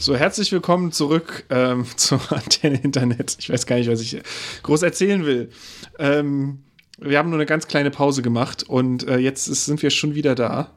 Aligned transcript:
So, 0.00 0.14
herzlich 0.16 0.52
willkommen 0.52 0.92
zurück 0.92 1.44
ähm, 1.50 1.84
zum 1.96 2.20
Antenne 2.30 2.80
Internet. 2.80 3.36
Ich 3.40 3.50
weiß 3.50 3.66
gar 3.66 3.76
nicht, 3.76 3.90
was 3.90 4.00
ich 4.00 4.20
groß 4.62 4.82
erzählen 4.82 5.26
will. 5.26 5.50
Ähm, 5.98 6.62
wir 6.98 7.18
haben 7.18 7.30
nur 7.30 7.38
eine 7.38 7.46
ganz 7.46 7.66
kleine 7.66 7.90
Pause 7.90 8.22
gemacht 8.22 8.62
und 8.62 9.08
äh, 9.08 9.18
jetzt 9.18 9.48
ist, 9.48 9.64
sind 9.64 9.82
wir 9.82 9.90
schon 9.90 10.14
wieder 10.14 10.36
da. 10.36 10.70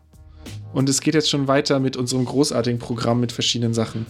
Und 0.73 0.89
es 0.89 1.01
geht 1.01 1.13
jetzt 1.13 1.29
schon 1.29 1.47
weiter 1.47 1.79
mit 1.79 1.97
unserem 1.97 2.25
großartigen 2.25 2.79
Programm 2.79 3.19
mit 3.19 3.31
verschiedenen 3.31 3.75
Sachen. 3.75 4.07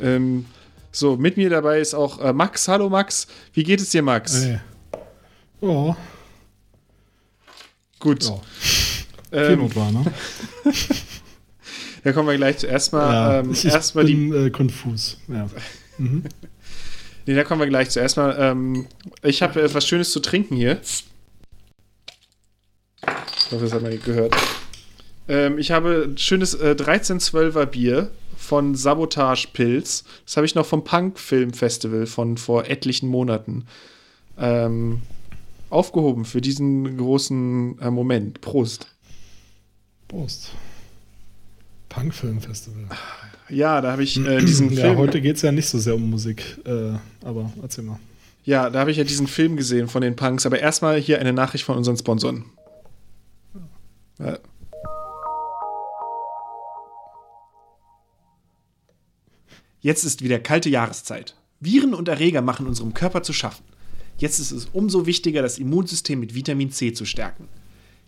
Ähm, 0.00 0.46
so, 0.92 1.16
mit 1.16 1.36
mir 1.36 1.50
dabei 1.50 1.80
ist 1.80 1.94
auch 1.94 2.20
äh, 2.20 2.32
Max. 2.32 2.68
Hallo 2.68 2.88
Max, 2.88 3.26
wie 3.54 3.64
geht 3.64 3.80
es 3.80 3.90
dir, 3.90 4.02
Max? 4.02 4.44
Hey. 4.44 4.60
Oh. 5.60 5.96
Gut. 7.98 8.24
Ja. 8.24 8.40
Ähm, 9.32 9.74
war, 9.74 9.90
ne? 9.90 10.04
da 12.04 12.12
kommen 12.12 12.28
wir 12.28 12.36
gleich 12.36 12.58
zuerst 12.58 12.92
mal. 12.92 13.12
Ja, 13.12 13.40
ähm, 13.40 13.52
ich, 13.52 13.64
ich 13.64 13.92
bin, 13.92 14.06
die. 14.06 14.36
Äh, 14.36 14.50
konfus. 14.50 15.18
Ja. 15.28 15.48
Mhm. 15.98 16.24
nee, 17.26 17.34
da 17.34 17.44
kommen 17.44 17.60
wir 17.60 17.68
gleich 17.68 17.90
zuerst 17.90 18.16
mal. 18.16 18.36
Ähm, 18.38 18.86
ich 19.22 19.42
habe 19.42 19.62
etwas 19.62 19.86
Schönes 19.86 20.10
zu 20.12 20.20
trinken 20.20 20.56
hier. 20.56 20.80
Ich 23.02 23.52
hoffe, 23.52 23.64
das 23.64 23.72
hat 23.72 23.82
man 23.82 24.00
gehört. 24.02 24.34
Ähm, 25.28 25.58
ich 25.58 25.70
habe 25.70 26.08
ein 26.08 26.18
schönes 26.18 26.54
äh, 26.54 26.74
1312er 26.78 27.66
Bier 27.66 28.10
von 28.36 28.74
Sabotage 28.74 29.48
Pilz. 29.52 30.04
Das 30.24 30.36
habe 30.36 30.46
ich 30.46 30.54
noch 30.54 30.66
vom 30.66 30.84
Punk 30.84 31.18
Film 31.18 31.52
Festival 31.52 32.06
von 32.06 32.36
vor 32.36 32.66
etlichen 32.66 33.08
Monaten 33.08 33.66
ähm, 34.38 35.02
aufgehoben 35.70 36.24
für 36.24 36.40
diesen 36.40 36.96
großen 36.96 37.78
äh, 37.80 37.90
Moment. 37.90 38.40
Prost. 38.40 38.88
Prost. 40.08 40.50
Punk 41.92 42.14
Film 42.14 42.40
Festival. 42.40 42.86
Ja, 43.50 43.82
da 43.82 43.92
habe 43.92 44.02
ich 44.02 44.18
äh, 44.18 44.40
diesen 44.40 44.72
ja, 44.72 44.80
Film. 44.80 44.96
heute 44.96 45.20
geht 45.20 45.36
es 45.36 45.42
ja 45.42 45.52
nicht 45.52 45.68
so 45.68 45.78
sehr 45.78 45.94
um 45.94 46.08
Musik, 46.08 46.58
äh, 46.64 46.94
aber 47.22 47.52
erzähl 47.60 47.84
mal. 47.84 48.00
Ja, 48.44 48.70
da 48.70 48.80
habe 48.80 48.90
ich 48.90 48.96
ja 48.96 49.04
diesen 49.04 49.26
Film 49.26 49.56
gesehen 49.58 49.88
von 49.88 50.00
den 50.00 50.16
Punks. 50.16 50.46
Aber 50.46 50.58
erstmal 50.58 50.98
hier 50.98 51.20
eine 51.20 51.34
Nachricht 51.34 51.64
von 51.64 51.76
unseren 51.76 51.98
Sponsoren. 51.98 52.46
Ja. 54.18 54.38
Jetzt 59.82 60.04
ist 60.04 60.22
wieder 60.22 60.38
kalte 60.38 60.70
Jahreszeit. 60.70 61.36
Viren 61.60 61.92
und 61.92 62.08
Erreger 62.08 62.40
machen 62.40 62.66
unserem 62.66 62.94
Körper 62.94 63.22
zu 63.22 63.34
schaffen. 63.34 63.64
Jetzt 64.16 64.38
ist 64.38 64.50
es 64.50 64.66
umso 64.72 65.04
wichtiger, 65.04 65.42
das 65.42 65.58
Immunsystem 65.58 66.20
mit 66.20 66.34
Vitamin 66.34 66.70
C 66.70 66.94
zu 66.94 67.04
stärken. 67.04 67.48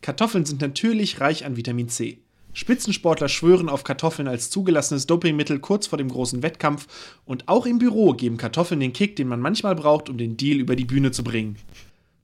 Kartoffeln 0.00 0.46
sind 0.46 0.62
natürlich 0.62 1.20
reich 1.20 1.44
an 1.44 1.56
Vitamin 1.58 1.90
C. 1.90 2.23
Spitzensportler 2.54 3.28
schwören 3.28 3.68
auf 3.68 3.84
Kartoffeln 3.84 4.28
als 4.28 4.48
zugelassenes 4.48 5.06
Dopingmittel 5.06 5.58
kurz 5.58 5.86
vor 5.86 5.98
dem 5.98 6.08
großen 6.08 6.42
Wettkampf 6.42 6.86
und 7.26 7.48
auch 7.48 7.66
im 7.66 7.78
Büro 7.78 8.12
geben 8.14 8.38
Kartoffeln 8.38 8.80
den 8.80 8.92
Kick, 8.92 9.16
den 9.16 9.28
man 9.28 9.40
manchmal 9.40 9.74
braucht, 9.74 10.08
um 10.08 10.16
den 10.16 10.36
Deal 10.36 10.58
über 10.58 10.76
die 10.76 10.86
Bühne 10.86 11.10
zu 11.10 11.22
bringen. 11.22 11.56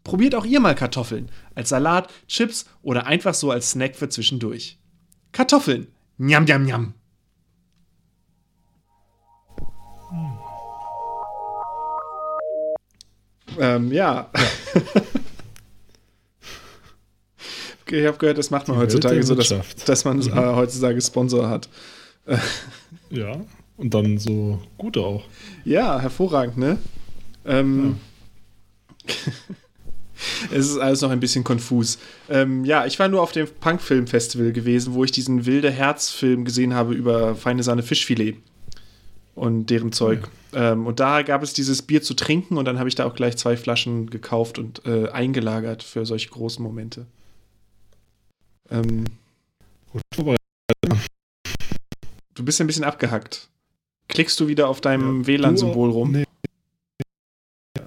Probiert 0.05 0.34
auch 0.34 0.47
ihr 0.47 0.61
mal 0.61 0.75
Kartoffeln, 0.75 1.28
als 1.55 1.69
Salat, 1.69 2.11
Chips 2.27 2.67
oder 2.83 3.06
einfach 3.06 3.34
so 3.34 3.51
als 3.51 3.73
Snack 3.73 3.97
für 3.97 4.08
zwischendurch. 4.08 4.78
Kartoffeln, 5.33 5.89
njam, 6.17 6.45
njam, 6.45 6.64
njam. 6.64 6.95
Ähm, 13.58 13.92
ja. 13.92 14.31
ja. 14.33 15.01
ich 17.91 18.06
habe 18.06 18.19
gehört, 18.19 18.38
das 18.38 18.50
macht 18.50 18.69
man 18.69 18.77
Die 18.77 18.83
heutzutage 18.83 19.22
so, 19.22 19.34
dass, 19.34 19.55
dass 19.84 20.05
man 20.05 20.19
mhm. 20.19 20.28
äh, 20.28 20.55
heutzutage 20.55 21.00
Sponsor 21.00 21.48
hat. 21.48 21.69
ja, 23.10 23.41
und 23.77 23.94
dann 23.94 24.19
so 24.19 24.60
gute 24.77 25.00
auch. 25.00 25.24
Ja, 25.64 26.01
hervorragend, 26.01 26.58
ne? 26.58 26.78
Ähm, 27.45 27.96
ja. 29.06 29.14
es 30.51 30.68
ist 30.68 30.78
alles 30.78 31.01
noch 31.01 31.11
ein 31.11 31.20
bisschen 31.20 31.45
konfus. 31.45 31.98
Ähm, 32.28 32.64
ja, 32.64 32.86
ich 32.86 32.98
war 32.98 33.08
nur 33.08 33.23
auf 33.23 33.33
dem 33.33 33.48
Punk-Film-Festival 33.48 34.52
gewesen, 34.52 34.95
wo 34.95 35.05
ich 35.05 35.12
diesen 35.12 35.46
wilde 35.46 35.70
Herz-Film 35.70 36.45
gesehen 36.45 36.74
habe 36.74 36.95
über 36.95 37.34
feine 37.34 37.62
Sahne 37.62 37.83
Fischfilet 37.83 38.36
und 39.34 39.70
deren 39.70 39.92
Zeug. 39.92 40.28
Ja. 40.52 40.72
Ähm, 40.72 40.86
und 40.86 41.01
da 41.01 41.22
gab 41.22 41.42
es 41.42 41.52
dieses 41.52 41.83
Bier 41.83 42.02
zu 42.02 42.14
trinken 42.14 42.58
und 42.58 42.67
dann 42.67 42.78
habe 42.78 42.89
ich 42.89 42.95
da 42.95 43.07
auch 43.07 43.14
gleich 43.14 43.36
zwei 43.36 43.57
Flaschen 43.57 44.11
gekauft 44.11 44.58
und 44.58 44.83
äh, 44.84 45.08
eingelagert 45.08 45.83
für 45.83 46.05
solche 46.05 46.28
großen 46.28 46.62
Momente. 46.62 47.07
Ähm, 48.70 49.05
du 52.35 52.45
bist 52.45 52.61
ein 52.61 52.67
bisschen 52.67 52.85
abgehackt. 52.85 53.48
Klickst 54.08 54.39
du 54.41 54.48
wieder 54.48 54.69
auf 54.69 54.81
deinem 54.81 55.23
ja, 55.23 55.27
WLAN-Symbol 55.27 55.91
rum? 55.91 56.13
Nee. 56.13 56.25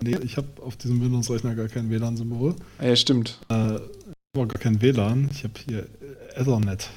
Nee, 0.02 0.18
ich 0.24 0.36
habe 0.36 0.48
auf 0.62 0.76
diesem 0.76 1.02
Windows-Rechner 1.02 1.56
gar 1.56 1.70
kein 1.70 1.90
WLAN-Symbol. 1.90 2.56
Ah, 2.80 2.86
ja, 2.86 2.96
stimmt. 2.96 3.40
Äh, 3.50 3.76
ich 3.76 4.40
habe 4.40 4.48
gar 4.48 4.60
kein 4.60 4.82
WLAN. 4.82 5.30
Ich 5.32 5.44
habe 5.44 5.54
hier 5.66 5.88
Ethernet. 6.36 6.90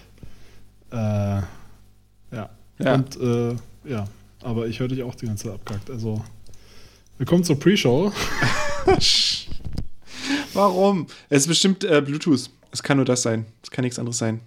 Äh, 0.91 0.97
ja. 0.97 1.47
ja. 2.79 2.95
Und 2.95 3.17
äh, 3.21 3.55
ja, 3.85 4.09
aber 4.41 4.67
ich 4.67 4.81
höre 4.81 4.89
dich 4.89 5.03
auch 5.03 5.15
die 5.15 5.27
ganze 5.27 5.45
Zeit 5.45 5.55
abgehackt. 5.55 5.91
Also, 5.91 6.25
willkommen 7.19 7.45
zur 7.45 7.61
Pre-Show. 7.61 8.13
Warum? 10.53 11.07
Es 11.29 11.43
ist 11.43 11.49
bestimmt 11.49 11.85
äh, 11.85 12.01
Bluetooth. 12.01 12.51
Es 12.77 12.83
kann 12.83 12.99
nur 12.99 13.07
das 13.07 13.23
sein. 13.23 13.47
Es 13.63 13.71
kann 13.71 13.85
nichts 13.85 13.99
anderes 13.99 14.19
sein. 14.19 14.43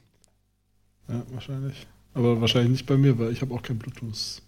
Ja, 1.08 1.24
wahrscheinlich. 1.32 1.88
Aber 2.14 2.40
wahrscheinlich 2.40 2.70
nicht 2.70 2.86
bei 2.86 2.96
mir, 2.96 3.18
weil 3.18 3.32
ich 3.32 3.42
habe 3.42 3.56
auch 3.56 3.64
kein 3.64 3.80
Bluetooth. 3.80 4.44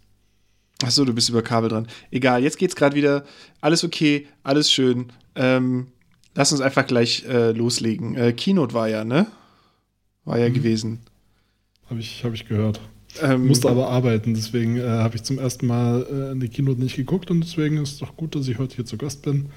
Achso, 0.83 1.03
du 1.03 1.15
bist 1.15 1.29
über 1.29 1.41
Kabel 1.41 1.67
dran. 1.67 1.87
Egal, 2.11 2.43
jetzt 2.43 2.59
geht's 2.59 2.75
gerade 2.75 2.95
wieder. 2.95 3.25
Alles 3.59 3.83
okay, 3.83 4.27
alles 4.43 4.71
schön. 4.71 5.11
Ähm, 5.33 5.87
lass 6.35 6.51
uns 6.51 6.61
einfach 6.61 6.85
gleich 6.85 7.25
äh, 7.25 7.53
loslegen. 7.53 8.13
Äh, 8.15 8.33
Keynote 8.33 8.75
war 8.75 8.87
ja, 8.87 9.03
ne? 9.03 9.25
War 10.25 10.37
ja 10.37 10.49
mhm. 10.49 10.53
gewesen. 10.53 10.99
Habe 11.89 12.01
ich, 12.01 12.23
hab 12.23 12.35
ich 12.35 12.47
gehört. 12.47 12.79
Ähm, 13.19 13.47
musste 13.47 13.67
aber 13.67 13.89
arbeiten, 13.89 14.35
deswegen 14.35 14.77
äh, 14.77 14.83
habe 14.83 15.15
ich 15.15 15.23
zum 15.23 15.39
ersten 15.39 15.65
Mal 15.65 16.05
äh, 16.07 16.31
in 16.33 16.39
die 16.39 16.49
Keynote 16.49 16.79
nicht 16.79 16.97
geguckt 16.97 17.31
und 17.31 17.41
deswegen 17.41 17.77
ist 17.77 17.93
es 17.93 17.97
doch 17.97 18.15
gut, 18.15 18.35
dass 18.35 18.47
ich 18.47 18.59
heute 18.59 18.75
hier 18.75 18.85
zu 18.85 18.97
Gast 18.97 19.23
bin. 19.23 19.49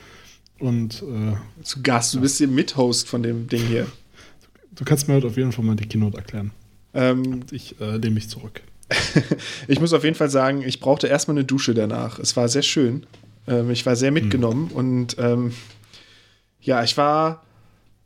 Und 0.58 1.02
äh, 1.02 1.62
zu 1.62 1.82
Gast, 1.82 2.14
du 2.14 2.22
bist 2.22 2.38
hier 2.38 2.48
Mithost 2.48 3.06
von 3.06 3.22
dem 3.22 3.48
Ding 3.48 3.66
hier. 3.66 3.86
Du 4.74 4.84
kannst 4.84 5.08
mir 5.08 5.14
heute 5.14 5.28
auf 5.28 5.36
jeden 5.36 5.52
Fall 5.52 5.64
mal 5.64 5.76
die 5.76 5.86
Keynote 5.86 6.16
erklären. 6.16 6.50
Ähm, 6.94 7.40
ich 7.50 7.80
äh, 7.80 7.96
lehne 7.96 8.14
mich 8.14 8.28
zurück. 8.28 8.62
ich 9.68 9.80
muss 9.80 9.92
auf 9.92 10.04
jeden 10.04 10.16
Fall 10.16 10.30
sagen, 10.30 10.62
ich 10.62 10.80
brauchte 10.80 11.06
erstmal 11.06 11.36
eine 11.36 11.44
Dusche 11.44 11.74
danach. 11.74 12.18
Es 12.18 12.36
war 12.36 12.48
sehr 12.48 12.62
schön. 12.62 13.06
Ähm, 13.46 13.70
ich 13.70 13.84
war 13.86 13.96
sehr 13.96 14.08
hm. 14.08 14.14
mitgenommen 14.14 14.70
hm. 14.70 14.76
und 14.76 15.16
ähm, 15.18 15.52
ja, 16.60 16.82
ich 16.82 16.96
war, 16.96 17.42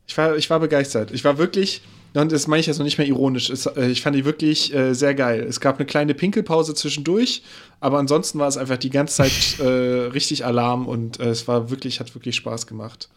ich 0.07 0.17
war, 0.17 0.35
ich 0.35 0.49
war 0.49 0.59
begeistert. 0.59 1.11
Ich 1.11 1.23
war 1.23 1.37
wirklich, 1.37 1.81
und 2.13 2.31
das 2.31 2.47
meine 2.47 2.59
ich 2.59 2.67
jetzt 2.67 2.77
noch 2.77 2.85
nicht 2.85 2.97
mehr 2.97 3.07
ironisch. 3.07 3.49
Es, 3.49 3.65
äh, 3.65 3.87
ich 3.87 4.01
fand 4.01 4.15
die 4.15 4.25
wirklich 4.25 4.73
äh, 4.73 4.93
sehr 4.93 5.15
geil. 5.15 5.45
Es 5.47 5.59
gab 5.59 5.77
eine 5.77 5.85
kleine 5.85 6.13
Pinkelpause 6.13 6.73
zwischendurch, 6.75 7.43
aber 7.79 7.99
ansonsten 7.99 8.39
war 8.39 8.47
es 8.47 8.57
einfach 8.57 8.77
die 8.77 8.89
ganze 8.89 9.15
Zeit 9.15 9.59
äh, 9.59 10.07
richtig 10.07 10.45
Alarm 10.45 10.87
und 10.87 11.19
äh, 11.19 11.29
es 11.29 11.47
war 11.47 11.69
wirklich, 11.69 11.99
hat 11.99 12.13
wirklich 12.15 12.35
Spaß 12.35 12.67
gemacht. 12.67 13.09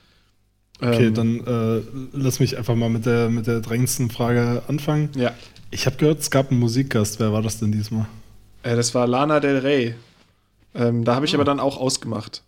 Okay, 0.82 1.06
ähm, 1.06 1.14
dann 1.14 1.40
äh, 1.46 1.82
lass 2.12 2.40
mich 2.40 2.58
einfach 2.58 2.74
mal 2.74 2.90
mit 2.90 3.06
der, 3.06 3.28
mit 3.28 3.46
der 3.46 3.60
drängendsten 3.60 4.10
Frage 4.10 4.62
anfangen. 4.66 5.10
Ja. 5.14 5.32
Ich 5.70 5.86
habe 5.86 5.96
gehört, 5.96 6.20
es 6.20 6.30
gab 6.30 6.50
einen 6.50 6.60
Musikgast. 6.60 7.20
Wer 7.20 7.32
war 7.32 7.40
das 7.40 7.58
denn 7.58 7.72
diesmal? 7.72 8.06
Äh, 8.62 8.76
das 8.76 8.94
war 8.94 9.06
Lana 9.06 9.40
Del 9.40 9.58
Rey. 9.58 9.94
Ähm, 10.74 11.04
da 11.04 11.14
habe 11.14 11.24
ich 11.24 11.32
ah. 11.32 11.36
aber 11.36 11.44
dann 11.44 11.60
auch 11.60 11.78
ausgemacht. 11.78 12.42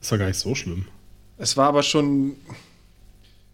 Ist 0.00 0.10
ja 0.10 0.18
gar 0.18 0.26
nicht 0.26 0.38
so 0.38 0.54
schlimm. 0.54 0.84
Es 1.38 1.56
war 1.56 1.68
aber 1.68 1.82
schon 1.82 2.36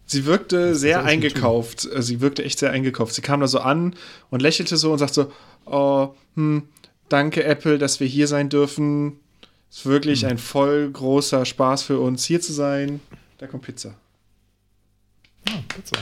Sie 0.05 0.25
wirkte 0.25 0.75
sehr 0.75 1.03
eingekauft. 1.03 1.85
Äh, 1.85 2.01
sie 2.01 2.21
wirkte 2.21 2.43
echt 2.43 2.59
sehr 2.59 2.71
eingekauft. 2.71 3.13
Sie 3.13 3.21
kam 3.21 3.39
da 3.39 3.47
so 3.47 3.59
an 3.59 3.95
und 4.29 4.41
lächelte 4.41 4.77
so 4.77 4.91
und 4.91 4.99
sagte 4.99 5.13
so: 5.13 5.31
Oh, 5.65 6.13
hm, 6.35 6.63
danke 7.09 7.43
Apple, 7.43 7.77
dass 7.77 7.99
wir 7.99 8.07
hier 8.07 8.27
sein 8.27 8.49
dürfen. 8.49 9.19
Es 9.71 9.79
ist 9.79 9.85
wirklich 9.85 10.21
hm. 10.23 10.31
ein 10.31 10.37
voll 10.37 10.91
großer 10.91 11.45
Spaß 11.45 11.83
für 11.83 11.99
uns, 11.99 12.25
hier 12.25 12.41
zu 12.41 12.53
sein. 12.53 12.99
Da 13.43 13.47
kommt 13.47 13.63
Pizza. 13.63 13.93
Ah, 15.49 15.59
Pizza. 15.67 15.97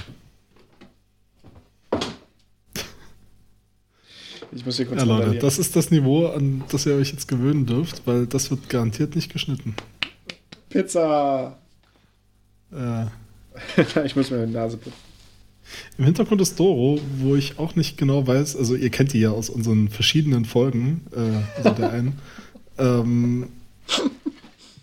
Ich 4.51 4.63
muss 4.63 4.77
hier 4.77 4.85
kurz 4.85 4.99
Ja, 4.99 5.07
Leute, 5.07 5.39
das 5.39 5.57
ist 5.57 5.75
das 5.75 5.89
Niveau, 5.89 6.27
an 6.27 6.63
das 6.69 6.85
ihr 6.85 6.93
euch 6.93 7.09
jetzt 7.09 7.27
gewöhnen 7.27 7.65
dürft, 7.65 8.05
weil 8.05 8.27
das 8.27 8.51
wird 8.51 8.69
garantiert 8.69 9.15
nicht 9.15 9.33
geschnitten. 9.33 9.73
Pizza! 10.69 11.57
Äh, 12.71 13.05
ich 14.05 14.15
muss 14.15 14.29
mir 14.29 14.45
die 14.45 14.53
Nase 14.53 14.77
putzen. 14.77 14.93
Im 15.97 16.05
Hintergrund 16.05 16.41
ist 16.41 16.59
Doro, 16.59 17.01
wo 17.17 17.35
ich 17.35 17.57
auch 17.57 17.75
nicht 17.75 17.97
genau 17.97 18.27
weiß, 18.27 18.55
also 18.55 18.75
ihr 18.75 18.91
kennt 18.91 19.13
die 19.13 19.19
ja 19.19 19.31
aus 19.31 19.49
unseren 19.49 19.89
verschiedenen 19.89 20.45
Folgen, 20.45 21.07
äh, 21.11 21.57
also 21.57 21.71
der 21.71 21.91
einen. 21.91 22.19
ähm, 22.77 23.47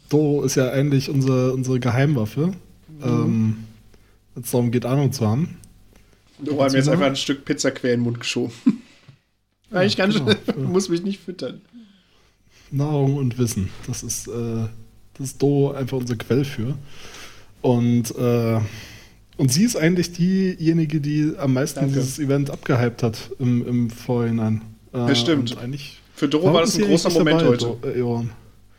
Doro 0.09 0.43
ist 0.45 0.55
ja 0.55 0.71
eigentlich 0.71 1.11
unsere, 1.11 1.53
unsere 1.53 1.81
Geheimwaffe, 1.81 2.49
mhm. 2.49 2.55
ähm, 3.03 3.57
wenn 4.35 4.43
es 4.43 4.51
darum 4.51 4.71
geht, 4.71 4.87
Ahnung 4.87 5.13
zu 5.13 5.27
haben. 5.27 5.59
Doro 6.39 6.65
hat 6.65 6.73
mir 6.73 6.79
jetzt 6.79 6.89
einfach 6.89 7.07
ein 7.07 7.17
Stück 7.17 7.45
Pizza 7.45 7.71
quer 7.71 7.95
in 7.95 8.01
den 8.01 8.05
Mund 8.05 8.21
geschoben. 8.21 8.53
Eigentlich 9.71 9.97
ja, 9.97 10.07
ganz 10.07 10.19
genau. 10.19 10.35
muss 10.69 10.89
mich 10.89 11.03
nicht 11.03 11.21
füttern. 11.21 11.61
Nahrung 12.71 13.17
und 13.17 13.39
Wissen. 13.39 13.69
Das 13.87 14.03
ist, 14.03 14.29
äh, 14.29 14.67
das 15.15 15.27
ist 15.27 15.43
Do 15.43 15.73
einfach 15.73 15.99
unser 15.99 16.17
Quell 16.17 16.45
für. 16.45 16.75
Und, 17.61 18.15
äh, 18.17 18.61
und 19.37 19.53
sie 19.53 19.65
ist 19.65 19.77
eigentlich 19.77 20.13
diejenige, 20.13 21.01
die 21.01 21.33
am 21.39 21.55
meisten 21.55 21.81
Danke. 21.81 21.95
dieses 21.95 22.19
Event 22.19 22.51
abgehypt 22.51 23.03
hat 23.03 23.31
im, 23.39 23.67
im 23.67 23.91
Vorhinein. 23.91 24.63
Äh, 24.93 25.09
Das 25.09 25.21
stimmt. 25.21 25.57
Für 26.15 26.29
Doro 26.29 26.53
war 26.53 26.63
das 26.63 26.77
ein 26.77 26.85
großer 26.85 27.11
Moment 27.11 27.41
dabei, 27.41 27.51
heute. 27.51 27.77
Äh? 27.89 27.99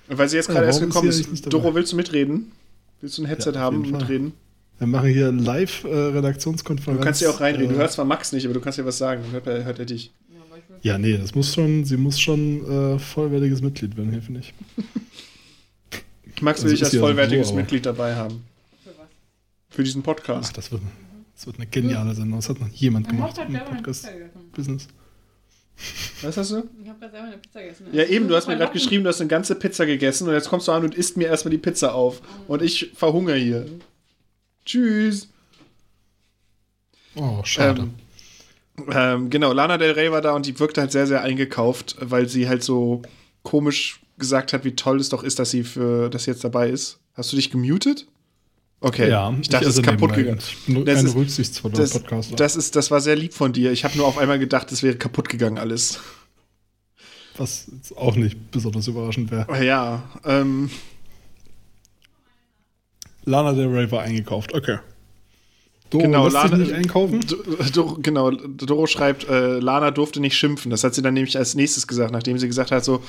Weil 0.09 0.27
sie 0.29 0.38
jetzt 0.38 0.47
Ja, 0.47 0.56
gerade 0.56 0.65
erst 0.67 0.79
warum 0.81 0.89
ist 0.89 1.17
gekommen 1.19 1.33
ist. 1.33 1.45
dabei? 1.45 1.50
Doro, 1.51 1.75
willst 1.75 1.91
du 1.91 1.95
mitreden? 1.95 2.51
Willst 3.01 3.17
du 3.17 3.23
ein 3.23 3.25
Headset 3.27 3.51
Ja, 3.53 3.59
haben 3.61 3.77
und 3.83 3.91
mitreden? 3.91 4.33
Wir 4.79 4.88
machen 4.88 5.09
hier 5.09 5.31
live-Redaktionskonferenz. 5.31 7.00
Du 7.00 7.03
kannst 7.03 7.21
ja 7.21 7.29
auch 7.29 7.39
reinreden. 7.39 7.71
Äh, 7.71 7.73
Du 7.73 7.79
hörst 7.79 7.95
zwar 7.95 8.06
Max 8.06 8.31
nicht, 8.31 8.45
aber 8.45 8.53
du 8.53 8.61
kannst 8.61 8.77
ja 8.79 8.85
was 8.85 8.97
sagen. 8.97 9.21
Dann 9.23 9.31
hört 9.33 9.47
er, 9.47 9.63
hört 9.65 9.79
er 9.79 9.85
dich. 9.85 10.11
Ja, 10.81 10.97
nee, 10.97 11.17
das 11.17 11.35
muss 11.35 11.53
schon, 11.53 11.83
sie 11.83 11.97
muss 11.97 12.19
schon 12.19 12.95
äh, 12.95 13.00
vollwertiges 13.00 13.61
Mitglied 13.61 13.97
werden 13.97 14.11
hier, 14.11 14.21
finde 14.21 14.39
ich. 14.39 14.53
Max 16.41 16.59
Also 16.59 16.67
will 16.67 16.73
ich 16.75 16.81
ist 16.81 16.85
als 16.88 16.94
ja 16.94 17.01
vollwertiges 17.01 17.50
so, 17.50 17.55
Mitglied 17.55 17.85
dabei 17.85 18.15
haben. 18.15 18.44
Für 18.83 18.91
was? 18.97 19.07
Für 19.69 19.83
diesen 19.83 20.01
Ach, 20.01 20.05
Podcast. 20.05 20.57
das 20.57 20.71
wird, 20.71 20.81
das 21.35 21.45
wird 21.47 21.57
eine 21.57 21.67
geniale 21.67 22.15
Sendung. 22.15 22.39
Das 22.39 22.47
hat 22.47 22.62
noch 22.62 22.69
jemand 22.69 23.09
gemacht 23.09 23.38
im 23.38 23.51
selber 23.51 23.65
eine 23.65 23.75
Podcast 23.75 24.03
Pizza 24.03 24.13
gegessen. 24.17 24.39
Business. 24.55 24.88
Was 26.21 26.37
hast 26.37 26.51
du? 26.51 26.69
Ich 26.81 26.89
habe 26.89 26.99
gerade 26.99 27.11
selber 27.11 27.27
eine 27.27 27.37
Pizza 27.37 27.61
gegessen. 27.61 27.87
Ja, 27.91 28.03
eben, 28.03 28.27
du 28.27 28.35
hast 28.35 28.47
mir 28.47 28.57
gerade 28.57 28.73
geschrieben, 28.73 29.03
du 29.03 29.09
hast 29.09 29.21
eine 29.21 29.29
ganze 29.29 29.55
Pizza 29.55 29.85
gegessen 29.85 30.27
und 30.27 30.33
jetzt 30.33 30.49
kommst 30.49 30.67
du 30.67 30.71
an 30.71 30.83
und 30.83 30.95
isst 30.95 31.17
mir 31.17 31.27
erstmal 31.27 31.51
die 31.51 31.57
Pizza 31.57 31.93
auf. 31.93 32.21
Und 32.47 32.61
ich 32.61 32.91
verhungere 32.95 33.37
hier. 33.37 33.65
Tschüss. 34.65 35.29
Oh, 37.15 37.41
schade. 37.43 37.89
Ähm, 38.77 38.85
ähm, 38.91 39.29
genau, 39.29 39.53
Lana 39.53 39.77
Del 39.77 39.91
Rey 39.91 40.11
war 40.11 40.21
da 40.21 40.33
und 40.33 40.45
die 40.45 40.59
wirkte 40.59 40.81
halt 40.81 40.91
sehr, 40.91 41.07
sehr 41.07 41.21
eingekauft, 41.21 41.95
weil 41.99 42.27
sie 42.27 42.47
halt 42.47 42.63
so 42.63 43.01
komisch 43.43 44.01
gesagt 44.17 44.53
hat, 44.53 44.65
wie 44.65 44.75
toll 44.75 44.99
es 44.99 45.09
doch 45.09 45.23
ist, 45.23 45.39
dass 45.39 45.51
sie 45.51 45.63
für 45.63 46.09
das 46.09 46.25
jetzt 46.25 46.43
dabei 46.43 46.69
ist. 46.69 46.99
Hast 47.13 47.31
du 47.31 47.35
dich 47.35 47.51
gemutet? 47.51 48.07
Okay, 48.81 49.09
ja, 49.09 49.35
ich 49.41 49.49
dachte, 49.49 49.67
es 49.67 49.75
ist 49.77 49.83
kaputt 49.83 50.13
gegangen. 50.13 50.39
Das 50.85 51.03
ist- 51.03 51.15
rücksichtsvoller 51.15 51.75
Das, 51.75 51.91
Podcaster. 51.91 52.35
das, 52.37 52.55
ist, 52.55 52.75
das 52.77 52.89
war 52.91 53.01
sehr 53.01 53.15
lieb 53.17 53.33
von 53.33 53.51
dir. 53.51 53.71
Ich 53.73 53.83
habe 53.83 53.97
nur 53.97 54.07
auf 54.07 54.17
einmal 54.17 54.39
gedacht, 54.39 54.71
es 54.71 54.83
wäre 54.83 54.95
kaputt 54.95 55.27
gegangen 55.29 55.57
alles. 55.57 55.99
was 57.37 57.67
auch 57.95 58.15
nicht 58.15 58.51
besonders 58.51 58.87
überraschend 58.87 59.31
wäre. 59.31 59.65
Ja, 59.65 60.03
ähm, 60.25 60.69
Lana 63.25 63.53
Del 63.53 63.67
Rey 63.67 63.89
war 63.91 64.01
eingekauft. 64.03 64.53
Okay. 64.53 64.79
Doro 65.89 66.03
Genau, 66.03 66.27
Lana- 66.27 66.57
nicht 66.57 66.71
einkaufen? 66.73 67.21
Do, 67.21 67.37
Do, 67.73 67.97
genau, 68.01 68.31
Doro 68.31 68.87
schreibt, 68.87 69.27
äh, 69.27 69.59
Lana 69.59 69.91
durfte 69.91 70.19
nicht 70.19 70.37
schimpfen. 70.37 70.69
Das 70.69 70.83
hat 70.83 70.93
sie 70.95 71.01
dann 71.01 71.13
nämlich 71.15 71.37
als 71.37 71.55
nächstes 71.55 71.87
gesagt, 71.87 72.11
nachdem 72.11 72.37
sie 72.37 72.47
gesagt 72.47 72.71
hat, 72.71 72.83
so, 72.85 73.01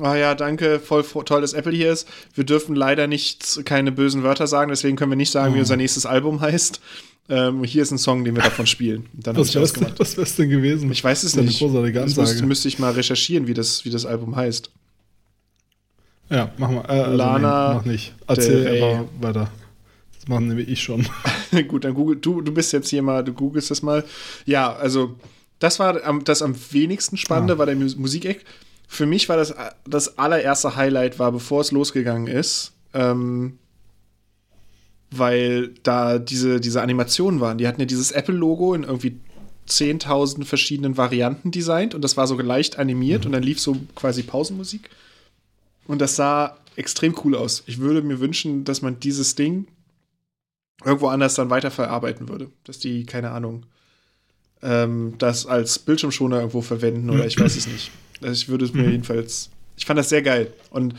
ah 0.00 0.16
ja, 0.16 0.34
danke, 0.34 0.80
voll 0.80 1.02
toll, 1.24 1.40
dass 1.40 1.52
Apple 1.52 1.72
hier 1.72 1.92
ist. 1.92 2.08
Wir 2.34 2.44
dürfen 2.44 2.74
leider 2.76 3.06
nicht 3.06 3.64
keine 3.64 3.92
bösen 3.92 4.22
Wörter 4.22 4.46
sagen, 4.46 4.70
deswegen 4.70 4.96
können 4.96 5.12
wir 5.12 5.16
nicht 5.16 5.30
sagen, 5.32 5.54
wie 5.54 5.58
Oh. 5.58 5.60
unser 5.60 5.76
nächstes 5.76 6.06
Album 6.06 6.40
heißt. 6.40 6.80
Ähm, 7.30 7.62
hier 7.64 7.82
ist 7.82 7.90
ein 7.90 7.98
Song, 7.98 8.24
den 8.24 8.34
wir 8.36 8.42
davon 8.42 8.66
spielen. 8.74 9.06
Dann 9.12 9.36
Was 9.36 9.54
wär's, 9.54 9.70
ausgemacht. 9.72 9.98
was 10.00 10.16
wär's 10.16 10.36
denn 10.36 10.48
gewesen? 10.48 10.90
Ich 10.90 11.04
weiß 11.04 11.24
es 11.24 11.32
das 11.32 11.44
nicht. 11.44 11.60
Eine 11.60 11.70
großartige 11.72 12.00
Das 12.00 12.16
müsste, 12.16 12.46
müsste 12.46 12.68
ich 12.68 12.78
mal 12.78 12.92
recherchieren, 12.92 13.46
wie 13.46 13.54
das, 13.54 13.84
wie 13.84 13.90
das 13.90 14.06
Album 14.06 14.34
heißt. 14.34 14.70
ja, 16.30 16.50
mach 16.58 16.70
mal. 16.70 16.84
Äh, 16.88 17.00
also 17.02 17.16
Lana 17.16 17.68
nee, 17.68 17.74
mach 17.76 17.84
nicht. 17.84 18.14
Erzähl 18.26 18.82
aber 18.82 19.08
weiter. 19.20 19.50
Das 20.18 20.28
machen 20.28 20.48
nämlich 20.48 20.68
ich 20.68 20.82
schon. 20.82 21.06
Gut, 21.68 21.84
dann 21.84 21.94
google, 21.94 22.16
du, 22.16 22.40
du 22.40 22.52
bist 22.52 22.72
jetzt 22.72 22.88
hier 22.88 23.02
mal, 23.02 23.22
du 23.24 23.32
googelst 23.32 23.70
das 23.70 23.82
mal. 23.82 24.04
Ja, 24.46 24.74
also 24.74 25.14
das 25.58 25.78
war 25.78 26.02
am, 26.04 26.24
das 26.24 26.40
am 26.42 26.54
wenigsten 26.70 27.16
Spannende, 27.16 27.54
Ah. 27.54 27.58
war 27.58 27.66
der 27.66 27.76
Mus 27.76 27.96
Musikeck. 27.96 28.44
Für 28.90 29.04
mich 29.06 29.28
war 29.28 29.36
das 29.36 29.54
das 29.86 30.18
allererste 30.18 30.74
Highlight, 30.74 31.18
war 31.18 31.30
bevor 31.30 31.60
es 31.60 31.70
losgegangen 31.70 32.26
ist, 32.26 32.72
ähm, 32.94 33.58
weil 35.10 35.74
da 35.82 36.18
diese, 36.18 36.58
diese 36.58 36.80
Animationen 36.80 37.38
waren. 37.40 37.58
Die 37.58 37.68
hatten 37.68 37.80
ja 37.80 37.86
dieses 37.86 38.10
Apple-Logo 38.10 38.74
in 38.74 38.84
irgendwie 38.84 39.20
10.000 39.68 40.44
verschiedenen 40.44 40.96
Varianten 40.96 41.50
designt 41.50 41.94
und 41.94 42.02
das 42.02 42.16
war 42.16 42.26
so 42.26 42.36
leicht 42.40 42.78
animiert 42.78 43.26
und 43.26 43.32
dann 43.32 43.42
lief 43.42 43.60
so 43.60 43.76
quasi 43.94 44.22
Pausenmusik. 44.22 44.88
Und 45.86 46.00
das 46.00 46.16
sah 46.16 46.56
extrem 46.76 47.14
cool 47.24 47.36
aus. 47.36 47.64
Ich 47.66 47.78
würde 47.78 48.00
mir 48.00 48.20
wünschen, 48.20 48.64
dass 48.64 48.80
man 48.80 49.00
dieses 49.00 49.34
Ding 49.34 49.66
irgendwo 50.82 51.08
anders 51.08 51.34
dann 51.34 51.50
weiterverarbeiten 51.50 52.28
würde. 52.28 52.50
Dass 52.64 52.78
die, 52.78 53.04
keine 53.04 53.32
Ahnung, 53.32 53.66
ähm, 54.62 55.14
das 55.18 55.44
als 55.44 55.78
Bildschirmschoner 55.78 56.38
irgendwo 56.38 56.62
verwenden 56.62 57.10
oder 57.10 57.26
ich 57.26 57.38
weiß 57.38 57.56
es 57.56 57.66
nicht. 57.66 57.90
Also 58.20 58.32
ich 58.32 58.48
würde 58.48 58.64
es 58.64 58.72
mir 58.74 58.82
Mhm. 58.84 58.90
jedenfalls. 58.92 59.50
Ich 59.76 59.86
fand 59.86 59.98
das 59.98 60.08
sehr 60.08 60.22
geil. 60.22 60.52
Und 60.70 60.94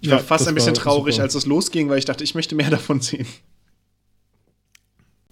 ich 0.00 0.08
Ja, 0.08 0.16
war 0.16 0.20
fast 0.22 0.48
ein 0.48 0.54
bisschen 0.54 0.74
traurig, 0.74 1.14
super. 1.16 1.24
als 1.24 1.34
es 1.34 1.46
losging, 1.46 1.88
weil 1.88 1.98
ich 1.98 2.04
dachte, 2.04 2.24
ich 2.24 2.34
möchte 2.34 2.54
mehr 2.54 2.70
davon 2.70 3.00
sehen. 3.00 3.26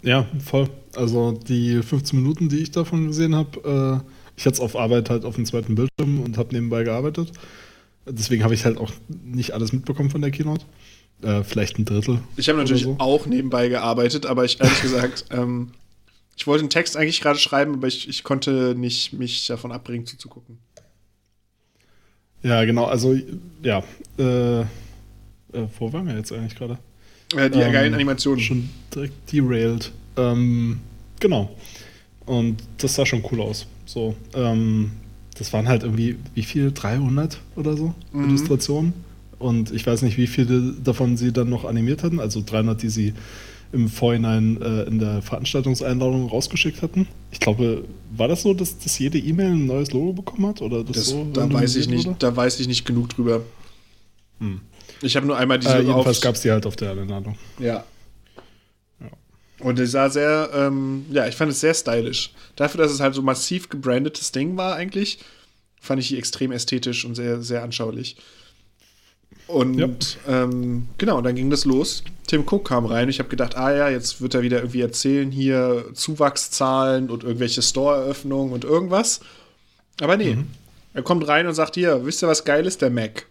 Ja, 0.03 0.27
voll. 0.43 0.69
Also 0.95 1.31
die 1.33 1.81
15 1.81 2.19
Minuten, 2.21 2.49
die 2.49 2.57
ich 2.59 2.71
davon 2.71 3.07
gesehen 3.07 3.35
habe, 3.35 4.01
äh, 4.03 4.11
ich 4.35 4.45
hatte 4.45 4.55
es 4.55 4.59
auf 4.59 4.75
Arbeit 4.75 5.09
halt 5.09 5.25
auf 5.25 5.35
dem 5.35 5.45
zweiten 5.45 5.75
Bildschirm 5.75 6.21
und 6.21 6.37
habe 6.37 6.53
nebenbei 6.53 6.83
gearbeitet. 6.83 7.31
Deswegen 8.07 8.43
habe 8.43 8.53
ich 8.55 8.65
halt 8.65 8.77
auch 8.77 8.91
nicht 9.09 9.51
alles 9.51 9.73
mitbekommen 9.73 10.09
von 10.09 10.21
der 10.21 10.31
Keynote. 10.31 10.65
Äh, 11.21 11.43
vielleicht 11.43 11.77
ein 11.77 11.85
Drittel. 11.85 12.19
Ich 12.35 12.49
habe 12.49 12.57
natürlich 12.57 12.83
so. 12.83 12.95
auch 12.97 13.27
nebenbei 13.27 13.69
gearbeitet, 13.69 14.25
aber 14.25 14.43
ich 14.43 14.59
ehrlich 14.59 14.81
gesagt, 14.81 15.25
ähm, 15.29 15.71
ich 16.35 16.47
wollte 16.47 16.63
den 16.63 16.71
Text 16.71 16.97
eigentlich 16.97 17.21
gerade 17.21 17.37
schreiben, 17.37 17.75
aber 17.75 17.87
ich, 17.87 18.09
ich 18.09 18.23
konnte 18.23 18.73
nicht 18.75 19.13
mich 19.13 19.45
davon 19.45 19.71
abbringen 19.71 20.07
zuzugucken. 20.07 20.57
Ja, 22.43 22.63
genau. 22.65 22.85
Also, 22.85 23.15
ja. 23.63 23.83
Äh, 24.17 24.61
äh, 24.61 24.65
wo 25.79 25.91
waren 25.93 26.07
wir 26.07 26.15
jetzt 26.15 26.31
eigentlich 26.31 26.55
gerade? 26.55 26.77
Äh, 27.35 27.49
die 27.49 27.59
Ähm, 27.59 27.71
geilen 27.71 27.93
Animationen. 27.93 28.39
Schon 28.41 28.69
direkt 28.93 29.31
derailed. 29.31 29.91
Ähm, 30.17 30.79
genau. 31.19 31.55
Und 32.25 32.57
das 32.77 32.95
sah 32.95 33.05
schon 33.05 33.23
cool 33.31 33.41
aus. 33.41 33.67
So, 33.85 34.15
ähm, 34.33 34.91
das 35.37 35.51
waren 35.53 35.67
halt 35.67 35.83
irgendwie, 35.83 36.17
wie 36.35 36.43
viel? 36.43 36.71
300 36.71 37.39
oder 37.55 37.75
so 37.77 37.93
Mhm. 38.11 38.29
Illustrationen. 38.29 38.93
Und 39.39 39.71
ich 39.71 39.85
weiß 39.87 40.03
nicht, 40.03 40.17
wie 40.17 40.27
viele 40.27 40.73
davon 40.83 41.17
sie 41.17 41.31
dann 41.33 41.49
noch 41.49 41.65
animiert 41.65 42.03
hatten. 42.03 42.19
Also 42.19 42.43
300, 42.45 42.81
die 42.81 42.89
sie 42.89 43.13
im 43.71 43.87
Vorhinein 43.89 44.61
äh, 44.61 44.83
in 44.83 44.99
der 44.99 45.21
Veranstaltungseinladung 45.21 46.27
rausgeschickt 46.29 46.81
hatten. 46.81 47.07
Ich 47.31 47.39
glaube, 47.39 47.85
war 48.15 48.27
das 48.27 48.41
so, 48.41 48.53
dass, 48.53 48.77
dass 48.79 48.99
jede 48.99 49.17
E-Mail 49.17 49.51
ein 49.51 49.65
neues 49.65 49.91
Logo 49.93 50.13
bekommen 50.13 50.47
hat? 50.47 50.61
Oder 50.61 50.83
das 50.83 50.97
Das, 50.97 51.05
so 51.07 51.25
da 51.31 51.51
weiß 51.51 51.75
ich 51.77 51.87
nicht, 51.87 52.05
wurde? 52.05 52.17
da 52.19 52.35
weiß 52.35 52.59
ich 52.59 52.67
nicht 52.67 52.85
genug 52.85 53.09
drüber. 53.09 53.41
Hm. 54.39 54.61
Ich 55.01 55.15
habe 55.15 55.25
nur 55.25 55.37
einmal 55.37 55.59
diese 55.59 55.77
Äh, 55.77 55.81
jedenfalls 55.81 56.21
gab 56.21 56.35
es 56.35 56.41
die 56.41 56.51
halt 56.51 56.65
auf 56.65 56.75
der 56.75 56.91
Einladung. 56.91 57.37
Ja. 57.59 57.83
Ja. 58.99 59.07
Und 59.59 59.79
es 59.79 59.91
sah 59.91 60.09
sehr, 60.09 60.49
ähm, 60.53 61.05
ja, 61.09 61.27
ich 61.27 61.35
fand 61.35 61.51
es 61.51 61.61
sehr 61.61 61.73
stylisch. 61.73 62.31
Dafür, 62.55 62.81
dass 62.83 62.91
es 62.91 62.99
halt 62.99 63.15
so 63.15 63.21
massiv 63.21 63.69
gebrandetes 63.69 64.31
Ding 64.31 64.57
war 64.57 64.75
eigentlich, 64.75 65.19
fand 65.79 66.01
ich 66.01 66.09
die 66.09 66.17
extrem 66.17 66.51
ästhetisch 66.51 67.05
und 67.05 67.15
sehr, 67.15 67.41
sehr 67.41 67.63
anschaulich. 67.63 68.17
Und 69.47 69.77
Ja. 69.77 69.89
ähm, 70.27 70.87
genau, 70.97 71.21
dann 71.21 71.35
ging 71.35 71.49
das 71.49 71.65
los. 71.65 72.03
Tim 72.27 72.43
Cook 72.49 72.65
kam 72.69 72.85
rein. 72.85 73.09
Ich 73.09 73.19
habe 73.19 73.27
gedacht, 73.29 73.57
ah 73.57 73.75
ja, 73.75 73.89
jetzt 73.89 74.21
wird 74.21 74.33
er 74.33 74.41
wieder 74.43 74.59
irgendwie 74.59 74.81
erzählen, 74.81 75.29
hier 75.31 75.85
Zuwachszahlen 75.93 77.09
und 77.09 77.23
irgendwelche 77.23 77.61
Store-Eröffnungen 77.61 78.53
und 78.53 78.63
irgendwas. 78.63 79.19
Aber 79.99 80.15
nee, 80.15 80.35
Mhm. 80.35 80.47
er 80.93 81.03
kommt 81.03 81.27
rein 81.27 81.47
und 81.47 81.53
sagt, 81.53 81.75
hier, 81.75 82.05
wisst 82.05 82.23
ihr, 82.23 82.27
was 82.29 82.45
geil 82.45 82.65
ist? 82.65 82.81
Der 82.81 82.89
Mac. 82.89 83.25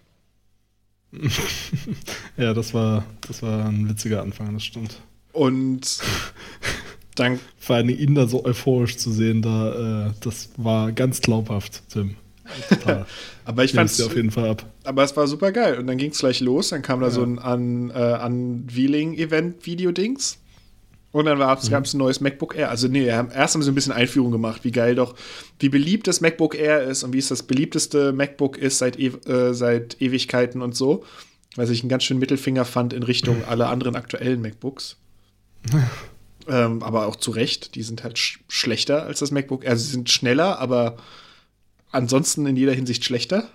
Ja, 2.36 2.54
das 2.54 2.72
war, 2.74 3.04
das 3.26 3.42
war 3.42 3.66
ein 3.66 3.88
witziger 3.88 4.22
Anfang, 4.22 4.52
das 4.54 4.64
stimmt. 4.64 4.96
Und 5.32 5.98
dann 7.16 7.38
Vor 7.58 7.76
allem 7.76 7.88
ihn 7.88 8.14
da 8.14 8.26
so 8.26 8.44
euphorisch 8.44 8.96
zu 8.96 9.10
sehen, 9.12 9.42
da, 9.42 10.08
äh, 10.08 10.12
das 10.20 10.50
war 10.56 10.92
ganz 10.92 11.20
glaubhaft, 11.20 11.82
Tim. 11.90 12.16
Aber 13.44 13.64
ich 13.64 13.72
fand's, 13.72 13.96
dir 13.96 14.06
auf 14.06 14.14
jeden 14.16 14.30
Fall 14.30 14.50
ab. 14.50 14.64
aber 14.84 15.02
es 15.02 15.16
war 15.16 15.26
super 15.26 15.52
geil. 15.52 15.78
Und 15.78 15.86
dann 15.86 15.96
ging 15.98 16.10
es 16.10 16.18
gleich 16.18 16.40
los. 16.40 16.68
Dann 16.70 16.82
kam 16.82 17.00
da 17.00 17.06
Ja. 17.06 17.12
so 17.12 17.22
ein 17.22 17.38
an, 17.38 17.90
äh, 17.90 18.18
Unveiling-Event-Video-Dings. 18.24 20.38
Und 21.12 21.24
dann 21.24 21.38
gab 21.40 21.58
es 21.60 21.68
Mhm. 21.70 21.76
ein 21.76 21.84
neues 21.98 22.20
MacBook 22.20 22.54
Air. 22.54 22.70
Also, 22.70 22.86
nee, 22.86 23.06
erst 23.06 23.54
haben 23.54 23.62
sie 23.62 23.70
ein 23.70 23.74
bisschen 23.74 23.92
Einführung 23.92 24.30
gemacht, 24.30 24.60
wie 24.62 24.70
geil 24.70 24.94
doch, 24.94 25.16
wie 25.58 25.68
beliebt 25.68 26.06
das 26.06 26.20
MacBook 26.20 26.54
Air 26.54 26.84
ist 26.84 27.02
und 27.02 27.12
wie 27.12 27.18
es 27.18 27.26
das 27.28 27.42
beliebteste 27.42 28.12
MacBook 28.12 28.56
ist 28.56 28.78
seit, 28.78 28.96
ew 28.96 29.16
äh, 29.28 29.52
seit 29.52 30.00
Ewigkeiten 30.00 30.62
und 30.62 30.76
so. 30.76 31.04
Was 31.56 31.68
ich 31.70 31.82
einen 31.82 31.88
ganz 31.88 32.04
schönen 32.04 32.20
Mittelfinger 32.20 32.64
fand 32.64 32.92
in 32.92 33.02
Richtung 33.02 33.42
aller 33.48 33.68
anderen 33.70 33.96
aktuellen 33.96 34.40
MacBooks. 34.40 34.98
ähm, 36.48 36.80
aber 36.84 37.06
auch 37.06 37.16
zu 37.16 37.32
Recht, 37.32 37.74
die 37.74 37.82
sind 37.82 38.04
halt 38.04 38.16
sch 38.16 38.38
schlechter 38.48 39.02
als 39.02 39.18
das 39.18 39.32
MacBook. 39.32 39.66
Also, 39.66 39.84
sie 39.84 39.90
sind 39.90 40.10
schneller, 40.10 40.60
aber 40.60 40.96
ansonsten 41.92 42.46
in 42.46 42.56
jeder 42.56 42.72
Hinsicht 42.72 43.04
schlechter. 43.04 43.48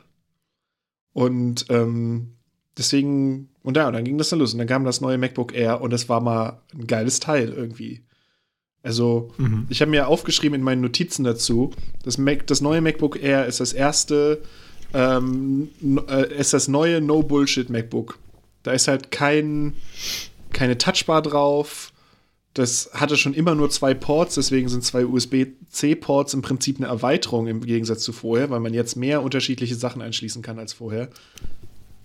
Und 1.13 1.65
ähm, 1.69 2.33
deswegen, 2.77 3.49
und 3.63 3.77
ja, 3.77 3.87
und 3.87 3.93
dann 3.93 4.03
ging 4.03 4.17
das 4.17 4.29
dann 4.29 4.39
los. 4.39 4.53
Und 4.53 4.59
dann 4.59 4.67
kam 4.67 4.83
das 4.83 5.01
neue 5.01 5.17
MacBook 5.17 5.53
Air 5.53 5.81
und 5.81 5.91
das 5.91 6.09
war 6.09 6.21
mal 6.21 6.61
ein 6.73 6.87
geiles 6.87 7.19
Teil 7.19 7.49
irgendwie. 7.49 8.03
Also, 8.83 9.31
Mhm. 9.37 9.65
ich 9.69 9.81
habe 9.81 9.89
mir 9.91 10.07
aufgeschrieben 10.07 10.59
in 10.59 10.63
meinen 10.63 10.81
Notizen 10.81 11.23
dazu, 11.23 11.71
das, 12.03 12.17
Mac, 12.17 12.45
das 12.47 12.61
neue 12.61 12.81
MacBook 12.81 13.21
Air 13.21 13.47
ist 13.47 13.59
das 13.59 13.73
erste 13.73 14.41
ähm, 14.93 15.69
äh, 16.07 16.33
ist 16.39 16.53
das 16.53 16.67
neue 16.67 17.01
No 17.01 17.23
Bullshit 17.23 17.69
MacBook. 17.69 18.19
Da 18.63 18.71
ist 18.71 18.87
halt 18.87 19.11
kein, 19.11 19.73
keine 20.53 20.77
Touchbar 20.77 21.21
drauf. 21.21 21.91
Das 22.55 22.89
hatte 22.93 23.17
schon 23.17 23.33
immer 23.33 23.53
nur 23.53 23.69
zwei 23.69 23.93
Ports, 23.93 24.35
deswegen 24.35 24.69
sind 24.69 24.81
zwei 24.81 25.05
USB-C-Ports 25.05 26.33
im 26.33 26.41
Prinzip 26.41 26.77
eine 26.77 26.87
Erweiterung 26.87 27.47
im 27.47 27.59
Gegensatz 27.59 28.01
zu 28.01 28.13
vorher, 28.13 28.49
weil 28.49 28.61
man 28.61 28.73
jetzt 28.73 28.95
mehr 28.95 29.21
unterschiedliche 29.21 29.75
Sachen 29.75 30.01
anschließen 30.01 30.41
kann 30.41 30.57
als 30.57 30.71
vorher. 30.71 31.09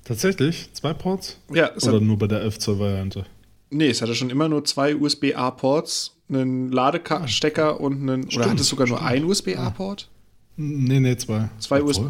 Tatsächlich? 0.02 0.69
Zwei 0.73 0.92
Ports? 0.92 1.38
Ja, 1.54 1.71
Oder 1.76 1.92
hat, 1.95 2.02
nur 2.02 2.19
bei 2.19 2.26
der 2.26 2.40
11 2.40 2.59
Zoll 2.59 2.78
Variante? 2.80 3.26
Nee, 3.71 3.90
es 3.90 4.02
hatte 4.02 4.16
schon 4.16 4.28
immer 4.28 4.49
nur 4.49 4.64
zwei 4.64 4.97
USB-A-Ports, 4.97 6.16
einen 6.28 6.73
Ladestecker 6.73 7.80
und 7.80 8.02
einen. 8.02 8.23
Stimmt, 8.23 8.37
oder 8.37 8.50
hat 8.50 8.61
es 8.61 8.69
sogar 8.69 8.88
stimmt. 8.88 9.02
nur 9.02 9.09
einen 9.09 9.25
USB-A-Port? 9.26 10.09
Nee, 10.57 10.99
nee, 10.99 11.16
zwei. 11.16 11.49
Zwei 11.61 11.80
USB. 11.80 12.07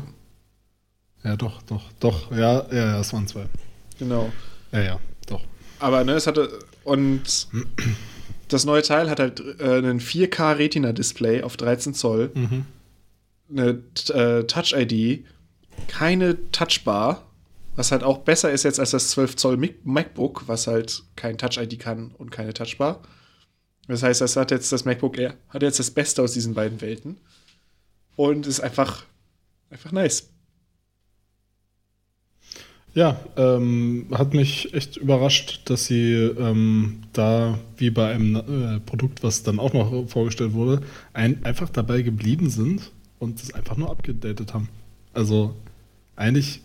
Ja, 1.23 1.37
doch, 1.37 1.61
doch, 1.63 1.83
doch. 2.01 2.31
Ja, 2.31 2.65
ja, 2.71 2.87
ja, 2.87 3.01
es 3.01 3.13
waren 3.13 3.29
zwei. 3.29 3.45
Genau. 3.99 4.33
Ja, 4.73 4.81
ja, 4.81 5.01
doch. 5.27 5.43
Aber 5.79 6.05
ne, 6.05 6.13
es 6.13 6.27
hatte. 6.27 6.59
Und 6.85 7.49
das 8.53 8.65
neue 8.65 8.83
Teil 8.83 9.09
hat 9.09 9.21
halt 9.21 9.41
äh, 9.61 9.79
einen 9.79 10.01
4K 10.01 10.59
Retina-Display 10.59 11.43
auf 11.43 11.57
13 11.57 11.95
Zoll, 11.95 12.31
mhm. 12.35 12.67
eine 13.51 13.83
äh, 14.09 14.45
Touch-ID, 14.45 15.25
keine 15.89 16.51
Touchbar 16.51 17.31
was 17.81 17.93
halt 17.93 18.03
auch 18.03 18.19
besser 18.19 18.51
ist 18.51 18.65
jetzt 18.65 18.79
als 18.79 18.91
das 18.91 19.09
12 19.11 19.37
Zoll 19.37 19.75
MacBook, 19.85 20.47
was 20.47 20.67
halt 20.67 21.03
kein 21.17 21.39
Touch-ID 21.39 21.79
kann 21.79 22.11
und 22.19 22.31
keine 22.31 22.53
Touchbar. 22.53 23.01
Das 23.89 24.03
heißt, 24.03 24.21
das 24.21 24.37
hat 24.37 24.51
jetzt 24.51 24.71
das 24.71 24.85
MacBook 24.85 25.17
Air, 25.17 25.35
hat 25.49 25.63
jetzt 25.63 25.79
das 25.79 25.91
Beste 25.91 26.23
aus 26.23 26.33
diesen 26.33 26.53
beiden 26.53 26.83
Welten. 26.83 27.19
Und 28.17 28.47
ist 28.47 28.61
einfach, 28.61 29.05
einfach 29.71 29.93
nice. 29.93 30.29
Ja, 32.95 33.21
ähm, 33.37 34.07
hat 34.11 34.35
mich 34.35 34.75
echt 34.75 34.97
überrascht, 34.97 35.63
dass 35.67 35.87
sie 35.87 36.13
ähm, 36.13 37.03
da, 37.13 37.59
wie 37.77 37.91
bei 37.91 38.13
einem 38.13 38.37
äh, 38.37 38.81
Produkt, 38.81 39.23
was 39.23 39.45
dann 39.45 39.61
auch 39.61 39.73
noch 39.73 40.09
vorgestellt 40.09 40.55
wurde, 40.55 40.83
ein, 41.13 41.45
einfach 41.45 41.69
dabei 41.69 42.03
geblieben 42.03 42.51
sind 42.51 42.91
und 43.21 43.41
es 43.41 43.55
einfach 43.55 43.77
nur 43.77 43.91
abgedatet 43.91 44.55
haben. 44.55 44.69
Also 45.13 45.55
eigentlich 46.17 46.63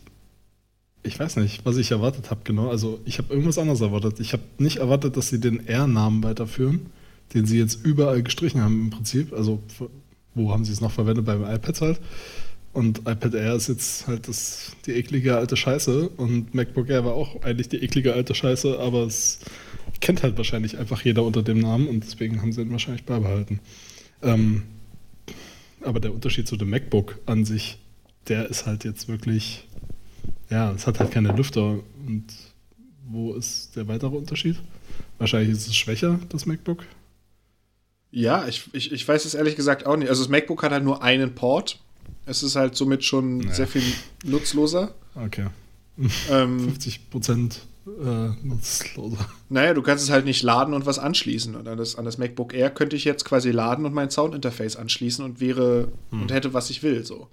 ich 1.06 1.20
weiß 1.20 1.38
nicht, 1.38 1.66
was 1.66 1.78
ich 1.78 1.92
erwartet 1.92 2.32
habe, 2.32 2.42
genau. 2.44 2.70
Also 2.70 3.00
ich 3.06 3.18
habe 3.18 3.32
irgendwas 3.32 3.58
anderes 3.58 3.82
erwartet. 3.82 4.20
Ich 4.20 4.34
habe 4.34 4.44
nicht 4.58 4.78
erwartet, 4.78 5.16
dass 5.18 5.30
sie 5.30 5.40
den 5.40 5.68
R-Namen 5.68 6.24
weiterführen, 6.24 6.88
den 7.34 7.46
sie 7.46 7.60
jetzt 7.60 7.86
überall 7.86 8.24
gestrichen 8.24 8.62
haben 8.62 8.82
im 8.82 8.90
Prinzip. 8.90 9.32
Also 9.34 9.62
wo 10.34 10.52
haben 10.52 10.66
sie 10.66 10.74
es 10.74 10.82
noch 10.82 10.92
verwendet? 10.92 11.26
Beim 11.26 11.44
iPad 11.44 11.82
halt. 11.82 12.02
Und 12.76 13.00
iPad 13.00 13.34
Air 13.34 13.56
ist 13.56 13.70
jetzt 13.70 14.06
halt 14.06 14.28
das, 14.28 14.74
die 14.86 14.92
eklige 14.92 15.38
alte 15.38 15.58
Scheiße. 15.58 16.10
Und 16.10 16.54
MacBook 16.54 16.90
Air 16.90 17.06
war 17.06 17.14
auch 17.14 17.42
eigentlich 17.42 17.70
die 17.70 17.82
eklige 17.84 18.14
alte 18.14 18.36
Scheiße, 18.36 18.78
aber 18.80 19.04
es 19.04 19.40
kennt 20.02 20.22
halt 20.22 20.38
wahrscheinlich 20.38 20.78
einfach 20.78 21.02
jeder 21.02 21.24
unter 21.24 21.42
dem 21.42 21.60
Namen 21.60 21.88
und 21.88 22.04
deswegen 22.04 22.42
haben 22.42 22.52
sie 22.52 22.62
ihn 22.62 22.72
wahrscheinlich 22.72 23.06
beibehalten. 23.06 23.60
Ähm, 24.22 24.64
aber 25.82 26.00
der 26.00 26.14
Unterschied 26.14 26.48
zu 26.48 26.58
dem 26.58 26.70
MacBook 26.70 27.20
an 27.26 27.46
sich, 27.46 27.80
der 28.28 28.50
ist 28.50 28.66
halt 28.66 28.84
jetzt 28.84 29.08
wirklich 29.08 29.66
ja, 30.50 30.72
es 30.72 30.88
hat 30.88 31.00
halt 31.00 31.12
keine 31.12 31.32
Lüfter. 31.32 31.80
Und 32.06 32.26
wo 33.08 33.34
ist 33.34 33.76
der 33.76 33.88
weitere 33.88 34.16
Unterschied? 34.16 34.58
Wahrscheinlich 35.18 35.52
ist 35.52 35.68
es 35.68 35.76
schwächer, 35.76 36.20
das 36.30 36.46
MacBook. 36.46 36.84
Ja, 38.12 38.48
ich, 38.48 38.70
ich, 38.74 38.92
ich 38.92 39.08
weiß 39.08 39.26
es 39.26 39.34
ehrlich 39.34 39.56
gesagt 39.56 39.86
auch 39.86 39.98
nicht. 39.98 40.10
Also 40.10 40.24
das 40.24 40.30
MacBook 40.30 40.64
hat 40.64 40.72
halt 40.72 40.84
nur 40.84 41.04
einen 41.04 41.36
Port. 41.36 41.80
Es 42.26 42.44
ist 42.44 42.56
halt 42.56 42.76
somit 42.76 43.04
schon 43.04 43.40
naja. 43.40 43.54
sehr 43.54 43.68
viel 43.68 43.84
nutzloser. 44.24 44.94
Okay. 45.16 45.48
Ähm, 46.30 46.60
50 46.72 47.10
Prozent 47.10 47.62
äh, 47.86 48.30
nutzloser. 48.44 49.30
Naja, 49.50 49.74
du 49.74 49.82
kannst 49.82 50.04
es 50.04 50.10
halt 50.10 50.26
nicht 50.26 50.44
laden 50.44 50.74
und 50.74 50.86
was 50.86 51.00
anschließen. 51.00 51.56
Und 51.56 51.68
an 51.68 51.78
das, 51.78 51.96
an 51.96 52.06
das 52.06 52.18
MacBook 52.18 52.54
Air 52.54 52.72
könnte 52.72 52.96
ich 52.96 53.06
jetzt 53.06 53.26
quasi 53.26 53.52
laden 53.52 53.86
und 53.86 53.94
mein 53.94 54.10
Soundinterface 54.10 54.76
anschließen 54.76 55.24
und 55.24 55.40
wäre 55.40 55.92
hm. 56.10 56.24
und 56.24 56.32
hätte, 56.32 56.54
was 56.54 56.70
ich 56.70 56.82
will. 56.84 57.06
So. 57.06 57.28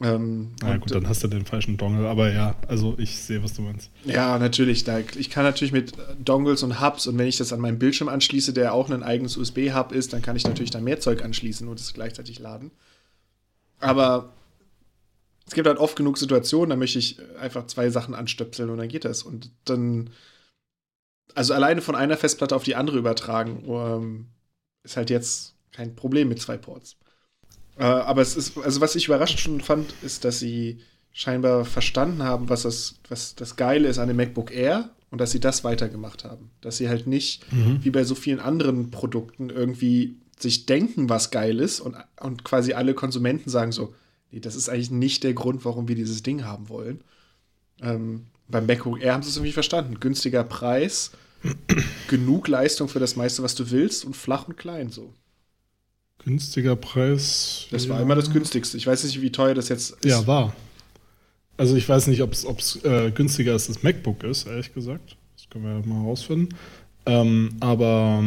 Ähm, 0.00 0.52
Na 0.60 0.76
gut, 0.78 0.90
dann 0.90 1.08
hast 1.08 1.22
du 1.22 1.28
den 1.28 1.44
falschen 1.44 1.76
Dongle, 1.76 2.08
aber 2.08 2.32
ja, 2.32 2.56
also 2.66 2.94
ich 2.98 3.18
sehe, 3.18 3.42
was 3.42 3.52
du 3.54 3.62
meinst. 3.62 3.90
Ja, 4.04 4.38
natürlich. 4.38 4.84
Da, 4.84 4.98
ich 4.98 5.30
kann 5.30 5.44
natürlich 5.44 5.72
mit 5.72 5.92
Dongles 6.18 6.62
und 6.62 6.80
Hubs 6.80 7.06
und 7.06 7.18
wenn 7.18 7.28
ich 7.28 7.36
das 7.36 7.52
an 7.52 7.60
meinen 7.60 7.78
Bildschirm 7.78 8.08
anschließe, 8.08 8.52
der 8.52 8.74
auch 8.74 8.90
ein 8.90 9.02
eigenes 9.02 9.36
USB-Hub 9.36 9.92
ist, 9.92 10.12
dann 10.12 10.22
kann 10.22 10.34
ich 10.34 10.44
natürlich 10.44 10.70
da 10.70 10.80
mehr 10.80 10.98
Zeug 10.98 11.22
anschließen 11.22 11.68
und 11.68 11.78
es 11.78 11.92
gleichzeitig 11.92 12.38
laden. 12.40 12.72
Aber 13.82 14.32
es 15.46 15.54
gibt 15.54 15.66
halt 15.66 15.78
oft 15.78 15.96
genug 15.96 16.18
Situationen, 16.18 16.70
da 16.70 16.76
möchte 16.76 16.98
ich 16.98 17.18
einfach 17.38 17.66
zwei 17.66 17.90
Sachen 17.90 18.14
anstöpseln 18.14 18.70
und 18.70 18.78
dann 18.78 18.88
geht 18.88 19.04
das. 19.04 19.22
Und 19.22 19.50
dann, 19.64 20.10
also 21.34 21.52
alleine 21.52 21.82
von 21.82 21.94
einer 21.94 22.16
Festplatte 22.16 22.56
auf 22.56 22.64
die 22.64 22.76
andere 22.76 22.98
übertragen, 22.98 23.64
um, 23.64 24.28
ist 24.84 24.96
halt 24.96 25.10
jetzt 25.10 25.54
kein 25.72 25.94
Problem 25.96 26.28
mit 26.28 26.40
zwei 26.40 26.56
Ports. 26.56 26.96
Äh, 27.76 27.84
aber 27.84 28.22
es 28.22 28.36
ist, 28.36 28.56
also 28.58 28.80
was 28.80 28.94
ich 28.94 29.06
überrascht 29.06 29.40
schon 29.40 29.60
fand, 29.60 29.92
ist, 30.02 30.24
dass 30.24 30.38
sie 30.38 30.80
scheinbar 31.12 31.64
verstanden 31.64 32.22
haben, 32.22 32.48
was 32.48 32.62
das, 32.62 33.00
was 33.08 33.34
das 33.34 33.56
Geile 33.56 33.88
ist 33.88 33.98
an 33.98 34.08
dem 34.08 34.16
MacBook 34.16 34.50
Air 34.50 34.90
und 35.10 35.20
dass 35.20 35.30
sie 35.30 35.40
das 35.40 35.64
weitergemacht 35.64 36.24
haben. 36.24 36.50
Dass 36.60 36.78
sie 36.78 36.88
halt 36.88 37.06
nicht, 37.06 37.50
mhm. 37.52 37.84
wie 37.84 37.90
bei 37.90 38.04
so 38.04 38.14
vielen 38.14 38.40
anderen 38.40 38.90
Produkten, 38.90 39.50
irgendwie 39.50 40.21
sich 40.42 40.66
denken, 40.66 41.08
was 41.08 41.30
geil 41.30 41.60
ist 41.60 41.80
und, 41.80 41.96
und 42.20 42.44
quasi 42.44 42.72
alle 42.72 42.94
Konsumenten 42.94 43.50
sagen 43.50 43.72
so, 43.72 43.94
nee, 44.30 44.40
das 44.40 44.56
ist 44.56 44.68
eigentlich 44.68 44.90
nicht 44.90 45.24
der 45.24 45.34
Grund, 45.34 45.64
warum 45.64 45.88
wir 45.88 45.94
dieses 45.94 46.22
Ding 46.22 46.44
haben 46.44 46.68
wollen. 46.68 47.02
Ähm, 47.80 48.26
beim 48.48 48.66
MacBook 48.66 49.00
Air 49.00 49.14
haben 49.14 49.22
sie 49.22 49.30
es 49.30 49.36
irgendwie 49.36 49.52
verstanden. 49.52 50.00
Günstiger 50.00 50.44
Preis, 50.44 51.12
genug 52.08 52.48
Leistung 52.48 52.88
für 52.88 53.00
das 53.00 53.16
meiste, 53.16 53.42
was 53.42 53.54
du 53.54 53.70
willst 53.70 54.04
und 54.04 54.16
flach 54.16 54.48
und 54.48 54.56
klein 54.56 54.90
so. 54.90 55.14
Günstiger 56.24 56.76
Preis. 56.76 57.66
Das 57.70 57.88
war 57.88 58.00
immer 58.00 58.14
das 58.14 58.30
günstigste. 58.30 58.76
Ich 58.76 58.86
weiß 58.86 59.02
nicht, 59.04 59.20
wie 59.20 59.32
teuer 59.32 59.54
das 59.54 59.68
jetzt 59.68 59.90
ist. 59.90 60.04
Ja, 60.04 60.24
war. 60.26 60.54
Also 61.56 61.74
ich 61.76 61.88
weiß 61.88 62.06
nicht, 62.06 62.22
ob 62.22 62.32
es 62.32 62.84
äh, 62.84 63.10
günstiger 63.10 63.52
als 63.52 63.66
das 63.66 63.82
MacBook 63.82 64.22
ist, 64.22 64.46
ehrlich 64.46 64.72
gesagt. 64.72 65.16
Das 65.36 65.50
können 65.50 65.64
wir 65.64 65.86
mal 65.86 66.02
herausfinden. 66.02 66.54
Ähm, 67.06 67.56
aber 67.60 68.24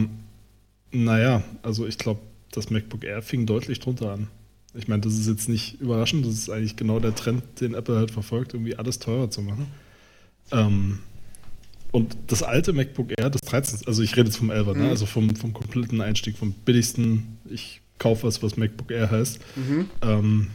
naja, 0.92 1.44
also 1.62 1.86
ich 1.86 1.98
glaube, 1.98 2.22
das 2.52 2.70
MacBook 2.70 3.04
Air 3.04 3.22
fing 3.22 3.46
deutlich 3.46 3.80
drunter 3.80 4.12
an. 4.12 4.28
Ich 4.74 4.88
meine, 4.88 5.02
das 5.02 5.14
ist 5.14 5.28
jetzt 5.28 5.48
nicht 5.48 5.80
überraschend, 5.80 6.26
das 6.26 6.34
ist 6.34 6.50
eigentlich 6.50 6.76
genau 6.76 7.00
der 7.00 7.16
Trend, 7.16 7.44
den 7.62 7.74
Apple 7.74 7.96
halt 7.96 8.12
verfolgt, 8.12 8.54
irgendwie 8.54 8.76
alles 8.76 9.00
teurer 9.00 9.30
zu 9.30 9.42
machen. 9.42 9.68
Ähm, 10.52 11.00
und 11.92 12.18
das 12.28 12.44
alte 12.44 12.74
MacBook 12.74 13.12
Air, 13.18 13.30
das 13.30 13.42
13, 13.42 13.88
also 13.88 14.04
ich 14.04 14.18
rede 14.18 14.28
jetzt 14.28 14.38
vom 14.38 14.52
11 14.52 14.68
ne? 14.68 14.74
mhm. 14.74 14.80
ne? 14.82 14.90
also 14.90 15.06
vom, 15.06 15.34
vom 15.36 15.54
kompletten 15.54 16.02
Einstieg, 16.02 16.38
vom 16.38 16.52
billigsten. 16.52 17.38
Ich 17.50 17.82
kaufe 18.00 18.28
was, 18.28 18.44
was 18.44 18.58
MacBook 18.58 18.92
Air 18.92 19.12
heißt. 19.12 19.40
Mhm. 19.56 19.90
Ähm, 20.02 20.48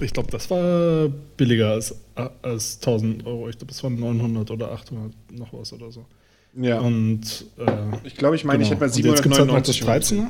ich 0.00 0.12
glaube, 0.12 0.30
das 0.30 0.48
war 0.50 1.08
billiger 1.36 1.72
als, 1.72 1.94
als 2.42 2.76
1000 2.76 3.26
Euro. 3.26 3.48
Ich 3.48 3.58
glaube, 3.58 3.72
es 3.72 3.82
waren 3.82 3.98
900 3.98 4.50
oder 4.50 4.72
800 4.72 5.12
noch 5.32 5.52
was 5.52 5.72
oder 5.72 5.90
so. 5.90 6.06
Ja. 6.56 6.80
Und 6.80 7.44
äh, 7.58 7.96
ich 8.04 8.16
glaube, 8.16 8.36
ich 8.36 8.44
meine, 8.44 8.64
genau. 8.64 8.66
ich 8.66 8.70
hätte 8.70 8.80
mal 8.80 8.88
799 8.88 9.76
jetzt 9.76 9.88
halt 9.88 10.00
noch 10.00 10.00
das 10.00 10.10
13er. 10.10 10.28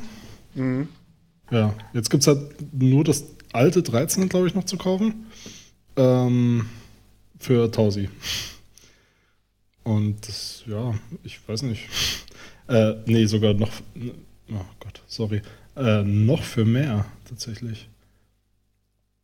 Mhm. 0.55 0.87
Ja, 1.51 1.73
jetzt 1.93 2.09
gibt 2.09 2.21
es 2.21 2.27
halt 2.27 2.73
nur 2.73 3.03
das 3.03 3.23
alte 3.53 3.79
13er, 3.79 4.27
glaube 4.27 4.47
ich, 4.47 4.55
noch 4.55 4.65
zu 4.65 4.77
kaufen. 4.77 5.27
Ähm, 5.95 6.67
für 7.39 7.65
1000. 7.65 8.09
Und 9.83 10.27
das, 10.27 10.63
ja, 10.67 10.93
ich 11.23 11.39
weiß 11.47 11.61
nicht. 11.63 11.87
Äh, 12.67 12.95
nee, 13.05 13.25
sogar 13.25 13.53
noch. 13.53 13.71
Oh 14.49 14.65
Gott, 14.79 15.01
sorry. 15.07 15.41
Äh, 15.77 16.03
noch 16.03 16.43
für 16.43 16.65
mehr, 16.65 17.05
tatsächlich. 17.29 17.87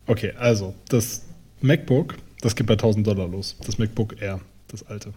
Okay, 0.05 0.31
also, 0.37 0.73
das 0.87 1.23
MacBook, 1.61 2.15
das 2.41 2.55
geht 2.55 2.67
bei 2.67 2.73
1000 2.73 3.05
Dollar 3.05 3.27
los. 3.27 3.57
Das 3.65 3.77
MacBook 3.77 4.21
Air, 4.21 4.39
das 4.69 4.83
alte. 4.83 5.13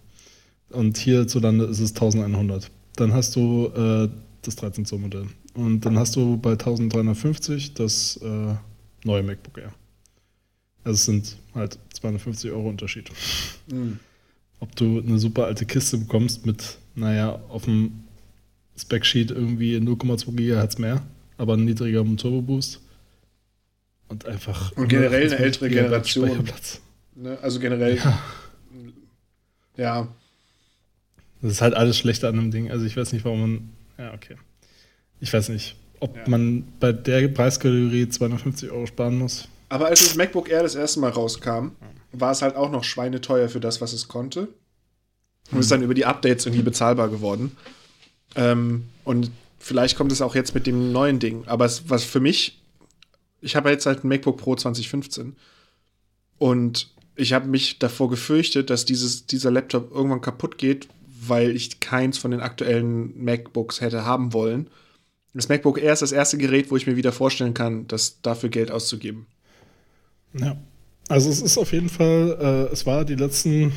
Und 0.70 0.96
hierzulande 0.98 1.64
ist 1.66 1.80
es 1.80 1.90
1100. 1.92 2.70
Dann 2.96 3.12
hast 3.12 3.36
du 3.36 3.70
äh, 3.74 4.08
das 4.42 4.56
13 4.56 4.84
Zoll 4.84 4.98
Modell. 4.98 5.26
Und 5.54 5.80
dann 5.86 5.98
hast 5.98 6.16
du 6.16 6.36
bei 6.36 6.52
1350 6.52 7.74
das 7.74 8.18
äh, 8.22 8.54
neue 9.04 9.22
MacBook 9.22 9.58
Air. 9.58 9.72
Also 10.84 10.94
es 10.94 11.04
sind 11.04 11.36
halt 11.54 11.78
250 11.94 12.50
Euro 12.50 12.68
Unterschied. 12.68 13.10
Mhm. 13.70 13.98
Ob 14.60 14.74
du 14.76 15.00
eine 15.00 15.18
super 15.18 15.46
alte 15.46 15.66
Kiste 15.66 15.98
bekommst 15.98 16.46
mit, 16.46 16.78
naja, 16.94 17.40
auf 17.48 17.64
dem 17.64 18.04
Spec-Sheet 18.76 19.30
irgendwie 19.30 19.76
0,2 19.76 20.34
GHz 20.34 20.78
mehr 20.78 21.02
aber 21.38 21.54
ein 21.54 21.64
niedriger 21.64 22.04
Turbo-Boost. 22.04 22.80
Und 24.08 24.26
einfach. 24.26 24.72
Und 24.72 24.88
generell 24.88 25.26
eine 25.26 25.38
ältere 25.38 25.68
Generation. 25.68 26.44
Ne? 27.14 27.38
Also 27.42 27.58
generell. 27.58 27.96
Ja. 27.96 28.18
ja. 29.76 30.08
Das 31.42 31.52
ist 31.52 31.60
halt 31.60 31.74
alles 31.74 31.98
schlechter 31.98 32.28
an 32.28 32.36
dem 32.36 32.50
Ding. 32.50 32.70
Also 32.70 32.84
ich 32.84 32.96
weiß 32.96 33.12
nicht, 33.12 33.24
warum 33.24 33.40
man. 33.40 33.72
Ja, 33.98 34.14
okay. 34.14 34.36
Ich 35.20 35.32
weiß 35.32 35.48
nicht, 35.50 35.76
ob 36.00 36.16
ja. 36.16 36.24
man 36.26 36.64
bei 36.80 36.92
der 36.92 37.28
Preiskategorie 37.28 38.08
250 38.08 38.70
Euro 38.70 38.86
sparen 38.86 39.18
muss. 39.18 39.48
Aber 39.68 39.86
als 39.86 40.00
das 40.00 40.14
MacBook 40.14 40.48
Air 40.48 40.62
das 40.62 40.74
erste 40.74 41.00
Mal 41.00 41.10
rauskam, 41.10 41.70
war 42.12 42.32
es 42.32 42.42
halt 42.42 42.56
auch 42.56 42.70
noch 42.70 42.84
schweineteuer 42.84 43.48
für 43.48 43.60
das, 43.60 43.80
was 43.80 43.92
es 43.92 44.08
konnte. 44.08 44.48
Und 45.50 45.60
ist 45.60 45.70
dann 45.70 45.82
über 45.82 45.94
die 45.94 46.04
Updates 46.06 46.46
irgendwie 46.46 46.62
bezahlbar 46.64 47.08
geworden. 47.08 47.56
Ähm, 48.34 48.86
und 49.04 49.30
vielleicht 49.58 49.96
kommt 49.96 50.12
es 50.12 50.20
auch 50.20 50.34
jetzt 50.34 50.54
mit 50.54 50.66
dem 50.66 50.92
neuen 50.92 51.18
Ding. 51.18 51.44
Aber 51.46 51.64
es, 51.64 51.88
was 51.88 52.04
für 52.04 52.20
mich, 52.20 52.60
ich 53.40 53.56
habe 53.56 53.70
jetzt 53.70 53.86
halt 53.86 54.04
ein 54.04 54.08
MacBook 54.08 54.38
Pro 54.38 54.56
2015 54.56 55.36
und 56.38 56.90
ich 57.14 57.32
habe 57.32 57.48
mich 57.48 57.78
davor 57.78 58.10
gefürchtet, 58.10 58.70
dass 58.70 58.84
dieses, 58.84 59.26
dieser 59.26 59.50
Laptop 59.50 59.90
irgendwann 59.90 60.20
kaputt 60.20 60.58
geht, 60.58 60.88
weil 61.20 61.50
ich 61.50 61.80
keins 61.80 62.18
von 62.18 62.30
den 62.30 62.40
aktuellen 62.40 63.22
MacBooks 63.22 63.80
hätte 63.80 64.04
haben 64.04 64.32
wollen. 64.32 64.68
Das 65.34 65.48
MacBook 65.48 65.78
Air 65.78 65.92
ist 65.92 66.02
das 66.02 66.12
erste 66.12 66.38
Gerät, 66.38 66.70
wo 66.70 66.76
ich 66.76 66.86
mir 66.86 66.96
wieder 66.96 67.12
vorstellen 67.12 67.52
kann, 67.52 67.86
das 67.88 68.22
dafür 68.22 68.48
Geld 68.48 68.70
auszugeben. 68.70 69.26
Ja. 70.32 70.56
Also 71.08 71.30
es 71.30 71.40
ist 71.40 71.56
auf 71.58 71.72
jeden 71.72 71.88
Fall, 71.88 72.36
äh, 72.40 72.72
es 72.72 72.84
war 72.86 73.04
die 73.04 73.14
letzten 73.14 73.72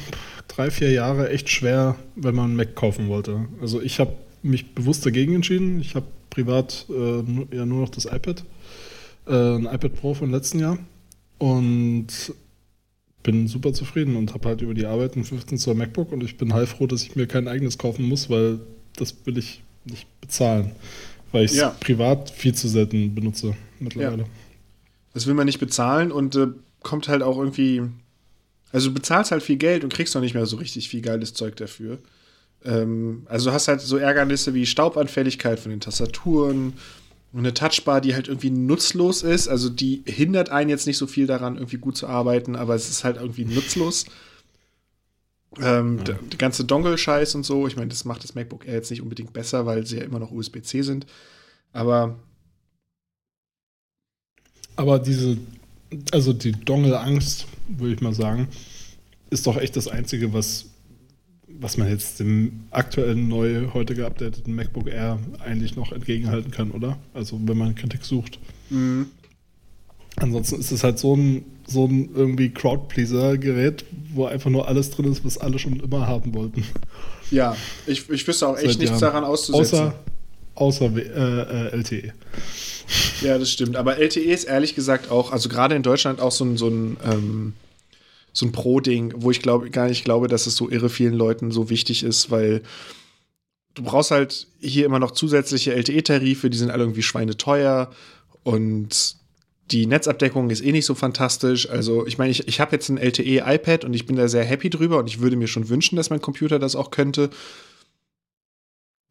drei, 0.48 0.72
vier 0.72 0.92
Jahre 0.92 1.30
echt 1.30 1.50
schwer, 1.50 1.96
wenn 2.16 2.34
man 2.34 2.46
einen 2.46 2.56
Mac 2.56 2.76
kaufen 2.76 3.08
wollte. 3.08 3.48
Also 3.62 3.82
ich 3.82 4.00
habe 4.00 4.14
mich 4.42 4.74
bewusst 4.74 5.06
dagegen 5.06 5.36
entschieden. 5.36 5.80
Ich 5.80 5.96
habe 5.96 6.08
privat 6.30 6.86
äh, 6.90 7.56
ja 7.56 7.66
nur 7.66 7.82
noch 7.82 7.90
das 7.90 8.06
iPad, 8.06 8.44
äh, 9.28 9.34
ein 9.34 9.66
iPad 9.66 9.96
Pro 9.96 10.14
vom 10.14 10.32
letzten 10.32 10.60
Jahr 10.60 10.80
und 11.38 12.08
bin 13.24 13.48
super 13.48 13.74
zufrieden 13.74 14.16
und 14.16 14.34
habe 14.34 14.50
halt 14.50 14.62
über 14.62 14.74
die 14.74 14.86
Arbeit 14.86 15.16
ein 15.16 15.24
15 15.24 15.58
Zoll 15.58 15.76
MacBook 15.76 16.12
und 16.12 16.24
ich 16.24 16.38
bin 16.38 16.54
heilfroh, 16.54 16.88
dass 16.88 17.04
ich 17.04 17.16
mir 17.16 17.28
kein 17.28 17.48
eigenes 17.48 17.78
kaufen 17.78 18.08
muss, 18.08 18.30
weil 18.30 18.60
das 18.96 19.16
will 19.26 19.38
ich 19.38 19.62
nicht 19.86 20.08
bezahlen, 20.22 20.72
weil 21.32 21.46
ich 21.46 21.52
es 21.52 21.58
ja. 21.58 21.70
privat 21.80 22.30
viel 22.30 22.54
zu 22.54 22.68
selten 22.68 23.14
benutze 23.16 23.56
mittlerweile. 23.80 24.24
Ja. 24.24 24.30
Das 25.14 25.28
will 25.28 25.34
man 25.34 25.46
nicht 25.46 25.60
bezahlen 25.60 26.12
und 26.12 26.36
äh, 26.36 26.48
kommt 26.82 27.08
halt 27.08 27.24
auch 27.24 27.38
irgendwie. 27.38 27.82
Also 28.72 28.90
du 28.90 28.94
bezahlst 28.94 29.32
halt 29.32 29.42
viel 29.42 29.58
Geld 29.58 29.84
und 29.84 29.92
kriegst 29.92 30.14
noch 30.14 30.22
nicht 30.22 30.36
mehr 30.36 30.46
so 30.46 30.58
richtig 30.58 30.90
viel 30.90 31.02
geiles 31.02 31.34
Zeug 31.34 31.56
dafür. 31.56 31.98
Ähm, 32.64 33.24
also 33.28 33.50
du 33.50 33.54
hast 33.54 33.68
halt 33.68 33.82
so 33.82 33.98
Ärgernisse 33.98 34.54
wie 34.54 34.66
Staubanfälligkeit 34.66 35.60
von 35.60 35.72
den 35.72 35.80
Tastaturen 35.80 36.74
und 37.32 37.40
eine 37.40 37.54
Touchbar, 37.54 38.02
die 38.02 38.16
halt 38.16 38.28
irgendwie 38.28 38.50
nutzlos 38.50 39.24
ist. 39.24 39.48
Also 39.48 39.70
die 39.70 40.04
hindert 40.06 40.50
einen 40.50 40.70
jetzt 40.70 40.88
nicht 40.88 40.98
so 40.98 41.08
viel 41.08 41.28
daran, 41.28 41.56
irgendwie 41.56 41.78
gut 41.78 41.98
zu 41.98 42.08
arbeiten, 42.08 42.56
aber 42.56 42.76
es 42.76 42.90
ist 42.90 43.04
halt 43.04 43.18
irgendwie 43.18 43.46
nutzlos. 43.46 44.06
Ähm, 45.60 45.98
ja. 45.98 46.04
der, 46.04 46.16
der, 46.16 46.38
ganze 46.38 46.64
Dongle-Scheiß 46.64 47.34
und 47.34 47.44
so, 47.44 47.66
ich 47.66 47.76
meine, 47.76 47.88
das 47.88 48.06
macht 48.06 48.24
das 48.24 48.36
MacBook 48.36 48.68
Air 48.68 48.76
jetzt 48.76 48.92
nicht 48.92 49.02
unbedingt 49.02 49.34
besser, 49.34 49.66
weil 49.66 49.84
sie 49.84 49.98
ja 49.98 50.04
immer 50.04 50.20
noch 50.20 50.32
USB-C 50.32 50.84
sind. 50.84 51.08
Aber. 51.74 52.20
Aber 54.76 55.00
diese 55.00 55.40
also 56.12 56.34
die 56.34 56.52
Dongle-Angst, 56.52 57.48
würde 57.68 57.94
ich 57.94 58.02
mal 58.02 58.14
sagen, 58.14 58.48
ist 59.30 59.48
doch 59.48 59.58
echt 59.58 59.76
das 59.76 59.88
Einzige, 59.88 60.34
was, 60.34 60.69
was 61.60 61.78
man 61.78 61.90
jetzt 61.90 62.20
dem 62.20 62.64
aktuellen 62.72 63.28
neu 63.28 63.68
heute 63.74 63.96
geupdateten 63.96 64.56
MacBook 64.56 64.88
Air 64.88 65.20
eigentlich 65.44 65.76
noch 65.76 65.92
entgegenhalten 65.92 66.52
kann, 66.52 66.72
oder? 66.72 66.98
Also 67.14 67.40
wenn 67.44 67.58
man 67.58 67.76
Kritik 67.76 68.06
sucht. 68.06 68.40
Mhm. 68.70 69.08
Ansonsten 70.16 70.60
ist 70.60 70.72
es 70.72 70.84
halt 70.84 71.00
so 71.00 71.16
ein, 71.16 71.46
so 71.68 71.86
ein 71.86 72.10
irgendwie 72.14 72.50
Crowdpleaser-Gerät, 72.50 73.86
wo 74.14 74.26
einfach 74.26 74.50
nur 74.50 74.68
alles 74.68 74.90
drin 74.90 75.12
ist, 75.12 75.24
was 75.24 75.38
alle 75.38 75.60
schon 75.60 75.80
immer 75.80 76.08
haben 76.08 76.34
wollten. 76.34 76.64
Ja, 77.32 77.56
ich, 77.86 78.10
ich 78.10 78.28
wüsste 78.28 78.48
auch 78.48 78.58
echt 78.58 78.72
Seit 78.72 78.80
nichts 78.80 79.00
Jahren. 79.00 79.14
daran 79.14 79.24
auszusetzen. 79.24 79.94
Außer, 80.56 80.88
außer 80.88 80.98
äh, 80.98 81.68
äh, 81.68 81.78
LTE. 81.78 82.14
Ja, 83.22 83.38
das 83.38 83.52
stimmt. 83.52 83.76
Aber 83.76 83.98
LTE 83.98 84.20
ist 84.22 84.46
ehrlich 84.46 84.76
gesagt 84.76 85.12
auch, 85.12 85.32
also 85.32 85.48
gerade 85.48 85.76
in 85.76 85.84
Deutschland 85.84 86.20
auch 86.20 86.32
so 86.32 86.44
ein, 86.44 86.58
so 86.58 86.68
ein, 86.70 86.98
ähm, 87.06 87.54
so 88.40 88.46
ein 88.46 88.52
Pro-Ding, 88.52 89.14
wo 89.18 89.32
ich 89.32 89.42
glaube, 89.42 89.70
gar 89.70 89.88
nicht 89.88 90.06
glaube, 90.06 90.28
dass 90.28 90.48
es 90.48 90.56
so 90.56 90.70
irre 90.70 90.90
vielen 90.90 91.14
Leuten 91.14 91.52
so 91.52 91.70
wichtig 91.70 92.04
ist, 92.04 92.32
weil 92.32 92.64
du 93.76 93.84
brauchst 93.84 94.12
halt 94.12 94.48
hier 94.60 94.86
immer 94.86 95.00
noch 95.00 95.12
zusätzliche 95.12 95.74
LTE-Tarife, 95.74 96.50
die 96.50 96.58
sind 96.58 96.72
alle 96.72 96.84
irgendwie 96.84 97.04
schweineteuer 97.04 97.92
und 98.44 99.18
die 99.72 99.86
Netzabdeckung 99.86 100.50
ist 100.50 100.64
eh 100.64 100.72
nicht 100.72 100.86
so 100.86 100.96
fantastisch. 100.96 101.70
Also, 101.70 102.08
ich 102.08 102.18
meine, 102.18 102.32
ich, 102.32 102.48
ich 102.48 102.60
habe 102.60 102.72
jetzt 102.72 102.90
ein 102.90 102.98
LTE-iPad 102.98 103.86
und 103.86 103.94
ich 103.94 104.08
bin 104.08 104.16
da 104.16 104.28
sehr 104.28 104.44
happy 104.44 104.70
drüber 104.70 104.98
und 104.98 105.08
ich 105.08 105.20
würde 105.20 105.36
mir 105.36 105.48
schon 105.48 105.70
wünschen, 105.70 105.96
dass 105.96 106.10
mein 106.10 106.22
Computer 106.22 106.58
das 106.58 106.76
auch 106.76 106.90
könnte. 106.90 107.30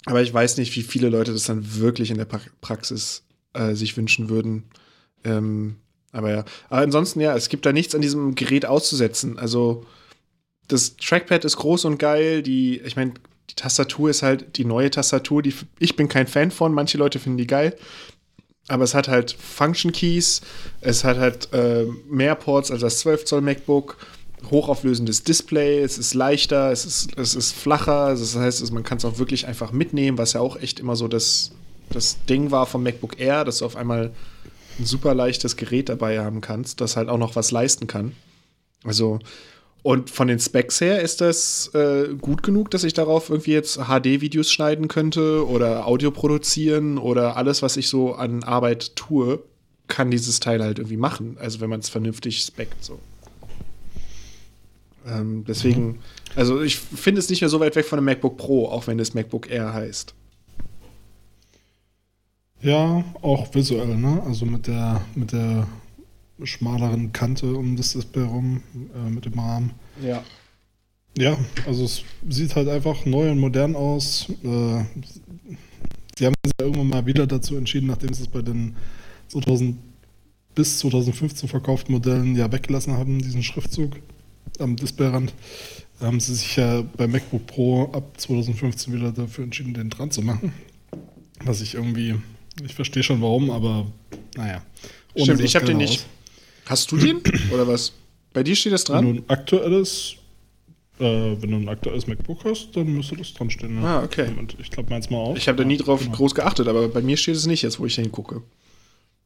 Aber 0.07 0.23
ich 0.23 0.33
weiß 0.33 0.57
nicht, 0.57 0.75
wie 0.75 0.83
viele 0.83 1.11
Leute 1.11 1.33
das 1.33 1.45
dann 1.45 1.77
wirklich 1.77 2.11
in 2.11 2.17
der 2.17 2.25
Praxis 2.25 3.25
äh, 3.53 3.75
sich 3.75 3.97
wünschen 3.97 4.31
würden. 4.31 4.65
Ähm, 5.23 5.77
aber 6.13 6.31
ja. 6.31 6.45
Aber 6.69 6.83
ansonsten, 6.83 7.21
ja, 7.21 7.37
es 7.37 7.49
gibt 7.49 7.67
da 7.67 7.73
nichts 7.73 7.95
an 7.95 8.01
diesem 8.01 8.35
Gerät 8.35 8.67
auszusetzen. 8.67 9.39
Also, 9.39 9.85
das 10.69 10.97
Trackpad 10.97 11.45
ist 11.45 11.57
groß 11.57 11.85
und 11.87 11.99
geil. 11.99 12.43
Die, 12.43 12.81
ich 12.81 12.97
meine, 12.97 13.15
die 13.51 13.55
Tastatur 13.55 14.11
ist 14.11 14.23
halt 14.23 14.57
die 14.57 14.65
neue 14.65 14.91
Tastatur. 14.91 15.43
Die, 15.43 15.55
ich 15.79 15.97
bin 15.97 16.09
kein 16.09 16.27
Fan 16.27 16.51
von, 16.51 16.73
manche 16.73 16.99
Leute 16.99 17.19
finden 17.19 17.39
die 17.39 17.47
geil. 17.47 17.77
Aber 18.69 18.85
es 18.85 18.95
hat 18.95 19.09
halt 19.09 19.33
Function 19.33 19.93
Keys, 19.93 20.43
es 20.83 21.03
hat 21.03 21.17
halt 21.17 21.53
äh, 21.55 21.87
mehr 22.07 22.35
Ports 22.35 22.71
als 22.71 22.83
das 22.83 22.99
12 22.99 23.25
Zoll 23.25 23.41
MacBook, 23.41 23.97
hochauflösendes 24.51 25.25
Display, 25.25 25.81
es 25.81 25.97
ist 25.97 26.13
leichter, 26.13 26.71
es 26.71 26.85
ist, 26.85 27.17
es 27.17 27.35
ist 27.35 27.55
flacher, 27.55 28.11
das 28.11 28.37
heißt, 28.37 28.71
man 28.73 28.83
kann 28.83 28.99
es 28.99 29.07
auch 29.07 29.19
wirklich 29.19 29.47
einfach 29.47 29.73
mitnehmen, 29.73 30.19
was 30.19 30.35
ja 30.35 30.41
auch 30.41 30.61
echt 30.61 30.81
immer 30.81 30.97
so 30.97 31.09
das 31.09 31.53
das 31.91 32.25
Ding 32.27 32.51
war 32.51 32.67
vom 32.67 32.83
MacBook 32.83 33.19
Air, 33.19 33.45
dass 33.45 33.59
du 33.59 33.65
auf 33.65 33.77
einmal 33.77 34.11
ein 34.79 34.85
super 34.85 35.15
leichtes 35.15 35.57
Gerät 35.57 35.89
dabei 35.89 36.21
haben 36.21 36.41
kannst, 36.41 36.81
das 36.81 36.97
halt 36.97 37.09
auch 37.09 37.19
noch 37.19 37.37
was 37.37 37.51
leisten 37.51 37.87
kann. 37.87 38.13
Also, 38.85 39.19
und 39.83 40.11
von 40.11 40.29
den 40.29 40.39
Specs 40.39 40.81
her 40.81 41.01
ist 41.01 41.21
das 41.21 41.73
äh, 41.75 42.09
gut 42.21 42.43
genug, 42.43 42.71
dass 42.71 42.85
ich 42.85 42.95
darauf 42.95 43.31
irgendwie 43.31 43.53
jetzt 43.53 43.79
HD-Videos 43.79 44.51
schneiden 44.51 44.89
könnte 44.89 45.47
oder 45.49 45.87
Audio 45.87 46.11
produzieren 46.11 46.99
oder 46.99 47.37
alles, 47.37 47.63
was 47.63 47.77
ich 47.77 47.89
so 47.89 48.15
an 48.15 48.43
Arbeit 48.45 48.97
tue, 48.97 49.43
kann 49.87 50.11
dieses 50.11 50.41
Teil 50.41 50.63
halt 50.63 50.79
irgendwie 50.79 50.97
machen. 50.97 51.37
Also, 51.41 51.61
wenn 51.61 51.71
man 51.71 51.81
es 51.81 51.89
vernünftig 51.89 52.43
speckt, 52.43 52.85
so. 52.85 52.99
Ähm, 55.07 55.45
deswegen, 55.47 55.87
mhm. 55.87 55.99
also 56.37 56.61
ich 56.61 56.77
finde 56.77 57.21
es 57.21 57.31
nicht 57.31 57.41
mehr 57.41 57.49
so 57.49 57.61
weit 57.61 57.77
weg 57.77 57.87
von 57.87 57.99
einem 57.99 58.07
MacBook 58.07 58.37
Pro, 58.37 58.69
auch 58.69 58.87
wenn 58.87 58.99
es 58.99 59.15
MacBook 59.15 59.51
Air 59.51 59.73
heißt. 59.73 60.15
Ja, 62.61 63.05
auch 63.23 63.55
visuell, 63.55 63.97
ne? 63.97 64.23
Also 64.27 64.45
mit 64.47 64.67
der, 64.67 65.01
mit 65.15 65.33
der 65.33 65.67
schmaleren 66.43 67.13
Kante 67.13 67.55
um 67.55 67.77
das 67.77 67.93
Display 67.93 68.25
rum, 68.25 68.63
äh, 68.95 69.11
mit 69.11 69.25
dem 69.25 69.39
Rahmen. 69.39 69.73
Ja. 70.03 70.23
Ja, 71.17 71.37
also 71.67 71.85
es 71.85 72.05
sieht 72.29 72.55
halt 72.55 72.69
einfach 72.69 73.05
neu 73.05 73.31
und 73.31 73.41
modern 73.41 73.75
aus. 73.75 74.29
Äh, 74.45 74.85
sie 76.17 76.27
haben 76.27 76.35
sich 76.45 76.53
ja 76.61 76.67
irgendwann 76.67 76.89
mal 76.89 77.07
wieder 77.07 77.27
dazu 77.27 77.57
entschieden, 77.57 77.89
nachdem 77.89 78.13
sie 78.13 78.23
es 78.23 78.29
bei 78.29 78.43
den 78.43 78.77
2000 79.29 79.79
bis 80.55 80.79
2015 80.79 81.49
verkauften 81.49 81.93
Modellen 81.93 82.37
ja 82.37 82.51
weggelassen 82.51 82.93
haben, 82.95 83.21
diesen 83.21 83.43
Schriftzug 83.43 83.97
am 84.59 84.77
Displayrand, 84.77 85.33
haben 86.01 86.21
sie 86.21 86.35
sich 86.35 86.57
ja 86.57 86.83
bei 86.97 87.07
MacBook 87.07 87.47
Pro 87.47 87.91
ab 87.93 88.13
2015 88.17 88.93
wieder 88.93 89.13
dafür 89.13 89.45
entschieden, 89.45 89.75
den 89.75 89.91
dran 89.91 90.11
zu 90.11 90.23
machen. 90.23 90.53
Was 91.45 91.61
ich 91.61 91.75
irgendwie 91.75 92.17
ich 92.65 92.75
verstehe 92.75 93.03
schon 93.03 93.21
warum, 93.21 93.51
aber 93.51 93.87
naja. 94.37 94.63
Ohne 95.15 95.25
Stimmt, 95.25 95.41
ich 95.41 95.57
habe 95.57 95.67
den 95.67 95.79
nicht. 95.79 96.05
Hast 96.67 96.91
du 96.93 96.97
den? 96.97 97.21
Oder 97.53 97.67
was? 97.67 97.93
Bei 98.33 98.43
dir 98.43 98.55
steht 98.55 98.73
das 98.73 98.85
dran? 98.85 99.07
Wenn 99.07 99.17
du 99.17 99.23
ein 99.23 99.31
aktuelles, 99.31 100.17
äh, 101.01 101.05
wenn 101.05 101.51
du 101.51 101.57
ein 101.57 101.69
aktuelles 101.69 102.07
MacBook 102.07 102.45
hast, 102.45 102.71
dann 102.75 102.93
müsste 102.93 103.17
das 103.17 103.33
dran 103.35 103.51
stehen. 103.51 103.83
Ja. 103.83 104.01
Ah, 104.01 104.05
okay. 104.05 104.29
Und 104.39 104.57
ich 104.61 104.71
glaube 104.71 104.91
meins 104.91 105.11
mal 105.11 105.19
auch. 105.19 105.37
Ich 105.37 105.49
habe 105.49 105.59
da 105.59 105.65
nie 105.65 105.77
drauf 105.77 106.01
genau. 106.01 106.17
groß 106.17 106.35
geachtet, 106.35 106.69
aber 106.69 106.89
bei 106.89 107.01
mir 107.01 107.17
steht 107.17 107.37
es 107.37 107.47
nicht 107.47 107.63
jetzt, 107.63 107.81
wo 107.81 107.87
ich 107.87 107.95
hingucke. 107.95 108.43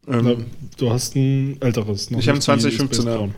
Ähm, 0.08 0.46
du 0.78 0.90
hast 0.90 1.14
ein 1.14 1.60
älteres. 1.60 2.10
ich 2.10 2.28
habe 2.28 2.38
ein 2.38 2.42
2015er. 2.42 3.30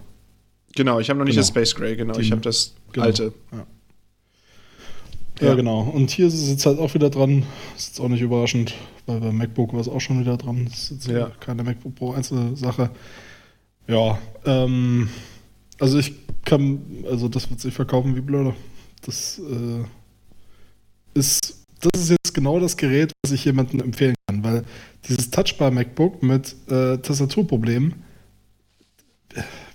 Genau, 0.77 0.99
ich 0.99 1.09
habe 1.09 1.19
noch 1.19 1.25
nicht 1.25 1.35
genau. 1.35 1.43
das 1.43 1.49
Space 1.49 1.75
Gray, 1.75 1.97
genau. 1.97 2.15
Die, 2.15 2.23
ich 2.23 2.33
habe 2.33 2.41
das 2.41 2.75
genau. 2.93 3.07
alte. 3.07 3.33
Ja. 3.53 3.67
Ja, 5.41 5.49
ja, 5.49 5.55
genau. 5.55 5.81
Und 5.81 6.11
hier 6.11 6.27
ist 6.27 6.35
es 6.35 6.49
jetzt 6.49 6.65
halt 6.65 6.79
auch 6.79 6.95
wieder 6.95 7.11
dran. 7.11 7.45
Ist 7.77 7.89
jetzt 7.89 8.01
auch 8.01 8.09
nicht 8.09 8.21
überraschend, 8.21 8.75
weil 9.07 9.21
bei 9.21 9.33
MacBook 9.33 9.73
war 9.73 9.81
es 9.81 9.89
auch 9.89 10.01
schon 10.01 10.21
wieder 10.21 10.37
dran. 10.37 10.67
Das 10.67 10.91
ist 10.91 10.91
jetzt 10.91 11.09
ja. 11.09 11.31
keine 11.41 11.65
MacBook 11.65 11.95
Pro 11.95 12.13
Einzelsache. 12.13 12.91
Ja, 13.89 14.19
ähm, 14.47 15.09
also 15.81 15.99
ich 15.99 16.15
kann, 16.45 16.81
also 17.11 17.29
das 17.29 17.51
wird 17.51 17.61
sich 17.61 17.75
verkaufen 17.75 18.15
wie 18.17 18.21
blöde. 18.21 18.55
Das 19.05 19.41
äh, 19.41 19.85
ist, 21.19 21.65
das 21.81 22.03
ist 22.03 22.11
jetzt 22.11 22.35
genau 22.35 22.61
das 22.61 22.77
Gerät, 22.77 23.13
was 23.25 23.33
ich 23.33 23.45
jemandem 23.45 23.81
empfehlen 23.81 24.15
kann, 24.27 24.45
weil 24.45 24.65
dieses 25.09 25.31
Touchbar 25.31 25.71
MacBook 25.71 26.23
mit 26.23 26.55
äh, 26.69 26.99
Tastaturproblemen, 26.99 27.95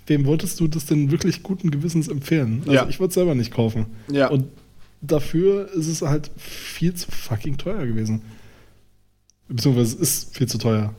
wem 0.06 0.24
wolltest 0.24 0.58
du 0.58 0.68
das 0.68 0.86
denn 0.86 1.10
wirklich 1.10 1.42
guten 1.42 1.70
Gewissens 1.70 2.08
empfehlen? 2.08 2.60
Also 2.62 2.72
ja. 2.72 2.88
ich 2.88 2.98
würde 2.98 3.08
es 3.08 3.14
selber 3.14 3.34
nicht 3.34 3.52
kaufen. 3.52 3.86
Ja. 4.10 4.28
Und 4.28 4.46
dafür 5.00 5.70
ist 5.72 5.86
es 5.86 6.02
halt 6.02 6.30
viel 6.36 6.94
zu 6.94 7.10
fucking 7.10 7.56
teuer 7.56 7.86
gewesen. 7.86 8.22
Beziehungsweise 9.48 9.96
es 9.96 10.00
ist 10.00 10.36
viel 10.36 10.46
zu 10.46 10.58
teuer. 10.58 10.94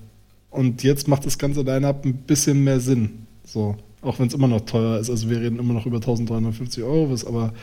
Und 0.50 0.84
jetzt 0.84 1.08
macht 1.08 1.26
das 1.26 1.38
ganze 1.38 1.62
Line-Up 1.62 2.06
ein 2.06 2.14
bisschen 2.14 2.64
mehr 2.64 2.80
Sinn. 2.80 3.26
So, 3.46 3.78
auch 4.02 4.20
wenn 4.20 4.28
es 4.28 4.34
immer 4.34 4.48
noch 4.48 4.62
teuer 4.62 5.00
ist. 5.00 5.10
Also 5.10 5.30
wir 5.30 5.40
reden 5.40 5.60
immer 5.60 5.74
noch 5.74 5.86
über 5.86 5.98
1350 5.98 6.84
Euro, 6.84 7.12
was 7.12 7.26
aber, 7.26 7.54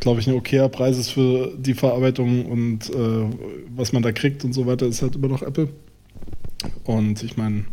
glaube 0.00 0.20
ich, 0.20 0.26
ein 0.26 0.34
okayer 0.34 0.68
Preis 0.68 0.98
ist 0.98 1.10
für 1.10 1.52
die 1.56 1.74
Verarbeitung 1.74 2.46
und 2.46 2.90
äh, 2.90 3.26
was 3.76 3.92
man 3.92 4.02
da 4.02 4.10
kriegt 4.12 4.44
und 4.44 4.52
so 4.52 4.66
weiter, 4.66 4.86
ist 4.86 5.02
halt 5.02 5.14
immer 5.14 5.28
noch 5.28 5.42
Apple. 5.42 5.68
Und 6.84 7.22
ich 7.22 7.36
meine, 7.36 7.64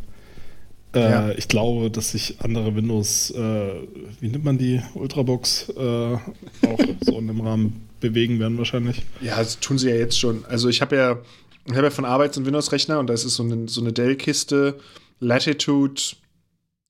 äh, 0.94 1.00
ja. 1.00 1.32
ich 1.32 1.48
glaube, 1.48 1.90
dass 1.90 2.12
sich 2.12 2.42
andere 2.42 2.76
Windows, 2.76 3.32
äh, 3.32 3.72
wie 4.20 4.28
nennt 4.28 4.44
man 4.44 4.58
die, 4.58 4.82
Ultrabox, 4.94 5.70
äh, 5.70 5.82
auch 5.82 6.80
so 7.02 7.18
in 7.18 7.28
dem 7.28 7.42
Rahmen 7.42 7.91
bewegen 8.02 8.40
werden 8.40 8.58
wahrscheinlich. 8.58 9.04
Ja, 9.22 9.38
das 9.38 9.60
tun 9.60 9.78
sie 9.78 9.90
ja 9.90 9.96
jetzt 9.96 10.20
schon. 10.20 10.44
Also 10.46 10.68
ich 10.68 10.82
habe 10.82 10.96
ja, 10.96 11.20
habe 11.70 11.84
ja 11.84 11.90
von 11.90 12.06
Arbeits- 12.06 12.38
und 12.38 12.46
Windows-Rechner 12.46 13.00
und 13.00 13.08
das 13.08 13.24
ist 13.24 13.36
so 13.36 13.44
eine, 13.44 13.70
so 13.70 13.80
eine 13.82 13.94
Dell-Kiste, 13.94 14.80
Latitude 15.20 16.02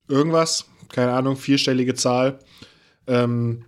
irgendwas, 0.08 0.66
keine 0.90 1.12
Ahnung, 1.12 1.38
vierstellige 1.38 1.94
Zahl. 1.94 2.40
Ähm, 3.08 3.66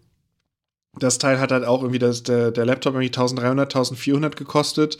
das 0.95 1.17
Teil 1.17 1.39
hat 1.39 1.51
halt 1.51 1.65
auch 1.65 1.81
irgendwie, 1.81 1.99
das, 1.99 2.23
der, 2.23 2.51
der 2.51 2.65
Laptop 2.65 2.93
irgendwie 2.93 3.07
1300, 3.07 3.73
1400 3.73 4.35
gekostet. 4.35 4.97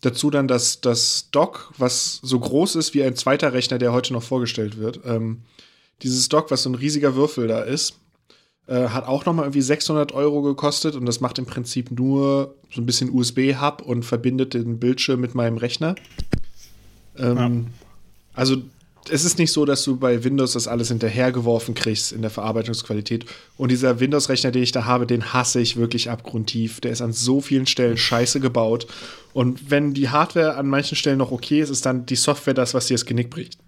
Dazu 0.00 0.30
dann 0.30 0.48
das, 0.48 0.80
das 0.80 1.28
Dock, 1.30 1.72
was 1.78 2.20
so 2.22 2.38
groß 2.38 2.76
ist 2.76 2.94
wie 2.94 3.02
ein 3.02 3.16
zweiter 3.16 3.52
Rechner, 3.52 3.78
der 3.78 3.92
heute 3.92 4.12
noch 4.12 4.22
vorgestellt 4.22 4.78
wird. 4.78 5.00
Ähm, 5.04 5.42
dieses 6.02 6.28
Dock, 6.28 6.50
was 6.50 6.62
so 6.62 6.70
ein 6.70 6.74
riesiger 6.74 7.14
Würfel 7.14 7.48
da 7.48 7.62
ist, 7.62 7.94
äh, 8.66 8.88
hat 8.88 9.06
auch 9.06 9.24
noch 9.26 9.34
mal 9.34 9.42
irgendwie 9.42 9.62
600 9.62 10.12
Euro 10.12 10.42
gekostet 10.42 10.96
und 10.96 11.06
das 11.06 11.20
macht 11.20 11.38
im 11.38 11.46
Prinzip 11.46 11.90
nur 11.90 12.54
so 12.72 12.80
ein 12.80 12.86
bisschen 12.86 13.10
USB-Hub 13.10 13.82
und 13.82 14.04
verbindet 14.04 14.54
den 14.54 14.78
Bildschirm 14.78 15.20
mit 15.20 15.34
meinem 15.34 15.58
Rechner. 15.58 15.94
Ähm, 17.18 17.36
ja. 17.36 17.50
Also 18.34 18.56
es 19.10 19.24
ist 19.24 19.38
nicht 19.38 19.52
so, 19.52 19.64
dass 19.64 19.84
du 19.84 19.96
bei 19.96 20.24
Windows 20.24 20.52
das 20.52 20.66
alles 20.66 20.88
hinterhergeworfen 20.88 21.74
kriegst 21.74 22.12
in 22.12 22.22
der 22.22 22.30
Verarbeitungsqualität. 22.30 23.26
Und 23.56 23.70
dieser 23.70 24.00
Windows-Rechner, 24.00 24.50
den 24.50 24.62
ich 24.62 24.72
da 24.72 24.86
habe, 24.86 25.06
den 25.06 25.32
hasse 25.32 25.60
ich 25.60 25.76
wirklich 25.76 26.10
abgrundtief. 26.10 26.80
Der 26.80 26.90
ist 26.90 27.02
an 27.02 27.12
so 27.12 27.40
vielen 27.40 27.66
Stellen 27.66 27.96
scheiße 27.96 28.40
gebaut. 28.40 28.86
Und 29.32 29.70
wenn 29.70 29.92
die 29.92 30.08
Hardware 30.08 30.56
an 30.56 30.68
manchen 30.68 30.96
Stellen 30.96 31.18
noch 31.18 31.32
okay 31.32 31.60
ist, 31.60 31.70
ist 31.70 31.84
dann 31.84 32.06
die 32.06 32.16
Software 32.16 32.54
das, 32.54 32.72
was 32.72 32.86
dir 32.86 32.94
das 32.94 33.04
Genick 33.04 33.30
bricht. 33.30 33.58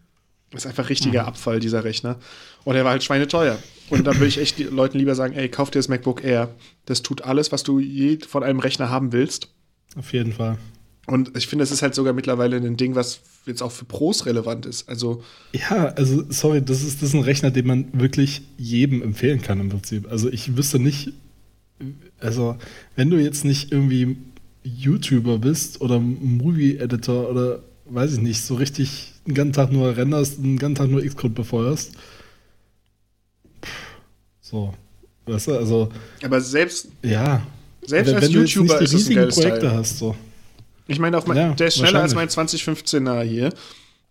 Das 0.52 0.64
ist 0.64 0.68
einfach 0.68 0.88
richtiger 0.88 1.22
mhm. 1.22 1.28
Abfall, 1.28 1.60
dieser 1.60 1.84
Rechner. 1.84 2.16
Und 2.64 2.76
er 2.76 2.84
war 2.84 2.92
halt 2.92 3.04
schweineteuer. 3.04 3.58
Und 3.90 4.06
da 4.06 4.14
würde 4.14 4.26
ich 4.26 4.38
echt 4.38 4.58
Leuten 4.58 4.98
lieber 4.98 5.14
sagen, 5.14 5.34
ey, 5.34 5.48
kauf 5.48 5.70
dir 5.70 5.78
das 5.78 5.88
MacBook 5.88 6.24
Air. 6.24 6.54
Das 6.86 7.02
tut 7.02 7.22
alles, 7.22 7.52
was 7.52 7.62
du 7.62 7.78
je 7.78 8.18
von 8.18 8.42
einem 8.42 8.58
Rechner 8.58 8.90
haben 8.90 9.12
willst. 9.12 9.48
Auf 9.96 10.12
jeden 10.12 10.32
Fall. 10.32 10.58
Und 11.06 11.36
ich 11.36 11.46
finde, 11.46 11.62
es 11.62 11.70
ist 11.70 11.82
halt 11.82 11.94
sogar 11.94 12.12
mittlerweile 12.12 12.56
ein 12.56 12.76
Ding, 12.76 12.96
was 12.96 13.20
jetzt 13.46 13.62
auch 13.62 13.70
für 13.70 13.84
Pros 13.84 14.26
relevant 14.26 14.66
ist. 14.66 14.88
Also 14.88 15.22
ja, 15.52 15.86
also 15.94 16.24
sorry, 16.30 16.60
das 16.62 16.82
ist, 16.82 17.00
das 17.00 17.10
ist 17.10 17.14
ein 17.14 17.22
Rechner, 17.22 17.52
den 17.52 17.66
man 17.66 17.88
wirklich 17.92 18.42
jedem 18.58 19.02
empfehlen 19.02 19.40
kann 19.40 19.60
im 19.60 19.68
Prinzip. 19.68 20.10
Also 20.10 20.28
ich 20.28 20.56
wüsste 20.56 20.80
nicht, 20.80 21.12
also 22.18 22.56
wenn 22.96 23.08
du 23.08 23.18
jetzt 23.22 23.44
nicht 23.44 23.70
irgendwie 23.70 24.16
YouTuber 24.64 25.38
bist 25.38 25.80
oder 25.80 26.00
Movie-Editor 26.00 27.30
oder 27.30 27.62
weiß 27.84 28.14
ich 28.14 28.20
nicht, 28.20 28.42
so 28.42 28.56
richtig 28.56 29.12
den 29.28 29.34
ganzen 29.34 29.52
Tag 29.52 29.70
nur 29.70 29.96
renderst, 29.96 30.38
den 30.38 30.58
ganzen 30.58 30.74
Tag 30.74 30.90
nur 30.90 31.02
Xcode 31.02 31.34
befeuerst. 31.34 31.92
So, 34.48 34.72
weißt 35.26 35.48
du, 35.48 35.56
also. 35.56 35.88
Aber 36.22 36.40
selbst. 36.40 36.88
Ja. 37.02 37.44
Selbst 37.84 38.14
als 38.14 38.30
YouTuber 38.30 38.80
ist 38.80 38.94
es 38.94 39.08
ein 39.08 39.16
geiles 39.16 39.34
Projekte 39.34 39.60
Teil. 39.66 39.76
hast, 39.76 39.98
so. 39.98 40.14
Ich 40.86 41.00
meine, 41.00 41.20
ja, 41.34 41.52
der 41.54 41.66
ist 41.66 41.78
schneller 41.78 42.02
als 42.02 42.14
mein 42.14 42.28
2015er 42.28 43.22
hier. 43.22 43.52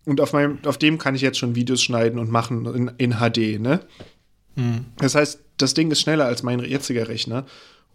Und 0.04 0.19
auf, 0.19 0.34
meinem, 0.34 0.60
auf 0.65 0.78
dem 0.78 0.98
kann 0.98 1.15
ich 1.15 1.21
jetzt 1.21 1.39
schon 1.39 1.56
Videos 1.56 1.82
schneiden 1.82 2.19
und 2.19 2.30
machen 2.30 2.65
in, 2.65 2.91
in 2.98 3.17
HD, 3.19 3.60
ne? 3.60 3.80
Hm. 4.56 4.86
Das 4.98 5.15
heißt, 5.15 5.39
das 5.58 5.74
Ding 5.74 5.89
ist 5.89 6.02
schneller 6.02 6.26
als 6.26 6.43
mein 6.43 6.60
jetziger 6.60 7.08
Rechner. 7.08 7.45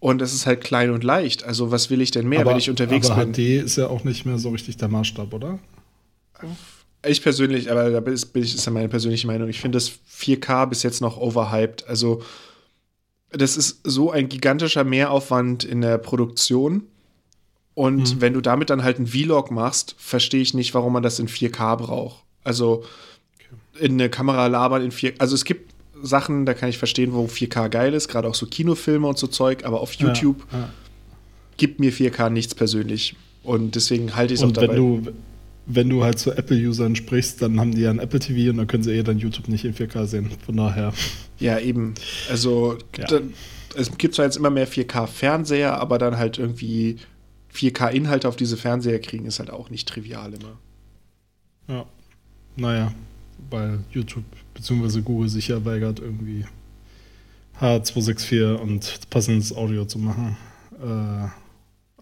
Und 0.01 0.23
es 0.23 0.33
ist 0.33 0.47
halt 0.47 0.63
klein 0.63 0.91
und 0.91 1.05
leicht. 1.05 1.45
Also, 1.45 1.71
was 1.71 1.91
will 1.91 2.01
ich 2.01 2.11
denn 2.11 2.27
mehr, 2.27 2.41
aber, 2.41 2.53
wenn 2.53 2.59
ich 2.59 2.71
unterwegs 2.71 3.11
aber 3.11 3.27
bin? 3.27 3.35
HD 3.35 3.63
ist 3.63 3.77
ja 3.77 3.89
auch 3.89 4.03
nicht 4.05 4.25
mehr 4.25 4.39
so 4.39 4.49
richtig 4.49 4.79
der 4.79 4.89
Maßstab, 4.89 5.33
oder? 5.35 5.59
Ich 7.07 7.23
persönlich, 7.23 7.71
aber 7.71 7.91
da 7.91 8.01
bin 8.01 8.15
ich, 8.15 8.55
ist 8.55 8.67
ja 8.67 8.73
meine 8.73 8.89
persönliche 8.89 9.27
Meinung. 9.27 9.49
Ich 9.49 9.61
finde 9.61 9.77
das 9.77 9.93
4K 10.13 10.67
bis 10.67 10.83
jetzt 10.83 11.01
noch 11.01 11.17
overhyped. 11.17 11.89
Also, 11.89 12.23
das 13.31 13.57
ist 13.57 13.81
so 13.85 14.11
ein 14.11 14.29
gigantischer 14.29 14.85
Mehraufwand 14.85 15.65
in 15.65 15.81
der 15.81 15.99
Produktion 15.99 16.83
und 17.81 18.17
mhm. 18.17 18.21
wenn 18.21 18.35
du 18.35 18.41
damit 18.41 18.71
dann 18.71 18.83
halt 18.83 18.99
einen 18.99 19.07
Vlog 19.07 19.51
machst, 19.51 19.95
verstehe 19.99 20.43
ich 20.43 20.55
nicht, 20.55 20.75
warum 20.75 20.93
man 20.93 21.03
das 21.03 21.19
in 21.19 21.29
4K 21.29 21.77
braucht. 21.77 22.23
Also 22.45 22.85
okay. 23.35 23.87
in 23.87 23.93
eine 23.93 24.11
Kamera 24.11 24.49
labern 24.49 24.83
in 24.83 24.93
4K. 24.93 25.15
Also 25.19 25.35
es 25.35 25.45
gibt 25.45 25.73
Sachen, 26.03 26.47
da 26.47 26.55
kann 26.55 26.69
ich 26.69 26.79
verstehen, 26.79 27.13
wo 27.15 27.25
4K 27.25 27.69
geil 27.69 27.95
ist, 27.95 28.09
gerade 28.09 28.29
auch 28.29 28.35
so 28.35 28.47
Kinofilme 28.47 29.07
und 29.07 29.19
so 29.19 29.27
Zeug, 29.27 29.65
aber 29.65 29.81
auf 29.81 29.93
YouTube 29.95 30.45
ja, 30.53 30.59
ja. 30.59 30.71
gibt 31.57 31.81
mir 31.81 31.93
4K 31.93 32.31
nichts 32.31 32.55
persönlich. 32.55 33.17
Und 33.43 33.75
deswegen 33.77 34.15
halte 34.17 34.35
ich 34.35 34.41
es 34.41 34.47
auch 34.47 34.53
dabei. 34.53 34.69
Wenn 34.69 35.05
du, 35.05 35.13
wenn 35.75 35.89
du 35.89 36.03
halt 36.03 36.19
zu 36.19 36.33
Apple-Usern 36.33 36.97
sprichst, 36.97 37.41
dann 37.43 37.61
haben 37.61 37.75
die 37.75 37.83
ja 37.83 37.91
ein 37.91 37.99
Apple 37.99 38.21
TV 38.21 38.51
und 38.51 38.57
dann 38.57 38.67
können 38.67 38.83
sie 38.83 38.93
eh 38.93 39.03
dann 39.03 39.19
YouTube 39.19 39.49
nicht 39.49 39.65
in 39.65 39.75
4K 39.75 40.07
sehen. 40.07 40.31
Von 40.45 40.57
daher. 40.57 40.93
Ja, 41.39 41.59
eben. 41.59 41.95
Also 42.29 42.77
ja. 42.99 43.21
es 43.77 43.97
gibt 43.97 44.15
zwar 44.15 44.25
jetzt 44.25 44.37
immer 44.37 44.51
mehr 44.51 44.69
4K-Fernseher, 44.69 45.79
aber 45.81 45.99
dann 45.99 46.19
halt 46.19 46.39
irgendwie 46.39 46.97
4K-Inhalte 47.55 48.29
auf 48.29 48.37
diese 48.37 48.57
Fernseher 48.57 48.99
kriegen, 49.01 49.27
ist 49.27 49.39
halt 49.39 49.51
auch 49.51 49.71
nicht 49.71 49.89
trivial 49.89 50.35
immer. 50.35 50.59
Ja. 51.69 51.87
Naja, 52.57 52.93
weil 53.49 53.81
YouTube 53.93 54.25
bzw. 54.55 55.01
Google 55.03 55.29
sich 55.29 55.49
ja 55.49 55.65
weigert, 55.65 56.01
irgendwie 56.01 56.45
H264 57.61 58.55
und 58.55 59.01
passendes 59.11 59.55
Audio 59.55 59.85
zu 59.85 59.99
machen. 59.99 60.37
Äh, 60.83 61.29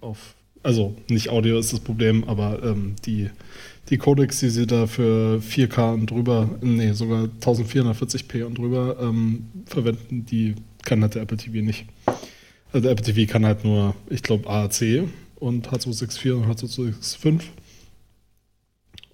auf, 0.00 0.34
also 0.62 0.96
nicht 1.08 1.30
Audio 1.30 1.58
ist 1.58 1.72
das 1.72 1.80
Problem, 1.80 2.24
aber 2.24 2.62
ähm, 2.62 2.96
die, 3.04 3.30
die 3.90 3.98
Codecs, 3.98 4.40
die 4.40 4.50
sie 4.50 4.66
da 4.66 4.86
für 4.86 5.40
4K 5.40 5.94
und 5.94 6.10
drüber, 6.10 6.50
nee, 6.60 6.92
sogar 6.92 7.28
1440p 7.40 8.44
und 8.44 8.58
drüber 8.58 8.96
ähm, 9.00 9.46
verwenden, 9.66 10.26
die 10.26 10.54
kann 10.84 11.02
halt 11.02 11.14
der 11.14 11.22
Apple 11.22 11.36
TV 11.36 11.64
nicht. 11.64 11.86
Also 12.72 12.82
der 12.82 12.92
Apple 12.92 13.04
TV 13.04 13.30
kann 13.30 13.46
halt 13.46 13.64
nur, 13.64 13.94
ich 14.08 14.22
glaube, 14.22 14.48
AAC 14.48 15.08
und 15.36 15.68
H264 15.68 16.32
und 16.32 16.46
H265. 16.46 17.40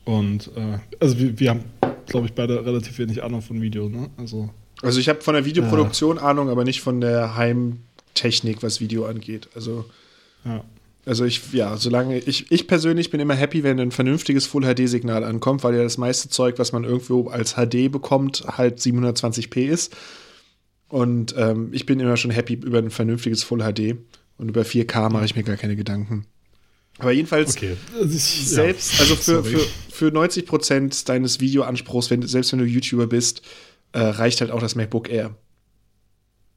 Und 0.05 0.51
äh, 0.57 0.79
also 1.01 1.19
wir, 1.19 1.39
wir 1.39 1.51
haben, 1.51 1.65
glaube 2.07 2.27
ich, 2.27 2.33
beide 2.33 2.65
relativ 2.65 2.99
wenig 2.99 3.23
Ahnung 3.23 3.43
von 3.43 3.61
Video, 3.61 3.89
ne? 3.89 4.11
Also, 4.17 4.51
also 4.83 5.01
ich 5.01 5.09
habe 5.09 5.21
von 5.23 5.35
der 5.35 5.45
Videoproduktion 5.45 6.19
äh, 6.19 6.21
Ahnung, 6.21 6.51
aber 6.51 6.65
nicht 6.65 6.81
von 6.81 7.01
der 7.01 7.37
Heimtechnik, 7.37 8.63
was 8.63 8.81
Video 8.81 9.07
angeht. 9.07 9.49
Also, 9.55 9.87
ja. 10.45 10.63
Also 11.07 11.25
ich, 11.25 11.53
ja, 11.53 11.77
solange 11.77 12.19
ich, 12.19 12.51
ich 12.51 12.67
persönlich 12.67 13.11
bin 13.11 13.21
immer 13.21 13.35
happy, 13.35 13.63
wenn 13.63 13.79
ein 13.79 13.91
vernünftiges 13.91 14.47
Full-HD-Signal 14.47 15.23
ankommt, 15.25 15.63
weil 15.63 15.75
ja 15.75 15.83
das 15.83 15.99
meiste 15.99 16.29
Zeug, 16.29 16.59
was 16.59 16.73
man 16.73 16.85
irgendwo 16.85 17.29
als 17.29 17.55
HD 17.55 17.91
bekommt, 17.91 18.45
halt 18.47 18.81
720p 18.81 19.67
ist. 19.67 19.95
Und 20.89 21.35
ähm, 21.37 21.71
ich 21.73 21.87
bin 21.87 22.01
immer 22.01 22.17
schon 22.17 22.31
happy 22.31 22.55
über 22.55 22.79
ein 22.79 22.91
vernünftiges 22.91 23.43
Full 23.43 23.61
HD. 23.61 23.97
Und 24.37 24.49
über 24.49 24.63
4K 24.63 25.11
mache 25.11 25.25
ich 25.25 25.37
mir 25.37 25.43
gar 25.43 25.57
keine 25.57 25.77
Gedanken. 25.77 26.27
Aber 26.99 27.13
jedenfalls 27.13 27.57
okay. 27.57 27.77
selbst, 28.07 28.95
ja. 28.95 29.01
also 29.01 29.17
für, 29.17 29.45
für, 29.45 29.61
für 29.91 30.11
90 30.11 30.47
Prozent 30.47 31.09
deines 31.09 31.41
Videoanspruchs, 31.41 32.11
wenn, 32.11 32.23
selbst 32.23 32.53
wenn 32.53 32.61
du 32.61 32.65
YouTuber 32.65 33.07
bist, 33.07 33.43
äh, 33.93 34.01
reicht 34.01 34.41
halt 34.41 34.51
auch 34.51 34.61
das 34.61 34.75
MacBook 34.75 35.09
Air. 35.09 35.35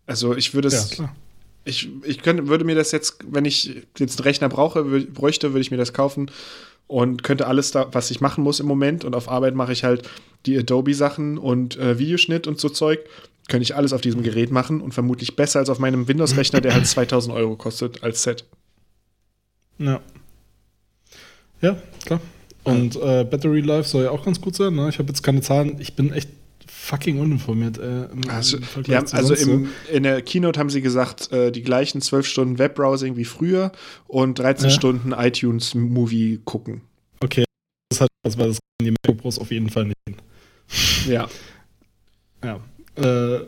Also 0.05 0.35
ich 0.35 0.53
würde 0.53 0.69
es, 0.69 0.97
ja, 0.97 1.13
ich, 1.67 1.89
ich 2.03 2.21
könnte, 2.21 2.47
würde 2.47 2.63
mir 2.65 2.75
das 2.75 2.91
jetzt, 2.91 3.19
wenn 3.27 3.45
ich 3.45 3.83
jetzt 3.97 4.19
einen 4.19 4.23
Rechner 4.23 4.49
brauche, 4.49 4.83
bräuchte, 4.83 5.51
würde 5.51 5.61
ich 5.61 5.71
mir 5.71 5.77
das 5.77 5.93
kaufen 5.93 6.31
und 6.87 7.23
könnte 7.23 7.47
alles 7.47 7.71
da, 7.71 7.87
was 7.91 8.11
ich 8.11 8.21
machen 8.21 8.43
muss 8.43 8.59
im 8.59 8.65
Moment. 8.65 9.03
Und 9.03 9.15
auf 9.15 9.29
Arbeit 9.29 9.55
mache 9.55 9.73
ich 9.73 9.83
halt 9.83 10.09
die 10.45 10.57
Adobe-Sachen 10.57 11.37
und 11.37 11.77
äh, 11.77 11.99
Videoschnitt 11.99 12.47
und 12.47 12.59
so 12.59 12.69
Zeug 12.69 12.99
könnte 13.49 13.63
ich 13.63 13.75
alles 13.75 13.93
auf 13.93 14.01
diesem 14.01 14.23
Gerät 14.23 14.51
machen 14.51 14.81
und 14.81 14.93
vermutlich 14.93 15.35
besser 15.35 15.59
als 15.59 15.69
auf 15.69 15.79
meinem 15.79 16.07
Windows-Rechner, 16.07 16.61
der 16.61 16.73
halt 16.73 16.87
2000 16.87 17.35
Euro 17.35 17.55
kostet 17.55 18.03
als 18.03 18.23
Set. 18.23 18.45
Ja. 19.77 20.01
Ja, 21.61 21.77
klar. 22.05 22.19
Und 22.63 22.97
äh, 22.97 23.23
Battery 23.23 23.61
Life 23.61 23.87
soll 23.87 24.03
ja 24.03 24.11
auch 24.11 24.25
ganz 24.25 24.41
gut 24.41 24.55
sein. 24.55 24.75
Ne? 24.75 24.89
Ich 24.89 24.99
habe 24.99 25.07
jetzt 25.07 25.23
keine 25.23 25.41
Zahlen. 25.41 25.77
Ich 25.79 25.95
bin 25.95 26.11
echt 26.11 26.29
fucking 26.87 27.19
uninformiert. 27.19 27.77
Äh, 27.77 28.05
im, 28.05 28.29
also, 28.29 28.57
im 28.57 28.63
haben, 28.95 29.07
also 29.11 29.33
im, 29.35 29.69
in 29.91 30.03
der 30.03 30.21
Keynote 30.21 30.59
haben 30.59 30.69
sie 30.69 30.81
gesagt, 30.81 31.31
äh, 31.31 31.51
die 31.51 31.61
gleichen 31.61 32.01
12 32.01 32.25
Stunden 32.25 32.59
Webbrowsing 32.59 33.17
wie 33.17 33.25
früher 33.25 33.71
und 34.07 34.39
13 34.39 34.69
ja. 34.69 34.75
Stunden 34.75 35.11
iTunes-Movie 35.11 36.41
gucken. 36.45 36.81
Okay, 37.19 37.43
das 37.89 38.01
hat 38.01 38.09
also 38.23 38.39
das 38.39 38.59
die 38.81 38.91
MacBook 38.91 39.17
Pros 39.17 39.39
auf 39.39 39.51
jeden 39.51 39.69
Fall 39.69 39.85
nicht 39.85 39.97
hin. 40.07 40.15
Ja. 41.07 41.27
Ja. 42.43 42.59
Äh, 42.95 43.47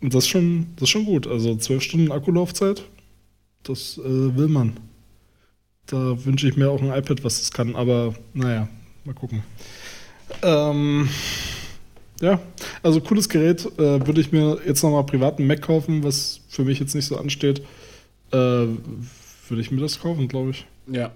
das, 0.00 0.24
ist 0.24 0.28
schon, 0.28 0.68
das 0.76 0.84
ist 0.84 0.88
schon 0.88 1.04
gut. 1.04 1.26
Also 1.26 1.56
zwölf 1.56 1.82
Stunden 1.82 2.10
Akkulaufzeit, 2.10 2.82
das 3.64 3.98
äh, 3.98 4.02
will 4.02 4.48
man. 4.48 4.78
Da 5.84 6.24
wünsche 6.24 6.48
ich 6.48 6.56
mir 6.56 6.70
auch 6.70 6.80
ein 6.80 6.88
iPad, 6.88 7.22
was 7.22 7.40
das 7.40 7.50
kann, 7.50 7.76
aber 7.76 8.14
naja, 8.32 8.66
mal 9.04 9.14
gucken. 9.14 9.42
Ähm, 10.42 11.10
ja, 12.24 12.40
also 12.82 13.00
cooles 13.00 13.28
Gerät. 13.28 13.66
Äh, 13.78 14.06
würde 14.06 14.20
ich 14.20 14.32
mir 14.32 14.58
jetzt 14.66 14.82
nochmal 14.82 15.04
privaten 15.04 15.46
Mac 15.46 15.62
kaufen, 15.62 16.02
was 16.02 16.40
für 16.48 16.64
mich 16.64 16.80
jetzt 16.80 16.94
nicht 16.94 17.06
so 17.06 17.16
ansteht, 17.16 17.60
äh, 18.32 18.36
würde 18.36 19.60
ich 19.60 19.70
mir 19.70 19.80
das 19.80 20.00
kaufen, 20.00 20.28
glaube 20.28 20.50
ich. 20.50 20.66
Ja. 20.86 21.12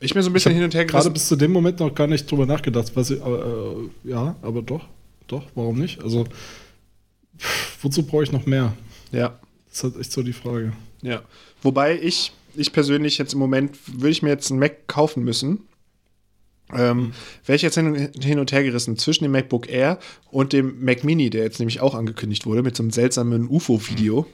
Ich 0.00 0.14
bin 0.14 0.22
so 0.22 0.30
ein 0.30 0.32
bisschen 0.32 0.54
hin 0.54 0.64
und 0.64 0.74
her 0.74 0.86
Gerade 0.86 1.10
bis 1.10 1.28
zu 1.28 1.36
dem 1.36 1.52
Moment 1.52 1.80
noch 1.80 1.94
gar 1.94 2.06
nicht 2.06 2.30
drüber 2.30 2.46
nachgedacht, 2.46 2.92
was 2.94 3.10
ich, 3.10 3.20
äh, 3.20 4.08
ja, 4.08 4.34
aber 4.40 4.62
doch, 4.62 4.86
doch, 5.26 5.44
warum 5.54 5.78
nicht? 5.78 6.02
Also, 6.02 6.24
wozu 7.82 8.02
brauche 8.02 8.22
ich 8.22 8.32
noch 8.32 8.46
mehr? 8.46 8.72
Ja. 9.12 9.38
Das 9.68 9.78
ist 9.78 9.84
halt 9.84 10.00
echt 10.00 10.12
so 10.12 10.22
die 10.22 10.32
Frage. 10.32 10.72
Ja. 11.02 11.22
Wobei 11.62 11.98
ich, 12.00 12.32
ich 12.54 12.72
persönlich 12.72 13.18
jetzt 13.18 13.34
im 13.34 13.38
Moment, 13.38 13.76
würde 13.86 14.10
ich 14.10 14.22
mir 14.22 14.30
jetzt 14.30 14.50
einen 14.50 14.60
Mac 14.60 14.88
kaufen 14.88 15.22
müssen. 15.22 15.60
Ähm. 16.76 17.12
Wäre 17.44 17.56
ich 17.56 17.62
jetzt 17.62 17.74
hin, 17.74 18.10
hin 18.20 18.38
und 18.38 18.52
her 18.52 18.62
gerissen 18.62 18.96
zwischen 18.96 19.24
dem 19.24 19.32
MacBook 19.32 19.68
Air 19.68 19.98
und 20.30 20.52
dem 20.52 20.84
Mac 20.84 21.04
Mini, 21.04 21.30
der 21.30 21.44
jetzt 21.44 21.58
nämlich 21.58 21.80
auch 21.80 21.94
angekündigt 21.94 22.46
wurde, 22.46 22.62
mit 22.62 22.76
so 22.76 22.82
einem 22.82 22.90
seltsamen 22.90 23.48
UFO-Video. 23.48 24.26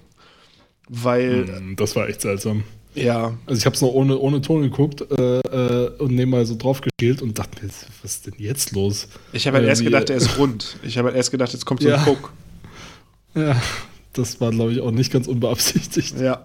Weil. 0.88 1.44
Mhm, 1.44 1.76
das 1.76 1.96
war 1.96 2.08
echt 2.08 2.20
seltsam. 2.20 2.64
Ja. 2.96 3.34
Also 3.46 3.58
ich 3.58 3.66
habe 3.66 3.76
es 3.76 3.82
noch 3.82 3.90
ohne, 3.90 4.18
ohne 4.18 4.40
Ton 4.40 4.62
geguckt 4.62 5.02
äh, 5.18 5.38
äh, 5.40 5.90
und 5.98 6.14
nebenbei 6.14 6.44
so 6.44 6.56
drauf 6.56 6.80
gespielt 6.80 7.22
und 7.22 7.38
dachte 7.38 7.62
mir, 7.62 7.70
was 8.02 8.12
ist 8.12 8.26
denn 8.26 8.34
jetzt 8.38 8.72
los? 8.72 9.08
Ich 9.32 9.46
habe 9.46 9.58
halt 9.58 9.68
erst 9.68 9.84
gedacht, 9.84 10.08
er 10.10 10.16
ist 10.16 10.38
rund. 10.38 10.78
Ich 10.82 10.96
habe 10.96 11.08
halt 11.08 11.16
erst 11.16 11.30
gedacht, 11.30 11.52
jetzt 11.52 11.66
kommt 11.66 11.82
so 11.82 11.88
ja. 11.88 11.98
ein 11.98 12.04
Puck. 12.04 12.32
Ja, 13.34 13.60
das 14.14 14.40
war, 14.40 14.50
glaube 14.50 14.72
ich, 14.72 14.80
auch 14.80 14.90
nicht 14.90 15.12
ganz 15.12 15.28
unbeabsichtigt. 15.28 16.18
Ja. 16.18 16.42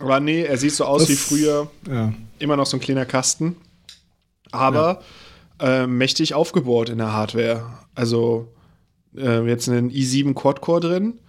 Aber 0.00 0.20
nee, 0.20 0.42
er 0.42 0.58
sieht 0.58 0.72
so 0.72 0.84
aus 0.84 1.02
das, 1.02 1.10
wie 1.10 1.14
früher. 1.14 1.70
Ja. 1.88 2.12
Immer 2.40 2.56
noch 2.56 2.66
so 2.66 2.76
ein 2.76 2.80
kleiner 2.80 3.06
Kasten. 3.06 3.56
Aber 4.52 5.02
ja. 5.60 5.82
äh, 5.82 5.86
mächtig 5.86 6.34
aufgebohrt 6.34 6.88
in 6.88 6.98
der 6.98 7.12
Hardware. 7.12 7.64
Also 7.94 8.48
äh, 9.16 9.46
jetzt 9.46 9.68
einen 9.68 9.90
i7 9.90 10.34
Quad-Core 10.34 10.80
drin 10.80 11.20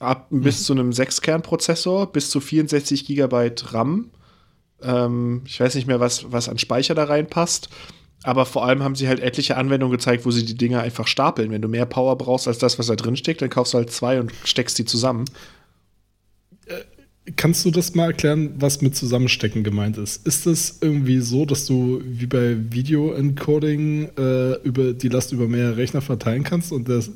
ab 0.00 0.32
mhm. 0.32 0.40
bis 0.40 0.64
zu 0.64 0.72
einem 0.72 0.90
6-Kern-Prozessor, 0.90 2.10
bis 2.10 2.30
zu 2.30 2.40
64 2.40 3.06
GB 3.06 3.52
RAM. 3.66 4.10
Ähm, 4.82 5.42
ich 5.46 5.60
weiß 5.60 5.74
nicht 5.74 5.86
mehr, 5.86 6.00
was, 6.00 6.32
was 6.32 6.48
an 6.48 6.58
Speicher 6.58 6.94
da 6.94 7.04
reinpasst. 7.04 7.68
Aber 8.22 8.44
vor 8.44 8.66
allem 8.66 8.82
haben 8.82 8.96
sie 8.96 9.08
halt 9.08 9.20
etliche 9.20 9.56
Anwendungen 9.56 9.96
gezeigt, 9.96 10.26
wo 10.26 10.30
sie 10.30 10.44
die 10.44 10.56
Dinger 10.56 10.82
einfach 10.82 11.06
stapeln. 11.06 11.50
Wenn 11.50 11.62
du 11.62 11.68
mehr 11.68 11.86
Power 11.86 12.16
brauchst 12.18 12.48
als 12.48 12.58
das, 12.58 12.78
was 12.78 12.86
da 12.86 12.96
drin 12.96 13.16
steckt, 13.16 13.40
dann 13.40 13.48
kaufst 13.48 13.72
du 13.72 13.78
halt 13.78 13.90
zwei 13.90 14.20
und 14.20 14.32
steckst 14.44 14.78
die 14.78 14.84
zusammen. 14.84 15.24
Kannst 17.36 17.64
du 17.64 17.70
das 17.70 17.94
mal 17.94 18.06
erklären, 18.06 18.54
was 18.58 18.80
mit 18.80 18.96
Zusammenstecken 18.96 19.62
gemeint 19.62 19.98
ist? 19.98 20.26
Ist 20.26 20.46
das 20.46 20.78
irgendwie 20.80 21.20
so, 21.20 21.44
dass 21.44 21.66
du 21.66 22.00
wie 22.04 22.26
bei 22.26 22.56
Video-Encoding 22.70 24.10
äh, 24.16 24.52
über 24.62 24.92
die 24.92 25.08
Last 25.08 25.32
über 25.32 25.48
mehrere 25.48 25.76
Rechner 25.76 26.00
verteilen 26.00 26.44
kannst 26.44 26.72
und 26.72 26.88
das 26.88 27.10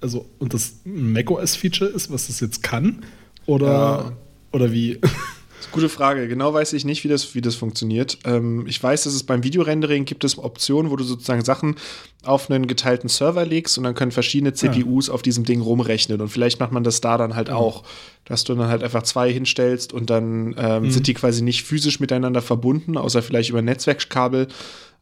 also 0.00 0.26
und 0.38 0.54
das 0.54 0.74
ein 0.86 1.12
macOS-Feature 1.12 1.90
ist, 1.90 2.10
was 2.10 2.28
das 2.28 2.40
jetzt 2.40 2.62
kann? 2.62 3.04
Oder, 3.46 3.66
ja. 3.66 4.12
oder 4.52 4.72
wie? 4.72 4.98
Gute 5.70 5.88
Frage. 5.88 6.28
Genau 6.28 6.54
weiß 6.54 6.72
ich 6.72 6.84
nicht, 6.84 7.04
wie 7.04 7.08
das, 7.08 7.34
wie 7.34 7.40
das 7.40 7.54
funktioniert. 7.54 8.18
Ähm, 8.24 8.66
ich 8.66 8.82
weiß, 8.82 9.04
dass 9.04 9.14
es 9.14 9.22
beim 9.22 9.44
Videorendering 9.44 10.04
gibt 10.04 10.24
es 10.24 10.38
Optionen, 10.38 10.90
wo 10.90 10.96
du 10.96 11.04
sozusagen 11.04 11.44
Sachen 11.44 11.76
auf 12.24 12.50
einen 12.50 12.66
geteilten 12.66 13.08
Server 13.08 13.44
legst 13.44 13.76
und 13.78 13.84
dann 13.84 13.94
können 13.94 14.10
verschiedene 14.10 14.52
CPUs 14.52 15.08
ja. 15.08 15.14
auf 15.14 15.22
diesem 15.22 15.44
Ding 15.44 15.60
rumrechnen. 15.60 16.20
Und 16.20 16.28
vielleicht 16.28 16.60
macht 16.60 16.72
man 16.72 16.84
das 16.84 17.00
da 17.00 17.18
dann 17.18 17.34
halt 17.34 17.48
ja. 17.48 17.54
auch, 17.54 17.84
dass 18.24 18.44
du 18.44 18.54
dann 18.54 18.68
halt 18.68 18.82
einfach 18.82 19.02
zwei 19.02 19.32
hinstellst 19.32 19.92
und 19.92 20.10
dann 20.10 20.54
ähm, 20.58 20.84
mhm. 20.84 20.90
sind 20.90 21.06
die 21.06 21.14
quasi 21.14 21.42
nicht 21.42 21.62
physisch 21.62 22.00
miteinander 22.00 22.42
verbunden, 22.42 22.96
außer 22.96 23.22
vielleicht 23.22 23.50
über 23.50 23.62
Netzwerkkabel 23.62 24.48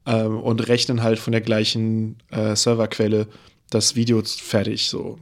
ähm, 0.06 0.40
und 0.40 0.66
rechnen 0.68 1.02
halt 1.02 1.18
von 1.18 1.32
der 1.32 1.42
gleichen 1.42 2.16
äh, 2.30 2.56
Serverquelle 2.56 3.28
das 3.70 3.96
Video 3.96 4.22
fertig 4.24 4.88
so. 4.88 5.18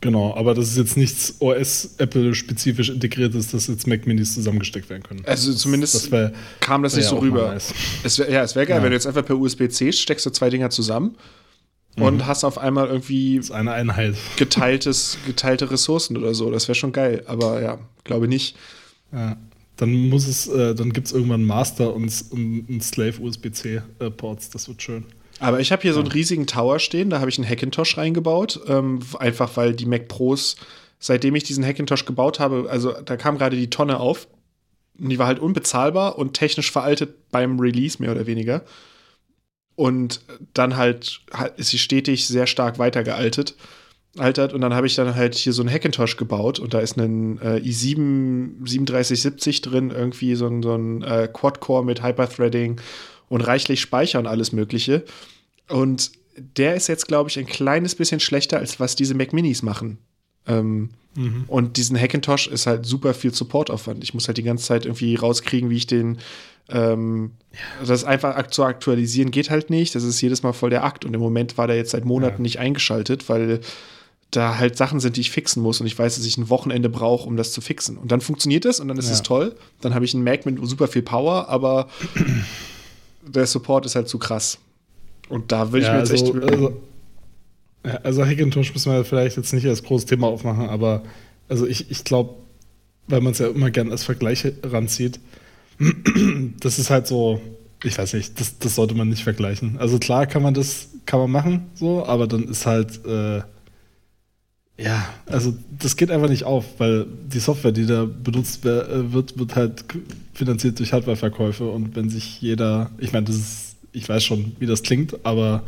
Genau, 0.00 0.34
aber 0.36 0.54
das 0.54 0.68
ist 0.68 0.76
jetzt 0.76 0.96
nichts 0.96 1.34
OS-Apple-spezifisch 1.40 2.88
integriertes, 2.90 3.50
dass 3.50 3.66
jetzt 3.66 3.86
Mac 3.88 4.06
Minis 4.06 4.34
zusammengesteckt 4.34 4.88
werden 4.90 5.02
können. 5.02 5.22
Also 5.26 5.52
zumindest 5.52 5.94
das 5.94 6.10
wär, 6.12 6.32
kam 6.60 6.84
das 6.84 6.94
nicht 6.94 7.06
so 7.06 7.18
rüber. 7.18 7.52
Nice. 7.52 7.74
Es 8.04 8.18
wär, 8.18 8.30
ja, 8.30 8.44
es 8.44 8.54
wäre 8.54 8.66
geil, 8.66 8.76
ja. 8.76 8.82
wenn 8.82 8.90
du 8.90 8.96
jetzt 8.96 9.08
einfach 9.08 9.24
per 9.24 9.36
USB-C 9.36 9.92
steckst 9.92 10.24
du 10.24 10.30
zwei 10.30 10.50
Dinger 10.50 10.70
zusammen 10.70 11.16
mhm. 11.96 12.02
und 12.04 12.26
hast 12.26 12.44
auf 12.44 12.58
einmal 12.58 12.86
irgendwie 12.86 13.40
eine 13.50 13.72
Einheit. 13.72 14.14
geteiltes, 14.36 15.18
geteilte 15.26 15.72
Ressourcen 15.72 16.16
oder 16.16 16.32
so. 16.32 16.50
Das 16.52 16.68
wäre 16.68 16.76
schon 16.76 16.92
geil, 16.92 17.24
aber 17.26 17.60
ja, 17.60 17.78
glaube 18.04 18.28
nicht. 18.28 18.56
Ja. 19.12 19.36
Dann 19.78 20.08
muss 20.08 20.26
es, 20.26 20.46
äh, 20.48 20.74
dann 20.74 20.92
gibt 20.92 21.08
es 21.08 21.12
irgendwann 21.12 21.44
Master 21.44 21.94
und, 21.94 22.12
und 22.30 22.82
Slave 22.82 23.20
USB-C-Ports. 23.20 24.46
Äh, 24.46 24.50
das 24.52 24.68
wird 24.68 24.82
schön. 24.82 25.04
Aber 25.40 25.60
ich 25.60 25.72
habe 25.72 25.82
hier 25.82 25.94
so 25.94 26.00
einen 26.00 26.10
riesigen 26.10 26.46
Tower 26.46 26.78
stehen, 26.78 27.10
da 27.10 27.20
habe 27.20 27.30
ich 27.30 27.38
einen 27.38 27.48
Hackintosh 27.48 27.96
reingebaut, 27.96 28.60
ähm, 28.66 29.00
einfach 29.18 29.56
weil 29.56 29.74
die 29.74 29.86
Mac 29.86 30.08
Pros, 30.08 30.56
seitdem 30.98 31.34
ich 31.36 31.44
diesen 31.44 31.64
Hackintosh 31.64 32.04
gebaut 32.04 32.40
habe, 32.40 32.68
also 32.70 32.92
da 32.92 33.16
kam 33.16 33.38
gerade 33.38 33.56
die 33.56 33.70
Tonne 33.70 34.00
auf, 34.00 34.26
und 34.98 35.10
die 35.10 35.18
war 35.18 35.26
halt 35.28 35.38
unbezahlbar 35.38 36.18
und 36.18 36.34
technisch 36.34 36.72
veraltet 36.72 37.30
beim 37.30 37.60
Release 37.60 38.02
mehr 38.02 38.10
oder 38.10 38.26
weniger. 38.26 38.64
Und 39.76 40.22
dann 40.54 40.76
halt 40.76 41.20
ist 41.56 41.68
sie 41.68 41.78
stetig 41.78 42.26
sehr 42.26 42.48
stark 42.48 42.80
weitergealtet. 42.80 43.54
Altert 44.16 44.52
und 44.52 44.60
dann 44.62 44.74
habe 44.74 44.88
ich 44.88 44.96
dann 44.96 45.14
halt 45.14 45.36
hier 45.36 45.52
so 45.52 45.62
einen 45.62 45.70
Hackintosh 45.70 46.16
gebaut 46.16 46.58
und 46.58 46.74
da 46.74 46.80
ist 46.80 46.96
ein 46.96 47.40
äh, 47.40 47.60
i7 47.60 48.64
3770 48.64 49.62
drin, 49.62 49.90
irgendwie 49.90 50.34
so 50.34 50.48
ein, 50.48 50.62
so 50.62 50.74
ein 50.74 51.02
äh, 51.02 51.28
Quad-Core 51.32 51.84
mit 51.84 52.02
Hyperthreading 52.02 52.80
und 53.28 53.40
reichlich 53.40 53.80
Speicher 53.80 54.18
und 54.18 54.26
alles 54.26 54.52
Mögliche. 54.52 55.04
Und 55.68 56.12
der 56.36 56.74
ist 56.74 56.86
jetzt, 56.88 57.08
glaube 57.08 57.30
ich, 57.30 57.38
ein 57.38 57.46
kleines 57.46 57.94
bisschen 57.94 58.20
schlechter, 58.20 58.58
als 58.58 58.80
was 58.80 58.96
diese 58.96 59.14
Mac 59.14 59.32
Minis 59.32 59.62
machen. 59.62 59.98
Ähm, 60.46 60.90
mhm. 61.14 61.44
Und 61.46 61.76
diesen 61.76 61.98
Hackintosh 61.98 62.46
ist 62.46 62.66
halt 62.66 62.86
super 62.86 63.14
viel 63.14 63.34
Supportaufwand. 63.34 64.02
Ich 64.02 64.14
muss 64.14 64.28
halt 64.28 64.38
die 64.38 64.42
ganze 64.42 64.66
Zeit 64.66 64.86
irgendwie 64.86 65.14
rauskriegen, 65.14 65.70
wie 65.70 65.76
ich 65.76 65.86
den. 65.86 66.18
Ähm, 66.70 67.32
ja. 67.52 67.86
Das 67.86 68.04
einfach 68.04 68.46
zu 68.48 68.64
aktualisieren 68.64 69.30
geht 69.30 69.50
halt 69.50 69.70
nicht. 69.70 69.94
Das 69.94 70.04
ist 70.04 70.20
jedes 70.20 70.42
Mal 70.42 70.52
voll 70.52 70.70
der 70.70 70.84
Akt. 70.84 71.04
Und 71.04 71.14
im 71.14 71.20
Moment 71.20 71.58
war 71.58 71.66
der 71.66 71.76
jetzt 71.76 71.90
seit 71.90 72.04
Monaten 72.04 72.38
ja. 72.38 72.42
nicht 72.42 72.58
eingeschaltet, 72.58 73.28
weil 73.28 73.60
da 74.30 74.58
halt 74.58 74.76
Sachen 74.76 75.00
sind, 75.00 75.16
die 75.16 75.22
ich 75.22 75.30
fixen 75.30 75.62
muss 75.62 75.80
und 75.80 75.86
ich 75.86 75.98
weiß, 75.98 76.16
dass 76.16 76.26
ich 76.26 76.36
ein 76.36 76.50
Wochenende 76.50 76.90
brauche, 76.90 77.26
um 77.26 77.36
das 77.36 77.52
zu 77.52 77.60
fixen. 77.62 77.96
Und 77.96 78.12
dann 78.12 78.20
funktioniert 78.20 78.66
es 78.66 78.78
und 78.78 78.88
dann 78.88 78.98
ist 78.98 79.06
ja. 79.06 79.14
es 79.14 79.22
toll. 79.22 79.56
Dann 79.80 79.94
habe 79.94 80.04
ich 80.04 80.14
einen 80.14 80.24
Mac 80.24 80.44
mit 80.44 80.58
super 80.68 80.86
viel 80.86 81.02
Power, 81.02 81.48
aber 81.48 81.88
der 83.28 83.46
Support 83.46 83.86
ist 83.86 83.94
halt 83.94 84.08
zu 84.08 84.18
krass. 84.18 84.58
Und 85.28 85.52
da 85.52 85.72
will 85.72 85.80
ich 85.80 85.86
ja, 85.86 85.94
mir 85.94 86.00
jetzt 86.00 86.12
also, 86.12 86.38
echt. 86.38 86.52
Also, 86.52 86.82
also 88.02 88.24
Hackintosh 88.24 88.72
müssen 88.72 88.92
wir 88.92 89.04
vielleicht 89.04 89.36
jetzt 89.36 89.52
nicht 89.52 89.66
als 89.66 89.82
großes 89.82 90.06
Thema 90.06 90.26
aufmachen, 90.26 90.68
aber 90.68 91.02
also 91.48 91.66
ich, 91.66 91.90
ich 91.90 92.04
glaube, 92.04 92.34
weil 93.06 93.20
man 93.20 93.32
es 93.32 93.38
ja 93.38 93.48
immer 93.48 93.70
gerne 93.70 93.90
als 93.90 94.04
Vergleich 94.04 94.44
ranzieht, 94.62 95.20
das 96.60 96.78
ist 96.78 96.90
halt 96.90 97.06
so, 97.06 97.40
ich 97.84 97.96
weiß 97.96 98.14
nicht, 98.14 98.38
das, 98.40 98.58
das 98.58 98.74
sollte 98.74 98.94
man 98.94 99.08
nicht 99.08 99.22
vergleichen. 99.22 99.78
Also 99.78 99.98
klar 99.98 100.26
kann 100.26 100.42
man 100.42 100.54
das, 100.54 100.88
kann 101.06 101.20
man 101.20 101.30
machen, 101.30 101.66
so, 101.74 102.04
aber 102.04 102.26
dann 102.26 102.44
ist 102.44 102.66
halt, 102.66 103.04
äh, 103.06 103.42
ja, 104.78 105.08
also 105.26 105.54
das 105.76 105.96
geht 105.96 106.10
einfach 106.10 106.28
nicht 106.28 106.44
auf, 106.44 106.64
weil 106.78 107.06
die 107.32 107.40
Software, 107.40 107.72
die 107.72 107.84
da 107.86 108.04
benutzt 108.04 108.64
äh, 108.64 109.12
wird, 109.12 109.38
wird 109.38 109.56
halt 109.56 109.84
finanziert 110.34 110.78
durch 110.78 110.92
Hardwareverkäufe 110.92 111.68
und 111.68 111.96
wenn 111.96 112.08
sich 112.08 112.40
jeder, 112.40 112.90
ich 112.98 113.12
meine, 113.12 113.26
das 113.26 113.36
ist, 113.36 113.76
ich 113.92 114.08
weiß 114.08 114.22
schon, 114.22 114.52
wie 114.60 114.66
das 114.66 114.84
klingt, 114.84 115.26
aber 115.26 115.64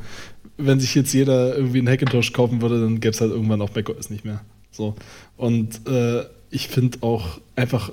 wenn 0.57 0.79
sich 0.79 0.95
jetzt 0.95 1.13
jeder 1.13 1.57
irgendwie 1.57 1.79
einen 1.79 1.89
Hackintosh 1.89 2.33
kaufen 2.33 2.63
würde, 2.63 2.81
dann 2.81 3.01
gäbe 3.01 3.13
es 3.13 3.21
halt 3.21 3.33
irgendwann 3.33 3.61
auch 3.63 3.75
macOS 3.75 4.11
nicht 4.11 4.25
mehr. 4.25 4.43
So. 4.71 4.95
Und 5.37 5.87
äh, 5.89 6.25
ich 6.51 6.69
finde 6.69 6.99
auch 7.01 7.41
einfach 7.57 7.93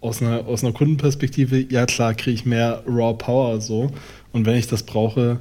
aus 0.00 0.22
einer, 0.22 0.46
aus 0.46 0.62
einer 0.62 0.72
Kundenperspektive, 0.72 1.58
ja 1.58 1.86
klar, 1.86 2.14
kriege 2.14 2.34
ich 2.34 2.46
mehr 2.46 2.82
Raw 2.86 3.14
Power 3.14 3.60
so. 3.60 3.90
Und 4.32 4.46
wenn 4.46 4.56
ich 4.56 4.66
das 4.66 4.84
brauche, 4.84 5.40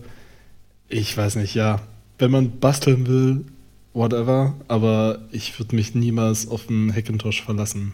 ich 0.87 1.15
weiß 1.15 1.35
nicht, 1.35 1.53
ja, 1.53 1.81
wenn 2.17 2.31
man 2.31 2.59
basteln 2.59 3.07
will, 3.07 3.45
whatever, 3.93 4.53
aber 4.67 5.19
ich 5.31 5.57
würde 5.59 5.75
mich 5.75 5.95
niemals 5.95 6.47
auf 6.47 6.69
einen 6.69 6.93
Hackintosh 6.93 7.43
verlassen 7.43 7.93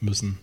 müssen. 0.00 0.38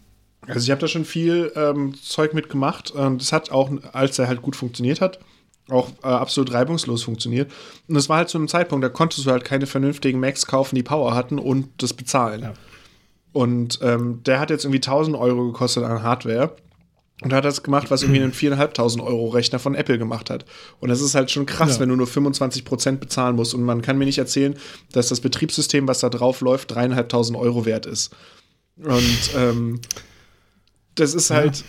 Also 0.48 0.66
ich 0.66 0.72
habe 0.72 0.82
da 0.82 0.88
schon 0.88 1.06
viel 1.06 1.52
ähm, 1.56 1.94
Zeug 1.96 2.34
mitgemacht 2.34 2.92
und 2.92 3.22
es 3.22 3.34
hat 3.34 3.52
auch, 3.52 3.70
als 3.92 4.18
er 4.20 4.28
halt 4.28 4.42
gut 4.42 4.56
funktioniert 4.56 5.02
hat, 5.02 5.20
auch 5.70 5.90
äh, 6.04 6.08
absolut 6.08 6.54
reibungslos 6.54 7.04
funktioniert. 7.04 7.52
Und 7.88 7.96
es 7.96 8.08
war 8.08 8.18
halt 8.18 8.30
zu 8.30 8.38
einem 8.38 8.48
Zeitpunkt, 8.48 8.84
da 8.84 8.90
konntest 8.90 9.26
du 9.26 9.32
halt 9.32 9.44
keine 9.44 9.66
vernünftigen 9.66 10.20
Macs 10.20 10.46
kaufen, 10.46 10.76
die 10.76 10.84
Power 10.84 11.14
hatten 11.14 11.40
und 11.40 11.70
das 11.82 11.94
bezahlen. 11.94 12.42
Ja. 12.44 12.54
Und 13.34 13.80
ähm, 13.82 14.24
der 14.24 14.40
hat 14.40 14.50
jetzt 14.50 14.64
irgendwie 14.64 14.78
1000 14.78 15.18
Euro 15.18 15.48
gekostet 15.48 15.84
an 15.84 16.02
Hardware 16.02 16.56
und 17.24 17.34
hat 17.34 17.46
das 17.46 17.64
gemacht, 17.64 17.90
was 17.90 18.04
irgendwie 18.04 18.22
einen 18.24 18.34
4.500 18.34 19.04
Euro 19.04 19.30
Rechner 19.30 19.60
von 19.60 19.76
Apple 19.76 19.98
gemacht 19.98 20.30
hat. 20.30 20.46
Und 20.80 20.90
das 20.90 21.02
ist 21.02 21.16
halt 21.16 21.32
schon 21.32 21.46
krass, 21.46 21.76
ja. 21.76 21.80
wenn 21.82 21.90
du 21.90 21.96
nur 21.96 22.08
25 22.08 22.66
Prozent 22.66 23.00
bezahlen 23.00 23.36
musst. 23.36 23.54
Und 23.54 23.64
man 23.64 23.82
kann 23.82 23.98
mir 23.98 24.06
nicht 24.06 24.20
erzählen, 24.20 24.56
dass 24.92 25.10
das 25.10 25.22
Betriebssystem, 25.22 25.88
was 25.88 26.00
da 26.00 26.10
drauf 26.10 26.42
läuft, 26.42 26.74
3.500 26.74 27.38
Euro 27.38 27.66
wert 27.66 27.86
ist. 27.86 28.16
Und 28.78 29.32
ähm, 29.36 29.82
das 30.96 31.14
ist 31.14 31.32
halt. 31.32 31.58
Ja. 31.58 31.66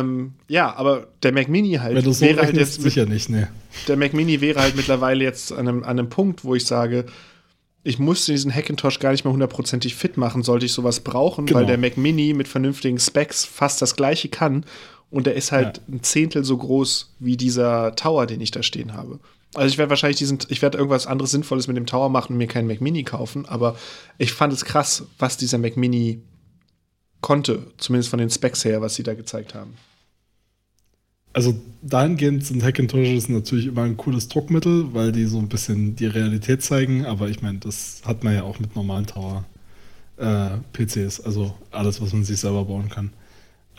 Ähm, 0.00 0.34
ja, 0.48 0.76
aber 0.76 1.08
der 1.22 1.32
Mac 1.32 1.48
Mini 1.48 1.72
halt 1.74 1.96
Wenn 1.96 2.04
du 2.04 2.12
so 2.12 2.20
wäre 2.20 2.42
halt 2.42 2.56
jetzt 2.56 2.80
sicher 2.82 3.06
nicht, 3.06 3.30
ne. 3.30 3.48
der 3.88 3.96
Mac 3.96 4.12
Mini 4.12 4.40
wäre 4.40 4.60
halt 4.60 4.76
mittlerweile 4.76 5.24
jetzt 5.24 5.50
an 5.50 5.66
einem, 5.66 5.82
an 5.82 5.98
einem 5.98 6.10
Punkt, 6.10 6.44
wo 6.44 6.54
ich 6.54 6.66
sage, 6.66 7.06
ich 7.84 7.98
musste 7.98 8.32
diesen 8.32 8.54
Hackintosh 8.54 8.98
gar 9.00 9.10
nicht 9.12 9.24
mehr 9.24 9.32
hundertprozentig 9.32 9.94
fit 9.94 10.16
machen, 10.16 10.42
sollte 10.42 10.66
ich 10.66 10.72
sowas 10.72 11.00
brauchen, 11.00 11.46
Genau. 11.46 11.60
weil 11.60 11.66
der 11.66 11.78
Mac 11.78 11.96
Mini 11.96 12.32
mit 12.34 12.48
vernünftigen 12.48 12.98
Specs 12.98 13.44
fast 13.44 13.82
das 13.82 13.96
gleiche 13.96 14.28
kann 14.28 14.64
und 15.10 15.26
der 15.26 15.34
ist 15.34 15.52
halt 15.52 15.78
Ja. 15.78 15.82
ein 15.94 16.02
Zehntel 16.02 16.44
so 16.44 16.56
groß 16.56 17.14
wie 17.18 17.36
dieser 17.36 17.94
Tower, 17.96 18.26
den 18.26 18.40
ich 18.40 18.50
da 18.52 18.62
stehen 18.62 18.94
habe. 18.94 19.18
Also 19.54 19.68
ich 19.68 19.76
werde 19.78 19.90
wahrscheinlich 19.90 20.16
diesen, 20.18 20.38
ich 20.48 20.62
werde 20.62 20.78
irgendwas 20.78 21.06
anderes 21.06 21.32
Sinnvolles 21.32 21.66
mit 21.66 21.76
dem 21.76 21.84
Tower 21.86 22.08
machen 22.08 22.32
und 22.32 22.38
mir 22.38 22.46
keinen 22.46 22.66
Mac 22.68 22.80
Mini 22.80 23.02
kaufen, 23.02 23.44
aber 23.46 23.76
ich 24.16 24.32
fand 24.32 24.52
es 24.52 24.64
krass, 24.64 25.04
was 25.18 25.36
dieser 25.36 25.58
Mac 25.58 25.76
Mini 25.76 26.22
konnte, 27.20 27.66
zumindest 27.78 28.10
von 28.10 28.18
den 28.18 28.30
Specs 28.30 28.64
her, 28.64 28.80
was 28.80 28.94
sie 28.94 29.02
da 29.02 29.14
gezeigt 29.14 29.54
haben. 29.54 29.74
Also 31.32 31.58
dahingehend 31.82 32.44
sind 32.44 32.62
Hackintoshes 32.62 33.28
natürlich 33.28 33.66
immer 33.66 33.82
ein 33.82 33.96
cooles 33.96 34.28
Druckmittel, 34.28 34.92
weil 34.92 35.12
die 35.12 35.24
so 35.24 35.38
ein 35.38 35.48
bisschen 35.48 35.96
die 35.96 36.06
Realität 36.06 36.62
zeigen, 36.62 37.06
aber 37.06 37.28
ich 37.28 37.40
meine, 37.40 37.58
das 37.58 38.02
hat 38.04 38.22
man 38.22 38.34
ja 38.34 38.42
auch 38.42 38.58
mit 38.58 38.76
normalen 38.76 39.06
Tower 39.06 39.44
äh, 40.18 40.50
PCs, 40.72 41.20
also 41.20 41.54
alles, 41.70 42.00
was 42.02 42.12
man 42.12 42.24
sich 42.24 42.38
selber 42.38 42.64
bauen 42.64 42.88
kann. 42.88 43.12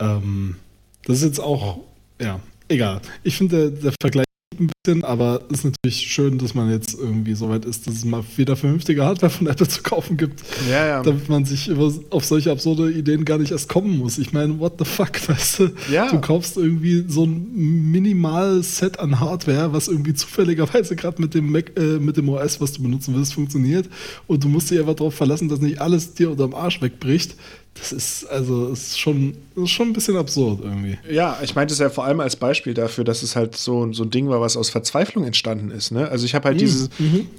Ähm, 0.00 0.56
das 1.04 1.18
ist 1.18 1.24
jetzt 1.24 1.40
auch, 1.40 1.80
ja, 2.20 2.40
egal. 2.68 3.00
Ich 3.22 3.36
finde, 3.36 3.70
der, 3.70 3.82
der 3.82 3.94
Vergleich 4.00 4.26
ein 4.60 4.70
bisschen, 4.84 5.04
aber 5.04 5.42
es 5.50 5.58
ist 5.58 5.64
natürlich 5.64 5.96
schön, 6.00 6.38
dass 6.38 6.54
man 6.54 6.70
jetzt 6.70 6.94
irgendwie 6.98 7.34
so 7.34 7.48
weit 7.48 7.64
ist, 7.64 7.86
dass 7.86 7.94
es 7.94 8.04
mal 8.04 8.22
wieder 8.36 8.56
vernünftige 8.56 9.04
Hardware 9.04 9.30
von 9.30 9.46
Apple 9.46 9.68
zu 9.68 9.82
kaufen 9.82 10.16
gibt, 10.16 10.42
Ja, 10.70 10.86
ja. 10.86 11.02
damit 11.02 11.28
man 11.28 11.44
sich 11.44 11.68
über, 11.68 11.92
auf 12.10 12.24
solche 12.24 12.50
absurde 12.50 12.90
Ideen 12.92 13.24
gar 13.24 13.38
nicht 13.38 13.52
erst 13.52 13.68
kommen 13.68 13.98
muss. 13.98 14.18
Ich 14.18 14.32
meine, 14.32 14.58
what 14.58 14.74
the 14.78 14.84
fuck, 14.84 15.12
weißt 15.28 15.58
du? 15.60 15.70
Ja. 15.90 16.10
Du 16.10 16.20
kaufst 16.20 16.56
irgendwie 16.56 17.04
so 17.08 17.24
ein 17.24 17.90
minimales 17.90 18.78
Set 18.78 18.98
an 18.98 19.20
Hardware, 19.20 19.72
was 19.72 19.88
irgendwie 19.88 20.14
zufälligerweise 20.14 20.96
gerade 20.96 21.20
mit 21.20 21.34
dem 21.34 21.50
Mac, 21.50 21.72
äh, 21.78 21.98
mit 21.98 22.16
dem 22.16 22.28
OS, 22.28 22.60
was 22.60 22.72
du 22.72 22.82
benutzen 22.82 23.14
willst, 23.16 23.34
funktioniert. 23.34 23.88
Und 24.26 24.44
du 24.44 24.48
musst 24.48 24.70
dich 24.70 24.78
einfach 24.78 24.94
darauf 24.94 25.14
verlassen, 25.14 25.48
dass 25.48 25.60
nicht 25.60 25.80
alles 25.80 26.14
dir 26.14 26.30
unterm 26.30 26.54
Arsch 26.54 26.80
wegbricht. 26.82 27.34
Das 27.74 27.90
ist 27.90 28.26
also 28.26 28.68
ist 28.68 28.98
schon, 28.98 29.36
ist 29.56 29.70
schon 29.70 29.88
ein 29.88 29.92
bisschen 29.92 30.16
absurd 30.16 30.60
irgendwie. 30.62 30.96
Ja, 31.10 31.38
ich 31.42 31.56
meinte 31.56 31.74
es 31.74 31.80
ja 31.80 31.90
vor 31.90 32.04
allem 32.04 32.20
als 32.20 32.36
Beispiel 32.36 32.72
dafür, 32.72 33.02
dass 33.02 33.22
es 33.22 33.34
halt 33.34 33.56
so, 33.56 33.92
so 33.92 34.04
ein 34.04 34.10
Ding 34.10 34.28
war, 34.28 34.40
was 34.40 34.56
aus 34.56 34.70
Verzweiflung 34.70 35.24
entstanden 35.24 35.70
ist. 35.72 35.90
Ne? 35.90 36.08
Also 36.08 36.24
ich 36.24 36.34
habe 36.36 36.48
halt 36.48 36.60
dieses, 36.60 36.88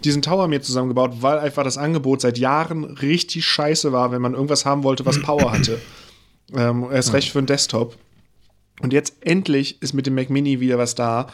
diesen 0.03 0.21
Tower 0.21 0.47
mir 0.47 0.61
zusammengebaut, 0.61 1.13
weil 1.21 1.39
einfach 1.39 1.63
das 1.63 1.77
Angebot 1.77 2.21
seit 2.21 2.37
Jahren 2.37 2.83
richtig 2.83 3.45
scheiße 3.45 3.93
war, 3.93 4.11
wenn 4.11 4.21
man 4.21 4.33
irgendwas 4.33 4.65
haben 4.65 4.83
wollte, 4.83 5.05
was 5.05 5.21
Power 5.21 5.53
hatte. 5.53 5.79
ähm, 6.53 6.87
erst 6.91 7.13
recht 7.13 7.31
für 7.31 7.39
einen 7.39 7.47
Desktop. 7.47 7.95
Und 8.81 8.91
jetzt 8.91 9.15
endlich 9.21 9.81
ist 9.81 9.93
mit 9.93 10.05
dem 10.05 10.15
Mac 10.15 10.29
Mini 10.29 10.59
wieder 10.59 10.77
was 10.77 10.95
da, 10.95 11.27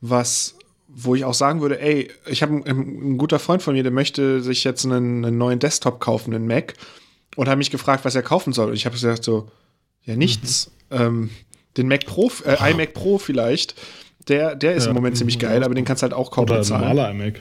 was 0.00 0.56
wo 0.88 1.14
ich 1.14 1.24
auch 1.24 1.34
sagen 1.34 1.60
würde, 1.60 1.80
ey, 1.80 2.10
ich 2.26 2.42
habe 2.42 2.64
einen, 2.64 3.12
ein 3.12 3.18
guter 3.18 3.38
Freund 3.38 3.62
von 3.62 3.74
mir, 3.74 3.82
der 3.82 3.92
möchte 3.92 4.40
sich 4.40 4.64
jetzt 4.64 4.84
einen, 4.84 5.24
einen 5.24 5.38
neuen 5.38 5.58
Desktop 5.58 6.00
kaufen, 6.00 6.34
einen 6.34 6.46
Mac, 6.46 6.74
und 7.38 7.48
hat 7.48 7.56
mich 7.56 7.70
gefragt, 7.70 8.04
was 8.04 8.16
er 8.16 8.22
kaufen 8.22 8.52
soll. 8.52 8.70
Und 8.70 8.74
ich 8.74 8.84
habe 8.84 8.94
gesagt 8.94 9.22
so, 9.22 9.48
ja 10.04 10.16
nichts. 10.16 10.72
Ähm, 10.90 11.30
den 11.76 11.86
Mac 11.86 12.04
Pro, 12.04 12.32
äh, 12.44 12.70
iMac 12.72 12.94
Pro 12.94 13.18
vielleicht. 13.18 13.76
Der, 14.26 14.56
der 14.56 14.74
ist 14.74 14.84
Ja, 14.84 14.90
im 14.90 14.96
Moment 14.96 15.16
ziemlich 15.16 15.38
geil, 15.38 15.62
aber 15.62 15.74
den 15.74 15.84
kannst 15.84 16.02
du 16.02 16.04
halt 16.04 16.14
auch 16.14 16.32
kaum 16.32 16.44
Oder 16.44 16.54
ein 16.56 16.60
bezahlen. 16.62 16.80
normaler 16.88 17.10
iMac. 17.12 17.40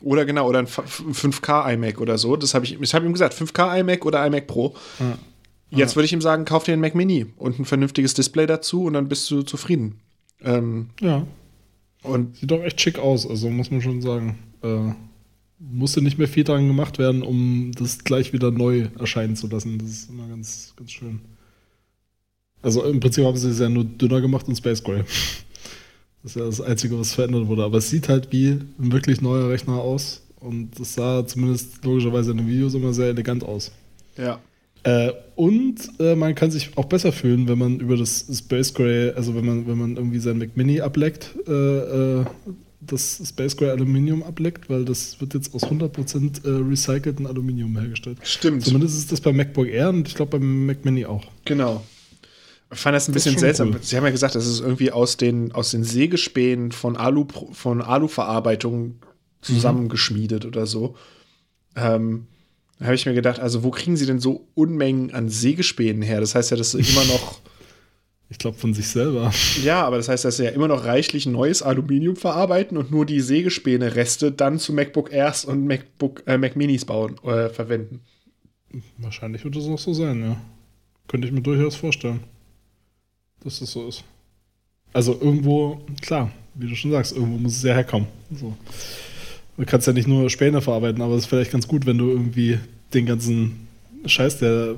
Oder 0.00 0.24
genau, 0.24 0.48
oder 0.48 0.60
ein 0.60 0.64
F- 0.64 1.02
5K 1.12 1.74
iMac 1.74 2.00
oder 2.00 2.16
so. 2.16 2.36
Das 2.36 2.54
habe 2.54 2.64
ich, 2.64 2.80
ich 2.80 2.94
habe 2.94 3.04
ihm 3.04 3.12
gesagt, 3.12 3.34
5K 3.34 3.80
iMac 3.80 4.06
oder 4.06 4.24
iMac 4.26 4.46
Pro. 4.46 4.74
Ja. 4.98 5.18
Jetzt 5.78 5.94
würde 5.94 6.06
ich 6.06 6.12
ihm 6.14 6.22
sagen, 6.22 6.46
kauf 6.46 6.64
dir 6.64 6.72
einen 6.72 6.80
Mac 6.80 6.94
Mini 6.94 7.26
und 7.36 7.58
ein 7.58 7.64
vernünftiges 7.66 8.14
Display 8.14 8.46
dazu 8.46 8.84
und 8.84 8.94
dann 8.94 9.08
bist 9.08 9.30
du 9.30 9.42
zufrieden. 9.42 10.00
Ähm, 10.42 10.88
Ja, 11.00 11.26
und 12.02 12.36
sieht 12.38 12.50
doch 12.50 12.62
echt 12.62 12.80
schick 12.80 12.98
aus, 12.98 13.28
also 13.28 13.50
muss 13.50 13.70
man 13.70 13.82
schon 13.82 14.00
sagen. 14.00 14.38
Äh, 14.62 14.92
musste 15.58 16.02
nicht 16.02 16.18
mehr 16.18 16.28
viel 16.28 16.44
dran 16.44 16.66
gemacht 16.66 16.98
werden, 16.98 17.22
um 17.22 17.72
das 17.76 18.04
gleich 18.04 18.32
wieder 18.32 18.50
neu 18.50 18.88
erscheinen 18.98 19.36
zu 19.36 19.46
lassen. 19.46 19.78
Das 19.78 19.88
ist 19.88 20.10
immer 20.10 20.26
ganz, 20.28 20.74
ganz 20.76 20.90
schön. 20.90 21.20
Also 22.62 22.84
im 22.84 23.00
Prinzip 23.00 23.24
haben 23.24 23.36
sie 23.36 23.50
es 23.50 23.58
ja 23.58 23.68
nur 23.68 23.84
dünner 23.84 24.20
gemacht 24.20 24.48
und 24.48 24.56
Space 24.56 24.82
Gray. 24.82 25.04
Das 26.22 26.32
ist 26.32 26.36
ja 26.36 26.46
das 26.46 26.60
Einzige, 26.60 26.98
was 26.98 27.12
verändert 27.12 27.46
wurde. 27.48 27.64
Aber 27.64 27.78
es 27.78 27.90
sieht 27.90 28.08
halt 28.08 28.32
wie 28.32 28.58
ein 28.78 28.92
wirklich 28.92 29.20
neuer 29.20 29.50
Rechner 29.50 29.74
aus. 29.74 30.22
Und 30.40 30.78
das 30.78 30.94
sah 30.94 31.26
zumindest 31.26 31.84
logischerweise 31.84 32.30
in 32.30 32.38
den 32.38 32.48
Videos 32.48 32.74
immer 32.74 32.94
sehr 32.94 33.08
elegant 33.08 33.44
aus. 33.44 33.72
ja. 34.16 34.40
Äh, 34.84 35.12
und 35.34 35.76
äh, 35.98 36.14
man 36.14 36.34
kann 36.34 36.50
sich 36.50 36.76
auch 36.76 36.84
besser 36.84 37.10
fühlen, 37.10 37.48
wenn 37.48 37.58
man 37.58 37.80
über 37.80 37.96
das 37.96 38.26
Space 38.30 38.74
Gray, 38.74 39.10
also 39.12 39.34
wenn 39.34 39.46
man, 39.46 39.66
wenn 39.66 39.78
man 39.78 39.96
irgendwie 39.96 40.18
sein 40.18 40.36
Mac 40.38 40.56
Mini 40.56 40.80
ableckt, 40.82 41.34
äh, 41.48 42.20
äh, 42.20 42.24
das 42.92 43.22
Space 43.26 43.56
Gray 43.56 43.70
Aluminium 43.70 44.22
ableckt, 44.22 44.68
weil 44.70 44.84
das 44.84 45.20
wird 45.20 45.34
jetzt 45.34 45.54
aus 45.54 45.64
100% 45.64 46.44
äh, 46.44 46.68
recycelten 46.68 47.26
Aluminium 47.26 47.76
hergestellt. 47.78 48.18
Stimmt. 48.22 48.64
Zumindest 48.64 48.96
ist 48.98 49.12
das 49.12 49.20
beim 49.20 49.36
MacBook 49.36 49.68
Air 49.68 49.90
und 49.90 50.08
ich 50.08 50.14
glaube 50.14 50.38
beim 50.38 50.66
Mac 50.66 50.84
Mini 50.84 51.04
auch. 51.06 51.24
Genau. 51.44 51.82
Ich 52.72 52.78
fand 52.80 52.94
das 52.96 53.08
ein 53.08 53.12
Das 53.14 53.24
bisschen 53.24 53.38
seltsam. 53.38 53.70
cool. 53.70 53.78
Sie 53.82 53.96
haben 53.96 54.04
ja 54.04 54.10
gesagt, 54.10 54.34
das 54.34 54.46
ist 54.46 54.60
irgendwie 54.60 54.90
aus 54.90 55.16
den, 55.16 55.52
aus 55.52 55.70
den 55.70 55.84
Sägespänen 55.84 56.72
von 56.72 56.96
Alu, 56.96 57.26
von 57.52 57.82
Aluverarbeitung 57.82 58.96
zusammengeschmiedet 59.42 60.44
oder 60.44 60.66
so. 60.66 60.96
Ähm, 61.76 62.26
da 62.78 62.86
habe 62.86 62.94
ich 62.96 63.06
mir 63.06 63.14
gedacht, 63.14 63.38
also 63.40 63.62
wo 63.62 63.70
kriegen 63.70 63.96
sie 63.96 64.06
denn 64.06 64.18
so 64.18 64.48
Unmengen 64.54 65.12
an 65.12 65.28
Sägespänen 65.28 66.02
her? 66.02 66.20
Das 66.20 66.34
heißt 66.34 66.50
ja, 66.50 66.56
dass 66.56 66.72
sie 66.72 66.78
immer 66.90 67.04
noch, 67.04 67.40
Ich 68.30 68.38
glaube 68.38 68.56
von 68.56 68.74
sich 68.74 68.88
selber. 68.88 69.32
ja, 69.62 69.84
aber 69.84 69.98
das 69.98 70.08
heißt, 70.08 70.24
dass 70.24 70.38
sie 70.38 70.44
ja 70.44 70.50
immer 70.50 70.68
noch 70.68 70.84
reichlich 70.84 71.26
neues 71.26 71.62
Aluminium 71.62 72.16
verarbeiten 72.16 72.76
und 72.76 72.90
nur 72.90 73.06
die 73.06 73.20
Sägespäne-Reste 73.20 74.32
dann 74.32 74.58
zu 74.58 74.72
MacBook 74.72 75.12
Airs 75.12 75.44
und 75.44 75.66
MacBook, 75.66 76.22
äh, 76.26 76.38
Mac 76.38 76.56
Minis 76.56 76.84
bauen, 76.84 77.16
äh, 77.24 77.48
verwenden. 77.50 78.00
Wahrscheinlich 78.98 79.44
wird 79.44 79.56
es 79.56 79.68
auch 79.68 79.78
so 79.78 79.92
sein, 79.92 80.20
ja. 80.22 80.36
Könnte 81.06 81.28
ich 81.28 81.32
mir 81.32 81.42
durchaus 81.42 81.76
vorstellen, 81.76 82.20
dass 83.42 83.60
das 83.60 83.70
so 83.70 83.86
ist. 83.86 84.02
Also 84.92 85.12
irgendwo, 85.20 85.80
klar, 86.00 86.30
wie 86.54 86.68
du 86.68 86.74
schon 86.74 86.92
sagst, 86.92 87.12
irgendwo 87.12 87.36
muss 87.38 87.56
es 87.56 87.62
ja 87.62 87.74
herkommen. 87.74 88.08
So. 88.34 88.56
Du 89.56 89.64
kannst 89.66 89.86
ja 89.86 89.92
nicht 89.92 90.08
nur 90.08 90.30
Späne 90.30 90.60
verarbeiten, 90.60 91.02
aber 91.02 91.14
es 91.14 91.22
ist 91.22 91.26
vielleicht 91.26 91.52
ganz 91.52 91.68
gut, 91.68 91.86
wenn 91.86 91.98
du 91.98 92.10
irgendwie 92.10 92.58
den 92.92 93.06
ganzen 93.06 93.68
Scheiß, 94.06 94.38
der 94.38 94.76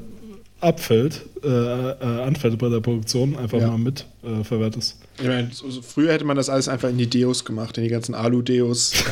abfällt, 0.61 1.23
äh, 1.45 1.49
äh, 1.49 2.23
anfällt 2.23 2.59
bei 2.59 2.69
der 2.69 2.81
Produktion, 2.81 3.37
einfach 3.37 3.61
Ja. 3.61 3.69
mal 3.69 3.79
mit 3.79 4.07
äh, 4.25 4.42
verwertest. 4.42 4.99
Ich 5.21 5.27
meine, 5.27 5.51
so, 5.53 5.71
so 5.71 5.83
früher 5.83 6.12
hätte 6.12 6.25
man 6.25 6.37
das 6.37 6.49
alles 6.49 6.69
einfach 6.69 6.88
in 6.88 6.99
die 6.99 7.09
Deos 7.09 7.45
gemacht, 7.45 7.77
in 7.79 7.85
die 7.85 7.90
ganzen 7.90 8.14
Alu-Deos. 8.14 8.92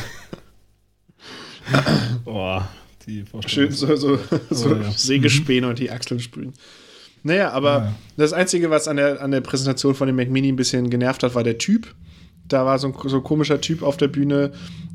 Boah, 2.23 2.67
die 3.05 3.23
Vorstellung. 3.23 3.71
Schön 3.71 3.77
so, 3.77 3.95
so, 3.95 4.19
so 4.49 4.75
ja. 4.75 4.91
Sägespäne 4.91 5.67
und 5.67 5.79
die 5.79 5.89
Achseln 5.91 6.19
sprühen. 6.19 6.53
Naja, 7.23 7.51
aber 7.51 7.77
Ja. 7.77 7.95
das 8.17 8.33
Einzige, 8.33 8.69
was 8.69 8.87
an 8.87 8.97
der, 8.97 9.21
an 9.21 9.31
der 9.31 9.41
Präsentation 9.41 9.95
von 9.95 10.07
dem 10.07 10.15
Mac 10.15 10.29
Mini 10.29 10.49
ein 10.51 10.55
bisschen 10.55 10.89
genervt 10.89 11.23
hat, 11.23 11.33
war 11.35 11.43
der 11.43 11.57
Typ. 11.57 11.93
Da 12.47 12.65
war 12.65 12.77
so 12.77 12.87
ein 12.87 12.93
so 13.09 13.17
ein 13.17 13.23
komischer 13.23 13.59
Typ 13.59 13.81
auf 13.81 13.97
der 13.97 14.07
Bühne 14.07 14.51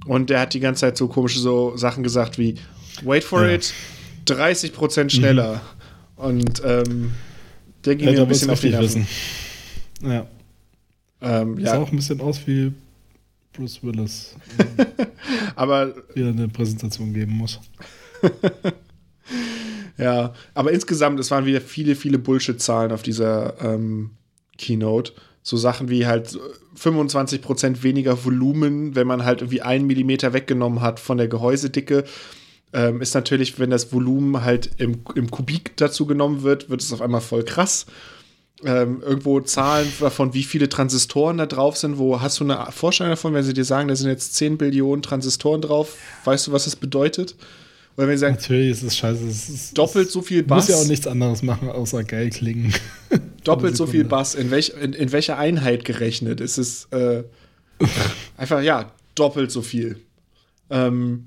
und 0.07 0.31
der 0.31 0.41
hat 0.41 0.55
die 0.55 0.61
ganze 0.61 0.83
Zeit 0.83 0.97
so 0.97 1.09
komische 1.09 1.41
so 1.41 1.77
Sachen 1.77 2.05
gesagt 2.05 2.39
wie 2.39 2.55
Wait 3.03 3.25
for 3.25 3.45
Ja. 3.45 3.55
it, 3.55 3.73
30% 4.27 5.11
schneller. 5.11 5.61
Und 6.21 6.63
ähm, 6.65 7.13
der 7.85 7.97
ging 7.97 8.09
Ja, 8.09 8.13
mir 8.13 8.23
ein 8.23 8.29
bisschen 8.29 8.51
auf 8.51 8.61
die 8.61 8.71
Nerven. 8.71 8.85
wissen. 8.85 9.07
Ja. 10.03 10.27
Ähm, 11.23 11.57
Sah 11.57 11.75
ja, 11.75 11.79
auch 11.79 11.91
ein 11.91 11.97
bisschen 11.97 12.21
aus 12.21 12.41
wie 12.47 12.73
Bruce 13.53 13.83
Willis, 13.83 14.35
aber 15.57 15.95
wie 16.15 16.23
er 16.23 16.29
eine 16.29 16.49
Präsentation 16.49 17.13
geben 17.13 17.33
muss. 17.33 17.61
Ja, 19.99 20.33
aber 20.55 20.73
insgesamt, 20.73 21.21
es 21.21 21.31
waren 21.31 21.45
wieder 21.45 21.61
viele, 21.61 21.95
viele 21.95 22.19
Bullshit-Zahlen 22.19 22.91
auf 22.91 23.03
dieser 23.03 23.61
ähm, 23.63 24.13
Keynote. 24.57 25.13
So 25.43 25.59
Sachen 25.59 25.91
wie 25.91 26.07
halt 26.07 26.39
25% 26.75 27.83
weniger 27.83 28.25
Volumen, 28.25 28.95
wenn 28.95 29.07
man 29.07 29.27
halt 29.27 29.43
irgendwie 29.43 29.61
einen 29.61 29.87
Millimeter 29.87 30.33
weggenommen 30.33 30.81
hat 30.81 31.01
von 31.01 31.19
der 31.19 31.29
Gehäusedicke. 31.29 32.05
Ähm, 32.73 33.01
ist 33.01 33.15
natürlich, 33.15 33.59
wenn 33.59 33.71
das 33.71 33.93
Volumen 33.93 34.45
halt 34.45 34.71
im, 34.79 35.01
im 35.15 35.31
Kubik 35.31 35.77
dazu 35.77 36.07
genommen 36.07 36.43
wird, 36.43 36.71
wird 36.71 36.81
es 36.83 36.93
auf 36.93 37.03
einmal 37.03 37.21
voll 37.21 37.45
krass. 37.45 37.87
Ähm, 38.63 39.03
irgendwo 39.03 39.41
Zahlen 39.41 39.91
davon, 40.01 40.35
wie 40.35 40.43
viele 40.43 40.69
Transistoren 40.69 41.39
da 41.39 41.47
drauf 41.47 41.77
sind. 41.77 41.99
Wo 41.99 42.21
hast 42.21 42.39
du 42.39 42.45
eine 42.45 42.71
Vorstellung 42.71 43.11
davon, 43.11 43.33
wenn 43.33 43.43
sie 43.43 43.55
dir 43.55 43.65
sagen, 43.65 43.89
da 43.89 43.97
sind 43.97 44.09
jetzt 44.09 44.35
10 44.35 44.59
Billionen 44.59 45.03
Transistoren 45.03 45.63
drauf? 45.63 45.97
Weißt 46.25 46.47
du, 46.47 46.53
was 46.53 46.65
das 46.67 46.77
bedeutet? 46.77 47.37
Oder 47.97 48.07
wenn 48.07 48.17
sie 48.17 48.21
sagen, 48.21 48.37
Natürlich 48.37 48.71
ist 48.71 48.83
es 48.83 48.97
scheiße. 48.97 49.27
Es 49.27 49.49
ist, 49.49 49.79
doppelt 49.79 50.11
so 50.11 50.23
viel 50.23 50.43
Muss 50.43 50.49
Bass. 50.49 50.69
ja 50.69 50.77
auch 50.77 50.87
nichts 50.87 51.07
anderes 51.07 51.43
machen, 51.43 51.71
außer 51.71 52.05
geil 52.05 52.31
klingen. 52.31 52.73
doppelt 53.45 53.77
so 53.77 53.87
viel. 53.87 54.05
Bass. 54.05 54.35
In, 54.35 54.51
welch, 54.51 54.75
in, 54.81 54.93
in 54.93 55.11
welcher 55.11 55.39
Einheit 55.39 55.85
gerechnet? 55.85 56.41
Ist 56.41 56.59
es 56.59 56.87
äh, 56.93 57.25
einfach, 58.37 58.63
ja, 58.63 58.93
doppelt 59.15 59.51
so 59.51 59.63
viel. 59.63 60.01
Ähm, 60.69 61.27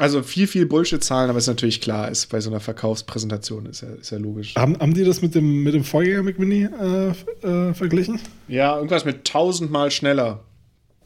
Also 0.00 0.22
viel, 0.22 0.46
viel 0.46 0.64
Bullshit-Zahlen, 0.66 1.28
aber 1.28 1.38
ist 1.38 1.46
natürlich 1.46 1.80
klar, 1.80 2.10
ist 2.10 2.30
bei 2.30 2.40
so 2.40 2.48
einer 2.50 2.60
Verkaufspräsentation 2.60 3.66
ist 3.66 3.82
ja, 3.82 3.88
ist 4.00 4.10
ja 4.10 4.18
logisch. 4.18 4.54
Haben, 4.56 4.78
haben 4.78 4.94
die 4.94 5.04
das 5.04 5.20
mit 5.20 5.34
dem, 5.34 5.62
mit 5.62 5.74
dem 5.74 5.84
Vorgänger 5.84 6.22
Mac 6.22 6.38
Mini 6.38 6.64
äh, 6.66 7.46
äh, 7.46 7.74
verglichen? 7.74 8.18
Ja, 8.48 8.76
irgendwas 8.76 9.04
mit 9.04 9.24
tausendmal 9.26 9.90
schneller. 9.90 10.40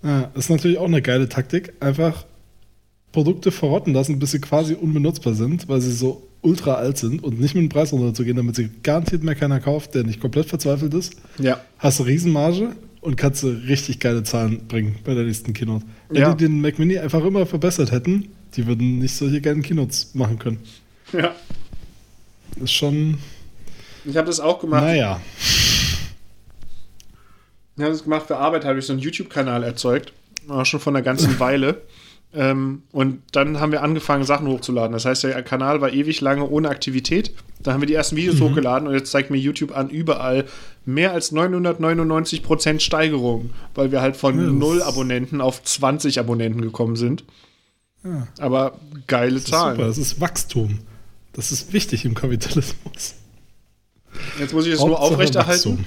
Ja, 0.03 0.31
ist 0.35 0.49
natürlich 0.51 0.79
auch 0.79 0.87
eine 0.87 1.03
geile 1.03 1.29
Taktik. 1.29 1.73
Einfach 1.81 2.25
Produkte 3.13 3.51
verrotten 3.51 3.95
lassen, 3.95 4.19
bis 4.19 4.31
sie 4.33 4.41
quasi 4.41 4.75
unbenutzbar 4.75 5.35
sind, 5.35 5.69
weil 5.69 5.81
sie 5.81 5.93
so 5.93 6.29
ultra 6.43 6.75
alt 6.75 6.99
sind 6.99 7.25
und 7.25 7.41
nicht 7.41 7.55
mit 7.55 7.63
dem 7.65 7.69
Preis 7.71 7.93
runterzugehen, 7.93 8.37
damit 8.37 8.55
sie 8.55 8.69
garantiert 8.83 9.23
mehr 9.25 9.35
keiner 9.35 9.61
kauft, 9.61 9.95
der 9.95 10.05
nicht 10.05 10.21
komplett 10.21 10.47
verzweifelt 10.47 10.93
ist. 10.95 11.15
Ja. 11.39 11.61
Hast 11.79 11.99
du 11.99 12.05
Riesenmarge 12.05 12.77
und 13.01 13.17
kannst 13.17 13.43
du 13.43 13.49
richtig 13.49 13.99
geile 13.99 14.23
Zahlen 14.25 14.67
bringen 14.69 14.97
bei 15.05 15.15
der 15.15 15.25
nächsten 15.25 15.53
Keynote. 15.53 15.85
Wenn 16.11 16.23
Ja. 16.23 16.35
die 16.35 16.45
den 16.45 16.61
Mac 16.61 16.79
Mini 16.79 16.99
einfach 16.99 17.25
immer 17.25 17.47
verbessert 17.47 17.93
hätten, 17.93 18.29
die 18.57 18.67
würden 18.67 18.99
nicht 18.99 19.15
solche 19.17 19.41
geilen 19.41 19.63
Keynotes 19.63 20.15
machen 20.15 20.39
können. 20.39 20.59
Ja. 21.13 21.35
Ist 22.63 22.73
schon, 22.73 23.19
Ich 24.05 24.17
habe 24.17 24.27
das 24.27 24.41
auch 24.41 24.61
gemacht. 24.61 24.83
naja. 24.83 25.21
Ich 27.77 27.83
habe 27.83 27.93
das 27.93 28.05
gemacht 28.05 28.27
für 28.27 28.37
Arbeit, 28.37 28.65
habe 28.65 28.79
ich 28.79 28.87
so 28.87 28.93
einen 28.93 29.03
YouTube-Kanal 29.03 29.63
erzeugt. 29.65 30.13
Auch 30.49 30.65
schon 30.65 30.81
von 30.81 30.95
einer 30.95 31.05
ganzen 31.05 31.39
Weile. 31.41 31.83
Ähm, 32.33 32.83
und 32.93 33.23
dann 33.33 33.61
haben 33.61 33.73
wir 33.73 33.83
angefangen, 33.83 34.25
Sachen 34.25 34.47
hochzuladen. 34.49 34.93
Das 34.93 35.05
heißt, 35.05 35.25
der 35.25 35.43
Kanal 35.43 35.81
war 35.81 35.93
ewig 35.93 36.21
lange 36.21 36.49
ohne 36.49 36.69
Aktivität. 36.69 37.33
Da 37.61 37.73
haben 37.73 37.81
wir 37.81 37.87
die 37.87 37.95
ersten 37.95 38.17
Videos 38.17 38.41
hochgeladen 38.41 38.89
und 38.89 38.95
jetzt 38.95 39.11
zeigt 39.11 39.31
mir 39.31 39.39
YouTube 39.39 39.77
an, 39.77 39.89
überall 39.89 40.45
mehr 40.85 41.13
als 41.13 41.33
999% 41.33 42.81
Steigerung, 42.81 43.51
weil 43.75 43.91
wir 43.93 44.01
halt 44.03 44.17
von 44.17 44.37
Ja, 44.39 44.45
das- 44.47 44.53
0 44.53 44.83
Abonnenten 44.83 45.41
auf 45.41 45.63
20 45.63 46.19
Abonnenten 46.21 46.61
gekommen 46.61 46.97
sind. 46.97 47.25
Ja, 48.05 48.29
Aber 48.39 48.79
geile 49.07 49.35
das 49.35 49.45
Zahlen. 49.45 49.77
super, 49.77 49.89
das 49.89 49.99
ist 49.99 50.21
Wachstum. 50.21 50.81
Das 51.33 51.51
ist 51.53 51.73
wichtig 51.73 52.05
im 52.05 52.15
Kapitalismus. 52.15 53.15
Jetzt 54.39 54.53
muss 54.53 54.67
ich 54.67 54.73
das 54.73 54.85
nur 54.85 55.01
aufrechterhalten. 55.01 55.79
Wachstum. 55.79 55.85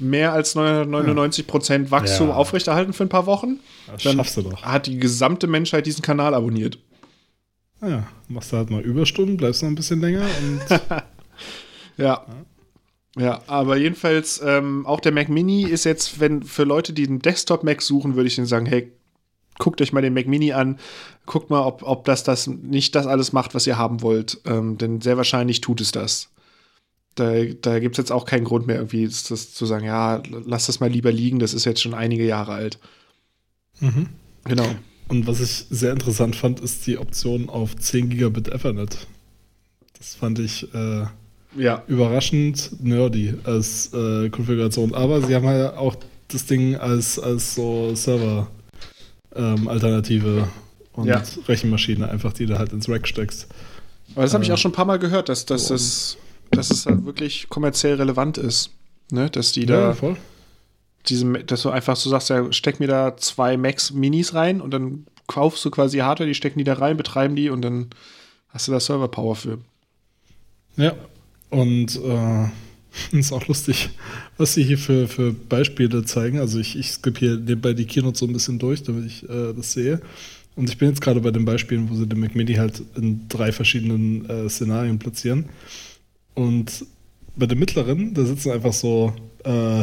Mehr 0.00 0.32
als 0.32 0.56
999% 0.56 1.90
Wachstum 1.90 2.28
Ja. 2.28 2.34
aufrechterhalten 2.34 2.92
für 2.92 3.04
ein 3.04 3.08
paar 3.08 3.26
Wochen. 3.26 3.60
Das 3.86 4.02
Dann 4.02 4.16
schaffst 4.16 4.36
du 4.36 4.42
doch. 4.42 4.62
hat 4.62 4.86
die 4.86 4.98
gesamte 4.98 5.46
Menschheit 5.46 5.86
diesen 5.86 6.02
Kanal 6.02 6.34
abonniert. 6.34 6.78
Ja, 7.80 8.06
machst 8.28 8.52
du 8.52 8.56
halt 8.56 8.70
mal 8.70 8.80
Überstunden, 8.82 9.36
bleibst 9.36 9.62
noch 9.62 9.68
ein 9.70 9.74
bisschen 9.76 10.00
länger 10.00 10.22
und 10.40 10.80
Ja. 11.96 12.24
Ja, 13.16 13.42
aber 13.46 13.76
jedenfalls, 13.76 14.40
ähm, 14.44 14.84
auch 14.86 14.98
der 14.98 15.12
Mac 15.12 15.28
Mini 15.28 15.62
ist 15.62 15.84
jetzt, 15.84 16.18
wenn 16.18 16.42
für 16.42 16.64
Leute, 16.64 16.92
die 16.92 17.06
einen 17.06 17.20
Desktop-Mac 17.20 17.80
suchen, 17.80 18.16
würde 18.16 18.26
ich 18.26 18.34
denen 18.34 18.48
sagen, 18.48 18.66
hey, 18.66 18.90
guckt 19.58 19.80
euch 19.80 19.92
mal 19.92 20.02
den 20.02 20.14
Mac 20.14 20.26
Mini 20.26 20.52
an, 20.52 20.78
guckt 21.26 21.50
mal, 21.50 21.60
ob, 21.64 21.82
ob 21.82 22.04
das, 22.04 22.24
das 22.24 22.46
nicht 22.46 22.94
das 22.94 23.06
alles 23.06 23.32
macht, 23.32 23.54
was 23.54 23.66
ihr 23.66 23.78
haben 23.78 24.02
wollt. 24.02 24.40
Ähm, 24.44 24.78
denn 24.78 25.00
sehr 25.00 25.16
wahrscheinlich 25.16 25.60
tut 25.60 25.80
es 25.80 25.92
das. 25.92 26.30
Da, 27.14 27.44
da 27.44 27.78
gibt 27.78 27.94
es 27.94 27.98
jetzt 27.98 28.10
auch 28.10 28.24
keinen 28.24 28.44
Grund 28.44 28.66
mehr, 28.66 28.76
irgendwie 28.76 29.04
das, 29.06 29.24
das 29.24 29.54
zu 29.54 29.66
sagen, 29.66 29.84
ja, 29.86 30.20
lass 30.44 30.66
das 30.66 30.80
mal 30.80 30.90
lieber 30.90 31.12
liegen, 31.12 31.38
das 31.38 31.54
ist 31.54 31.64
jetzt 31.64 31.80
schon 31.80 31.94
einige 31.94 32.26
Jahre 32.26 32.52
alt. 32.52 32.78
Mhm. 33.80 34.08
Genau. 34.44 34.66
Und 35.08 35.26
was 35.26 35.40
ich 35.40 35.66
sehr 35.70 35.92
interessant 35.92 36.34
fand, 36.34 36.60
ist 36.60 36.86
die 36.86 36.98
Option 36.98 37.48
auf 37.48 37.76
10 37.76 38.08
Gigabit 38.10 38.48
Ethernet. 38.48 39.06
Das 39.98 40.14
fand 40.16 40.38
ich 40.38 40.66
äh, 40.74 41.04
Ja. 41.56 41.82
überraschend 41.86 42.72
nerdy 42.82 43.34
als 43.44 43.92
äh, 43.92 44.28
Konfiguration. 44.30 44.94
Aber 44.94 45.22
sie 45.22 45.34
haben 45.34 45.46
halt 45.46 45.76
auch 45.76 45.94
das 46.28 46.46
Ding 46.46 46.74
als, 46.76 47.18
als 47.18 47.54
so 47.54 47.94
Server-Alternative 49.34 50.48
und 50.92 51.06
Ja. 51.06 51.22
Rechenmaschine 51.48 52.08
einfach, 52.08 52.32
die 52.32 52.46
du 52.46 52.58
halt 52.58 52.72
ins 52.72 52.88
Rack 52.88 53.06
steckst. 53.08 53.48
Aber 54.14 54.22
das 54.22 54.34
habe 54.34 54.44
ich 54.44 54.50
Äh, 54.50 54.52
auch 54.54 54.58
schon 54.58 54.70
ein 54.70 54.74
paar 54.74 54.84
Mal 54.84 54.98
gehört, 54.98 55.28
dass, 55.28 55.44
dass, 55.46 55.68
das, 55.68 56.16
dass 56.50 56.70
es 56.70 56.86
halt 56.86 57.04
wirklich 57.04 57.48
kommerziell 57.48 57.96
relevant 57.96 58.38
ist. 58.38 58.70
Ne? 59.10 59.28
Dass 59.30 59.52
die 59.52 59.66
da. 59.66 59.92
voll. 59.94 60.16
diese, 61.08 61.26
dass 61.44 61.62
du 61.62 61.70
einfach 61.70 61.96
so 61.96 62.08
sagst, 62.10 62.30
ja, 62.30 62.50
steck 62.52 62.80
mir 62.80 62.86
da 62.88 63.16
zwei 63.16 63.56
Max 63.56 63.92
Minis 63.92 64.34
rein 64.34 64.60
und 64.60 64.70
dann 64.72 65.06
kaufst 65.26 65.64
du 65.64 65.70
quasi 65.70 65.98
Hardware, 65.98 66.26
die 66.28 66.34
stecken 66.34 66.58
die 66.58 66.64
da 66.64 66.74
rein, 66.74 66.96
betreiben 66.96 67.34
die 67.36 67.50
und 67.50 67.62
dann 67.62 67.88
hast 68.50 68.68
du 68.68 68.72
da 68.72 68.80
Server 68.80 69.08
Power 69.08 69.36
für. 69.36 69.58
Ja, 70.76 70.92
und 71.50 71.96
äh, 71.96 72.48
ist 73.12 73.32
auch 73.32 73.46
lustig, 73.46 73.90
was 74.36 74.54
sie 74.54 74.62
hier 74.62 74.78
für, 74.78 75.08
für 75.08 75.32
Beispiele 75.32 76.04
zeigen. 76.04 76.38
Also 76.38 76.58
ich, 76.58 76.78
ich 76.78 76.92
skippe 76.92 77.20
hier 77.20 77.36
nebenbei 77.36 77.72
die 77.72 77.86
Keynote 77.86 78.18
so 78.18 78.26
ein 78.26 78.32
bisschen 78.32 78.58
durch, 78.58 78.82
damit 78.82 79.06
ich 79.06 79.28
äh, 79.28 79.52
das 79.54 79.72
sehe. 79.72 80.00
Und 80.56 80.68
ich 80.68 80.78
bin 80.78 80.88
jetzt 80.88 81.00
gerade 81.00 81.20
bei 81.20 81.30
den 81.30 81.44
Beispielen, 81.44 81.90
wo 81.90 81.94
sie 81.94 82.06
den 82.06 82.20
Mac 82.20 82.34
Mini 82.34 82.54
halt 82.54 82.82
in 82.96 83.28
drei 83.28 83.50
verschiedenen 83.50 84.28
äh, 84.28 84.48
Szenarien 84.48 84.98
platzieren. 84.98 85.46
Und 86.34 86.86
bei 87.36 87.46
dem 87.46 87.58
mittleren, 87.58 88.14
da 88.14 88.24
sitzen 88.24 88.52
einfach 88.52 88.72
so 88.72 89.12
äh, 89.44 89.82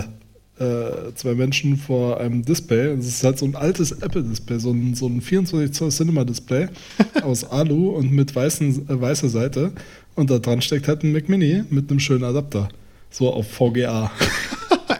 äh, 0.62 1.14
zwei 1.16 1.34
Menschen 1.34 1.76
vor 1.76 2.20
einem 2.20 2.46
Display. 2.46 2.94
Es 2.94 3.08
ist 3.08 3.24
halt 3.24 3.38
so 3.38 3.46
ein 3.46 3.56
altes 3.56 3.92
Apple-Display, 3.92 4.60
so 4.60 4.72
ein, 4.72 4.94
so 4.94 5.08
ein 5.08 5.22
24 5.22 5.74
Zoll 5.74 5.90
Cinema-Display 5.90 6.70
aus 7.24 7.44
Alu 7.44 7.90
und 7.90 8.12
mit 8.12 8.34
weißen, 8.34 8.90
äh, 8.90 9.02
weißer 9.02 9.30
Seite. 9.30 9.74
Und 10.16 10.30
da 10.30 10.40
dran 10.40 10.62
steckt 10.62 10.88
halt 10.88 11.04
ein 11.04 11.12
Mac 11.12 11.28
Mini 11.28 11.64
mit 11.70 11.90
einem 11.90 12.00
schönen 12.00 12.24
Adapter. 12.24 12.70
So 13.12 13.32
auf 13.34 13.48
VGA. 13.52 14.12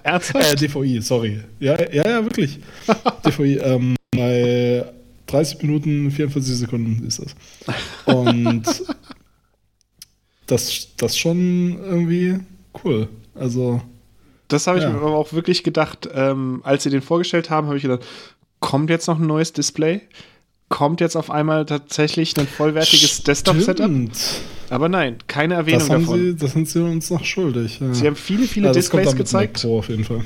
äh, 0.04 0.56
DVI, 0.56 1.02
sorry. 1.02 1.40
Ja, 1.60 1.78
ja, 1.92 2.08
ja, 2.08 2.24
wirklich. 2.24 2.60
DVI, 3.26 3.58
ähm, 3.58 3.96
bei 4.12 4.86
30 5.28 5.62
Minuten, 5.64 6.12
44 6.12 6.56
Sekunden 6.56 7.06
ist 7.08 7.20
das. 7.20 7.36
Und 8.06 8.64
das, 10.48 10.88
das 10.98 11.18
schon 11.18 11.78
irgendwie 11.80 12.40
cool. 12.84 13.08
Also, 13.36 13.82
Das 14.50 14.68
habe 14.68 14.80
ich 14.80 14.84
Ja. 14.84 14.90
mir 14.90 14.98
aber 14.98 15.16
auch 15.16 15.32
wirklich 15.32 15.64
gedacht, 15.64 16.10
ähm, 16.14 16.60
als 16.66 16.84
sie 16.84 16.90
den 16.90 17.02
vorgestellt 17.02 17.50
haben, 17.50 17.68
habe 17.68 17.78
ich 17.78 17.84
gedacht, 17.84 18.02
kommt 18.60 18.90
jetzt 18.90 19.08
noch 19.08 19.18
ein 19.20 19.26
neues 19.28 19.54
Display? 19.54 20.02
Kommt 20.68 21.00
jetzt 21.00 21.16
auf 21.16 21.30
einmal 21.32 21.66
tatsächlich 21.66 22.38
ein 22.38 22.48
vollwertiges 22.48 23.24
Desktop-Setup? 23.24 23.90
Aber 24.72 24.90
nein, 24.90 25.18
keine 25.28 25.56
Erwähnung 25.56 25.80
Das 25.80 25.90
davon. 25.90 26.20
sie, 26.20 26.36
das 26.36 26.54
sind 26.54 26.70
sie 26.70 26.82
uns 26.84 27.10
noch 27.10 27.24
schuldig. 27.26 27.80
Ja. 27.80 27.94
Sie 27.94 28.08
haben 28.08 28.16
viele, 28.16 28.44
viele 28.48 28.68
ja, 28.68 28.74
Displays 28.74 29.16
gezeigt. 29.16 29.62
Pro 29.62 29.80
auf 29.80 29.90
jeden 29.90 30.06
Fall. 30.06 30.22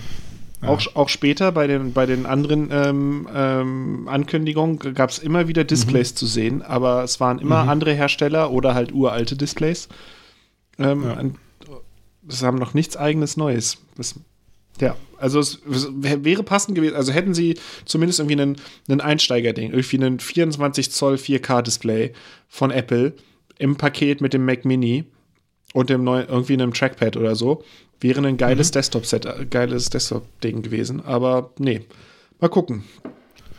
Ja. 0.62 0.70
Auch, 0.70 0.82
auch 0.96 1.10
später 1.10 1.52
bei 1.52 1.68
den, 1.68 1.94
bei 1.94 2.06
den 2.06 2.26
anderen 2.26 2.70
ähm, 2.72 3.28
ähm, 3.34 4.08
Ankündigungen 4.08 4.80
gab 4.94 5.10
es 5.10 5.20
immer 5.20 5.48
wieder 5.48 5.64
Displays 5.64 6.12
Mhm. 6.14 6.16
zu 6.16 6.26
sehen, 6.28 6.62
aber 6.62 7.04
es 7.04 7.20
waren 7.20 7.40
immer 7.40 7.68
andere 7.70 7.94
Hersteller 7.94 8.52
oder 8.52 8.74
halt 8.76 8.92
uralte 8.94 9.36
Displays. 9.36 9.90
Ähm, 10.80 11.36
Das 12.28 12.42
haben 12.42 12.58
noch 12.58 12.74
nichts 12.74 12.98
eigenes 12.98 13.38
Neues. 13.38 13.78
Das, 13.98 14.16
ja, 14.82 14.96
also 15.18 15.40
es, 15.40 15.60
es 15.72 15.88
wäre 15.96 16.44
passend 16.44 16.76
gewesen. 16.76 16.96
Also 16.96 17.12
hätten 17.12 17.34
sie 17.34 17.58
zumindest 17.86 18.20
irgendwie 18.20 18.42
einen, 18.42 18.56
einen 18.90 19.02
Einsteigerding, 19.02 19.72
irgendwie 19.72 19.98
einen 19.98 20.20
24 20.20 20.92
Zoll 20.92 21.16
4K-Display 21.16 22.14
von 22.50 22.72
Apple 22.72 23.14
im 23.60 23.76
Paket 23.76 24.22
mit 24.22 24.34
dem 24.34 24.46
Mac 24.46 24.66
Mini 24.66 25.06
und 25.74 25.90
dem 25.90 26.04
neuen, 26.04 26.28
irgendwie 26.28 26.54
einem 26.54 26.74
Trackpad 26.74 27.18
oder 27.18 27.36
so, 27.36 27.64
wäre 28.00 28.26
ein 28.26 28.38
geiles 28.38 28.72
Desktop-Set, 28.72 29.26
äh, 29.26 29.46
geiles 29.50 29.90
Desktop-Ding 29.90 30.62
gewesen. 30.62 31.02
Aber 31.06 31.52
nee. 31.60 31.82
Mal 32.40 32.50
gucken. 32.50 32.84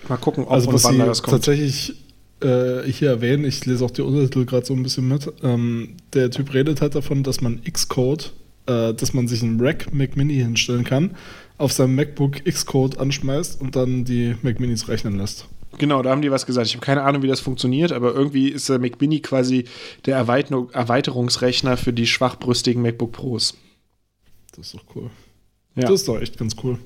Mal 0.09 0.17
gucken, 0.17 0.45
ob 0.45 0.51
Also 0.53 0.69
und 0.69 0.75
was 0.75 0.85
wann 0.85 0.99
da 0.99 1.07
das 1.07 1.23
kommt. 1.23 1.37
tatsächlich 1.37 1.95
äh, 2.41 2.83
hier 2.91 3.09
erwähnen, 3.09 3.45
ich 3.45 3.65
lese 3.67 3.85
auch 3.85 3.91
die 3.91 4.03
Untertitel 4.03 4.45
gerade 4.45 4.67
so 4.67 4.75
ein 4.75 4.83
bisschen 4.83 5.09
mit, 5.09 5.33
ähm, 5.43 5.97
der 6.13 6.31
Typ 6.31 6.53
redet 6.53 6.81
halt 6.81 6.95
davon, 6.95 7.23
dass 7.23 7.41
man 7.41 7.63
Xcode, 7.65 8.33
äh, 8.67 8.93
dass 8.95 9.15
man 9.15 9.27
sich 9.27 9.43
einen 9.43 9.61
Rack 9.61 9.93
Mac 9.93 10.17
Mini 10.17 10.35
hinstellen 10.35 10.85
kann, 10.85 11.17
auf 11.59 11.73
seinem 11.73 11.95
MacBook 11.95 12.45
Xcode 12.45 12.99
anschmeißt 12.99 13.61
und 13.61 13.77
dann 13.77 14.05
die 14.05 14.37
Mac 14.43 14.61
Minis 14.61 14.89
rechnen 14.89 15.17
lässt. 15.17 15.49
Genau, 15.79 16.03
da 16.03 16.11
haben 16.11 16.23
die 16.23 16.31
was 16.31 16.47
gesagt. 16.47 16.67
Ich 16.67 16.75
habe 16.75 16.85
keine 16.85 17.03
Ahnung, 17.03 17.23
wie 17.23 17.27
das 17.27 17.41
funktioniert, 17.41 17.93
aber 17.93 18.15
irgendwie 18.15 18.49
ist 18.49 18.69
der 18.69 18.79
Mac 18.79 19.01
Mini 19.01 19.21
quasi 19.21 19.65
der 20.07 20.17
Erweiterung, 20.17 20.71
Erweiterungsrechner 20.71 21.77
für 21.77 21.93
die 21.93 22.07
schwachbrüstigen 22.07 22.83
MacBook 22.83 23.13
Pros. 23.13 23.57
Das 24.57 24.67
ist 24.67 24.75
doch 24.75 24.85
cool. 24.95 25.11
Ja. 25.75 25.83
Das 25.83 26.01
ist 26.01 26.09
doch 26.09 26.21
echt 26.21 26.39
ganz 26.39 26.57
cool. 26.63 26.79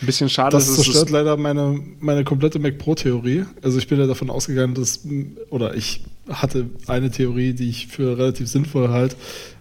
Ein 0.00 0.06
bisschen 0.06 0.28
schade, 0.28 0.52
Das 0.52 0.66
dass 0.66 0.78
es 0.78 0.84
zerstört 0.84 1.10
leider 1.10 1.36
meine, 1.36 1.80
meine 1.98 2.22
komplette 2.24 2.58
Mac 2.60 2.78
Pro-Theorie. 2.78 3.44
Also 3.62 3.78
ich 3.78 3.88
bin 3.88 3.98
ja 3.98 4.06
davon 4.06 4.30
ausgegangen, 4.30 4.74
dass, 4.74 5.00
oder 5.50 5.74
ich 5.74 6.04
hatte 6.28 6.70
eine 6.86 7.10
Theorie, 7.10 7.52
die 7.52 7.68
ich 7.68 7.88
für 7.88 8.16
relativ 8.16 8.48
sinnvoll 8.48 8.90
halt 8.90 9.16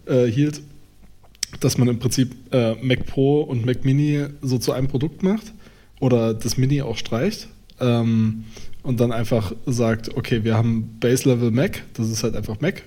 äh, 0.06 0.26
hielt, 0.26 0.62
dass 1.60 1.78
man 1.80 1.88
im 1.88 1.98
Prinzip 1.98 2.36
äh, 2.52 2.76
Mac 2.76 3.08
Pro 3.08 3.42
und 3.42 3.66
Mac 3.66 3.84
Mini 3.84 4.28
so 4.42 4.60
zu 4.60 4.74
einem 4.74 4.88
Produkt 4.88 5.24
macht 5.24 5.54
oder 6.00 6.36
das 6.36 6.58
Mini 6.58 6.84
auch 6.84 6.98
streicht 6.98 7.48
ähm, 7.80 8.46
und 8.88 9.02
dann 9.02 9.12
einfach 9.12 9.52
sagt, 9.66 10.16
okay, 10.16 10.46
wir 10.46 10.56
haben 10.56 10.98
Base-Level 11.02 11.52
Mac, 11.52 11.84
das 11.96 12.10
ist 12.10 12.24
halt 12.24 12.38
einfach 12.38 12.62
Mac 12.62 12.84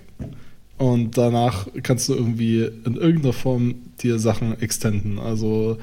und 0.79 1.19
danach 1.19 1.67
kannst 1.83 2.09
du 2.09 2.15
irgendwie 2.15 2.63
in 2.87 2.97
irgendeiner 2.97 3.35
Form 3.35 3.75
dir 4.03 4.19
Sachen 4.19 4.59
extenden. 4.63 5.19
Also 5.19 5.77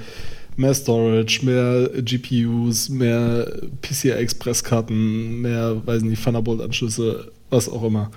mehr 0.56 0.74
Storage, 0.74 1.46
mehr 1.46 1.92
GPUs, 2.02 2.90
mehr 2.90 3.62
PCI 3.84 4.14
Express 4.14 4.64
Karten, 4.64 5.40
mehr, 5.40 5.86
weiß 5.86 6.02
nicht, 6.02 6.24
Thunderbolt 6.24 6.62
Anschlüsse, 6.62 7.32
was 7.52 7.70
auch 7.70 7.84
immer. 7.84 8.10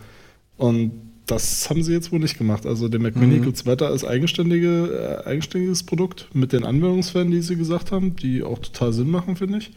Und 0.56 0.92
das 1.26 1.68
haben 1.68 1.82
sie 1.82 1.92
jetzt 1.92 2.12
wohl 2.12 2.18
nicht 2.18 2.38
gemacht. 2.38 2.64
Also 2.64 2.88
der 2.88 2.98
Mac 2.98 3.14
Mini 3.14 3.36
mhm. 3.36 3.42
gibt 3.42 3.56
es 3.58 3.66
weiter 3.66 3.88
als 3.88 4.06
eigenständige, 4.06 5.20
äh, 5.22 5.28
eigenständiges 5.28 5.82
Produkt 5.82 6.28
mit 6.32 6.54
den 6.54 6.64
Anwendungsfällen, 6.64 7.30
die 7.30 7.42
sie 7.42 7.56
gesagt 7.56 7.92
haben, 7.92 8.16
die 8.16 8.42
auch 8.42 8.58
total 8.58 8.94
Sinn 8.94 9.10
machen, 9.10 9.36
finde 9.36 9.58
ich. 9.58 9.72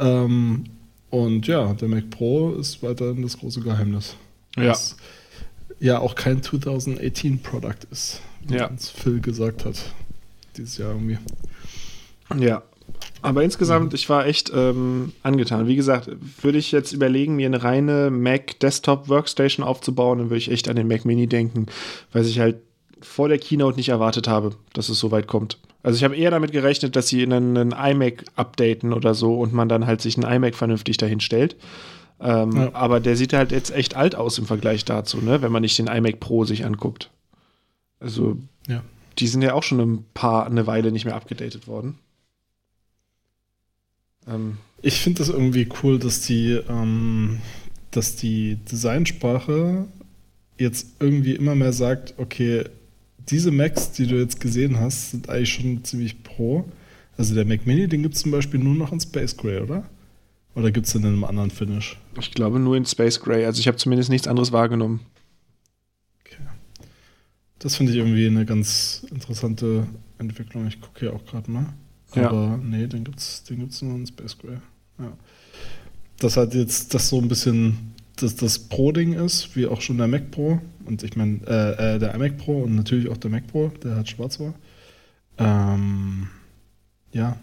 Ähm, 0.00 0.64
und 1.12 1.46
ja, 1.46 1.74
der 1.74 1.88
Mac 1.88 2.08
Pro 2.08 2.52
ist 2.52 2.82
weiterhin 2.82 3.20
das 3.20 3.38
große 3.38 3.60
Geheimnis. 3.60 4.16
Ja. 4.56 4.70
Was 4.70 4.96
ja 5.78 5.98
auch 5.98 6.14
kein 6.14 6.40
2018-Produkt 6.40 7.86
ist, 7.90 8.22
wie 8.48 8.54
ja. 8.54 8.68
uns 8.68 8.88
Phil 8.88 9.20
gesagt 9.20 9.66
hat. 9.66 9.76
Dieses 10.56 10.78
Jahr 10.78 10.92
irgendwie. 10.92 11.18
Ja, 12.38 12.62
aber 13.20 13.44
insgesamt, 13.44 13.92
mhm. 13.92 13.94
ich 13.94 14.08
war 14.08 14.26
echt 14.26 14.52
ähm, 14.54 15.12
angetan. 15.22 15.66
Wie 15.66 15.76
gesagt, 15.76 16.10
würde 16.40 16.56
ich 16.56 16.72
jetzt 16.72 16.92
überlegen, 16.92 17.36
mir 17.36 17.46
eine 17.46 17.62
reine 17.62 18.10
Mac 18.10 18.58
Desktop 18.60 19.10
Workstation 19.10 19.66
aufzubauen, 19.66 20.18
dann 20.18 20.30
würde 20.30 20.38
ich 20.38 20.50
echt 20.50 20.66
an 20.66 20.76
den 20.76 20.88
Mac 20.88 21.04
Mini 21.04 21.26
denken, 21.26 21.66
weil 22.14 22.24
ich 22.24 22.40
halt 22.40 22.56
vor 23.02 23.28
der 23.28 23.38
Keynote 23.38 23.76
nicht 23.76 23.90
erwartet 23.90 24.28
habe, 24.28 24.54
dass 24.72 24.88
es 24.88 24.98
so 24.98 25.10
weit 25.10 25.26
kommt. 25.26 25.58
Also 25.82 25.96
ich 25.96 26.04
habe 26.04 26.16
eher 26.16 26.30
damit 26.30 26.52
gerechnet, 26.52 26.94
dass 26.94 27.08
sie 27.08 27.22
einen, 27.22 27.56
einen 27.56 27.72
iMac 27.72 28.24
updaten 28.36 28.92
oder 28.92 29.14
so 29.14 29.38
und 29.38 29.52
man 29.52 29.68
dann 29.68 29.86
halt 29.86 30.00
sich 30.00 30.16
einen 30.16 30.32
iMac 30.32 30.54
vernünftig 30.54 30.96
dahin 30.96 31.20
stellt. 31.20 31.56
Ähm, 32.20 32.52
ja. 32.52 32.74
Aber 32.74 33.00
der 33.00 33.16
sieht 33.16 33.32
halt 33.32 33.50
jetzt 33.50 33.74
echt 33.74 33.96
alt 33.96 34.14
aus 34.14 34.38
im 34.38 34.46
Vergleich 34.46 34.84
dazu, 34.84 35.18
ne? 35.18 35.42
wenn 35.42 35.50
man 35.50 35.62
nicht 35.62 35.78
den 35.78 35.88
iMac 35.88 36.20
Pro 36.20 36.44
sich 36.44 36.64
anguckt. 36.64 37.10
Also 37.98 38.36
ja. 38.68 38.82
die 39.18 39.26
sind 39.26 39.42
ja 39.42 39.54
auch 39.54 39.64
schon 39.64 39.80
ein 39.80 40.04
paar, 40.14 40.46
eine 40.46 40.66
Weile 40.66 40.92
nicht 40.92 41.04
mehr 41.04 41.16
abgedatet 41.16 41.66
worden. 41.66 41.98
Ähm, 44.28 44.58
ich 44.82 45.00
finde 45.00 45.18
das 45.18 45.28
irgendwie 45.28 45.68
cool, 45.82 45.98
dass 45.98 46.20
die, 46.20 46.60
ähm, 46.68 47.40
dass 47.90 48.14
die 48.14 48.56
Designsprache 48.70 49.86
jetzt 50.58 50.86
irgendwie 51.00 51.34
immer 51.34 51.56
mehr 51.56 51.72
sagt, 51.72 52.14
okay, 52.18 52.64
diese 53.28 53.50
Macs, 53.50 53.92
die 53.92 54.06
du 54.06 54.16
jetzt 54.16 54.40
gesehen 54.40 54.78
hast, 54.78 55.10
sind 55.10 55.28
eigentlich 55.28 55.52
schon 55.52 55.84
ziemlich 55.84 56.22
pro. 56.22 56.64
Also 57.16 57.34
der 57.34 57.44
Mac 57.44 57.66
Mini, 57.66 57.88
den 57.88 58.02
gibt 58.02 58.14
es 58.14 58.22
zum 58.22 58.30
Beispiel 58.30 58.60
nur 58.60 58.74
noch 58.74 58.92
in 58.92 59.00
Space 59.00 59.36
Gray, 59.36 59.60
oder? 59.60 59.84
Oder 60.54 60.70
gibt 60.70 60.86
es 60.86 60.92
den 60.92 61.02
in 61.02 61.08
einem 61.08 61.24
anderen 61.24 61.50
Finish? 61.50 61.98
Ich 62.18 62.32
glaube 62.32 62.58
nur 62.58 62.76
in 62.76 62.84
Space 62.84 63.20
Gray. 63.20 63.44
Also 63.44 63.60
ich 63.60 63.68
habe 63.68 63.76
zumindest 63.76 64.10
nichts 64.10 64.28
anderes 64.28 64.52
wahrgenommen. 64.52 65.00
Okay. 66.20 66.42
Das 67.58 67.76
finde 67.76 67.92
ich 67.92 67.98
irgendwie 67.98 68.26
eine 68.26 68.44
ganz 68.44 69.06
interessante 69.10 69.86
Entwicklung. 70.18 70.66
Ich 70.66 70.80
gucke 70.80 71.00
hier 71.00 71.14
auch 71.14 71.24
gerade 71.24 71.50
mal. 71.50 71.72
Ja. 72.14 72.28
Aber 72.28 72.58
nee, 72.62 72.86
den 72.86 73.04
gibt 73.04 73.18
es 73.18 73.44
den 73.44 73.60
gibt's 73.60 73.80
nur 73.80 73.94
in 73.94 74.06
Space 74.06 74.36
Gray. 74.36 74.58
Ja. 74.98 75.12
Das 76.18 76.36
hat 76.36 76.54
jetzt 76.54 76.92
das 76.92 77.08
so 77.08 77.18
ein 77.18 77.28
bisschen 77.28 77.92
das, 78.16 78.36
das 78.36 78.58
Pro-Ding 78.58 79.14
ist, 79.14 79.56
wie 79.56 79.66
auch 79.66 79.80
schon 79.80 79.98
der 79.98 80.08
Mac 80.08 80.30
Pro. 80.30 80.60
Und 80.86 81.02
ich 81.02 81.16
meine, 81.16 81.40
äh, 81.46 81.96
äh, 81.96 81.98
der 81.98 82.14
iMac 82.14 82.38
Pro 82.38 82.62
und 82.62 82.74
natürlich 82.74 83.08
auch 83.08 83.16
der 83.16 83.30
Mac 83.30 83.46
Pro, 83.46 83.68
der 83.82 83.96
hat 83.96 84.08
schwarz 84.08 84.40
war. 84.40 84.54
Ähm, 85.38 86.28
ja. 87.12 87.36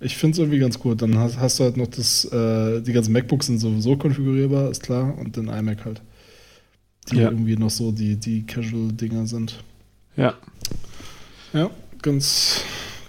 Ich 0.00 0.16
finde 0.16 0.32
es 0.32 0.38
irgendwie 0.38 0.60
ganz 0.60 0.78
gut. 0.78 1.02
Dann 1.02 1.18
hast, 1.18 1.38
hast, 1.38 1.58
du 1.58 1.64
halt 1.64 1.76
noch 1.76 1.88
das, 1.88 2.24
äh, 2.26 2.80
die 2.82 2.92
ganzen 2.92 3.12
MacBooks 3.12 3.46
sind 3.46 3.58
sowieso 3.58 3.96
konfigurierbar, 3.96 4.70
ist 4.70 4.82
klar, 4.82 5.16
und 5.18 5.36
den 5.36 5.48
iMac 5.48 5.84
halt. 5.84 6.02
Die 7.10 7.16
ja. 7.16 7.30
irgendwie 7.30 7.56
noch 7.56 7.70
so 7.70 7.90
die, 7.90 8.16
die 8.16 8.44
Casual-Dinger 8.46 9.26
sind. 9.26 9.62
Ja. 10.16 10.34
Ja, 11.52 11.70
ganz, 12.02 12.62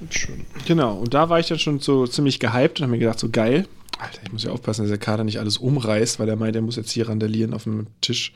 Schön. 0.10 0.46
Genau, 0.66 0.96
und 0.96 1.14
da 1.14 1.30
war 1.30 1.40
ich 1.40 1.48
dann 1.48 1.60
schon 1.60 1.80
so 1.80 2.08
ziemlich 2.08 2.40
gehypt 2.40 2.80
und 2.80 2.84
habe 2.84 2.92
mir 2.92 3.00
gedacht, 3.00 3.20
so 3.20 3.30
geil. 3.30 3.68
Alter, 3.98 4.22
ich 4.24 4.32
muss 4.32 4.44
ja 4.44 4.52
aufpassen, 4.52 4.84
dass 4.84 4.90
der 4.90 4.98
Kader 4.98 5.26
nicht 5.26 5.40
alles 5.40 5.58
umreißt, 5.58 6.20
weil 6.20 6.30
er 6.30 6.38
meint, 6.38 6.56
er 6.56 6.62
muss 6.62 6.78
jetzt 6.78 6.92
hier 6.92 7.10
randalieren 7.10 7.54
auf 7.54 7.66
dem 7.66 7.88
Tisch. 8.00 8.32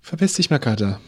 Verpiss 0.00 0.34
dich 0.34 0.50
mal, 0.50 0.58
Kader. 0.58 1.00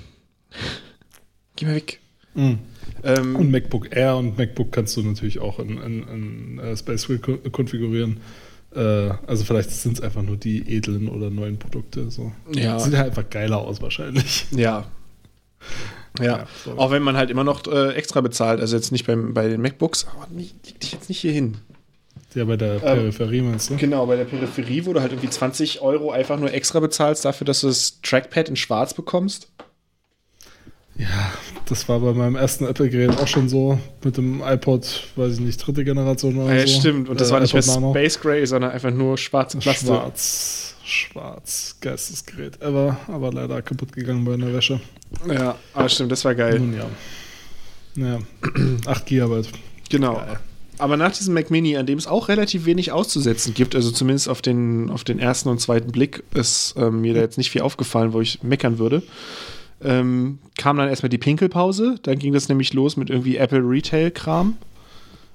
Geh 1.57 1.67
mal 1.67 1.75
weg. 1.75 2.01
Mhm. 2.35 2.59
Ähm, 3.05 3.37
und 3.37 3.51
MacBook 3.51 3.95
Air 3.95 4.17
und 4.17 4.39
MacBook 4.39 4.73
kannst 4.73 4.97
du 4.97 5.03
natürlich 5.03 5.39
auch 5.39 5.59
in, 5.59 5.79
in, 5.79 6.09
in 6.09 6.61
uh, 6.61 6.77
Space 6.77 7.09
konfigurieren. 7.51 8.21
Uh, 8.75 9.13
also 9.27 9.45
vielleicht 9.45 9.71
sind 9.71 9.99
es 9.99 10.01
einfach 10.01 10.23
nur 10.23 10.39
die 10.39 10.77
edlen 10.77 11.09
oder 11.09 11.29
neuen 11.29 11.59
Produkte. 11.59 12.11
So. 12.11 12.33
Ja. 12.55 12.79
Sieht 12.79 12.95
halt 12.95 13.09
einfach 13.09 13.29
geiler 13.29 13.59
aus 13.59 13.83
wahrscheinlich. 13.83 14.47
Ja. 14.51 14.87
Ja, 16.19 16.25
ja 16.25 16.47
auch 16.77 16.91
wenn 16.91 17.03
man 17.03 17.17
halt 17.17 17.31
immer 17.31 17.45
noch 17.45 17.67
äh, 17.67 17.95
extra 17.95 18.21
bezahlt, 18.21 18.61
also 18.61 18.77
jetzt 18.77 18.93
nicht 18.93 19.07
beim, 19.07 19.35
bei 19.35 19.49
den 19.49 19.61
MacBooks, 19.61 20.07
aber 20.07 20.27
leg 20.35 20.81
dich 20.81 20.93
jetzt 20.93 21.09
nicht 21.09 21.21
hier 21.21 21.33
hin. 21.33 21.57
Ja, 22.35 22.45
bei 22.45 22.57
der 22.57 22.75
ähm, 22.75 22.81
Peripherie 22.81 23.39
ähm, 23.39 23.51
meinst 23.51 23.71
du? 23.71 23.77
Genau, 23.77 24.07
bei 24.07 24.17
der 24.17 24.25
Peripherie, 24.25 24.87
wo 24.87 24.93
du 24.93 25.01
halt 25.01 25.13
irgendwie 25.13 25.31
20 25.31 25.83
Euro 25.83 26.11
einfach 26.11 26.39
nur 26.39 26.53
extra 26.53 26.81
bezahlst 26.81 27.25
dafür, 27.25 27.45
dass 27.45 27.61
du 27.61 27.69
das 27.69 28.01
Trackpad 28.03 28.49
in 28.49 28.57
schwarz 28.57 28.95
bekommst. 28.95 29.49
Ja, 30.97 31.33
das 31.67 31.89
war 31.89 32.01
bei 32.01 32.13
meinem 32.13 32.37
ersten 32.37 32.67
Apple-Gerät 32.67 33.19
auch 33.19 33.27
schon 33.27 33.49
so, 33.49 33.79
mit 34.05 34.17
dem 34.17 34.43
iPod, 34.43 35.05
weiß 35.17 35.35
ich 35.35 35.41
nicht, 35.41 35.57
dritte 35.67 35.85
Generation 35.85 36.37
oder 36.37 36.55
ja, 36.55 36.67
so. 36.67 36.73
Ja, 36.73 36.81
stimmt, 36.81 37.09
und 37.09 37.21
das 37.21 37.31
äh, 37.31 37.33
war 37.33 37.41
nicht 37.41 37.55
mehr 37.55 37.63
Space 37.63 38.21
Gray, 38.21 38.47
sondern 38.47 38.73
einfach 38.73 38.91
nur 38.91 39.17
schwarze 39.17 39.59
Plastik. 39.59 39.89
Schwarz 39.89 40.73
schwarz 40.85 41.77
Geistesgerät 41.81 42.61
ever, 42.61 42.99
aber 43.09 43.33
leider 43.33 43.63
kaputt 43.63 43.93
gegangen 43.93 44.25
bei 44.25 44.35
einer 44.35 44.53
Wäsche. 44.53 44.81
Ja, 45.29 45.57
aber 45.75 45.89
stimmt, 45.89 46.13
das 46.13 46.25
war 46.25 46.35
geil. 46.35 46.59
Nun 46.59 46.75
ja. 46.75 46.87
Ja, 47.95 48.19
8 48.87 49.07
GB. 49.07 49.43
Genau. 49.91 50.15
Geil. 50.15 50.41
Aber 50.83 50.97
nach 50.97 51.13
diesem 51.13 51.35
Mac 51.35 51.49
Mini, 51.49 51.77
an 51.77 51.87
dem 51.87 51.97
es 51.97 52.09
auch 52.09 52.29
relativ 52.29 52.67
wenig 52.67 52.91
auszusetzen 52.91 53.55
gibt, 53.55 53.77
also 53.77 53.93
zumindest 53.93 54.29
auf 54.29 54.43
den, 54.43 54.91
auf 54.91 55.05
den 55.05 55.21
ersten 55.21 55.49
und 55.49 55.61
zweiten 55.61 55.93
Blick, 55.93 56.25
ist 56.35 56.75
ähm, 56.77 57.03
mir 57.03 57.15
da 57.15 57.21
jetzt 57.21 57.39
nicht 57.39 57.53
viel 57.53 57.61
aufgefallen, 57.61 58.13
wo 58.13 58.21
ich 58.21 58.43
meckern 58.43 58.81
würde. 58.81 59.05
Ähm, 59.81 60.41
kam 60.59 60.77
dann 60.79 60.89
erstmal 60.89 61.09
die 61.09 61.19
Pinkelpause, 61.19 62.01
dann 62.03 62.19
ging 62.19 62.33
das 62.33 62.49
nämlich 62.49 62.73
los 62.73 62.97
mit 62.97 63.11
irgendwie 63.11 63.37
Apple 63.37 63.61
Retail-Kram. 63.61 64.57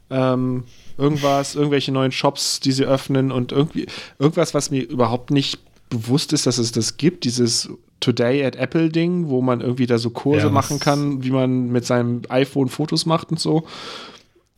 Ähm, 0.09 0.65
irgendwas, 0.97 1.55
irgendwelche 1.55 1.93
neuen 1.93 2.11
Shops, 2.11 2.59
die 2.59 2.73
sie 2.73 2.83
öffnen 2.83 3.31
und 3.31 3.53
irgendwie 3.53 3.85
irgendwas, 4.19 4.53
was 4.53 4.69
mir 4.69 4.81
überhaupt 4.81 5.31
nicht 5.31 5.59
bewusst 5.89 6.33
ist, 6.33 6.45
dass 6.45 6.57
es 6.57 6.73
das 6.73 6.97
gibt, 6.97 7.23
dieses 7.23 7.69
Today 8.01 8.43
at 8.43 8.57
Apple 8.57 8.89
Ding, 8.89 9.29
wo 9.29 9.41
man 9.41 9.61
irgendwie 9.61 9.87
da 9.87 9.97
so 9.97 10.09
Kurse 10.09 10.47
ja, 10.47 10.51
machen 10.51 10.81
kann, 10.81 11.23
wie 11.23 11.31
man 11.31 11.69
mit 11.69 11.85
seinem 11.85 12.23
iPhone 12.27 12.67
Fotos 12.67 13.05
macht 13.05 13.31
und 13.31 13.39
so. 13.39 13.65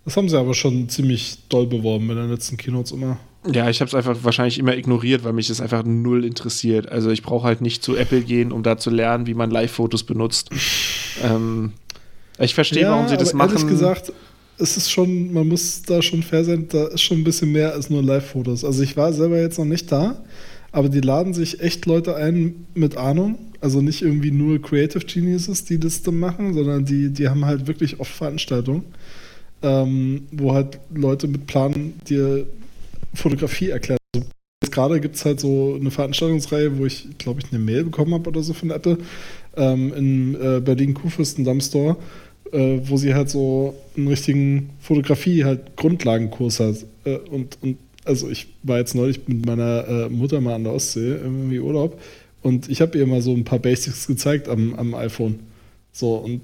Das 0.10 0.18
haben 0.18 0.28
sie 0.28 0.39
aber 0.39 0.55
schon 0.55 0.89
ziemlich 0.89 1.38
doll 1.49 1.68
beworben 1.68 2.10
in 2.10 2.16
den 2.16 2.32
letzten 2.32 2.57
Keynotes 2.57 2.93
immer. 2.93 3.20
Ja, 3.45 3.70
ich 3.70 3.80
habe 3.80 3.89
es 3.89 3.93
einfach 3.93 4.18
wahrscheinlich 4.24 4.57
immer 4.57 4.76
ignoriert, 4.76 5.24
weil 5.24 5.34
mich 5.34 5.49
das 5.49 5.62
einfach 5.62 5.84
null 5.86 6.26
interessiert. 6.26 6.91
Also 6.91 7.12
ich 7.12 7.22
brauche 7.22 7.45
halt 7.45 7.62
nicht 7.62 7.84
zu 7.84 7.95
Apple 7.95 8.22
gehen, 8.22 8.51
um 8.51 8.64
da 8.64 8.80
zu 8.80 8.89
lernen, 8.89 9.28
wie 9.28 9.36
man 9.36 9.51
Live-Fotos 9.51 10.05
benutzt. 10.05 10.49
ähm, 11.24 11.74
ich 12.39 12.55
verstehe, 12.55 12.82
ja, 12.82 12.89
warum 12.89 13.07
sie 13.07 13.18
das 13.18 13.36
machen. 13.36 13.51
Ehrlich 13.51 13.68
gesagt, 13.68 14.12
es 14.57 14.78
ist 14.78 14.89
schon, 14.89 15.32
man 15.32 15.47
muss 15.47 15.84
da 15.84 16.01
schon 16.01 16.24
fair 16.24 16.43
sein, 16.43 16.68
da 16.68 16.88
ist 16.88 17.01
schon 17.01 17.20
ein 17.20 17.24
bisschen 17.24 17.51
mehr 17.51 17.74
als 17.74 17.91
nur 17.91 18.01
Live-Fotos. 18.01 18.66
Also 18.66 18.82
ich 18.82 18.97
war 18.97 19.14
selber 19.14 19.39
jetzt 19.39 19.60
noch 19.60 19.66
nicht 19.66 19.91
da, 19.91 20.24
aber 20.72 20.89
die 20.89 21.01
laden 21.01 21.36
sich 21.36 21.62
echt 21.62 21.86
Leute 21.86 22.16
ein 22.16 22.66
mit 22.74 22.97
Ahnung. 22.97 23.38
Also 23.62 23.80
nicht 23.80 24.01
irgendwie 24.01 24.32
nur 24.32 24.60
Creative 24.60 25.05
Geniuses, 25.05 25.66
die 25.66 25.80
das 25.80 26.01
dann 26.01 26.18
machen, 26.18 26.55
sondern 26.55 26.84
die, 26.84 27.12
die 27.14 27.30
haben 27.30 27.45
halt 27.45 27.68
wirklich 27.68 27.99
oft 27.99 28.12
Veranstaltungen, 28.12 28.86
ähm, 29.64 30.28
wo 30.32 30.53
halt 30.53 30.80
Leute 30.93 31.28
mit 31.28 31.47
Plan 31.47 31.93
dir 32.07 32.45
Fotografie 33.14 33.70
erklären. 33.70 33.99
Also 34.16 34.28
jetzt 34.64 34.72
gerade 34.72 34.99
gibt 34.99 35.16
es 35.16 35.26
halt 35.26 35.39
so 35.39 35.78
eine 35.80 35.91
Veranstaltungsreihe, 35.91 36.78
wo 36.78 36.86
ich, 36.86 37.07
glaube 37.18 37.41
ich, 37.41 37.51
eine 37.51 37.64
Mail 37.64 37.84
bekommen 37.84 38.14
habe 38.14 38.30
oder 38.30 38.43
so 38.43 38.53
von 38.53 38.72
Apple 38.72 38.97
ähm, 39.57 39.93
in 39.93 40.36
äh, 40.36 40.60
Berlin-Kurfürstendamm 40.60 41.62
Store 41.62 41.97
äh, 42.51 42.80
wo 42.84 42.97
sie 42.97 43.14
halt 43.14 43.30
so 43.30 43.76
einen 43.95 44.07
richtigen 44.07 44.70
Fotografie 44.80 45.43
halt 45.43 45.76
Grundlagenkurs 45.76 46.60
hat. 46.60 46.76
Äh, 47.05 47.18
und, 47.18 47.57
und 47.62 47.78
also 48.05 48.30
ich 48.30 48.47
war 48.64 48.78
jetzt 48.78 48.95
neulich 48.95 49.28
mit 49.28 49.45
meiner 49.45 49.88
äh, 49.88 50.10
Mutter 50.10 50.41
mal 50.41 50.55
an 50.55 50.64
der 50.64 50.74
Ostsee 50.74 51.12
irgendwie 51.12 51.60
Urlaub 51.60 51.99
und 52.41 52.70
ich 52.70 52.82
habe 52.82 52.97
ihr 52.97 53.05
mal 53.05 53.22
so 53.22 53.34
ein 53.34 53.43
paar 53.43 53.60
Basics 53.60 54.07
gezeigt 54.07 54.47
am, 54.47 54.74
am 54.76 54.95
iPhone. 54.95 55.39
So 55.91 56.16
und 56.16 56.41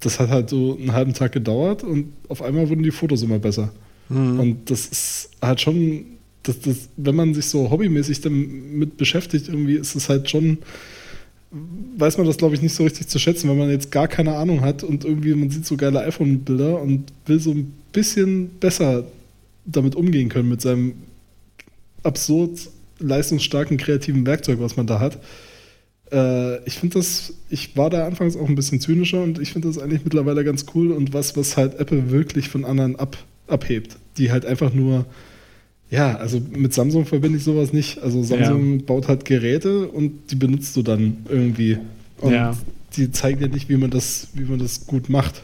das 0.00 0.20
hat 0.20 0.28
halt 0.28 0.50
so 0.50 0.76
einen 0.76 0.92
halben 0.92 1.14
Tag 1.14 1.32
gedauert 1.32 1.82
und 1.82 2.12
auf 2.28 2.42
einmal 2.42 2.68
wurden 2.68 2.82
die 2.82 2.90
Fotos 2.90 3.22
immer 3.22 3.38
besser. 3.38 3.72
Mhm. 4.08 4.40
Und 4.40 4.70
das 4.70 4.86
ist 4.86 5.30
halt 5.40 5.60
schon, 5.60 6.04
das, 6.42 6.60
das, 6.60 6.88
wenn 6.96 7.14
man 7.14 7.34
sich 7.34 7.46
so 7.46 7.70
hobbymäßig 7.70 8.20
damit 8.20 8.96
beschäftigt, 8.96 9.48
irgendwie 9.48 9.74
ist 9.74 9.94
es 9.94 10.08
halt 10.08 10.28
schon 10.28 10.58
weiß 11.96 12.18
man 12.18 12.26
das, 12.26 12.36
glaube 12.36 12.54
ich, 12.54 12.62
nicht 12.62 12.74
so 12.74 12.84
richtig 12.84 13.08
zu 13.08 13.18
schätzen, 13.18 13.48
wenn 13.48 13.58
man 13.58 13.70
jetzt 13.70 13.92
gar 13.92 14.08
keine 14.08 14.36
Ahnung 14.36 14.60
hat 14.62 14.82
und 14.82 15.04
irgendwie 15.04 15.34
man 15.34 15.50
sieht 15.50 15.66
so 15.66 15.76
geile 15.76 16.00
iPhone-Bilder 16.00 16.80
und 16.80 17.04
will 17.26 17.38
so 17.38 17.52
ein 17.52 17.72
bisschen 17.92 18.50
besser 18.58 19.04
damit 19.64 19.94
umgehen 19.94 20.28
können 20.28 20.48
mit 20.48 20.60
seinem 20.60 20.94
absurd 22.02 22.68
leistungsstarken 22.98 23.76
kreativen 23.76 24.26
Werkzeug, 24.26 24.60
was 24.60 24.76
man 24.76 24.86
da 24.86 25.00
hat. 25.00 25.18
Äh, 26.14 26.60
ich 26.64 26.78
finde 26.78 26.98
das, 26.98 27.34
ich 27.50 27.76
war 27.76 27.90
da 27.90 28.06
anfangs 28.06 28.36
auch 28.36 28.48
ein 28.48 28.54
bisschen 28.54 28.80
zynischer 28.80 29.22
und 29.22 29.40
ich 29.40 29.52
finde 29.52 29.68
das 29.68 29.78
eigentlich 29.78 30.04
mittlerweile 30.04 30.44
ganz 30.44 30.66
cool 30.74 30.92
und 30.92 31.12
was, 31.12 31.36
was 31.36 31.56
halt 31.56 31.80
Apple 31.80 32.10
wirklich 32.10 32.48
von 32.48 32.64
anderen 32.64 32.96
ab, 32.96 33.16
abhebt. 33.48 33.96
Die 34.16 34.30
halt 34.30 34.46
einfach 34.46 34.72
nur, 34.72 35.06
ja, 35.90 36.16
also 36.16 36.40
mit 36.50 36.72
Samsung 36.72 37.04
verbinde 37.04 37.38
ich 37.38 37.44
sowas 37.44 37.72
nicht. 37.72 38.00
Also 38.00 38.22
Samsung 38.22 38.78
ja. 38.78 38.84
baut 38.86 39.08
halt 39.08 39.24
Geräte 39.24 39.88
und 39.88 40.30
die 40.30 40.36
benutzt 40.36 40.76
du 40.76 40.82
dann 40.82 41.18
irgendwie. 41.28 41.78
Und 42.20 42.32
ja. 42.32 42.56
die 42.96 43.10
zeigen 43.10 43.40
dir 43.40 43.48
nicht, 43.48 43.68
wie 43.68 43.76
man 43.76 43.90
das, 43.90 44.28
wie 44.34 44.44
man 44.44 44.60
das 44.60 44.86
gut 44.86 45.08
macht. 45.08 45.42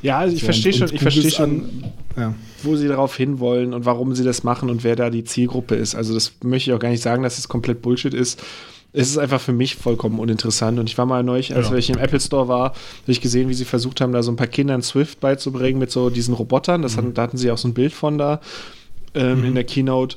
Ja, 0.00 0.18
also 0.18 0.34
ich 0.34 0.42
so, 0.42 0.46
verstehe 0.46 0.72
schon, 0.72 0.88
ich 0.92 1.00
verstehe 1.00 1.30
schon, 1.30 1.84
ja. 2.16 2.34
wo 2.62 2.76
sie 2.76 2.86
darauf 2.86 3.16
hinwollen 3.16 3.74
und 3.74 3.84
warum 3.84 4.14
sie 4.14 4.22
das 4.22 4.44
machen 4.44 4.70
und 4.70 4.84
wer 4.84 4.94
da 4.94 5.10
die 5.10 5.24
Zielgruppe 5.24 5.74
ist. 5.74 5.96
Also 5.96 6.14
das 6.14 6.32
möchte 6.44 6.70
ich 6.70 6.74
auch 6.74 6.80
gar 6.80 6.90
nicht 6.90 7.02
sagen, 7.02 7.24
dass 7.24 7.38
es 7.38 7.48
komplett 7.48 7.82
Bullshit 7.82 8.14
ist 8.14 8.40
es 8.96 9.10
ist 9.10 9.18
einfach 9.18 9.40
für 9.40 9.52
mich 9.52 9.74
vollkommen 9.74 10.20
uninteressant. 10.20 10.78
Und 10.78 10.88
ich 10.88 10.96
war 10.96 11.04
mal 11.04 11.24
neulich, 11.24 11.54
als 11.54 11.68
ja. 11.68 11.74
ich 11.74 11.90
im 11.90 11.98
Apple 11.98 12.20
Store 12.20 12.46
war, 12.46 12.70
habe 12.70 12.74
ich 13.08 13.20
gesehen, 13.20 13.48
wie 13.48 13.54
sie 13.54 13.64
versucht 13.64 14.00
haben, 14.00 14.12
da 14.12 14.22
so 14.22 14.30
ein 14.30 14.36
paar 14.36 14.46
Kindern 14.46 14.82
Swift 14.82 15.18
beizubringen 15.18 15.80
mit 15.80 15.90
so 15.90 16.10
diesen 16.10 16.32
Robotern. 16.32 16.80
Das 16.80 16.92
mhm. 16.92 16.98
hatten, 16.98 17.14
da 17.14 17.22
hatten 17.22 17.36
sie 17.36 17.50
auch 17.50 17.58
so 17.58 17.66
ein 17.66 17.74
Bild 17.74 17.92
von 17.92 18.18
da 18.18 18.40
ähm, 19.14 19.40
mhm. 19.40 19.44
in 19.46 19.54
der 19.56 19.64
Keynote. 19.64 20.16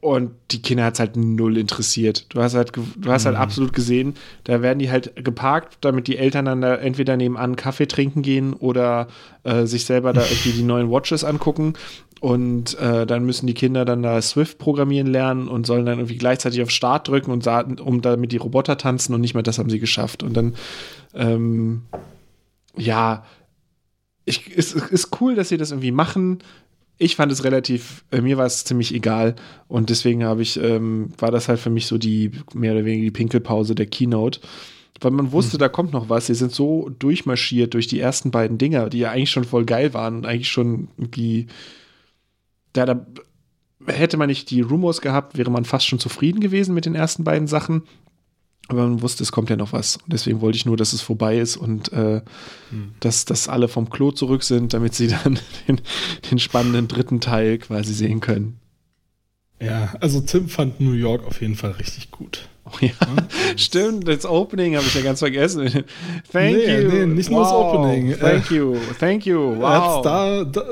Und 0.00 0.30
die 0.50 0.62
Kinder 0.62 0.84
hat 0.84 0.94
es 0.94 1.00
halt 1.00 1.16
null 1.16 1.58
interessiert. 1.58 2.26
Du 2.30 2.40
hast 2.40 2.54
halt, 2.54 2.72
du 2.74 3.10
hast 3.10 3.26
halt 3.26 3.36
mhm. 3.36 3.42
absolut 3.42 3.72
gesehen, 3.74 4.14
da 4.44 4.62
werden 4.62 4.78
die 4.78 4.90
halt 4.90 5.12
geparkt, 5.22 5.78
damit 5.82 6.06
die 6.06 6.16
Eltern 6.16 6.46
dann 6.46 6.60
da 6.62 6.74
entweder 6.74 7.16
nebenan 7.16 7.56
Kaffee 7.56 7.86
trinken 7.86 8.22
gehen 8.22 8.54
oder 8.54 9.08
äh, 9.44 9.66
sich 9.66 9.84
selber 9.84 10.12
da 10.12 10.22
irgendwie 10.22 10.52
die 10.52 10.62
neuen 10.62 10.90
Watches 10.90 11.24
angucken. 11.24 11.74
Und 12.20 12.78
äh, 12.78 13.06
dann 13.06 13.26
müssen 13.26 13.46
die 13.46 13.54
Kinder 13.54 13.84
dann 13.84 14.02
da 14.02 14.20
Swift 14.22 14.58
programmieren 14.58 15.06
lernen 15.06 15.48
und 15.48 15.66
sollen 15.66 15.84
dann 15.84 15.98
irgendwie 15.98 16.16
gleichzeitig 16.16 16.62
auf 16.62 16.70
Start 16.70 17.08
drücken 17.08 17.30
und 17.30 17.46
um 17.80 18.00
damit 18.00 18.32
die 18.32 18.38
Roboter 18.38 18.78
tanzen 18.78 19.14
und 19.14 19.20
nicht 19.20 19.34
mehr 19.34 19.42
das 19.42 19.58
haben 19.58 19.68
sie 19.68 19.78
geschafft. 19.78 20.22
Und 20.22 20.34
dann, 20.34 20.54
ähm, 21.14 21.82
ja, 22.76 23.24
ich, 24.24 24.50
es 24.56 24.72
ist 24.72 25.20
cool, 25.20 25.34
dass 25.34 25.50
sie 25.50 25.58
das 25.58 25.72
irgendwie 25.72 25.92
machen. 25.92 26.38
Ich 26.98 27.16
fand 27.16 27.30
es 27.30 27.44
relativ, 27.44 28.04
äh, 28.10 28.22
mir 28.22 28.38
war 28.38 28.46
es 28.46 28.64
ziemlich 28.64 28.94
egal 28.94 29.36
und 29.68 29.90
deswegen 29.90 30.24
habe 30.24 30.40
ich, 30.40 30.58
ähm, 30.58 31.10
war 31.18 31.30
das 31.30 31.48
halt 31.48 31.60
für 31.60 31.70
mich 31.70 31.86
so 31.86 31.98
die 31.98 32.30
mehr 32.54 32.72
oder 32.72 32.86
weniger 32.86 33.04
die 33.04 33.10
Pinkelpause 33.10 33.74
der 33.74 33.86
Keynote 33.86 34.40
weil 35.00 35.10
man 35.10 35.32
wusste, 35.32 35.56
mhm. 35.56 35.60
da 35.60 35.68
kommt 35.68 35.92
noch 35.92 36.08
was. 36.08 36.26
Sie 36.26 36.34
sind 36.34 36.52
so 36.52 36.90
durchmarschiert 36.98 37.74
durch 37.74 37.86
die 37.86 38.00
ersten 38.00 38.30
beiden 38.30 38.58
Dinger, 38.58 38.88
die 38.88 39.00
ja 39.00 39.10
eigentlich 39.10 39.30
schon 39.30 39.44
voll 39.44 39.64
geil 39.64 39.94
waren 39.94 40.16
und 40.16 40.26
eigentlich 40.26 40.48
schon 40.48 40.88
irgendwie 40.96 41.46
ja, 42.76 42.86
da 42.86 43.06
hätte 43.86 44.16
man 44.16 44.28
nicht 44.28 44.50
die 44.50 44.60
Rumors 44.60 45.00
gehabt, 45.00 45.36
wäre 45.36 45.50
man 45.50 45.64
fast 45.64 45.86
schon 45.86 45.98
zufrieden 45.98 46.40
gewesen 46.40 46.74
mit 46.74 46.86
den 46.86 46.94
ersten 46.94 47.24
beiden 47.24 47.46
Sachen. 47.46 47.82
Aber 48.68 48.82
man 48.82 49.02
wusste, 49.02 49.22
es 49.22 49.30
kommt 49.30 49.48
ja 49.48 49.56
noch 49.56 49.72
was. 49.72 49.96
Und 49.96 50.12
deswegen 50.12 50.40
wollte 50.40 50.56
ich 50.56 50.66
nur, 50.66 50.76
dass 50.76 50.92
es 50.92 51.00
vorbei 51.00 51.38
ist 51.38 51.56
und 51.56 51.92
äh, 51.92 52.22
hm. 52.70 52.94
dass, 53.00 53.24
dass 53.24 53.48
alle 53.48 53.68
vom 53.68 53.90
Klo 53.90 54.10
zurück 54.10 54.42
sind, 54.42 54.74
damit 54.74 54.94
sie 54.94 55.06
dann 55.24 55.38
den, 55.68 55.80
den 56.30 56.38
spannenden 56.38 56.88
dritten 56.88 57.20
Teil 57.20 57.58
quasi 57.58 57.94
sehen 57.94 58.20
können. 58.20 58.58
Ja, 59.62 59.94
also 60.00 60.20
Tim 60.20 60.48
fand 60.48 60.80
New 60.80 60.92
York 60.92 61.24
auf 61.24 61.40
jeden 61.40 61.54
Fall 61.54 61.72
richtig 61.72 62.10
gut. 62.10 62.48
Oh 62.66 62.76
ja, 62.80 62.88
ja 62.88 63.28
stimmt, 63.56 64.08
das 64.08 64.26
Opening 64.26 64.76
habe 64.76 64.84
ich 64.84 64.94
ja 64.94 65.00
ganz 65.00 65.20
vergessen. 65.20 65.62
Thank 66.32 66.56
nee, 66.56 66.80
you. 66.80 66.90
Nee, 66.90 67.06
nicht 67.06 67.30
wow. 67.30 67.36
nur 67.36 67.44
das 67.44 67.52
Opening. 67.52 68.18
Thank 68.18 68.50
you, 68.50 68.76
thank 68.98 69.24
you. 69.24 69.56
Wow. 69.56 70.02
Da, 70.02 70.44
da, 70.44 70.62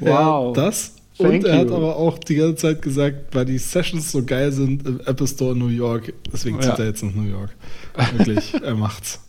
Wow. 0.00 0.56
Ja, 0.56 0.64
das. 0.64 0.94
Thank 1.18 1.32
und 1.32 1.44
er 1.46 1.54
you. 1.54 1.60
hat 1.60 1.72
aber 1.72 1.96
auch 1.96 2.18
die 2.18 2.36
ganze 2.36 2.56
Zeit 2.56 2.82
gesagt, 2.82 3.34
weil 3.34 3.44
die 3.44 3.58
Sessions 3.58 4.12
so 4.12 4.22
geil 4.24 4.52
sind 4.52 4.86
im 4.86 5.00
Apple 5.00 5.26
Store 5.26 5.52
in 5.52 5.58
New 5.58 5.68
York, 5.68 6.12
deswegen 6.32 6.60
zieht 6.60 6.70
ja. 6.70 6.78
er 6.78 6.86
jetzt 6.86 7.02
nach 7.02 7.12
New 7.12 7.28
York. 7.28 7.50
Wirklich, 8.16 8.54
er 8.62 8.74
macht's. 8.76 9.20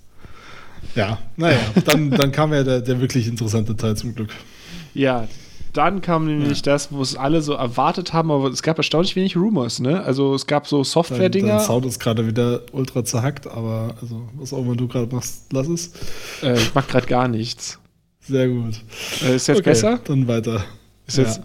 Ja, 0.95 1.17
naja, 1.35 1.59
dann, 1.85 2.11
dann 2.11 2.31
kam 2.31 2.53
ja 2.53 2.63
der, 2.63 2.81
der 2.81 3.01
wirklich 3.01 3.27
interessante 3.27 3.75
Teil 3.75 3.97
zum 3.97 4.13
Glück. 4.13 4.29
Ja, 4.93 5.27
dann 5.73 6.01
kam 6.01 6.25
nämlich 6.25 6.59
ja. 6.59 6.73
das, 6.73 6.91
wo 6.91 7.01
es 7.01 7.15
alle 7.15 7.41
so 7.41 7.53
erwartet 7.53 8.13
haben, 8.13 8.31
aber 8.31 8.49
es 8.49 8.63
gab 8.63 8.77
erstaunlich 8.77 9.15
wenig 9.15 9.35
Rumors, 9.35 9.79
ne? 9.79 10.03
Also 10.03 10.33
es 10.33 10.47
gab 10.47 10.67
so 10.67 10.83
Software-Dinger. 10.83 11.47
Dein, 11.47 11.57
dein 11.57 11.65
Sound 11.65 11.85
ist 11.85 11.99
gerade 11.99 12.25
wieder 12.25 12.61
ultra 12.71 13.03
zerhackt, 13.03 13.47
aber 13.47 13.95
also 14.01 14.27
was 14.33 14.53
auch 14.53 14.59
immer 14.59 14.75
du 14.75 14.87
gerade 14.87 15.13
machst, 15.13 15.43
lass 15.51 15.67
es. 15.67 15.91
Äh, 16.41 16.55
ich 16.55 16.73
mach 16.73 16.87
gerade 16.87 17.07
gar 17.07 17.27
nichts. 17.27 17.79
Sehr 18.29 18.47
gut. 18.47 18.75
Äh, 19.23 19.35
ist 19.35 19.47
jetzt 19.47 19.59
okay, 19.59 19.71
besser? 19.71 19.99
Dann 20.03 20.27
weiter. 20.27 20.63
Ist 21.07 21.17
jetzt, 21.17 21.41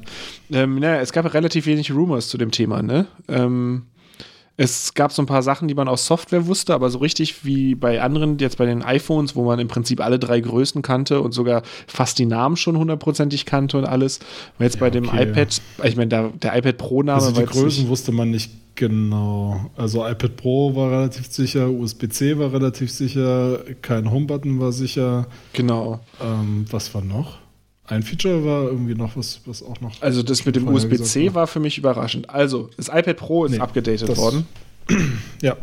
ähm, 0.52 0.78
naja, 0.78 1.00
es 1.00 1.12
gab 1.12 1.32
relativ 1.32 1.64
wenig 1.64 1.90
Rumors 1.90 2.28
zu 2.28 2.36
dem 2.36 2.50
Thema, 2.50 2.82
ne? 2.82 3.06
Ähm, 3.28 3.86
es 4.56 4.94
gab 4.94 5.12
so 5.12 5.20
ein 5.20 5.26
paar 5.26 5.42
Sachen, 5.42 5.66
die 5.66 5.74
man 5.74 5.88
aus 5.88 6.06
Software 6.06 6.46
wusste, 6.46 6.74
aber 6.74 6.88
so 6.88 6.98
richtig 6.98 7.44
wie 7.44 7.74
bei 7.74 8.00
anderen, 8.00 8.38
jetzt 8.38 8.58
bei 8.58 8.66
den 8.66 8.82
iPhones, 8.82 9.34
wo 9.34 9.44
man 9.44 9.58
im 9.58 9.66
Prinzip 9.66 10.00
alle 10.00 10.18
drei 10.18 10.40
Größen 10.40 10.80
kannte 10.80 11.20
und 11.20 11.32
sogar 11.32 11.62
fast 11.88 12.18
die 12.18 12.26
Namen 12.26 12.56
schon 12.56 12.78
hundertprozentig 12.78 13.46
kannte 13.46 13.78
und 13.78 13.84
alles. 13.84 14.20
Weil 14.58 14.66
jetzt 14.66 14.76
ja, 14.76 14.80
bei 14.80 14.90
dem 14.90 15.08
okay. 15.08 15.24
iPad, 15.24 15.60
ich 15.82 15.96
meine, 15.96 16.08
der 16.08 16.56
iPad 16.56 16.76
Pro-Name. 16.78 17.20
Also 17.20 17.40
die 17.40 17.46
Größen 17.46 17.88
wusste 17.88 18.12
man 18.12 18.30
nicht 18.30 18.52
genau. 18.76 19.70
Also 19.76 20.06
iPad 20.06 20.36
Pro 20.36 20.74
war 20.76 20.90
relativ 20.90 21.26
sicher, 21.26 21.68
USB-C 21.68 22.38
war 22.38 22.52
relativ 22.52 22.92
sicher, 22.92 23.58
kein 23.82 24.10
Home-Button 24.10 24.60
war 24.60 24.70
sicher. 24.70 25.26
Genau. 25.52 26.00
Ähm, 26.22 26.66
was 26.70 26.94
war 26.94 27.02
noch? 27.02 27.43
Ein 27.86 28.02
Feature 28.02 28.44
war 28.44 28.64
irgendwie 28.64 28.94
noch 28.94 29.16
was, 29.16 29.40
was 29.44 29.62
auch 29.62 29.80
noch. 29.80 30.00
Also 30.00 30.22
das 30.22 30.46
mit 30.46 30.56
dem 30.56 30.68
USB-C 30.68 31.34
war. 31.34 31.46
für 31.46 31.60
mich 31.60 31.76
überraschend. 31.76 32.30
Also, 32.30 32.70
das 32.76 32.88
iPad 32.88 33.16
Pro 33.16 33.44
ist 33.44 33.52
nee, 33.52 33.58
abgedatet 33.58 34.16
worden. 34.16 34.46
ja. 35.42 35.56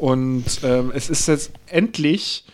Und 0.00 0.44
ähm, 0.62 0.90
es 0.94 1.10
ist 1.10 1.28
jetzt 1.28 1.52
endlich, 1.66 2.44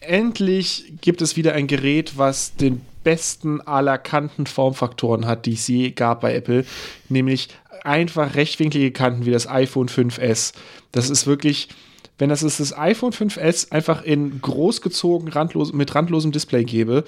endlich 0.00 0.92
gibt 1.00 1.22
es 1.22 1.36
wieder 1.36 1.54
ein 1.54 1.66
Gerät, 1.66 2.16
was 2.16 2.54
den 2.54 2.80
besten 3.02 3.60
aller 3.60 3.98
Kanten 3.98 4.46
Formfaktoren 4.46 5.26
hat, 5.26 5.44
die 5.44 5.54
es 5.54 5.66
je 5.66 5.90
gab 5.90 6.20
bei 6.20 6.34
Apple, 6.34 6.64
nämlich 7.08 7.48
einfach 7.82 8.34
rechtwinklige 8.34 8.92
Kanten 8.92 9.26
wie 9.26 9.30
das 9.30 9.46
iPhone 9.46 9.88
5S. 9.88 10.54
Das 10.92 11.10
ist 11.10 11.26
wirklich, 11.26 11.68
wenn 12.18 12.30
das 12.30 12.42
ist 12.42 12.60
das 12.60 12.76
iPhone 12.76 13.12
5S 13.12 13.72
einfach 13.72 14.02
in 14.02 14.40
großgezogen 14.40 15.28
randlos, 15.28 15.72
mit 15.72 15.94
randlosem 15.94 16.32
Display 16.32 16.64
gebe 16.64 17.04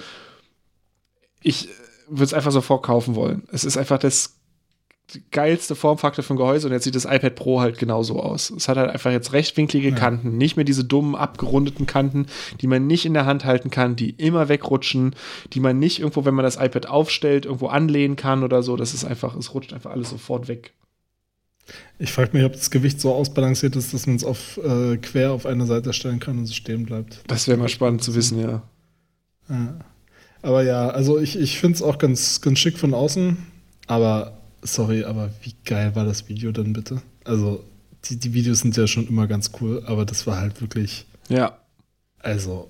ich 1.41 1.69
würde 2.07 2.25
es 2.25 2.33
einfach 2.33 2.51
sofort 2.51 2.83
kaufen 2.83 3.15
wollen. 3.15 3.43
Es 3.51 3.63
ist 3.63 3.77
einfach 3.77 3.99
das 3.99 4.37
geilste 5.31 5.75
Formfaktor 5.75 6.23
von 6.23 6.35
Gehäuse 6.35 6.67
und 6.67 6.73
jetzt 6.73 6.83
sieht 6.83 6.95
das 6.95 7.05
iPad 7.05 7.35
Pro 7.35 7.61
halt 7.61 7.77
genauso 7.77 8.19
aus. 8.21 8.49
Es 8.49 8.67
hat 8.67 8.77
halt 8.77 8.89
einfach 8.89 9.11
jetzt 9.11 9.31
rechtwinklige 9.31 9.89
ja. 9.89 9.95
Kanten, 9.95 10.37
nicht 10.37 10.57
mehr 10.57 10.65
diese 10.65 10.83
dummen, 10.83 11.15
abgerundeten 11.15 11.85
Kanten, 11.85 12.25
die 12.59 12.67
man 12.67 12.87
nicht 12.87 13.05
in 13.05 13.13
der 13.13 13.25
Hand 13.25 13.45
halten 13.45 13.69
kann, 13.69 13.95
die 13.95 14.09
immer 14.09 14.49
wegrutschen, 14.49 15.15
die 15.53 15.61
man 15.61 15.79
nicht 15.79 15.99
irgendwo, 15.99 16.25
wenn 16.25 16.33
man 16.33 16.43
das 16.43 16.57
iPad 16.57 16.87
aufstellt, 16.87 17.45
irgendwo 17.45 17.67
anlehnen 17.67 18.17
kann 18.17 18.43
oder 18.43 18.63
so. 18.63 18.75
Das 18.75 18.93
ist 18.93 19.05
einfach, 19.05 19.35
es 19.35 19.53
rutscht 19.53 19.73
einfach 19.73 19.91
alles 19.91 20.09
sofort 20.09 20.49
weg. 20.49 20.73
Ich 21.99 22.11
frage 22.11 22.35
mich, 22.35 22.45
ob 22.45 22.53
das 22.53 22.69
Gewicht 22.69 22.99
so 22.99 23.13
ausbalanciert 23.13 23.75
ist, 23.75 23.93
dass 23.93 24.07
man 24.07 24.15
es 24.15 24.23
auf 24.23 24.57
äh, 24.57 24.97
quer 24.97 25.31
auf 25.31 25.45
eine 25.45 25.65
Seite 25.65 25.93
stellen 25.93 26.19
kann 26.19 26.37
und 26.37 26.43
es 26.45 26.55
stehen 26.55 26.85
bleibt. 26.85 27.23
Das 27.27 27.47
wäre 27.47 27.57
mal 27.57 27.69
spannend 27.69 28.03
zu 28.03 28.15
wissen, 28.15 28.39
ja. 28.39 28.61
ja. 29.49 29.79
Aber 30.41 30.63
ja, 30.63 30.89
also 30.89 31.19
ich, 31.19 31.37
ich 31.37 31.59
finde 31.59 31.75
es 31.75 31.81
auch 31.81 31.97
ganz, 31.97 32.41
ganz 32.41 32.59
schick 32.59 32.77
von 32.77 32.93
außen. 32.93 33.37
Aber 33.87 34.37
sorry, 34.61 35.03
aber 35.03 35.31
wie 35.41 35.53
geil 35.65 35.95
war 35.95 36.05
das 36.05 36.27
Video 36.27 36.51
denn 36.51 36.73
bitte? 36.73 37.01
Also, 37.23 37.63
die, 38.05 38.17
die 38.17 38.33
Videos 38.33 38.59
sind 38.59 38.77
ja 38.77 38.87
schon 38.87 39.07
immer 39.07 39.27
ganz 39.27 39.51
cool, 39.59 39.83
aber 39.85 40.05
das 40.05 40.27
war 40.27 40.39
halt 40.39 40.61
wirklich. 40.61 41.05
Ja. 41.29 41.57
Also. 42.19 42.69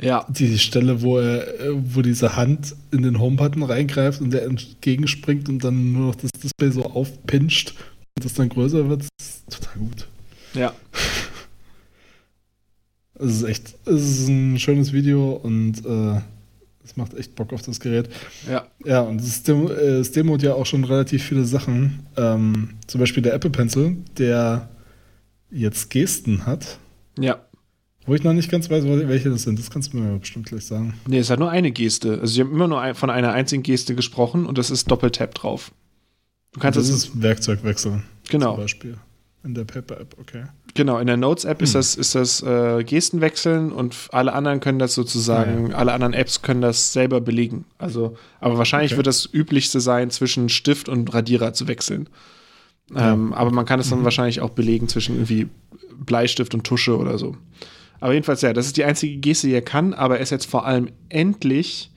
Ja. 0.00 0.24
Die 0.28 0.58
Stelle, 0.58 1.02
wo 1.02 1.18
er, 1.18 1.44
wo 1.74 2.02
diese 2.02 2.36
Hand 2.36 2.76
in 2.92 3.02
den 3.02 3.18
Home-Button 3.18 3.64
reingreift 3.64 4.20
und 4.20 4.30
der 4.30 4.44
entgegenspringt 4.44 5.48
und 5.48 5.64
dann 5.64 5.92
nur 5.92 6.08
noch 6.08 6.14
das 6.14 6.30
Display 6.30 6.70
so 6.70 6.84
aufpinscht 6.84 7.74
und 8.16 8.24
das 8.24 8.34
dann 8.34 8.48
größer 8.48 8.88
wird, 8.88 9.02
ist 9.20 9.42
total 9.50 9.78
gut. 9.78 10.08
Ja. 10.54 10.72
Es 13.20 13.38
ist 13.38 13.42
echt, 13.42 13.74
es 13.84 14.20
ist 14.20 14.28
ein 14.28 14.60
schönes 14.60 14.92
Video 14.92 15.32
und 15.32 15.84
äh, 15.84 16.20
das 16.88 16.96
macht 16.96 17.14
echt 17.14 17.34
Bock 17.34 17.52
auf 17.52 17.60
das 17.62 17.80
Gerät. 17.80 18.08
Ja. 18.48 18.66
Ja, 18.84 19.02
und 19.02 19.20
es, 19.20 19.42
Demo, 19.42 19.68
äh, 19.70 20.02
demot 20.02 20.42
ja 20.42 20.54
auch 20.54 20.64
schon 20.64 20.84
relativ 20.84 21.22
viele 21.22 21.44
Sachen. 21.44 22.06
Ähm, 22.16 22.70
zum 22.86 22.98
Beispiel 22.98 23.22
der 23.22 23.34
Apple 23.34 23.50
Pencil, 23.50 23.98
der 24.16 24.70
jetzt 25.50 25.90
Gesten 25.90 26.46
hat. 26.46 26.78
Ja. 27.18 27.40
Wo 28.06 28.14
ich 28.14 28.22
noch 28.22 28.32
nicht 28.32 28.50
ganz 28.50 28.70
weiß, 28.70 28.84
welche 28.84 29.28
das 29.28 29.42
sind. 29.42 29.58
Das 29.58 29.70
kannst 29.70 29.92
du 29.92 29.98
mir 29.98 30.18
bestimmt 30.18 30.46
gleich 30.46 30.64
sagen. 30.64 30.94
Nee, 31.06 31.18
es 31.18 31.28
hat 31.28 31.38
nur 31.38 31.50
eine 31.50 31.72
Geste. 31.72 32.12
Also 32.20 32.26
sie 32.26 32.40
haben 32.40 32.52
immer 32.52 32.66
nur 32.66 32.94
von 32.94 33.10
einer 33.10 33.32
einzigen 33.32 33.62
Geste 33.62 33.94
gesprochen 33.94 34.46
und 34.46 34.56
das 34.56 34.70
ist 34.70 34.90
Doppeltap 34.90 35.34
drauf. 35.34 35.72
Du 36.52 36.60
kannst 36.60 36.78
das, 36.78 36.88
das 36.88 37.04
ist 37.04 37.22
Werkzeug 37.22 37.64
wechseln. 37.64 38.04
Genau. 38.30 38.54
Zum 38.54 38.62
Beispiel. 38.62 38.96
In 39.44 39.54
der 39.54 39.64
Paper-App, 39.64 40.16
okay. 40.18 40.44
Genau, 40.74 40.98
in 40.98 41.06
der 41.06 41.16
Notes-App 41.16 41.58
hm. 41.58 41.64
ist 41.64 41.74
das, 41.74 41.94
ist 41.94 42.14
das 42.14 42.42
äh, 42.42 42.82
Gestenwechseln 42.84 43.72
und 43.72 43.94
alle 44.10 44.32
anderen 44.32 44.60
können 44.60 44.78
das 44.78 44.94
sozusagen, 44.94 45.66
ah, 45.66 45.70
ja. 45.70 45.76
alle 45.76 45.92
anderen 45.92 46.12
Apps 46.12 46.42
können 46.42 46.60
das 46.60 46.92
selber 46.92 47.20
belegen. 47.20 47.64
Also, 47.78 48.16
aber 48.40 48.58
wahrscheinlich 48.58 48.92
okay. 48.92 48.98
wird 48.98 49.06
das 49.06 49.28
üblichste 49.32 49.80
sein, 49.80 50.10
zwischen 50.10 50.48
Stift 50.48 50.88
und 50.88 51.12
Radierer 51.14 51.52
zu 51.52 51.68
wechseln. 51.68 52.08
Ähm, 52.96 53.32
aber 53.32 53.50
man 53.50 53.66
kann 53.66 53.80
es 53.80 53.90
dann 53.90 54.00
mhm. 54.00 54.04
wahrscheinlich 54.04 54.40
auch 54.40 54.50
belegen 54.50 54.88
zwischen 54.88 55.16
irgendwie 55.16 55.48
Bleistift 55.98 56.54
und 56.54 56.64
Tusche 56.64 56.96
oder 56.96 57.18
so. 57.18 57.36
Aber 58.00 58.12
jedenfalls, 58.12 58.42
ja, 58.42 58.52
das 58.52 58.66
ist 58.66 58.76
die 58.76 58.84
einzige 58.84 59.16
Geste, 59.18 59.48
die 59.48 59.54
er 59.54 59.62
kann, 59.62 59.92
aber 59.94 60.16
er 60.16 60.22
ist 60.22 60.30
jetzt 60.30 60.46
vor 60.46 60.64
allem 60.66 60.88
endlich 61.08 61.90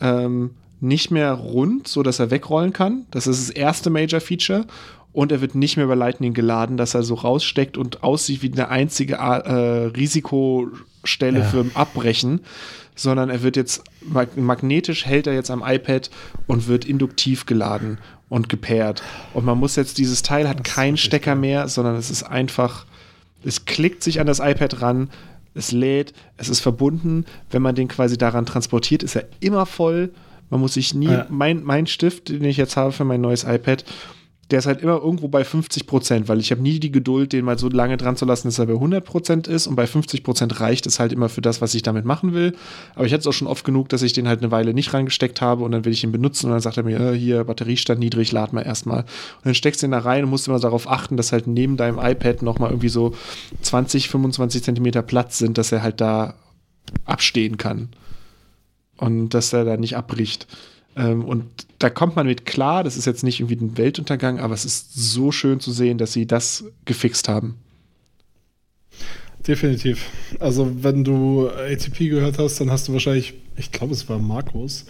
ähm, 0.00 0.50
nicht 0.80 1.10
mehr 1.10 1.32
rund, 1.32 1.88
so 1.88 2.02
dass 2.02 2.18
er 2.18 2.30
wegrollen 2.30 2.72
kann. 2.72 3.06
Das 3.10 3.26
ist 3.26 3.48
das 3.48 3.54
erste 3.54 3.88
Major 3.88 4.20
Feature. 4.20 4.66
Und 5.12 5.30
er 5.30 5.40
wird 5.40 5.54
nicht 5.54 5.76
mehr 5.76 5.84
über 5.84 5.96
Lightning 5.96 6.32
geladen, 6.32 6.76
dass 6.76 6.94
er 6.94 7.02
so 7.02 7.14
raussteckt 7.14 7.76
und 7.76 8.02
aussieht 8.02 8.42
wie 8.42 8.52
eine 8.52 8.68
einzige 8.68 9.14
äh, 9.16 9.86
Risikostelle 9.94 11.40
ja. 11.40 11.44
für 11.44 11.66
Abbrechen, 11.74 12.40
sondern 12.94 13.28
er 13.28 13.42
wird 13.42 13.56
jetzt 13.56 13.84
magnetisch 14.36 15.06
hält 15.06 15.26
er 15.26 15.34
jetzt 15.34 15.50
am 15.50 15.62
iPad 15.64 16.10
und 16.46 16.66
wird 16.66 16.84
induktiv 16.84 17.46
geladen 17.46 17.98
und 18.28 18.48
gepaart. 18.48 19.02
Und 19.34 19.44
man 19.44 19.58
muss 19.58 19.76
jetzt, 19.76 19.98
dieses 19.98 20.22
Teil 20.22 20.48
hat 20.48 20.64
keinen 20.64 20.96
Stecker 20.96 21.34
mehr, 21.34 21.68
sondern 21.68 21.96
es 21.96 22.10
ist 22.10 22.22
einfach, 22.22 22.86
es 23.44 23.66
klickt 23.66 24.02
sich 24.02 24.20
an 24.20 24.26
das 24.26 24.40
iPad 24.40 24.80
ran, 24.80 25.10
es 25.54 25.72
lädt, 25.72 26.14
es 26.38 26.48
ist 26.48 26.60
verbunden. 26.60 27.26
Wenn 27.50 27.62
man 27.62 27.74
den 27.74 27.88
quasi 27.88 28.16
daran 28.16 28.46
transportiert, 28.46 29.02
ist 29.02 29.16
er 29.16 29.26
immer 29.40 29.66
voll. 29.66 30.10
Man 30.48 30.60
muss 30.60 30.74
sich 30.74 30.94
nie, 30.94 31.06
ja. 31.06 31.26
mein, 31.28 31.62
mein 31.62 31.86
Stift, 31.86 32.28
den 32.30 32.44
ich 32.44 32.56
jetzt 32.56 32.76
habe 32.76 32.92
für 32.92 33.04
mein 33.04 33.20
neues 33.20 33.44
iPad, 33.44 33.84
der 34.52 34.58
ist 34.58 34.66
halt 34.66 34.82
immer 34.82 35.02
irgendwo 35.02 35.28
bei 35.28 35.44
50 35.44 35.86
Prozent, 35.86 36.28
weil 36.28 36.38
ich 36.38 36.50
habe 36.50 36.60
nie 36.60 36.78
die 36.78 36.92
Geduld, 36.92 37.32
den 37.32 37.46
mal 37.46 37.58
so 37.58 37.70
lange 37.70 37.96
dran 37.96 38.16
zu 38.16 38.26
lassen, 38.26 38.48
dass 38.48 38.58
er 38.58 38.66
bei 38.66 38.74
100 38.74 39.02
Prozent 39.02 39.48
ist 39.48 39.66
und 39.66 39.76
bei 39.76 39.86
50 39.86 40.22
Prozent 40.22 40.60
reicht 40.60 40.86
es 40.86 41.00
halt 41.00 41.10
immer 41.10 41.30
für 41.30 41.40
das, 41.40 41.62
was 41.62 41.74
ich 41.74 41.82
damit 41.82 42.04
machen 42.04 42.34
will. 42.34 42.54
Aber 42.94 43.06
ich 43.06 43.14
hatte 43.14 43.22
es 43.22 43.26
auch 43.26 43.32
schon 43.32 43.48
oft 43.48 43.64
genug, 43.64 43.88
dass 43.88 44.02
ich 44.02 44.12
den 44.12 44.28
halt 44.28 44.42
eine 44.42 44.50
Weile 44.50 44.74
nicht 44.74 44.92
reingesteckt 44.92 45.40
habe 45.40 45.64
und 45.64 45.72
dann 45.72 45.86
will 45.86 45.92
ich 45.92 46.04
ihn 46.04 46.12
benutzen 46.12 46.46
und 46.46 46.52
dann 46.52 46.60
sagt 46.60 46.76
er 46.76 46.82
mir, 46.82 47.00
äh, 47.00 47.18
hier, 47.18 47.44
Batteriestand 47.44 47.98
niedrig, 47.98 48.30
lad 48.30 48.52
mal 48.52 48.60
erstmal. 48.60 49.00
Und 49.00 49.46
dann 49.46 49.54
steckst 49.54 49.82
du 49.82 49.86
ihn 49.86 49.92
da 49.92 50.00
rein 50.00 50.24
und 50.24 50.30
musst 50.30 50.48
immer 50.48 50.60
darauf 50.60 50.88
achten, 50.88 51.16
dass 51.16 51.32
halt 51.32 51.46
neben 51.46 51.78
deinem 51.78 51.98
iPad 51.98 52.42
nochmal 52.42 52.70
irgendwie 52.70 52.90
so 52.90 53.14
20, 53.62 54.10
25 54.10 54.62
Zentimeter 54.62 55.00
Platz 55.00 55.38
sind, 55.38 55.56
dass 55.56 55.72
er 55.72 55.82
halt 55.82 56.02
da 56.02 56.34
abstehen 57.06 57.56
kann. 57.56 57.88
Und 58.98 59.30
dass 59.30 59.52
er 59.54 59.64
da 59.64 59.78
nicht 59.78 59.96
abbricht. 59.96 60.46
Ähm, 60.96 61.24
und 61.24 61.46
da 61.78 61.90
kommt 61.90 62.16
man 62.16 62.26
mit 62.26 62.44
klar, 62.46 62.84
das 62.84 62.96
ist 62.96 63.06
jetzt 63.06 63.24
nicht 63.24 63.40
irgendwie 63.40 63.64
ein 63.64 63.78
Weltuntergang, 63.78 64.40
aber 64.40 64.54
es 64.54 64.64
ist 64.64 64.94
so 64.94 65.32
schön 65.32 65.60
zu 65.60 65.72
sehen, 65.72 65.98
dass 65.98 66.12
sie 66.12 66.26
das 66.26 66.64
gefixt 66.84 67.28
haben. 67.28 67.56
Definitiv. 69.46 70.08
Also, 70.38 70.84
wenn 70.84 71.02
du 71.02 71.48
ATP 71.48 72.08
gehört 72.08 72.38
hast, 72.38 72.60
dann 72.60 72.70
hast 72.70 72.88
du 72.88 72.92
wahrscheinlich, 72.92 73.34
ich 73.56 73.72
glaube, 73.72 73.92
es 73.92 74.08
war 74.08 74.18
Markus, 74.18 74.84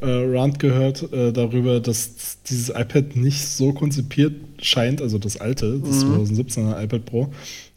äh, 0.00 0.06
Rand 0.06 0.58
gehört 0.58 1.10
äh, 1.12 1.32
darüber, 1.32 1.80
dass 1.80 2.42
dieses 2.42 2.68
iPad 2.68 3.16
nicht 3.16 3.46
so 3.48 3.72
konzipiert 3.72 4.34
scheint, 4.60 5.00
also 5.00 5.18
das 5.18 5.38
alte, 5.38 5.80
das 5.80 6.04
mhm. 6.04 6.22
2017er 6.22 6.82
iPad 6.84 7.04
Pro, 7.04 7.32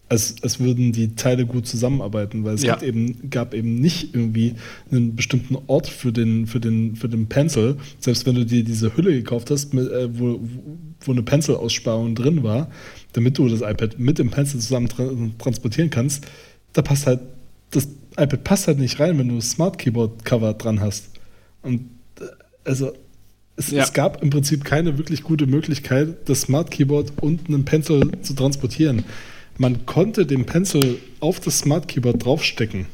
als, 0.09 0.35
als 0.41 0.59
würden 0.59 0.91
die 0.91 1.15
Teile 1.15 1.45
gut 1.45 1.67
zusammenarbeiten, 1.67 2.43
weil 2.43 2.55
es 2.55 2.63
ja. 2.63 2.81
eben, 2.81 3.29
gab 3.29 3.53
eben 3.53 3.75
nicht 3.75 4.15
irgendwie 4.15 4.55
einen 4.91 5.15
bestimmten 5.15 5.55
Ort 5.67 5.87
für 5.87 6.11
den, 6.11 6.47
für 6.47 6.59
den, 6.59 6.95
für 6.95 7.07
den 7.07 7.27
Pencil. 7.27 7.77
Selbst 7.99 8.25
wenn 8.25 8.35
du 8.35 8.45
dir 8.45 8.63
diese 8.63 8.97
Hülle 8.97 9.13
gekauft 9.13 9.51
hast, 9.51 9.73
mit, 9.73 9.89
äh, 9.89 10.09
wo, 10.19 10.39
wo 11.01 11.11
eine 11.11 11.21
Pencil-Aussparung 11.21 12.15
drin 12.15 12.43
war, 12.43 12.71
damit 13.13 13.37
du 13.37 13.47
das 13.47 13.61
iPad 13.61 13.99
mit 13.99 14.17
dem 14.17 14.31
Pencil 14.31 14.59
zusammen 14.59 14.89
tra 14.89 15.07
transportieren 15.37 15.91
kannst, 15.91 16.25
da 16.73 16.81
passt 16.81 17.05
halt, 17.05 17.19
das 17.69 17.87
iPad 18.17 18.43
passt 18.43 18.67
halt 18.67 18.79
nicht 18.79 18.99
rein, 18.99 19.17
wenn 19.19 19.29
du 19.29 19.39
Smart 19.41 19.77
Keyboard 19.77 20.25
Cover 20.25 20.55
dran 20.55 20.81
hast. 20.81 21.11
Und 21.61 21.81
äh, 22.19 22.25
also 22.63 22.93
es, 23.57 23.69
ja. 23.69 23.83
es, 23.83 23.93
gab 23.93 24.23
im 24.23 24.31
Prinzip 24.31 24.63
keine 24.65 24.97
wirklich 24.97 25.21
gute 25.21 25.45
Möglichkeit, 25.45 26.27
das 26.27 26.41
Smart 26.41 26.71
Keyboard 26.71 27.13
und 27.21 27.47
einen 27.47 27.65
Pencil 27.65 28.09
zu 28.23 28.33
transportieren 28.33 29.03
man 29.59 29.85
konnte 29.85 30.25
den 30.25 30.45
Pencil 30.45 30.99
auf 31.19 31.39
das 31.39 31.59
Smart 31.59 31.87
Keyboard 31.87 32.25
draufstecken, 32.25 32.87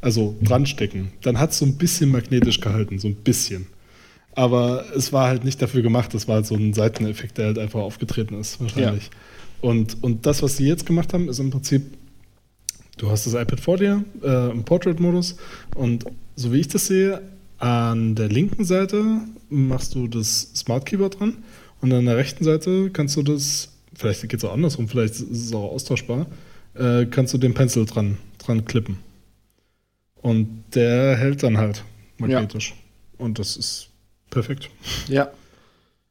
also 0.00 0.36
dran 0.42 0.66
stecken. 0.66 1.12
Dann 1.22 1.40
hat 1.40 1.50
es 1.50 1.58
so 1.58 1.64
ein 1.64 1.76
bisschen 1.76 2.10
magnetisch 2.10 2.60
gehalten, 2.60 2.98
so 2.98 3.08
ein 3.08 3.16
bisschen. 3.16 3.66
Aber 4.34 4.84
es 4.94 5.12
war 5.12 5.26
halt 5.26 5.44
nicht 5.44 5.60
dafür 5.60 5.82
gemacht, 5.82 6.14
das 6.14 6.28
war 6.28 6.36
halt 6.36 6.46
so 6.46 6.54
ein 6.54 6.74
Seiteneffekt, 6.74 7.38
der 7.38 7.46
halt 7.46 7.58
einfach 7.58 7.80
aufgetreten 7.80 8.38
ist, 8.38 8.60
wahrscheinlich. 8.60 9.04
Ja. 9.04 9.68
Und, 9.68 10.02
und 10.02 10.26
das, 10.26 10.42
was 10.42 10.58
sie 10.58 10.66
jetzt 10.66 10.86
gemacht 10.86 11.12
haben, 11.14 11.28
ist 11.28 11.38
im 11.38 11.50
Prinzip, 11.50 11.82
du 12.98 13.10
hast 13.10 13.26
das 13.26 13.34
iPad 13.34 13.60
vor 13.60 13.78
dir 13.78 14.04
äh, 14.22 14.50
im 14.50 14.62
Portrait-Modus 14.62 15.36
und 15.74 16.04
so 16.36 16.52
wie 16.52 16.60
ich 16.60 16.68
das 16.68 16.86
sehe, 16.86 17.22
an 17.58 18.14
der 18.14 18.28
linken 18.28 18.64
Seite 18.64 19.20
machst 19.48 19.94
du 19.94 20.06
das 20.06 20.50
Smart 20.54 20.84
Keyboard 20.86 21.18
dran 21.18 21.38
und 21.80 21.92
an 21.92 22.04
der 22.04 22.16
rechten 22.16 22.44
Seite 22.44 22.90
kannst 22.90 23.16
du 23.16 23.22
das 23.22 23.70
vielleicht 24.00 24.22
geht 24.22 24.34
es 24.34 24.44
auch 24.44 24.52
andersrum, 24.52 24.88
vielleicht 24.88 25.14
ist 25.14 25.30
es 25.30 25.52
auch 25.52 25.70
austauschbar, 25.70 26.26
äh, 26.74 27.06
kannst 27.06 27.34
du 27.34 27.38
den 27.38 27.54
Pencil 27.54 27.84
dran, 27.84 28.18
dran 28.38 28.64
klippen. 28.64 28.98
Und 30.22 30.64
der 30.74 31.16
hält 31.16 31.42
dann 31.42 31.58
halt 31.58 31.84
magnetisch. 32.18 32.70
Ja. 32.70 33.24
Und 33.24 33.38
das 33.38 33.56
ist 33.56 33.88
perfekt. 34.30 34.70
Ja. 35.08 35.30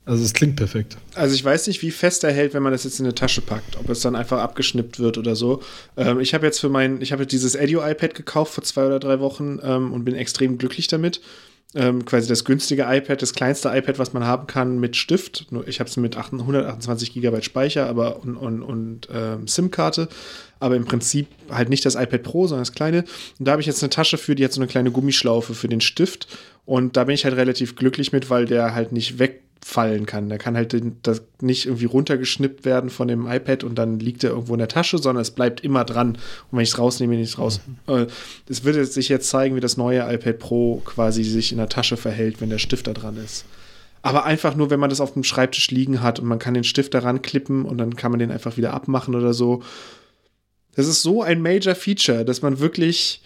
Also 0.06 0.24
es 0.24 0.34
klingt 0.34 0.56
perfekt. 0.56 0.98
Also 1.14 1.36
ich 1.36 1.44
weiß 1.44 1.68
nicht, 1.68 1.84
wie 1.84 1.92
fest 1.92 2.24
er 2.24 2.32
hält, 2.32 2.56
wenn 2.56 2.64
man 2.64 2.72
das 2.72 2.84
jetzt 2.84 3.00
in 3.00 3.06
eine 3.06 3.14
Tasche 3.14 3.42
packt, 3.42 3.78
ob 3.78 3.90
es 3.90 4.02
dann 4.02 4.16
einfach 4.16 4.40
abgeschnippt 4.40 5.00
wird 5.00 5.20
oder 5.20 5.36
so. 5.36 5.62
Ähm, 5.98 6.20
ich 6.20 6.34
habe 6.34 6.48
jetzt 6.48 6.60
für 6.60 6.70
mein, 6.70 7.02
ich 7.02 7.12
habe 7.12 7.28
dieses 7.28 7.54
Edio-iPad 7.54 8.16
gekauft 8.16 8.54
vor 8.54 8.64
zwei 8.64 8.88
oder 8.88 9.00
drei 9.00 9.20
Wochen 9.20 9.60
ähm, 9.62 9.94
und 9.94 10.06
bin 10.06 10.16
extrem 10.16 10.58
glücklich 10.58 10.88
damit 10.88 11.22
ähm, 11.76 12.04
quasi 12.04 12.28
das 12.28 12.46
günstige 12.46 12.86
iPad, 12.88 13.22
das 13.22 13.34
kleinste 13.34 13.70
iPad, 13.70 14.00
was 14.00 14.14
man 14.14 14.26
haben 14.26 14.48
kann 14.48 14.80
mit 14.80 14.96
Stift. 14.96 15.46
Ich 15.68 15.80
habe 15.80 15.90
es 15.90 15.98
mit 15.98 16.18
128 16.18 17.14
GB 17.14 17.42
Speicher 17.44 17.88
aber 17.88 18.22
und, 18.22 18.36
und, 18.38 18.64
und 18.64 19.08
ähm, 19.14 19.48
SIM-Karte, 19.48 20.10
aber 20.60 20.76
im 20.76 20.86
Prinzip 20.86 21.28
halt 21.52 21.70
nicht 21.70 21.86
das 21.86 21.96
iPad 21.96 22.24
Pro, 22.24 22.48
sondern 22.48 22.64
das 22.64 22.74
kleine. 22.74 23.04
Und 23.38 23.48
da 23.48 23.52
habe 23.52 23.62
ich 23.62 23.68
jetzt 23.68 23.84
eine 23.84 23.92
Tasche 23.92 24.18
für, 24.18 24.34
die 24.34 24.44
hat 24.44 24.52
so 24.52 24.62
eine 24.62 24.68
kleine 24.68 24.92
Gummischlaufe 24.92 25.54
für 25.54 25.68
den 25.68 25.82
Stift. 25.82 26.28
Und 26.66 26.98
da 26.98 27.04
bin 27.04 27.14
ich 27.14 27.26
halt 27.26 27.36
relativ 27.36 27.76
glücklich 27.76 28.12
mit, 28.12 28.30
weil 28.30 28.46
der 28.46 28.74
halt 28.74 28.92
nicht 28.92 29.20
weg 29.20 29.44
fallen 29.62 30.06
kann. 30.06 30.30
Der 30.30 30.38
kann 30.38 30.56
halt 30.56 30.76
das 31.04 31.22
nicht 31.42 31.66
irgendwie 31.66 31.86
runtergeschnippt 31.86 32.66
werden 32.66 32.90
von 32.90 33.08
dem 33.08 33.28
iPad 33.28 33.64
und 33.64 33.76
dann 33.76 34.00
liegt 34.00 34.24
er 34.24 34.32
irgendwo 34.32 34.54
in 34.54 34.60
der 34.60 34.68
Tasche, 34.68 34.98
sondern 34.98 35.22
es 35.22 35.32
bleibt 35.32 35.62
immer 35.62 35.84
dran. 35.86 36.10
Und 36.10 36.58
wenn 36.58 36.62
ich 36.62 36.70
es 36.70 36.78
rausnehme, 36.78 37.12
nehme 37.12 37.24
ich 37.24 37.32
es 37.32 37.38
raus. 37.40 37.62
Mhm. 37.88 37.94
Äh, 37.94 38.08
es 38.48 38.64
wird 38.64 38.92
sich 38.92 39.10
jetzt 39.10 39.30
zeigen, 39.30 39.56
wie 39.56 39.60
das 39.60 39.78
neue 39.78 40.02
iPad 40.12 40.40
Pro 40.40 40.82
quasi 40.86 41.24
sich 41.24 41.52
in 41.52 41.58
der 41.58 41.70
Tasche 41.70 41.98
verhält, 41.98 42.42
wenn 42.42 42.50
der 42.50 42.58
Stift 42.58 42.88
da 42.88 42.94
dran 42.94 43.18
ist. 43.18 43.46
Aber 44.02 44.26
einfach 44.26 44.56
nur, 44.56 44.70
wenn 44.70 44.80
man 44.80 44.90
das 44.90 45.02
auf 45.02 45.14
dem 45.14 45.24
Schreibtisch 45.24 45.72
liegen 45.72 46.02
hat 46.02 46.20
und 46.20 46.28
man 46.28 46.40
kann 46.40 46.54
den 46.54 46.64
Stift 46.64 46.94
daran 46.94 47.22
klippen 47.22 47.66
und 47.66 47.78
dann 47.78 47.96
kann 47.96 48.12
man 48.12 48.20
den 48.20 48.32
einfach 48.32 48.56
wieder 48.56 48.74
abmachen 48.74 49.14
oder 49.14 49.34
so. 49.34 49.62
Das 50.76 50.88
ist 50.88 51.02
so 51.02 51.22
ein 51.22 51.42
Major 51.42 51.76
Feature, 51.76 52.24
dass 52.24 52.42
man 52.42 52.60
wirklich 52.60 53.22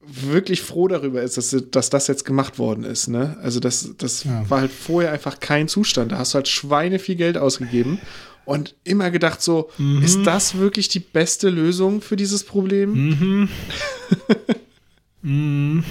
wirklich 0.00 0.62
froh 0.62 0.88
darüber 0.88 1.22
ist, 1.22 1.36
dass, 1.36 1.54
dass 1.70 1.90
das 1.90 2.06
jetzt 2.06 2.24
gemacht 2.24 2.58
worden 2.58 2.84
ist. 2.84 3.08
Ne? 3.08 3.36
Also 3.42 3.60
das, 3.60 3.90
das 3.98 4.24
ja. 4.24 4.48
war 4.48 4.60
halt 4.60 4.72
vorher 4.72 5.12
einfach 5.12 5.40
kein 5.40 5.68
Zustand. 5.68 6.12
Da 6.12 6.18
hast 6.18 6.32
du 6.32 6.36
halt 6.36 6.48
Schweine 6.48 6.98
viel 6.98 7.16
Geld 7.16 7.36
ausgegeben 7.36 8.00
und 8.46 8.74
immer 8.84 9.10
gedacht 9.10 9.42
so, 9.42 9.70
mhm. 9.78 10.02
ist 10.02 10.24
das 10.24 10.56
wirklich 10.56 10.88
die 10.88 11.00
beste 11.00 11.50
Lösung 11.50 12.00
für 12.00 12.16
dieses 12.16 12.44
Problem? 12.44 13.08
Mhm. 13.10 13.48
mhm. 15.22 15.84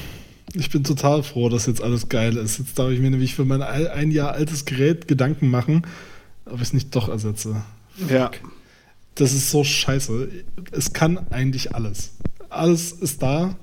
Ich 0.56 0.72
bin 0.72 0.84
total 0.84 1.22
froh, 1.22 1.50
dass 1.50 1.68
jetzt 1.68 1.82
alles 1.84 2.10
geil 2.10 2.36
ist. 2.38 2.58
Jetzt 2.58 2.80
darf 2.80 2.90
ich 2.90 3.00
mir 3.00 3.12
nämlich 3.12 3.36
für 3.36 3.46
mein 3.46 3.62
ein 3.62 4.10
Jahr 4.10 4.32
altes 4.32 4.66
Gerät 4.66 5.08
Gedanken 5.08 5.50
machen, 5.50 5.86
ob 6.46 6.56
ich 6.56 6.64
es 6.64 6.74
nicht 6.74 6.96
doch 6.96 7.08
ersetze. 7.10 7.64
Fuck. 7.96 8.10
Ja. 8.10 8.32
Das 9.14 9.34
ist 9.34 9.52
so 9.52 9.64
scheiße. 9.64 10.30
Es 10.72 10.94
kann 10.94 11.28
eigentlich 11.30 11.76
alles. 11.76 12.14
Alles 12.50 12.92
ist 12.92 13.22
da 13.22 13.56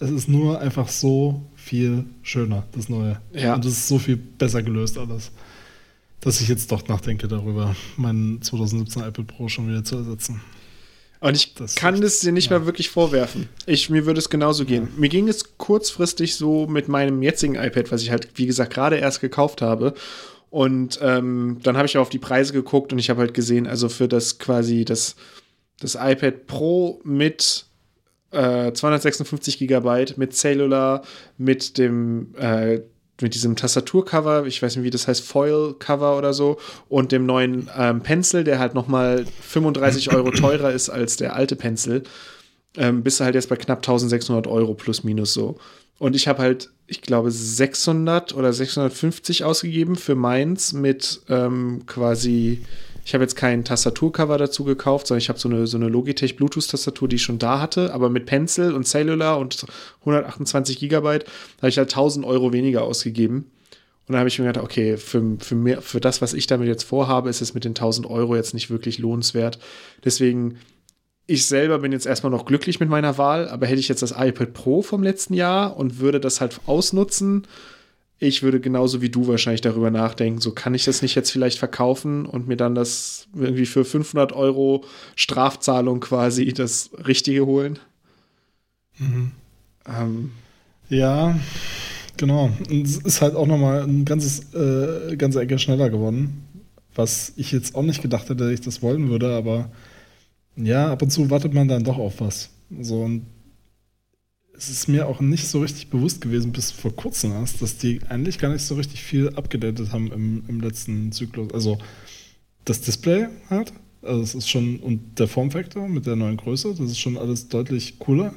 es 0.00 0.10
ist 0.10 0.28
nur 0.28 0.60
einfach 0.60 0.88
so 0.88 1.42
viel 1.56 2.04
schöner, 2.22 2.64
das 2.72 2.88
Neue. 2.88 3.20
Ja. 3.32 3.54
Und 3.54 3.64
es 3.64 3.72
ist 3.72 3.88
so 3.88 3.98
viel 3.98 4.16
besser 4.16 4.62
gelöst 4.62 4.98
alles, 4.98 5.32
dass 6.20 6.40
ich 6.40 6.48
jetzt 6.48 6.70
doch 6.70 6.86
nachdenke 6.88 7.28
darüber, 7.28 7.74
meinen 7.96 8.40
2017 8.40 9.02
iPad 9.02 9.26
Pro 9.26 9.48
schon 9.48 9.68
wieder 9.68 9.84
zu 9.84 9.96
ersetzen. 9.96 10.40
Und 11.20 11.34
ich 11.34 11.54
das 11.54 11.74
kann 11.74 12.00
es 12.02 12.20
dir 12.20 12.30
nicht 12.30 12.50
ja. 12.50 12.58
mehr 12.58 12.66
wirklich 12.66 12.90
vorwerfen. 12.90 13.48
Ich, 13.66 13.90
mir 13.90 14.06
würde 14.06 14.20
es 14.20 14.30
genauso 14.30 14.64
gehen. 14.64 14.84
Ja. 14.84 15.00
Mir 15.00 15.08
ging 15.08 15.28
es 15.28 15.58
kurzfristig 15.58 16.36
so 16.36 16.68
mit 16.68 16.88
meinem 16.88 17.22
jetzigen 17.22 17.56
iPad, 17.56 17.90
was 17.90 18.02
ich 18.02 18.10
halt, 18.10 18.28
wie 18.36 18.46
gesagt, 18.46 18.72
gerade 18.72 18.96
erst 18.96 19.20
gekauft 19.20 19.60
habe. 19.60 19.94
Und 20.50 21.00
ähm, 21.02 21.58
dann 21.62 21.76
habe 21.76 21.86
ich 21.86 21.98
auch 21.98 22.02
auf 22.02 22.08
die 22.08 22.20
Preise 22.20 22.52
geguckt 22.52 22.92
und 22.92 23.00
ich 23.00 23.10
habe 23.10 23.20
halt 23.20 23.34
gesehen, 23.34 23.66
also 23.66 23.88
für 23.88 24.06
das 24.06 24.38
quasi 24.38 24.84
das, 24.84 25.16
das 25.80 25.96
iPad 25.96 26.46
Pro 26.46 27.00
mit 27.04 27.67
256 28.30 29.54
äh, 29.54 29.58
Gigabyte 29.58 30.18
mit 30.18 30.34
Cellular, 30.34 31.02
mit 31.38 31.78
dem 31.78 32.34
äh, 32.36 32.80
mit 33.20 33.34
diesem 33.34 33.56
Tastaturcover, 33.56 34.46
ich 34.46 34.62
weiß 34.62 34.76
nicht, 34.76 34.84
wie 34.84 34.90
das 34.90 35.08
heißt, 35.08 35.22
Foil-Cover 35.22 36.16
oder 36.16 36.32
so, 36.32 36.58
und 36.88 37.10
dem 37.10 37.26
neuen 37.26 37.68
ähm, 37.76 38.00
Pencil, 38.00 38.44
der 38.44 38.58
halt 38.58 38.74
nochmal 38.74 39.24
35 39.40 40.12
Euro 40.14 40.30
teurer 40.30 40.72
ist 40.72 40.88
als 40.88 41.16
der 41.16 41.34
alte 41.34 41.56
Pencil, 41.56 42.04
ähm, 42.76 43.02
bist 43.02 43.18
du 43.18 43.24
halt 43.24 43.34
jetzt 43.34 43.48
bei 43.48 43.56
knapp 43.56 43.78
1600 43.78 44.46
Euro 44.46 44.74
plus 44.74 45.02
minus 45.02 45.34
so. 45.34 45.58
Und 45.98 46.14
ich 46.14 46.28
habe 46.28 46.40
halt, 46.40 46.70
ich 46.86 47.02
glaube, 47.02 47.32
600 47.32 48.34
oder 48.34 48.52
650 48.52 49.42
ausgegeben 49.42 49.96
für 49.96 50.14
meins 50.14 50.72
mit 50.72 51.22
ähm, 51.28 51.82
quasi 51.86 52.62
Ich 53.08 53.14
habe 53.14 53.24
jetzt 53.24 53.36
kein 53.36 53.64
Tastaturcover 53.64 54.36
dazu 54.36 54.64
gekauft, 54.64 55.06
sondern 55.06 55.22
ich 55.22 55.30
habe 55.30 55.38
so 55.38 55.48
eine, 55.48 55.66
so 55.66 55.78
eine 55.78 55.88
Logitech 55.88 56.36
Bluetooth-Tastatur, 56.36 57.08
die 57.08 57.16
ich 57.16 57.22
schon 57.22 57.38
da 57.38 57.58
hatte, 57.58 57.94
aber 57.94 58.10
mit 58.10 58.26
Pencil 58.26 58.74
und 58.74 58.86
Cellular 58.86 59.38
und 59.38 59.64
128 60.00 60.78
Gigabyte 60.78 61.24
habe 61.56 61.70
ich 61.70 61.78
halt 61.78 61.88
1000 61.88 62.26
Euro 62.26 62.52
weniger 62.52 62.82
ausgegeben. 62.82 63.50
Und 64.06 64.12
dann 64.12 64.18
habe 64.18 64.28
ich 64.28 64.38
mir 64.38 64.44
gedacht, 64.44 64.62
okay, 64.62 64.98
für, 64.98 65.22
für, 65.38 65.54
mehr, 65.54 65.80
für 65.80 66.00
das, 66.00 66.20
was 66.20 66.34
ich 66.34 66.48
damit 66.48 66.68
jetzt 66.68 66.82
vorhabe, 66.82 67.30
ist 67.30 67.40
es 67.40 67.54
mit 67.54 67.64
den 67.64 67.70
1000 67.70 68.06
Euro 68.10 68.36
jetzt 68.36 68.52
nicht 68.52 68.68
wirklich 68.68 68.98
lohnenswert. 68.98 69.58
Deswegen, 70.04 70.58
ich 71.26 71.46
selber 71.46 71.78
bin 71.78 71.92
jetzt 71.92 72.04
erstmal 72.04 72.30
noch 72.30 72.44
glücklich 72.44 72.78
mit 72.78 72.90
meiner 72.90 73.16
Wahl, 73.16 73.48
aber 73.48 73.66
hätte 73.66 73.80
ich 73.80 73.88
jetzt 73.88 74.02
das 74.02 74.12
iPad 74.14 74.52
Pro 74.52 74.82
vom 74.82 75.02
letzten 75.02 75.32
Jahr 75.32 75.78
und 75.78 75.98
würde 75.98 76.20
das 76.20 76.42
halt 76.42 76.60
ausnutzen, 76.66 77.46
ich 78.18 78.42
würde 78.42 78.60
genauso 78.60 79.00
wie 79.00 79.10
du 79.10 79.28
wahrscheinlich 79.28 79.60
darüber 79.60 79.90
nachdenken, 79.90 80.40
so 80.40 80.52
kann 80.52 80.74
ich 80.74 80.84
das 80.84 81.02
nicht 81.02 81.14
jetzt 81.14 81.30
vielleicht 81.30 81.58
verkaufen 81.58 82.26
und 82.26 82.48
mir 82.48 82.56
dann 82.56 82.74
das 82.74 83.28
irgendwie 83.34 83.66
für 83.66 83.84
500 83.84 84.32
Euro 84.32 84.84
Strafzahlung 85.14 86.00
quasi 86.00 86.52
das 86.52 86.90
Richtige 87.06 87.46
holen. 87.46 87.78
Mhm. 88.98 89.32
Ähm. 89.86 90.32
Ja, 90.88 91.36
Genau. 92.18 92.50
Und 92.68 92.86
es 92.86 92.98
ist 92.98 93.22
halt 93.22 93.34
auch 93.34 93.46
nochmal 93.46 93.82
ein 93.82 94.04
ganzes, 94.04 94.52
äh, 94.52 95.16
ganze 95.16 95.40
Ecke 95.40 95.58
schneller 95.58 95.88
geworden. 95.88 96.44
Was 96.94 97.32
ich 97.36 97.52
jetzt 97.52 97.74
auch 97.74 97.82
nicht 97.82 98.02
gedacht 98.02 98.24
hätte, 98.24 98.44
dass 98.44 98.52
ich 98.52 98.60
das 98.60 98.82
wollen 98.82 99.08
würde, 99.08 99.34
aber 99.34 99.70
ja, 100.56 100.90
ab 100.90 101.00
und 101.00 101.10
zu 101.10 101.30
wartet 101.30 101.54
man 101.54 101.68
dann 101.68 101.84
doch 101.84 101.96
auf 101.96 102.20
was. 102.20 102.50
So, 102.80 103.02
und 103.02 103.24
es 104.58 104.68
ist 104.68 104.88
mir 104.88 105.06
auch 105.06 105.20
nicht 105.20 105.46
so 105.46 105.60
richtig 105.60 105.88
bewusst 105.88 106.20
gewesen, 106.20 106.50
bis 106.50 106.72
vor 106.72 106.94
kurzem 106.94 107.32
erst, 107.32 107.62
dass 107.62 107.78
die 107.78 108.00
eigentlich 108.08 108.38
gar 108.38 108.52
nicht 108.52 108.62
so 108.62 108.74
richtig 108.74 109.02
viel 109.02 109.28
abgedatet 109.30 109.92
haben 109.92 110.10
im, 110.10 110.42
im 110.48 110.60
letzten 110.60 111.12
Zyklus. 111.12 111.54
Also 111.54 111.78
das 112.64 112.80
Display 112.80 113.28
halt, 113.48 113.72
also 114.02 114.20
es 114.20 114.34
ist 114.34 114.48
schon, 114.48 114.80
und 114.80 115.18
der 115.20 115.28
Formfaktor 115.28 115.88
mit 115.88 116.06
der 116.06 116.16
neuen 116.16 116.36
Größe, 116.36 116.70
das 116.70 116.90
ist 116.90 116.98
schon 116.98 117.16
alles 117.16 117.48
deutlich 117.48 118.00
cooler 118.00 118.34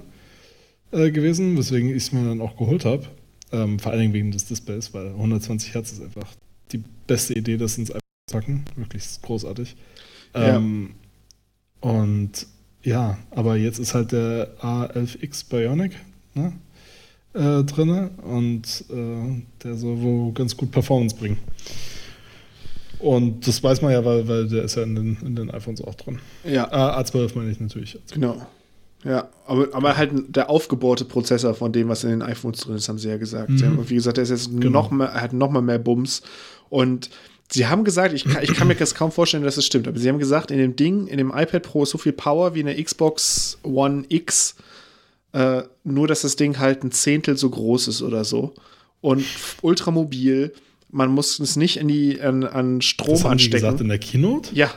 äh, 0.92 1.10
gewesen, 1.10 1.58
weswegen 1.58 1.90
ich 1.90 2.04
es 2.04 2.12
mir 2.12 2.24
dann 2.24 2.40
auch 2.40 2.56
geholt 2.56 2.86
habe. 2.86 3.08
Ähm, 3.52 3.80
vor 3.80 3.92
allen 3.92 4.02
Dingen 4.02 4.14
wegen 4.14 4.32
des 4.32 4.46
Displays, 4.46 4.94
weil 4.94 5.08
120 5.08 5.74
Hertz 5.74 5.92
ist 5.92 6.04
einfach 6.04 6.28
die 6.72 6.84
beste 7.08 7.34
Idee, 7.34 7.58
das 7.58 7.78
ins 7.80 7.90
iPad 7.90 8.02
zu 8.30 8.38
packen. 8.38 8.66
Wirklich 8.76 9.06
großartig. 9.24 9.76
Ja. 10.36 10.56
Ähm, 10.56 10.92
und 11.80 12.46
ja, 12.84 13.18
aber 13.32 13.58
jetzt 13.58 13.80
ist 13.80 13.96
halt 13.96 14.12
der 14.12 14.56
A11X 14.62 15.50
Bionic 15.50 15.94
ne, 16.34 16.54
äh, 17.34 17.64
drin 17.64 18.10
und 18.24 18.86
äh, 18.90 19.42
der 19.64 19.76
soll 19.76 20.02
wohl 20.02 20.34
ganz 20.34 20.56
gut 20.56 20.72
Performance 20.72 21.16
bringen. 21.16 21.38
Und 23.00 23.48
das 23.48 23.64
weiß 23.64 23.82
man 23.82 23.92
ja, 23.92 24.06
weil, 24.06 24.28
weil 24.28 24.48
der 24.48 24.64
ist 24.64 24.76
ja 24.76 24.84
in 24.84 24.96
den, 24.96 25.18
in 25.26 25.36
den 25.36 25.50
iPhones 25.50 25.82
auch 25.82 25.96
drin. 25.96 26.20
Ja. 26.44 26.66
Äh, 26.66 27.02
A12 27.02 27.32
meine 27.36 27.52
ich 27.52 27.60
natürlich. 27.60 27.98
Genau. 28.14 28.46
Ja, 29.04 29.30
aber, 29.48 29.70
aber 29.74 29.98
halt 29.98 30.12
der 30.36 30.50
aufgebohrte 30.50 31.06
Prozessor 31.06 31.56
von 31.56 31.72
dem, 31.72 31.90
was 31.90 32.04
in 32.04 32.12
den 32.12 32.22
iPhones 32.22 32.60
drin 32.60 32.76
ist, 32.76 32.88
haben 32.88 33.00
sie 33.00 33.10
ja 33.10 33.18
gesagt. 33.18 33.50
Mhm. 33.50 33.58
Sie 33.58 33.66
haben 33.66 33.90
wie 33.90 33.96
gesagt, 33.96 34.18
der 34.18 34.24
ist 34.24 34.30
jetzt 34.30 34.52
genau. 34.52 34.70
noch 34.70 34.92
mehr, 34.92 35.14
hat 35.14 35.34
noch 35.34 35.50
mal 35.50 35.62
mehr 35.62 35.80
Bums. 35.80 36.22
Und 36.70 37.10
sie 37.52 37.66
haben 37.66 37.84
gesagt, 37.84 38.14
ich 38.14 38.26
kann, 38.26 38.44
ich 38.44 38.54
kann 38.54 38.68
mir 38.68 38.76
das 38.76 38.94
kaum 38.94 39.12
vorstellen, 39.12 39.44
dass 39.44 39.54
es 39.54 39.58
das 39.58 39.66
stimmt, 39.66 39.88
aber 39.88 39.98
sie 39.98 40.08
haben 40.08 40.20
gesagt, 40.20 40.52
in 40.52 40.60
dem 40.60 40.76
Ding, 40.76 41.08
in 41.08 41.18
dem 41.18 41.32
iPad 41.32 41.64
Pro 41.64 41.84
ist 41.84 41.90
so 41.90 41.98
viel 41.98 42.14
Power 42.14 42.54
wie 42.54 42.60
in 42.60 42.68
der 42.68 42.82
Xbox 42.82 43.58
One 43.64 44.06
X, 44.10 44.56
äh, 45.34 45.64
nur 45.84 46.08
dass 46.08 46.22
das 46.22 46.36
Ding 46.36 46.60
halt 46.60 46.84
ein 46.84 46.92
Zehntel 46.92 47.38
so 47.38 47.50
groß 47.50 47.88
ist 47.88 48.02
oder 48.02 48.24
so. 48.24 48.54
Und 49.02 49.26
ultramobil, 49.62 50.54
man 50.90 51.10
muss 51.10 51.40
es 51.40 51.56
nicht 51.56 51.78
in 51.78 51.88
die, 51.88 52.22
an, 52.22 52.44
an 52.44 52.82
Strom 52.82 53.12
das 53.12 53.24
haben 53.24 53.32
anstecken. 53.32 53.58
Die 53.58 53.62
gesagt 53.62 53.82
in 53.82 53.90
der 53.90 54.00
Keynote? 54.00 54.54
Ja, 54.54 54.72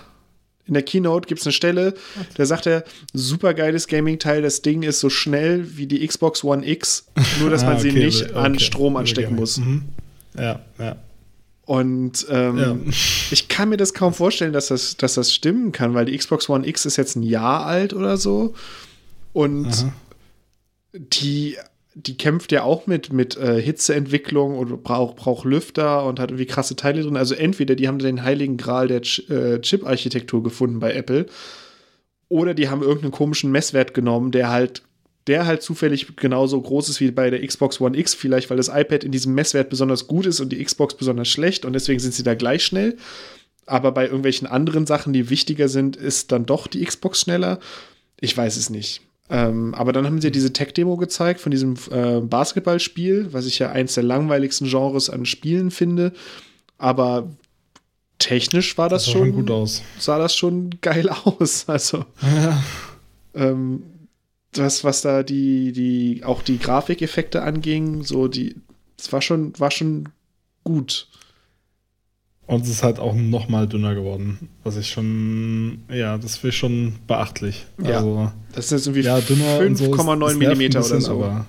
in 0.67 0.75
der 0.75 0.83
Keynote 0.83 1.27
gibt 1.27 1.41
es 1.41 1.47
eine 1.47 1.53
Stelle, 1.53 1.95
da 2.37 2.47
sagt 2.47 2.67
er, 2.67 2.85
super 3.13 3.53
geiles 3.53 3.87
Gaming-Teil, 3.87 4.41
das 4.41 4.63
Ding 4.63 4.83
ist 4.83 5.01
so 5.01 5.11
schnell 5.11 5.77
wie 5.77 5.87
die 5.87 6.07
Xbox 6.07 6.43
One 6.43 6.67
X, 6.67 7.07
nur 7.41 7.51
dass 7.51 7.63
ah, 7.65 7.67
man 7.67 7.77
okay, 7.77 7.91
sie 7.91 7.93
nicht 7.93 8.31
okay. 8.31 8.35
an 8.35 8.59
Strom 8.59 8.97
anstecken 8.97 9.37
muss. 9.37 9.59
Mhm. 9.59 9.83
Ja, 10.37 10.61
ja. 10.79 10.97
Und 11.67 12.27
ähm, 12.31 12.59
ja. 12.59 12.77
ich 13.31 13.49
kann 13.49 13.69
mir 13.69 13.77
das 13.77 13.93
kaum 13.95 14.15
vorstellen, 14.15 14.53
dass 14.53 14.69
das, 14.69 14.97
dass 14.97 15.15
das 15.15 15.35
stimmen 15.35 15.73
kann, 15.73 15.95
weil 15.95 16.07
die 16.07 16.17
Xbox 16.17 16.49
One 16.49 16.67
X 16.67 16.87
ist 16.87 16.97
jetzt 16.97 17.17
ein 17.17 17.23
Jahr 17.23 17.67
alt 17.67 17.93
oder 17.93 18.17
so. 18.17 18.55
Und 19.33 19.67
Aha. 19.67 19.93
Die 20.95 21.57
die 21.97 22.17
kämpft 22.17 22.51
ja 22.51 22.65
auch 22.65 22.89
mit, 22.89 23.13
mit 23.13 23.37
äh, 23.37 23.61
Hitzeentwicklung 23.61 24.59
und 24.59 24.83
braucht 24.83 25.17
brauch 25.17 25.45
Lüfter 25.45 26.05
und 26.05 26.19
hat 26.19 26.31
irgendwie 26.31 26.47
krasse 26.47 26.75
Teile 26.75 27.03
drin. 27.03 27.17
Also 27.17 27.37
entweder 27.37 27.77
die 27.77 27.87
haben 27.87 28.01
den 28.01 28.25
heiligen 28.25 28.57
Gral 28.57 28.89
der 28.89 29.03
Ch 29.03 29.31
äh, 29.31 29.61
Chip-Architektur 29.61 30.43
gefunden 30.43 30.81
bei 30.81 30.93
Apple 30.93 31.27
oder 32.29 32.55
die 32.55 32.69
haben 32.69 32.83
irgendeinen 32.83 33.13
komischen 33.13 33.53
Messwert 33.53 33.95
genommen, 33.95 34.33
der 34.33 34.51
halt 34.51 34.83
der 35.27 35.47
halt 35.47 35.63
zufällig 35.63 36.17
genauso 36.17 36.61
groß 36.61 36.91
ist 36.91 37.01
wie 37.01 37.11
bei 37.11 37.31
der 37.31 37.47
Xbox 37.47 37.81
One 37.81 37.97
X, 37.97 38.13
vielleicht 38.13 38.51
weil 38.51 38.59
das 38.59 38.69
iPad 38.69 39.05
in 39.05 39.13
diesem 39.13 39.35
Messwert 39.35 39.71
besonders 39.71 40.07
gut 40.07 40.27
ist 40.27 40.41
und 40.41 40.51
die 40.51 40.63
Xbox 40.63 40.95
besonders 40.97 41.29
schlecht 41.29 41.65
und 41.65 41.73
deswegen 41.73 42.01
sind 42.01 42.13
sie 42.13 42.25
da 42.25 42.35
gleich 42.35 42.65
schnell. 42.65 42.97
Aber 43.67 43.93
bei 43.93 44.05
irgendwelchen 44.05 44.47
anderen 44.47 44.85
Sachen, 44.85 45.15
die 45.15 45.31
wichtiger 45.31 45.69
sind, 45.69 45.97
ist 45.97 46.33
dann 46.33 46.45
doch 46.45 46.67
die 46.67 46.85
Xbox 46.85 47.21
schneller. 47.21 47.59
Ich 48.21 48.37
weiß 48.37 48.57
es 48.59 48.69
nicht. 48.69 49.01
Ähm, 49.31 49.75
aber 49.75 49.93
dann 49.93 50.05
haben 50.05 50.21
sie 50.21 50.31
diese 50.31 50.53
Tech-Demo 50.53 50.97
gezeigt 50.97 51.41
von 51.41 51.51
diesem 51.51 51.77
äh, 51.91 52.21
Basketballspiel, 52.21 53.33
was 53.33 53.47
ich 53.47 53.59
ja 53.59 53.71
eins 53.71 53.95
der 53.95 54.05
langweiligsten 54.05 54.69
Genres 54.69 55.09
an 55.09 55.25
Spielen 55.25 55.71
finde. 55.71 56.13
Aber 56.77 57.31
technisch 58.19 58.77
war 58.77 58.89
das, 58.89 59.05
das 59.05 59.13
schon, 59.13 59.33
gut 59.33 59.51
aus. 59.51 59.83
sah 59.99 60.19
das 60.19 60.37
schon 60.37 60.71
geil 60.83 61.09
aus. 61.25 61.65
Also 61.69 62.05
ja. 62.23 62.63
ähm, 63.35 63.83
das, 64.53 64.85
was 64.85 65.01
da 65.01 65.23
die, 65.23 65.73
die, 65.73 66.23
auch 66.25 66.43
die 66.43 66.59
Grafikeffekte 66.59 67.43
anging, 67.43 68.03
so 68.03 68.29
die, 68.29 68.57
es 68.99 69.13
war 69.13 69.23
schon, 69.23 69.59
war 69.59 69.71
schon 69.71 70.11
gut. 70.65 71.09
Und 72.47 72.65
es 72.65 72.69
ist 72.71 72.83
halt 72.83 72.99
auch 72.99 73.15
noch 73.15 73.49
mal 73.49 73.67
dünner 73.67 73.95
geworden. 73.95 74.51
Was 74.65 74.77
ich 74.77 74.91
schon, 74.91 75.83
ja, 75.89 76.19
das 76.19 76.37
finde 76.37 76.51
ich 76.51 76.59
schon 76.59 76.95
beachtlich. 77.07 77.65
Ja, 77.83 77.99
also, 77.99 78.33
das 78.53 78.71
ist 78.71 78.87
irgendwie 78.87 79.07
ja, 79.07 79.17
5,9 79.17 80.31
so 80.31 80.39
Millimeter 80.39 80.81
bisschen, 80.81 80.97
oder 80.97 81.01
so. 81.01 81.13
Aber, 81.25 81.47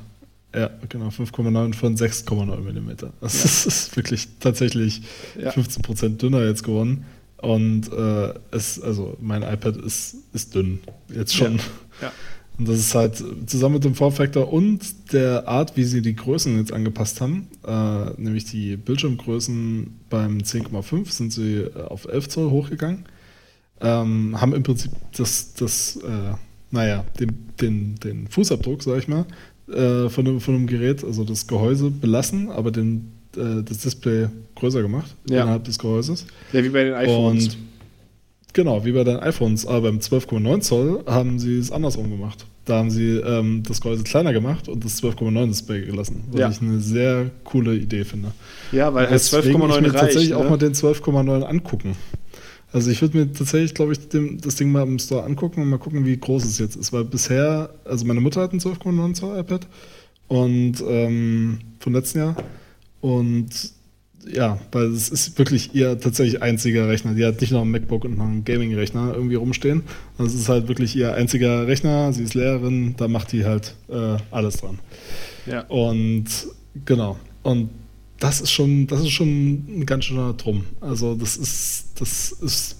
ja, 0.55 0.69
genau, 0.87 1.07
5,9 1.07 1.73
von 1.73 1.97
6,9 1.97 2.61
Millimeter. 2.61 3.11
Das 3.19 3.39
ja. 3.39 3.45
ist, 3.45 3.65
ist, 3.65 3.97
wirklich 3.97 4.29
tatsächlich 4.39 5.01
ja. 5.37 5.51
15 5.51 5.81
Prozent 5.81 6.21
dünner 6.21 6.45
jetzt 6.45 6.63
geworden. 6.63 7.05
Und 7.37 7.91
äh, 7.91 8.33
es, 8.51 8.81
also 8.81 9.17
mein 9.19 9.43
iPad 9.43 9.75
ist, 9.77 10.15
ist 10.33 10.55
dünn. 10.55 10.79
Jetzt 11.13 11.35
schon. 11.35 11.59
Ja. 12.01 12.11
Und 12.57 12.69
das 12.69 12.77
ist 12.77 12.95
halt 12.95 13.21
zusammen 13.47 13.75
mit 13.75 13.83
dem 13.83 13.95
Formfaktor 13.95 14.51
und 14.51 15.11
der 15.11 15.47
Art, 15.47 15.75
wie 15.75 15.83
sie 15.83 16.01
die 16.01 16.15
Größen 16.15 16.57
jetzt 16.57 16.71
angepasst 16.71 17.19
haben, 17.19 17.47
äh, 17.67 18.21
nämlich 18.21 18.45
die 18.45 18.77
Bildschirmgrößen 18.77 19.99
beim 20.09 20.37
10,5 20.37 21.11
sind 21.11 21.33
sie 21.33 21.55
äh, 21.55 21.81
auf 21.81 22.05
11 22.07 22.29
Zoll 22.29 22.49
hochgegangen, 22.51 23.05
ähm, 23.81 24.39
haben 24.39 24.53
im 24.53 24.63
Prinzip 24.63 24.91
das, 25.17 25.53
das 25.55 25.97
äh, 25.97 26.35
naja, 26.71 27.03
den, 27.19 27.31
den, 27.59 27.95
den 27.95 28.27
Fußabdruck, 28.27 28.83
sag 28.83 28.99
ich 28.99 29.07
mal, 29.09 29.25
äh, 29.67 30.09
von, 30.09 30.23
dem, 30.23 30.39
von 30.39 30.53
dem 30.53 30.67
Gerät, 30.67 31.03
also 31.03 31.23
das 31.25 31.47
Gehäuse 31.47 31.91
belassen, 31.91 32.51
aber 32.51 32.71
den, 32.71 33.11
äh, 33.35 33.63
das 33.63 33.79
Display 33.79 34.27
größer 34.55 34.81
gemacht 34.81 35.13
ja. 35.29 35.41
innerhalb 35.41 35.65
des 35.65 35.77
Gehäuses. 35.77 36.25
Ja, 36.53 36.63
wie 36.63 36.69
bei 36.69 36.85
den 36.85 36.93
iPhones. 36.93 37.47
Und 37.47 37.57
Genau, 38.55 38.85
wie 38.85 38.93
bei 38.93 39.03
den 39.03 39.17
iPhones. 39.17 39.67
Aber 39.67 39.81
beim 39.81 39.99
12,9 39.99 40.61
Zoll 40.61 41.03
haben 41.05 41.39
sie 41.39 41.59
es 41.59 41.73
andersrum 41.73 42.09
gemacht. 42.09 42.45
Da 42.63 42.77
haben 42.77 42.89
sie 42.89 43.17
ähm, 43.17 43.63
das 43.67 43.81
Gehäuse 43.81 44.03
kleiner 44.03 44.31
gemacht 44.31 44.69
und 44.69 44.85
das 44.85 45.03
12,9 45.03 45.47
Display 45.47 45.81
gelassen. 45.81 46.23
Was 46.31 46.39
ja. 46.39 46.49
ich 46.49 46.61
eine 46.61 46.79
sehr 46.79 47.31
coole 47.43 47.75
Idee 47.75 48.05
finde. 48.05 48.31
Ja, 48.71 48.93
weil 48.93 49.09
halt 49.09 49.21
12,9 49.21 49.83
reicht. 49.83 49.95
tatsächlich 49.95 50.29
ne? 50.29 50.37
auch 50.37 50.49
mal 50.49 50.57
den 50.57 50.71
12,9 50.71 51.43
angucken. 51.43 51.97
Also 52.71 52.91
ich 52.91 53.01
würde 53.01 53.17
mir 53.17 53.33
tatsächlich, 53.33 53.73
glaube 53.73 53.91
ich, 53.91 54.07
dem, 54.07 54.39
das 54.39 54.55
Ding 54.55 54.71
mal 54.71 54.83
im 54.83 54.99
Store 54.99 55.25
angucken 55.25 55.61
und 55.61 55.69
mal 55.69 55.77
gucken, 55.77 56.05
wie 56.05 56.15
groß 56.15 56.45
es 56.45 56.57
jetzt 56.57 56.77
ist. 56.77 56.93
Weil 56.93 57.03
bisher, 57.03 57.71
also 57.83 58.05
meine 58.05 58.21
Mutter 58.21 58.39
hat 58.39 58.53
ein 58.53 58.61
12,9 58.61 59.15
Zoll 59.15 59.37
iPad 59.37 59.67
und 60.29 60.75
ähm, 60.87 61.59
vom 61.81 61.93
letzten 61.93 62.19
Jahr. 62.19 62.37
Und 63.01 63.49
ja, 64.31 64.59
weil 64.71 64.85
es 64.85 65.09
ist 65.09 65.37
wirklich 65.37 65.75
ihr 65.75 65.99
tatsächlich 65.99 66.41
einziger 66.41 66.87
Rechner. 66.87 67.13
Die 67.13 67.25
hat 67.25 67.41
nicht 67.41 67.51
noch 67.51 67.61
ein 67.61 67.71
MacBook 67.71 68.05
und 68.05 68.17
noch 68.17 68.25
einen 68.25 68.43
Gaming-Rechner 68.43 69.13
irgendwie 69.13 69.35
rumstehen. 69.35 69.83
Das 70.17 70.33
ist 70.33 70.49
halt 70.49 70.67
wirklich 70.67 70.95
ihr 70.95 71.13
einziger 71.13 71.67
Rechner. 71.67 72.11
Sie 72.13 72.23
ist 72.23 72.33
Lehrerin, 72.33 72.95
da 72.97 73.07
macht 73.07 73.31
die 73.31 73.45
halt 73.45 73.75
äh, 73.89 74.17
alles 74.31 74.57
dran. 74.57 74.79
Ja. 75.45 75.61
Und 75.67 76.25
genau. 76.85 77.17
Und 77.43 77.69
das 78.19 78.41
ist 78.41 78.51
schon, 78.51 78.87
das 78.87 79.01
ist 79.01 79.11
schon 79.11 79.27
ein 79.79 79.85
ganz 79.85 80.05
schöner 80.05 80.33
Drum. 80.33 80.65
Also 80.81 81.15
das 81.15 81.37
ist, 81.37 81.99
das 81.99 82.31
ist, 82.31 82.77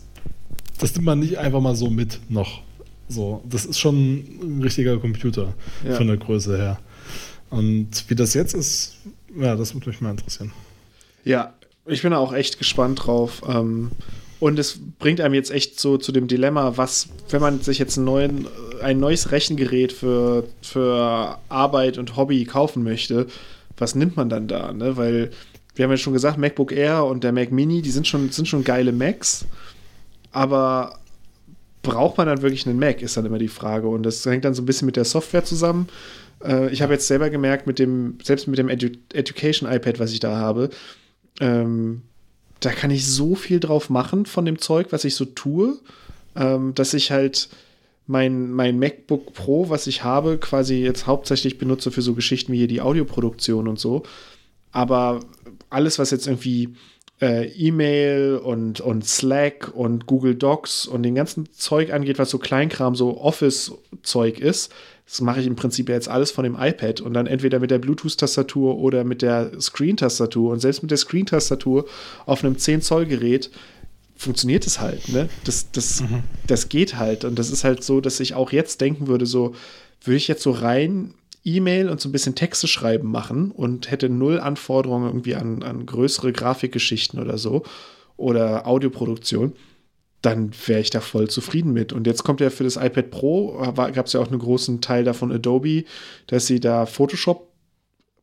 das 0.80 0.94
nimmt 0.96 1.06
man 1.06 1.20
nicht 1.20 1.38
einfach 1.38 1.62
mal 1.62 1.76
so 1.76 1.90
mit 1.90 2.20
noch. 2.30 2.62
So, 3.08 3.44
das 3.48 3.66
ist 3.66 3.80
schon 3.80 4.24
ein 4.42 4.62
richtiger 4.64 4.98
Computer 4.98 5.54
ja. 5.88 5.96
von 5.96 6.08
der 6.08 6.18
Größe 6.18 6.58
her. 6.58 6.80
Und 7.52 7.90
wie 8.08 8.16
das 8.16 8.34
jetzt 8.34 8.56
ist, 8.56 8.96
ja, 9.40 9.56
das 9.56 9.76
würde 9.76 9.90
mich 9.90 10.02
mal 10.02 10.12
interessieren. 10.12 10.52
Ja, 11.26 11.54
ich 11.86 12.02
bin 12.02 12.14
auch 12.14 12.34
echt 12.34 12.58
gespannt 12.58 13.06
drauf. 13.06 13.42
Ähm, 13.48 13.92
Und 14.40 14.60
es 14.60 14.80
bringt 15.00 15.22
einem 15.22 15.34
jetzt 15.34 15.52
echt 15.52 15.80
so 15.80 15.98
zu 15.98 16.12
dem 16.12 16.28
Dilemma, 16.28 16.78
was, 16.78 17.08
wenn 17.30 17.42
man 17.42 17.62
sich 17.62 17.80
jetzt 17.80 17.98
neuen, 17.98 18.48
ein 18.82 19.00
neues 19.00 19.32
Rechengerät 19.32 19.92
für, 19.92 20.46
für 20.62 21.38
Arbeit 21.50 21.98
und 21.98 22.16
Hobby 22.16 22.44
kaufen 22.46 22.84
möchte, 22.84 23.28
was 23.78 23.96
nimmt 23.96 24.18
man 24.18 24.30
dann 24.30 24.48
da? 24.48 24.72
Ne? 24.74 24.98
Weil 24.98 25.32
wir 25.74 25.84
haben 25.84 25.92
ja 25.92 25.98
schon 25.98 26.14
gesagt, 26.14 26.38
MacBook 26.38 26.72
Air 26.72 27.06
und 27.06 27.24
der 27.24 27.32
Mac 27.32 27.52
Mini, 27.52 27.82
die 27.82 27.92
sind 27.92 28.08
schon, 28.08 28.30
sind 28.30 28.48
schon 28.48 28.64
geile 28.64 28.92
Macs, 28.92 29.46
aber 30.32 31.00
braucht 31.82 32.18
man 32.18 32.28
dann 32.28 32.42
wirklich 32.42 32.68
einen 32.68 32.80
Mac, 32.80 33.02
ist 33.02 33.16
dann 33.18 33.26
immer 33.26 33.40
die 33.40 33.48
Frage. 33.48 33.88
Und 33.88 34.04
das 34.04 34.26
hängt 34.26 34.46
dann 34.46 34.54
so 34.54 34.62
ein 34.62 34.66
bisschen 34.66 34.86
mit 34.86 34.96
der 34.96 35.06
Software 35.06 35.44
zusammen. 35.44 35.88
Äh, 36.44 36.70
ich 36.72 36.82
habe 36.82 36.94
jetzt 36.94 37.08
selber 37.08 37.30
gemerkt, 37.30 37.68
mit 37.68 37.80
dem, 37.80 38.18
selbst 38.24 38.48
mit 38.48 38.58
dem 38.60 38.70
Edu 38.70 38.90
Education 39.14 39.72
iPad, 39.72 40.00
was 40.00 40.12
ich 40.12 40.20
da 40.20 40.36
habe, 40.36 40.70
ähm, 41.40 42.02
da 42.60 42.72
kann 42.72 42.92
ich 42.92 43.06
so 43.06 43.36
viel 43.36 43.60
drauf 43.60 43.90
machen 43.90 44.26
von 44.26 44.46
dem 44.46 44.60
Zeug, 44.60 44.88
was 44.92 45.04
ich 45.04 45.16
so 45.16 45.26
tue, 45.26 45.78
ähm, 46.36 46.74
dass 46.76 46.94
ich 46.94 47.12
halt 47.12 47.50
mein, 48.08 48.52
mein 48.52 48.80
MacBook 48.80 49.34
Pro, 49.34 49.70
was 49.70 49.88
ich 49.88 50.04
habe, 50.04 50.38
quasi 50.38 50.76
jetzt 50.76 51.08
hauptsächlich 51.08 51.58
benutze 51.58 51.92
für 51.92 52.02
so 52.02 52.14
Geschichten 52.14 52.54
wie 52.54 52.58
hier 52.58 52.68
die 52.68 52.82
Audioproduktion 52.82 53.68
und 53.68 53.80
so. 53.80 54.04
Aber 54.72 55.22
alles, 55.70 56.00
was 56.00 56.12
jetzt 56.12 56.28
irgendwie 56.28 56.76
äh, 57.22 57.48
E-Mail 57.48 58.40
und, 58.44 58.82
und 58.82 59.06
Slack 59.06 59.72
und 59.74 60.06
Google 60.06 60.36
Docs 60.36 60.86
und 60.86 61.04
den 61.04 61.16
ganzen 61.16 61.52
Zeug 61.52 61.94
angeht, 61.94 62.20
was 62.20 62.30
so 62.30 62.38
Kleinkram, 62.38 62.96
so 62.96 63.20
Office-Zeug 63.20 64.40
ist, 64.40 64.74
das 65.08 65.22
mache 65.22 65.40
ich 65.40 65.48
im 65.48 65.56
Prinzip 65.56 65.88
jetzt 65.90 66.10
alles 66.10 66.32
von 66.32 66.44
dem 66.44 66.58
iPad 66.60 67.02
und 67.02 67.14
dann 67.14 67.28
entweder 67.28 67.60
mit 67.60 67.70
der 67.70 67.78
Bluetooth-Tastatur 67.78 68.78
oder 68.78 69.04
mit 69.04 69.22
der 69.22 69.52
Screen-Tastatur. 69.62 70.52
Und 70.52 70.60
selbst 70.60 70.82
mit 70.82 70.90
der 70.90 70.98
Screen-Tastatur 70.98 71.86
auf 72.26 72.44
einem 72.44 72.56
10-Zoll-Gerät 72.56 73.52
funktioniert 74.16 74.66
es 74.66 74.80
halt. 74.80 75.08
Ne? 75.10 75.30
Das, 75.44 75.72
das, 75.72 76.02
mhm. 76.02 76.24
das 76.48 76.70
geht 76.70 76.96
halt. 76.98 77.24
Und 77.24 77.38
das 77.38 77.52
ist 77.52 77.64
halt 77.64 77.84
so, 77.84 78.02
dass 78.02 78.20
ich 78.20 78.34
auch 78.34 78.52
jetzt 78.52 78.82
denken 78.82 79.08
würde, 79.08 79.28
so, 79.28 79.54
würde 80.02 80.18
ich 80.18 80.28
jetzt 80.28 80.42
so 80.42 80.52
rein 80.52 81.14
E-Mail 81.44 81.90
und 81.90 82.02
so 82.02 82.10
ein 82.10 82.12
bisschen 82.12 82.34
Texte 82.34 82.68
schreiben 82.68 83.12
machen 83.12 83.52
und 83.52 83.92
hätte 83.92 84.10
null 84.10 84.40
Anforderungen 84.40 85.08
irgendwie 85.08 85.36
an, 85.36 85.62
an 85.62 85.86
größere 85.86 86.34
Grafikgeschichten 86.34 87.20
oder 87.20 87.38
so 87.38 87.64
oder 88.18 88.66
Audioproduktion 88.66 89.54
dann 90.26 90.52
wäre 90.66 90.80
ich 90.80 90.90
da 90.90 91.02
voll 91.02 91.30
zufrieden 91.30 91.72
mit. 91.72 91.94
Und 91.94 92.08
jetzt 92.08 92.24
kommt 92.24 92.42
ja 92.42 92.50
für 92.50 92.64
das 92.64 92.78
iPad 92.78 93.12
Pro, 93.12 93.58
gab 93.76 94.08
es 94.08 94.14
ja 94.14 94.20
auch 94.20 94.28
einen 94.28 94.40
großen 94.40 94.82
Teil 94.82 95.04
davon 95.04 95.32
Adobe, 95.32 95.84
dass 96.28 96.48
sie 96.48 96.60
da 96.60 96.86
Photoshop 96.86 97.48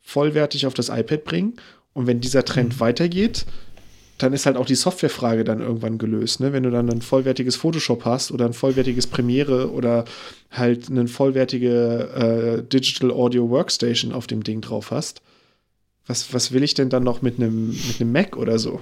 vollwertig 0.01 0.67
auf 0.67 0.75
das 0.75 0.89
iPad 0.89 1.25
bringen. 1.25 1.55
Und 1.93 2.07
wenn 2.07 2.21
dieser 2.21 2.45
Trend 2.45 2.77
mhm. 2.77 2.81
weitergeht, 2.81 3.47
dann 4.19 4.33
ist 4.33 4.47
halt 4.47 4.57
auch 4.57 4.67
die 4.67 4.75
Softwarefrage 4.75 5.45
dann 5.45 5.61
irgendwann 5.61 5.99
gelöst. 5.99 6.41
Ne? 6.41 6.53
Wenn 6.53 6.63
du 6.65 6.71
dann 6.71 6.91
ein 6.91 7.03
vollwertiges 7.03 7.57
Photoshop 7.57 8.05
hast 8.05 8.33
oder 8.33 8.47
ein 8.47 8.53
vollwertiges 8.53 9.07
Premiere 9.07 9.71
oder 9.71 10.05
halt 10.51 10.91
eine 10.91 11.09
vollwertige 11.09 12.09
äh, 12.15 12.63
Digital 12.63 13.11
Audio 13.11 13.49
Workstation 13.51 14.13
auf 14.13 14.27
dem 14.27 14.43
Ding 14.43 14.61
drauf 14.61 14.91
hast, 14.91 15.23
was, 16.07 16.35
was 16.35 16.53
will 16.53 16.63
ich 16.63 16.75
denn 16.75 16.91
dann 16.91 17.05
noch 17.05 17.23
mit 17.23 17.39
einem 17.39 17.69
mit 17.69 18.01
einem 18.01 18.13
Mac 18.13 18.37
oder 18.37 18.59
so? 18.59 18.81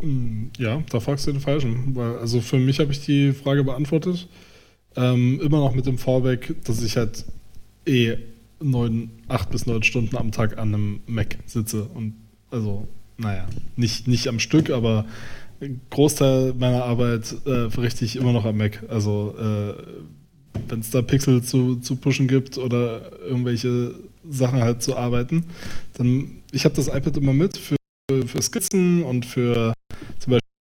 Hm, 0.00 0.50
ja, 0.58 0.82
da 0.90 1.00
fragst 1.00 1.26
du 1.26 1.32
den 1.32 1.40
Falschen. 1.40 1.94
Weil, 1.94 2.18
also 2.18 2.40
für 2.40 2.58
mich 2.58 2.80
habe 2.80 2.92
ich 2.92 3.04
die 3.04 3.32
Frage 3.32 3.64
beantwortet. 3.64 4.28
Ähm, 4.96 5.40
immer 5.40 5.58
noch 5.58 5.74
mit 5.74 5.86
dem 5.86 5.98
Fallback, 5.98 6.54
dass 6.64 6.82
ich 6.82 6.96
halt 6.96 7.24
eh 7.86 8.16
neun, 8.60 9.10
acht 9.28 9.50
bis 9.50 9.66
neun 9.66 9.82
Stunden 9.82 10.16
am 10.16 10.32
Tag 10.32 10.58
an 10.58 10.74
einem 10.74 11.00
Mac 11.06 11.38
sitze. 11.46 11.84
Und 11.84 12.14
also, 12.50 12.86
naja, 13.16 13.46
nicht, 13.76 14.08
nicht 14.08 14.28
am 14.28 14.38
Stück, 14.38 14.70
aber 14.70 15.06
Großteil 15.90 16.54
meiner 16.54 16.84
Arbeit 16.84 17.34
äh, 17.46 17.70
verrichte 17.70 18.04
ich 18.04 18.16
immer 18.16 18.32
noch 18.32 18.44
am 18.44 18.56
Mac. 18.56 18.84
Also, 18.88 19.34
äh, 19.38 19.74
wenn 20.68 20.80
es 20.80 20.90
da 20.90 21.02
Pixel 21.02 21.42
zu, 21.42 21.76
zu 21.76 21.96
pushen 21.96 22.28
gibt 22.28 22.58
oder 22.58 23.20
irgendwelche 23.22 23.94
Sachen 24.28 24.60
halt 24.60 24.82
zu 24.82 24.96
arbeiten, 24.96 25.44
dann 25.94 26.42
ich 26.52 26.64
habe 26.64 26.74
das 26.74 26.88
iPad 26.88 27.16
immer 27.16 27.32
mit 27.32 27.56
für, 27.56 27.76
für 28.26 28.42
Skizzen 28.42 29.02
und 29.02 29.24
für 29.24 29.72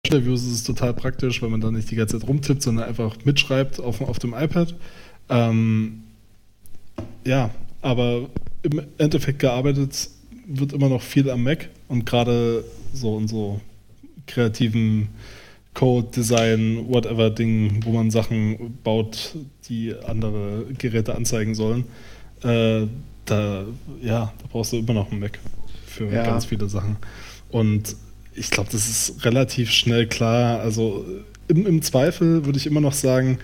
Interviews 0.05 0.43
ist 0.43 0.53
es 0.53 0.65
total 0.65 0.95
praktisch, 0.95 1.43
weil 1.43 1.51
man 1.51 1.61
dann 1.61 1.75
nicht 1.75 1.91
die 1.91 1.95
ganze 1.95 2.19
Zeit 2.19 2.29
rumtippt, 2.29 2.61
sondern 2.61 2.89
einfach 2.89 3.17
mitschreibt 3.25 3.79
auf, 3.79 4.01
auf 4.01 4.19
dem 4.19 4.35
iPad. 4.35 4.75
Ähm, 5.29 6.03
ja, 7.25 7.51
aber 7.83 8.29
im 8.63 8.83
Endeffekt 8.99 9.39
gearbeitet 9.39 10.11
wird 10.47 10.73
immer 10.73 10.89
noch 10.89 11.03
viel 11.03 11.31
am 11.31 11.45
Mac 11.45 11.69
und 11.87 12.05
gerade 12.05 12.65
so 12.93 13.15
und 13.15 13.29
so 13.29 13.61
kreativen 14.27 15.09
Code, 15.73 16.09
Design, 16.15 16.85
whatever 16.89 17.31
Ding, 17.31 17.85
wo 17.85 17.93
man 17.93 18.11
Sachen 18.11 18.79
baut, 18.83 19.37
die 19.69 19.95
andere 20.05 20.67
Geräte 20.79 21.15
anzeigen 21.15 21.55
sollen. 21.55 21.85
Äh, 22.43 22.89
da, 23.25 23.65
ja, 24.03 24.33
da 24.37 24.49
brauchst 24.51 24.73
du 24.73 24.79
immer 24.79 24.95
noch 24.95 25.13
einen 25.13 25.21
Mac 25.21 25.39
für 25.87 26.13
ja. 26.13 26.25
ganz 26.25 26.45
viele 26.45 26.69
Sachen. 26.69 26.97
Und 27.51 27.97
ich 28.35 28.51
glaube, 28.51 28.70
das 28.72 28.89
ist 28.89 29.24
relativ 29.24 29.70
schnell 29.70 30.07
klar. 30.07 30.61
Also 30.61 31.05
im, 31.49 31.66
im 31.66 31.83
Zweifel 31.83 32.45
würde 32.45 32.59
ich 32.59 32.66
immer 32.66 32.80
noch 32.80 32.93
sagen, 32.93 33.39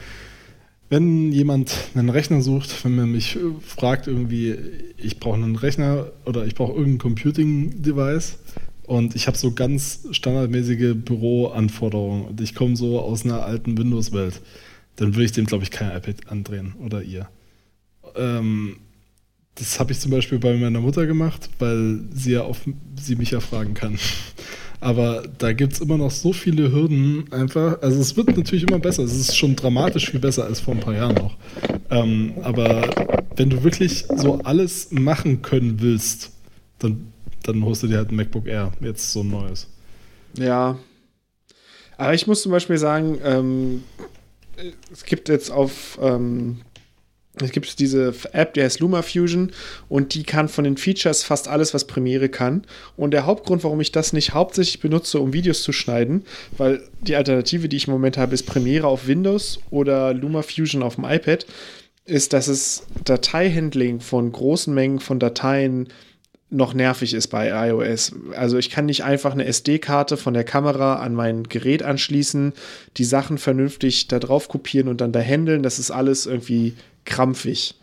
wenn 0.90 1.32
jemand 1.32 1.74
einen 1.94 2.08
Rechner 2.08 2.40
sucht, 2.40 2.84
wenn 2.84 2.96
man 2.96 3.12
mich 3.12 3.38
fragt, 3.60 4.06
irgendwie, 4.06 4.56
ich 4.96 5.20
brauche 5.20 5.34
einen 5.34 5.56
Rechner 5.56 6.10
oder 6.24 6.46
ich 6.46 6.54
brauche 6.54 6.72
irgendein 6.72 6.98
Computing-Device 6.98 8.38
und 8.84 9.14
ich 9.14 9.26
habe 9.26 9.36
so 9.36 9.52
ganz 9.52 10.08
standardmäßige 10.12 10.94
Büroanforderungen 10.96 12.24
und 12.24 12.40
ich 12.40 12.54
komme 12.54 12.74
so 12.74 13.00
aus 13.00 13.24
einer 13.24 13.44
alten 13.44 13.76
Windows-Welt, 13.76 14.40
dann 14.96 15.14
würde 15.14 15.24
ich 15.24 15.32
dem, 15.32 15.44
glaube 15.44 15.64
ich, 15.64 15.70
kein 15.70 15.94
iPad 15.94 16.28
andrehen 16.28 16.74
oder 16.78 17.02
ihr. 17.02 17.28
Ähm, 18.16 18.76
das 19.56 19.78
habe 19.78 19.92
ich 19.92 20.00
zum 20.00 20.10
Beispiel 20.10 20.38
bei 20.38 20.56
meiner 20.56 20.80
Mutter 20.80 21.06
gemacht, 21.06 21.50
weil 21.58 22.00
sie 22.12 22.32
ja 22.32 22.42
auf 22.42 22.60
sie 22.98 23.16
mich 23.16 23.32
ja 23.32 23.40
fragen 23.40 23.74
kann. 23.74 23.98
Aber 24.80 25.24
da 25.38 25.52
gibt 25.52 25.72
es 25.72 25.80
immer 25.80 25.98
noch 25.98 26.10
so 26.10 26.32
viele 26.32 26.72
Hürden 26.72 27.24
einfach. 27.32 27.82
Also 27.82 28.00
es 28.00 28.16
wird 28.16 28.36
natürlich 28.36 28.62
immer 28.62 28.78
besser. 28.78 29.02
Es 29.02 29.16
ist 29.16 29.36
schon 29.36 29.56
dramatisch 29.56 30.10
viel 30.10 30.20
besser 30.20 30.44
als 30.44 30.60
vor 30.60 30.74
ein 30.74 30.80
paar 30.80 30.94
Jahren 30.94 31.16
noch. 31.16 31.36
Ähm, 31.90 32.34
aber 32.42 32.88
wenn 33.36 33.50
du 33.50 33.64
wirklich 33.64 34.04
so 34.16 34.40
alles 34.44 34.92
machen 34.92 35.42
können 35.42 35.80
willst, 35.80 36.30
dann, 36.78 37.12
dann 37.42 37.64
holst 37.64 37.82
du 37.82 37.88
dir 37.88 37.96
halt 37.96 38.12
ein 38.12 38.16
MacBook 38.16 38.46
Air, 38.46 38.72
jetzt 38.80 39.12
so 39.12 39.20
ein 39.20 39.30
neues. 39.30 39.68
Ja. 40.36 40.78
Aber 41.96 42.14
ich 42.14 42.28
muss 42.28 42.42
zum 42.42 42.52
Beispiel 42.52 42.78
sagen, 42.78 43.18
ähm, 43.24 43.82
es 44.92 45.04
gibt 45.04 45.28
jetzt 45.28 45.50
auf 45.50 45.98
ähm, 46.00 46.60
es 47.42 47.52
gibt 47.52 47.78
diese 47.78 48.14
App, 48.32 48.54
die 48.54 48.62
heißt 48.62 48.80
LumaFusion 48.80 49.52
und 49.88 50.14
die 50.14 50.24
kann 50.24 50.48
von 50.48 50.64
den 50.64 50.76
Features 50.76 51.22
fast 51.22 51.48
alles, 51.48 51.74
was 51.74 51.86
Premiere 51.86 52.28
kann. 52.28 52.64
Und 52.96 53.12
der 53.12 53.26
Hauptgrund, 53.26 53.64
warum 53.64 53.80
ich 53.80 53.92
das 53.92 54.12
nicht 54.12 54.34
hauptsächlich 54.34 54.80
benutze, 54.80 55.20
um 55.20 55.32
Videos 55.32 55.62
zu 55.62 55.72
schneiden, 55.72 56.24
weil 56.56 56.82
die 57.00 57.16
Alternative, 57.16 57.68
die 57.68 57.76
ich 57.76 57.86
im 57.86 57.92
Moment 57.92 58.18
habe, 58.18 58.34
ist 58.34 58.44
Premiere 58.44 58.86
auf 58.86 59.06
Windows 59.06 59.60
oder 59.70 60.14
LumaFusion 60.14 60.82
auf 60.82 60.96
dem 60.96 61.04
iPad, 61.04 61.46
ist, 62.04 62.32
dass 62.32 62.48
es 62.48 62.84
Dateihandling 63.04 64.00
von 64.00 64.32
großen 64.32 64.72
Mengen 64.72 64.98
von 64.98 65.18
Dateien 65.18 65.88
noch 66.50 66.72
nervig 66.72 67.12
ist 67.12 67.28
bei 67.28 67.68
iOS. 67.68 68.12
Also 68.34 68.56
ich 68.56 68.70
kann 68.70 68.86
nicht 68.86 69.04
einfach 69.04 69.32
eine 69.32 69.44
SD-Karte 69.44 70.16
von 70.16 70.32
der 70.32 70.44
Kamera 70.44 70.96
an 70.96 71.14
mein 71.14 71.44
Gerät 71.44 71.82
anschließen, 71.82 72.54
die 72.96 73.04
Sachen 73.04 73.36
vernünftig 73.38 74.08
da 74.08 74.18
drauf 74.18 74.48
kopieren 74.48 74.88
und 74.88 75.00
dann 75.00 75.12
da 75.12 75.20
handeln. 75.20 75.62
Das 75.62 75.78
ist 75.78 75.90
alles 75.90 76.26
irgendwie 76.26 76.74
krampfig. 77.08 77.74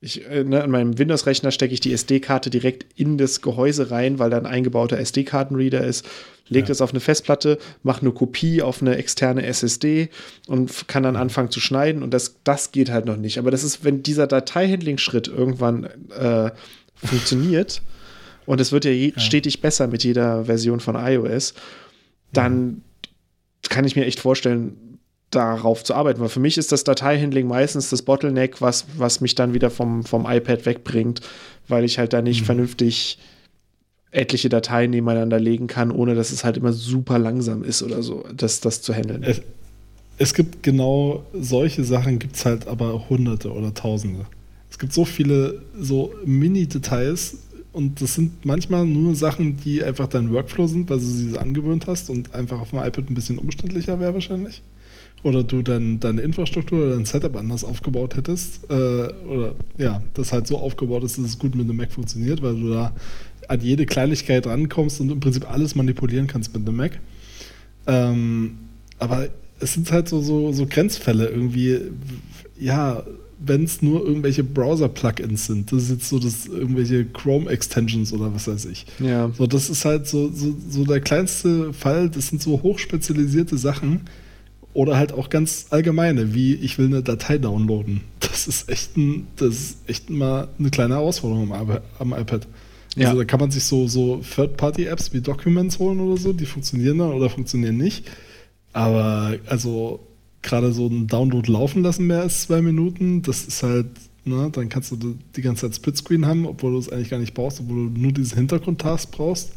Ich, 0.00 0.26
äh, 0.26 0.44
ne, 0.44 0.62
an 0.62 0.70
meinem 0.70 0.98
Windows-Rechner 0.98 1.50
stecke 1.50 1.72
ich 1.72 1.80
die 1.80 1.92
SD-Karte 1.92 2.50
direkt 2.50 2.86
in 2.94 3.16
das 3.16 3.40
Gehäuse 3.40 3.90
rein, 3.90 4.18
weil 4.18 4.30
da 4.30 4.36
ein 4.36 4.46
eingebauter 4.46 4.98
SD-Kartenreader 4.98 5.82
ist, 5.82 6.06
lege 6.48 6.64
ja. 6.64 6.68
das 6.68 6.82
auf 6.82 6.90
eine 6.90 7.00
Festplatte, 7.00 7.58
mache 7.82 8.02
eine 8.02 8.12
Kopie 8.12 8.60
auf 8.60 8.82
eine 8.82 8.96
externe 8.96 9.46
SSD 9.46 10.10
und 10.46 10.88
kann 10.88 11.02
dann 11.02 11.16
anfangen 11.16 11.50
zu 11.50 11.58
schneiden 11.58 12.02
und 12.02 12.12
das, 12.12 12.36
das 12.44 12.70
geht 12.70 12.90
halt 12.90 13.06
noch 13.06 13.16
nicht. 13.16 13.38
Aber 13.38 13.50
das 13.50 13.64
ist, 13.64 13.82
wenn 13.82 14.02
dieser 14.02 14.26
Dateihandling-Schritt 14.26 15.28
irgendwann 15.28 15.84
äh, 16.10 16.50
funktioniert 16.94 17.80
und 18.46 18.60
es 18.60 18.72
wird 18.72 18.84
ja, 18.84 18.90
ja, 18.90 19.18
stetig 19.18 19.62
besser 19.62 19.86
mit 19.86 20.04
jeder 20.04 20.44
Version 20.44 20.80
von 20.80 20.96
iOS, 20.96 21.54
dann 22.32 22.82
kann 23.70 23.86
ich 23.86 23.96
mir 23.96 24.04
echt 24.04 24.20
vorstellen, 24.20 24.76
darauf 25.34 25.84
zu 25.84 25.94
arbeiten. 25.94 26.20
Weil 26.20 26.28
für 26.28 26.40
mich 26.40 26.58
ist 26.58 26.72
das 26.72 26.84
Dateihandling 26.84 27.46
meistens 27.46 27.90
das 27.90 28.02
Bottleneck, 28.02 28.60
was, 28.60 28.86
was 28.96 29.20
mich 29.20 29.34
dann 29.34 29.54
wieder 29.54 29.70
vom, 29.70 30.04
vom 30.04 30.26
iPad 30.28 30.66
wegbringt, 30.66 31.20
weil 31.68 31.84
ich 31.84 31.98
halt 31.98 32.12
da 32.12 32.22
nicht 32.22 32.42
mhm. 32.42 32.46
vernünftig 32.46 33.18
etliche 34.10 34.48
Dateien 34.48 34.90
nebeneinander 34.90 35.40
legen 35.40 35.66
kann, 35.66 35.90
ohne 35.90 36.14
dass 36.14 36.30
es 36.30 36.44
halt 36.44 36.56
immer 36.56 36.72
super 36.72 37.18
langsam 37.18 37.64
ist 37.64 37.82
oder 37.82 38.02
so, 38.02 38.24
das, 38.34 38.60
das 38.60 38.80
zu 38.80 38.94
handeln. 38.94 39.24
Es, 39.24 39.42
es 40.18 40.34
gibt 40.34 40.62
genau 40.62 41.24
solche 41.32 41.82
Sachen, 41.82 42.20
gibt 42.20 42.36
es 42.36 42.44
halt 42.44 42.68
aber 42.68 43.08
hunderte 43.08 43.52
oder 43.52 43.74
tausende. 43.74 44.26
Es 44.70 44.78
gibt 44.78 44.92
so 44.92 45.04
viele 45.04 45.62
so 45.76 46.14
Mini-Details, 46.24 47.38
Und 47.74 48.00
das 48.00 48.14
sind 48.14 48.46
manchmal 48.46 48.86
nur 48.86 49.16
Sachen, 49.16 49.56
die 49.56 49.82
einfach 49.82 50.06
dein 50.06 50.32
Workflow 50.32 50.68
sind, 50.68 50.88
weil 50.88 50.98
du 50.98 51.04
sie 51.04 51.36
angewöhnt 51.36 51.88
hast 51.88 52.08
und 52.08 52.32
einfach 52.32 52.60
auf 52.60 52.70
dem 52.70 52.78
iPad 52.78 53.10
ein 53.10 53.14
bisschen 53.14 53.38
umständlicher 53.38 53.98
wäre 53.98 54.14
wahrscheinlich. 54.14 54.62
Oder 55.24 55.42
du 55.42 55.62
dann 55.62 55.98
deine 55.98 56.20
Infrastruktur 56.20 56.86
oder 56.86 56.94
dein 56.94 57.06
Setup 57.06 57.34
anders 57.34 57.64
aufgebaut 57.64 58.14
hättest. 58.14 58.70
Äh, 58.70 58.74
oder 58.74 59.54
ja, 59.78 60.02
das 60.14 60.32
halt 60.32 60.46
so 60.46 60.58
aufgebaut 60.58 61.02
ist, 61.02 61.18
dass 61.18 61.24
es 61.24 61.38
gut 61.38 61.56
mit 61.56 61.64
einem 61.64 61.76
Mac 61.76 61.90
funktioniert, 61.90 62.42
weil 62.42 62.54
du 62.54 62.70
da 62.70 62.92
an 63.48 63.60
jede 63.60 63.86
Kleinigkeit 63.86 64.46
rankommst 64.46 65.00
und 65.00 65.10
im 65.10 65.20
Prinzip 65.20 65.50
alles 65.50 65.74
manipulieren 65.74 66.26
kannst 66.26 66.54
mit 66.54 66.68
einem 66.68 66.76
Mac. 66.76 67.00
Ähm, 67.86 68.58
aber 68.98 69.28
es 69.60 69.74
sind 69.74 69.90
halt 69.90 70.08
so, 70.08 70.20
so, 70.20 70.52
so 70.52 70.66
Grenzfälle 70.66 71.26
irgendwie, 71.26 71.80
ja, 72.58 73.02
wenn 73.46 73.64
es 73.64 73.82
nur 73.82 74.04
irgendwelche 74.06 74.44
Browser-Plugins 74.44 75.46
sind. 75.46 75.72
Das 75.72 75.84
ist 75.84 75.90
jetzt 75.90 76.08
so 76.08 76.18
das 76.18 76.46
irgendwelche 76.46 77.04
Chrome-Extensions 77.04 78.12
oder 78.12 78.34
was 78.34 78.46
weiß 78.46 78.66
ich. 78.66 78.86
Ja. 79.00 79.30
So, 79.36 79.46
das 79.46 79.70
ist 79.70 79.84
halt 79.84 80.06
so, 80.06 80.30
so, 80.32 80.54
so 80.68 80.84
der 80.84 81.00
kleinste 81.00 81.72
Fall, 81.72 82.08
das 82.08 82.28
sind 82.28 82.40
so 82.40 82.62
hochspezialisierte 82.62 83.58
Sachen. 83.58 84.02
Oder 84.74 84.96
halt 84.96 85.12
auch 85.12 85.30
ganz 85.30 85.66
allgemeine, 85.70 86.34
wie 86.34 86.54
ich 86.54 86.78
will 86.78 86.86
eine 86.86 87.02
Datei 87.02 87.38
downloaden. 87.38 88.02
Das 88.20 88.48
ist 88.48 88.68
echt, 88.68 88.96
ein, 88.96 89.28
das 89.36 89.54
ist 89.54 89.88
echt 89.88 90.10
mal 90.10 90.48
eine 90.58 90.70
kleine 90.70 90.94
Herausforderung 90.94 91.52
am, 91.54 91.78
am 92.00 92.12
iPad. 92.12 92.48
Ja. 92.96 93.08
Also 93.08 93.20
da 93.20 93.24
kann 93.24 93.40
man 93.40 93.50
sich 93.50 93.64
so, 93.64 93.86
so 93.86 94.18
Third-Party-Apps 94.34 95.12
wie 95.12 95.20
Documents 95.20 95.78
holen 95.78 96.00
oder 96.00 96.20
so, 96.20 96.32
die 96.32 96.46
funktionieren 96.46 96.98
dann 96.98 97.12
oder 97.12 97.30
funktionieren 97.30 97.76
nicht. 97.76 98.10
Aber 98.72 99.36
also 99.46 100.00
gerade 100.42 100.72
so 100.72 100.86
einen 100.86 101.06
Download 101.06 101.50
laufen 101.50 101.82
lassen 101.82 102.06
mehr 102.06 102.20
als 102.20 102.42
zwei 102.42 102.60
Minuten, 102.60 103.22
das 103.22 103.44
ist 103.44 103.62
halt, 103.62 103.86
ne, 104.24 104.50
dann 104.52 104.68
kannst 104.68 104.90
du 104.90 105.16
die 105.36 105.42
ganze 105.42 105.62
Zeit 105.66 105.76
Splitscreen 105.76 106.26
haben, 106.26 106.46
obwohl 106.46 106.72
du 106.72 106.78
es 106.78 106.88
eigentlich 106.88 107.10
gar 107.10 107.18
nicht 107.18 107.34
brauchst, 107.34 107.60
obwohl 107.60 107.90
du 107.90 108.00
nur 108.00 108.12
diesen 108.12 108.36
Hintergrundtask 108.36 109.10
brauchst. 109.10 109.52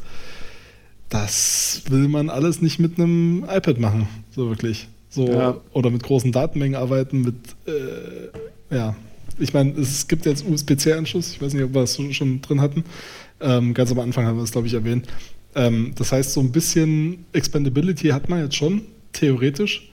Das 1.08 1.82
will 1.88 2.08
man 2.08 2.30
alles 2.30 2.60
nicht 2.62 2.78
mit 2.78 2.98
einem 2.98 3.44
iPad 3.48 3.80
machen, 3.80 4.08
so 4.30 4.48
wirklich. 4.48 4.88
So, 5.10 5.26
ja. 5.26 5.60
Oder 5.72 5.90
mit 5.90 6.02
großen 6.02 6.32
Datenmengen 6.32 6.80
arbeiten, 6.80 7.22
mit, 7.22 7.34
äh, 7.66 8.74
ja. 8.74 8.96
Ich 9.38 9.54
meine, 9.54 9.72
es 9.78 10.08
gibt 10.08 10.26
jetzt 10.26 10.44
USB-C-Anschluss, 10.46 11.32
ich 11.32 11.40
weiß 11.40 11.54
nicht, 11.54 11.62
ob 11.62 11.72
wir 11.72 11.82
das 11.82 11.96
schon 12.10 12.42
drin 12.42 12.60
hatten. 12.60 12.84
Ähm, 13.40 13.72
ganz 13.72 13.92
am 13.92 14.00
Anfang 14.00 14.26
haben 14.26 14.36
wir 14.36 14.42
es, 14.42 14.50
glaube 14.50 14.66
ich, 14.66 14.74
erwähnt. 14.74 15.06
Ähm, 15.54 15.92
das 15.96 16.12
heißt, 16.12 16.32
so 16.32 16.40
ein 16.40 16.50
bisschen 16.50 17.24
Expandability 17.32 18.08
hat 18.08 18.28
man 18.28 18.40
jetzt 18.40 18.56
schon, 18.56 18.82
theoretisch. 19.12 19.90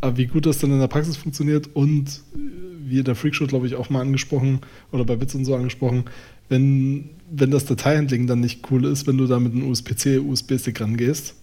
Aber 0.00 0.16
wie 0.16 0.26
gut 0.26 0.46
das 0.46 0.58
dann 0.58 0.70
in 0.70 0.80
der 0.80 0.86
Praxis 0.86 1.16
funktioniert 1.16 1.70
und 1.74 2.08
äh, 2.34 2.38
wie 2.86 3.02
der 3.02 3.14
Freakshow, 3.14 3.46
glaube 3.46 3.66
ich, 3.66 3.74
auch 3.74 3.90
mal 3.90 4.00
angesprochen 4.00 4.60
oder 4.92 5.04
bei 5.04 5.16
Bits 5.16 5.34
und 5.34 5.44
so 5.44 5.54
angesprochen, 5.54 6.04
wenn, 6.48 7.10
wenn 7.30 7.50
das 7.50 7.64
Dateihandling 7.64 8.26
dann 8.26 8.40
nicht 8.40 8.70
cool 8.70 8.84
ist, 8.84 9.06
wenn 9.06 9.16
du 9.16 9.26
da 9.26 9.40
mit 9.40 9.52
einem 9.52 9.68
USB-C, 9.70 10.18
USB-Stick 10.18 10.80
rangehst, 10.80 11.34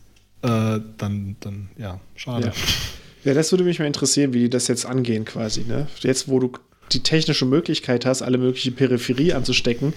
äh, 0.44 0.80
dann, 0.98 1.36
dann, 1.40 1.70
ja, 1.78 2.00
schade. 2.16 2.48
Ja. 2.48 2.54
ja. 3.24 3.34
das 3.34 3.52
würde 3.52 3.64
mich 3.64 3.80
mal 3.80 3.86
interessieren, 3.86 4.34
wie 4.34 4.40
die 4.40 4.50
das 4.50 4.68
jetzt 4.68 4.86
angehen 4.86 5.26
quasi. 5.26 5.64
Ne? 5.68 5.88
Jetzt, 6.00 6.28
wo 6.28 6.40
du 6.40 6.52
die 6.92 7.04
technische 7.04 7.46
Möglichkeit 7.46 8.06
hast, 8.06 8.22
alle 8.22 8.38
mögliche 8.38 8.72
Peripherie 8.72 9.34
anzustecken, 9.34 9.94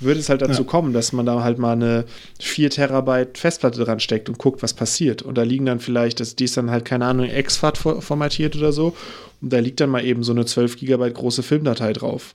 würde 0.00 0.20
es 0.20 0.28
halt 0.28 0.42
dazu 0.42 0.62
ja. 0.62 0.68
kommen, 0.68 0.92
dass 0.92 1.12
man 1.12 1.26
da 1.26 1.42
halt 1.42 1.58
mal 1.58 1.72
eine 1.72 2.04
4 2.40 2.70
Terabyte 2.70 3.36
Festplatte 3.36 3.84
dran 3.84 4.00
steckt 4.00 4.28
und 4.28 4.38
guckt, 4.38 4.62
was 4.62 4.74
passiert. 4.74 5.22
Und 5.22 5.36
da 5.36 5.42
liegen 5.42 5.66
dann 5.66 5.80
vielleicht, 5.80 6.20
das, 6.20 6.36
die 6.36 6.44
ist 6.44 6.56
dann 6.56 6.70
halt, 6.70 6.84
keine 6.84 7.06
Ahnung, 7.06 7.26
exFAT 7.28 7.78
formatiert 7.78 8.56
oder 8.56 8.72
so. 8.72 8.94
Und 9.40 9.52
da 9.52 9.58
liegt 9.58 9.80
dann 9.80 9.90
mal 9.90 10.04
eben 10.04 10.22
so 10.22 10.32
eine 10.32 10.46
12 10.46 10.76
Gigabyte 10.76 11.14
große 11.14 11.42
Filmdatei 11.42 11.92
drauf. 11.92 12.34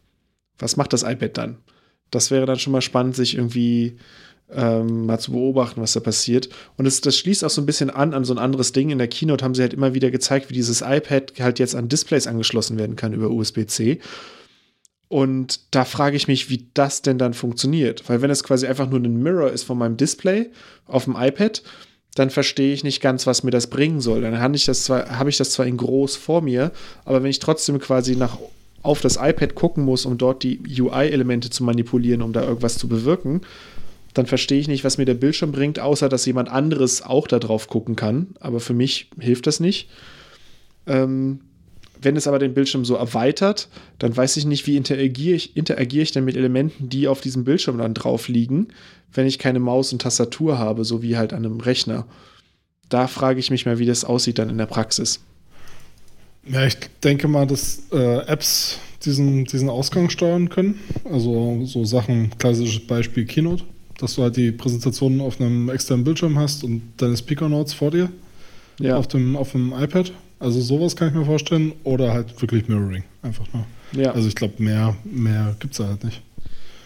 Was 0.60 0.78
macht 0.78 0.94
das 0.94 1.04
iPad 1.04 1.38
dann? 1.38 1.58
Das 2.12 2.32
wäre 2.32 2.46
dann 2.46 2.60
schon 2.60 2.74
mal 2.74 2.82
spannend, 2.82 3.16
sich 3.16 3.36
irgendwie 3.36 3.98
ähm, 4.52 5.06
mal 5.06 5.20
zu 5.20 5.32
beobachten, 5.32 5.82
was 5.82 5.94
da 5.94 6.00
passiert. 6.00 6.50
Und 6.78 6.86
das, 6.86 7.02
das 7.02 7.18
schließt 7.18 7.44
auch 7.44 7.50
so 7.50 7.62
ein 7.62 7.66
bisschen 7.66 7.90
an 7.90 8.14
an 8.14 8.26
so 8.26 8.34
ein 8.34 8.40
anderes 8.40 8.72
Ding. 8.72 8.90
In 8.90 8.98
der 8.98 9.08
Keynote 9.08 9.44
haben 9.44 9.56
sie 9.56 9.62
halt 9.62 9.74
immer 9.74 9.94
wieder 9.94 10.12
gezeigt, 10.12 10.50
wie 10.50 10.54
dieses 10.54 10.82
iPad 10.82 11.34
halt 11.40 11.60
jetzt 11.60 11.76
an 11.76 11.90
Displays 11.90 12.28
angeschlossen 12.28 12.78
werden 12.78 12.96
kann 12.96 13.14
über 13.14 13.30
USB-C. 13.30 14.00
Und 15.08 15.76
da 15.76 15.86
frage 15.86 16.18
ich 16.18 16.28
mich, 16.28 16.50
wie 16.50 16.68
das 16.74 17.04
denn 17.04 17.20
dann 17.20 17.34
funktioniert. 17.34 18.10
Weil 18.10 18.22
wenn 18.22 18.32
es 18.32 18.44
quasi 18.44 18.66
einfach 18.66 18.90
nur 18.90 19.00
ein 19.00 19.22
Mirror 19.22 19.52
ist 19.52 19.64
von 19.64 19.78
meinem 19.78 19.98
Display 19.98 20.50
auf 20.88 21.04
dem 21.04 21.16
iPad, 21.16 21.62
dann 22.16 22.30
verstehe 22.30 22.74
ich 22.74 22.84
nicht 22.84 23.02
ganz, 23.02 23.26
was 23.28 23.44
mir 23.44 23.52
das 23.52 23.68
bringen 23.68 24.02
soll. 24.02 24.22
Dann 24.22 24.40
habe 24.40 24.56
ich, 24.56 24.66
das 24.66 24.84
zwar, 24.84 25.20
habe 25.20 25.30
ich 25.30 25.38
das 25.38 25.52
zwar 25.52 25.66
in 25.66 25.78
groß 25.78 26.16
vor 26.16 26.42
mir, 26.42 26.72
aber 27.06 27.24
wenn 27.24 27.30
ich 27.30 27.40
trotzdem 27.40 27.80
quasi 27.80 28.16
nach, 28.16 28.38
auf 28.82 29.02
das 29.02 29.18
iPad 29.18 29.56
gucken 29.56 29.84
muss, 29.84 30.06
um 30.06 30.18
dort 30.18 30.44
die 30.44 30.60
UI-Elemente 30.80 31.50
zu 31.50 31.64
manipulieren, 31.64 32.22
um 32.22 32.34
da 32.34 32.44
irgendwas 32.44 32.78
zu 32.78 32.88
bewirken, 32.88 33.42
dann 34.14 34.26
verstehe 34.26 34.60
ich 34.60 34.68
nicht, 34.68 34.84
was 34.84 34.98
mir 34.98 35.06
der 35.06 35.16
Bildschirm 35.16 35.52
bringt, 35.52 35.80
außer 35.80 36.10
dass 36.10 36.26
jemand 36.26 36.50
anderes 36.50 37.02
auch 37.02 37.28
da 37.28 37.40
drauf 37.40 37.68
gucken 37.68 37.96
kann. 37.96 38.36
Aber 38.40 38.60
für 38.60 38.74
mich 38.74 39.10
hilft 39.20 39.48
das 39.48 39.60
nicht. 39.60 39.90
Ähm, 40.86 41.40
wenn 42.02 42.16
es 42.18 42.28
aber 42.28 42.40
den 42.40 42.54
Bildschirm 42.54 42.86
so 42.86 42.96
erweitert, 42.96 43.70
dann 43.98 44.16
weiß 44.16 44.38
ich 44.38 44.46
nicht, 44.46 44.68
wie 44.68 44.78
interagiere 44.78 45.36
ich, 45.36 45.56
interagiere 45.56 46.04
ich 46.04 46.12
denn 46.12 46.26
mit 46.26 46.36
Elementen, 46.36 46.90
die 46.90 47.08
auf 47.08 47.22
diesem 47.22 47.44
Bildschirm 47.44 47.78
dann 47.78 47.94
drauf 47.94 48.28
liegen, 48.28 48.68
wenn 49.14 49.26
ich 49.26 49.40
keine 49.40 49.60
Maus 49.60 49.94
und 49.94 50.02
Tastatur 50.02 50.58
habe, 50.58 50.86
so 50.86 51.02
wie 51.02 51.18
halt 51.18 51.34
an 51.34 51.46
einem 51.46 51.60
Rechner. 51.60 52.06
Da 52.90 53.08
frage 53.08 53.40
ich 53.40 53.52
mich 53.52 53.66
mal, 53.66 53.80
wie 53.80 53.86
das 53.86 54.04
aussieht 54.04 54.38
dann 54.38 54.50
in 54.50 54.58
der 54.58 54.66
Praxis. 54.66 55.22
Ja, 56.46 56.66
ich 56.66 56.78
denke 57.04 57.28
mal, 57.30 57.48
dass 57.48 57.84
äh, 57.92 58.18
Apps 58.28 58.80
diesen, 59.06 59.46
diesen 59.46 59.70
Ausgang 59.70 60.10
steuern 60.10 60.50
können. 60.50 60.80
Also 61.10 61.64
so 61.66 61.86
Sachen, 61.86 62.32
klassisches 62.38 62.86
Beispiel 62.86 63.26
Keynote, 63.26 63.64
dass 63.98 64.16
du 64.16 64.24
halt 64.24 64.38
die 64.38 64.52
Präsentation 64.52 65.22
auf 65.22 65.40
einem 65.40 65.70
externen 65.70 66.04
Bildschirm 66.04 66.38
hast 66.38 66.64
und 66.64 66.82
deine 66.98 67.16
Speaker 67.18 67.50
Notes 67.50 67.74
vor 67.74 67.92
dir 67.92 68.10
ja. 68.80 68.98
auf, 68.98 69.08
dem, 69.08 69.36
auf 69.36 69.52
dem 69.52 69.74
iPad 69.74 70.12
also 70.44 70.60
sowas 70.60 70.94
kann 70.94 71.08
ich 71.08 71.14
mir 71.14 71.24
vorstellen. 71.24 71.72
Oder 71.86 72.12
halt 72.12 72.42
wirklich 72.42 72.68
Mirroring. 72.68 73.04
Einfach 73.22 73.46
nur. 73.54 73.66
Ja. 73.94 74.12
Also 74.12 74.28
ich 74.28 74.36
glaube, 74.36 74.62
mehr, 74.62 74.94
mehr 75.06 75.56
gibt 75.60 75.74
es 75.74 75.78
da 75.78 75.88
halt 75.88 76.04
nicht. 76.04 76.22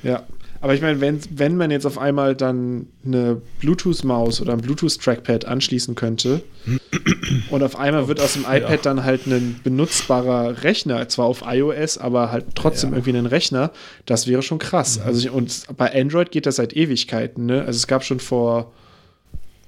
Ja. 0.03 0.23
Aber 0.61 0.73
ich 0.73 0.81
meine, 0.81 1.01
wenn, 1.01 1.19
wenn 1.29 1.55
man 1.55 1.71
jetzt 1.71 1.85
auf 1.85 1.97
einmal 1.97 2.35
dann 2.35 2.87
eine 3.05 3.41
Bluetooth-Maus 3.59 4.41
oder 4.41 4.53
ein 4.53 4.61
Bluetooth-Trackpad 4.61 5.45
anschließen 5.45 5.95
könnte 5.95 6.41
und 7.51 7.63
auf 7.63 7.77
einmal 7.77 8.07
wird 8.07 8.19
aus 8.19 8.33
dem 8.33 8.43
iPad 8.43 8.69
ja. 8.69 8.77
dann 8.77 9.03
halt 9.03 9.27
ein 9.27 9.59
benutzbarer 9.63 10.63
Rechner, 10.63 11.07
zwar 11.09 11.25
auf 11.25 11.43
iOS, 11.45 11.97
aber 11.97 12.31
halt 12.31 12.45
trotzdem 12.55 12.91
ja. 12.91 12.97
irgendwie 12.97 13.17
ein 13.17 13.25
Rechner, 13.25 13.71
das 14.05 14.27
wäre 14.27 14.41
schon 14.41 14.59
krass. 14.59 14.99
Mhm. 14.99 15.05
Also 15.05 15.31
und 15.31 15.77
bei 15.77 15.93
Android 15.93 16.31
geht 16.31 16.45
das 16.45 16.55
seit 16.55 16.75
Ewigkeiten, 16.75 17.45
ne? 17.45 17.61
Also 17.61 17.77
es 17.77 17.87
gab 17.87 18.03
schon 18.03 18.19
vor, 18.19 18.71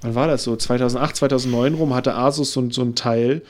wann 0.01 0.15
war 0.15 0.27
das 0.27 0.43
so? 0.43 0.55
2008, 0.55 1.15
2009 1.17 1.73
rum 1.75 1.93
hatte 1.93 2.15
Asus 2.15 2.51
so, 2.51 2.69
so 2.71 2.81
ein 2.81 2.95
Teil, 2.95 3.43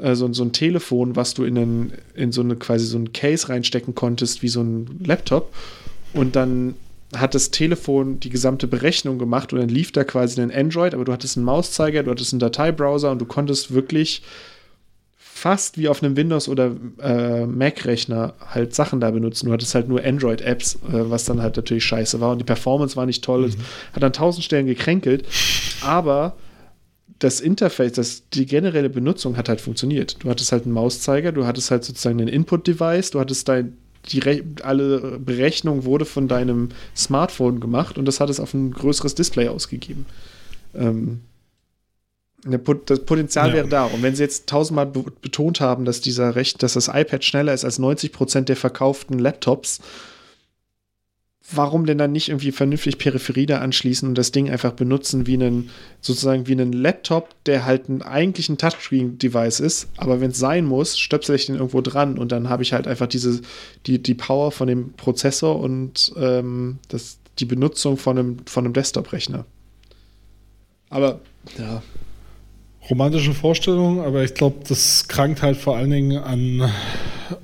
äh, 0.00 0.14
so, 0.14 0.32
so 0.32 0.44
ein 0.44 0.52
Telefon, 0.52 1.16
was 1.16 1.34
du 1.34 1.44
in, 1.44 1.58
einen, 1.58 1.92
in 2.14 2.32
so 2.32 2.40
eine 2.40 2.56
quasi 2.56 2.86
so 2.86 2.98
ein 2.98 3.12
Case 3.12 3.48
reinstecken 3.48 3.94
konntest, 3.94 4.42
wie 4.42 4.48
so 4.48 4.62
ein 4.62 5.00
Laptop. 5.04 5.52
Und 6.12 6.36
dann 6.36 6.74
hat 7.20 7.34
das 7.34 7.50
Telefon 7.50 8.20
die 8.20 8.30
gesamte 8.30 8.66
Berechnung 8.66 9.18
gemacht 9.18 9.52
und 9.52 9.60
dann 9.60 9.68
lief 9.68 9.92
da 9.92 10.04
quasi 10.04 10.40
ein 10.40 10.50
Android, 10.50 10.94
aber 10.94 11.04
du 11.04 11.12
hattest 11.12 11.36
einen 11.36 11.46
Mauszeiger, 11.46 12.02
du 12.02 12.10
hattest 12.10 12.32
einen 12.32 12.40
Dateibrowser 12.40 13.10
und 13.10 13.20
du 13.20 13.26
konntest 13.26 13.72
wirklich 13.74 14.22
fast 15.36 15.76
wie 15.76 15.88
auf 15.88 16.02
einem 16.02 16.16
Windows- 16.16 16.48
oder 16.48 16.72
äh, 16.98 17.44
Mac-Rechner 17.44 18.34
halt 18.40 18.74
Sachen 18.74 19.00
da 19.00 19.10
benutzen. 19.10 19.46
Du 19.46 19.52
hattest 19.52 19.74
halt 19.74 19.86
nur 19.86 20.02
Android-Apps, 20.02 20.76
äh, 20.76 21.10
was 21.10 21.24
dann 21.24 21.42
halt 21.42 21.56
natürlich 21.56 21.84
scheiße 21.84 22.20
war 22.20 22.32
und 22.32 22.38
die 22.38 22.44
Performance 22.44 22.96
war 22.96 23.04
nicht 23.04 23.22
toll. 23.22 23.48
Mhm. 23.48 23.54
Hat 23.92 24.02
an 24.02 24.12
tausend 24.14 24.44
Stellen 24.44 24.66
gekränkelt, 24.66 25.26
aber 25.82 26.36
das 27.18 27.40
Interface, 27.40 27.92
das, 27.92 28.28
die 28.30 28.46
generelle 28.46 28.90
Benutzung 28.90 29.36
hat 29.36 29.48
halt 29.48 29.60
funktioniert. 29.60 30.22
Du 30.22 30.30
hattest 30.30 30.52
halt 30.52 30.64
einen 30.64 30.72
Mauszeiger, 30.72 31.32
du 31.32 31.46
hattest 31.46 31.70
halt 31.70 31.84
sozusagen 31.84 32.20
ein 32.20 32.28
Input-Device, 32.28 33.10
du 33.10 33.20
hattest 33.20 33.48
dein, 33.48 33.76
die 34.08 34.44
alle 34.62 35.18
Berechnung 35.18 35.84
wurde 35.84 36.04
von 36.04 36.28
deinem 36.28 36.70
Smartphone 36.96 37.60
gemacht 37.60 37.98
und 37.98 38.06
das 38.06 38.20
hat 38.20 38.30
es 38.30 38.40
auf 38.40 38.54
ein 38.54 38.70
größeres 38.70 39.14
Display 39.14 39.48
ausgegeben. 39.48 40.06
Ähm, 40.74 41.20
das 42.44 43.00
Potenzial 43.04 43.48
ja. 43.48 43.54
wäre 43.54 43.68
da. 43.68 43.84
Und 43.86 44.02
wenn 44.02 44.14
sie 44.14 44.22
jetzt 44.22 44.48
tausendmal 44.48 44.86
betont 44.86 45.60
haben, 45.60 45.84
dass 45.84 46.00
dieser 46.00 46.36
Recht, 46.36 46.62
dass 46.62 46.74
das 46.74 46.88
iPad 46.88 47.24
schneller 47.24 47.52
ist 47.52 47.64
als 47.64 47.78
90 47.78 48.12
Prozent 48.12 48.48
der 48.48 48.56
verkauften 48.56 49.18
Laptops, 49.18 49.80
warum 51.52 51.86
denn 51.86 51.98
dann 51.98 52.12
nicht 52.12 52.28
irgendwie 52.28 52.50
vernünftig 52.50 52.98
Peripherie 52.98 53.46
da 53.46 53.58
anschließen 53.58 54.08
und 54.08 54.16
das 54.18 54.32
Ding 54.32 54.50
einfach 54.50 54.72
benutzen 54.72 55.26
wie 55.26 55.34
einen, 55.34 55.70
sozusagen 56.00 56.46
wie 56.48 56.52
einen 56.52 56.72
Laptop, 56.72 57.34
der 57.44 57.64
halt 57.64 57.88
ein, 57.88 58.02
eigentlich 58.02 58.48
ein 58.48 58.58
Touchscreen-Device 58.58 59.60
ist, 59.60 59.88
aber 59.96 60.20
wenn 60.20 60.32
es 60.32 60.38
sein 60.38 60.64
muss, 60.64 60.98
stöpsel 60.98 61.36
ich 61.36 61.46
den 61.46 61.54
irgendwo 61.54 61.80
dran 61.80 62.18
und 62.18 62.32
dann 62.32 62.48
habe 62.48 62.62
ich 62.62 62.72
halt 62.72 62.88
einfach 62.88 63.06
diese, 63.06 63.40
die, 63.86 64.02
die 64.02 64.14
Power 64.14 64.50
von 64.50 64.66
dem 64.66 64.92
Prozessor 64.94 65.60
und 65.60 66.12
ähm, 66.16 66.78
das, 66.88 67.18
die 67.38 67.44
Benutzung 67.44 67.96
von 67.96 68.18
einem, 68.18 68.36
von 68.46 68.64
einem 68.64 68.72
Desktop-Rechner. 68.72 69.44
Aber, 70.90 71.20
ja. 71.58 71.82
Romantische 72.88 73.34
Vorstellung, 73.34 74.00
aber 74.00 74.22
ich 74.22 74.34
glaube, 74.34 74.58
das 74.68 75.08
krankt 75.08 75.42
halt 75.42 75.56
vor 75.56 75.76
allen 75.76 75.90
Dingen 75.90 76.18
an, 76.18 76.70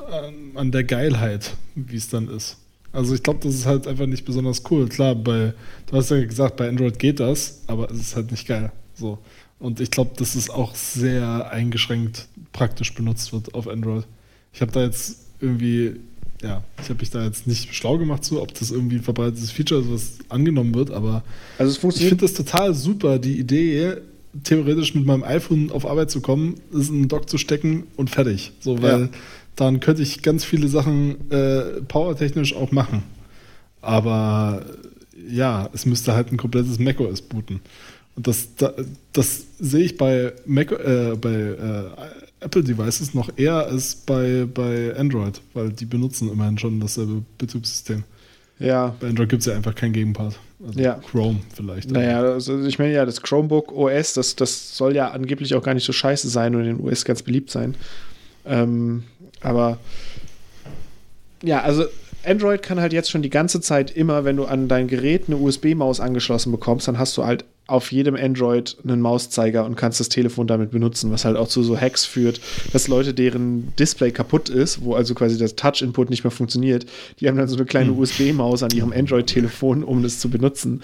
an, 0.09 0.35
an 0.55 0.71
der 0.71 0.85
Geilheit, 0.85 1.55
wie 1.75 1.97
es 1.97 2.09
dann 2.09 2.29
ist. 2.29 2.62
Also 2.93 3.15
ich 3.15 3.23
glaube, 3.23 3.41
das 3.43 3.55
ist 3.55 3.67
halt 3.67 3.87
einfach 3.87 4.07
nicht 4.07 4.25
besonders 4.25 4.63
cool. 4.71 4.89
Klar, 4.89 5.15
bei, 5.15 5.55
du 5.87 5.97
hast 5.97 6.11
ja 6.11 6.23
gesagt, 6.25 6.57
bei 6.57 6.69
Android 6.69 6.99
geht 6.99 7.21
das, 7.21 7.63
aber 7.67 7.91
es 7.91 7.99
ist 7.99 8.17
halt 8.17 8.31
nicht 8.31 8.47
geil. 8.47 8.71
So. 8.95 9.19
Und 9.59 9.81
ich 9.81 9.91
glaube, 9.91 10.11
dass 10.17 10.35
es 10.35 10.51
auch 10.51 10.75
sehr 10.75 11.51
eingeschränkt 11.51 12.27
praktisch 12.53 12.95
benutzt 12.95 13.33
wird 13.33 13.55
auf 13.55 13.69
Android. 13.69 14.05
Ich 14.53 14.61
habe 14.61 14.73
da 14.73 14.83
jetzt 14.83 15.19
irgendwie, 15.41 15.97
ja, 16.43 16.63
ich 16.83 16.91
habe 16.91 17.01
mich 17.01 17.11
da 17.11 17.25
jetzt 17.25 17.47
nicht 17.47 17.75
schlau 17.75 17.97
gemacht 17.97 18.25
zu, 18.25 18.43
ob 18.43 18.53
das 18.55 18.71
irgendwie 18.71 18.97
ein 18.97 19.03
verbreitetes 19.03 19.51
Feature 19.51 19.81
ist, 19.81 19.91
was 19.91 20.19
angenommen 20.29 20.75
wird, 20.75 20.91
aber 20.91 21.23
also 21.59 21.89
ich 21.89 21.97
finde 21.97 22.27
das 22.27 22.35
total 22.35 22.75
super, 22.75 23.19
die 23.19 23.39
Idee, 23.39 23.97
theoretisch 24.45 24.95
mit 24.95 25.07
meinem 25.07 25.25
iPhone 25.25 25.71
auf 25.71 25.87
Arbeit 25.87 26.11
zu 26.11 26.21
kommen, 26.21 26.61
ist 26.73 26.91
in 26.91 26.97
einen 26.97 27.09
Dock 27.09 27.29
zu 27.29 27.39
stecken 27.39 27.85
und 27.97 28.11
fertig. 28.11 28.53
So, 28.61 28.83
weil 28.83 29.03
ja. 29.03 29.09
Dann 29.57 29.81
könnte 29.81 30.03
ich 30.03 30.23
ganz 30.23 30.45
viele 30.45 30.69
Sachen 30.69 31.31
äh, 31.31 31.83
powertechnisch 31.87 32.55
auch 32.55 32.73
machen. 32.73 33.03
Aber 33.81 34.65
ja, 35.29 35.69
es 35.73 35.87
müsste 35.87 36.15
halt 36.15 36.33
ein 36.33 36.37
komplettes 36.37 36.79
macOS 36.79 37.23
booten. 37.23 37.61
Und 38.15 38.27
das, 38.27 38.49
das, 39.13 39.47
sehe 39.59 39.85
ich 39.85 39.97
bei, 39.97 40.33
Mac, 40.45 40.71
äh, 40.73 41.17
bei 41.17 41.31
äh, 41.31 42.45
Apple 42.45 42.63
Devices 42.63 43.15
noch 43.15 43.31
eher 43.37 43.67
als 43.67 43.95
bei, 43.95 44.47
bei 44.53 44.95
Android, 44.97 45.41
weil 45.55 45.71
die 45.71 45.87
benutzen 45.87 46.31
immerhin 46.31 46.59
schon 46.59 46.79
dasselbe 46.81 47.23
Betriebssystem. 47.39 48.05
Ja. 48.59 48.95
Bei 49.01 49.09
Android 49.09 49.31
gibt 49.31 49.41
es 49.41 49.47
ja 49.47 49.55
einfach 49.55 49.75
keinen 49.75 49.93
Gegenpart. 49.93 50.39
Also 50.65 50.79
ja. 50.79 50.95
Chrome 51.11 51.41
vielleicht. 51.55 51.91
Naja, 51.91 52.21
also 52.21 52.65
ich 52.65 52.79
meine 52.79 52.93
ja, 52.93 53.05
das 53.05 53.21
Chromebook 53.21 53.73
OS, 53.73 54.15
das, 54.15 54.37
das 54.37 54.77
soll 54.77 54.95
ja 54.95 55.11
angeblich 55.11 55.55
auch 55.55 55.63
gar 55.63 55.75
nicht 55.75 55.85
so 55.85 55.93
scheiße 55.93 56.29
sein 56.29 56.55
und 56.55 56.63
in 56.63 56.77
den 56.77 56.81
US 56.81 57.05
ganz 57.05 57.23
beliebt 57.23 57.51
sein. 57.51 57.75
Ähm, 58.45 59.05
aber 59.43 59.79
ja, 61.43 61.61
also 61.63 61.85
Android 62.25 62.63
kann 62.63 62.81
halt 62.81 62.93
jetzt 62.93 63.11
schon 63.11 63.23
die 63.23 63.31
ganze 63.31 63.61
Zeit 63.61 63.91
immer, 63.91 64.25
wenn 64.25 64.37
du 64.37 64.45
an 64.45 64.69
dein 64.69 64.87
Gerät 64.87 65.25
eine 65.27 65.37
USB-Maus 65.37 66.01
angeschlossen 66.01 66.53
bekommst, 66.53 66.87
dann 66.89 66.99
hast 66.99 67.17
du 67.17 67.25
halt 67.25 67.45
auf 67.69 67.93
jedem 67.93 68.17
Android 68.17 68.77
einen 68.85 69.01
Mauszeiger 69.01 69.65
und 69.65 69.77
kannst 69.77 70.01
das 70.01 70.09
Telefon 70.09 70.47
damit 70.47 70.73
benutzen, 70.73 71.13
was 71.13 71.25
halt 71.25 71.37
auch 71.37 71.49
zu 71.49 71.63
so 71.63 71.81
Hacks 71.81 72.05
führt, 72.05 72.41
dass 72.73 72.89
Leute, 72.89 73.15
deren 73.15 73.73
Display 73.79 74.11
kaputt 74.11 74.49
ist, 74.49 74.85
wo 74.85 74.95
also 74.95 75.15
quasi 75.15 75.39
das 75.39 75.55
Touch-Input 75.55 76.11
nicht 76.11 76.25
mehr 76.25 76.33
funktioniert, 76.33 76.87
die 77.21 77.29
haben 77.29 77.37
dann 77.37 77.49
so 77.49 77.57
eine 77.57 77.65
kleine 77.65 77.91
hm. 77.91 77.99
USB-Maus 77.99 78.63
an 78.63 78.73
ihrem 78.73 78.93
Android-Telefon, 78.93 79.85
um 79.85 80.03
das 80.03 80.19
zu 80.19 80.29
benutzen. 80.29 80.83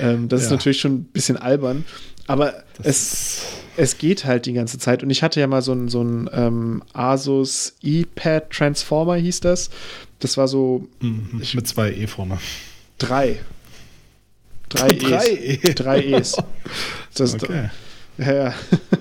Ähm, 0.00 0.28
das 0.28 0.42
ja. 0.42 0.46
ist 0.46 0.50
natürlich 0.52 0.80
schon 0.80 0.92
ein 0.92 1.04
bisschen 1.04 1.36
albern, 1.36 1.84
aber 2.30 2.62
es, 2.84 3.42
es 3.76 3.98
geht 3.98 4.24
halt 4.24 4.46
die 4.46 4.52
ganze 4.52 4.78
Zeit. 4.78 5.02
Und 5.02 5.10
ich 5.10 5.24
hatte 5.24 5.40
ja 5.40 5.48
mal 5.48 5.62
so 5.62 5.72
ein, 5.72 5.88
so 5.88 6.00
ein 6.00 6.30
ähm, 6.32 6.80
Asus 6.92 7.74
iPad 7.82 8.48
Transformer, 8.50 9.16
hieß 9.16 9.40
das. 9.40 9.68
Das 10.20 10.36
war 10.36 10.46
so. 10.46 10.86
Mhm, 11.00 11.40
ich, 11.42 11.54
mit 11.54 11.66
zwei 11.66 11.90
E 11.92 12.06
vorne. 12.06 12.38
Drei. 12.98 13.40
Drei, 14.68 14.86
drei 14.90 15.26
E's. 15.26 15.64
E. 15.64 15.74
Drei 15.74 16.04
E's. 16.04 16.36
Das 17.14 17.34
okay. 17.34 17.70
Ja, 18.18 18.32
ja. 18.32 18.54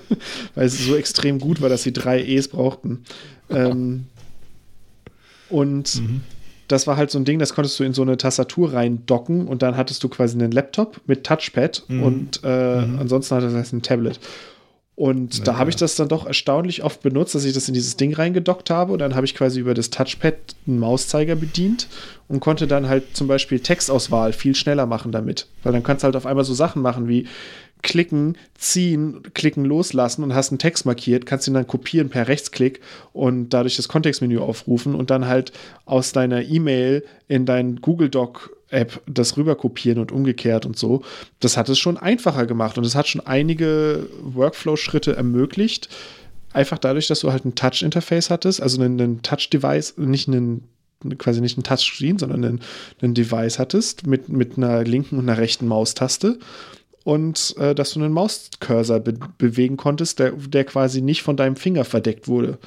Weil 0.56 0.66
es 0.66 0.80
so 0.80 0.96
extrem 0.96 1.38
gut 1.38 1.62
war, 1.62 1.70
dass 1.70 1.84
sie 1.84 1.94
drei 1.94 2.24
E's 2.24 2.48
brauchten. 2.48 3.04
Ähm, 3.52 4.08
und 5.50 6.02
mhm. 6.02 6.22
Das 6.70 6.88
war 6.88 6.96
halt 6.96 7.12
so 7.12 7.20
ein 7.20 7.26
Ding, 7.26 7.40
das 7.40 7.54
konntest 7.54 7.80
du 7.80 7.84
in 7.84 7.94
so 7.94 8.02
eine 8.02 8.16
Tastatur 8.16 8.74
reindocken 8.74 9.48
und 9.48 9.62
dann 9.62 9.76
hattest 9.76 10.04
du 10.04 10.10
quasi 10.10 10.38
einen 10.38 10.52
Laptop 10.52 11.02
mit 11.06 11.26
Touchpad 11.26 11.84
mhm. 11.88 12.04
und 12.04 12.42
äh, 12.44 12.82
mhm. 12.82 13.00
ansonsten 13.00 13.36
hattest 13.36 13.72
du 13.72 13.78
ein 13.78 13.82
Tablet. 13.82 14.20
Und 15.00 15.38
ja, 15.38 15.44
da 15.46 15.58
habe 15.58 15.70
ich 15.70 15.78
das 15.78 15.96
dann 15.96 16.10
doch 16.10 16.26
erstaunlich 16.26 16.84
oft 16.84 17.02
benutzt, 17.02 17.34
dass 17.34 17.46
ich 17.46 17.54
das 17.54 17.70
in 17.70 17.74
dieses 17.74 17.96
Ding 17.96 18.14
reingedockt 18.14 18.70
habe. 18.70 18.92
Und 18.92 19.00
dann 19.00 19.16
habe 19.16 19.26
ich 19.26 19.34
quasi 19.34 19.62
über 19.62 19.74
das 19.74 19.92
Touchpad 19.92 20.36
einen 20.68 20.78
Mauszeiger 20.78 21.38
bedient 21.38 21.88
und 22.28 22.42
konnte 22.42 22.68
dann 22.68 22.90
halt 22.90 23.16
zum 23.16 23.28
Beispiel 23.28 23.62
Textauswahl 23.62 24.34
viel 24.34 24.56
schneller 24.56 24.86
machen 24.88 25.14
damit. 25.14 25.48
Weil 25.64 25.72
dann 25.72 25.84
kannst 25.84 26.04
du 26.04 26.08
halt 26.08 26.18
auf 26.18 26.26
einmal 26.26 26.44
so 26.44 26.54
Sachen 26.54 26.82
machen 26.82 27.08
wie 27.08 27.28
klicken, 27.82 28.38
ziehen, 28.56 29.24
klicken, 29.34 29.66
loslassen 29.66 30.24
und 30.24 30.34
hast 30.34 30.52
einen 30.52 30.60
Text 30.60 30.86
markiert, 30.86 31.26
kannst 31.26 31.48
ihn 31.48 31.54
dann 31.54 31.68
kopieren 31.68 32.10
per 32.10 32.28
Rechtsklick 32.28 32.82
und 33.14 33.50
dadurch 33.50 33.78
das 33.78 33.88
Kontextmenü 33.88 34.40
aufrufen 34.40 34.96
und 34.96 35.10
dann 35.10 35.28
halt 35.28 35.54
aus 35.86 36.12
deiner 36.12 36.44
E-Mail 36.44 37.06
in 37.28 37.46
dein 37.46 37.78
Google 37.78 38.10
Doc 38.10 38.56
App 38.70 39.02
das 39.08 39.38
rüber 39.38 39.56
kopieren 39.56 40.00
und 40.00 40.12
umgekehrt 40.12 40.66
und 40.66 40.78
so. 40.78 41.02
Das 41.40 41.58
hat 41.58 41.70
es 41.70 41.80
schon 41.80 41.98
einfacher 41.98 42.46
gemacht 42.46 42.78
und 42.78 42.86
es 42.86 42.96
hat 42.96 43.08
schon 43.08 43.26
einige 43.26 44.08
Workflow-Schritte 44.22 45.16
ermöglicht. 45.16 45.90
Einfach 46.54 46.78
dadurch, 46.78 47.08
dass 47.08 47.22
du 47.22 47.32
halt 47.32 47.46
ein 47.46 47.56
Touch-Interface 47.56 48.30
hattest, 48.30 48.62
also 48.62 48.82
einen 48.82 49.22
Touch-Device, 49.22 49.96
nicht 49.98 50.28
einen 50.28 50.68
quasi 51.18 51.42
nicht 51.42 51.58
ein 51.58 51.64
Touchscreen, 51.64 52.18
sondern 52.18 52.44
einen, 52.44 52.62
einen 53.02 53.14
Device 53.14 53.60
hattest 53.60 54.06
mit, 54.06 54.30
mit 54.30 54.58
einer 54.58 54.84
linken 54.84 55.18
und 55.18 55.30
einer 55.30 55.38
rechten 55.38 55.68
Maustaste 55.68 56.40
und 57.04 57.56
äh, 57.58 57.74
dass 57.74 57.94
du 57.94 58.00
einen 58.00 58.14
Mauscursor 58.14 59.00
be 59.00 59.14
bewegen 59.38 59.78
konntest, 59.78 60.20
der, 60.20 60.32
der 60.32 60.66
quasi 60.66 61.02
nicht 61.02 61.24
von 61.24 61.38
deinem 61.38 61.56
Finger 61.56 61.86
verdeckt 61.86 62.28
wurde. 62.28 62.58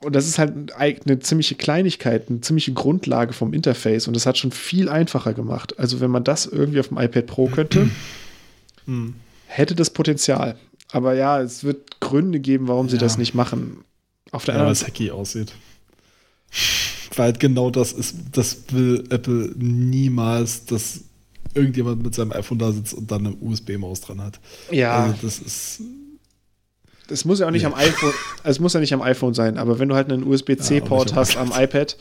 Und 0.00 0.14
das 0.14 0.28
ist 0.28 0.38
halt 0.38 0.72
eine 0.72 1.18
ziemliche 1.18 1.56
Kleinigkeit, 1.56 2.28
eine 2.28 2.40
ziemliche 2.40 2.72
Grundlage 2.72 3.32
vom 3.32 3.52
Interface 3.52 4.06
und 4.06 4.14
das 4.14 4.26
hat 4.26 4.38
schon 4.38 4.52
viel 4.52 4.88
einfacher 4.88 5.34
gemacht. 5.34 5.78
Also 5.78 6.00
wenn 6.00 6.10
man 6.10 6.22
das 6.22 6.46
irgendwie 6.46 6.78
auf 6.78 6.88
dem 6.88 6.98
iPad 6.98 7.26
Pro 7.26 7.48
könnte, 7.48 7.90
hm. 8.84 9.14
hätte 9.46 9.74
das 9.74 9.90
Potenzial. 9.90 10.56
Aber 10.92 11.14
ja, 11.14 11.40
es 11.40 11.64
wird 11.64 12.00
Gründe 12.00 12.38
geben, 12.38 12.68
warum 12.68 12.88
sie 12.88 12.96
ja. 12.96 13.00
das 13.00 13.18
nicht 13.18 13.34
machen. 13.34 13.84
Auf 14.30 14.44
der 14.44 14.54
ja, 14.54 14.60
anderen 14.60 14.76
Seite. 14.76 14.92
hacky 14.92 15.10
aussieht. 15.10 15.52
Weil 17.16 17.32
genau 17.32 17.70
das 17.70 17.92
ist, 17.92 18.16
das 18.32 18.64
will 18.70 19.04
Apple 19.10 19.52
niemals, 19.56 20.64
dass 20.66 21.00
irgendjemand 21.54 22.02
mit 22.02 22.14
seinem 22.14 22.32
iPhone 22.32 22.58
da 22.58 22.72
sitzt 22.72 22.94
und 22.94 23.10
dann 23.10 23.26
eine 23.26 23.36
USB-Maus 23.36 24.00
dran 24.00 24.22
hat. 24.22 24.40
Ja. 24.70 25.04
Also 25.04 25.14
das 25.22 25.38
ist 25.38 25.80
es 27.10 27.24
muss 27.24 27.40
ja 27.40 27.46
auch 27.46 27.50
nicht 27.50 27.62
nee. 27.62 27.72
am 27.72 27.74
iPhone, 27.74 28.12
es 28.44 28.60
muss 28.60 28.74
ja 28.74 28.80
nicht 28.80 28.92
am 28.92 29.02
iPhone 29.02 29.34
sein, 29.34 29.58
aber 29.58 29.78
wenn 29.78 29.88
du 29.88 29.94
halt 29.94 30.12
einen 30.12 30.24
USB-C-Port 30.24 31.10
ja, 31.10 31.16
hast 31.16 31.36
am 31.36 31.52
iPad 31.54 31.96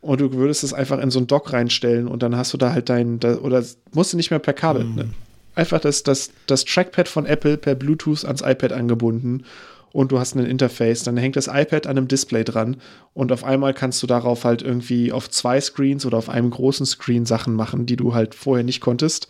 und 0.00 0.20
du 0.20 0.32
würdest 0.32 0.62
es 0.62 0.72
einfach 0.72 1.00
in 1.00 1.10
so 1.10 1.18
ein 1.18 1.26
Dock 1.26 1.52
reinstellen 1.52 2.06
und 2.06 2.22
dann 2.22 2.36
hast 2.36 2.52
du 2.52 2.56
da 2.56 2.72
halt 2.72 2.88
dein, 2.88 3.18
da, 3.18 3.36
oder 3.38 3.64
musst 3.92 4.12
du 4.12 4.16
nicht 4.16 4.30
mehr 4.30 4.38
per 4.38 4.54
Kabel, 4.54 4.84
mhm. 4.84 4.94
ne? 4.94 5.10
Einfach 5.56 5.80
das, 5.80 6.02
das, 6.02 6.30
das 6.46 6.66
Trackpad 6.66 7.08
von 7.08 7.24
Apple 7.24 7.56
per 7.56 7.74
Bluetooth 7.74 8.26
ans 8.26 8.42
iPad 8.42 8.72
angebunden 8.72 9.44
und 9.92 10.12
du 10.12 10.18
hast 10.18 10.34
ein 10.34 10.44
Interface, 10.44 11.02
dann 11.04 11.16
hängt 11.16 11.36
das 11.36 11.46
iPad 11.46 11.86
an 11.86 11.96
einem 11.96 12.08
Display 12.08 12.44
dran 12.44 12.76
und 13.14 13.32
auf 13.32 13.44
einmal 13.44 13.74
kannst 13.74 14.02
du 14.02 14.06
darauf 14.06 14.44
halt 14.44 14.62
irgendwie 14.62 15.12
auf 15.12 15.30
zwei 15.30 15.60
Screens 15.60 16.04
oder 16.04 16.18
auf 16.18 16.28
einem 16.28 16.50
großen 16.50 16.86
Screen 16.86 17.26
Sachen 17.26 17.54
machen, 17.54 17.86
die 17.86 17.96
du 17.96 18.14
halt 18.14 18.34
vorher 18.34 18.64
nicht 18.64 18.80
konntest. 18.80 19.28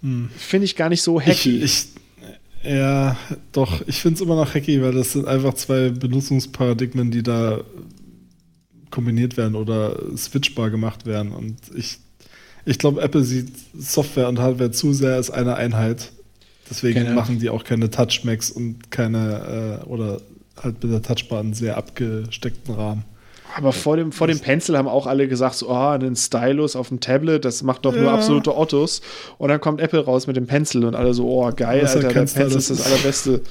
Hm. 0.00 0.30
Finde 0.36 0.64
ich 0.64 0.76
gar 0.76 0.88
nicht 0.88 1.02
so 1.02 1.20
hacky. 1.20 1.58
Ich, 1.58 1.64
ich, 1.64 1.86
ja, 2.64 3.16
doch, 3.52 3.82
ich 3.86 4.00
finde 4.00 4.16
es 4.16 4.20
immer 4.20 4.36
noch 4.36 4.54
hacky, 4.54 4.82
weil 4.82 4.92
das 4.92 5.12
sind 5.12 5.26
einfach 5.26 5.54
zwei 5.54 5.90
Benutzungsparadigmen, 5.90 7.10
die 7.10 7.22
da 7.22 7.62
kombiniert 8.90 9.36
werden 9.36 9.56
oder 9.56 9.96
switchbar 10.16 10.70
gemacht 10.70 11.06
werden. 11.06 11.32
Und 11.32 11.56
ich, 11.74 11.98
ich 12.64 12.78
glaube, 12.78 13.00
Apple 13.00 13.24
sieht 13.24 13.52
Software 13.76 14.28
und 14.28 14.38
Hardware 14.38 14.70
zu 14.70 14.92
sehr 14.92 15.14
als 15.14 15.30
eine 15.30 15.56
Einheit. 15.56 16.12
Deswegen 16.72 17.04
genau. 17.04 17.14
machen 17.14 17.38
die 17.38 17.50
auch 17.50 17.64
keine 17.64 17.90
Touch-Macs 17.90 18.50
und 18.50 18.90
keine, 18.90 19.80
äh, 19.82 19.88
oder 19.88 20.20
halt 20.62 20.82
mit 20.82 20.92
der 20.92 21.02
Touchbar 21.02 21.40
einen 21.40 21.54
sehr 21.54 21.76
abgesteckten 21.76 22.74
Rahmen. 22.74 23.04
Aber 23.54 23.72
vor 23.72 23.98
dem, 23.98 24.12
vor 24.12 24.26
dem 24.26 24.38
Pencil 24.40 24.78
haben 24.78 24.88
auch 24.88 25.06
alle 25.06 25.28
gesagt, 25.28 25.56
so, 25.56 25.68
oh, 25.68 25.88
einen 25.88 26.16
Stylus 26.16 26.74
auf 26.74 26.88
dem 26.88 27.00
Tablet, 27.00 27.44
das 27.44 27.62
macht 27.62 27.84
doch 27.84 27.94
ja. 27.94 28.00
nur 28.00 28.12
absolute 28.12 28.56
Ottos. 28.56 29.02
Und 29.36 29.50
dann 29.50 29.60
kommt 29.60 29.80
Apple 29.80 30.00
raus 30.00 30.26
mit 30.26 30.36
dem 30.36 30.46
Pencil 30.46 30.86
und 30.86 30.94
alle 30.94 31.12
so, 31.12 31.28
oh, 31.28 31.52
geil, 31.54 31.86
Alter, 31.86 32.00
der 32.00 32.08
Pencil 32.08 32.46
ist 32.46 32.70
das 32.70 32.86
allerbeste. 32.86 33.42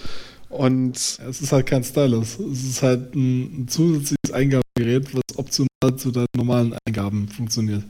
Und 0.50 0.96
es 0.98 1.42
ist 1.42 1.52
halt 1.52 1.66
kein 1.68 1.84
Stylus. 1.84 2.40
Es 2.40 2.64
ist 2.64 2.84
halt 2.84 3.16
ein, 3.16 3.62
ein 3.62 3.68
zusätzliches 3.68 4.32
Eingabegerät, 4.34 5.14
was 5.14 5.38
optional 5.38 5.96
zu 5.96 6.12
deinen 6.12 6.26
normalen 6.36 6.76
Eingaben 6.86 7.28
funktioniert. 7.30 7.84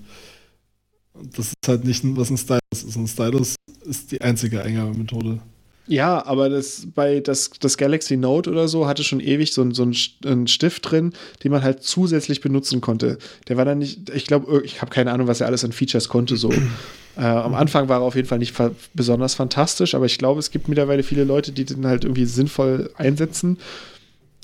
Das 1.35 1.47
ist 1.47 1.67
halt 1.67 1.85
nicht, 1.85 2.03
was 2.03 2.29
ein 2.29 2.37
Stylus 2.37 2.59
ist. 2.71 2.95
Ein 2.95 3.07
Stylus 3.07 3.55
ist 3.85 4.11
die 4.11 4.21
einzige 4.21 4.61
Eingabemethode. 4.61 5.39
Ja, 5.87 6.25
aber 6.25 6.49
das 6.49 6.87
bei 6.93 7.19
das, 7.19 7.49
das 7.59 7.77
Galaxy 7.77 8.15
Note 8.15 8.49
oder 8.49 8.67
so 8.67 8.87
hatte 8.87 9.03
schon 9.03 9.19
ewig 9.19 9.51
so, 9.51 9.69
so 9.73 9.83
einen 9.83 10.47
Stift 10.47 10.89
drin, 10.89 11.13
den 11.43 11.51
man 11.51 11.63
halt 11.63 11.83
zusätzlich 11.83 12.39
benutzen 12.39 12.81
konnte. 12.81 13.17
Der 13.47 13.57
war 13.57 13.65
dann 13.65 13.79
nicht, 13.79 14.09
ich 14.09 14.25
glaube, 14.25 14.61
ich 14.63 14.81
habe 14.81 14.91
keine 14.91 15.11
Ahnung, 15.11 15.27
was 15.27 15.41
er 15.41 15.47
alles 15.47 15.65
an 15.65 15.71
Features 15.71 16.07
konnte. 16.07 16.37
So 16.37 16.51
äh, 17.17 17.21
am 17.21 17.55
Anfang 17.55 17.89
war 17.89 17.99
er 17.99 18.03
auf 18.03 18.15
jeden 18.15 18.27
Fall 18.27 18.39
nicht 18.39 18.53
fa 18.53 18.71
besonders 18.93 19.33
fantastisch, 19.33 19.95
aber 19.95 20.05
ich 20.05 20.17
glaube, 20.17 20.39
es 20.39 20.51
gibt 20.51 20.69
mittlerweile 20.69 21.03
viele 21.03 21.23
Leute, 21.23 21.51
die 21.51 21.65
den 21.65 21.85
halt 21.85 22.05
irgendwie 22.05 22.25
sinnvoll 22.25 22.91
einsetzen. 22.95 23.57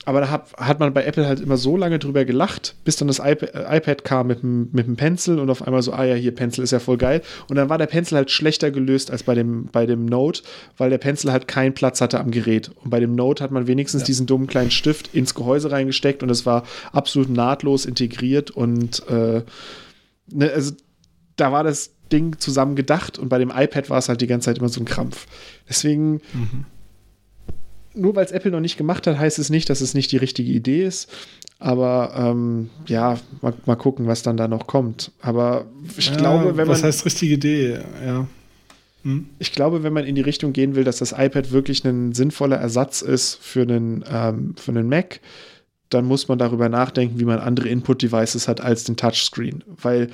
Aber 0.08 0.22
da 0.22 0.30
hat, 0.30 0.54
hat 0.56 0.80
man 0.80 0.94
bei 0.94 1.04
Apple 1.04 1.28
halt 1.28 1.42
immer 1.42 1.58
so 1.58 1.76
lange 1.76 2.00
drüber 2.00 2.24
gelacht, 2.24 2.76
bis 2.86 2.96
dann 2.96 3.10
das 3.10 3.20
iP 3.20 3.44
äh, 3.44 3.78
iPad 3.78 4.06
kam 4.06 4.28
mit 4.28 4.42
dem, 4.42 4.70
mit 4.72 4.88
dem 4.88 4.96
Pencil 4.96 5.38
und 5.38 5.50
auf 5.50 5.62
einmal 5.62 5.82
so, 5.82 5.92
ah 5.92 6.06
ja, 6.06 6.16
hier 6.16 6.34
Pencil 6.34 6.64
ist 6.64 6.72
ja 6.72 6.80
voll 6.80 6.96
geil. 6.96 7.22
Und 7.50 7.58
dann 7.58 7.68
war 7.68 7.78
der 7.78 7.88
Pencil 7.88 8.16
halt 8.16 8.32
schlechter 8.32 8.72
gelöst 8.72 9.12
als 9.12 9.24
bei 9.24 9.36
dem, 9.36 9.66
bei 9.66 9.86
dem 9.86 10.06
Note, 10.06 10.44
weil 10.78 10.90
der 10.90 10.98
Pencil 10.98 11.34
halt 11.34 11.50
keinen 11.50 11.74
Platz 11.74 12.00
hatte 12.00 12.22
am 12.22 12.32
Gerät. 12.32 12.72
Und 12.82 12.90
bei 12.90 13.02
dem 13.02 13.16
Note 13.16 13.44
hat 13.44 13.52
man 13.52 13.68
wenigstens 13.68 14.04
ja. 14.04 14.06
diesen 14.06 14.28
dummen 14.28 14.48
kleinen 14.48 14.72
Stift 14.72 15.14
ins 15.14 15.36
Gehäuse 15.36 15.72
reingesteckt 15.72 16.24
und 16.24 16.30
es 16.30 16.46
war 16.46 16.64
absolut 16.94 17.28
nahtlos 17.28 17.86
integriert 17.86 18.50
und 18.50 19.06
äh, 19.10 19.44
ne, 20.32 20.52
also 20.54 20.72
da 21.36 21.52
war 21.52 21.66
das 21.66 21.92
Ding 22.14 22.40
zusammen 22.40 22.78
gedacht 22.78 23.20
und 23.20 23.28
bei 23.28 23.40
dem 23.40 23.52
iPad 23.54 23.90
war 23.90 23.98
es 23.98 24.08
halt 24.08 24.22
die 24.22 24.28
ganze 24.28 24.46
Zeit 24.46 24.60
immer 24.60 24.70
so 24.70 24.80
ein 24.80 24.86
Krampf. 24.86 25.28
Deswegen. 25.68 26.22
Mhm 26.32 26.66
nur 27.98 28.16
weil 28.16 28.26
es 28.26 28.32
Apple 28.32 28.52
noch 28.52 28.60
nicht 28.60 28.78
gemacht 28.78 29.08
hat, 29.08 29.18
heißt 29.18 29.40
es 29.40 29.50
nicht, 29.50 29.70
dass 29.70 29.82
es 29.82 29.94
nicht 29.94 30.12
die 30.12 30.18
richtige 30.18 30.52
Idee 30.52 30.86
ist. 30.86 31.10
Aber 31.60 32.14
ähm, 32.16 32.70
ja, 32.86 33.18
mal, 33.42 33.54
mal, 33.66 33.76
gucken, 33.76 34.08
was 34.08 34.22
dann 34.22 34.38
da 34.38 34.48
noch 34.48 34.68
kommt. 34.68 35.12
Aber 35.22 35.66
ich 35.98 36.10
ja, 36.10 36.16
glaube, 36.16 36.58
wenn 36.58 36.68
was 36.68 36.82
man. 36.82 36.90
Was 36.90 36.96
heißt 36.98 37.06
richtige 37.06 37.34
Idee? 37.34 37.80
Ja. 38.06 38.28
Hm? 39.04 39.28
Ich 39.40 39.54
glaube, 39.54 39.84
wenn 39.84 39.94
man 39.94 40.06
in 40.06 40.16
die 40.16 40.22
Richtung 40.22 40.54
gehen 40.54 40.76
will, 40.76 40.84
dass 40.84 40.98
das 40.98 41.14
iPad 41.14 41.52
wirklich 41.52 41.84
ein 41.84 42.14
sinnvoller 42.14 42.58
Ersatz 42.58 43.02
ist 43.02 43.40
für 43.42 43.64
einen, 43.64 44.04
ähm, 44.12 44.56
für 44.56 44.72
einen 44.72 44.88
Mac, 44.88 45.20
dann 45.90 46.06
muss 46.06 46.28
man 46.28 46.38
darüber 46.38 46.70
nachdenken, 46.70 47.20
wie 47.20 47.26
man 47.26 47.40
andere 47.40 47.70
Input-Devices 47.70 48.48
hat 48.48 48.62
als 48.62 48.84
den 48.84 48.98
Touchscreen. 48.98 49.64
Weil 49.82 50.10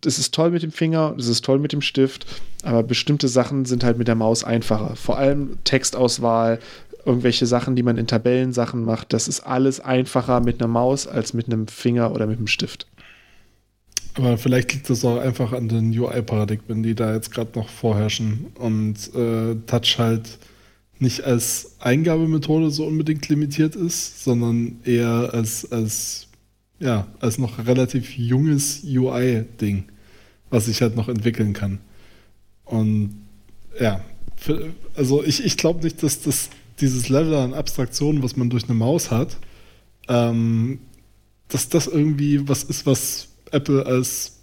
das 0.00 0.18
ist 0.18 0.32
toll 0.32 0.50
mit 0.50 0.62
dem 0.62 0.70
Finger, 0.70 1.14
das 1.16 1.26
ist 1.26 1.44
toll 1.44 1.58
mit 1.58 1.72
dem 1.72 1.82
Stift, 1.82 2.26
aber 2.62 2.82
bestimmte 2.82 3.26
Sachen 3.26 3.64
sind 3.64 3.82
halt 3.82 3.98
mit 3.98 4.06
der 4.06 4.14
Maus 4.14 4.44
einfacher. 4.44 4.94
Vor 4.94 5.18
allem 5.18 5.58
Textauswahl, 5.64 6.60
irgendwelche 7.08 7.46
Sachen, 7.46 7.74
die 7.74 7.82
man 7.82 7.96
in 7.96 8.06
Tabellensachen 8.06 8.84
macht, 8.84 9.12
das 9.12 9.26
ist 9.26 9.40
alles 9.40 9.80
einfacher 9.80 10.40
mit 10.40 10.60
einer 10.60 10.68
Maus 10.68 11.06
als 11.06 11.32
mit 11.32 11.46
einem 11.46 11.66
Finger 11.66 12.12
oder 12.12 12.26
mit 12.26 12.36
einem 12.36 12.46
Stift. 12.46 12.86
Aber 14.14 14.36
vielleicht 14.36 14.72
liegt 14.72 14.90
das 14.90 15.04
auch 15.04 15.18
einfach 15.18 15.52
an 15.52 15.68
den 15.68 15.96
UI-Paradigmen, 15.98 16.82
die 16.82 16.94
da 16.94 17.14
jetzt 17.14 17.30
gerade 17.30 17.58
noch 17.58 17.68
vorherrschen 17.68 18.46
und 18.58 18.96
äh, 19.14 19.54
Touch 19.66 19.98
halt 19.98 20.38
nicht 20.98 21.22
als 21.22 21.76
Eingabemethode 21.78 22.70
so 22.70 22.84
unbedingt 22.84 23.28
limitiert 23.28 23.76
ist, 23.76 24.24
sondern 24.24 24.80
eher 24.84 25.30
als, 25.32 25.70
als, 25.70 26.26
ja, 26.80 27.06
als 27.20 27.38
noch 27.38 27.64
relativ 27.64 28.18
junges 28.18 28.82
UI-Ding, 28.84 29.84
was 30.50 30.66
sich 30.66 30.82
halt 30.82 30.96
noch 30.96 31.08
entwickeln 31.08 31.52
kann. 31.52 31.78
Und 32.64 33.14
ja, 33.80 34.00
für, 34.36 34.72
also 34.96 35.22
ich, 35.22 35.44
ich 35.44 35.56
glaube 35.56 35.84
nicht, 35.84 36.02
dass 36.02 36.20
das 36.20 36.50
dieses 36.80 37.08
Level 37.08 37.34
an 37.34 37.54
Abstraktion, 37.54 38.22
was 38.22 38.36
man 38.36 38.50
durch 38.50 38.64
eine 38.64 38.74
Maus 38.74 39.10
hat, 39.10 39.36
ähm, 40.08 40.80
dass 41.48 41.68
das 41.68 41.86
irgendwie 41.86 42.48
was 42.48 42.64
ist, 42.64 42.86
was 42.86 43.28
Apple 43.50 43.84
als 43.86 44.38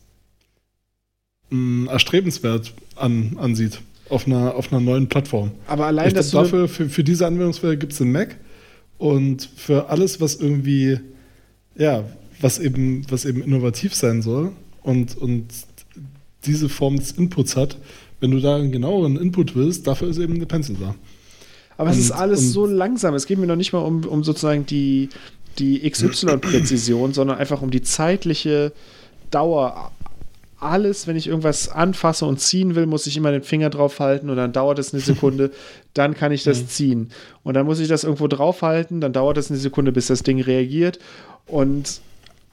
mh, 1.50 1.58
mm, 1.58 1.88
erstrebenswert 1.88 2.74
an, 2.96 3.38
ansieht 3.38 3.80
auf 4.10 4.28
einer, 4.28 4.56
auf 4.56 4.72
einer 4.72 4.82
neuen 4.82 5.08
Plattform. 5.08 5.52
Aber 5.68 5.88
allein 5.88 6.14
das 6.14 6.32
dafür, 6.32 6.68
für, 6.68 6.90
für 6.90 7.04
diese 7.04 7.26
Anwendungsfälle 7.26 7.78
gibt 7.78 7.94
es 7.94 7.98
den 7.98 8.12
Mac 8.12 8.36
und 8.98 9.50
für 9.56 9.90
alles, 9.90 10.22
was 10.22 10.36
irgendwie, 10.36 11.00
ja, 11.76 12.04
was 12.40 12.60
eben, 12.60 13.04
was 13.10 13.26
eben 13.26 13.42
innovativ 13.42 13.96
sein 13.96 14.22
soll 14.22 14.52
und, 14.84 15.18
und 15.18 15.46
diese 16.46 16.70
Form 16.70 16.98
des 16.98 17.14
Inputs 17.14 17.56
hat, 17.56 17.78
wenn 18.20 18.32
du 18.32 18.40
da 18.40 18.56
einen 18.56 18.72
genaueren 18.72 19.18
Input 19.18 19.56
willst, 19.56 19.88
dafür 19.88 20.10
ist 20.10 20.20
eben 20.20 20.36
eine 20.36 20.46
Pencil 20.46 20.76
da. 20.80 20.96
Aber 21.78 21.90
und, 21.90 21.96
es 21.96 22.00
ist 22.00 22.12
alles 22.12 22.52
so 22.54 22.66
langsam. 22.66 23.14
Es 23.16 23.26
geht 23.26 23.38
mir 23.38 23.48
noch 23.48 23.56
nicht 23.56 23.74
mal 23.74 23.80
um, 23.80 24.06
um 24.06 24.24
sozusagen 24.24 24.66
die, 24.66 25.10
die 25.60 25.90
XY-Präzision, 25.90 27.14
sondern 27.14 27.38
einfach 27.38 27.62
um 27.62 27.72
die 27.72 27.82
zeitliche 27.82 28.72
Dauer. 29.32 29.92
Alles, 30.58 31.06
wenn 31.06 31.18
ich 31.18 31.28
irgendwas 31.28 31.70
anfasse 31.70 32.26
und 32.26 32.40
ziehen 32.40 32.76
will, 32.76 32.86
muss 32.86 33.08
ich 33.08 33.18
immer 33.18 33.32
den 33.32 33.44
Finger 33.44 33.70
drauf 33.70 34.00
halten 34.00 34.30
und 34.30 34.38
dann 34.38 34.54
dauert 34.54 34.80
es 34.80 34.94
eine 34.94 35.02
Sekunde, 35.02 35.52
dann 35.94 36.16
kann 36.16 36.32
ich 36.32 36.44
das 36.44 36.62
mhm. 36.62 36.68
ziehen. 36.68 37.10
Und 37.44 37.56
dann 37.56 37.66
muss 37.66 37.80
ich 37.80 37.88
das 37.88 38.04
irgendwo 38.04 38.28
draufhalten, 38.28 39.02
dann 39.02 39.14
dauert 39.14 39.38
es 39.38 39.52
eine 39.52 39.60
Sekunde, 39.60 39.92
bis 39.92 40.08
das 40.08 40.24
Ding 40.24 40.42
reagiert. 40.42 41.00
Und 41.46 42.00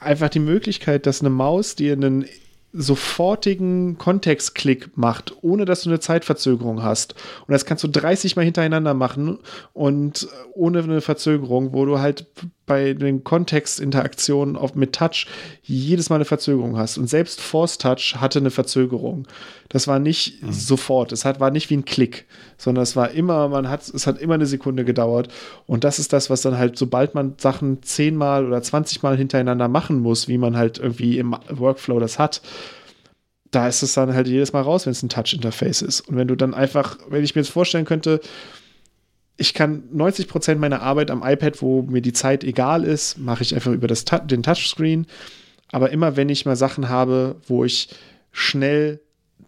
einfach 0.01 0.29
die 0.29 0.41
Möglichkeit, 0.41 1.07
dass 1.07 1.21
eine 1.21 1.31
Maus 1.31 1.77
dir 1.77 1.93
einen 1.93 2.27
sofortigen 2.73 3.99
Kontextklick 3.99 4.97
macht, 4.97 5.35
ohne 5.43 5.65
dass 5.65 5.83
du 5.83 5.91
eine 5.91 6.01
Zeitverzögerung 6.01 6.83
hast. 6.83 7.15
Und 7.47 7.53
das 7.53 7.67
kannst 7.67 7.85
du 7.85 7.89
30 7.89 8.35
Mal 8.37 8.45
hintereinander 8.45 8.95
machen 8.95 9.39
und 9.75 10.29
ohne 10.55 10.83
eine 10.83 11.01
Verzögerung, 11.03 11.75
wo 11.75 11.85
du 11.85 11.99
halt 11.99 12.27
bei 12.65 12.95
den 12.95 13.25
Kontextinteraktionen 13.25 14.59
mit 14.75 14.95
Touch 14.95 15.27
jedes 15.63 16.09
Mal 16.09 16.17
eine 16.17 16.25
Verzögerung 16.25 16.79
hast. 16.79 16.97
Und 16.97 17.09
selbst 17.09 17.41
Force 17.41 17.77
Touch 17.77 18.17
hatte 18.19 18.39
eine 18.39 18.51
Verzögerung. 18.51 19.27
Das 19.73 19.89
war 19.89 19.99
nicht 19.99 20.43
mhm. 20.43 20.53
sofort. 20.53 21.13
Es 21.13 21.25
hat, 21.25 21.41
war 21.41 21.51
nicht 21.51 21.71
wie 21.71 21.79
ein 21.79 21.87
Klick, 21.87 22.27
sondern 22.59 22.83
es 22.83 22.95
war 22.95 23.11
immer, 23.13 23.49
man 23.49 23.71
hat, 23.71 23.89
es 23.89 24.07
hat 24.07 24.21
immer 24.21 24.35
eine 24.35 24.45
Sekunde 24.45 24.85
gedauert. 24.85 25.33
Und 25.67 25.83
das 25.85 25.99
ist 25.99 26.13
das, 26.13 26.29
was 26.29 26.43
dann 26.43 26.59
halt, 26.59 26.77
sobald 26.77 27.15
man 27.15 27.37
Sachen 27.39 27.83
zehnmal 27.83 28.45
oder 28.45 28.63
20 28.63 29.03
Mal 29.03 29.17
hintereinander 29.17 29.69
machen 29.69 30.01
muss, 30.01 30.29
wie 30.29 30.37
man 30.37 30.59
halt 30.59 30.77
irgendwie 30.77 31.17
im 31.17 31.35
Workflow 31.49 31.99
das 32.01 32.19
hat, 32.19 32.43
da 33.51 33.67
ist 33.67 33.83
es 33.83 33.95
dann 33.95 34.13
halt 34.13 34.29
jedes 34.29 34.53
Mal 34.53 34.61
raus, 34.61 34.85
wenn 34.85 34.91
es 34.91 35.03
ein 35.03 35.09
Touch-Interface 35.09 35.81
ist. 35.81 36.03
Und 36.03 36.17
wenn 36.17 36.29
du 36.29 36.37
dann 36.37 36.53
einfach, 36.53 36.99
wenn 37.09 37.25
ich 37.25 37.35
mir 37.35 37.41
jetzt 37.41 37.51
vorstellen 37.51 37.87
könnte, 37.87 38.21
ich 39.39 39.55
kann 39.55 39.85
90 39.91 40.29
Prozent 40.29 40.61
meiner 40.61 40.83
Arbeit 40.83 41.11
am 41.11 41.23
iPad, 41.25 41.63
wo 41.63 41.81
mir 41.81 42.03
die 42.03 42.13
Zeit 42.13 42.45
egal 42.45 42.85
ist, 42.85 43.17
mache 43.17 43.43
ich 43.43 43.55
einfach 43.55 43.73
über 43.73 43.87
das, 43.87 44.05
den 44.05 44.43
Touchscreen. 44.43 45.07
Aber 45.71 45.89
immer 45.93 46.17
wenn 46.17 46.29
ich 46.29 46.45
mal 46.45 46.57
Sachen 46.57 46.91
habe, 46.91 47.37
wo 47.47 47.65
ich 47.65 47.89
schnell 48.33 49.01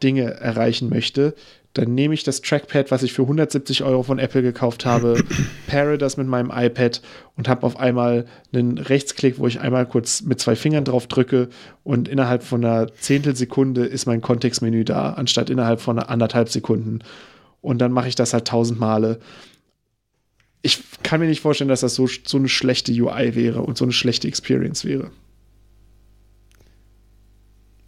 Dinge 0.05 0.35
erreichen 0.35 0.89
möchte, 0.89 1.35
dann 1.73 1.93
nehme 1.93 2.15
ich 2.15 2.23
das 2.23 2.41
Trackpad, 2.41 2.93
was 2.93 3.03
ich 3.03 3.13
für 3.13 3.23
170 3.23 3.83
Euro 3.83 4.05
von 4.05 4.21
Apple 4.21 4.43
gekauft 4.43 4.87
habe, 4.87 5.25
paire 5.67 5.99
das 5.99 6.17
mit 6.17 6.29
meinem 6.29 6.53
iPad 6.55 7.03
und 7.37 7.49
habe 7.49 7.67
auf 7.67 7.81
einmal 7.81 8.27
einen 8.53 8.79
Rechtsklick, 8.79 9.39
wo 9.39 9.49
ich 9.49 9.59
einmal 9.59 9.87
kurz 9.87 10.23
mit 10.23 10.39
zwei 10.41 10.55
Fingern 10.55 10.85
drauf 10.85 11.09
drücke 11.09 11.49
und 11.83 12.07
innerhalb 12.07 12.45
von 12.45 12.65
einer 12.65 12.93
Zehntelsekunde 12.95 13.85
ist 13.85 14.07
mein 14.07 14.21
Kontextmenü 14.21 14.85
da, 14.85 15.15
anstatt 15.15 15.51
innerhalb 15.51 15.81
von 15.81 15.99
anderthalb 15.99 16.49
Sekunden. 16.49 17.01
Und 17.61 17.79
dann 17.79 17.91
mache 17.91 18.09
ich 18.09 18.15
das 18.15 18.35
halt 18.35 18.47
tausend 18.47 18.79
Male 18.79 19.19
ich 20.65 20.83
kann 21.03 21.21
mir 21.21 21.27
nicht 21.27 21.43
vorstellen, 21.43 21.69
dass 21.69 21.81
das 21.81 21.95
so, 21.95 22.07
so 22.07 22.39
eine 22.39 22.49
schlechte 22.49 22.91
UI 22.91 23.35
wäre 23.35 23.61
und 23.61 23.77
so 23.77 23.85
eine 23.85 23.93
schlechte 23.93 24.27
Experience 24.27 24.87
wäre. 24.87 25.11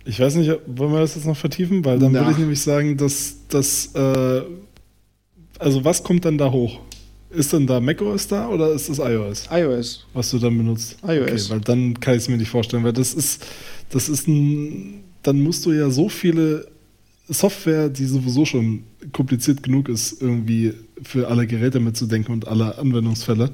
Ich 0.07 0.21
weiß 0.21 0.37
nicht, 0.37 0.51
wollen 0.67 0.93
wir 0.93 1.01
das 1.01 1.17
jetzt 1.17 1.27
noch 1.27 1.37
vertiefen? 1.37 1.85
Weil 1.85 1.99
dann 1.99 2.13
Na. 2.13 2.21
würde 2.21 2.33
ich 2.33 2.39
nämlich 2.39 2.61
sagen, 2.61 2.97
dass 2.97 3.37
das, 3.49 3.91
äh, 3.95 4.43
also 5.59 5.85
was 5.85 6.03
kommt 6.03 6.25
dann 6.25 6.39
da 6.39 6.51
hoch? 6.51 6.81
Ist 7.31 7.53
denn 7.53 7.67
da 7.67 7.81
macOS 7.81 8.29
da 8.29 8.49
oder 8.49 8.73
ist 8.73 8.89
das 8.89 8.99
iOS? 8.99 9.49
iOS. 9.51 10.07
Was 10.15 10.31
du 10.31 10.39
dann 10.39 10.57
benutzt? 10.57 10.97
iOS. 11.03 11.47
Okay, 11.47 11.51
weil 11.51 11.61
dann 11.61 11.99
kann 11.99 12.15
ich 12.15 12.23
es 12.23 12.29
mir 12.29 12.37
nicht 12.37 12.49
vorstellen, 12.49 12.85
weil 12.85 12.93
das 12.93 13.15
ist, 13.15 13.45
das 13.91 14.09
ist 14.09 14.29
ein, 14.29 15.03
dann 15.25 15.43
musst 15.43 15.67
du 15.67 15.73
ja 15.73 15.91
so 15.91 16.09
viele 16.09 16.69
Software, 17.29 17.89
die 17.89 18.05
sowieso 18.05 18.45
schon 18.45 18.85
kompliziert 19.13 19.65
genug 19.65 19.89
ist, 19.89 20.23
irgendwie 20.23 20.73
für 21.03 21.29
alle 21.29 21.49
Geräte 21.49 21.81
mitzudenken 21.81 22.33
und 22.33 22.47
alle 22.47 22.79
Anwendungsfälle, 22.79 23.51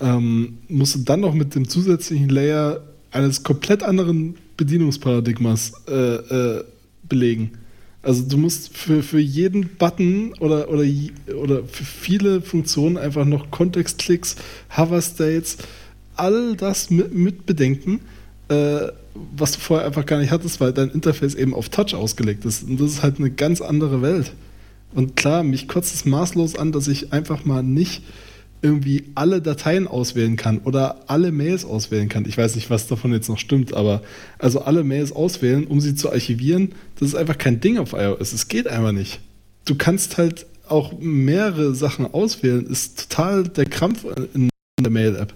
ähm, 0.00 0.58
musst 0.68 0.94
du 0.94 0.98
dann 1.00 1.20
noch 1.20 1.32
mit 1.32 1.54
dem 1.54 1.66
zusätzlichen 1.66 2.28
Layer 2.28 2.82
eines 3.10 3.42
komplett 3.42 3.82
anderen 3.82 4.36
Bedienungsparadigmas 4.56 5.72
äh, 5.88 5.92
äh, 5.92 6.64
belegen. 7.08 7.52
Also 8.02 8.22
du 8.22 8.36
musst 8.36 8.76
für, 8.76 9.02
für 9.02 9.18
jeden 9.18 9.68
Button 9.78 10.32
oder, 10.34 10.68
oder, 10.70 10.84
oder 11.36 11.64
für 11.64 11.84
viele 11.84 12.40
Funktionen 12.40 12.96
einfach 12.96 13.24
noch 13.24 13.50
Kontextklicks, 13.50 14.36
Hover 14.76 15.02
States, 15.02 15.58
all 16.14 16.54
das 16.56 16.90
mit, 16.90 17.12
mit 17.12 17.46
bedenken. 17.46 18.00
Äh, 18.48 18.92
was 19.36 19.52
du 19.52 19.60
vorher 19.60 19.86
einfach 19.86 20.06
gar 20.06 20.18
nicht 20.18 20.30
hattest, 20.30 20.60
weil 20.60 20.72
dein 20.72 20.90
Interface 20.90 21.34
eben 21.34 21.54
auf 21.54 21.68
Touch 21.68 21.94
ausgelegt 21.94 22.44
ist. 22.44 22.64
Und 22.64 22.80
das 22.80 22.92
ist 22.92 23.02
halt 23.02 23.18
eine 23.18 23.30
ganz 23.30 23.60
andere 23.60 24.02
Welt. 24.02 24.32
Und 24.94 25.16
klar, 25.16 25.42
mich 25.42 25.68
kotzt 25.68 25.94
es 25.94 26.04
maßlos 26.04 26.56
an, 26.56 26.72
dass 26.72 26.88
ich 26.88 27.12
einfach 27.12 27.44
mal 27.44 27.62
nicht 27.62 28.02
irgendwie 28.62 29.04
alle 29.14 29.40
Dateien 29.40 29.86
auswählen 29.86 30.36
kann 30.36 30.58
oder 30.58 31.04
alle 31.08 31.32
Mails 31.32 31.64
auswählen 31.64 32.08
kann. 32.08 32.24
Ich 32.26 32.36
weiß 32.36 32.54
nicht, 32.56 32.70
was 32.70 32.86
davon 32.86 33.12
jetzt 33.12 33.28
noch 33.28 33.38
stimmt, 33.38 33.74
aber 33.74 34.02
also 34.38 34.60
alle 34.60 34.84
Mails 34.84 35.12
auswählen, 35.12 35.66
um 35.66 35.80
sie 35.80 35.94
zu 35.94 36.10
archivieren, 36.10 36.74
das 36.98 37.08
ist 37.10 37.14
einfach 37.14 37.38
kein 37.38 37.60
Ding 37.60 37.78
auf 37.78 37.92
iOS. 37.92 38.32
Es 38.32 38.48
geht 38.48 38.66
einfach 38.66 38.92
nicht. 38.92 39.20
Du 39.64 39.74
kannst 39.74 40.18
halt 40.18 40.46
auch 40.68 40.92
mehrere 40.98 41.74
Sachen 41.74 42.12
auswählen, 42.12 42.66
ist 42.66 43.10
total 43.10 43.44
der 43.44 43.66
Krampf 43.66 44.04
in 44.34 44.48
der 44.80 44.90
Mail-App. 44.90 45.32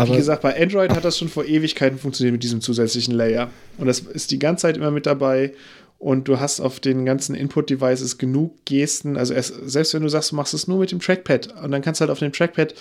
Aber 0.00 0.14
Wie 0.14 0.16
gesagt, 0.16 0.40
bei 0.40 0.58
Android 0.58 0.92
hat 0.92 1.04
das 1.04 1.18
schon 1.18 1.28
vor 1.28 1.44
Ewigkeiten 1.44 1.98
funktioniert 1.98 2.32
mit 2.32 2.42
diesem 2.42 2.62
zusätzlichen 2.62 3.14
Layer. 3.14 3.50
Und 3.76 3.86
das 3.86 4.00
ist 4.00 4.30
die 4.30 4.38
ganze 4.38 4.62
Zeit 4.62 4.78
immer 4.78 4.90
mit 4.90 5.04
dabei. 5.04 5.52
Und 6.00 6.28
du 6.28 6.40
hast 6.40 6.60
auf 6.60 6.80
den 6.80 7.04
ganzen 7.04 7.34
Input-Devices 7.34 8.16
genug 8.16 8.64
Gesten. 8.64 9.18
Also 9.18 9.34
erst, 9.34 9.52
selbst 9.66 9.92
wenn 9.92 10.02
du 10.02 10.08
sagst, 10.08 10.32
du 10.32 10.36
machst 10.36 10.54
es 10.54 10.66
nur 10.66 10.78
mit 10.78 10.90
dem 10.90 10.98
Trackpad 10.98 11.62
und 11.62 11.70
dann 11.70 11.82
kannst 11.82 12.00
du 12.00 12.02
halt 12.02 12.10
auf 12.10 12.20
dem 12.20 12.32
Trackpad 12.32 12.74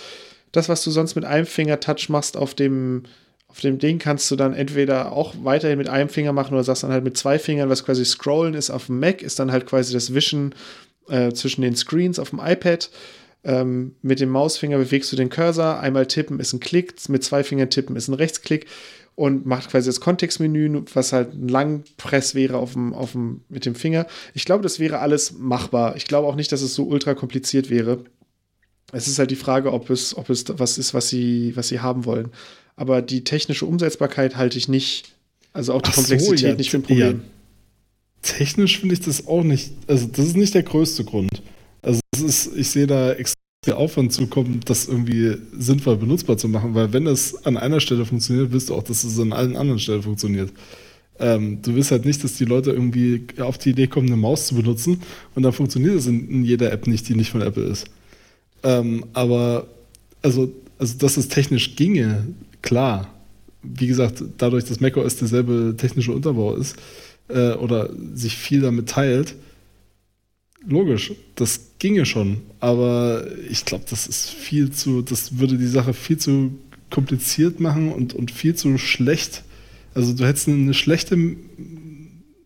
das, 0.53 0.69
was 0.69 0.85
du 0.85 0.89
sonst 0.89 1.15
mit 1.15 1.25
einem 1.25 1.45
Finger 1.45 1.81
Touch 1.81 2.07
machst 2.07 2.37
auf 2.37 2.55
dem, 2.55 3.03
auf 3.49 3.59
dem 3.59 3.77
Ding, 3.77 3.99
kannst 3.99 4.31
du 4.31 4.37
dann 4.37 4.53
entweder 4.53 5.11
auch 5.11 5.35
weiterhin 5.43 5.77
mit 5.77 5.89
einem 5.89 6.07
Finger 6.07 6.31
machen 6.31 6.53
oder 6.53 6.63
sagst 6.63 6.83
dann 6.83 6.93
halt 6.93 7.03
mit 7.03 7.17
zwei 7.17 7.37
Fingern, 7.37 7.69
was 7.69 7.83
quasi 7.83 8.05
Scrollen 8.05 8.53
ist 8.53 8.69
auf 8.69 8.85
dem 8.85 9.01
Mac, 9.01 9.21
ist 9.21 9.37
dann 9.37 9.51
halt 9.51 9.65
quasi 9.65 9.91
das 9.91 10.13
Wischen 10.13 10.55
äh, 11.09 11.33
zwischen 11.33 11.61
den 11.61 11.75
Screens 11.75 12.19
auf 12.19 12.29
dem 12.29 12.39
iPad. 12.39 12.89
Ähm, 13.43 13.95
mit 14.01 14.21
dem 14.21 14.29
Mausfinger 14.29 14.77
bewegst 14.77 15.11
du 15.11 15.17
den 15.17 15.29
Cursor, 15.29 15.81
einmal 15.81 16.05
tippen 16.07 16.39
ist 16.39 16.53
ein 16.53 16.61
Klick, 16.61 16.93
mit 17.09 17.23
zwei 17.23 17.43
Fingern 17.43 17.69
tippen 17.69 17.97
ist 17.97 18.07
ein 18.07 18.13
Rechtsklick 18.13 18.65
und 19.19 19.45
macht 19.45 19.69
quasi 19.69 19.89
das 19.89 19.99
Kontextmenü, 19.99 20.81
was 20.93 21.11
halt 21.11 21.33
ein 21.33 21.49
Langpress 21.49 22.35
wäre 22.35 22.55
auf 22.55 22.71
dem, 22.71 22.93
auf 22.93 23.11
dem, 23.11 23.41
mit 23.49 23.65
dem 23.65 23.75
Finger. 23.75 24.07
Ich 24.33 24.45
glaube, 24.45 24.63
das 24.63 24.79
wäre 24.79 24.99
alles 24.99 25.33
machbar. 25.37 25.97
Ich 25.97 26.05
glaube 26.05 26.25
auch 26.25 26.35
nicht, 26.35 26.53
dass 26.53 26.61
es 26.61 26.73
so 26.73 26.85
ultra 26.85 27.15
kompliziert 27.15 27.69
wäre. 27.69 28.05
Es 28.93 29.09
ist 29.09 29.19
halt 29.19 29.29
die 29.29 29.35
Frage, 29.35 29.73
ob 29.73 29.89
es, 29.89 30.15
ob 30.15 30.29
es 30.29 30.45
was 30.47 30.77
ist, 30.77 30.93
was 30.93 31.09
sie, 31.09 31.51
was 31.57 31.67
sie 31.67 31.81
haben 31.81 32.05
wollen. 32.05 32.29
Aber 32.77 33.01
die 33.01 33.25
technische 33.25 33.65
Umsetzbarkeit 33.65 34.37
halte 34.37 34.57
ich 34.57 34.69
nicht, 34.69 35.13
also 35.51 35.73
auch 35.73 35.81
die 35.81 35.89
Ach 35.89 35.95
so, 35.95 36.01
Komplexität 36.01 36.39
ja, 36.51 36.55
nicht 36.55 36.71
für 36.71 36.77
ein 36.77 36.83
Problem. 36.83 37.17
ja. 37.17 37.23
Technisch 38.21 38.79
finde 38.79 38.93
ich 38.93 39.01
das 39.01 39.27
auch 39.27 39.43
nicht, 39.43 39.73
also 39.87 40.07
das 40.07 40.27
ist 40.27 40.37
nicht 40.37 40.53
der 40.53 40.63
größte 40.63 41.03
Grund. 41.03 41.43
Also 41.81 41.99
ist, 42.23 42.55
ich 42.55 42.69
sehe 42.69 42.87
da 42.87 43.11
extrem 43.11 43.38
viel 43.63 43.73
Aufwand 43.73 44.13
zukommen, 44.13 44.61
das 44.65 44.87
irgendwie 44.87 45.35
sinnvoll 45.57 45.97
benutzbar 45.97 46.37
zu 46.37 46.47
machen, 46.47 46.75
weil 46.75 46.93
wenn 46.93 47.05
das 47.05 47.45
an 47.45 47.57
einer 47.57 47.79
Stelle 47.79 48.05
funktioniert, 48.05 48.51
willst 48.51 48.69
du 48.69 48.75
auch, 48.75 48.83
dass 48.83 49.03
es 49.03 49.19
an 49.19 49.33
allen 49.33 49.57
anderen 49.57 49.79
Stellen 49.79 50.01
funktioniert. 50.01 50.51
Ähm, 51.19 51.61
du 51.61 51.75
willst 51.75 51.91
halt 51.91 52.05
nicht, 52.05 52.23
dass 52.23 52.35
die 52.35 52.45
Leute 52.45 52.71
irgendwie 52.71 53.25
auf 53.39 53.57
die 53.57 53.71
Idee 53.71 53.87
kommen, 53.87 54.07
eine 54.07 54.15
Maus 54.15 54.47
zu 54.47 54.55
benutzen 54.55 55.01
und 55.35 55.43
dann 55.43 55.51
funktioniert 55.51 55.95
es 55.95 56.07
in, 56.07 56.29
in 56.29 56.45
jeder 56.45 56.71
App 56.71 56.87
nicht, 56.87 57.09
die 57.09 57.15
nicht 57.15 57.31
von 57.31 57.41
Apple 57.41 57.65
ist. 57.65 57.87
Ähm, 58.63 59.05
aber 59.13 59.67
also, 60.21 60.53
also, 60.77 60.97
dass 60.97 61.17
es 61.17 61.27
technisch 61.27 61.75
ginge, 61.75 62.27
klar. 62.61 63.13
Wie 63.61 63.87
gesagt, 63.87 64.23
dadurch, 64.37 64.63
dass 64.63 64.79
macOS 64.79 65.17
derselbe 65.17 65.75
technische 65.75 66.13
Unterbau 66.13 66.55
ist 66.55 66.77
äh, 67.27 67.51
oder 67.53 67.89
sich 68.13 68.37
viel 68.37 68.61
damit 68.61 68.87
teilt, 68.87 69.35
logisch, 70.65 71.11
das 71.35 71.68
ginge 71.79 72.05
schon. 72.05 72.41
Aber 72.59 73.25
ich 73.49 73.65
glaube, 73.65 73.85
das 73.89 74.07
ist 74.07 74.29
viel 74.29 74.71
zu, 74.71 75.01
das 75.01 75.39
würde 75.39 75.57
die 75.57 75.67
Sache 75.67 75.93
viel 75.93 76.17
zu 76.17 76.51
kompliziert 76.89 77.59
machen 77.59 77.91
und, 77.91 78.13
und 78.13 78.31
viel 78.31 78.55
zu 78.55 78.77
schlecht. 78.77 79.43
Also 79.93 80.13
du 80.13 80.25
hättest 80.25 80.47
eine 80.47 80.73
schlechte 80.73 81.17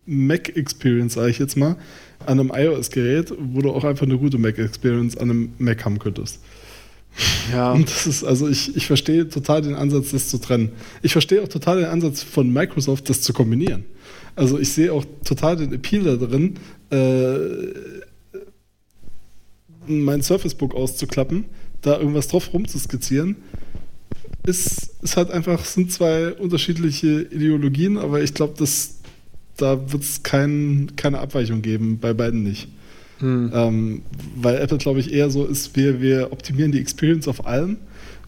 Mac-Experience, 0.06 1.14
sage 1.14 1.30
ich 1.30 1.38
jetzt 1.38 1.56
mal, 1.56 1.76
an 2.26 2.40
einem 2.40 2.52
iOS-Gerät, 2.54 3.34
wo 3.38 3.60
du 3.62 3.70
auch 3.70 3.84
einfach 3.84 4.06
eine 4.06 4.18
gute 4.18 4.38
Mac-Experience 4.38 5.16
an 5.16 5.30
einem 5.30 5.52
Mac 5.58 5.84
haben 5.84 5.98
könntest. 5.98 6.40
Ja. 7.52 7.72
Und 7.74 7.88
das 7.88 8.06
ist, 8.06 8.24
also 8.24 8.48
ich, 8.48 8.76
ich 8.76 8.86
verstehe 8.86 9.28
total 9.28 9.62
den 9.62 9.74
Ansatz, 9.74 10.10
das 10.10 10.28
zu 10.28 10.38
trennen. 10.38 10.72
Ich 11.02 11.12
verstehe 11.12 11.42
auch 11.42 11.48
total 11.48 11.78
den 11.78 11.86
Ansatz 11.86 12.22
von 12.22 12.52
Microsoft, 12.52 13.08
das 13.08 13.20
zu 13.22 13.32
kombinieren. 13.32 13.84
Also 14.36 14.58
ich 14.58 14.72
sehe 14.72 14.92
auch 14.92 15.04
total 15.24 15.56
den 15.56 15.72
Appeal 15.72 16.04
da 16.04 16.16
drin, 16.16 16.54
äh, 16.90 18.03
mein 19.86 20.22
Surface 20.22 20.54
Book 20.54 20.74
auszuklappen, 20.74 21.44
da 21.82 21.98
irgendwas 21.98 22.28
drauf 22.28 22.52
rumzuskizzieren. 22.52 23.36
Ist, 24.46 24.90
ist 25.02 25.16
halt 25.16 25.30
einfach, 25.30 25.64
sind 25.64 25.90
zwei 25.90 26.32
unterschiedliche 26.32 27.22
Ideologien, 27.22 27.96
aber 27.96 28.22
ich 28.22 28.34
glaube, 28.34 28.54
dass 28.58 28.96
da 29.56 29.92
wird 29.92 30.02
es 30.02 30.22
kein, 30.22 30.92
keine 30.96 31.20
Abweichung 31.20 31.62
geben, 31.62 31.98
bei 32.00 32.12
beiden 32.12 32.42
nicht. 32.42 32.68
Hm. 33.18 33.50
Ähm, 33.54 34.02
weil 34.36 34.56
Apple, 34.56 34.78
glaube 34.78 35.00
ich, 35.00 35.12
eher 35.12 35.30
so 35.30 35.44
ist, 35.46 35.76
wir, 35.76 36.00
wir 36.00 36.32
optimieren 36.32 36.72
die 36.72 36.80
Experience 36.80 37.28
auf 37.28 37.46
allem 37.46 37.76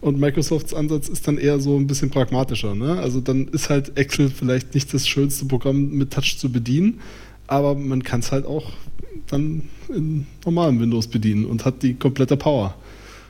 und 0.01 0.20
Microsofts 0.20 0.74
Ansatz 0.74 1.09
ist 1.09 1.27
dann 1.27 1.39
eher 1.39 1.59
so 1.59 1.77
ein 1.77 1.87
bisschen 1.87 2.11
pragmatischer. 2.11 2.74
Ne? 2.74 2.99
Also 2.99 3.20
dann 3.20 3.49
ist 3.49 3.70
halt 3.70 3.99
Excel 3.99 4.28
vielleicht 4.31 4.74
nicht 4.74 4.93
das 4.95 5.09
schönste 5.09 5.47
Programm 5.47 5.91
mit 5.91 6.12
Touch 6.12 6.39
zu 6.39 6.51
bedienen, 6.51 7.01
aber 7.47 7.74
man 7.74 8.03
kann 8.03 8.20
es 8.20 8.31
halt 8.31 8.47
auch 8.47 8.73
dann 9.29 9.63
in 9.89 10.27
normalem 10.45 10.81
Windows 10.81 11.07
bedienen 11.07 11.45
und 11.45 11.65
hat 11.65 11.83
die 11.83 11.95
komplette 11.95 12.37
Power. 12.37 12.75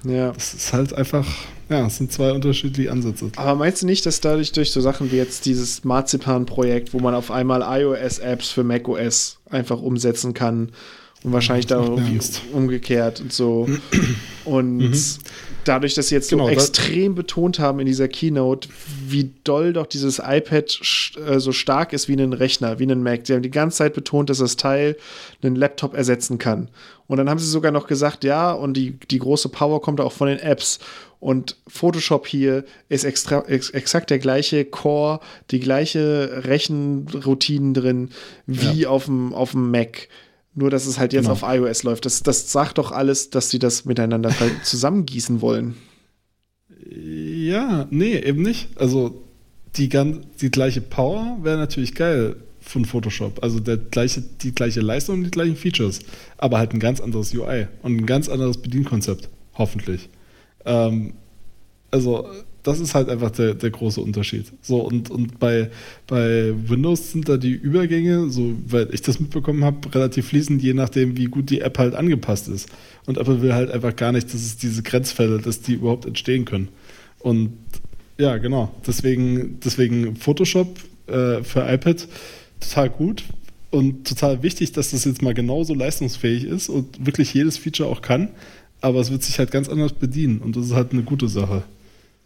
Ja. 0.05 0.33
Das 0.33 0.55
ist 0.55 0.73
halt 0.73 0.93
einfach, 0.93 1.27
ja, 1.69 1.87
es 1.87 1.97
sind 1.97 2.13
zwei 2.13 2.33
unterschiedliche 2.33 2.93
Ansätze. 2.93 3.31
Aber 3.37 3.55
meinst 3.57 3.83
du 3.83 3.87
nicht, 3.87 4.07
dass 4.07 4.21
dadurch 4.21 4.53
durch 4.53 4.71
so 4.71 4.81
Sachen 4.81 5.11
wie 5.11 5.17
jetzt 5.17 5.47
dieses 5.47 5.85
Marzipan-Projekt, 5.85 6.95
wo 6.95 7.01
man 7.01 7.15
auf 7.15 7.31
einmal 7.31 7.63
iOS-Apps 7.81 8.51
für 8.51 8.63
macOS 8.63 9.39
einfach 9.51 9.81
umsetzen 9.81 10.33
kann 10.35 10.71
und 11.25 11.33
wahrscheinlich 11.33 11.67
da 11.67 11.81
umgekehrt 12.53 13.21
und 13.21 13.33
so. 13.33 13.69
Und 14.45 14.79
Mhm. 14.79 14.95
Dadurch, 15.69 15.95
dass 15.95 16.09
sie 16.09 16.15
jetzt 16.15 16.31
Genau, 16.31 16.47
so 16.47 16.51
extrem 16.51 17.15
betont 17.15 17.59
haben 17.59 17.81
in 17.81 17.87
dieser 17.87 18.09
Keynote, 18.09 18.69
wie 19.07 19.33
doll 19.45 19.73
doch 19.73 19.87
dieses 19.87 20.19
iPad 20.19 20.81
äh, 21.27 21.39
so 21.41 21.53
stark 21.53 21.93
ist 21.93 22.09
wie 22.09 22.15
ein 22.15 22.33
Rechner, 22.33 22.79
wie 22.79 22.87
ein 22.87 23.03
Mac. 23.03 23.27
Sie 23.27 23.35
haben 23.35 23.43
die 23.43 23.51
ganze 23.51 23.79
Zeit 23.79 23.95
betont, 23.95 24.31
dass 24.31 24.39
das 24.39 24.57
Teil 24.57 24.97
einen 25.43 25.57
Laptop 25.57 25.95
ersetzen 25.95 26.39
kann. 26.39 26.69
Und 27.07 27.19
dann 27.19 27.31
haben 27.31 27.39
sie 27.39 27.49
sogar 27.49 27.73
noch 27.73 27.87
gesagt, 27.87 28.25
ja, 28.25 28.53
und 28.53 28.75
die, 28.75 28.99
die 29.11 29.19
große 29.19 29.49
Power 29.49 29.81
kommt 29.81 30.01
auch 30.01 30.13
von 30.13 30.29
den 30.29 30.39
Apps. 30.39 30.81
Und 31.21 31.57
Photoshop 31.67 32.27
hier 32.27 32.65
ist 32.89 33.05
extra, 33.05 33.41
ex, 33.47 33.71
exakt 33.71 34.11
der 34.11 34.19
gleiche 34.19 34.65
Core, 34.65 35.21
die 35.51 35.61
gleiche 35.61 36.43
Rechenroutinen 36.45 37.75
drin 37.75 38.11
wie 38.47 38.87
auf 38.87 39.07
dem 39.07 39.33
auf 39.33 39.53
dem 39.53 39.71
Mac. 39.71 40.09
Nur, 40.59 40.71
dass 40.71 40.87
es 40.87 40.99
halt 40.99 41.13
jetzt 41.13 41.25
Genau. 41.29 41.35
auf 41.35 41.43
iOS 41.45 41.83
läuft. 41.83 42.07
Das, 42.07 42.23
das 42.23 42.51
sagt 42.51 42.79
doch 42.79 42.91
alles, 42.91 43.29
dass 43.31 43.51
sie 43.51 43.59
das 43.59 43.85
miteinander 43.85 44.33
zusammengießen 44.65 45.41
wollen. 45.43 45.75
Ja, 46.91 47.87
nee, 47.91 48.17
eben 48.19 48.43
nicht. 48.43 48.69
Also 48.77 49.23
die, 49.77 49.89
gan- 49.89 50.25
die 50.41 50.51
gleiche 50.51 50.81
Power 50.81 51.39
wäre 51.43 51.59
natürlich 51.59 51.95
geil 51.95 52.37
von 52.61 52.85
Photoshop. 52.85 53.43
Also 53.43 53.61
der 53.61 53.77
gleiche, 53.77 54.23
die 54.43 54.53
gleiche 54.55 54.81
Leistung 54.81 55.17
und 55.19 55.25
die 55.25 55.31
gleichen 55.31 55.57
Features. 55.57 56.01
Aber 56.39 56.59
halt 56.59 56.73
ein 56.73 56.81
ganz 56.81 57.01
anderes 57.01 57.35
UI 57.35 57.69
und 57.83 57.97
ein 57.97 58.07
ganz 58.07 58.29
anderes 58.29 58.59
Bedienkonzept. 58.59 59.29
Hoffentlich. 59.55 60.09
Ähm, 60.65 61.13
also 61.91 62.27
das 62.67 62.81
ist 62.81 62.97
halt 62.97 63.09
einfach 63.09 63.31
der, 63.31 63.55
der 63.55 63.71
große 63.71 64.01
Unterschied. 64.01 64.47
So, 64.61 64.81
und, 64.81 65.09
und 65.09 65.39
bei, 65.39 65.71
bei 66.09 66.53
Windows 66.69 67.13
sind 67.13 67.29
da 67.29 67.37
die 67.37 67.53
Übergänge, 67.53 68.29
so 68.29 68.57
weil 68.67 68.93
ich 68.93 69.03
das 69.03 69.21
mitbekommen 69.21 69.65
habe, 69.65 69.95
relativ 69.95 70.29
fließend, 70.29 70.61
je 70.61 70.75
nachdem, 70.75 71.17
wie 71.17 71.27
gut 71.27 71.51
die 71.51 71.61
App 71.61 71.79
halt 71.79 71.95
angepasst 71.95 72.49
ist. 72.49 72.69
Und 73.07 73.19
Apple 73.19 73.41
will 73.41 73.55
halt 73.55 73.71
einfach 73.71 73.95
gar 73.95 74.11
nicht, 74.11 74.27
dass 74.35 74.43
es 74.43 74.57
diese 74.57 74.83
Grenzfälle, 74.83 75.39
dass 75.39 75.61
die 75.61 75.75
überhaupt 75.75 76.07
entstehen 76.07 76.45
können. 76.45 76.69
Und 77.21 77.53
ja, 78.19 78.37
genau. 78.39 78.75
Deswegen, 78.85 79.61
deswegen 79.65 80.17
Photoshop 80.17 80.81
äh, 81.07 81.45
für 81.45 81.73
iPad 81.73 82.09
total 82.59 82.91
gut 82.91 83.23
und 83.71 84.09
total 84.09 84.43
wichtig, 84.43 84.73
dass 84.73 84.91
das 84.91 85.05
jetzt 85.05 85.23
mal 85.23 85.35
genauso 85.35 85.73
leistungsfähig 85.73 86.45
ist 86.45 86.69
und 86.69 87.07
wirklich 87.07 87.33
jedes 87.33 87.59
Feature 87.59 87.89
auch 87.89 88.03
kann. 88.03 88.31
Aber 88.81 88.99
es 88.99 89.13
wird 89.13 89.23
sich 89.23 89.39
halt 89.39 89.53
ganz 89.53 89.69
anders 89.69 89.93
bedienen 89.93 90.41
und 90.41 90.57
das 90.57 90.67
ist 90.67 90.75
halt 90.75 90.93
eine 90.93 91.05
gute 91.05 91.29
Sache. 91.29 91.63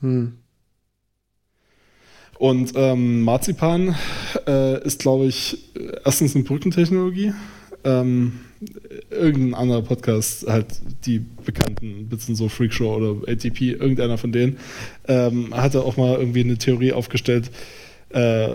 Hm. 0.00 0.38
Und 2.38 2.72
ähm, 2.74 3.20
Marzipan 3.20 3.94
äh, 4.46 4.82
ist, 4.82 5.00
glaube 5.00 5.26
ich, 5.26 5.58
erstens 6.04 6.34
eine 6.34 6.44
Brückentechnologie. 6.44 7.34
Ähm, 7.84 8.40
irgendein 9.10 9.54
anderer 9.54 9.82
Podcast, 9.82 10.46
halt 10.46 10.66
die 11.06 11.18
bekannten, 11.18 12.08
bisschen 12.08 12.34
so 12.34 12.48
Freakshow 12.48 12.94
oder 12.94 13.30
ATP, 13.30 13.72
irgendeiner 13.72 14.18
von 14.18 14.32
denen, 14.32 14.58
ähm, 15.08 15.54
hatte 15.54 15.82
auch 15.82 15.96
mal 15.96 16.16
irgendwie 16.18 16.40
eine 16.40 16.58
Theorie 16.58 16.92
aufgestellt, 16.92 17.50
äh, 18.10 18.48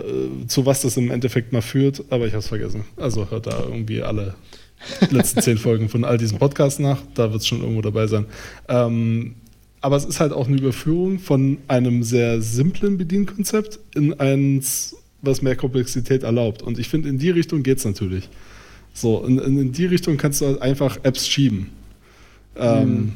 zu 0.46 0.66
was 0.66 0.82
das 0.82 0.96
im 0.96 1.10
Endeffekt 1.10 1.52
mal 1.52 1.62
führt, 1.62 2.04
aber 2.10 2.26
ich 2.26 2.32
habe 2.32 2.40
es 2.40 2.48
vergessen. 2.48 2.84
Also 2.96 3.30
hört 3.30 3.46
da 3.46 3.64
irgendwie 3.64 4.02
alle 4.02 4.34
letzten 5.10 5.42
zehn 5.42 5.58
Folgen 5.58 5.88
von 5.88 6.04
all 6.04 6.18
diesen 6.18 6.38
Podcasts 6.38 6.78
nach, 6.78 7.02
da 7.14 7.32
wird 7.32 7.42
es 7.42 7.48
schon 7.48 7.60
irgendwo 7.60 7.82
dabei 7.82 8.06
sein. 8.06 8.26
Ähm, 8.68 9.36
aber 9.86 9.94
es 9.94 10.04
ist 10.04 10.18
halt 10.18 10.32
auch 10.32 10.48
eine 10.48 10.56
Überführung 10.56 11.20
von 11.20 11.58
einem 11.68 12.02
sehr 12.02 12.42
simplen 12.42 12.98
Bedienkonzept 12.98 13.78
in 13.94 14.18
eins, 14.18 14.96
was 15.22 15.42
mehr 15.42 15.54
Komplexität 15.54 16.24
erlaubt. 16.24 16.60
Und 16.60 16.80
ich 16.80 16.88
finde, 16.88 17.08
in 17.08 17.18
die 17.20 17.30
Richtung 17.30 17.62
geht 17.62 17.78
es 17.78 17.84
natürlich. 17.84 18.28
So, 18.92 19.24
in, 19.24 19.38
in, 19.38 19.70
die 19.70 19.86
Richtung 19.86 20.16
kannst 20.16 20.40
du 20.40 20.46
halt 20.46 20.60
einfach 20.60 20.98
Apps 21.04 21.28
schieben. 21.28 21.68
Ähm, 22.56 23.12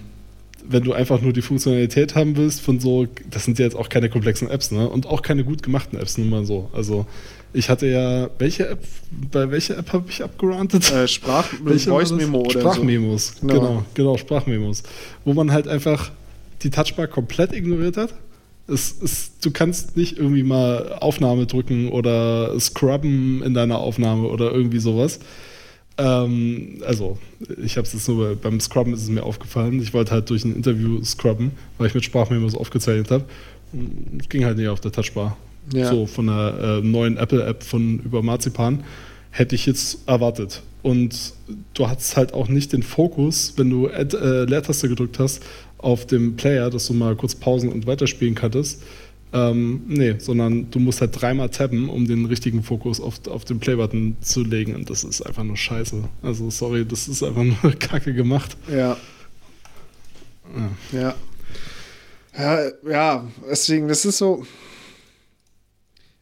Wenn 0.64 0.84
du 0.84 0.92
einfach 0.92 1.20
nur 1.20 1.32
die 1.32 1.42
Funktionalität 1.42 2.14
haben 2.14 2.36
willst 2.36 2.60
von 2.60 2.78
so, 2.78 3.08
das 3.28 3.46
sind 3.46 3.58
ja 3.58 3.64
jetzt 3.64 3.74
auch 3.74 3.88
keine 3.88 4.08
komplexen 4.08 4.48
Apps, 4.48 4.70
ne? 4.70 4.88
Und 4.88 5.06
auch 5.06 5.22
keine 5.22 5.42
gut 5.42 5.64
gemachten 5.64 5.98
Apps, 5.98 6.18
nur 6.18 6.28
mal 6.28 6.44
so. 6.44 6.70
Also, 6.72 7.04
ich 7.52 7.68
hatte 7.68 7.88
ja, 7.88 8.30
welche 8.38 8.68
App, 8.68 8.84
bei 9.32 9.50
welcher 9.50 9.76
App 9.76 9.92
habe 9.92 10.04
ich 10.08 10.22
abgerantet? 10.22 10.92
Äh, 10.92 11.08
Sprach 11.08 11.48
das? 11.66 11.82
Voice-Memo 11.86 12.42
oder 12.42 12.60
Sprachmemos, 12.60 13.40
Genau. 13.40 13.54
genau. 13.54 13.84
genau, 13.94 14.16
Sprachmemos. 14.16 14.84
Wo 15.24 15.34
man 15.34 15.50
halt 15.50 15.66
einfach 15.66 16.12
die 16.62 16.70
Touchbar 16.70 17.06
komplett 17.06 17.52
ignoriert 17.52 17.96
hat. 17.96 18.14
Es 18.66 18.92
ist, 18.92 19.44
du 19.44 19.50
kannst 19.50 19.96
nicht 19.96 20.16
irgendwie 20.16 20.42
mal 20.42 20.98
Aufnahme 21.00 21.46
drücken 21.46 21.88
oder 21.88 22.58
scrubben 22.60 23.42
in 23.42 23.54
deiner 23.54 23.78
Aufnahme 23.78 24.28
oder 24.28 24.52
irgendwie 24.52 24.78
sowas. 24.78 25.18
Ähm, 25.98 26.80
also, 26.86 27.18
ich 27.62 27.76
habe 27.76 27.86
es 27.86 27.92
jetzt 27.92 28.08
nur 28.08 28.36
beim 28.36 28.60
Scrubben 28.60 28.94
ist 28.94 29.02
es 29.02 29.08
mir 29.08 29.22
aufgefallen. 29.22 29.80
Ich 29.82 29.92
wollte 29.92 30.12
halt 30.12 30.30
durch 30.30 30.44
ein 30.44 30.54
Interview 30.54 31.02
scrubben, 31.04 31.52
weil 31.78 31.88
ich 31.88 31.94
mit 31.94 32.04
Sprachmemos 32.04 32.54
aufgezeichnet 32.54 33.10
habe. 33.10 33.24
Es 34.18 34.28
ging 34.28 34.44
halt 34.44 34.56
nicht 34.56 34.68
auf 34.68 34.80
der 34.80 34.92
Touchbar. 34.92 35.36
Ja. 35.72 35.90
So 35.90 36.06
von 36.06 36.26
der 36.26 36.80
äh, 36.82 36.86
neuen 36.86 37.16
Apple-App 37.16 37.62
von 37.62 38.00
über 38.00 38.22
Marzipan 38.22 38.82
hätte 39.30 39.54
ich 39.54 39.66
jetzt 39.66 40.08
erwartet. 40.08 40.62
Und 40.82 41.34
du 41.74 41.88
hattest 41.88 42.16
halt 42.16 42.32
auch 42.32 42.48
nicht 42.48 42.72
den 42.72 42.82
Fokus, 42.82 43.54
wenn 43.56 43.68
du 43.68 43.88
Ad, 43.88 44.16
äh, 44.16 44.44
Leertaste 44.44 44.88
gedrückt 44.88 45.18
hast, 45.18 45.42
auf 45.82 46.06
dem 46.06 46.36
Player, 46.36 46.70
dass 46.70 46.86
du 46.86 46.94
mal 46.94 47.16
kurz 47.16 47.34
pausen 47.34 47.70
und 47.70 47.86
weiterspielen 47.86 48.34
kanntest. 48.34 48.82
Ähm, 49.32 49.82
nee, 49.86 50.16
sondern 50.18 50.70
du 50.70 50.80
musst 50.80 51.00
halt 51.00 51.20
dreimal 51.20 51.50
tappen, 51.50 51.88
um 51.88 52.06
den 52.06 52.24
richtigen 52.26 52.62
Fokus 52.62 53.00
auf, 53.00 53.26
auf 53.28 53.44
den 53.44 53.60
Playbutton 53.60 54.16
zu 54.20 54.42
legen. 54.42 54.74
Und 54.74 54.90
das 54.90 55.04
ist 55.04 55.22
einfach 55.22 55.44
nur 55.44 55.56
scheiße. 55.56 56.02
Also, 56.22 56.50
sorry, 56.50 56.84
das 56.84 57.06
ist 57.06 57.22
einfach 57.22 57.44
nur 57.44 57.72
kacke 57.78 58.12
gemacht. 58.12 58.56
Ja. 58.68 58.96
Ja. 60.92 61.14
Ja, 62.36 62.70
ja, 62.88 63.28
deswegen, 63.48 63.88
das 63.88 64.04
ist 64.04 64.18
so. 64.18 64.46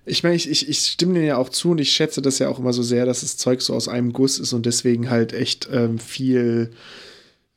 Ich 0.05 0.23
meine, 0.23 0.37
ich, 0.37 0.49
ich, 0.49 0.69
ich 0.69 0.79
stimme 0.79 1.15
dir 1.15 1.25
ja 1.25 1.37
auch 1.37 1.51
zu 1.51 1.73
und 1.73 1.79
ich 1.79 1.93
schätze 1.93 2.23
das 2.23 2.39
ja 2.39 2.49
auch 2.49 2.59
immer 2.59 2.73
so 2.73 2.83
sehr, 2.83 3.05
dass 3.05 3.21
das 3.21 3.37
Zeug 3.37 3.61
so 3.61 3.75
aus 3.75 3.89
einem 3.89 4.15
Guss 4.15 4.39
ist 4.39 4.55
und 4.55 4.65
deswegen 4.65 5.11
halt 5.11 5.35
echt 5.35 5.69
ähm, 5.71 5.99
viel, 5.99 6.73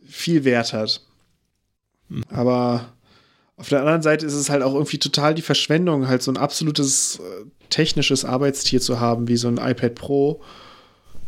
viel 0.06 0.44
Wert 0.44 0.74
hat. 0.74 1.02
Aber 2.30 2.90
auf 3.58 3.70
der 3.70 3.80
anderen 3.80 4.02
Seite 4.02 4.26
ist 4.26 4.34
es 4.34 4.50
halt 4.50 4.64
auch 4.64 4.74
irgendwie 4.74 4.98
total 4.98 5.36
die 5.36 5.42
Verschwendung, 5.42 6.08
halt 6.08 6.24
so 6.24 6.32
ein 6.32 6.38
absolutes 6.38 7.20
äh, 7.20 7.46
technisches 7.70 8.26
Arbeitstier 8.26 8.82
zu 8.82 9.00
haben, 9.00 9.28
wie 9.28 9.38
so 9.38 9.48
ein 9.48 9.58
iPad 9.58 9.96
Pro 9.96 10.42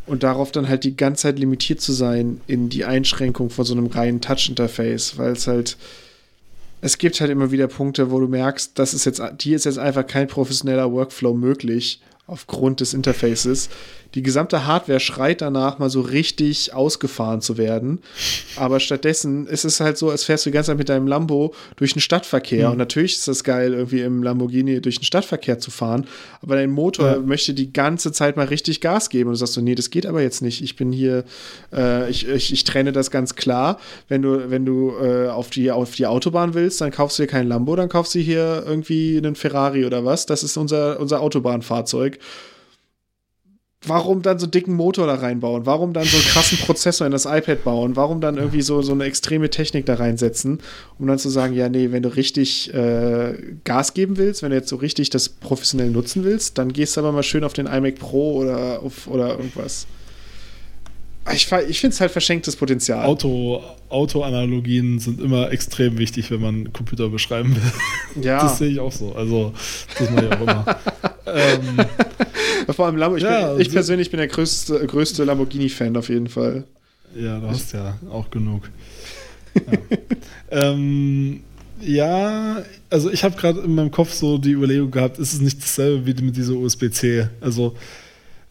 und 0.05 0.23
darauf 0.23 0.51
dann 0.51 0.67
halt 0.67 0.83
die 0.83 0.97
ganze 0.97 1.23
Zeit 1.23 1.39
limitiert 1.39 1.79
zu 1.79 1.93
sein 1.93 2.41
in 2.47 2.69
die 2.69 2.85
Einschränkung 2.85 3.49
von 3.49 3.65
so 3.65 3.73
einem 3.73 3.87
reinen 3.87 4.19
Touch-Interface, 4.19 5.17
weil 5.17 5.31
es 5.31 5.47
halt 5.47 5.77
es 6.83 6.97
gibt 6.97 7.21
halt 7.21 7.31
immer 7.31 7.51
wieder 7.51 7.67
Punkte, 7.67 8.11
wo 8.11 8.19
du 8.19 8.27
merkst, 8.27 8.77
das 8.77 8.93
ist 8.93 9.05
jetzt, 9.05 9.21
hier 9.41 9.55
ist 9.55 9.63
jetzt 9.63 9.79
einfach 9.79 10.05
kein 10.05 10.27
professioneller 10.27 10.91
Workflow 10.91 11.33
möglich 11.33 12.01
aufgrund 12.27 12.81
des 12.81 12.93
Interfaces. 12.93 13.69
Die 14.15 14.21
gesamte 14.21 14.65
Hardware 14.65 14.99
schreit 14.99 15.41
danach, 15.41 15.79
mal 15.79 15.89
so 15.89 16.01
richtig 16.01 16.73
ausgefahren 16.73 17.41
zu 17.41 17.57
werden. 17.57 17.99
Aber 18.55 18.79
stattdessen 18.79 19.47
ist 19.47 19.65
es 19.65 19.79
halt 19.79 19.97
so, 19.97 20.09
als 20.09 20.23
fährst 20.23 20.45
du 20.45 20.49
die 20.49 20.53
ganze 20.53 20.71
Zeit 20.71 20.77
mit 20.77 20.89
deinem 20.89 21.07
Lambo 21.07 21.53
durch 21.77 21.93
den 21.93 22.01
Stadtverkehr. 22.01 22.67
Mhm. 22.67 22.73
Und 22.73 22.77
natürlich 22.77 23.15
ist 23.15 23.27
das 23.27 23.43
geil, 23.43 23.73
irgendwie 23.73 24.01
im 24.01 24.21
Lamborghini 24.21 24.81
durch 24.81 24.99
den 24.99 25.05
Stadtverkehr 25.05 25.59
zu 25.59 25.71
fahren. 25.71 26.05
Aber 26.41 26.55
dein 26.55 26.69
Motor 26.69 27.11
ja. 27.11 27.19
möchte 27.19 27.53
die 27.53 27.73
ganze 27.73 28.11
Zeit 28.11 28.37
mal 28.37 28.45
richtig 28.45 28.81
Gas 28.81 29.09
geben. 29.09 29.29
Und 29.29 29.33
du 29.33 29.39
sagst 29.39 29.53
so, 29.53 29.61
nee, 29.61 29.75
das 29.75 29.89
geht 29.89 30.05
aber 30.05 30.21
jetzt 30.21 30.41
nicht. 30.41 30.61
Ich 30.61 30.75
bin 30.75 30.91
hier, 30.91 31.23
äh, 31.73 32.09
ich, 32.09 32.27
ich, 32.27 32.53
ich 32.53 32.63
trenne 32.63 32.91
das 32.91 33.09
ganz 33.09 33.35
klar. 33.35 33.79
Wenn 34.09 34.21
du, 34.21 34.51
wenn 34.51 34.65
du 34.65 34.93
äh, 35.01 35.29
auf, 35.29 35.49
die, 35.49 35.71
auf 35.71 35.95
die 35.95 36.05
Autobahn 36.05 36.53
willst, 36.53 36.81
dann 36.81 36.91
kaufst 36.91 37.17
du 37.17 37.23
dir 37.23 37.27
kein 37.27 37.47
Lambo, 37.47 37.75
dann 37.75 37.89
kaufst 37.89 38.13
du 38.13 38.19
hier 38.19 38.63
irgendwie 38.65 39.17
einen 39.17 39.35
Ferrari 39.35 39.85
oder 39.85 40.05
was. 40.05 40.25
Das 40.25 40.43
ist 40.43 40.57
unser, 40.57 40.99
unser 40.99 41.21
Autobahnfahrzeug 41.21 42.19
warum 43.85 44.21
dann 44.21 44.39
so 44.39 44.47
dicken 44.47 44.73
Motor 44.75 45.07
da 45.07 45.15
reinbauen? 45.15 45.65
Warum 45.65 45.93
dann 45.93 46.05
so 46.05 46.17
einen 46.17 46.25
krassen 46.25 46.57
Prozessor 46.59 47.05
in 47.05 47.11
das 47.11 47.25
iPad 47.25 47.63
bauen? 47.63 47.95
Warum 47.95 48.21
dann 48.21 48.37
irgendwie 48.37 48.61
so, 48.61 48.81
so 48.81 48.93
eine 48.93 49.05
extreme 49.05 49.49
Technik 49.49 49.85
da 49.85 49.95
reinsetzen, 49.95 50.59
um 50.99 51.07
dann 51.07 51.19
zu 51.19 51.29
sagen, 51.29 51.53
ja, 51.53 51.69
nee, 51.69 51.91
wenn 51.91 52.03
du 52.03 52.15
richtig 52.15 52.73
äh, 52.73 53.33
Gas 53.63 53.93
geben 53.93 54.17
willst, 54.17 54.43
wenn 54.43 54.49
du 54.51 54.55
jetzt 54.55 54.69
so 54.69 54.77
richtig 54.77 55.09
das 55.09 55.29
professionell 55.29 55.89
nutzen 55.89 56.23
willst, 56.23 56.57
dann 56.57 56.71
gehst 56.73 56.95
du 56.95 57.01
aber 57.01 57.11
mal 57.11 57.23
schön 57.23 57.43
auf 57.43 57.53
den 57.53 57.67
iMac 57.67 57.95
Pro 57.95 58.33
oder, 58.33 58.81
auf, 58.81 59.07
oder 59.07 59.29
irgendwas. 59.31 59.87
Ich, 61.31 61.49
ich 61.51 61.79
finde 61.79 61.93
es 61.93 62.01
halt 62.01 62.11
verschenktes 62.11 62.55
Potenzial. 62.57 63.05
Auto, 63.05 63.63
Autoanalogien 63.89 64.99
sind 64.99 65.21
immer 65.21 65.51
extrem 65.51 65.97
wichtig, 65.97 66.29
wenn 66.31 66.41
man 66.41 66.73
Computer 66.73 67.07
beschreiben 67.09 67.55
will. 67.55 68.23
Ja. 68.23 68.41
Das 68.41 68.57
sehe 68.57 68.69
ich 68.69 68.79
auch 68.79 68.91
so. 68.91 69.15
Also, 69.15 69.53
das 69.97 70.09
mache 70.11 70.25
ich 70.25 70.31
auch 70.33 70.41
immer. 70.41 70.77
ähm, 71.25 72.73
Vor 72.75 72.85
allem 72.85 72.97
Lambo. 72.97 73.15
Ich, 73.15 73.23
ja, 73.23 73.53
bin, 73.53 73.61
ich 73.61 73.71
persönlich 73.71 74.11
bin 74.11 74.17
der 74.17 74.27
größte, 74.27 74.85
größte 74.85 75.23
Lamborghini-Fan 75.23 75.95
auf 75.95 76.09
jeden 76.09 76.27
Fall. 76.27 76.65
Ja, 77.15 77.39
du 77.39 77.47
hast 77.47 77.73
ja 77.73 77.97
auch 78.09 78.29
genug. 78.29 78.69
Ja, 80.51 80.71
ähm, 80.71 81.41
ja 81.79 82.63
also 82.89 83.11
ich 83.11 83.23
habe 83.23 83.35
gerade 83.35 83.59
in 83.59 83.75
meinem 83.75 83.91
Kopf 83.91 84.11
so 84.11 84.39
die 84.39 84.53
Überlegung 84.53 84.89
gehabt, 84.89 85.19
ist 85.19 85.31
es 85.33 85.41
nicht 85.41 85.61
dasselbe 85.61 86.07
wie 86.07 86.23
mit 86.23 86.35
dieser 86.35 86.53
USB-C? 86.53 87.27
Also 87.39 87.75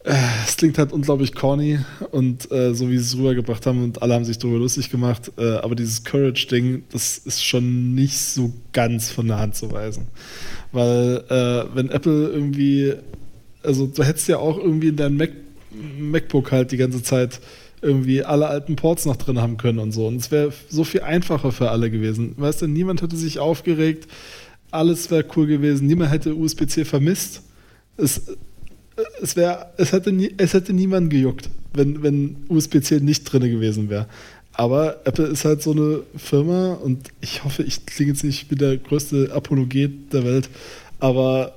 es 0.04 0.56
klingt 0.56 0.78
halt 0.78 0.92
unglaublich 0.92 1.34
corny 1.34 1.78
und 2.10 2.50
äh, 2.50 2.74
so 2.74 2.90
wie 2.90 2.98
sie 2.98 3.04
es 3.04 3.16
rübergebracht 3.16 3.64
haben 3.66 3.84
und 3.84 4.02
alle 4.02 4.14
haben 4.14 4.24
sich 4.24 4.38
darüber 4.38 4.58
lustig 4.58 4.90
gemacht, 4.90 5.30
äh, 5.38 5.56
aber 5.56 5.76
dieses 5.76 6.02
Courage-Ding, 6.04 6.84
das 6.90 7.18
ist 7.18 7.44
schon 7.44 7.94
nicht 7.94 8.18
so 8.18 8.52
ganz 8.72 9.10
von 9.10 9.28
der 9.28 9.38
Hand 9.38 9.54
zu 9.54 9.70
weisen. 9.70 10.08
Weil 10.72 11.22
äh, 11.28 11.76
wenn 11.76 11.90
Apple 11.90 12.30
irgendwie 12.30 12.94
also 13.62 13.86
du 13.86 14.02
hättest 14.02 14.28
ja 14.28 14.38
auch 14.38 14.58
irgendwie 14.58 14.88
in 14.88 14.96
deinem 14.96 15.16
Mac, 15.16 15.30
MacBook 15.98 16.52
halt 16.52 16.72
die 16.72 16.76
ganze 16.76 17.02
Zeit 17.02 17.40
irgendwie 17.80 18.24
alle 18.24 18.46
alten 18.46 18.76
Ports 18.76 19.06
noch 19.06 19.16
drin 19.16 19.40
haben 19.40 19.56
können 19.56 19.78
und 19.78 19.92
so. 19.92 20.06
Und 20.06 20.16
es 20.16 20.30
wäre 20.30 20.52
so 20.68 20.84
viel 20.84 21.00
einfacher 21.00 21.50
für 21.50 21.70
alle 21.70 21.90
gewesen. 21.90 22.34
Weißt 22.36 22.62
du, 22.62 22.66
niemand 22.68 23.02
hätte 23.02 23.16
sich 23.16 23.38
aufgeregt, 23.38 24.06
alles 24.70 25.10
wäre 25.10 25.24
cool 25.36 25.46
gewesen, 25.46 25.86
niemand 25.86 26.12
hätte 26.12 26.34
USB-C 26.34 26.84
vermisst. 26.84 27.42
Es, 27.96 28.36
es, 29.20 29.36
wär, 29.36 29.72
es, 29.76 29.92
hätte 29.92 30.12
nie, 30.12 30.32
es 30.36 30.54
hätte 30.54 30.72
niemand 30.72 31.10
gejuckt, 31.10 31.48
wenn, 31.74 32.02
wenn 32.02 32.36
USB-C 32.48 33.00
nicht 33.00 33.24
drin 33.24 33.42
gewesen 33.42 33.88
wäre. 33.90 34.06
Aber 34.54 35.00
Apple 35.04 35.26
ist 35.26 35.44
halt 35.44 35.62
so 35.62 35.72
eine 35.72 36.00
Firma 36.16 36.74
und 36.74 37.08
ich 37.20 37.42
hoffe, 37.44 37.62
ich 37.62 37.86
klinge 37.86 38.12
jetzt 38.12 38.24
nicht 38.24 38.50
wie 38.50 38.54
der 38.54 38.76
größte 38.76 39.30
Apologet 39.32 40.12
der 40.12 40.24
Welt, 40.24 40.50
aber 41.00 41.54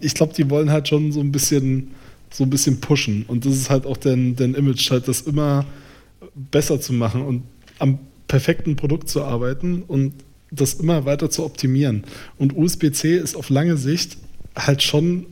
ich 0.00 0.14
glaube, 0.14 0.32
die 0.32 0.48
wollen 0.48 0.70
halt 0.70 0.86
schon 0.86 1.10
so 1.10 1.20
ein 1.20 1.32
bisschen 1.32 1.90
so 2.30 2.44
ein 2.44 2.50
bisschen 2.50 2.80
pushen. 2.80 3.24
Und 3.26 3.46
das 3.46 3.54
ist 3.54 3.70
halt 3.70 3.86
auch 3.86 3.96
dein, 3.96 4.36
dein 4.36 4.54
Image, 4.54 4.90
halt 4.90 5.08
das 5.08 5.22
immer 5.22 5.64
besser 6.34 6.80
zu 6.80 6.92
machen 6.92 7.22
und 7.22 7.42
am 7.78 7.98
perfekten 8.26 8.76
Produkt 8.76 9.08
zu 9.08 9.24
arbeiten 9.24 9.82
und 9.82 10.12
das 10.50 10.74
immer 10.74 11.04
weiter 11.04 11.30
zu 11.30 11.44
optimieren. 11.44 12.04
Und 12.36 12.56
USB-C 12.56 13.16
ist 13.16 13.36
auf 13.36 13.50
lange 13.50 13.76
Sicht 13.76 14.18
halt 14.56 14.82
schon 14.82 15.26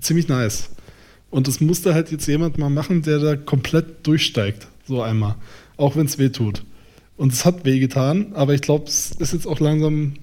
ziemlich 0.00 0.28
nice. 0.28 0.70
Und 1.30 1.46
das 1.48 1.60
musste 1.60 1.94
halt 1.94 2.10
jetzt 2.10 2.26
jemand 2.26 2.58
mal 2.58 2.70
machen, 2.70 3.02
der 3.02 3.18
da 3.18 3.36
komplett 3.36 4.06
durchsteigt, 4.06 4.66
so 4.86 5.02
einmal. 5.02 5.34
Auch 5.76 5.96
wenn 5.96 6.06
es 6.06 6.18
weh 6.18 6.30
tut. 6.30 6.62
Und 7.16 7.32
es 7.32 7.44
hat 7.44 7.64
weh 7.64 7.78
getan, 7.78 8.32
aber 8.34 8.54
ich 8.54 8.62
glaube, 8.62 8.86
es 8.88 9.12
ist 9.18 9.32
jetzt 9.32 9.46
auch 9.46 9.60
langsam 9.60 10.14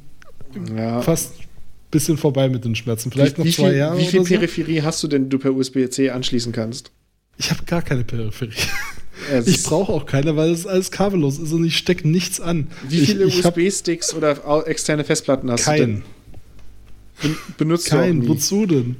ja. 0.75 1.01
fast 1.01 1.33
bisschen 1.91 2.17
vorbei 2.17 2.49
mit 2.49 2.65
den 2.65 2.75
Schmerzen. 2.75 3.11
Vielleicht 3.11 3.37
wie, 3.37 3.43
noch 3.43 3.55
zwei 3.55 3.69
viel, 3.69 3.77
Jahre. 3.77 3.97
Wie 3.97 4.05
viel 4.05 4.23
Peripherie 4.23 4.81
hast 4.81 5.03
du 5.03 5.07
denn, 5.07 5.25
die 5.25 5.29
du 5.29 5.39
per 5.39 5.53
USB-C 5.53 6.09
anschließen 6.09 6.51
kannst? 6.51 6.91
Ich 7.37 7.51
habe 7.51 7.63
gar 7.65 7.81
keine 7.81 8.03
Peripherie. 8.03 8.53
Es 9.31 9.47
ich 9.47 9.63
brauche 9.63 9.91
auch 9.93 10.05
keine, 10.05 10.35
weil 10.35 10.51
es 10.51 10.67
alles 10.67 10.91
kabellos 10.91 11.39
ist 11.39 11.53
und 11.53 11.63
ich 11.63 11.77
stecke 11.77 12.07
nichts 12.07 12.41
an. 12.41 12.67
Wie 12.89 13.05
viele 13.05 13.27
USB-Sticks 13.27 14.13
oder 14.13 14.67
externe 14.67 15.05
Festplatten 15.05 15.49
hast 15.49 15.63
kein. 15.63 15.79
du 15.79 15.85
denn? 15.85 16.03
benutzt 17.57 17.89
Kein. 17.89 18.21
du 18.21 18.27
Wozu 18.27 18.65
denn? 18.65 18.97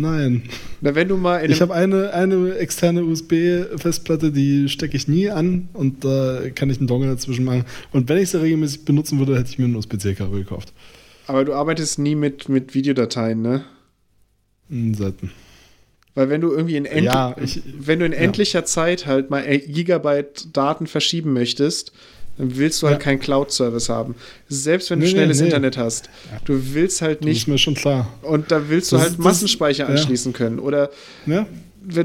Nein. 0.00 0.42
Na, 0.80 0.94
wenn 0.94 1.08
du 1.08 1.16
mal 1.16 1.48
ich 1.50 1.60
habe 1.60 1.74
eine, 1.74 2.12
eine 2.14 2.54
externe 2.56 3.04
USB-Festplatte, 3.04 4.32
die 4.32 4.68
stecke 4.68 4.96
ich 4.96 5.08
nie 5.08 5.28
an 5.28 5.68
und 5.74 6.04
da 6.04 6.40
kann 6.54 6.70
ich 6.70 6.78
einen 6.78 6.86
Dongle 6.86 7.08
dazwischen 7.08 7.44
machen. 7.44 7.64
Und 7.92 8.08
wenn 8.08 8.18
ich 8.18 8.30
sie 8.30 8.40
regelmäßig 8.40 8.86
benutzen 8.86 9.18
würde, 9.18 9.38
hätte 9.38 9.50
ich 9.50 9.58
mir 9.58 9.66
ein 9.66 9.76
USB-C-Kabel 9.76 10.40
gekauft. 10.40 10.72
Aber 11.26 11.44
du 11.44 11.52
arbeitest 11.52 11.98
nie 11.98 12.14
mit, 12.14 12.48
mit 12.48 12.74
Videodateien, 12.74 13.42
ne? 13.42 13.64
Hm, 14.70 14.94
selten. 14.94 15.30
Weil 16.14 16.30
wenn 16.30 16.40
du 16.40 16.50
irgendwie 16.50 16.76
in, 16.76 16.86
end 16.86 17.04
ja, 17.04 17.36
ich, 17.40 17.62
wenn 17.78 18.00
du 18.00 18.06
in 18.06 18.12
ja. 18.12 18.18
endlicher 18.18 18.64
Zeit 18.64 19.06
halt 19.06 19.30
mal 19.30 19.42
Gigabyte 19.58 20.56
Daten 20.56 20.86
verschieben 20.86 21.32
möchtest, 21.32 21.92
dann 22.40 22.56
willst 22.56 22.80
du 22.80 22.86
halt 22.86 22.98
ja. 22.98 23.04
keinen 23.04 23.20
Cloud-Service 23.20 23.90
haben. 23.90 24.14
Selbst 24.48 24.90
wenn 24.90 24.98
du 24.98 25.04
nee, 25.04 25.12
schnelles 25.12 25.36
nee, 25.36 25.42
nee. 25.42 25.48
Internet 25.48 25.76
hast. 25.76 26.08
Du 26.46 26.58
willst 26.72 27.02
halt 27.02 27.22
nicht. 27.22 27.36
Das 27.36 27.42
ist 27.42 27.48
mir 27.48 27.58
schon 27.58 27.74
klar. 27.74 28.08
Und 28.22 28.50
da 28.50 28.70
willst 28.70 28.92
du 28.92 28.96
das, 28.96 29.10
halt 29.10 29.18
Massenspeicher 29.18 29.86
das, 29.86 30.00
anschließen 30.00 30.32
können. 30.32 30.58
Oder 30.58 30.90
wenn 31.26 31.46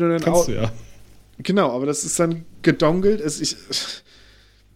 du 0.02 0.10
dann 0.10 0.24
auch. 0.26 0.45
Du, 0.45 0.52
ja. 0.52 0.74
Genau, 1.38 1.72
aber 1.72 1.86
das 1.86 2.03
ist 2.03 2.20
dann 2.20 2.44
gedongelt. 2.64 3.22
Es, 3.22 3.40
ich, 3.40 3.56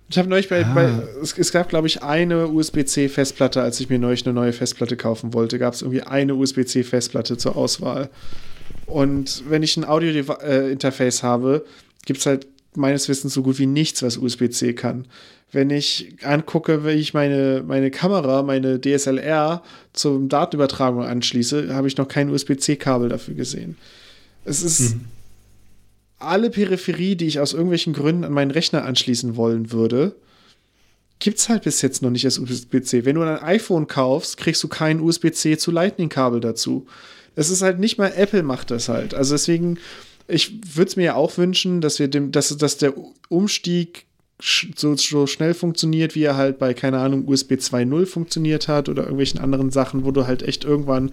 ich 0.09 0.17
habe 0.17 0.29
neulich 0.29 0.47
bei, 0.47 0.65
ah. 0.65 0.73
bei 0.73 0.89
es, 1.21 1.37
es, 1.37 1.51
gab, 1.51 1.67
glaube 1.67 1.87
ich, 1.87 2.03
eine 2.03 2.47
USB-C-Festplatte, 2.47 3.61
als 3.61 3.81
ich 3.81 3.89
mir 3.89 3.99
neulich 3.99 4.25
eine 4.25 4.33
neue 4.33 4.53
Festplatte 4.53 4.95
kaufen 4.95 5.33
wollte, 5.33 5.59
gab 5.59 5.73
es 5.73 5.81
irgendwie 5.81 6.03
eine 6.03 6.35
USB-C-Festplatte 6.35 7.35
zur 7.35 7.57
Auswahl. 7.57 8.09
Und 8.85 9.43
wenn 9.49 9.61
ich 9.61 9.75
ein 9.75 9.83
Audio-Interface 9.83 11.21
habe, 11.21 11.65
gibt 12.05 12.21
es 12.21 12.25
halt 12.25 12.47
meines 12.75 13.09
Wissens 13.09 13.33
so 13.33 13.43
gut 13.43 13.59
wie 13.59 13.65
nichts, 13.65 14.03
was 14.03 14.17
USB-C 14.17 14.73
kann. 14.73 15.05
Wenn 15.51 15.69
ich 15.71 16.15
angucke, 16.21 16.85
wie 16.85 16.91
ich 16.91 17.13
meine, 17.13 17.63
meine 17.65 17.89
Kamera, 17.89 18.43
meine 18.43 18.79
DSLR 18.79 19.63
zur 19.93 20.19
Datenübertragung 20.27 21.03
anschließe, 21.03 21.73
habe 21.73 21.87
ich 21.87 21.97
noch 21.97 22.07
kein 22.07 22.29
USB-C-Kabel 22.29 23.09
dafür 23.09 23.33
gesehen. 23.33 23.77
Es 24.45 24.61
ist. 24.61 24.95
Mhm 24.95 25.05
alle 26.19 26.49
Peripherie, 26.49 27.15
die 27.15 27.27
ich 27.27 27.39
aus 27.39 27.53
irgendwelchen 27.53 27.93
Gründen 27.93 28.25
an 28.25 28.33
meinen 28.33 28.51
Rechner 28.51 28.83
anschließen 28.83 29.35
wollen 29.37 29.71
würde, 29.71 30.15
gibt 31.19 31.39
es 31.39 31.49
halt 31.49 31.63
bis 31.63 31.81
jetzt 31.81 32.01
noch 32.01 32.11
nicht 32.11 32.25
als 32.25 32.39
USB-C. 32.39 33.05
Wenn 33.05 33.15
du 33.15 33.21
ein 33.21 33.41
iPhone 33.41 33.87
kaufst, 33.87 34.37
kriegst 34.37 34.63
du 34.63 34.67
kein 34.67 35.01
USB-C 35.01 35.57
zu 35.57 35.71
Lightning-Kabel 35.71 36.39
dazu. 36.39 36.87
Das 37.35 37.49
ist 37.49 37.61
halt 37.61 37.79
nicht 37.79 37.97
mal 37.97 38.11
Apple 38.15 38.43
macht 38.43 38.71
das 38.71 38.89
halt. 38.89 39.13
Also 39.13 39.33
deswegen, 39.33 39.79
ich 40.29 40.75
würde 40.75 40.89
es 40.89 40.95
mir 40.95 41.03
ja 41.03 41.15
auch 41.15 41.37
wünschen, 41.37 41.81
dass 41.81 41.99
wir 41.99 42.07
dem, 42.07 42.31
dass, 42.31 42.55
dass 42.57 42.77
der 42.77 42.93
Umstieg 43.29 44.05
so, 44.41 44.95
so 44.95 45.27
schnell 45.27 45.53
funktioniert, 45.53 46.15
wie 46.15 46.23
er 46.23 46.37
halt 46.37 46.59
bei, 46.59 46.73
keine 46.73 46.99
Ahnung, 46.99 47.27
USB 47.27 47.53
2.0 47.53 48.05
funktioniert 48.05 48.67
hat 48.67 48.87
oder 48.87 49.03
irgendwelchen 49.03 49.39
anderen 49.39 49.69
Sachen, 49.69 50.05
wo 50.05 50.11
du 50.11 50.27
halt 50.27 50.43
echt 50.43 50.63
irgendwann 50.63 51.11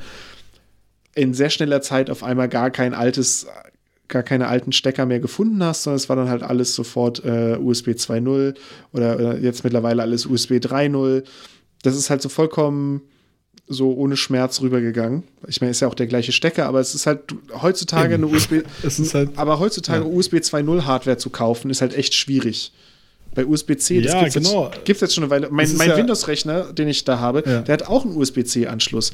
in 1.15 1.35
sehr 1.35 1.51
schneller 1.51 1.81
Zeit 1.81 2.11
auf 2.11 2.23
einmal 2.23 2.49
gar 2.49 2.71
kein 2.71 2.95
altes, 2.95 3.47
gar 4.07 4.23
keine 4.23 4.47
alten 4.47 4.71
Stecker 4.71 5.07
mehr 5.07 5.19
gefunden 5.19 5.63
hast, 5.65 5.83
sondern 5.83 5.97
es 5.97 6.09
war 6.09 6.17
dann 6.17 6.29
halt 6.29 6.43
alles 6.43 6.75
sofort 6.75 7.25
äh, 7.25 7.57
USB 7.57 7.91
2.0 7.91 8.55
oder, 8.93 9.17
oder 9.17 9.39
jetzt 9.39 9.65
mittlerweile 9.65 10.03
alles 10.03 10.27
USB 10.27 10.53
3.0. 10.53 11.25
Das 11.83 11.97
ist 11.97 12.11
halt 12.11 12.23
so 12.23 12.29
vollkommen 12.29 13.03
so 13.69 13.93
ohne 13.95 14.17
Schmerz 14.17 14.61
rübergegangen. 14.61 15.25
Ich 15.49 15.61
meine, 15.61 15.73
ist 15.73 15.81
ja 15.81 15.89
auch 15.89 15.95
der 15.95 16.07
gleiche 16.07 16.33
Stecker, 16.33 16.67
aber 16.67 16.81
es 16.81 16.95
ist 16.95 17.07
halt 17.07 17.35
heutzutage 17.63 18.15
Eben. 18.15 18.25
eine 18.25 18.35
USB. 18.35 18.63
es 18.83 18.99
ist 18.99 19.15
halt, 19.15 19.31
aber 19.37 19.59
heutzutage 19.59 20.05
ja. 20.05 20.11
USB 20.11 20.35
2.0 20.35 20.85
Hardware 20.85 21.19
zu 21.19 21.31
kaufen, 21.31 21.71
ist 21.71 21.81
halt 21.81 21.95
echt 21.95 22.15
schwierig. 22.15 22.73
Bei 23.35 23.45
USB-C, 23.45 24.01
das 24.01 24.13
ja, 24.13 24.21
gibt 24.21 24.37
es 24.37 24.43
genau. 24.43 24.71
jetzt, 24.87 25.01
jetzt, 25.01 25.15
schon 25.15 25.25
eine 25.25 25.31
Weile. 25.31 25.49
Mein, 25.51 25.77
mein 25.77 25.91
ja 25.91 25.97
Windows-Rechner, 25.97 26.73
den 26.73 26.89
ich 26.89 27.05
da 27.05 27.19
habe, 27.19 27.43
der 27.43 27.73
hat 27.73 27.87
auch 27.87 28.05
einen 28.05 28.17
USB-C-Anschluss. 28.17 29.13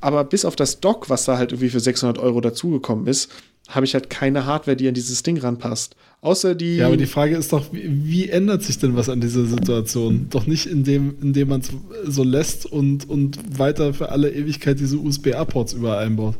Aber 0.00 0.24
bis 0.24 0.44
auf 0.44 0.56
das 0.56 0.80
Dock, 0.80 1.08
was 1.10 1.26
da 1.26 1.38
halt 1.38 1.52
irgendwie 1.52 1.70
für 1.70 1.78
600 1.78 2.18
Euro 2.18 2.40
dazugekommen 2.40 3.06
ist, 3.06 3.30
habe 3.68 3.86
ich 3.86 3.94
halt 3.94 4.10
keine 4.10 4.46
Hardware, 4.46 4.76
die 4.76 4.88
an 4.88 4.94
dieses 4.94 5.22
Ding 5.22 5.38
ranpasst. 5.38 5.96
Außer 6.20 6.54
die. 6.54 6.76
Ja, 6.76 6.86
aber 6.86 6.96
die 6.96 7.06
Frage 7.06 7.36
ist 7.36 7.52
doch, 7.52 7.72
wie, 7.72 7.88
wie 7.88 8.28
ändert 8.28 8.62
sich 8.62 8.78
denn 8.78 8.96
was 8.96 9.08
an 9.08 9.20
dieser 9.20 9.44
Situation? 9.44 10.26
Doch 10.30 10.46
nicht, 10.46 10.66
indem, 10.66 11.16
indem 11.20 11.48
man 11.48 11.60
es 11.60 11.70
so 12.06 12.22
lässt 12.22 12.66
und, 12.66 13.08
und 13.08 13.58
weiter 13.58 13.94
für 13.94 14.10
alle 14.10 14.30
Ewigkeit 14.30 14.78
diese 14.78 14.98
USB-A-Ports 14.98 15.72
überall 15.72 16.04
einbaut. 16.04 16.36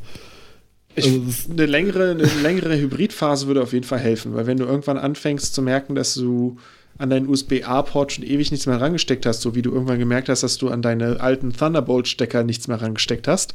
Ich, 0.94 1.06
also 1.06 1.22
eine, 1.50 1.66
längere, 1.66 2.10
eine 2.10 2.28
längere 2.42 2.78
Hybridphase 2.78 3.46
würde 3.46 3.62
auf 3.62 3.72
jeden 3.72 3.84
Fall 3.84 3.98
helfen, 3.98 4.34
weil 4.34 4.46
wenn 4.46 4.58
du 4.58 4.64
irgendwann 4.64 4.98
anfängst 4.98 5.54
zu 5.54 5.62
merken, 5.62 5.94
dass 5.94 6.14
du 6.14 6.58
an 6.98 7.08
deinen 7.08 7.28
USB-A-Port 7.28 8.12
schon 8.12 8.24
ewig 8.24 8.50
nichts 8.50 8.66
mehr 8.66 8.80
rangesteckt 8.80 9.24
hast, 9.24 9.40
so 9.40 9.54
wie 9.54 9.62
du 9.62 9.72
irgendwann 9.72 9.98
gemerkt 9.98 10.28
hast, 10.28 10.42
dass 10.42 10.58
du 10.58 10.68
an 10.68 10.82
deine 10.82 11.20
alten 11.20 11.52
Thunderbolt-Stecker 11.52 12.44
nichts 12.44 12.68
mehr 12.68 12.80
rangesteckt 12.80 13.26
hast, 13.26 13.54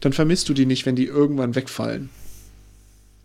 dann 0.00 0.12
vermisst 0.12 0.48
du 0.48 0.54
die 0.54 0.66
nicht, 0.66 0.86
wenn 0.86 0.96
die 0.96 1.06
irgendwann 1.06 1.56
wegfallen. 1.56 2.08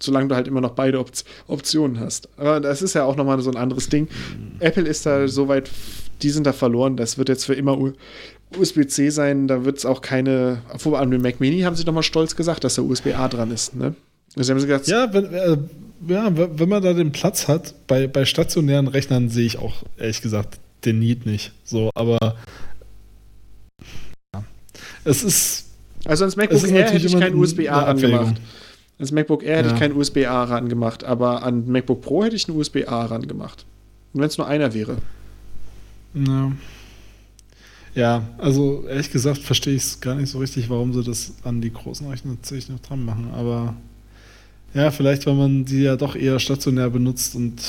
Solange 0.02 0.28
du 0.28 0.36
halt 0.36 0.48
immer 0.48 0.62
noch 0.62 0.72
beide 0.72 1.00
Op 1.00 1.12
Optionen 1.48 2.00
hast. 2.00 2.30
Aber 2.38 2.60
das 2.60 2.82
ist 2.82 2.96
ja 2.96 3.04
auch 3.04 3.16
nochmal 3.16 3.40
so 3.42 3.52
ein 3.52 3.58
anderes 3.58 3.90
Ding. 3.90 4.08
Mhm. 4.08 4.60
Apple 4.60 4.88
ist 4.88 5.06
da 5.06 5.28
soweit, 5.28 5.70
die 6.22 6.30
sind 6.30 6.46
da 6.46 6.54
verloren. 6.54 6.98
Das 6.98 7.18
wird 7.18 7.30
jetzt 7.30 7.46
für 7.46 7.54
immer 7.54 7.78
USB-C 8.58 9.10
sein. 9.10 9.48
Da 9.48 9.66
wird 9.66 9.78
es 9.78 9.86
auch 9.86 10.02
keine. 10.02 10.62
Obwohl 10.74 10.96
an 10.96 11.12
dem 11.12 11.22
Mac 11.22 11.40
Mini 11.40 11.62
haben 11.62 11.76
sie 11.76 11.84
nochmal 11.84 12.04
stolz 12.04 12.36
gesagt, 12.36 12.64
dass 12.64 12.76
da 12.76 12.82
USB-A 12.82 13.28
dran 13.28 13.52
ist. 13.52 13.76
Ne? 13.76 13.96
Also 14.36 14.54
haben 14.54 14.60
sie 14.60 14.68
gesagt, 14.68 14.88
ja, 14.88 15.14
wenn, 15.14 15.34
äh, 15.34 15.58
ja, 16.08 16.32
wenn 16.36 16.70
man 16.70 16.82
da 16.82 16.94
den 16.94 17.12
Platz 17.12 17.48
hat, 17.48 17.76
bei, 17.88 18.08
bei 18.08 18.26
stationären 18.26 18.88
Rechnern 18.88 19.30
sehe 19.30 19.46
ich 19.46 19.60
auch 19.60 19.84
ehrlich 19.98 20.22
gesagt 20.22 20.60
den 20.86 21.00
Need 21.00 21.26
nicht. 21.26 21.52
So, 21.64 21.92
aber 21.94 22.18
ja. 24.34 24.44
es 25.04 25.24
ist. 25.24 25.66
Also 26.06 26.24
ans 26.24 26.36
MacBook 26.36 26.68
Air 26.68 26.90
hätte 26.90 27.06
ich 27.06 27.20
kein 27.20 27.36
USB-A 27.36 27.80
rangemacht. 27.80 28.42
Ans 29.02 29.12
MacBook 29.12 29.44
Air 29.44 29.58
hätte 29.58 29.70
ja. 29.70 29.74
ich 29.74 29.80
kein 29.80 29.96
USB-A 29.96 30.44
rangemacht, 30.44 31.04
aber 31.04 31.44
an 31.44 31.68
MacBook 31.68 32.02
Pro 32.02 32.24
hätte 32.24 32.36
ich 32.36 32.48
ein 32.48 32.56
USB-A 32.56 33.06
rangemacht. 33.06 33.66
Und 34.14 34.22
wenn 34.22 34.28
es 34.28 34.38
nur 34.38 34.48
einer 34.48 34.74
wäre. 34.74 34.98
Ja. 36.14 36.52
Ja, 37.94 38.24
also 38.38 38.86
ehrlich 38.88 39.12
gesagt 39.12 39.40
verstehe 39.40 39.74
ich 39.74 39.84
es 39.84 40.00
gar 40.00 40.16
nicht 40.16 40.30
so 40.30 40.38
richtig, 40.38 40.70
warum 40.70 40.94
sie 40.94 41.04
das 41.04 41.34
an 41.44 41.60
die 41.60 41.74
großen 41.74 42.08
Rechner 42.08 42.36
tatsächlich 42.36 42.70
noch 42.70 42.80
dran 42.80 43.04
machen, 43.04 43.32
aber 43.34 43.76
ja, 44.74 44.92
vielleicht, 44.92 45.26
weil 45.26 45.34
man 45.34 45.66
die 45.66 45.82
ja 45.82 45.98
doch 45.98 46.16
eher 46.16 46.40
stationär 46.40 46.90
benutzt 46.90 47.36
und 47.36 47.62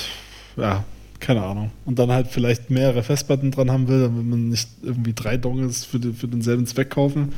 ja, 0.57 0.85
keine 1.19 1.43
Ahnung. 1.43 1.73
Und 1.87 1.99
dann 1.99 2.13
halt 2.13 2.29
vielleicht 2.29 2.71
mehrere 2.71 3.03
Festplatten 3.03 3.51
dran 3.51 3.71
haben 3.73 3.89
will, 3.89 4.03
damit 4.03 4.25
man 4.25 4.49
nicht 4.51 4.69
irgendwie 4.83 5.13
drei 5.13 5.37
Dongles 5.39 5.85
für, 5.85 5.99
die, 5.99 6.13
für 6.13 6.29
denselben 6.29 6.67
Zweck 6.67 6.91
kaufen. 6.91 7.33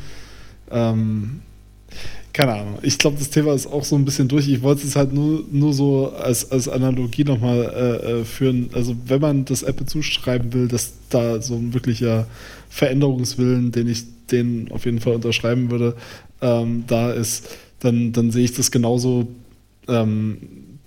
Ähm, 0.70 1.40
keine 2.34 2.52
Ahnung. 2.52 2.78
Ich 2.82 2.98
glaube, 2.98 3.16
das 3.16 3.30
Thema 3.30 3.54
ist 3.54 3.68
auch 3.68 3.84
so 3.84 3.94
ein 3.94 4.04
bisschen 4.04 4.26
durch. 4.26 4.48
Ich 4.48 4.60
wollte 4.60 4.84
es 4.84 4.96
halt 4.96 5.12
nur, 5.12 5.44
nur 5.52 5.72
so 5.72 6.10
als, 6.10 6.50
als 6.50 6.68
Analogie 6.68 7.22
nochmal 7.22 7.60
äh, 7.62 8.10
äh, 8.10 8.24
führen. 8.24 8.70
Also, 8.72 8.96
wenn 9.06 9.20
man 9.20 9.44
das 9.44 9.62
Apple 9.62 9.86
zuschreiben 9.86 10.52
will, 10.52 10.66
dass 10.66 10.94
da 11.10 11.40
so 11.40 11.54
ein 11.54 11.72
wirklicher 11.74 12.26
Veränderungswillen, 12.68 13.70
den 13.70 13.88
ich 13.88 14.02
den 14.32 14.68
auf 14.72 14.84
jeden 14.84 14.98
Fall 14.98 15.14
unterschreiben 15.14 15.70
würde, 15.70 15.94
ähm, 16.42 16.82
da 16.88 17.12
ist, 17.12 17.48
dann, 17.78 18.12
dann 18.12 18.32
sehe 18.32 18.44
ich 18.44 18.52
das 18.52 18.72
genauso 18.72 19.28
ähm, 19.86 20.38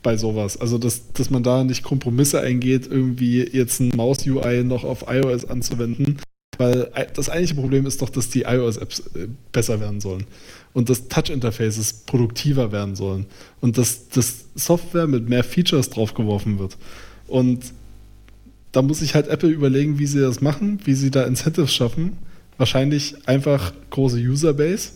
bei 0.03 0.17
sowas. 0.17 0.59
Also, 0.59 0.77
dass, 0.77 1.13
dass 1.13 1.29
man 1.29 1.43
da 1.43 1.63
nicht 1.63 1.81
Kompromisse 1.81 2.41
eingeht, 2.41 2.87
irgendwie 2.91 3.47
jetzt 3.49 3.79
ein 3.79 3.93
Maus-UI 3.95 4.65
noch 4.65 4.83
auf 4.83 5.05
iOS 5.07 5.45
anzuwenden. 5.45 6.17
Weil 6.57 6.91
das 7.13 7.29
eigentliche 7.29 7.55
Problem 7.55 7.85
ist 7.85 8.01
doch, 8.01 8.09
dass 8.09 8.29
die 8.29 8.41
iOS-Apps 8.41 8.99
äh, 9.15 9.27
besser 9.51 9.79
werden 9.79 10.01
sollen. 10.01 10.25
Und 10.73 10.89
dass 10.89 11.07
Touch-Interfaces 11.07 11.93
produktiver 12.05 12.71
werden 12.71 12.95
sollen. 12.95 13.25
Und 13.61 13.77
dass, 13.77 14.09
dass 14.09 14.45
Software 14.55 15.07
mit 15.07 15.27
mehr 15.27 15.43
Features 15.43 15.89
draufgeworfen 15.89 16.59
wird. 16.59 16.77
Und 17.27 17.73
da 18.71 18.81
muss 18.81 18.99
sich 18.99 19.15
halt 19.15 19.27
Apple 19.27 19.49
überlegen, 19.49 19.97
wie 19.97 20.05
sie 20.05 20.19
das 20.19 20.41
machen, 20.41 20.79
wie 20.83 20.93
sie 20.93 21.09
da 21.09 21.23
Incentives 21.23 21.73
schaffen. 21.73 22.17
Wahrscheinlich 22.57 23.27
einfach 23.27 23.73
große 23.89 24.17
Userbase 24.19 24.89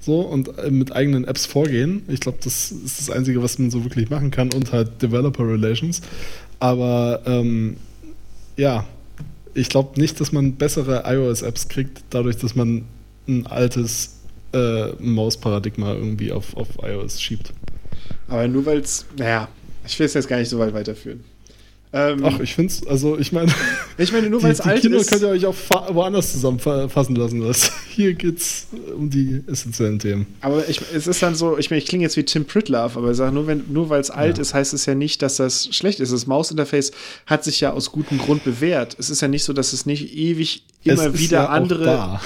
so 0.00 0.20
und 0.20 0.56
äh, 0.58 0.70
mit 0.70 0.92
eigenen 0.92 1.24
Apps 1.24 1.46
vorgehen. 1.46 2.02
Ich 2.08 2.20
glaube, 2.20 2.38
das 2.42 2.70
ist 2.70 3.00
das 3.00 3.10
Einzige, 3.10 3.42
was 3.42 3.58
man 3.58 3.70
so 3.70 3.84
wirklich 3.84 4.08
machen 4.10 4.30
kann 4.30 4.52
und 4.52 4.72
halt 4.72 5.02
Developer 5.02 5.46
Relations. 5.46 6.00
Aber 6.60 7.22
ähm, 7.26 7.76
ja, 8.56 8.86
ich 9.54 9.68
glaube 9.68 9.98
nicht, 9.98 10.20
dass 10.20 10.32
man 10.32 10.54
bessere 10.54 11.04
iOS-Apps 11.06 11.68
kriegt, 11.68 12.04
dadurch, 12.10 12.36
dass 12.36 12.54
man 12.54 12.84
ein 13.26 13.46
altes 13.46 14.15
äh, 14.56 14.92
Maus-Paradigma 15.02 15.94
irgendwie 15.94 16.32
auf, 16.32 16.56
auf 16.56 16.68
iOS 16.82 17.20
schiebt. 17.20 17.52
Aber 18.28 18.48
nur 18.48 18.66
weil 18.66 18.78
es, 18.78 19.06
naja, 19.16 19.48
ich 19.86 19.98
will 19.98 20.06
es 20.06 20.14
jetzt 20.14 20.28
gar 20.28 20.38
nicht 20.38 20.48
so 20.48 20.58
weit 20.58 20.72
weiterführen. 20.74 21.24
Ähm, 21.92 22.22
Ach, 22.24 22.40
ich 22.40 22.54
finde 22.54 22.72
es, 22.72 22.86
also 22.86 23.18
ich 23.18 23.32
meine. 23.32 23.52
Ich 23.98 24.12
meine, 24.12 24.28
nur 24.28 24.42
weil 24.42 24.52
es 24.52 24.60
alt 24.60 24.82
Kino 24.82 24.98
ist. 24.98 25.08
könnt 25.08 25.22
ihr 25.22 25.28
euch 25.28 25.46
auch 25.46 25.54
woanders 25.88 26.32
zusammenfassen 26.32 27.16
lassen. 27.16 27.40
Das. 27.40 27.72
Hier 27.88 28.12
geht 28.12 28.36
es 28.36 28.66
um 28.94 29.08
die 29.08 29.42
essentiellen 29.46 29.98
Themen. 29.98 30.26
Aber 30.42 30.68
ich, 30.68 30.82
es 30.94 31.06
ist 31.06 31.22
dann 31.22 31.34
so, 31.34 31.56
ich 31.56 31.70
meine, 31.70 31.78
ich 31.78 31.88
klinge 31.88 32.04
jetzt 32.04 32.18
wie 32.18 32.24
Tim 32.24 32.44
Pritlove, 32.44 32.98
aber 32.98 33.12
ich 33.12 33.16
sage, 33.16 33.34
nur, 33.34 33.46
nur 33.54 33.88
weil 33.88 34.02
es 34.02 34.10
alt 34.10 34.36
ja. 34.36 34.42
ist, 34.42 34.52
heißt 34.52 34.74
es 34.74 34.84
ja 34.84 34.94
nicht, 34.94 35.22
dass 35.22 35.36
das 35.36 35.74
schlecht 35.74 36.00
ist. 36.00 36.12
Das 36.12 36.26
Mausinterface 36.26 36.90
hat 37.24 37.42
sich 37.42 37.62
ja 37.62 37.72
aus 37.72 37.90
gutem 37.90 38.18
Grund 38.18 38.44
bewährt. 38.44 38.96
Es 38.98 39.08
ist 39.08 39.22
ja 39.22 39.28
nicht 39.28 39.44
so, 39.44 39.54
dass 39.54 39.72
es 39.72 39.86
nicht 39.86 40.14
ewig 40.14 40.64
immer 40.84 41.18
wieder 41.18 41.44
ja 41.44 41.46
andere. 41.46 42.20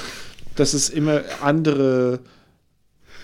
Da. 0.61 0.65
Dass 0.65 0.75
es 0.75 0.91
immer 0.91 1.23
andere 1.43 2.21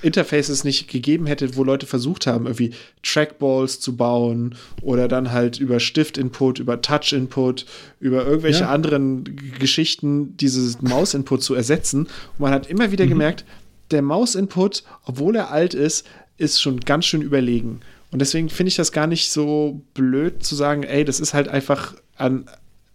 Interfaces 0.02 0.64
nicht 0.64 0.88
gegeben 0.88 1.26
hätte, 1.26 1.56
wo 1.56 1.64
Leute 1.64 1.86
versucht 1.86 2.26
haben, 2.26 2.46
irgendwie 2.46 2.72
Trackballs 3.02 3.80
zu 3.80 3.96
bauen 3.96 4.54
oder 4.82 5.08
dann 5.08 5.32
halt 5.32 5.58
über 5.58 5.80
Stift-Input, 5.80 6.58
über 6.58 6.80
Touch-Input, 6.80 7.66
über 7.98 8.26
irgendwelche 8.26 8.60
ja. 8.60 8.70
anderen 8.70 9.24
Geschichten 9.58 10.36
dieses 10.36 10.82
Maus-Input 10.82 11.42
zu 11.42 11.54
ersetzen. 11.54 12.02
Und 12.02 12.40
man 12.40 12.52
hat 12.52 12.68
immer 12.68 12.92
wieder 12.92 13.06
mhm. 13.06 13.10
gemerkt, 13.10 13.44
der 13.90 14.02
Maus-Input, 14.02 14.84
obwohl 15.04 15.36
er 15.36 15.50
alt 15.50 15.74
ist, 15.74 16.06
ist 16.38 16.60
schon 16.60 16.80
ganz 16.80 17.06
schön 17.06 17.22
überlegen. 17.22 17.80
Und 18.10 18.20
deswegen 18.20 18.48
finde 18.48 18.68
ich 18.68 18.76
das 18.76 18.92
gar 18.92 19.06
nicht 19.06 19.30
so 19.30 19.80
blöd 19.94 20.44
zu 20.44 20.54
sagen, 20.54 20.82
ey, 20.82 21.04
das 21.04 21.20
ist 21.20 21.34
halt 21.34 21.48
einfach 21.48 21.94
an, 22.16 22.46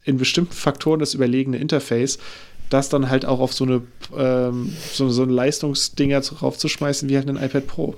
in 0.03 0.17
bestimmten 0.17 0.53
Faktoren 0.53 0.99
das 0.99 1.13
überlegene 1.13 1.57
Interface 1.57 2.19
das 2.71 2.89
dann 2.89 3.09
halt 3.09 3.25
auch 3.25 3.39
auf 3.39 3.53
so 3.53 3.65
eine 3.65 3.81
ähm, 4.17 4.73
so, 4.93 5.09
so 5.09 5.23
ein 5.23 5.29
Leistungsdinger 5.29 6.21
draufzuschmeißen 6.21 7.09
wie 7.09 7.17
halt 7.17 7.29
ein 7.29 7.35
iPad 7.35 7.67
Pro. 7.67 7.95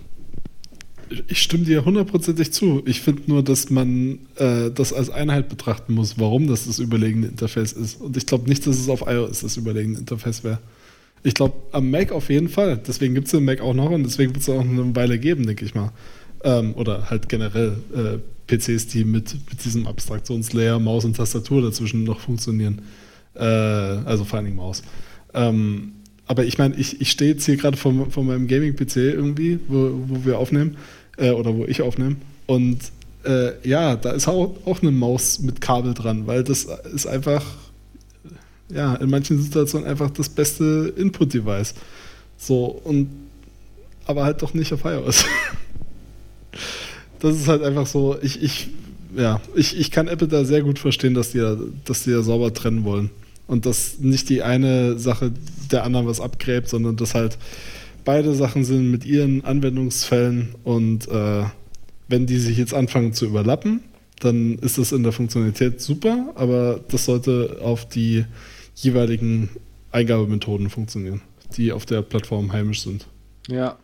Ich 1.28 1.44
stimme 1.44 1.64
dir 1.64 1.86
hundertprozentig 1.86 2.52
zu. 2.52 2.82
Ich 2.86 3.02
finde 3.02 3.24
nur, 3.28 3.44
dass 3.44 3.70
man 3.70 4.20
äh, 4.36 4.72
das 4.72 4.91
als 4.91 5.12
Einheit 5.12 5.48
betrachten 5.48 5.94
muss, 5.94 6.18
warum 6.18 6.48
das 6.48 6.66
das 6.66 6.80
überlegene 6.80 7.28
Interface 7.28 7.74
ist. 7.74 8.02
Und 8.02 8.18
ich 8.18 8.26
glaube 8.26 8.50
nicht, 8.50 8.66
dass 8.66 8.80
es 8.80 8.90
auf 8.90 9.04
iOS 9.06 9.41
das 9.41 9.58
überlegene 9.58 10.00
Interface 10.00 10.44
wäre. 10.44 10.58
Ich 11.22 11.36
glaube, 11.36 11.56
am 11.72 11.91
Mac 11.91 12.12
auf 12.12 12.30
jeden 12.30 12.50
Fall. 12.50 12.82
Deswegen 12.88 13.14
gibt 13.14 13.28
es 13.28 13.32
den 13.32 13.45
Mac 13.45 13.62
auch 13.62 13.76
noch 13.76 13.91
und 13.91 14.04
deswegen 14.04 14.34
wird 14.34 14.41
es 14.41 14.50
auch 14.50 14.60
eine 14.60 14.95
Weile 14.95 15.20
geben, 15.20 15.45
denke 15.45 15.66
ich 15.66 15.76
mal. 15.76 15.91
Ähm, 16.44 16.74
oder 16.74 17.12
halt 17.12 17.30
generell 17.30 17.78
äh, 17.94 18.18
PCs, 18.48 18.88
die 18.88 19.06
mit, 19.06 19.36
mit 19.50 19.64
diesem 19.64 19.86
Abstraktionslayer, 19.86 20.80
Maus 20.80 21.06
und 21.06 21.16
Tastatur 21.16 21.62
dazwischen 21.62 22.04
noch 22.06 22.22
funktionieren. 22.22 22.82
Äh, 23.35 23.43
also 23.43 24.23
Dingen 24.23 24.55
Maus. 24.55 24.84
Ähm, 25.34 25.93
aber 26.26 26.45
ich 26.45 26.57
meine, 26.57 26.76
ich, 26.76 27.01
ich 27.01 27.11
stehe 27.11 27.31
jetzt 27.34 27.45
hier 27.45 27.57
gerade 27.57 27.77
vor, 27.77 27.93
vor 28.10 28.23
meinem 28.23 28.47
Gaming-PC 28.47 28.97
irgendwie, 28.97 29.60
wo, 29.68 29.91
wo 30.07 30.26
wir 30.26 30.39
aufnehmen, 30.39 30.77
äh, 31.18 31.31
oder 31.31 31.55
wo 31.55 31.65
ich 31.65 31.81
aufnehme. 31.81 32.15
Und 32.45 32.80
äh, 33.26 33.68
ja, 33.68 33.95
da 33.95 34.11
ist 34.11 34.27
auch, 34.27 34.55
auch 34.65 34.81
eine 34.81 34.91
Maus 34.91 35.39
mit 35.39 35.61
Kabel 35.61 35.93
dran, 35.93 36.27
weil 36.27 36.43
das 36.43 36.68
ist 36.93 37.07
einfach, 37.07 37.43
ja, 38.69 38.95
in 38.95 39.10
manchen 39.10 39.41
Situationen 39.41 39.88
einfach 39.88 40.11
das 40.11 40.30
beste 40.30 40.93
Input-Device. 40.97 41.76
So, 42.38 42.65
und 42.65 43.10
aber 44.05 44.23
halt 44.26 44.41
doch 44.41 44.53
nicht 44.53 44.73
auf 44.73 44.84
iOS. 44.84 45.26
das 47.19 47.35
ist 47.35 47.47
halt 47.47 47.64
einfach 47.64 47.88
so, 47.88 48.18
ich, 48.22 48.41
ich, 48.41 48.69
ja, 49.15 49.39
ich, 49.55 49.77
ich 49.77 49.91
kann 49.91 50.07
Apple 50.07 50.27
da 50.27 50.43
sehr 50.43 50.61
gut 50.61 50.80
verstehen, 50.80 51.14
dass 51.14 51.31
die, 51.31 51.57
dass 51.85 52.03
die 52.03 52.11
da 52.11 52.22
sauber 52.22 52.53
trennen 52.53 52.84
wollen. 52.84 53.10
Und 53.48 53.65
dass 53.65 53.99
nicht 53.99 54.30
die 54.30 54.41
eine 54.41 54.98
Sache 54.98 55.32
der 55.72 55.84
anderen 55.84 56.07
was 56.07 56.22
abgräbt, 56.22 56.70
sondern 56.70 56.95
dass 56.95 57.14
halt 57.14 57.38
beide 58.06 58.34
Sachen 58.34 58.64
sind 58.64 58.91
mit 58.91 59.06
ihren 59.06 59.44
Anwendungsfällen 59.44 60.56
und 60.64 61.07
äh, 61.07 61.44
wenn 62.07 62.26
die 62.26 62.38
sich 62.38 62.57
jetzt 62.57 62.74
anfangen 62.74 63.14
zu 63.14 63.26
überlappen, 63.26 63.82
dann 64.20 64.57
ist 64.60 64.78
das 64.78 64.91
in 64.91 65.03
der 65.03 65.11
Funktionalität 65.11 65.82
super, 65.82 66.32
aber 66.36 66.80
das 66.90 67.06
sollte 67.06 67.60
auf 67.61 67.88
die 67.88 68.26
jeweiligen 68.76 69.49
Eingabemethoden 69.91 70.70
funktionieren, 70.70 71.22
die 71.57 71.72
auf 71.72 71.86
der 71.86 72.02
Plattform 72.02 72.52
heimisch 72.52 72.82
sind. 72.82 73.07
Ja. 73.48 73.78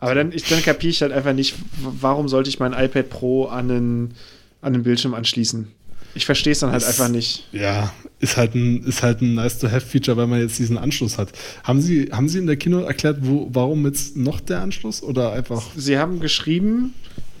Aber 0.00 0.14
dann, 0.14 0.30
dann 0.30 0.62
kapiere 0.62 0.90
ich 0.90 1.02
halt 1.02 1.12
einfach 1.12 1.34
nicht, 1.34 1.56
warum 1.78 2.28
sollte 2.28 2.48
ich 2.48 2.58
mein 2.58 2.72
iPad 2.72 3.10
Pro 3.10 3.46
an 3.46 3.70
einen, 3.70 4.14
an 4.62 4.72
den 4.72 4.82
Bildschirm 4.82 5.12
anschließen? 5.12 5.68
Ich 6.14 6.26
verstehe 6.26 6.52
es 6.52 6.60
dann 6.60 6.72
halt 6.72 6.82
ist, 6.82 6.88
einfach 6.88 7.08
nicht. 7.08 7.46
Ja, 7.52 7.92
ist 8.18 8.36
halt 8.36 8.54
ein, 8.54 8.84
ist 8.84 9.02
halt 9.02 9.22
ein 9.22 9.34
Nice-to-Have-Feature, 9.34 10.16
weil 10.16 10.26
man 10.26 10.40
jetzt 10.40 10.58
diesen 10.58 10.76
Anschluss 10.76 11.18
hat. 11.18 11.30
Haben 11.62 11.80
Sie, 11.80 12.10
haben 12.12 12.28
Sie 12.28 12.38
in 12.38 12.46
der 12.46 12.56
Kino 12.56 12.80
erklärt, 12.80 13.18
wo, 13.20 13.48
warum 13.52 13.86
jetzt 13.86 14.16
noch 14.16 14.40
der 14.40 14.60
Anschluss 14.60 15.02
oder 15.02 15.32
einfach? 15.32 15.62
Sie 15.76 15.98
haben 15.98 16.20
geschrieben, 16.20 16.94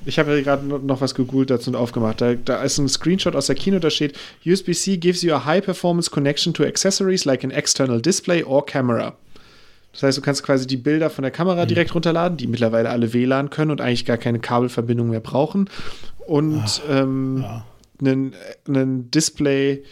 ich 0.04 0.18
habe 0.18 0.36
ja 0.36 0.42
gerade 0.42 0.66
noch 0.66 1.00
was 1.00 1.14
gegoogelt 1.14 1.50
dazu 1.50 1.70
und 1.70 1.76
aufgemacht. 1.76 2.20
Da, 2.20 2.34
da, 2.34 2.62
ist 2.62 2.78
ein 2.78 2.88
Screenshot 2.88 3.36
aus 3.36 3.46
der 3.46 3.56
Kino, 3.56 3.78
da 3.78 3.90
steht: 3.90 4.16
USB-C 4.46 4.96
gives 4.96 5.22
you 5.22 5.34
a 5.34 5.44
high-performance 5.44 6.10
connection 6.10 6.54
to 6.54 6.64
accessories 6.64 7.24
like 7.24 7.44
an 7.44 7.50
external 7.50 8.00
display 8.00 8.42
or 8.42 8.64
camera. 8.64 9.14
Das 9.92 10.04
heißt, 10.04 10.18
du 10.18 10.22
kannst 10.22 10.44
quasi 10.44 10.66
die 10.66 10.76
Bilder 10.76 11.10
von 11.10 11.22
der 11.22 11.32
Kamera 11.32 11.64
mhm. 11.64 11.68
direkt 11.68 11.94
runterladen, 11.94 12.36
die 12.36 12.46
mittlerweile 12.46 12.90
alle 12.90 13.12
WLAN 13.12 13.50
können 13.50 13.72
und 13.72 13.80
eigentlich 13.80 14.04
gar 14.04 14.18
keine 14.18 14.38
Kabelverbindung 14.38 15.10
mehr 15.10 15.20
brauchen. 15.20 15.68
Und 16.26 16.62
Ach, 16.64 16.80
ähm, 16.88 17.40
ja. 17.42 17.64
Einen, 18.00 19.10
Display 19.10 19.82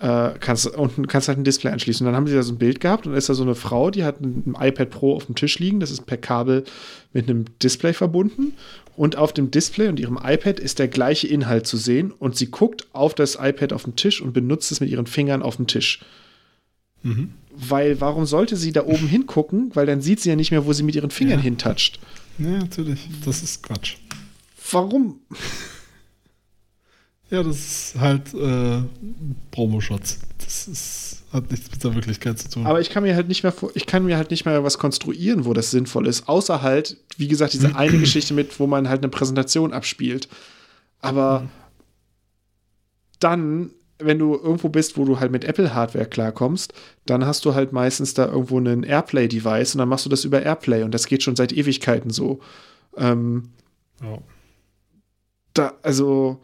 äh, 0.00 0.30
kannst 0.40 0.66
unten 0.66 1.06
kannst 1.06 1.28
halt 1.28 1.38
ein 1.38 1.44
Display 1.44 1.70
anschließen. 1.70 2.06
Und 2.06 2.12
dann 2.12 2.16
haben 2.16 2.26
sie 2.26 2.34
da 2.34 2.42
so 2.42 2.52
ein 2.52 2.58
Bild 2.58 2.80
gehabt 2.80 3.06
und 3.06 3.12
da 3.12 3.18
ist 3.18 3.28
da 3.28 3.34
so 3.34 3.42
eine 3.42 3.54
Frau, 3.54 3.90
die 3.90 4.04
hat 4.04 4.20
ein 4.20 4.54
iPad 4.58 4.90
Pro 4.90 5.14
auf 5.14 5.26
dem 5.26 5.34
Tisch 5.34 5.58
liegen. 5.58 5.80
Das 5.80 5.90
ist 5.90 6.06
per 6.06 6.18
Kabel 6.18 6.64
mit 7.12 7.28
einem 7.28 7.44
Display 7.62 7.92
verbunden. 7.92 8.54
Und 8.96 9.16
auf 9.16 9.32
dem 9.32 9.50
Display 9.50 9.88
und 9.88 9.98
ihrem 9.98 10.18
iPad 10.22 10.60
ist 10.60 10.78
der 10.78 10.88
gleiche 10.88 11.26
Inhalt 11.26 11.66
zu 11.66 11.76
sehen. 11.76 12.12
Und 12.12 12.36
sie 12.36 12.50
guckt 12.50 12.86
auf 12.92 13.14
das 13.14 13.36
iPad 13.40 13.72
auf 13.72 13.84
dem 13.84 13.96
Tisch 13.96 14.20
und 14.20 14.32
benutzt 14.32 14.70
es 14.70 14.80
mit 14.80 14.90
ihren 14.90 15.06
Fingern 15.06 15.42
auf 15.42 15.56
dem 15.56 15.66
Tisch. 15.66 16.00
Mhm. 17.02 17.30
Weil 17.56 18.00
warum 18.00 18.26
sollte 18.26 18.56
sie 18.56 18.72
da 18.72 18.84
oben 18.84 19.06
hingucken? 19.06 19.70
Weil 19.74 19.86
dann 19.86 20.00
sieht 20.00 20.20
sie 20.20 20.28
ja 20.28 20.36
nicht 20.36 20.50
mehr, 20.50 20.66
wo 20.66 20.72
sie 20.72 20.82
mit 20.82 20.96
ihren 20.96 21.10
Fingern 21.10 21.38
ja. 21.38 21.44
hintatscht. 21.44 22.00
Ja, 22.38 22.58
natürlich. 22.58 23.08
Das 23.24 23.42
ist 23.42 23.62
Quatsch. 23.62 23.96
Warum? 24.70 25.20
Ja, 27.34 27.42
das 27.42 27.56
ist 27.56 27.94
halt 27.98 28.32
äh, 28.32 28.82
Promo-Shots. 29.50 30.20
Das 30.38 30.68
ist, 30.68 31.24
hat 31.32 31.50
nichts 31.50 31.68
mit 31.68 31.82
der 31.82 31.92
Wirklichkeit 31.96 32.38
zu 32.38 32.48
tun. 32.48 32.64
Aber 32.64 32.80
ich 32.80 32.90
kann 32.90 33.02
mir 33.02 33.16
halt 33.16 33.26
nicht 33.26 33.42
mehr 33.42 33.52
ich 33.74 33.86
kann 33.86 34.04
mir 34.04 34.16
halt 34.16 34.30
nicht 34.30 34.44
mehr 34.44 34.62
was 34.62 34.78
konstruieren, 34.78 35.44
wo 35.44 35.52
das 35.52 35.72
sinnvoll 35.72 36.06
ist. 36.06 36.28
Außer 36.28 36.62
halt, 36.62 36.96
wie 37.16 37.26
gesagt, 37.26 37.52
diese 37.52 37.74
eine 37.76 37.98
Geschichte 37.98 38.34
mit, 38.34 38.60
wo 38.60 38.68
man 38.68 38.88
halt 38.88 39.02
eine 39.02 39.08
Präsentation 39.08 39.72
abspielt. 39.72 40.28
Aber 41.00 41.40
mhm. 41.40 41.48
dann 43.18 43.70
wenn 43.98 44.18
du 44.18 44.34
irgendwo 44.34 44.68
bist, 44.68 44.96
wo 44.96 45.04
du 45.04 45.18
halt 45.18 45.32
mit 45.32 45.44
Apple-Hardware 45.44 46.06
klarkommst, 46.06 46.72
dann 47.06 47.26
hast 47.26 47.44
du 47.44 47.54
halt 47.54 47.72
meistens 47.72 48.14
da 48.14 48.26
irgendwo 48.26 48.58
einen 48.58 48.84
Airplay-Device 48.84 49.74
und 49.74 49.78
dann 49.80 49.88
machst 49.88 50.04
du 50.04 50.10
das 50.10 50.24
über 50.24 50.42
Airplay 50.42 50.82
und 50.82 50.92
das 50.92 51.06
geht 51.06 51.22
schon 51.22 51.36
seit 51.36 51.52
Ewigkeiten 51.52 52.10
so. 52.10 52.40
Ähm, 52.96 53.50
oh. 54.04 54.18
Da, 55.54 55.74
also 55.82 56.40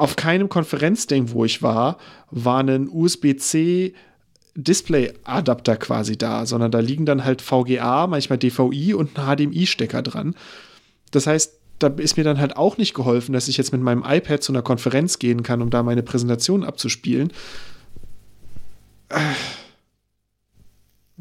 auf 0.00 0.16
keinem 0.16 0.48
Konferenzding, 0.48 1.32
wo 1.32 1.44
ich 1.44 1.62
war, 1.62 1.98
war 2.30 2.60
ein 2.60 2.88
USB-C 2.88 3.92
Display-Adapter 4.54 5.76
quasi 5.76 6.16
da, 6.16 6.46
sondern 6.46 6.70
da 6.70 6.80
liegen 6.80 7.04
dann 7.04 7.24
halt 7.24 7.42
VGA, 7.42 8.06
manchmal 8.06 8.38
DVI 8.38 8.94
und 8.94 9.18
ein 9.18 9.36
HDMI-Stecker 9.36 10.02
dran. 10.02 10.34
Das 11.10 11.26
heißt, 11.26 11.54
da 11.78 11.88
ist 11.88 12.16
mir 12.16 12.24
dann 12.24 12.40
halt 12.40 12.56
auch 12.56 12.78
nicht 12.78 12.94
geholfen, 12.94 13.34
dass 13.34 13.48
ich 13.48 13.58
jetzt 13.58 13.72
mit 13.72 13.82
meinem 13.82 14.02
iPad 14.06 14.42
zu 14.42 14.52
einer 14.52 14.62
Konferenz 14.62 15.18
gehen 15.18 15.42
kann, 15.42 15.60
um 15.60 15.68
da 15.68 15.82
meine 15.82 16.02
Präsentation 16.02 16.64
abzuspielen. 16.64 17.30
Äh. 19.10 19.18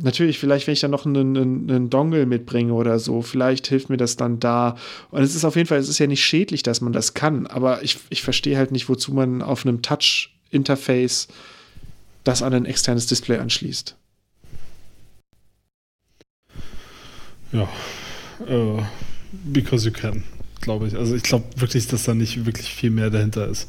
Natürlich, 0.02 0.40
vielleicht, 0.40 0.68
wenn 0.68 0.74
ich 0.74 0.80
dann 0.80 0.92
noch 0.92 1.06
einen, 1.06 1.38
einen, 1.38 1.70
einen, 1.70 1.90
Dongle 1.90 2.26
mitbringe 2.26 2.74
oder 2.74 3.00
so, 3.00 3.22
vielleicht 3.22 3.68
hilft 3.68 3.90
mir 3.90 3.98
das 3.98 4.16
dann 4.16 4.40
da. 4.40 4.76
Und 5.12 5.22
es 5.22 5.36
ist 5.36 5.46
auf 5.46 5.56
jeden 5.56 5.68
Fall, 5.68 5.78
es 5.78 5.90
ist 5.90 6.00
ja 6.00 6.08
nicht 6.08 6.24
schädlich, 6.24 6.64
dass 6.64 6.82
man 6.82 6.94
das 6.94 7.14
kann, 7.14 7.48
aber 7.48 7.84
ich, 7.84 7.98
ich 8.10 8.22
verstehe 8.22 8.58
halt 8.58 8.72
nicht, 8.72 8.88
wozu 8.88 9.14
man 9.14 9.42
auf 9.42 9.66
einem 9.66 9.82
Touch-Interface 9.82 11.28
das 12.24 12.42
an 12.42 12.54
ein 12.54 12.66
externes 12.66 13.08
Display 13.08 13.38
anschließt. 13.38 13.96
Ja, 17.52 17.68
uh, 18.48 18.82
because 19.52 19.86
you 19.86 19.92
can 19.92 20.24
glaube 20.62 20.88
ich. 20.88 20.96
Also 20.96 21.16
ich 21.16 21.24
glaube 21.24 21.46
wirklich, 21.56 21.88
dass 21.88 22.04
da 22.04 22.14
nicht 22.14 22.46
wirklich 22.46 22.74
viel 22.74 22.92
mehr 22.92 23.10
dahinter 23.10 23.48
ist. 23.48 23.68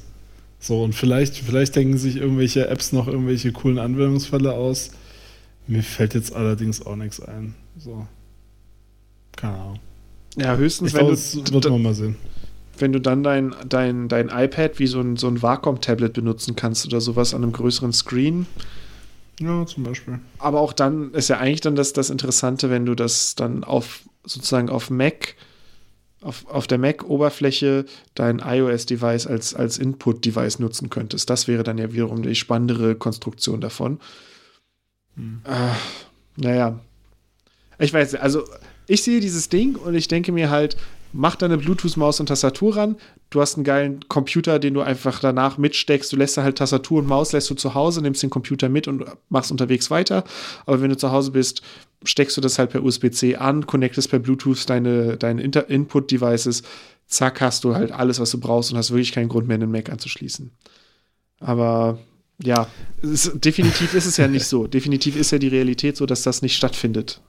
So, 0.59 0.83
und 0.83 0.95
vielleicht, 0.95 1.37
vielleicht 1.37 1.75
denken 1.75 1.97
sich 1.97 2.17
irgendwelche 2.17 2.69
Apps 2.69 2.93
noch 2.93 3.07
irgendwelche 3.07 3.53
coolen 3.53 3.79
Anwendungsfälle 3.79 4.53
aus. 4.53 4.91
Mir 5.71 5.85
fällt 5.85 6.15
jetzt 6.15 6.35
allerdings 6.35 6.85
auch 6.85 6.97
nichts 6.97 7.21
ein. 7.21 7.55
So. 7.79 8.05
Keine 9.37 9.55
Ahnung. 9.55 9.79
Ja, 10.37 10.57
höchstens, 10.57 10.89
ich 10.89 10.95
wenn 10.95 11.07
glaub, 11.07 11.45
du. 11.45 11.53
wird 11.55 11.71
man 11.71 11.83
mal 11.83 11.95
sehen. 11.95 12.17
Wenn 12.77 12.93
du 12.93 13.01
dann 13.01 13.23
dein, 13.23 13.55
dein, 13.69 14.09
dein 14.09 14.31
iPad 14.31 14.81
wie 14.81 14.89
so 14.89 15.01
ein, 15.01 15.17
so 15.17 15.29
ein 15.29 15.43
Wacom-Tablet 15.43 16.13
benutzen 16.13 16.57
kannst 16.57 16.87
oder 16.87 17.01
sowas 17.01 17.35
an 17.35 17.45
einem 17.45 17.53
größeren 17.53 17.93
Screen. 17.93 18.47
Ja, 19.39 19.65
zum 19.65 19.85
Beispiel. 19.85 20.19
Aber 20.39 20.61
auch 20.61 20.73
dann 20.73 21.15
ist 21.15 21.29
ja 21.29 21.39
eigentlich 21.39 21.61
dann 21.61 21.77
das, 21.77 21.93
das 21.93 22.11
Interessante, 22.11 22.69
wenn 22.69 22.85
du 22.85 22.97
das 22.97 23.37
dann 23.37 23.63
auf 23.63 24.01
sozusagen 24.25 24.71
auf 24.71 24.91
Mac 24.91 25.37
auf, 26.21 26.47
auf 26.49 26.67
der 26.67 26.79
Mac-Oberfläche 26.79 27.85
dein 28.15 28.41
iOS-Device 28.41 29.29
als, 29.29 29.55
als 29.55 29.79
Input-Device 29.79 30.59
nutzen 30.59 30.91
könntest. 30.91 31.31
Das 31.31 31.47
wäre 31.47 31.63
dann 31.63 31.79
ja 31.79 31.93
wiederum 31.93 32.23
die 32.23 32.35
spannendere 32.35 32.97
Konstruktion 32.97 33.61
davon. 33.61 34.01
Hm. 35.21 35.43
Äh, 35.45 36.41
naja. 36.41 36.81
Ich 37.79 37.93
weiß, 37.93 38.15
also 38.17 38.45
ich 38.87 39.03
sehe 39.03 39.21
dieses 39.21 39.49
Ding 39.49 39.77
und 39.77 39.95
ich 39.95 40.09
denke 40.09 40.33
mir 40.33 40.51
halt, 40.51 40.77
mach 41.13 41.37
deine 41.37 41.59
Bluetooth-Maus 41.59 42.21
und 42.21 42.27
Tastatur 42.27 42.77
ran. 42.77 42.97
Du 43.31 43.41
hast 43.41 43.57
einen 43.57 43.65
geilen 43.65 44.09
Computer, 44.09 44.59
den 44.59 44.75
du 44.75 44.81
einfach 44.81 45.21
danach 45.21 45.59
mitsteckst. 45.59 46.13
Du 46.13 46.17
lässt 46.17 46.37
da 46.37 46.43
halt 46.43 46.59
Tastatur 46.59 47.01
und 47.01 47.07
Maus 47.07 47.33
lässt 47.33 47.51
du 47.51 47.55
zu 47.55 47.75
Hause, 47.75 48.03
nimmst 48.03 48.23
den 48.23 48.31
Computer 48.31 48.69
mit 48.69 48.89
und 48.89 49.05
machst 49.29 49.51
unterwegs 49.51 49.91
weiter. 49.91 50.25
Aber 50.67 50.81
wenn 50.81 50.91
du 50.91 50.97
zu 50.97 51.11
Hause 51.11 51.31
bist, 51.31 51.63
steckst 52.05 52.37
du 52.37 52.41
das 52.41 52.59
halt 52.59 52.71
per 52.71 52.83
USB-C 52.83 53.37
an, 53.37 53.67
connectest 53.67 54.11
per 54.11 54.19
Bluetooth 54.19 54.69
deine, 54.69 55.17
deine 55.17 55.43
Input-Devices. 55.43 56.63
Zack, 57.07 57.41
hast 57.41 57.65
du 57.65 57.75
halt 57.75 57.93
alles, 57.93 58.21
was 58.21 58.31
du 58.31 58.39
brauchst 58.39 58.71
und 58.71 58.79
hast 58.79 58.91
wirklich 58.91 59.13
keinen 59.13 59.29
Grund 59.29 59.49
mehr, 59.49 59.57
einen 59.57 59.71
Mac 59.71 59.91
anzuschließen. 59.91 60.51
Aber 61.41 61.99
ja, 62.43 62.69
ist, 63.03 63.45
definitiv 63.45 63.95
ist 63.95 64.07
es 64.07 64.17
ja 64.17 64.29
nicht 64.29 64.47
so. 64.47 64.67
Definitiv 64.69 65.17
ist 65.17 65.31
ja 65.31 65.39
die 65.39 65.49
Realität 65.49 65.97
so, 65.97 66.07
dass 66.07 66.23
das 66.23 66.43
nicht 66.43 66.57
stattfindet. 66.57 67.21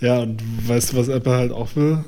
Ja, 0.00 0.20
und 0.20 0.42
weißt 0.68 0.92
du, 0.92 0.96
was 0.96 1.08
Apple 1.08 1.32
halt 1.32 1.52
auch 1.52 1.74
will? 1.74 2.04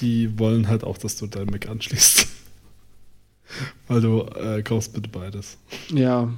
die 0.00 0.38
wollen 0.38 0.68
halt 0.68 0.84
auch, 0.84 0.98
dass 0.98 1.16
du 1.16 1.26
dein 1.26 1.46
Mac 1.46 1.68
anschließt. 1.68 2.26
Weil 3.88 4.00
du 4.00 4.22
äh, 4.22 4.62
kaufst 4.62 4.94
bitte 4.94 5.10
beides. 5.10 5.58
Ja. 5.92 6.32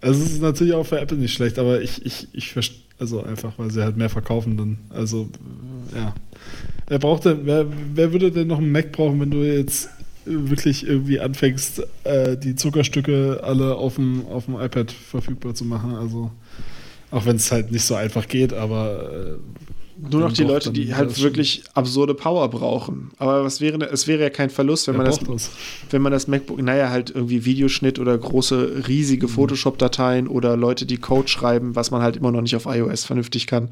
Also 0.00 0.22
es 0.22 0.32
ist 0.32 0.42
natürlich 0.42 0.74
auch 0.74 0.84
für 0.84 1.00
Apple 1.00 1.18
nicht 1.18 1.34
schlecht, 1.34 1.58
aber 1.58 1.80
ich, 1.80 2.04
ich, 2.04 2.28
ich 2.32 2.52
verstehe, 2.52 2.80
also 2.98 3.22
einfach, 3.22 3.58
weil 3.58 3.70
sie 3.70 3.82
halt 3.82 3.96
mehr 3.96 4.08
verkaufen 4.08 4.56
dann. 4.56 4.78
Also, 4.90 5.28
ja. 5.94 6.14
Wer 6.86 6.98
braucht 6.98 7.24
denn, 7.24 7.44
wer, 7.44 7.66
wer 7.94 8.12
würde 8.12 8.30
denn 8.30 8.46
noch 8.48 8.58
einen 8.58 8.70
Mac 8.70 8.92
brauchen, 8.92 9.20
wenn 9.20 9.30
du 9.30 9.38
jetzt 9.38 9.88
wirklich 10.24 10.86
irgendwie 10.86 11.20
anfängst, 11.20 11.82
äh, 12.04 12.36
die 12.36 12.56
Zuckerstücke 12.56 13.40
alle 13.42 13.74
auf 13.76 13.96
dem, 13.96 14.26
auf 14.26 14.46
dem 14.46 14.54
iPad 14.60 14.90
verfügbar 14.90 15.54
zu 15.54 15.64
machen? 15.64 15.94
Also, 15.94 16.30
auch 17.10 17.26
wenn 17.26 17.36
es 17.36 17.52
halt 17.52 17.70
nicht 17.70 17.84
so 17.84 17.94
einfach 17.94 18.26
geht, 18.28 18.52
aber 18.52 19.10
äh, 19.12 20.10
nur 20.10 20.22
noch 20.22 20.32
die 20.32 20.42
Leute, 20.42 20.72
die 20.72 20.94
halt 20.94 21.22
wirklich 21.22 21.62
absurde 21.74 22.14
Power 22.14 22.48
brauchen. 22.48 23.12
Aber 23.18 23.44
was 23.44 23.60
wäre, 23.60 23.82
es 23.90 24.08
wäre 24.08 24.22
ja 24.22 24.30
kein 24.30 24.50
Verlust, 24.50 24.88
wenn 24.88 24.96
man 24.96 25.06
das, 25.06 25.20
das, 25.20 25.50
wenn 25.90 26.02
man 26.02 26.10
das 26.10 26.26
MacBook, 26.26 26.60
naja, 26.60 26.90
halt 26.90 27.10
irgendwie 27.10 27.44
Videoschnitt 27.44 27.98
oder 27.98 28.16
große, 28.18 28.88
riesige 28.88 29.26
mhm. 29.26 29.30
Photoshop-Dateien 29.30 30.26
oder 30.26 30.56
Leute, 30.56 30.84
die 30.86 30.96
Code 30.96 31.28
schreiben, 31.28 31.76
was 31.76 31.90
man 31.90 32.02
halt 32.02 32.16
immer 32.16 32.32
noch 32.32 32.42
nicht 32.42 32.56
auf 32.56 32.66
iOS 32.66 33.04
vernünftig 33.04 33.46
kann. 33.46 33.70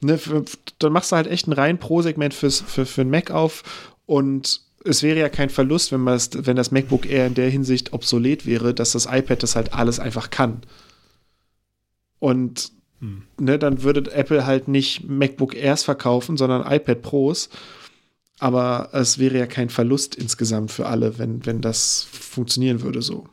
Ne, 0.00 0.18
für, 0.18 0.44
dann 0.80 0.92
machst 0.92 1.12
du 1.12 1.16
halt 1.16 1.28
echt 1.28 1.46
ein 1.46 1.52
rein 1.52 1.78
Pro-Segment 1.78 2.34
für, 2.34 2.50
für 2.50 3.00
ein 3.00 3.10
Mac 3.10 3.30
auf 3.30 3.62
und 4.06 4.62
es 4.84 5.02
wäre 5.02 5.18
ja 5.18 5.28
kein 5.28 5.50
Verlust, 5.50 5.92
wenn, 5.92 6.04
wenn 6.04 6.56
das 6.56 6.70
MacBook 6.70 7.06
Air 7.08 7.26
in 7.26 7.34
der 7.34 7.50
Hinsicht 7.50 7.92
obsolet 7.92 8.46
wäre, 8.46 8.74
dass 8.74 8.92
das 8.92 9.06
iPad 9.06 9.42
das 9.42 9.56
halt 9.56 9.74
alles 9.74 9.98
einfach 9.98 10.30
kann. 10.30 10.62
Und 12.18 12.72
hm. 13.00 13.22
ne, 13.38 13.58
dann 13.58 13.82
würde 13.82 14.12
Apple 14.12 14.46
halt 14.46 14.68
nicht 14.68 15.08
MacBook 15.08 15.54
Airs 15.54 15.82
verkaufen, 15.84 16.36
sondern 16.36 16.70
iPad 16.70 17.02
Pros. 17.02 17.48
Aber 18.38 18.90
es 18.92 19.18
wäre 19.18 19.38
ja 19.38 19.46
kein 19.46 19.70
Verlust 19.70 20.14
insgesamt 20.14 20.72
für 20.72 20.86
alle, 20.86 21.18
wenn, 21.18 21.46
wenn 21.46 21.60
das 21.60 22.06
funktionieren 22.10 22.82
würde 22.82 23.02
so. 23.02 23.26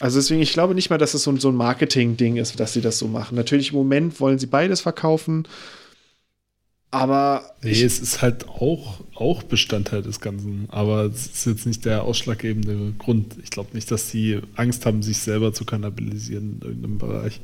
Also 0.00 0.18
deswegen, 0.18 0.40
ich 0.40 0.54
glaube 0.54 0.74
nicht 0.74 0.88
mal, 0.88 0.98
dass 0.98 1.14
es 1.14 1.22
so, 1.22 1.36
so 1.36 1.50
ein 1.50 1.54
Marketing-Ding 1.54 2.36
ist, 2.36 2.58
dass 2.58 2.72
sie 2.72 2.80
das 2.80 2.98
so 2.98 3.08
machen. 3.08 3.36
Natürlich 3.36 3.72
im 3.72 3.78
Moment 3.78 4.18
wollen 4.20 4.38
sie 4.38 4.46
beides 4.46 4.80
verkaufen, 4.80 5.46
aber. 6.90 7.54
Nee, 7.62 7.82
es 7.82 8.00
ist 8.00 8.20
halt 8.22 8.48
auch, 8.48 9.00
auch 9.14 9.42
Bestandteil 9.42 10.02
des 10.02 10.20
Ganzen. 10.20 10.66
Aber 10.70 11.04
es 11.04 11.26
ist 11.26 11.46
jetzt 11.46 11.66
nicht 11.66 11.84
der 11.84 12.02
ausschlaggebende 12.02 12.94
Grund. 12.98 13.36
Ich 13.42 13.50
glaube 13.50 13.70
nicht, 13.74 13.90
dass 13.90 14.10
sie 14.10 14.40
Angst 14.56 14.86
haben, 14.86 15.02
sich 15.02 15.18
selber 15.18 15.52
zu 15.52 15.64
kannibalisieren 15.64 16.58
in 16.60 16.68
irgendeinem 16.68 16.98
Bereich. 16.98 17.40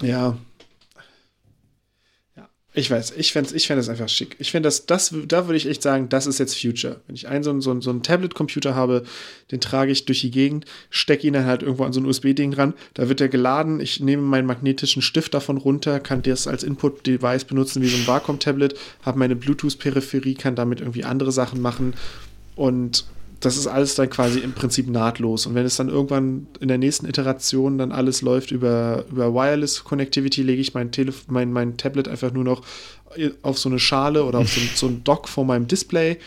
Ja, 0.00 0.36
ich 2.74 2.90
weiß, 2.90 3.14
ich 3.16 3.32
fände 3.32 3.56
ich 3.56 3.70
einfach 3.72 4.08
schick. 4.10 4.36
Ich 4.38 4.50
finde 4.50 4.66
das, 4.66 4.84
das, 4.84 5.14
da 5.26 5.46
würde 5.46 5.56
ich 5.56 5.66
echt 5.66 5.82
sagen, 5.82 6.10
das 6.10 6.26
ist 6.26 6.38
jetzt 6.38 6.60
Future. 6.60 7.00
Wenn 7.06 7.16
ich 7.16 7.26
einen 7.26 7.42
so, 7.42 7.58
so, 7.60 7.80
so 7.80 7.90
einen 7.90 8.02
Tablet-Computer 8.02 8.74
habe, 8.74 9.04
den 9.50 9.60
trage 9.60 9.90
ich 9.90 10.04
durch 10.04 10.20
die 10.20 10.30
Gegend, 10.30 10.66
stecke 10.90 11.26
ihn 11.26 11.32
dann 11.32 11.46
halt 11.46 11.62
irgendwo 11.62 11.84
an 11.84 11.94
so 11.94 12.00
ein 12.00 12.06
USB-Ding 12.06 12.52
dran, 12.52 12.74
da 12.92 13.08
wird 13.08 13.20
der 13.20 13.30
geladen, 13.30 13.80
ich 13.80 14.00
nehme 14.00 14.22
meinen 14.22 14.46
magnetischen 14.46 15.00
Stift 15.00 15.32
davon 15.32 15.56
runter, 15.56 15.98
kann 15.98 16.22
das 16.22 16.46
als 16.46 16.62
Input-Device 16.62 17.44
benutzen 17.44 17.80
wie 17.80 17.88
so 17.88 17.96
ein 17.96 18.06
Wacom-Tablet, 18.06 18.78
habe 19.02 19.18
meine 19.18 19.34
Bluetooth-Peripherie, 19.34 20.34
kann 20.34 20.54
damit 20.54 20.80
irgendwie 20.80 21.04
andere 21.04 21.32
Sachen 21.32 21.62
machen 21.62 21.94
und 22.54 23.06
das 23.40 23.56
ist 23.56 23.66
alles 23.66 23.94
dann 23.94 24.10
quasi 24.10 24.40
im 24.40 24.52
Prinzip 24.52 24.88
nahtlos. 24.88 25.46
Und 25.46 25.54
wenn 25.54 25.64
es 25.64 25.76
dann 25.76 25.88
irgendwann 25.88 26.48
in 26.60 26.68
der 26.68 26.78
nächsten 26.78 27.06
Iteration 27.06 27.78
dann 27.78 27.92
alles 27.92 28.22
läuft 28.22 28.50
über, 28.50 29.04
über 29.10 29.32
Wireless 29.32 29.84
Connectivity, 29.84 30.42
lege 30.42 30.60
ich 30.60 30.74
mein, 30.74 30.90
Telef 30.90 31.24
mein, 31.28 31.52
mein 31.52 31.76
Tablet 31.76 32.08
einfach 32.08 32.32
nur 32.32 32.44
noch 32.44 32.62
auf 33.42 33.58
so 33.58 33.68
eine 33.68 33.78
Schale 33.78 34.24
oder 34.24 34.40
auf 34.40 34.52
so, 34.52 34.60
so 34.74 34.86
ein 34.86 35.04
Dock 35.04 35.28
vor 35.28 35.44
meinem 35.44 35.68
Display. 35.68 36.18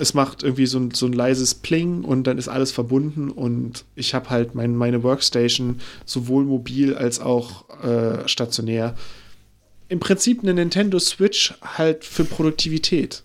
Es 0.00 0.14
macht 0.14 0.42
irgendwie 0.42 0.66
so 0.66 0.78
ein, 0.78 0.92
so 0.92 1.04
ein 1.04 1.12
leises 1.12 1.54
Pling 1.54 2.02
und 2.02 2.26
dann 2.26 2.38
ist 2.38 2.48
alles 2.48 2.72
verbunden 2.72 3.30
und 3.30 3.84
ich 3.94 4.14
habe 4.14 4.30
halt 4.30 4.54
mein, 4.54 4.74
meine 4.74 5.02
Workstation 5.02 5.80
sowohl 6.06 6.44
mobil 6.44 6.94
als 6.94 7.20
auch 7.20 7.68
äh, 7.84 8.26
stationär. 8.26 8.94
Im 9.90 10.00
Prinzip 10.00 10.42
eine 10.42 10.54
Nintendo 10.54 10.98
Switch 10.98 11.54
halt 11.62 12.04
für 12.04 12.24
Produktivität. 12.24 13.22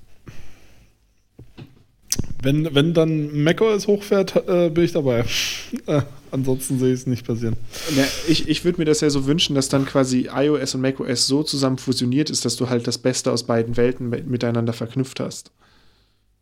Wenn, 2.42 2.74
wenn 2.76 2.94
dann 2.94 3.44
macOS 3.44 3.88
hochfährt, 3.88 4.36
äh, 4.48 4.70
bin 4.70 4.84
ich 4.84 4.92
dabei. 4.92 5.26
äh, 5.88 6.02
ansonsten 6.32 6.80
sehe 6.80 6.94
ich 6.94 7.02
es 7.02 7.08
nicht 7.08 7.26
passieren. 7.26 7.56
Ja, 7.96 8.04
ich 8.28 8.50
ich 8.50 8.66
würde 8.66 8.80
mir 8.80 8.86
das 8.86 9.02
ja 9.02 9.10
so 9.10 9.26
wünschen, 9.26 9.56
dass 9.56 9.70
dann 9.70 9.86
quasi 9.86 10.30
iOS 10.34 10.76
und 10.76 10.82
macOS 10.82 11.28
so 11.28 11.44
zusammen 11.44 11.78
fusioniert 11.78 12.30
ist, 12.30 12.46
dass 12.46 12.56
du 12.56 12.70
halt 12.70 12.88
das 12.88 12.98
Beste 12.98 13.32
aus 13.32 13.44
beiden 13.44 13.78
Welten 13.78 14.10
miteinander 14.10 14.74
verknüpft 14.74 15.20
hast. 15.20 15.52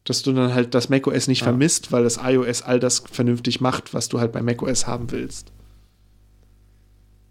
Dass 0.03 0.23
du 0.23 0.34
dann 0.34 0.53
halt 0.53 0.73
das 0.73 0.89
macOS 0.89 1.27
nicht 1.27 1.43
ah. 1.43 1.45
vermisst, 1.45 1.91
weil 1.91 2.03
das 2.03 2.19
iOS 2.23 2.64
all 2.64 2.80
das 2.80 3.03
vernünftig 3.11 3.61
macht, 3.61 3.93
was 3.93 4.10
du 4.10 4.19
halt 4.19 4.31
bei 4.31 4.41
macOS 4.41 4.88
haben 4.88 5.11
willst. 5.11 5.52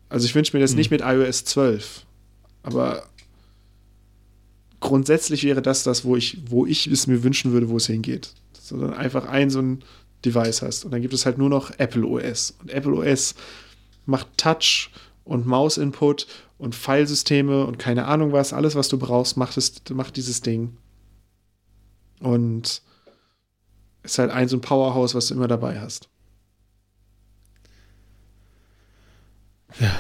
Also 0.08 0.26
ich 0.26 0.34
wünsche 0.34 0.56
mir 0.56 0.60
das 0.60 0.72
hm. 0.72 0.78
nicht 0.78 0.90
mit 0.90 1.02
iOS 1.02 1.44
12. 1.44 2.04
Aber 2.62 3.04
grundsätzlich 4.80 5.44
wäre 5.44 5.62
das 5.62 5.82
das, 5.82 6.04
wo 6.04 6.16
ich, 6.16 6.38
wo 6.46 6.66
ich 6.66 6.86
es 6.86 7.06
mir 7.06 7.22
wünschen 7.22 7.52
würde, 7.52 7.68
wo 7.68 7.76
es 7.76 7.86
hingeht 7.86 8.34
sondern 8.70 8.94
einfach 8.94 9.26
ein 9.26 9.50
so 9.50 9.60
ein 9.60 9.84
Device 10.24 10.62
hast. 10.62 10.84
Und 10.84 10.92
dann 10.92 11.02
gibt 11.02 11.12
es 11.12 11.26
halt 11.26 11.36
nur 11.36 11.50
noch 11.50 11.70
Apple 11.78 12.06
OS. 12.06 12.54
Und 12.60 12.70
Apple 12.70 12.94
OS 12.94 13.34
macht 14.06 14.28
Touch 14.38 14.90
und 15.24 15.46
Maus-Input 15.46 16.26
und 16.56 16.74
Filesysteme 16.74 17.66
und 17.66 17.78
keine 17.78 18.06
Ahnung 18.06 18.32
was. 18.32 18.52
Alles, 18.52 18.74
was 18.74 18.88
du 18.88 18.98
brauchst, 18.98 19.36
macht, 19.36 19.56
es, 19.56 19.82
macht 19.90 20.16
dieses 20.16 20.40
Ding. 20.40 20.76
Und 22.20 22.82
ist 24.02 24.18
halt 24.18 24.30
ein 24.30 24.48
so 24.48 24.56
ein 24.56 24.62
Powerhouse, 24.62 25.14
was 25.14 25.28
du 25.28 25.34
immer 25.34 25.48
dabei 25.48 25.80
hast. 25.80 26.08
Ja. 29.78 29.96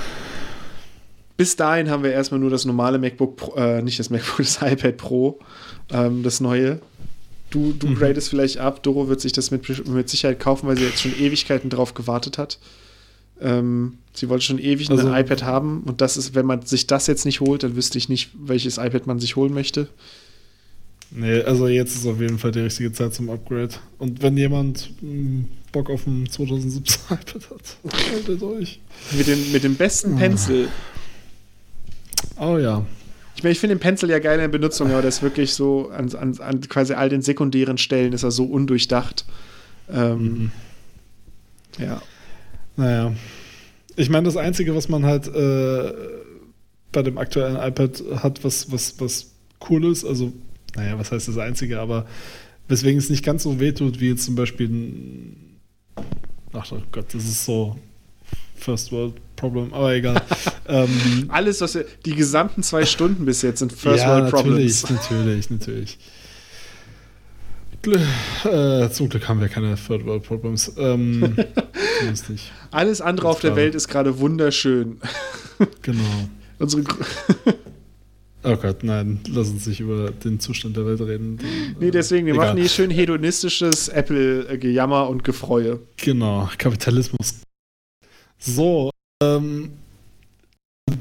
Bis 1.40 1.56
dahin 1.56 1.88
haben 1.88 2.02
wir 2.02 2.12
erstmal 2.12 2.38
nur 2.38 2.50
das 2.50 2.66
normale 2.66 2.98
MacBook, 2.98 3.36
Pro, 3.36 3.54
äh, 3.54 3.80
nicht 3.80 3.98
das 3.98 4.10
MacBook, 4.10 4.36
das 4.44 4.60
iPad 4.60 4.98
Pro, 4.98 5.38
ähm, 5.90 6.22
das 6.22 6.42
neue. 6.42 6.82
Du, 7.48 7.72
du 7.72 7.86
mhm. 7.86 7.94
gradest 7.94 8.28
vielleicht 8.28 8.58
ab. 8.58 8.82
Doro 8.82 9.08
wird 9.08 9.22
sich 9.22 9.32
das 9.32 9.50
mit, 9.50 9.88
mit 9.88 10.10
Sicherheit 10.10 10.38
kaufen, 10.38 10.66
weil 10.68 10.76
sie 10.76 10.84
jetzt 10.84 11.00
schon 11.00 11.18
Ewigkeiten 11.18 11.70
drauf 11.70 11.94
gewartet 11.94 12.36
hat. 12.36 12.58
Ähm, 13.40 13.94
sie 14.12 14.28
wollte 14.28 14.44
schon 14.44 14.58
ewig 14.58 14.90
also, 14.90 15.08
ein 15.08 15.18
iPad 15.18 15.42
haben 15.42 15.82
und 15.86 16.02
das 16.02 16.18
ist, 16.18 16.34
wenn 16.34 16.44
man 16.44 16.60
sich 16.60 16.86
das 16.86 17.06
jetzt 17.06 17.24
nicht 17.24 17.40
holt, 17.40 17.62
dann 17.62 17.74
wüsste 17.74 17.96
ich 17.96 18.10
nicht, 18.10 18.32
welches 18.38 18.76
iPad 18.76 19.06
man 19.06 19.18
sich 19.18 19.34
holen 19.34 19.54
möchte. 19.54 19.88
Nee, 21.10 21.40
also 21.40 21.68
jetzt 21.68 21.96
ist 21.96 22.06
auf 22.06 22.20
jeden 22.20 22.38
Fall 22.38 22.52
die 22.52 22.60
richtige 22.60 22.92
Zeit 22.92 23.14
zum 23.14 23.30
Upgrade. 23.30 23.76
Und 23.96 24.20
wenn 24.20 24.36
jemand 24.36 24.90
mh, 25.00 25.08
hm, 25.08 25.48
Bock 25.72 25.88
auf 25.88 26.06
ein 26.06 26.28
2017 26.28 27.00
iPad 27.16 27.50
hat, 27.50 27.76
haltet 28.12 28.42
euch. 28.42 28.78
Mit 29.16 29.26
dem, 29.26 29.52
mit 29.52 29.64
dem 29.64 29.76
besten 29.76 30.16
Pencil. 30.16 30.68
Oh 32.40 32.56
ja. 32.56 32.84
Ich 33.36 33.42
meine, 33.42 33.52
ich 33.52 33.60
finde 33.60 33.76
den 33.76 33.80
Pencil 33.80 34.10
ja 34.10 34.18
geil 34.18 34.34
in 34.34 34.40
der 34.40 34.48
Benutzung, 34.48 34.90
aber 34.90 35.02
der 35.02 35.10
ist 35.10 35.22
wirklich 35.22 35.52
so 35.54 35.90
an, 35.90 36.12
an, 36.14 36.38
an 36.40 36.60
quasi 36.62 36.94
all 36.94 37.08
den 37.08 37.22
sekundären 37.22 37.78
Stellen 37.78 38.12
ist 38.12 38.22
er 38.22 38.30
so 38.30 38.44
undurchdacht. 38.44 39.26
Ähm, 39.90 40.18
mhm. 40.18 40.52
Ja. 41.78 42.02
Naja. 42.76 43.12
Ich 43.96 44.08
meine, 44.08 44.24
das 44.24 44.36
Einzige, 44.36 44.74
was 44.74 44.88
man 44.88 45.04
halt 45.04 45.28
äh, 45.28 45.92
bei 46.92 47.02
dem 47.02 47.18
aktuellen 47.18 47.56
iPad 47.56 48.02
hat, 48.22 48.42
was, 48.42 48.72
was, 48.72 48.98
was 48.98 49.30
cool 49.68 49.84
ist, 49.84 50.04
also, 50.04 50.32
naja, 50.74 50.98
was 50.98 51.12
heißt 51.12 51.28
das 51.28 51.38
Einzige, 51.38 51.78
aber 51.80 52.06
weswegen 52.68 52.98
es 52.98 53.10
nicht 53.10 53.24
ganz 53.24 53.42
so 53.42 53.60
wehtut, 53.60 54.00
wie 54.00 54.08
jetzt 54.08 54.24
zum 54.24 54.34
Beispiel 54.34 54.68
ein. 54.68 55.56
Ach 56.52 56.70
oh 56.72 56.82
Gott, 56.90 57.12
das 57.12 57.24
ist 57.24 57.44
so 57.44 57.76
First 58.56 58.92
World 58.92 59.14
Problem, 59.36 59.72
aber 59.72 59.94
egal. 59.94 60.22
ähm, 60.70 61.26
Alles, 61.28 61.60
was 61.60 61.74
wir, 61.74 61.84
die 62.04 62.14
gesamten 62.14 62.62
zwei 62.62 62.84
Stunden 62.84 63.24
bis 63.24 63.42
jetzt 63.42 63.58
sind 63.58 63.72
First 63.72 64.04
ja, 64.04 64.08
World 64.08 64.30
Problems. 64.30 64.88
Natürlich, 64.88 65.50
natürlich, 65.50 65.50
natürlich. 65.50 65.98
Äh, 68.44 68.90
zum 68.90 69.08
Glück 69.08 69.26
haben 69.28 69.40
wir 69.40 69.48
keine 69.48 69.74
Third 69.74 70.04
World 70.04 70.22
Problems. 70.22 70.72
Ähm, 70.76 71.34
Alles 72.70 73.00
andere 73.00 73.28
auf 73.28 73.40
der 73.40 73.56
Welt 73.56 73.74
ist 73.74 73.88
gerade 73.88 74.18
wunderschön. 74.18 75.00
genau. 75.82 76.28
Unsere 76.58 76.84
Oh 78.42 78.56
Gott, 78.56 78.84
nein, 78.84 79.20
lass 79.28 79.50
uns 79.50 79.66
nicht 79.66 79.80
über 79.80 80.12
den 80.12 80.40
Zustand 80.40 80.74
der 80.74 80.86
Welt 80.86 81.02
reden. 81.02 81.38
Nee, 81.78 81.90
deswegen, 81.90 82.24
wir 82.24 82.32
Egal. 82.32 82.46
machen 82.46 82.58
hier 82.58 82.70
schön 82.70 82.88
hedonistisches 82.88 83.88
Apple-Gejammer 83.88 85.10
und 85.10 85.24
Gefreue. 85.24 85.80
Genau, 85.98 86.48
Kapitalismus 86.56 87.42
so, 88.40 88.90
ähm, 89.22 89.72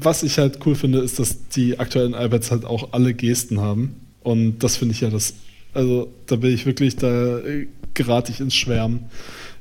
was 0.02 0.22
ich 0.22 0.38
halt 0.38 0.58
cool 0.66 0.74
finde, 0.74 1.00
ist, 1.00 1.18
dass 1.18 1.48
die 1.48 1.78
aktuellen 1.78 2.14
iPads 2.14 2.50
halt 2.50 2.64
auch 2.64 2.92
alle 2.92 3.14
Gesten 3.14 3.60
haben. 3.60 3.96
Und 4.22 4.58
das 4.58 4.76
finde 4.76 4.94
ich 4.94 5.00
ja 5.00 5.10
das, 5.10 5.34
also 5.74 6.12
da 6.26 6.36
bin 6.36 6.52
ich 6.52 6.66
wirklich, 6.66 6.96
da 6.96 7.38
äh, 7.38 7.66
gerate 7.94 8.32
ich 8.32 8.40
ins 8.40 8.54
Schwärmen 8.54 9.06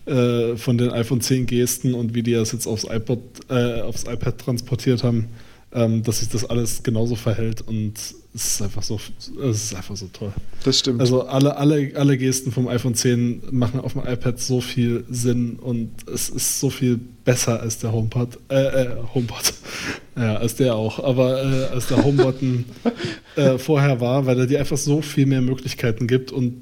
äh, 0.05 0.55
von 0.57 0.77
den 0.77 0.91
iPhone 0.91 1.21
10 1.21 1.45
Gesten 1.45 1.93
und 1.93 2.13
wie 2.13 2.23
die 2.23 2.33
das 2.33 2.51
jetzt 2.51 2.67
aufs 2.67 2.83
iPod, 2.83 3.19
äh, 3.49 3.81
aufs 3.81 4.03
iPad 4.03 4.37
transportiert 4.37 5.03
haben 5.03 5.29
ähm, 5.71 6.03
dass 6.03 6.19
sich 6.19 6.29
das 6.29 6.45
alles 6.45 6.81
genauso 6.83 7.15
verhält 7.15 7.61
und 7.61 7.93
es 8.33 8.45
ist 8.53 8.61
einfach 8.61 8.83
so, 8.83 8.99
es 9.17 9.63
ist 9.63 9.75
einfach 9.75 9.95
so 9.95 10.07
toll. 10.11 10.31
Das 10.63 10.79
stimmt. 10.79 10.99
Also 10.99 11.23
alle, 11.23 11.57
alle, 11.57 11.91
alle 11.95 12.17
Gesten 12.17 12.51
vom 12.51 12.67
iPhone 12.67 12.95
10 12.95 13.43
machen 13.51 13.79
auf 13.79 13.93
dem 13.93 14.03
iPad 14.05 14.39
so 14.39 14.61
viel 14.61 15.03
Sinn 15.09 15.57
und 15.57 15.91
es 16.11 16.29
ist 16.29 16.59
so 16.59 16.69
viel 16.69 16.99
besser 17.23 17.59
als 17.59 17.79
der 17.79 17.91
HomePod, 17.91 18.39
äh, 18.49 18.55
äh 18.55 18.95
HomePod, 19.13 19.53
ja, 20.15 20.37
als 20.37 20.55
der 20.55 20.75
auch, 20.75 21.03
aber 21.03 21.43
äh, 21.43 21.65
als 21.73 21.87
der 21.87 22.03
HomeButton 22.03 22.65
äh, 23.35 23.57
vorher 23.57 23.99
war, 23.99 24.25
weil 24.25 24.39
er 24.39 24.47
dir 24.47 24.59
einfach 24.59 24.77
so 24.77 25.01
viel 25.01 25.25
mehr 25.25 25.41
Möglichkeiten 25.41 26.07
gibt 26.07 26.31
und 26.31 26.61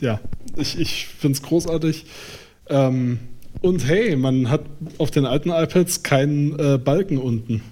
ja, 0.00 0.20
ich, 0.56 0.78
ich 0.78 1.06
finde 1.06 1.36
es 1.36 1.42
großartig. 1.42 2.04
Ähm, 2.68 3.18
und 3.62 3.86
hey, 3.86 4.16
man 4.16 4.50
hat 4.50 4.62
auf 4.98 5.10
den 5.10 5.24
alten 5.24 5.50
iPads 5.50 6.02
keinen 6.02 6.58
äh, 6.58 6.78
Balken 6.78 7.18
unten. 7.18 7.62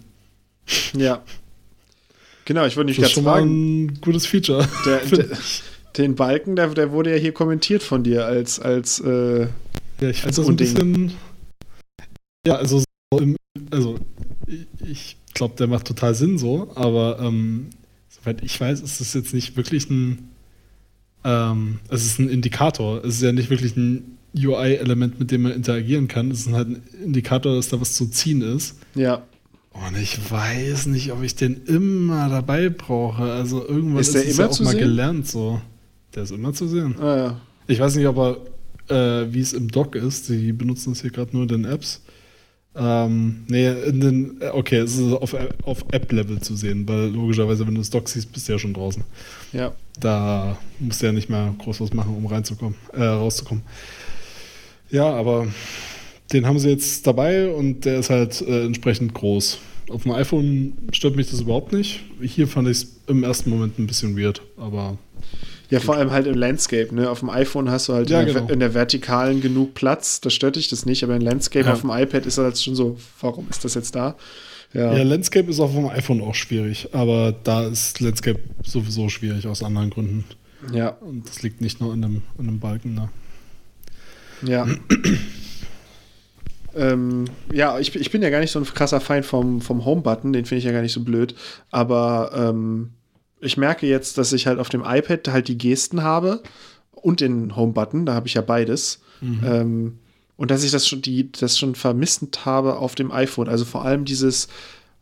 Ja. 0.95 1.23
Genau, 2.45 2.67
ich 2.67 2.77
würde 2.77 2.89
nicht 2.89 2.97
fragen. 2.97 3.03
Das 3.03 3.11
ist 3.11 3.15
schon 3.15 3.25
mal 3.25 3.43
ein 3.43 4.01
gutes 4.01 4.27
Feature. 4.27 4.69
Der, 4.85 4.99
der, 4.99 5.27
den 5.97 6.15
Balken, 6.15 6.57
der, 6.57 6.69
der, 6.69 6.93
wurde 6.93 7.11
ja 7.11 7.17
hier 7.17 7.33
kommentiert 7.33 7.83
von 7.83 8.03
dir 8.03 8.27
als 8.27 8.61
als 8.61 9.01
äh, 9.01 9.47
Ja, 10.01 10.11
ich 10.11 10.21
finde 10.21 10.37
das 10.37 10.49
ein 10.49 10.57
bisschen. 10.57 11.13
Ja, 12.47 12.57
also, 12.57 12.83
so 13.13 13.21
im, 13.21 13.37
also 13.71 13.99
ich, 14.87 15.17
glaube, 15.35 15.55
der 15.57 15.67
macht 15.67 15.87
total 15.87 16.15
Sinn 16.15 16.39
so, 16.39 16.71
aber 16.75 17.19
ähm, 17.21 17.69
soweit 18.09 18.43
ich 18.43 18.61
weiß, 18.61 18.81
ist 18.81 19.01
es 19.01 19.15
jetzt 19.15 19.35
nicht 19.35 19.57
wirklich 19.57 19.89
ein, 19.91 20.31
ähm, 21.25 21.81
es 21.89 22.05
ist 22.05 22.19
ein 22.19 22.29
Indikator. 22.29 23.05
Es 23.05 23.17
ist 23.17 23.23
ja 23.23 23.33
nicht 23.33 23.51
wirklich 23.51 23.77
ein 23.77 24.19
UI-Element, 24.37 25.19
mit 25.19 25.31
dem 25.31 25.43
man 25.43 25.53
interagieren 25.53 26.09
kann. 26.09 26.31
Es 26.31 26.47
ist 26.47 26.53
halt 26.53 26.69
ein 26.69 26.83
Indikator, 27.03 27.55
dass 27.55 27.69
da 27.69 27.81
was 27.81 27.95
zu 27.95 28.07
ziehen 28.07 28.43
ist. 28.43 28.77
Ja. 28.95 29.23
Und 29.75 29.97
ich 30.01 30.31
weiß 30.31 30.87
nicht, 30.87 31.11
ob 31.13 31.23
ich 31.23 31.35
den 31.35 31.65
immer 31.65 32.29
dabei 32.29 32.69
brauche. 32.69 33.25
Also 33.25 33.67
irgendwann 33.67 34.01
Ist 34.01 34.15
ist, 34.15 34.25
es 34.27 34.39
immer 34.39 34.47
ja 34.47 34.51
auch 34.51 34.61
mal 34.61 34.71
sehen? 34.71 34.79
gelernt 34.81 35.29
so. 35.29 35.61
Der 36.15 36.23
ist 36.23 36.31
immer 36.31 36.53
zu 36.53 36.69
sehen. 36.69 36.95
Ah, 37.01 37.17
ja. 37.17 37.41
Ich 37.67 37.81
weiß 37.81 37.97
nicht, 37.97 38.07
aber 38.07 38.39
äh, 38.89 39.27
wie 39.33 39.41
es 39.41 39.53
im 39.53 39.69
Dock 39.71 39.97
ist. 39.97 40.29
Die 40.29 40.53
benutzen 40.53 40.93
es 40.93 41.01
hier 41.03 41.11
gerade 41.11 41.33
nur 41.33 41.43
in 41.43 41.49
den 41.49 41.65
Apps. 41.65 42.03
Ähm, 42.77 43.45
nee, 43.49 43.69
in 43.69 44.01
den, 44.01 44.41
äh, 44.41 44.49
okay, 44.49 44.79
es 44.79 44.97
ist 44.97 45.13
auf, 45.13 45.35
auf 45.63 45.85
App-Level 45.93 46.41
zu 46.41 46.57
sehen, 46.57 46.89
weil 46.89 47.07
logischerweise, 47.09 47.65
wenn 47.67 47.75
du 47.75 47.81
das 47.81 47.91
Dock 47.91 48.09
siehst, 48.09 48.33
bist 48.33 48.49
du 48.49 48.53
ja 48.53 48.59
schon 48.59 48.75
draußen. 48.75 49.03
ja. 49.53 49.73
Da 50.01 50.59
musst 50.81 51.01
du 51.01 51.07
ja 51.07 51.13
nicht 51.13 51.31
mehr 51.31 51.55
groß 51.59 51.81
was 51.81 51.93
machen, 51.93 52.17
um 52.17 52.27
reinzukommen, 52.27 52.75
äh, 52.95 53.05
rauszukommen. 53.05 53.63
Ja, 54.91 55.05
aber 55.09 55.47
den 56.33 56.47
haben 56.47 56.59
sie 56.59 56.71
jetzt 56.71 57.07
dabei 57.07 57.49
und 57.53 57.85
der 57.85 57.99
ist 58.01 58.11
halt 58.11 58.41
äh, 58.43 58.65
entsprechend 58.65 59.15
groß. 59.15 59.59
Auf 59.91 60.05
dem 60.05 60.13
iPhone 60.13 60.73
stört 60.93 61.15
mich 61.17 61.29
das 61.31 61.41
überhaupt 61.43 61.73
nicht. 61.73 62.01
Hier 62.23 62.49
fand 62.49 62.69
ich 62.69 62.79
es 62.79 62.97
im 63.07 63.23
ersten 63.23 63.51
Moment 63.51 63.79
ein 63.79 63.87
bisschen 63.87 64.17
weird, 64.19 64.41
aber 64.57 64.97
Ja, 65.71 65.81
vor 65.81 65.97
allem 65.97 66.11
halt 66.11 66.27
im 66.27 66.35
Landscape, 66.39 66.95
ne? 66.95 67.11
Auf 67.11 67.21
dem 67.21 67.29
iPhone 67.29 67.71
hast 67.71 67.89
du 67.89 67.93
halt 67.93 68.09
Ja, 68.09 68.21
in, 68.21 68.27
der, 68.27 68.35
genau. 68.37 68.53
in 68.53 68.61
der 68.61 68.73
Vertikalen 68.73 69.43
genug 69.43 69.75
Platz, 69.75 70.21
da 70.23 70.31
stört 70.31 70.57
dich 70.57 70.69
das 70.69 70.87
nicht, 70.87 71.05
aber 71.05 71.15
im 71.17 71.21
Landscape 71.23 71.67
Ja. 71.67 71.73
auf 71.75 71.83
dem 71.83 71.91
iPad 71.91 72.25
ist 72.25 72.39
halt 72.39 72.59
schon 72.59 72.75
so, 72.75 72.97
warum 73.21 73.47
ist 73.51 73.63
das 73.65 73.75
jetzt 73.75 73.95
da? 73.95 74.17
Ja. 74.73 74.93
Ja, 74.97 75.03
Landscape 75.05 75.49
ist 75.51 75.61
auf 75.61 75.73
dem 75.73 75.87
iPhone 75.87 76.21
auch 76.23 76.35
schwierig, 76.35 76.89
aber 76.93 77.33
da 77.45 77.67
ist 77.67 78.01
Landscape 78.01 78.41
sowieso 78.65 79.09
schwierig 79.11 79.47
aus 79.47 79.63
anderen 79.63 79.91
Gründen. 79.91 80.25
ja. 80.73 80.89
Und 80.89 81.29
das 81.29 81.43
liegt 81.43 81.61
nicht 81.61 81.81
nur 81.81 81.93
an 81.93 82.01
dem, 82.03 82.23
an 82.39 82.47
dem 82.47 82.59
Balken 82.59 82.97
da. 82.97 83.11
Ja. 84.43 84.67
ähm, 86.77 87.27
ja, 87.53 87.79
ich, 87.79 87.95
ich 87.95 88.11
bin 88.11 88.23
ja 88.23 88.31
gar 88.31 88.41
nicht 88.41 88.51
so 88.51 88.59
ein 88.59 88.65
krasser 88.65 89.01
Feind 89.01 89.27
vom, 89.27 89.61
vom 89.61 89.85
Home-Button, 89.85 90.33
den 90.33 90.45
finde 90.45 90.59
ich 90.59 90.65
ja 90.65 90.73
gar 90.73 90.83
nicht 90.83 90.93
so 90.93 91.03
blöd. 91.03 91.35
Aber 91.71 92.33
ähm, 92.35 92.91
ich 93.41 93.57
merke 93.57 93.87
jetzt, 93.87 94.19
dass 94.19 94.33
ich 94.33 94.47
halt 94.47 94.59
auf 94.59 94.69
dem 94.69 94.83
iPad 94.85 95.29
halt 95.29 95.49
die 95.49 95.59
Gesten 95.59 96.03
habe 96.03 96.43
und 96.93 97.21
den 97.21 97.57
Home-Button, 97.57 98.07
da 98.07 98.15
habe 98.15 98.27
ich 98.27 98.35
ja 98.35 98.43
beides. 98.43 99.01
Ähm, 99.45 99.99
und 100.37 100.51
dass 100.51 100.65
ich 100.65 100.71
das 100.71 100.89
schon, 100.89 101.03
die, 101.03 101.31
das 101.31 101.59
schon 101.59 101.75
vermisst 101.75 102.45
habe 102.45 102.77
auf 102.79 102.95
dem 102.95 103.13
iPhone. 103.13 103.49
Also 103.49 103.65
vor 103.65 103.85
allem 103.85 104.05
dieses 104.05 104.49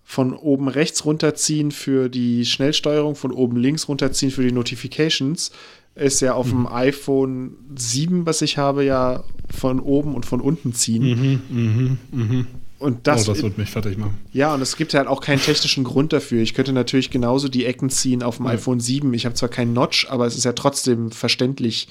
von 0.05 0.35
oben 0.35 0.69
rechts 0.69 1.05
runterziehen 1.05 1.71
für 1.71 2.09
die 2.09 2.45
Schnellsteuerung, 2.45 3.15
von 3.15 3.33
oben 3.33 3.57
links 3.57 3.89
runterziehen 3.89 4.31
für 4.31 4.43
die 4.43 4.53
Notifications, 4.53 5.53
ist 5.95 6.21
ja 6.21 6.35
auf 6.35 6.49
dem 6.49 6.67
iPhone 6.67 7.57
7, 7.77 8.25
was 8.27 8.43
ich 8.43 8.57
habe, 8.59 8.85
ja 8.85 9.25
von 9.55 9.81
oben 9.81 10.15
und 10.15 10.25
von 10.25 10.41
unten 10.41 10.73
ziehen. 10.73 11.03
Mhm, 11.03 11.43
mhm, 11.51 11.99
mhm. 12.11 12.47
Und 12.79 13.07
das, 13.07 13.29
oh, 13.29 13.33
das 13.33 13.43
wird 13.43 13.59
mich 13.59 13.71
fertig 13.71 13.97
machen. 13.97 14.19
ja, 14.33 14.53
und 14.55 14.61
es 14.61 14.77
gibt 14.77 14.93
halt 14.95 15.07
auch 15.07 15.21
keinen 15.21 15.41
technischen 15.41 15.85
Grund 15.85 16.13
dafür. 16.13 16.43
Ich 16.43 16.53
könnte 16.55 16.73
natürlich 16.73 17.11
genauso 17.11 17.49
die 17.49 17.65
Ecken 17.65 17.91
ziehen 17.91 18.23
auf 18.25 18.39
dem 18.39 18.47
Ja. 18.47 18.53
iPhone 18.53 18.81
7. 18.81 19.13
Ich 19.15 19.25
habe 19.25 19.37
zwar 19.37 19.51
keinen 19.51 19.73
Notch, 19.73 20.09
aber 20.11 20.27
es 20.27 20.37
ist 20.37 20.45
ja 20.45 20.53
trotzdem 20.53 21.13
verständlich, 21.13 21.87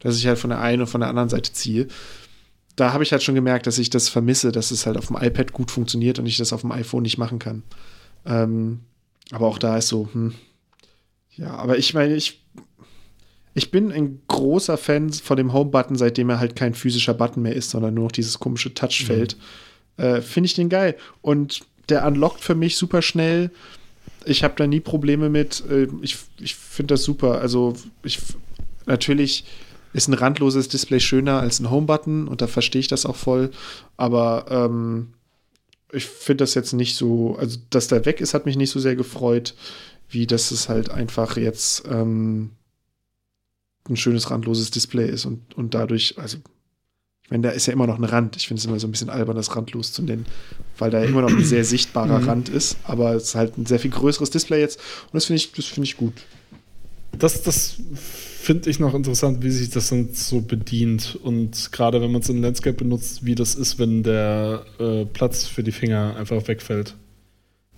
dass 0.00 0.18
ich 0.18 0.26
halt 0.26 0.38
von 0.38 0.50
der 0.50 0.60
einen 0.60 0.82
und 0.82 0.88
von 0.88 1.00
der 1.00 1.08
anderen 1.08 1.30
Seite 1.30 1.52
ziehe. 1.52 1.86
Da 2.76 2.92
habe 2.92 3.04
ich 3.04 3.12
halt 3.12 3.22
schon 3.22 3.36
gemerkt, 3.36 3.66
dass 3.66 3.78
ich 3.78 3.88
das 3.88 4.08
vermisse, 4.10 4.52
dass 4.52 4.70
es 4.70 4.84
halt 4.84 4.98
auf 4.98 5.06
dem 5.06 5.16
iPad 5.16 5.52
gut 5.52 5.70
funktioniert 5.70 6.18
und 6.18 6.26
ich 6.26 6.36
das 6.36 6.52
auf 6.52 6.60
dem 6.62 6.72
iPhone 6.72 7.04
nicht 7.04 7.16
machen 7.16 7.38
kann. 7.38 7.62
Ähm, 8.26 8.80
aber 9.30 9.46
auch 9.46 9.58
da 9.58 9.78
ist 9.78 9.88
so, 9.88 10.08
hm. 10.12 10.34
Ja, 11.36 11.54
aber 11.54 11.78
ich 11.78 11.94
meine, 11.94 12.14
ich, 12.16 12.44
ich 13.54 13.70
bin 13.70 13.92
ein 13.92 14.20
großer 14.26 14.76
Fan 14.76 15.12
von 15.12 15.36
dem 15.36 15.52
Home-Button, 15.52 15.96
seitdem 15.96 16.28
er 16.30 16.40
halt 16.40 16.56
kein 16.56 16.74
physischer 16.74 17.14
Button 17.14 17.42
mehr 17.42 17.54
ist, 17.54 17.70
sondern 17.70 17.94
nur 17.94 18.04
noch 18.04 18.12
dieses 18.12 18.40
komische 18.40 18.74
Touchfeld. 18.74 19.36
Äh, 19.96 20.20
Finde 20.20 20.46
ich 20.46 20.54
den 20.54 20.68
geil. 20.68 20.96
Und 21.22 21.60
der 21.88 22.04
unlockt 22.04 22.40
für 22.40 22.56
mich 22.56 22.76
super 22.76 23.00
schnell. 23.00 23.50
Ich 24.24 24.42
habe 24.42 24.54
da 24.56 24.66
nie 24.66 24.80
Probleme 24.80 25.28
mit. 25.28 25.62
Äh, 25.70 25.86
ich 26.02 26.16
ich 26.40 26.56
finde 26.56 26.94
das 26.94 27.04
super. 27.04 27.40
Also, 27.40 27.74
ich 28.02 28.18
natürlich 28.86 29.44
ist 29.92 30.08
ein 30.08 30.14
randloses 30.14 30.68
Display 30.68 30.98
schöner 30.98 31.38
als 31.38 31.60
ein 31.60 31.70
Home-Button 31.70 32.26
und 32.26 32.42
da 32.42 32.48
verstehe 32.48 32.80
ich 32.80 32.88
das 32.88 33.06
auch 33.06 33.16
voll. 33.16 33.52
Aber 33.96 34.46
ähm, 34.50 35.12
ich 35.92 36.06
finde 36.06 36.42
das 36.42 36.54
jetzt 36.54 36.72
nicht 36.72 36.96
so, 36.96 37.36
also 37.38 37.58
dass 37.70 37.86
der 37.86 38.04
weg 38.04 38.20
ist, 38.20 38.34
hat 38.34 38.46
mich 38.46 38.56
nicht 38.56 38.70
so 38.70 38.80
sehr 38.80 38.96
gefreut, 38.96 39.54
wie 40.08 40.26
dass 40.26 40.50
es 40.50 40.68
halt 40.68 40.90
einfach 40.90 41.36
jetzt 41.36 41.84
ähm, 41.88 42.50
ein 43.88 43.96
schönes 43.96 44.30
randloses 44.30 44.70
Display 44.70 45.08
ist 45.08 45.24
und, 45.24 45.54
und 45.56 45.74
dadurch, 45.74 46.18
also 46.18 46.38
ich 47.24 47.30
meine, 47.30 47.42
da 47.44 47.50
ist 47.50 47.66
ja 47.66 47.72
immer 47.72 47.86
noch 47.86 47.98
ein 47.98 48.04
Rand. 48.04 48.36
Ich 48.36 48.48
finde 48.48 48.58
es 48.60 48.66
immer 48.66 48.78
so 48.78 48.86
ein 48.86 48.90
bisschen 48.90 49.08
albern, 49.08 49.36
das 49.36 49.56
randlos 49.56 49.92
zu 49.92 50.02
nennen, 50.02 50.26
weil 50.76 50.90
da 50.90 51.02
ja 51.02 51.08
immer 51.08 51.22
noch 51.22 51.30
ein 51.30 51.44
sehr 51.44 51.64
sichtbarer 51.64 52.20
Mhm. 52.20 52.28
Rand 52.28 52.48
ist, 52.50 52.76
aber 52.84 53.14
es 53.14 53.24
ist 53.24 53.34
halt 53.34 53.56
ein 53.56 53.66
sehr 53.66 53.78
viel 53.78 53.90
größeres 53.90 54.30
Display 54.30 54.60
jetzt 54.60 54.78
und 54.78 55.14
das 55.14 55.26
finde 55.26 55.38
ich, 55.38 55.52
das 55.52 55.66
finde 55.66 55.86
ich 55.86 55.96
gut. 55.96 56.12
Das, 57.18 57.42
das 57.42 57.76
finde 58.44 58.68
ich 58.68 58.78
noch 58.78 58.92
interessant, 58.94 59.42
wie 59.42 59.50
sich 59.50 59.70
das 59.70 59.88
dann 59.88 60.12
so 60.12 60.40
bedient. 60.40 61.16
Und 61.22 61.72
gerade 61.72 62.00
wenn 62.00 62.12
man 62.12 62.20
es 62.20 62.28
in 62.28 62.42
Landscape 62.42 62.76
benutzt, 62.76 63.24
wie 63.24 63.34
das 63.34 63.54
ist, 63.54 63.78
wenn 63.78 64.02
der 64.02 64.66
äh, 64.78 65.04
Platz 65.06 65.46
für 65.46 65.62
die 65.62 65.72
Finger 65.72 66.16
einfach 66.16 66.46
wegfällt. 66.46 66.94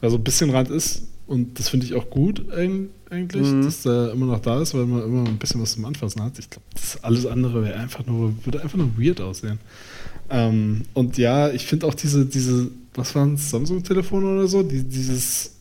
Weil 0.01 0.11
so 0.11 0.16
ein 0.16 0.24
bisschen 0.24 0.51
Rand 0.51 0.70
ist. 0.70 1.03
Und 1.27 1.59
das 1.59 1.69
finde 1.70 1.86
ich 1.86 1.94
auch 1.94 2.09
gut 2.09 2.40
eig- 2.53 2.86
eigentlich, 3.11 3.47
Mhm. 3.47 3.62
dass 3.62 3.82
der 3.82 4.12
immer 4.12 4.27
noch 4.27 4.40
da 4.40 4.61
ist, 4.62 4.74
weil 4.74 4.86
man 4.86 5.03
immer 5.05 5.28
ein 5.28 5.39
bisschen 5.39 5.61
was 5.61 5.73
zum 5.73 5.85
Anfassen 5.85 6.23
hat. 6.23 6.39
Ich 6.39 6.48
glaube, 6.51 6.65
das 6.74 7.03
alles 7.03 7.27
andere 7.27 7.65
wäre 7.65 7.74
einfach 7.78 8.07
nur, 8.07 8.32
würde 8.44 8.62
einfach 8.62 8.78
nur 8.78 8.90
weird 8.97 9.20
aussehen. 9.20 9.59
Ähm, 10.31 10.82
und 10.94 11.19
ja, 11.19 11.51
ich 11.51 11.66
finde 11.66 11.86
auch 11.86 11.94
diese, 11.94 12.27
diese, 12.27 12.70
was 12.94 13.15
waren 13.15 13.35
es, 13.35 13.51
Samsung-Telefone 13.51 14.27
oder 14.27 14.47
so, 14.48 14.62
die, 14.62 14.82
dieses 14.85 15.53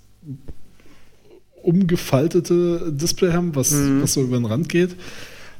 umgefaltete 1.63 2.91
Display 2.91 3.31
haben, 3.33 3.55
was, 3.55 3.71
Mhm. 3.71 4.01
was 4.01 4.13
so 4.13 4.21
über 4.23 4.37
den 4.37 4.45
Rand 4.45 4.69
geht. 4.69 4.95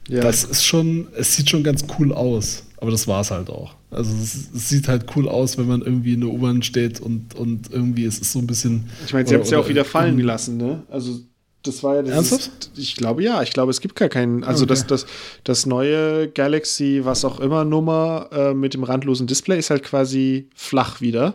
Ja. 0.07 0.22
Das 0.22 0.44
ist 0.44 0.64
schon, 0.64 1.07
es 1.18 1.36
sieht 1.36 1.49
schon 1.49 1.64
ganz 1.64 1.86
cool 1.98 2.14
aus. 2.14 2.64
Aber 2.77 2.91
das 2.91 3.07
war 3.07 3.22
es 3.22 3.31
halt 3.31 3.49
auch. 3.49 3.73
Also 3.89 4.11
es, 4.22 4.49
es 4.53 4.69
sieht 4.69 4.88
halt 4.88 5.06
cool 5.15 5.30
aus, 5.30 5.57
wenn 5.57 5.68
man 5.68 5.81
irgendwie 5.81 6.14
in 6.14 6.22
der 6.22 6.30
U-Bahn 6.30 6.61
steht 6.61 6.99
und, 6.99 7.35
und 7.35 7.72
irgendwie 7.72 8.06
es 8.06 8.19
ist 8.19 8.31
so 8.34 8.39
ein 8.39 8.47
bisschen. 8.47 8.89
Ich 9.06 9.14
meine, 9.14 9.27
sie 9.27 9.35
haben 9.35 9.41
es 9.41 9.49
ja 9.49 9.60
auch 9.60 9.69
wieder 9.69 9.85
fallen 9.85 10.18
gelassen, 10.18 10.57
ne? 10.57 10.84
Also 10.89 11.19
das 11.64 11.81
war 11.81 11.95
ja 11.95 12.02
das 12.03 12.11
Ernsthaft? 12.11 12.69
Ist, 12.73 12.77
ich 12.77 12.95
glaube 12.95 13.23
ja, 13.23 13.41
ich 13.41 13.52
glaube, 13.52 13.72
es 13.72 13.81
gibt 13.81 13.95
gar 13.95 14.10
keinen. 14.10 14.43
Also 14.43 14.65
Okay. 14.65 14.73
das, 14.73 14.88
das, 14.88 15.06
das 15.43 15.65
neue 15.65 16.27
Galaxy, 16.30 17.02
was 17.03 17.26
auch 17.26 17.39
immer 17.39 17.65
Nummer 17.65 18.30
äh, 18.31 18.53
mit 18.53 18.73
dem 18.73 18.84
randlosen 18.84 19.26
Display 19.27 19.57
ist 19.57 19.69
halt 19.69 19.84
quasi 19.84 20.49
flach 20.53 21.02
wieder. 21.02 21.34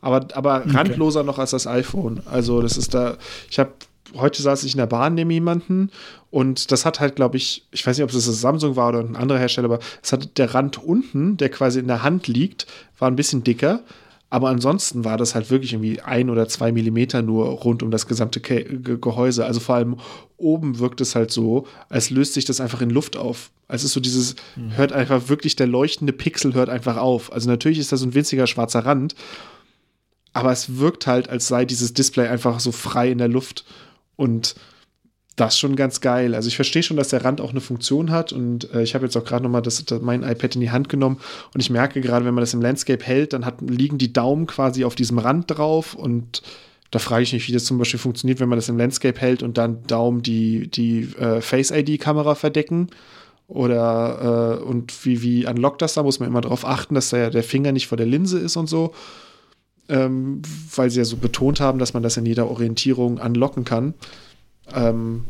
Aber, 0.00 0.26
aber 0.34 0.64
randloser 0.66 1.22
noch 1.22 1.38
als 1.38 1.50
das 1.50 1.66
iPhone. 1.66 2.20
Also 2.26 2.60
das 2.60 2.76
ist 2.76 2.92
da, 2.94 3.16
ich 3.50 3.58
habe 3.58 3.70
heute 4.16 4.42
saß 4.42 4.64
ich 4.64 4.72
in 4.72 4.78
der 4.78 4.86
Bahn 4.86 5.14
neben 5.14 5.30
jemanden 5.30 5.90
und 6.30 6.70
das 6.72 6.84
hat 6.84 7.00
halt, 7.00 7.16
glaube 7.16 7.36
ich, 7.36 7.66
ich 7.70 7.86
weiß 7.86 7.96
nicht, 7.96 8.04
ob 8.04 8.10
es 8.10 8.26
das 8.26 8.40
Samsung 8.40 8.76
war 8.76 8.88
oder 8.88 9.00
ein 9.00 9.16
anderer 9.16 9.38
Hersteller, 9.38 9.66
aber 9.66 9.80
es 10.02 10.12
hat 10.12 10.38
der 10.38 10.54
Rand 10.54 10.82
unten, 10.82 11.36
der 11.36 11.48
quasi 11.48 11.78
in 11.78 11.88
der 11.88 12.02
Hand 12.02 12.26
liegt, 12.28 12.66
war 12.98 13.08
ein 13.08 13.16
bisschen 13.16 13.44
dicker. 13.44 13.80
Aber 14.30 14.48
ansonsten 14.48 15.04
war 15.04 15.18
das 15.18 15.34
halt 15.34 15.50
wirklich 15.50 15.74
irgendwie 15.74 16.00
ein 16.00 16.30
oder 16.30 16.48
zwei 16.48 16.72
Millimeter 16.72 17.20
nur 17.20 17.48
rund 17.48 17.82
um 17.82 17.90
das 17.90 18.06
gesamte 18.06 18.40
Ke 18.40 18.64
Ge 18.64 18.96
Gehäuse. 18.98 19.44
Also 19.44 19.60
vor 19.60 19.74
allem 19.74 19.98
oben 20.38 20.78
wirkt 20.78 21.02
es 21.02 21.14
halt 21.14 21.30
so, 21.30 21.66
als 21.90 22.08
löst 22.08 22.32
sich 22.32 22.46
das 22.46 22.58
einfach 22.58 22.80
in 22.80 22.88
Luft 22.88 23.18
auf. 23.18 23.50
Also 23.68 23.82
es 23.82 23.90
ist 23.90 23.92
so 23.92 24.00
dieses, 24.00 24.36
hört 24.70 24.94
einfach 24.94 25.28
wirklich, 25.28 25.54
der 25.54 25.66
leuchtende 25.66 26.14
Pixel 26.14 26.54
hört 26.54 26.70
einfach 26.70 26.96
auf. 26.96 27.30
Also 27.30 27.50
natürlich 27.50 27.78
ist 27.78 27.92
da 27.92 27.98
so 27.98 28.06
ein 28.06 28.14
winziger 28.14 28.46
schwarzer 28.46 28.86
Rand, 28.86 29.14
aber 30.32 30.50
es 30.50 30.78
wirkt 30.78 31.06
halt, 31.06 31.28
als 31.28 31.48
sei 31.48 31.66
dieses 31.66 31.92
Display 31.92 32.26
einfach 32.26 32.58
so 32.58 32.72
frei 32.72 33.10
in 33.10 33.18
der 33.18 33.28
Luft. 33.28 33.66
Und 34.22 34.54
das 35.34 35.54
ist 35.54 35.58
schon 35.58 35.74
ganz 35.74 36.00
geil. 36.00 36.36
Also 36.36 36.46
ich 36.46 36.54
verstehe 36.54 36.84
schon, 36.84 36.96
dass 36.96 37.08
der 37.08 37.24
Rand 37.24 37.40
auch 37.40 37.50
eine 37.50 37.60
Funktion 37.60 38.12
hat. 38.12 38.32
Und 38.32 38.72
äh, 38.72 38.82
ich 38.82 38.94
habe 38.94 39.04
jetzt 39.04 39.16
auch 39.16 39.24
gerade 39.24 39.42
noch 39.42 39.50
mal 39.50 39.62
das, 39.62 39.84
das, 39.84 40.00
mein 40.00 40.22
iPad 40.22 40.54
in 40.54 40.60
die 40.60 40.70
Hand 40.70 40.88
genommen. 40.88 41.18
Und 41.52 41.60
ich 41.60 41.70
merke 41.70 42.00
gerade, 42.00 42.24
wenn 42.24 42.34
man 42.34 42.42
das 42.42 42.54
im 42.54 42.62
Landscape 42.62 43.04
hält, 43.04 43.32
dann 43.32 43.44
hat, 43.44 43.60
liegen 43.60 43.98
die 43.98 44.12
Daumen 44.12 44.46
quasi 44.46 44.84
auf 44.84 44.94
diesem 44.94 45.18
Rand 45.18 45.50
drauf. 45.50 45.94
Und 45.94 46.42
da 46.92 47.00
frage 47.00 47.24
ich 47.24 47.32
mich, 47.32 47.48
wie 47.48 47.52
das 47.52 47.64
zum 47.64 47.78
Beispiel 47.78 47.98
funktioniert, 47.98 48.38
wenn 48.38 48.48
man 48.48 48.58
das 48.58 48.68
im 48.68 48.78
Landscape 48.78 49.18
hält 49.18 49.42
und 49.42 49.58
dann 49.58 49.82
Daumen 49.88 50.22
die, 50.22 50.70
die 50.70 51.08
äh, 51.18 51.40
Face-ID-Kamera 51.40 52.36
verdecken. 52.36 52.88
Oder 53.48 54.60
äh, 54.60 54.62
und 54.62 55.04
wie, 55.04 55.22
wie 55.22 55.46
unlockt 55.48 55.82
das 55.82 55.94
da, 55.94 56.04
muss 56.04 56.20
man 56.20 56.28
immer 56.28 56.42
darauf 56.42 56.64
achten, 56.64 56.94
dass 56.94 57.10
der, 57.10 57.30
der 57.30 57.42
Finger 57.42 57.72
nicht 57.72 57.88
vor 57.88 57.98
der 57.98 58.06
Linse 58.06 58.38
ist 58.38 58.56
und 58.56 58.68
so, 58.68 58.92
ähm, 59.92 60.40
weil 60.74 60.90
sie 60.90 60.98
ja 60.98 61.04
so 61.04 61.16
betont 61.16 61.60
haben, 61.60 61.78
dass 61.78 61.92
man 61.94 62.02
das 62.02 62.16
in 62.16 62.24
jeder 62.26 62.50
Orientierung 62.50 63.18
unlocken 63.18 63.64
kann. 63.64 63.94
Ähm, 64.74 65.24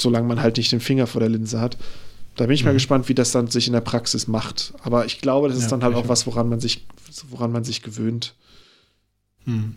solange 0.00 0.26
man 0.26 0.40
halt 0.40 0.56
nicht 0.56 0.72
den 0.72 0.80
Finger 0.80 1.06
vor 1.06 1.20
der 1.20 1.28
Linse 1.28 1.60
hat. 1.60 1.76
Da 2.36 2.46
bin 2.46 2.54
ich 2.54 2.64
mal 2.64 2.72
Mhm. 2.72 2.76
gespannt, 2.76 3.08
wie 3.08 3.14
das 3.14 3.30
dann 3.32 3.46
sich 3.48 3.66
in 3.66 3.72
der 3.74 3.80
Praxis 3.80 4.26
macht. 4.26 4.74
Aber 4.82 5.06
ich 5.06 5.20
glaube, 5.20 5.48
das 5.48 5.56
ist 5.58 5.64
Ja, 5.64 5.70
dann 5.70 5.84
halt 5.84 5.94
auch 5.94 6.08
was, 6.08 6.26
woran 6.26 6.48
man 6.48 6.58
sich, 6.60 6.84
woran 7.30 7.52
man 7.52 7.62
sich 7.64 7.82
gewöhnt. 7.82 8.34
Hm. 9.44 9.76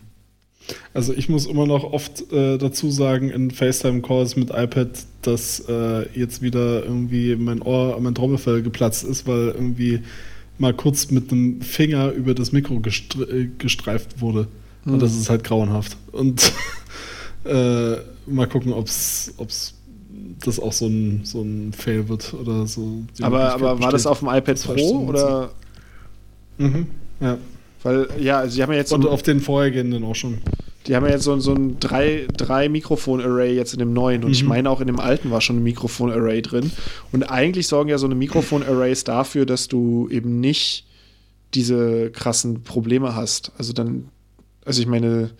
Also 0.92 1.14
ich 1.14 1.28
muss 1.28 1.46
immer 1.46 1.66
noch 1.66 1.84
oft 1.84 2.30
äh, 2.32 2.58
dazu 2.58 2.90
sagen 2.90 3.30
in 3.30 3.50
FaceTime-Calls 3.50 4.36
mit 4.36 4.50
iPad, 4.50 4.90
dass 5.22 5.60
äh, 5.68 6.08
jetzt 6.18 6.42
wieder 6.42 6.84
irgendwie 6.84 7.36
mein 7.36 7.62
Ohr, 7.62 7.98
mein 8.00 8.14
Trommelfell 8.14 8.62
geplatzt 8.62 9.04
ist, 9.04 9.26
weil 9.26 9.48
irgendwie 9.48 10.00
mal 10.58 10.74
kurz 10.74 11.10
mit 11.10 11.32
einem 11.32 11.60
Finger 11.62 12.10
über 12.10 12.34
das 12.34 12.52
Mikro 12.52 12.80
äh, 13.30 13.48
gestreift 13.58 14.20
wurde. 14.20 14.48
Mhm. 14.84 14.94
Und 14.94 15.02
das 15.02 15.14
ist 15.14 15.30
halt 15.30 15.44
grauenhaft. 15.44 15.96
Und 16.12 16.52
äh, 17.44 17.96
mal 18.26 18.46
gucken, 18.46 18.72
ob 18.72 18.86
es 18.86 19.34
das 20.44 20.60
auch 20.60 20.72
so 20.72 20.86
ein, 20.86 21.20
so 21.24 21.42
ein 21.42 21.72
Fail 21.72 22.08
wird 22.08 22.34
oder 22.34 22.66
so. 22.66 23.04
Aber, 23.20 23.52
aber 23.52 23.80
war 23.80 23.90
das 23.90 24.06
auf 24.06 24.20
dem 24.20 24.28
iPad 24.28 24.62
Pro 24.62 25.06
oder? 25.06 25.50
Mhm, 26.58 26.86
ja. 27.20 27.38
Weil, 27.82 28.08
ja, 28.18 28.46
sie 28.48 28.62
haben 28.62 28.72
ja 28.72 28.78
jetzt. 28.78 28.92
Und 28.92 29.02
so 29.02 29.10
auf 29.10 29.22
den 29.22 29.40
vorhergehenden 29.40 30.04
auch 30.04 30.14
schon. 30.14 30.38
Die 30.86 30.96
haben 30.96 31.04
ja 31.04 31.12
jetzt 31.12 31.24
so, 31.24 31.38
so 31.38 31.52
ein 31.54 31.78
drei, 31.80 32.26
drei 32.34 32.68
Mikrofon-Array 32.68 33.54
jetzt 33.54 33.74
in 33.74 33.78
dem 33.78 33.92
neuen. 33.92 34.22
Und 34.22 34.28
mhm. 34.28 34.34
ich 34.34 34.44
meine, 34.44 34.70
auch 34.70 34.80
in 34.80 34.86
dem 34.86 35.00
alten 35.00 35.30
war 35.30 35.40
schon 35.40 35.56
ein 35.56 35.62
Mikrofon-Array 35.62 36.40
drin. 36.42 36.70
Und 37.12 37.24
eigentlich 37.24 37.66
sorgen 37.66 37.90
ja 37.90 37.98
so 37.98 38.06
eine 38.06 38.14
Mikrofon-Arrays 38.14 39.04
dafür, 39.04 39.44
dass 39.44 39.68
du 39.68 40.08
eben 40.10 40.40
nicht 40.40 40.86
diese 41.54 42.10
krassen 42.10 42.62
Probleme 42.62 43.14
hast. 43.14 43.52
Also 43.58 43.72
dann, 43.72 44.08
also 44.64 44.80
ich 44.80 44.88
meine, 44.88 45.30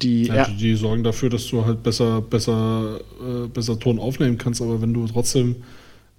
die. 0.00 0.24
Ja, 0.24 0.46
die, 0.46 0.56
die 0.56 0.74
sorgen 0.76 1.02
dafür, 1.02 1.28
dass 1.28 1.46
du 1.48 1.64
halt 1.64 1.82
besser, 1.82 2.20
besser, 2.20 3.00
äh, 3.20 3.48
besser 3.48 3.78
Ton 3.78 3.98
aufnehmen 3.98 4.38
kannst, 4.38 4.62
aber 4.62 4.80
wenn 4.80 4.94
du 4.94 5.06
trotzdem 5.06 5.56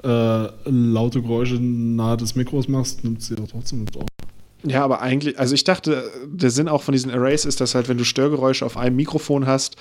äh, 0.03 0.47
laute 0.65 1.21
Geräusche 1.21 1.55
nahe 1.55 2.17
des 2.17 2.35
Mikros 2.35 2.67
machst, 2.67 3.03
nimmt 3.03 3.21
sie 3.21 3.35
ja 3.35 3.45
trotzdem 3.49 3.85
mit 3.85 3.95
auf. 3.95 4.08
Ja, 4.63 4.83
aber 4.83 5.01
eigentlich, 5.01 5.39
also 5.39 5.55
ich 5.55 5.63
dachte, 5.63 6.11
der 6.25 6.51
Sinn 6.51 6.67
auch 6.67 6.83
von 6.83 6.91
diesen 6.91 7.11
Arrays 7.11 7.45
ist, 7.45 7.61
dass 7.61 7.75
halt, 7.75 7.87
wenn 7.87 7.97
du 7.97 8.03
Störgeräusche 8.03 8.65
auf 8.65 8.75
einem 8.75 8.97
Mikrofon 8.97 9.47
hast, 9.47 9.77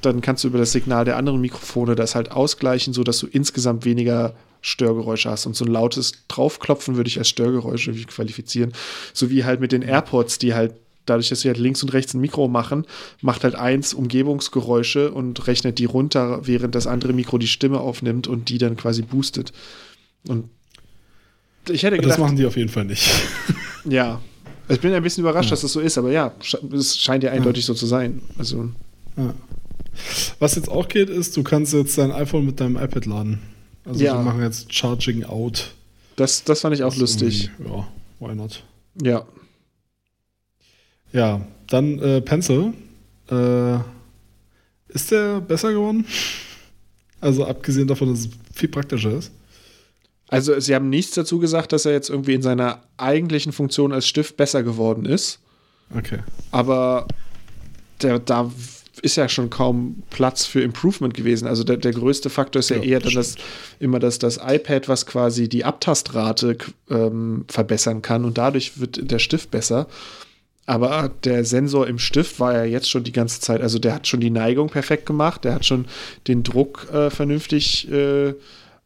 dann 0.00 0.22
kannst 0.22 0.42
du 0.42 0.48
über 0.48 0.58
das 0.58 0.72
Signal 0.72 1.04
der 1.04 1.16
anderen 1.16 1.40
Mikrofone 1.40 1.94
das 1.94 2.14
halt 2.14 2.30
ausgleichen, 2.32 2.94
sodass 2.94 3.18
du 3.18 3.26
insgesamt 3.26 3.84
weniger 3.84 4.34
Störgeräusche 4.62 5.30
hast. 5.30 5.44
Und 5.44 5.54
so 5.54 5.66
ein 5.66 5.70
lautes 5.70 6.24
Draufklopfen 6.28 6.96
würde 6.96 7.08
ich 7.08 7.18
als 7.18 7.28
Störgeräusche 7.28 7.92
qualifizieren. 7.92 8.72
So 9.12 9.28
wie 9.28 9.44
halt 9.44 9.60
mit 9.60 9.72
den 9.72 9.82
AirPods, 9.82 10.38
die 10.38 10.54
halt 10.54 10.74
dadurch, 11.04 11.28
dass 11.28 11.40
sie 11.40 11.48
halt 11.48 11.58
links 11.58 11.82
und 11.82 11.92
rechts 11.92 12.14
ein 12.14 12.20
Mikro 12.20 12.48
machen, 12.48 12.86
macht 13.20 13.44
halt 13.44 13.54
eins 13.54 13.92
Umgebungsgeräusche 13.92 15.10
und 15.10 15.46
rechnet 15.46 15.78
die 15.78 15.84
runter, 15.84 16.46
während 16.46 16.74
das 16.74 16.86
andere 16.86 17.12
Mikro 17.12 17.38
die 17.38 17.48
Stimme 17.48 17.80
aufnimmt 17.80 18.28
und 18.28 18.48
die 18.48 18.58
dann 18.58 18.76
quasi 18.76 19.02
boostet. 19.02 19.52
Und 20.26 20.48
ich 21.68 21.82
hätte 21.82 21.96
gedacht, 21.96 22.12
das 22.12 22.18
machen 22.18 22.36
die 22.36 22.46
auf 22.46 22.56
jeden 22.56 22.70
Fall 22.70 22.84
nicht. 22.84 23.10
Ja. 23.84 24.20
Ich 24.68 24.80
bin 24.80 24.92
ein 24.92 25.02
bisschen 25.02 25.22
überrascht, 25.22 25.48
ja. 25.48 25.50
dass 25.50 25.62
das 25.62 25.72
so 25.72 25.80
ist, 25.80 25.98
aber 25.98 26.10
ja, 26.10 26.32
es 26.72 26.98
scheint 26.98 27.24
ja 27.24 27.30
eindeutig 27.32 27.64
ja. 27.64 27.66
so 27.68 27.74
zu 27.74 27.86
sein. 27.86 28.22
Also. 28.38 28.70
Ja. 29.16 29.34
Was 30.38 30.54
jetzt 30.54 30.68
auch 30.68 30.88
geht, 30.88 31.10
ist, 31.10 31.36
du 31.36 31.42
kannst 31.42 31.72
jetzt 31.74 31.98
dein 31.98 32.12
iPhone 32.12 32.46
mit 32.46 32.60
deinem 32.60 32.76
iPad 32.76 33.06
laden. 33.06 33.40
Also 33.84 34.02
ja. 34.02 34.14
wir 34.14 34.22
machen 34.22 34.42
jetzt 34.42 34.72
Charging 34.72 35.24
Out. 35.24 35.74
Das, 36.16 36.44
das 36.44 36.60
fand 36.60 36.74
ich 36.74 36.82
auch 36.84 36.96
lustig. 36.96 37.50
Ja, 37.64 37.88
why 38.20 38.34
not? 38.34 38.64
Ja. 39.02 39.26
Ja, 41.12 41.40
dann 41.68 41.98
äh, 41.98 42.20
Pencil. 42.20 42.72
Äh, 43.30 43.78
ist 44.88 45.10
der 45.10 45.40
besser 45.40 45.72
geworden? 45.72 46.06
Also 47.20 47.44
abgesehen 47.46 47.86
davon, 47.86 48.10
dass 48.10 48.20
es 48.20 48.28
viel 48.54 48.68
praktischer 48.68 49.12
ist. 49.12 49.32
Also 50.32 50.58
sie 50.58 50.74
haben 50.74 50.88
nichts 50.88 51.14
dazu 51.14 51.38
gesagt, 51.38 51.72
dass 51.72 51.84
er 51.84 51.92
jetzt 51.92 52.08
irgendwie 52.08 52.32
in 52.32 52.40
seiner 52.40 52.80
eigentlichen 52.96 53.52
Funktion 53.52 53.92
als 53.92 54.08
Stift 54.08 54.38
besser 54.38 54.62
geworden 54.62 55.04
ist. 55.04 55.40
Okay. 55.94 56.20
Aber 56.50 57.06
der, 58.00 58.18
da 58.18 58.50
ist 59.02 59.16
ja 59.16 59.28
schon 59.28 59.50
kaum 59.50 60.02
Platz 60.08 60.46
für 60.46 60.62
Improvement 60.62 61.12
gewesen. 61.12 61.46
Also 61.46 61.64
der, 61.64 61.76
der 61.76 61.92
größte 61.92 62.30
Faktor 62.30 62.60
ist 62.60 62.70
ja, 62.70 62.76
ja 62.76 62.82
eher 62.82 63.00
dann 63.00 63.12
das, 63.12 63.36
immer 63.78 63.98
das, 63.98 64.18
das 64.18 64.38
iPad, 64.42 64.88
was 64.88 65.04
quasi 65.04 65.50
die 65.50 65.66
Abtastrate 65.66 66.56
ähm, 66.88 67.44
verbessern 67.48 68.00
kann 68.00 68.24
und 68.24 68.38
dadurch 68.38 68.80
wird 68.80 69.10
der 69.10 69.18
Stift 69.18 69.50
besser. 69.50 69.86
Aber 70.64 71.10
der 71.24 71.44
Sensor 71.44 71.88
im 71.88 71.98
Stift 71.98 72.40
war 72.40 72.54
ja 72.54 72.64
jetzt 72.64 72.88
schon 72.88 73.04
die 73.04 73.12
ganze 73.12 73.40
Zeit, 73.40 73.60
also 73.60 73.78
der 73.78 73.94
hat 73.94 74.06
schon 74.06 74.20
die 74.20 74.30
Neigung 74.30 74.70
perfekt 74.70 75.04
gemacht, 75.04 75.44
der 75.44 75.56
hat 75.56 75.66
schon 75.66 75.84
den 76.26 76.42
Druck 76.42 76.88
äh, 76.90 77.10
vernünftig 77.10 77.90
äh, 77.92 78.32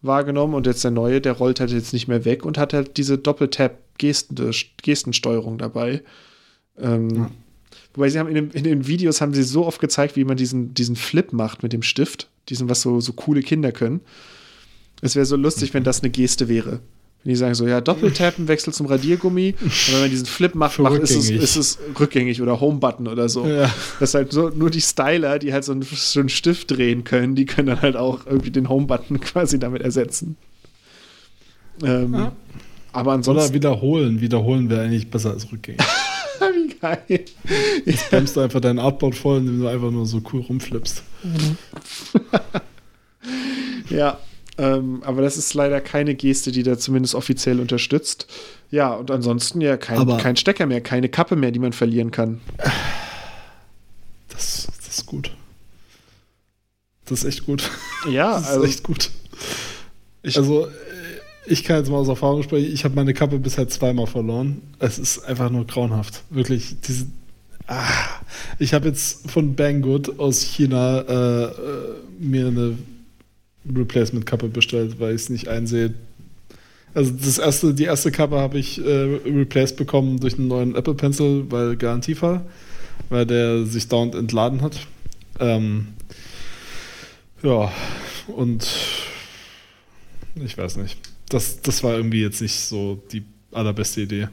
wahrgenommen 0.06 0.54
und 0.54 0.66
jetzt 0.66 0.82
der 0.84 0.90
neue, 0.90 1.20
der 1.20 1.32
rollt 1.32 1.60
halt 1.60 1.70
jetzt 1.70 1.92
nicht 1.92 2.08
mehr 2.08 2.24
weg 2.24 2.44
und 2.44 2.58
hat 2.58 2.72
halt 2.72 2.96
diese 2.96 3.18
Doppeltap-Gestensteuerung 3.18 5.58
dabei. 5.58 6.02
Ähm, 6.78 7.10
ja. 7.10 7.30
Wobei 7.94 8.08
sie 8.10 8.18
haben 8.18 8.28
in, 8.28 8.34
dem, 8.34 8.50
in, 8.50 8.64
den 8.64 8.86
Videos 8.86 9.20
haben 9.20 9.34
sie 9.34 9.42
so 9.42 9.66
oft 9.66 9.80
gezeigt, 9.80 10.16
wie 10.16 10.24
man 10.24 10.36
diesen, 10.36 10.74
diesen 10.74 10.96
Flip 10.96 11.32
macht 11.32 11.62
mit 11.62 11.72
dem 11.72 11.82
Stift. 11.82 12.28
Diesen, 12.48 12.68
was 12.68 12.82
so, 12.82 13.00
so 13.00 13.12
coole 13.12 13.42
Kinder 13.42 13.72
können. 13.72 14.00
Es 15.00 15.16
wäre 15.16 15.26
so 15.26 15.36
lustig, 15.36 15.74
wenn 15.74 15.84
das 15.84 16.02
eine 16.02 16.10
Geste 16.10 16.48
wäre. 16.48 16.80
Wenn 17.26 17.32
die 17.32 17.38
sagen 17.38 17.54
so, 17.56 17.66
ja, 17.66 17.80
Doppeltappen, 17.80 18.46
Wechsel 18.46 18.72
zum 18.72 18.86
Radiergummi. 18.86 19.56
Und 19.60 19.92
wenn 19.92 20.00
man 20.02 20.10
diesen 20.10 20.26
Flip 20.26 20.54
macht, 20.54 20.78
macht 20.78 21.00
ist, 21.00 21.10
es, 21.10 21.28
ist 21.28 21.56
es 21.56 21.78
rückgängig 21.98 22.40
oder 22.40 22.60
Home-Button 22.60 23.08
oder 23.08 23.28
so. 23.28 23.44
Ja. 23.44 23.68
Das 23.98 24.10
ist 24.10 24.14
halt 24.14 24.32
so, 24.32 24.50
nur 24.50 24.70
die 24.70 24.80
Styler, 24.80 25.40
die 25.40 25.52
halt 25.52 25.64
so 25.64 25.72
einen, 25.72 25.82
so 25.82 26.20
einen 26.20 26.28
Stift 26.28 26.70
drehen 26.70 27.02
können, 27.02 27.34
die 27.34 27.44
können 27.44 27.66
dann 27.66 27.82
halt 27.82 27.96
auch 27.96 28.26
irgendwie 28.26 28.52
den 28.52 28.68
Home-Button 28.68 29.18
quasi 29.20 29.58
damit 29.58 29.82
ersetzen. 29.82 30.36
Ähm, 31.82 32.14
ja. 32.14 32.32
Aber 32.92 33.14
ansonsten. 33.14 33.44
Oder 33.44 33.52
wiederholen. 33.52 34.20
Wiederholen 34.20 34.70
wäre 34.70 34.82
eigentlich 34.82 35.10
besser 35.10 35.32
als 35.32 35.50
rückgängig. 35.50 35.80
Wie 36.38 36.74
geil. 36.80 37.24
Jetzt 37.84 38.04
spammst 38.04 38.36
du 38.36 38.40
einfach 38.40 38.60
dein 38.60 38.78
Artboard 38.78 39.16
voll, 39.16 39.38
indem 39.38 39.62
du 39.62 39.66
einfach 39.66 39.90
nur 39.90 40.06
so 40.06 40.22
cool 40.32 40.42
rumflippst. 40.42 41.02
ja, 43.90 44.16
ähm, 44.58 45.02
aber 45.04 45.22
das 45.22 45.36
ist 45.36 45.52
leider 45.54 45.80
keine 45.80 46.14
Geste, 46.14 46.50
die 46.50 46.62
da 46.62 46.78
zumindest 46.78 47.14
offiziell 47.14 47.60
unterstützt. 47.60 48.26
Ja, 48.70 48.94
und 48.94 49.10
ansonsten 49.10 49.60
ja 49.60 49.76
kein, 49.76 50.16
kein 50.18 50.36
Stecker 50.36 50.66
mehr, 50.66 50.80
keine 50.80 51.08
Kappe 51.08 51.36
mehr, 51.36 51.50
die 51.50 51.58
man 51.58 51.72
verlieren 51.72 52.10
kann. 52.10 52.40
Das, 54.28 54.68
das 54.78 54.98
ist 54.98 55.06
gut. 55.06 55.30
Das 57.04 57.20
ist 57.20 57.24
echt 57.24 57.46
gut. 57.46 57.70
Ja, 58.10 58.34
das 58.34 58.42
ist 58.42 58.48
also, 58.48 58.64
echt 58.64 58.82
gut. 58.84 59.10
Ich, 60.22 60.36
also, 60.36 60.68
ich 61.46 61.64
kann 61.64 61.78
jetzt 61.78 61.90
mal 61.90 61.96
aus 61.96 62.06
Erfahrung 62.06 62.44
sprechen, 62.44 62.72
ich 62.72 62.84
habe 62.84 62.94
meine 62.94 63.14
Kappe 63.14 63.40
bisher 63.40 63.68
zweimal 63.68 64.06
verloren. 64.06 64.62
Es 64.78 64.98
ist 64.98 65.24
einfach 65.24 65.50
nur 65.50 65.66
grauenhaft. 65.66 66.22
Wirklich, 66.30 66.76
diese. 66.86 67.06
Ah, 67.66 67.82
ich 68.60 68.74
habe 68.74 68.86
jetzt 68.86 69.28
von 69.28 69.56
Banggood 69.56 70.20
aus 70.20 70.42
China 70.42 71.00
äh, 71.00 71.44
äh 71.46 71.52
mir 72.20 72.46
eine 72.46 72.78
Replacement-Kappe 73.74 74.48
bestellt, 74.48 75.00
weil 75.00 75.14
ich 75.14 75.22
es 75.22 75.30
nicht 75.30 75.48
einsehe. 75.48 75.94
Also 76.94 77.12
das 77.12 77.38
erste, 77.38 77.74
die 77.74 77.84
erste 77.84 78.10
Kappe 78.10 78.36
habe 78.36 78.58
ich 78.58 78.82
äh, 78.82 79.20
replaced 79.26 79.76
bekommen 79.76 80.18
durch 80.18 80.38
einen 80.38 80.48
neuen 80.48 80.74
Apple 80.74 80.94
Pencil, 80.94 81.44
weil 81.50 81.76
Garantiefall, 81.76 82.46
weil 83.10 83.26
der 83.26 83.66
sich 83.66 83.88
dauernd 83.88 84.14
entladen 84.14 84.62
hat. 84.62 84.78
Ähm, 85.38 85.88
ja, 87.42 87.70
und 88.28 88.66
ich 90.36 90.56
weiß 90.56 90.76
nicht. 90.76 90.98
Das, 91.28 91.60
das 91.60 91.82
war 91.82 91.94
irgendwie 91.96 92.22
jetzt 92.22 92.40
nicht 92.40 92.58
so 92.60 93.02
die 93.12 93.24
allerbeste 93.52 94.02
Idee. 94.02 94.28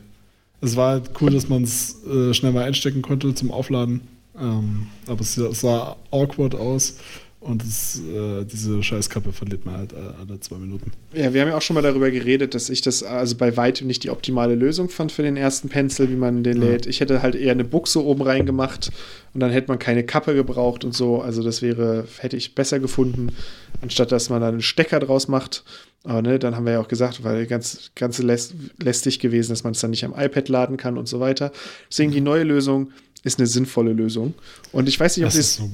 Es 0.62 0.76
war 0.76 0.92
halt 0.92 1.10
cool, 1.20 1.32
dass 1.32 1.50
man 1.50 1.64
es 1.64 2.04
äh, 2.06 2.34
schnell 2.34 2.54
mal 2.54 2.64
einstecken 2.64 3.02
konnte 3.02 3.34
zum 3.36 3.52
Aufladen. 3.52 4.02
Ähm, 4.40 4.88
aber 5.08 5.22
es, 5.22 5.38
es 5.38 5.62
sah 5.62 5.98
awkward 6.12 6.56
aus. 6.56 6.98
Und 7.44 7.62
das, 7.62 8.00
äh, 8.00 8.46
diese 8.46 8.82
Scheißkappe 8.82 9.34
verliert 9.34 9.66
man 9.66 9.76
halt 9.76 9.92
äh, 9.92 9.98
alle 9.98 10.40
zwei 10.40 10.56
Minuten. 10.56 10.94
Ja, 11.14 11.34
wir 11.34 11.42
haben 11.42 11.50
ja 11.50 11.58
auch 11.58 11.62
schon 11.62 11.74
mal 11.74 11.82
darüber 11.82 12.10
geredet, 12.10 12.56
dass 12.56 12.70
ich 12.70 12.82
das 12.82 13.04
also 13.04 13.36
bei 13.36 13.58
weitem 13.58 13.86
nicht 13.88 14.04
die 14.06 14.12
optimale 14.12 14.56
Lösung 14.56 14.88
fand 14.88 15.12
für 15.12 15.24
den 15.24 15.36
ersten 15.36 15.68
Pencil, 15.68 16.10
wie 16.10 16.16
man 16.16 16.44
den 16.44 16.62
ja. 16.62 16.70
lädt. 16.70 16.86
Ich 16.86 17.02
hätte 17.02 17.22
halt 17.22 17.36
eher 17.36 17.52
eine 17.52 17.66
Buchse 17.66 18.02
oben 18.04 18.22
reingemacht 18.22 18.92
und 19.34 19.42
dann 19.42 19.52
hätte 19.52 19.68
man 19.68 19.78
keine 19.78 20.06
Kappe 20.06 20.36
gebraucht 20.36 20.86
und 20.86 20.96
so. 20.96 21.22
Also 21.22 21.44
das 21.44 21.62
wäre, 21.62 22.06
hätte 22.20 22.38
ich 22.38 22.56
besser 22.56 22.80
gefunden, 22.80 23.34
anstatt 23.82 24.14
dass 24.14 24.30
man 24.30 24.40
dann 24.40 24.54
einen 24.54 24.62
Stecker 24.62 25.02
draus 25.02 25.28
macht. 25.28 25.66
Aber 26.06 26.22
ne, 26.22 26.40
dann 26.40 26.56
haben 26.56 26.66
wir 26.66 26.74
ja 26.74 26.80
auch 26.80 26.88
gesagt, 26.88 27.26
weil 27.26 27.46
ganz, 27.46 27.92
ganz 27.96 28.20
läst, 28.20 28.56
lästig 28.82 29.20
gewesen, 29.20 29.52
dass 29.52 29.66
man 29.66 29.72
es 29.72 29.82
dann 29.82 29.92
nicht 29.92 30.06
am 30.06 30.14
iPad 30.18 30.48
laden 30.48 30.78
kann 30.78 30.98
und 30.98 31.08
so 31.08 31.20
weiter. 31.20 31.52
Deswegen 31.90 32.12
die 32.12 32.22
neue 32.22 32.44
Lösung 32.44 32.92
ist 33.24 33.40
eine 33.40 33.48
sinnvolle 33.48 33.94
Lösung. 33.94 34.34
Und 34.72 34.88
ich 34.90 35.00
weiß 35.00 35.18
nicht, 35.18 35.26
ob 35.26 35.32
das 35.32 35.40
ist 35.40 35.56
so 35.56 35.70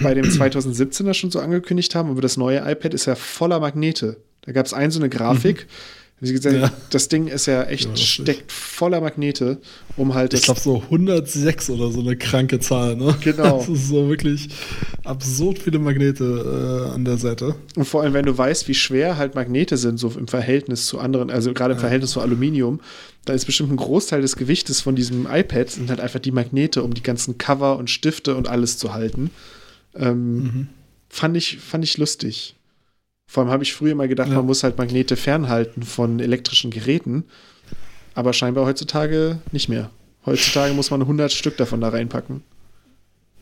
bei 0.00 0.14
dem 0.14 0.24
2017er 0.24 1.14
schon 1.14 1.30
so 1.30 1.40
angekündigt 1.40 1.94
haben, 1.94 2.10
aber 2.10 2.22
das 2.22 2.36
neue 2.36 2.58
iPad 2.58 2.94
ist 2.94 3.06
ja 3.06 3.14
voller 3.14 3.60
Magnete. 3.60 4.16
Da 4.42 4.52
gab 4.52 4.66
es 4.66 4.72
ein 4.72 4.90
so 4.90 4.98
eine 4.98 5.08
Grafik. 5.08 5.66
Mhm. 5.66 5.72
Gesagt, 6.22 6.54
ja. 6.54 6.70
Das 6.90 7.08
Ding 7.08 7.28
ist 7.28 7.46
ja 7.46 7.62
echt, 7.62 7.88
ja, 7.88 7.96
steckt 7.96 8.52
voller 8.52 9.00
Magnete, 9.00 9.56
um 9.96 10.12
halt. 10.12 10.34
Ich 10.34 10.42
glaube, 10.42 10.60
so 10.60 10.82
106 10.82 11.70
oder 11.70 11.90
so 11.90 12.00
eine 12.00 12.14
kranke 12.14 12.60
Zahl, 12.60 12.94
ne? 12.94 13.16
Genau. 13.22 13.60
Das 13.60 13.70
ist 13.70 13.88
so 13.88 14.06
wirklich 14.10 14.50
absurd 15.02 15.58
viele 15.58 15.78
Magnete 15.78 16.90
äh, 16.90 16.94
an 16.94 17.06
der 17.06 17.16
Seite. 17.16 17.54
Und 17.74 17.86
vor 17.86 18.02
allem, 18.02 18.12
wenn 18.12 18.26
du 18.26 18.36
weißt, 18.36 18.68
wie 18.68 18.74
schwer 18.74 19.16
halt 19.16 19.34
Magnete 19.34 19.78
sind, 19.78 19.96
so 19.96 20.10
im 20.10 20.28
Verhältnis 20.28 20.84
zu 20.84 20.98
anderen, 20.98 21.30
also 21.30 21.54
gerade 21.54 21.72
im 21.72 21.78
ja. 21.78 21.80
Verhältnis 21.80 22.10
zu 22.10 22.20
Aluminium, 22.20 22.80
da 23.24 23.32
ist 23.32 23.44
bestimmt 23.44 23.70
ein 23.70 23.76
Großteil 23.76 24.22
des 24.22 24.36
Gewichtes 24.36 24.80
von 24.80 24.96
diesem 24.96 25.26
iPad 25.30 25.70
sind 25.70 25.90
halt 25.90 26.00
einfach 26.00 26.20
die 26.20 26.32
Magnete, 26.32 26.82
um 26.82 26.94
die 26.94 27.02
ganzen 27.02 27.38
Cover 27.38 27.76
und 27.76 27.90
Stifte 27.90 28.34
und 28.36 28.48
alles 28.48 28.78
zu 28.78 28.94
halten. 28.94 29.30
Ähm, 29.94 30.36
mhm. 30.36 30.68
fand, 31.08 31.36
ich, 31.36 31.58
fand 31.58 31.84
ich 31.84 31.98
lustig. 31.98 32.54
Vor 33.26 33.42
allem 33.42 33.52
habe 33.52 33.62
ich 33.62 33.74
früher 33.74 33.94
mal 33.94 34.08
gedacht, 34.08 34.28
ja. 34.28 34.36
man 34.36 34.46
muss 34.46 34.64
halt 34.64 34.78
Magnete 34.78 35.16
fernhalten 35.16 35.82
von 35.82 36.18
elektrischen 36.18 36.70
Geräten. 36.70 37.24
Aber 38.14 38.32
scheinbar 38.32 38.66
heutzutage 38.66 39.38
nicht 39.52 39.68
mehr. 39.68 39.90
Heutzutage 40.26 40.74
muss 40.74 40.90
man 40.90 41.00
100 41.02 41.32
Stück 41.32 41.56
davon 41.56 41.80
da 41.80 41.90
reinpacken. 41.90 42.42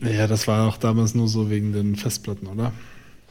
Ja, 0.00 0.26
das 0.26 0.46
war 0.46 0.68
auch 0.68 0.76
damals 0.76 1.14
nur 1.14 1.28
so 1.28 1.50
wegen 1.50 1.72
den 1.72 1.96
Festplatten, 1.96 2.46
oder? 2.46 2.72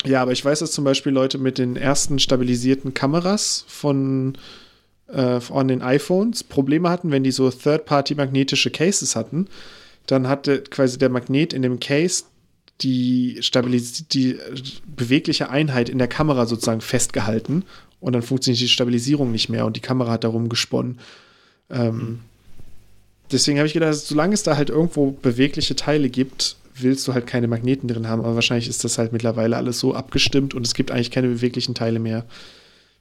Ja, 0.05 0.21
aber 0.21 0.31
ich 0.31 0.43
weiß, 0.43 0.59
dass 0.59 0.71
zum 0.71 0.83
Beispiel 0.83 1.11
Leute 1.11 1.37
mit 1.37 1.57
den 1.57 1.75
ersten 1.75 2.19
stabilisierten 2.19 2.93
Kameras 2.93 3.65
von, 3.67 4.37
äh, 5.07 5.39
von 5.39 5.67
den 5.67 5.81
iPhones 5.81 6.43
Probleme 6.43 6.89
hatten, 6.89 7.11
wenn 7.11 7.23
die 7.23 7.31
so 7.31 7.49
Third-Party-magnetische 7.49 8.71
Cases 8.71 9.15
hatten. 9.15 9.47
Dann 10.05 10.27
hatte 10.27 10.61
quasi 10.61 10.97
der 10.97 11.09
Magnet 11.09 11.53
in 11.53 11.61
dem 11.61 11.79
Case 11.79 12.23
die, 12.81 13.37
Stabilis 13.41 14.07
die 14.07 14.37
bewegliche 14.85 15.49
Einheit 15.49 15.89
in 15.89 15.97
der 15.97 16.07
Kamera 16.07 16.45
sozusagen 16.45 16.81
festgehalten 16.81 17.63
und 17.99 18.13
dann 18.13 18.21
funktioniert 18.21 18.61
die 18.61 18.69
Stabilisierung 18.69 19.31
nicht 19.31 19.49
mehr 19.49 19.65
und 19.65 19.75
die 19.75 19.81
Kamera 19.81 20.11
hat 20.11 20.23
darum 20.23 20.49
gesponnen. 20.49 20.99
Ähm, 21.69 22.19
deswegen 23.31 23.57
habe 23.57 23.67
ich 23.67 23.73
gedacht, 23.73 23.95
solange 23.95 24.33
es 24.33 24.43
da 24.43 24.55
halt 24.55 24.69
irgendwo 24.69 25.11
bewegliche 25.11 25.75
Teile 25.75 26.09
gibt, 26.09 26.57
willst 26.75 27.07
du 27.07 27.13
halt 27.13 27.25
keine 27.25 27.47
Magneten 27.47 27.87
drin 27.87 28.07
haben. 28.07 28.23
Aber 28.23 28.35
wahrscheinlich 28.35 28.69
ist 28.69 28.83
das 28.83 28.97
halt 28.97 29.11
mittlerweile 29.11 29.57
alles 29.57 29.79
so 29.79 29.95
abgestimmt 29.95 30.53
und 30.53 30.65
es 30.65 30.75
gibt 30.75 30.91
eigentlich 30.91 31.11
keine 31.11 31.27
beweglichen 31.27 31.73
Teile 31.73 31.99
mehr, 31.99 32.25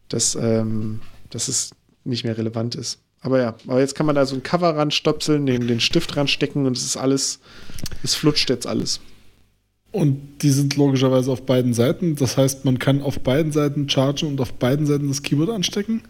dass, 0.09 0.35
ähm, 0.35 1.01
dass 1.31 1.49
es 1.49 1.73
nicht 2.07 2.25
mehr 2.25 2.37
relevant 2.37 2.75
ist. 2.75 2.99
Aber 3.21 3.41
ja, 3.41 3.55
aber 3.67 3.81
jetzt 3.81 3.95
kann 3.95 4.07
man 4.07 4.15
da 4.15 4.27
so 4.27 4.37
ein 4.37 4.43
Cover 4.43 4.77
ranstopseln, 4.77 5.47
den, 5.47 5.67
den 5.67 5.81
Stift 5.81 6.17
ranstecken 6.17 6.67
und 6.67 6.77
es 6.77 6.85
ist 6.85 6.97
alles, 6.97 7.41
es 8.03 8.15
flutscht 8.15 8.51
jetzt 8.51 8.67
alles. 8.67 9.01
Und 9.93 10.43
die 10.43 10.51
sind 10.51 10.77
logischerweise 10.77 11.33
auf 11.33 11.47
beiden 11.47 11.73
Seiten. 11.73 12.17
Das 12.17 12.37
heißt, 12.37 12.65
man 12.65 12.79
kann 12.79 13.01
auf 13.01 13.21
beiden 13.21 13.51
Seiten 13.53 13.89
chargen 13.89 14.29
und 14.29 14.41
auf 14.41 14.53
beiden 14.53 14.87
Seiten 14.87 15.09
das 15.09 15.23
Keyboard 15.23 15.51
anstecken? 15.51 16.03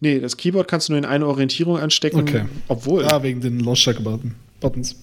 Nee, 0.00 0.20
das 0.20 0.36
Keyboard 0.36 0.68
kannst 0.68 0.88
du 0.88 0.92
nur 0.92 0.98
in 0.98 1.04
eine 1.04 1.26
Orientierung 1.26 1.78
anstecken. 1.78 2.20
Okay. 2.20 2.44
Obwohl. 2.68 3.04
Ah, 3.04 3.22
wegen 3.22 3.40
den 3.40 3.60
Lautstärke-Buttons. 3.60 4.96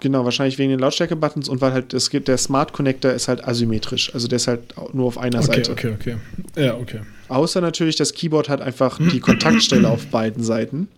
Genau, 0.00 0.24
wahrscheinlich 0.24 0.58
wegen 0.58 0.70
den 0.70 0.80
Lautstärke-Buttons 0.80 1.48
und 1.48 1.60
weil 1.60 1.72
halt 1.72 1.94
es 1.94 2.10
gibt, 2.10 2.26
der 2.26 2.38
Smart 2.38 2.72
Connector 2.72 3.12
ist 3.12 3.28
halt 3.28 3.44
asymmetrisch. 3.46 4.12
Also 4.14 4.26
der 4.26 4.36
ist 4.36 4.48
halt 4.48 4.74
nur 4.92 5.06
auf 5.06 5.18
einer 5.18 5.38
okay, 5.38 5.46
Seite. 5.46 5.72
Okay, 5.72 5.94
okay, 5.94 6.16
okay. 6.52 6.64
Ja, 6.64 6.76
okay. 6.76 7.00
Außer 7.30 7.60
natürlich, 7.60 7.94
das 7.94 8.12
Keyboard 8.12 8.48
hat 8.48 8.60
einfach 8.60 8.98
die 8.98 9.20
Kontaktstelle 9.20 9.88
auf 9.88 10.06
beiden 10.08 10.42
Seiten. 10.42 10.88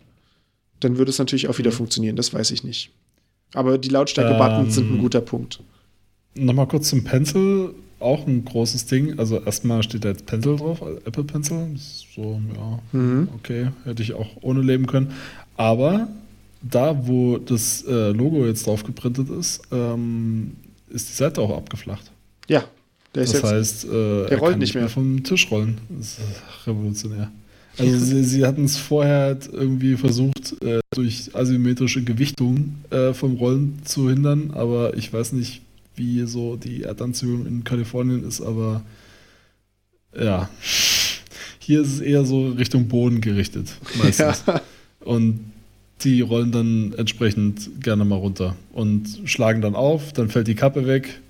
Dann 0.81 0.97
würde 0.97 1.11
es 1.11 1.19
natürlich 1.19 1.47
auch 1.49 1.59
wieder 1.59 1.71
mhm. 1.71 1.77
funktionieren, 1.77 2.17
das 2.17 2.33
weiß 2.33 2.51
ich 2.53 2.65
nicht. 2.65 2.91
Aber 3.53 3.77
die 3.77 3.91
Lautstärke-Buttons 3.91 4.69
ähm, 4.69 4.71
sind 4.71 4.91
ein 4.91 4.95
ähm, 4.95 5.03
guter 5.03 5.21
Punkt. 5.21 5.61
Nochmal 6.35 6.67
kurz 6.67 6.89
zum 6.89 7.05
Pencil, 7.05 7.75
auch 8.01 8.27
ein 8.27 8.47
großes 8.47 8.87
Ding. 8.87 9.19
Also 9.19 9.41
erstmal 9.41 9.83
steht 9.83 10.07
da 10.07 10.09
jetzt 10.09 10.25
Pencil 10.25 10.57
drauf, 10.57 10.81
Apple 11.05 11.25
Pencil. 11.25 11.77
So, 11.77 12.41
ja, 12.57 12.99
mhm. 12.99 13.29
okay, 13.37 13.69
hätte 13.85 14.03
ich 14.03 14.15
auch 14.15 14.29
ohne 14.41 14.63
leben 14.63 14.87
können. 14.87 15.13
Aber 15.59 16.09
da, 16.63 17.07
wo 17.07 17.37
das 17.37 17.85
äh, 17.87 18.11
Logo 18.11 18.47
jetzt 18.47 18.67
drauf 18.67 18.85
geprintet 18.85 19.29
ist, 19.29 19.61
ähm, 19.71 20.57
ist 20.89 21.11
die 21.11 21.15
Seite 21.15 21.43
auch 21.43 21.55
abgeflacht. 21.55 22.11
Ja, 22.49 22.65
der 23.15 23.25
das 23.25 23.33
jetzt, 23.33 23.45
heißt, 23.45 23.85
äh, 23.85 24.27
der 24.29 24.39
rollt 24.39 24.59
nicht 24.59 24.75
mehr. 24.75 24.85
mehr 24.85 24.91
vom 24.91 25.23
Tisch 25.23 25.51
rollen. 25.51 25.79
Das 25.91 26.19
ist 26.19 26.67
revolutionär. 26.67 27.31
Also 27.79 27.99
sie, 27.99 28.23
sie 28.25 28.45
hatten 28.45 28.65
es 28.65 28.77
vorher 28.77 29.21
halt 29.21 29.49
irgendwie 29.51 29.97
versucht, 29.97 30.63
äh, 30.63 30.81
durch 30.91 31.35
asymmetrische 31.35 32.03
Gewichtung 32.03 32.77
äh, 32.91 33.15
vom 33.15 33.37
Rollen 33.37 33.81
zu 33.85 34.11
hindern, 34.11 34.51
aber 34.53 34.97
ich 34.97 35.11
weiß 35.13 35.33
nicht, 35.33 35.63
wie 35.97 36.25
so 36.27 36.57
die 36.57 36.83
Erdanziehung 36.83 37.47
in 37.47 37.65
Kalifornien 37.65 38.27
ist, 38.27 38.41
aber 38.43 38.83
ja, 40.19 40.51
hier 41.59 41.81
ist 41.81 41.95
es 41.95 42.01
eher 42.01 42.25
so 42.25 42.49
Richtung 42.51 42.89
Boden 42.89 43.21
gerichtet 43.21 43.69
meistens. 44.03 44.45
Ja. 44.47 44.61
Und 45.01 45.41
die 46.03 46.21
rollen 46.21 46.53
dann 46.53 46.95
entsprechend 46.97 47.83
gerne 47.83 48.05
mal 48.05 48.17
runter 48.17 48.57
und 48.73 49.23
schlagen 49.25 49.63
dann 49.63 49.75
auf, 49.75 50.13
dann 50.13 50.29
fällt 50.29 50.49
die 50.49 50.55
Kappe 50.55 50.87
weg, 50.87 51.21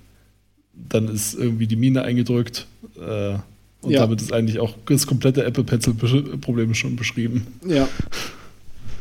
dann 0.89 1.09
ist 1.09 1.35
irgendwie 1.35 1.67
die 1.67 1.77
Mine 1.77 2.03
eingedrückt 2.03 2.67
äh, 2.97 3.35
und 3.83 3.91
ja. 3.91 4.01
damit 4.01 4.21
ist 4.21 4.33
eigentlich 4.33 4.61
auch 4.61 4.75
das 4.87 5.07
komplette 5.07 5.45
Apple 5.45 5.65
Pencil 5.65 5.95
Problem 6.41 6.75
schon 6.75 6.97
beschrieben. 6.97 7.47
Ja. 7.67 7.89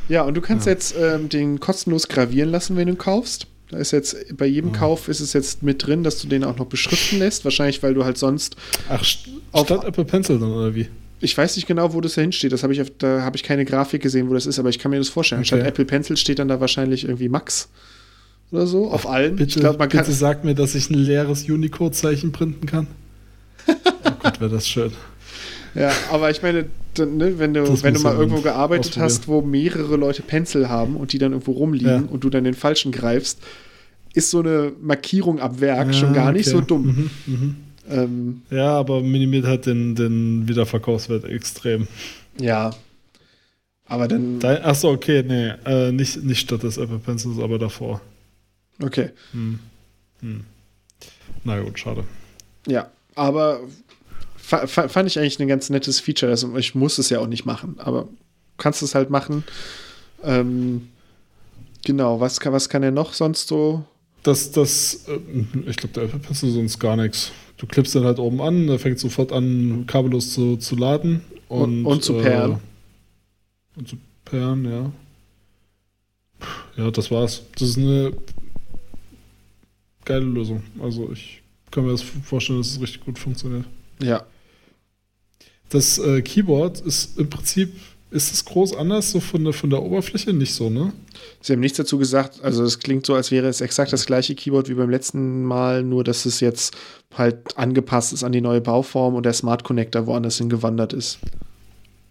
Ja, 0.09 0.23
und 0.23 0.33
du 0.33 0.41
kannst 0.41 0.65
ja. 0.65 0.73
jetzt 0.73 0.95
ähm, 0.99 1.29
den 1.29 1.59
kostenlos 1.59 2.07
gravieren 2.07 2.49
lassen, 2.49 2.75
wenn 2.75 2.87
du 2.87 2.95
kaufst. 2.95 3.47
Da 3.69 3.77
ist 3.77 3.91
jetzt 3.91 4.35
bei 4.35 4.45
jedem 4.45 4.71
oh. 4.71 4.73
Kauf 4.73 5.07
ist 5.07 5.21
es 5.21 5.31
jetzt 5.31 5.63
mit 5.63 5.85
drin, 5.85 6.03
dass 6.03 6.19
du 6.21 6.27
den 6.27 6.43
auch 6.43 6.57
noch 6.57 6.65
beschriften 6.65 7.19
lässt. 7.19 7.45
Wahrscheinlich, 7.45 7.81
weil 7.81 7.93
du 7.93 8.03
halt 8.03 8.17
sonst. 8.17 8.57
Ach, 8.89 9.01
statt 9.03 9.85
Apple 9.85 10.03
Pencil 10.03 10.39
dann, 10.39 10.51
oder 10.51 10.75
wie? 10.75 10.87
Ich 11.21 11.37
weiß 11.37 11.55
nicht 11.55 11.67
genau, 11.67 11.93
wo 11.93 12.01
das 12.01 12.15
da 12.15 12.21
hinsteht. 12.21 12.51
Das 12.51 12.63
habe 12.63 12.73
ich 12.73 12.81
auf, 12.81 12.91
da 12.97 13.21
habe 13.21 13.37
ich 13.37 13.43
keine 13.43 13.63
Grafik 13.63 14.01
gesehen, 14.01 14.29
wo 14.29 14.33
das 14.33 14.45
ist, 14.45 14.59
aber 14.59 14.69
ich 14.69 14.79
kann 14.79 14.91
mir 14.91 14.97
das 14.97 15.07
vorstellen. 15.07 15.41
Okay. 15.41 15.47
Statt 15.47 15.65
Apple 15.65 15.85
Pencil 15.85 16.17
steht 16.17 16.39
dann 16.39 16.49
da 16.49 16.59
wahrscheinlich 16.59 17.05
irgendwie 17.05 17.29
Max 17.29 17.69
oder 18.51 18.67
so 18.67 18.91
auf 18.91 19.07
allen. 19.07 19.35
Bitte, 19.35 19.49
ich 19.49 19.61
glaub, 19.61 19.79
man 19.79 19.89
bitte 19.89 20.11
sag 20.11 20.43
mir, 20.43 20.55
dass 20.55 20.75
ich 20.75 20.89
ein 20.89 20.95
leeres 20.95 21.49
Unicode-Zeichen 21.49 22.31
printen 22.31 22.65
kann. 22.65 22.87
oh 23.67 24.11
Gott, 24.21 24.39
wäre 24.39 24.51
das 24.51 24.67
schön. 24.67 24.91
Ja, 25.73 25.91
aber 26.11 26.29
ich 26.29 26.41
meine, 26.41 26.65
ne, 26.97 27.39
wenn 27.39 27.53
du, 27.53 27.83
wenn 27.83 27.93
du 27.93 28.01
mal 28.01 28.15
irgendwo 28.15 28.41
gearbeitet 28.41 28.97
hast, 28.97 29.27
wo 29.27 29.41
mehrere 29.41 29.95
Leute 29.95 30.21
Pencil 30.21 30.67
haben 30.67 30.97
und 30.97 31.13
die 31.13 31.17
dann 31.17 31.31
irgendwo 31.31 31.53
rumliegen 31.53 32.05
ja. 32.05 32.09
und 32.09 32.23
du 32.23 32.29
dann 32.29 32.43
den 32.43 32.53
falschen 32.53 32.91
greifst, 32.91 33.39
ist 34.13 34.29
so 34.29 34.39
eine 34.39 34.73
Markierung 34.81 35.39
ab 35.39 35.61
Werk 35.61 35.87
ja, 35.87 35.93
schon 35.93 36.13
gar 36.13 36.33
nicht 36.33 36.47
okay. 36.47 36.57
so 36.57 36.61
dumm. 36.61 37.09
Mhm, 37.25 37.33
mhm. 37.33 37.55
Ähm, 37.89 38.41
ja, 38.49 38.73
aber 38.77 39.01
minimiert 39.01 39.45
halt 39.45 39.65
den, 39.65 39.95
den 39.95 40.47
Wiederverkaufswert 40.47 41.23
extrem. 41.25 41.87
Ja. 42.39 42.71
Aber 43.85 44.07
dann. 44.07 44.39
Da, 44.39 44.55
achso, 44.63 44.91
okay, 44.91 45.23
nee. 45.25 45.51
Äh, 45.65 45.91
nicht, 45.91 46.23
nicht 46.23 46.39
statt 46.39 46.63
des 46.63 46.77
Apple 46.77 46.99
Pencils, 46.99 47.39
aber 47.39 47.57
davor. 47.57 48.01
Okay. 48.81 49.09
Hm. 49.31 49.59
Hm. 50.21 50.45
Na 51.43 51.59
gut, 51.61 51.79
schade. 51.79 52.03
Ja, 52.67 52.91
aber 53.15 53.61
fand 54.37 55.07
ich 55.07 55.17
eigentlich 55.17 55.39
ein 55.39 55.47
ganz 55.47 55.69
nettes 55.69 55.99
Feature. 55.99 56.31
Also 56.31 56.55
ich 56.57 56.75
muss 56.75 56.97
es 56.97 57.09
ja 57.09 57.19
auch 57.19 57.27
nicht 57.27 57.45
machen, 57.45 57.75
aber 57.79 58.07
kannst 58.57 58.81
es 58.81 58.95
halt 58.95 59.09
machen. 59.09 59.43
Ähm, 60.23 60.89
genau, 61.85 62.19
was 62.19 62.39
kann, 62.39 62.53
was 62.53 62.69
kann 62.69 62.83
er 62.83 62.91
noch 62.91 63.13
sonst 63.13 63.47
so? 63.47 63.85
Das, 64.23 64.51
das, 64.51 65.05
äh, 65.07 65.19
ich 65.67 65.77
glaube, 65.77 65.93
der 65.93 66.03
Apple 66.03 66.19
Pencil 66.19 66.51
sonst 66.51 66.79
gar 66.79 66.95
nichts. 66.95 67.31
Du 67.57 67.65
klippst 67.65 67.95
dann 67.95 68.03
halt 68.03 68.19
oben 68.19 68.41
an, 68.41 68.67
der 68.67 68.79
fängt 68.79 68.99
sofort 68.99 69.31
an, 69.31 69.85
kabellos 69.87 70.33
zu, 70.33 70.57
zu 70.57 70.75
laden. 70.75 71.21
Und, 71.47 71.85
und, 71.85 71.93
und 71.93 72.03
zu. 72.03 72.19
Äh, 72.19 72.55
und 73.77 73.87
zu 73.87 73.97
perren, 74.25 74.65
ja. 74.65 74.91
Ja, 76.75 76.91
das 76.91 77.11
war's. 77.11 77.43
Das 77.57 77.69
ist 77.69 77.77
eine 77.77 78.13
geile 80.05 80.25
Lösung. 80.25 80.63
Also 80.81 81.11
ich 81.11 81.41
kann 81.71 81.85
mir 81.85 81.91
das 81.91 82.01
vorstellen, 82.01 82.59
dass 82.59 82.71
es 82.71 82.81
richtig 82.81 83.05
gut 83.05 83.17
funktioniert. 83.17 83.65
Ja, 84.01 84.25
das 85.71 85.97
äh, 85.99 86.21
Keyboard 86.21 86.81
ist 86.81 87.17
im 87.17 87.29
Prinzip, 87.29 87.71
ist 88.11 88.33
es 88.33 88.43
groß 88.43 88.75
anders, 88.75 89.11
so 89.11 89.21
von 89.21 89.43
der, 89.45 89.53
von 89.53 89.69
der 89.69 89.81
Oberfläche? 89.81 90.33
Nicht 90.33 90.53
so, 90.53 90.69
ne? 90.69 90.91
Sie 91.39 91.53
haben 91.53 91.61
nichts 91.61 91.77
dazu 91.77 91.97
gesagt. 91.97 92.41
Also 92.43 92.65
es 92.65 92.79
klingt 92.79 93.05
so, 93.05 93.15
als 93.15 93.31
wäre 93.31 93.47
es 93.47 93.61
exakt 93.61 93.93
das 93.93 94.05
gleiche 94.05 94.35
Keyboard 94.35 94.67
wie 94.67 94.73
beim 94.73 94.89
letzten 94.89 95.43
Mal, 95.45 95.81
nur 95.83 96.03
dass 96.03 96.25
es 96.25 96.41
jetzt 96.41 96.75
halt 97.15 97.57
angepasst 97.57 98.11
ist 98.11 98.25
an 98.25 98.33
die 98.33 98.41
neue 98.41 98.59
Bauform 98.59 99.15
und 99.15 99.25
der 99.25 99.31
Smart 99.31 99.63
Connector 99.63 100.07
woanders 100.07 100.37
hingewandert 100.39 100.91
ist. 100.91 101.19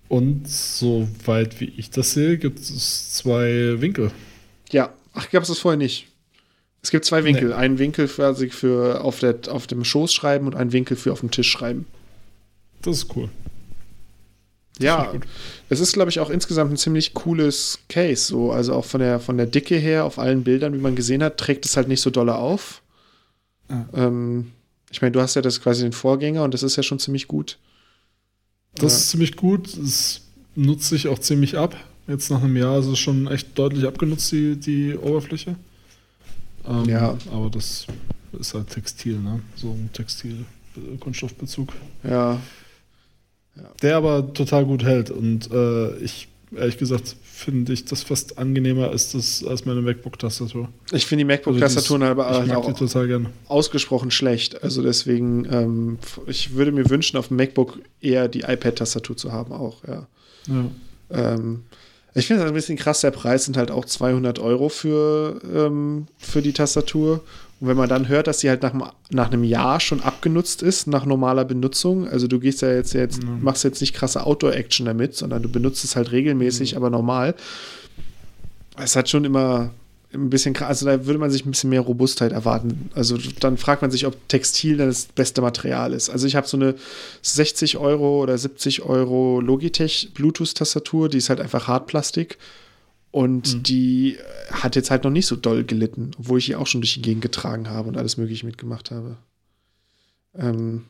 Und 0.08 0.48
soweit 0.48 1.60
wie 1.60 1.72
ich 1.76 1.90
das 1.90 2.14
sehe, 2.14 2.38
gibt 2.38 2.60
es 2.60 3.12
zwei 3.12 3.80
Winkel. 3.80 4.10
Ja, 4.70 4.94
ach, 5.12 5.30
gab 5.30 5.42
es 5.42 5.50
das 5.50 5.58
vorher 5.58 5.78
nicht. 5.78 6.08
Es 6.82 6.90
gibt 6.90 7.04
zwei 7.04 7.24
Winkel. 7.24 7.48
Nee. 7.48 7.54
Einen 7.54 7.78
Winkel 7.78 8.08
quasi 8.08 8.48
für 8.50 9.04
auf, 9.04 9.18
der, 9.18 9.36
auf 9.48 9.66
dem 9.66 9.84
Schoß 9.84 10.12
schreiben 10.12 10.46
und 10.46 10.54
einen 10.54 10.72
Winkel 10.72 10.96
für 10.96 11.12
auf 11.12 11.20
dem 11.20 11.30
Tisch 11.30 11.50
schreiben. 11.50 11.86
Das 12.82 12.96
ist 12.96 13.16
cool. 13.16 13.28
Ja, 14.78 15.12
es 15.68 15.78
ist, 15.80 15.92
glaube 15.92 16.08
ich, 16.08 16.20
auch 16.20 16.30
insgesamt 16.30 16.72
ein 16.72 16.78
ziemlich 16.78 17.12
cooles 17.12 17.80
Case. 17.90 18.24
So, 18.24 18.50
also 18.50 18.74
auch 18.74 18.86
von 18.86 19.00
der, 19.00 19.20
von 19.20 19.36
der 19.36 19.44
Dicke 19.44 19.76
her, 19.76 20.06
auf 20.06 20.18
allen 20.18 20.42
Bildern, 20.42 20.72
wie 20.72 20.78
man 20.78 20.96
gesehen 20.96 21.22
hat, 21.22 21.36
trägt 21.36 21.66
es 21.66 21.76
halt 21.76 21.88
nicht 21.88 22.00
so 22.00 22.08
dolle 22.08 22.36
auf. 22.36 22.80
Ah. 23.68 23.84
Ähm, 23.92 24.52
ich 24.90 25.02
meine, 25.02 25.12
du 25.12 25.20
hast 25.20 25.34
ja 25.36 25.42
das 25.42 25.60
quasi 25.60 25.82
den 25.82 25.92
Vorgänger 25.92 26.44
und 26.44 26.54
das 26.54 26.62
ist 26.62 26.76
ja 26.76 26.82
schon 26.82 26.98
ziemlich 26.98 27.28
gut. 27.28 27.58
Das 28.74 28.92
ja. 28.92 28.98
ist 28.98 29.10
ziemlich 29.10 29.36
gut. 29.36 29.76
Es 29.76 30.22
nutzt 30.56 30.88
sich 30.88 31.08
auch 31.08 31.18
ziemlich 31.18 31.58
ab. 31.58 31.76
Jetzt 32.08 32.30
nach 32.30 32.42
einem 32.42 32.56
Jahr 32.56 32.78
ist 32.78 32.86
es 32.86 32.98
schon 32.98 33.26
echt 33.26 33.58
deutlich 33.58 33.84
abgenutzt, 33.84 34.32
die, 34.32 34.56
die 34.56 34.96
Oberfläche. 34.96 35.56
Ähm, 36.68 36.84
ja. 36.84 37.16
Aber 37.32 37.50
das 37.50 37.86
ist 38.38 38.54
halt 38.54 38.68
Textil, 38.68 39.18
ne? 39.18 39.40
So 39.56 39.70
ein 39.70 39.90
Textil-Kunststoffbezug. 39.92 41.72
Ja, 42.04 42.38
der 43.82 43.96
aber 43.96 44.32
total 44.32 44.64
gut 44.64 44.84
hält. 44.84 45.10
Und 45.10 45.50
äh, 45.50 45.96
ich 45.98 46.28
ehrlich 46.56 46.78
gesagt 46.78 47.16
finde 47.22 47.72
ich 47.72 47.84
das 47.84 48.02
fast 48.02 48.38
angenehmer 48.38 48.90
als, 48.90 49.12
das, 49.12 49.44
als 49.44 49.64
meine 49.64 49.80
MacBook-Tastatur. 49.82 50.68
Ich 50.92 51.06
finde 51.06 51.24
die 51.24 51.32
MacBook-Tastaturen 51.32 52.02
also 52.02 52.12
aber 52.12 52.30
halt 52.30 52.52
auch 52.52 52.72
total 52.72 53.06
gerne. 53.06 53.30
ausgesprochen 53.46 54.10
schlecht. 54.10 54.62
Also 54.62 54.82
deswegen, 54.82 55.46
ähm, 55.50 55.98
ich 56.26 56.54
würde 56.54 56.72
mir 56.72 56.90
wünschen, 56.90 57.16
auf 57.16 57.28
dem 57.28 57.36
MacBook 57.36 57.78
eher 58.00 58.28
die 58.28 58.40
iPad-Tastatur 58.40 59.16
zu 59.16 59.32
haben 59.32 59.52
auch, 59.52 59.84
ja. 59.86 60.06
ja. 60.48 60.64
Ähm, 61.10 61.62
ich 62.14 62.26
finde 62.26 62.42
es 62.42 62.48
ein 62.48 62.54
bisschen 62.54 62.76
krass, 62.76 63.00
der 63.00 63.10
Preis 63.10 63.44
sind 63.44 63.56
halt 63.56 63.70
auch 63.70 63.84
200 63.84 64.38
Euro 64.38 64.68
für, 64.68 65.40
ähm, 65.54 66.06
für 66.18 66.42
die 66.42 66.52
Tastatur. 66.52 67.22
Und 67.60 67.68
wenn 67.68 67.76
man 67.76 67.88
dann 67.88 68.08
hört, 68.08 68.26
dass 68.26 68.40
sie 68.40 68.48
halt 68.48 68.62
nach, 68.62 68.74
nach 69.10 69.30
einem 69.30 69.44
Jahr 69.44 69.80
schon 69.80 70.00
abgenutzt 70.00 70.62
ist, 70.62 70.86
nach 70.86 71.04
normaler 71.04 71.44
Benutzung, 71.44 72.08
also 72.08 72.26
du 72.26 72.40
gehst 72.40 72.62
ja 72.62 72.72
jetzt, 72.72 72.94
jetzt 72.94 73.22
mhm. 73.22 73.42
machst 73.42 73.64
jetzt 73.64 73.80
nicht 73.80 73.94
krasse 73.94 74.24
Outdoor-Action 74.24 74.86
damit, 74.86 75.14
sondern 75.14 75.42
du 75.42 75.48
benutzt 75.48 75.84
es 75.84 75.94
halt 75.94 76.10
regelmäßig, 76.10 76.72
mhm. 76.72 76.76
aber 76.78 76.90
normal. 76.90 77.34
Es 78.76 78.96
hat 78.96 79.08
schon 79.08 79.24
immer 79.24 79.72
ein 80.12 80.30
bisschen 80.30 80.54
krass, 80.54 80.68
also 80.68 80.86
da 80.86 81.06
würde 81.06 81.18
man 81.18 81.30
sich 81.30 81.46
ein 81.46 81.50
bisschen 81.52 81.70
mehr 81.70 81.80
Robustheit 81.80 82.32
erwarten. 82.32 82.90
Also 82.94 83.16
dann 83.38 83.56
fragt 83.56 83.82
man 83.82 83.90
sich, 83.90 84.06
ob 84.06 84.28
Textil 84.28 84.76
dann 84.76 84.88
das 84.88 85.06
beste 85.06 85.40
Material 85.40 85.92
ist. 85.92 86.10
Also 86.10 86.26
ich 86.26 86.34
habe 86.34 86.48
so 86.48 86.56
eine 86.56 86.74
60 87.22 87.78
Euro 87.78 88.20
oder 88.22 88.36
70 88.36 88.82
Euro 88.82 89.40
Logitech 89.40 90.10
Bluetooth-Tastatur, 90.14 91.08
die 91.08 91.18
ist 91.18 91.28
halt 91.28 91.40
einfach 91.40 91.68
Hartplastik. 91.68 92.38
Und 93.12 93.54
mhm. 93.54 93.62
die 93.64 94.18
hat 94.50 94.76
jetzt 94.76 94.90
halt 94.90 95.04
noch 95.04 95.10
nicht 95.10 95.26
so 95.26 95.34
doll 95.34 95.64
gelitten, 95.64 96.12
obwohl 96.18 96.38
ich 96.38 96.46
die 96.46 96.56
auch 96.56 96.66
schon 96.66 96.80
durch 96.80 96.94
die 96.94 97.02
Gegend 97.02 97.22
getragen 97.22 97.68
habe 97.68 97.88
und 97.88 97.96
alles 97.96 98.16
Mögliche 98.16 98.46
mitgemacht 98.46 98.90
habe. 98.90 99.16
Ähm. 100.36 100.86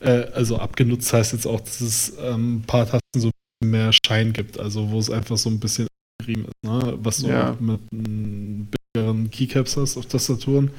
Äh, 0.00 0.24
also 0.32 0.58
abgenutzt 0.58 1.12
heißt 1.12 1.32
jetzt 1.32 1.46
auch, 1.46 1.60
dass 1.60 1.80
es 1.80 2.14
ähm, 2.18 2.56
ein 2.56 2.62
paar 2.62 2.86
Tasten 2.86 3.20
so 3.20 3.30
mehr 3.64 3.92
Schein 4.04 4.32
gibt, 4.32 4.58
also 4.58 4.90
wo 4.90 4.98
es 4.98 5.10
einfach 5.10 5.38
so 5.38 5.48
ein 5.48 5.60
bisschen 5.60 5.86
gerieben 6.18 6.44
ist, 6.44 6.64
ne? 6.64 6.98
was 7.02 7.18
du 7.18 7.28
ja. 7.28 7.56
mit 7.60 7.80
billigeren 7.90 9.30
Keycaps 9.30 9.76
hast 9.76 9.96
auf 9.96 10.06
Tastaturen. 10.06 10.70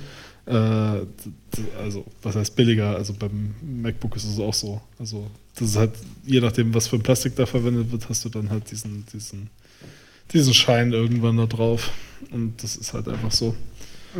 Äh, 0.45 0.53
also, 1.79 2.05
was 2.21 2.35
heißt 2.35 2.55
billiger? 2.55 2.95
Also 2.95 3.13
beim 3.13 3.55
MacBook 3.61 4.15
ist 4.15 4.25
es 4.25 4.39
auch 4.39 4.53
so. 4.53 4.81
Also, 4.99 5.29
das 5.55 5.69
ist 5.69 5.75
halt, 5.75 5.91
je 6.25 6.39
nachdem, 6.39 6.73
was 6.73 6.87
für 6.87 6.97
ein 6.97 7.01
Plastik 7.01 7.35
da 7.35 7.45
verwendet 7.45 7.91
wird, 7.91 8.07
hast 8.09 8.25
du 8.25 8.29
dann 8.29 8.49
halt 8.49 8.69
diesen, 8.69 9.05
diesen, 9.11 9.49
diesen 10.31 10.53
Schein 10.53 10.93
irgendwann 10.93 11.37
da 11.37 11.45
drauf. 11.47 11.91
Und 12.31 12.61
das 12.61 12.75
ist 12.75 12.93
halt 12.93 13.07
einfach 13.07 13.31
so. 13.31 13.55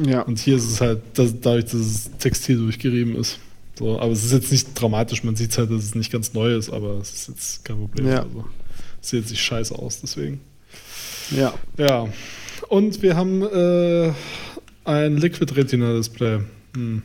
Ja. 0.06 0.22
Und 0.22 0.40
hier 0.40 0.56
ist 0.56 0.70
es 0.70 0.82
halt, 0.82 1.02
dass, 1.14 1.40
dadurch, 1.40 1.66
dass 1.66 1.76
es 1.76 2.12
Textil 2.18 2.58
durchgerieben 2.58 3.16
ist. 3.16 3.40
So, 3.78 4.00
aber 4.00 4.12
es 4.12 4.24
ist 4.24 4.32
jetzt 4.32 4.52
nicht 4.52 4.70
dramatisch, 4.74 5.24
man 5.24 5.36
sieht 5.36 5.58
halt, 5.58 5.70
dass 5.70 5.84
es 5.84 5.96
nicht 5.96 6.12
ganz 6.12 6.34
neu 6.34 6.56
ist, 6.56 6.70
aber 6.70 6.98
es 7.02 7.14
ist 7.14 7.28
jetzt 7.28 7.66
kein 7.66 7.78
Problem. 7.78 8.08
Ja. 8.08 8.24
Also, 8.24 8.46
es 9.02 9.10
sieht 9.10 9.20
jetzt 9.22 9.30
nicht 9.30 9.42
scheiße 9.42 9.78
aus, 9.78 10.02
deswegen. 10.02 10.40
Ja. 11.32 11.54
Ja. 11.78 12.08
Und 12.70 13.02
wir 13.02 13.16
haben 13.16 13.42
äh, 13.44 14.12
ein 14.86 15.18
Liquid 15.18 15.56
Retina 15.56 15.94
Display. 15.94 16.40
Hm. 16.76 17.04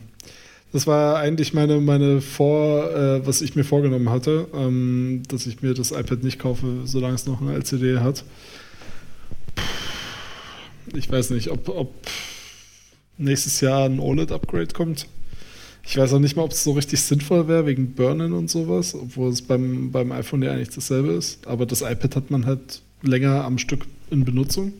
Das 0.71 0.87
war 0.87 1.17
eigentlich 1.17 1.53
meine, 1.53 1.81
meine 1.81 2.21
Vor, 2.21 2.89
äh, 2.91 3.25
was 3.25 3.41
ich 3.41 3.55
mir 3.55 3.65
vorgenommen 3.65 4.09
hatte, 4.09 4.47
ähm, 4.53 5.23
dass 5.27 5.45
ich 5.45 5.61
mir 5.61 5.73
das 5.73 5.91
iPad 5.91 6.23
nicht 6.23 6.39
kaufe, 6.39 6.65
solange 6.85 7.15
es 7.15 7.25
noch 7.25 7.41
eine 7.41 7.53
LCD 7.53 7.99
hat. 7.99 8.23
Ich 10.95 11.11
weiß 11.11 11.31
nicht, 11.31 11.49
ob, 11.49 11.67
ob 11.67 11.93
nächstes 13.17 13.59
Jahr 13.59 13.85
ein 13.85 13.99
OLED-Upgrade 13.99 14.73
kommt. 14.73 15.07
Ich 15.83 15.97
weiß 15.97 16.13
auch 16.13 16.19
nicht 16.19 16.35
mal, 16.37 16.43
ob 16.43 16.51
es 16.51 16.63
so 16.63 16.71
richtig 16.71 17.01
sinnvoll 17.01 17.47
wäre, 17.47 17.65
wegen 17.65 17.93
Burnen 17.93 18.33
und 18.33 18.49
sowas, 18.49 18.95
obwohl 18.95 19.29
es 19.29 19.41
beim, 19.41 19.91
beim 19.91 20.11
iPhone 20.11 20.41
ja 20.41 20.51
eigentlich 20.51 20.69
dasselbe 20.69 21.11
ist. 21.11 21.45
Aber 21.47 21.65
das 21.65 21.81
iPad 21.81 22.15
hat 22.15 22.31
man 22.31 22.45
halt 22.45 22.81
länger 23.01 23.43
am 23.43 23.57
Stück 23.57 23.85
in 24.11 24.25
Benutzung. 24.25 24.73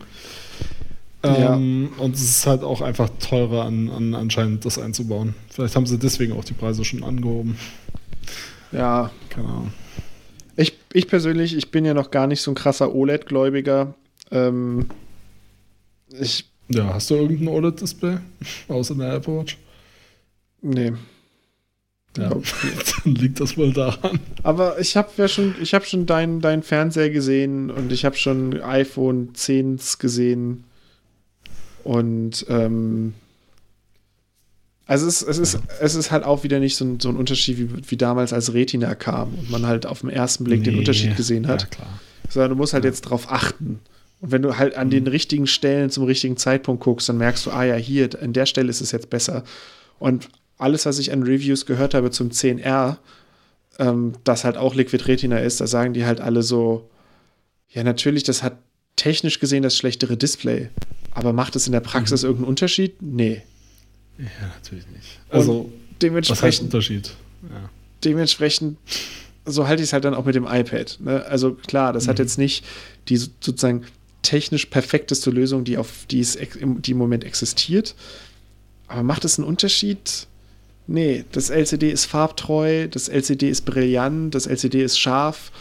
Ähm, 1.24 1.90
ja. 1.98 2.04
Und 2.04 2.16
es 2.16 2.24
ist 2.24 2.48
halt 2.48 2.64
auch 2.64 2.82
einfach 2.82 3.10
teurer 3.20 3.66
an, 3.66 3.90
an 3.90 4.16
anscheinend 4.16 4.66
das 4.66 4.80
einzubauen. 4.80 5.36
Vielleicht 5.50 5.76
haben 5.76 5.86
sie 5.86 6.00
deswegen 6.00 6.34
auch 6.34 6.44
die 6.44 6.54
Preise 6.54 6.84
schon 6.84 7.04
angehoben. 7.04 7.58
Ja. 8.72 9.12
Keine 9.30 9.48
Ahnung. 9.48 9.74
Ich, 10.56 10.78
ich 10.94 11.08
persönlich, 11.08 11.56
ich 11.56 11.72
bin 11.72 11.86
ja 11.86 11.94
noch 11.94 12.12
gar 12.12 12.28
nicht 12.28 12.42
so 12.42 12.52
ein 12.52 12.56
krasser 12.56 12.94
OLED-Gläubiger. 12.94 13.94
Ähm, 14.32 14.88
ich. 16.20 16.46
Ja, 16.70 16.94
hast 16.94 17.10
du 17.10 17.16
irgendein 17.16 17.50
OLED-Display? 17.50 18.18
Außer 18.68 18.96
der 18.96 19.14
Apple 19.14 19.40
Watch? 19.40 19.58
Nee. 20.62 20.94
Ja, 22.18 22.30
dann 22.30 23.16
liegt 23.16 23.40
das 23.40 23.58
wohl 23.58 23.72
daran. 23.72 24.20
Aber 24.44 24.80
ich 24.80 24.98
habe 24.98 25.10
ja 25.18 25.28
schon, 25.28 25.56
ich 25.62 25.74
habe 25.74 25.86
schon 25.86 26.06
deinen 26.06 26.42
dein 26.42 26.62
Fernseher 26.64 27.10
gesehen 27.10 27.70
und 27.70 27.92
ich 27.92 28.04
habe 28.04 28.18
schon 28.18 28.62
iPhone 28.62 29.30
10s 29.34 29.98
gesehen. 29.98 30.66
Und 31.84 32.46
ähm, 32.50 33.14
also 34.86 35.08
es, 35.08 35.22
es, 35.22 35.38
ist, 35.38 35.60
es 35.80 35.96
ist 35.96 36.12
halt 36.12 36.26
auch 36.26 36.44
wieder 36.44 36.60
nicht 36.60 36.76
so 36.76 36.84
ein, 36.84 37.00
so 37.00 37.08
ein 37.08 37.16
Unterschied, 37.16 37.58
wie, 37.58 37.70
wie 37.90 37.98
damals 37.98 38.34
als 38.34 38.54
Retina 38.54 38.94
kam 38.94 39.34
und 39.36 39.50
man 39.50 39.66
halt 39.66 39.86
auf 39.86 40.02
den 40.02 40.10
ersten 40.10 40.44
Blick 40.44 40.60
nee, 40.60 40.66
den 40.66 40.80
Unterschied 40.80 41.16
gesehen 41.16 41.48
hat. 41.48 41.62
Ja, 41.62 41.68
klar. 41.68 42.00
Sondern 42.30 42.50
du 42.50 42.56
musst 42.58 42.74
halt 42.74 42.84
ja. 42.84 42.90
jetzt 42.90 43.02
drauf 43.02 43.32
achten. 43.32 43.80
Und 44.20 44.32
wenn 44.32 44.42
du 44.42 44.58
halt 44.58 44.76
an 44.76 44.88
mhm. 44.88 44.92
den 44.92 45.08
richtigen 45.08 45.48
Stellen 45.48 45.90
zum 45.90 46.04
richtigen 46.04 46.36
Zeitpunkt 46.36 46.84
guckst, 46.84 47.08
dann 47.08 47.18
merkst 47.18 47.46
du, 47.46 47.52
ah 47.52 47.64
ja, 47.64 47.76
hier, 47.76 48.10
an 48.22 48.34
der 48.34 48.46
Stelle 48.46 48.70
ist 48.70 48.82
es 48.82 48.92
jetzt 48.92 49.10
besser. 49.10 49.46
Und 49.98 50.28
alles, 50.62 50.86
was 50.86 51.00
ich 51.00 51.12
an 51.12 51.24
Reviews 51.24 51.66
gehört 51.66 51.94
habe 51.94 52.12
zum 52.12 52.30
10R, 52.30 52.98
ähm, 53.80 54.14
das 54.24 54.44
halt 54.44 54.58
auch 54.58 54.76
Liquid 54.76 55.08
Retina 55.08 55.40
ist, 55.40 55.60
da 55.62 55.68
sagen 55.68 55.94
die 55.94 56.06
halt 56.06 56.22
alle 56.22 56.44
so, 56.44 56.90
ja, 57.70 57.84
natürlich, 57.84 58.24
das 58.24 58.44
hat 58.44 58.58
technisch 58.96 59.40
gesehen 59.40 59.64
das 59.64 59.76
schlechtere 59.76 60.18
Display. 60.18 60.70
Aber 61.12 61.34
macht 61.34 61.56
es 61.56 61.66
in 61.66 61.74
der 61.74 61.80
Praxis 61.80 62.22
mhm. 62.22 62.28
irgendeinen 62.28 62.50
Unterschied? 62.50 63.02
Nee. 63.02 63.42
Ja, 64.18 64.26
natürlich 64.56 64.88
nicht. 64.88 65.20
Also, 65.30 65.62
Und 65.62 65.74
dementsprechend. 66.02 66.42
Was 66.42 66.48
heißt 66.48 66.62
Unterschied? 66.62 67.12
Ja. 67.50 67.70
Dementsprechend, 68.04 68.78
so 69.46 69.68
halte 69.68 69.82
ich 69.82 69.90
es 69.90 69.94
halt 69.94 70.06
dann 70.06 70.14
auch 70.14 70.26
mit 70.26 70.36
dem 70.36 70.46
iPad. 70.46 71.00
Ne? 71.02 71.26
Also 71.26 71.54
klar, 71.54 71.94
das 71.94 72.06
mhm. 72.06 72.10
hat 72.10 72.20
jetzt 72.20 72.38
nicht 72.38 72.66
die 73.08 73.18
sozusagen 73.18 73.86
technisch 74.22 74.68
perfekteste 74.68 75.32
Lösung, 75.32 75.64
die 75.64 75.78
auf 75.78 76.06
die 76.10 76.20
es 76.20 76.38
die 76.38 76.92
im 76.92 76.98
Moment 76.98 77.24
existiert. 77.24 77.96
Aber 78.88 79.04
macht 79.04 79.26
es 79.26 79.40
einen 79.40 79.48
Unterschied? 79.48 80.28
Nee, 80.88 81.26
das 81.32 81.50
LCD 81.50 81.90
ist 81.92 82.06
farbtreu, 82.06 82.88
das 82.88 83.08
LCD 83.08 83.50
ist 83.50 83.62
brillant, 83.62 84.36
das 84.36 84.48
LCD 84.48 84.84
ist 84.84 85.00
scharf 85.00 85.52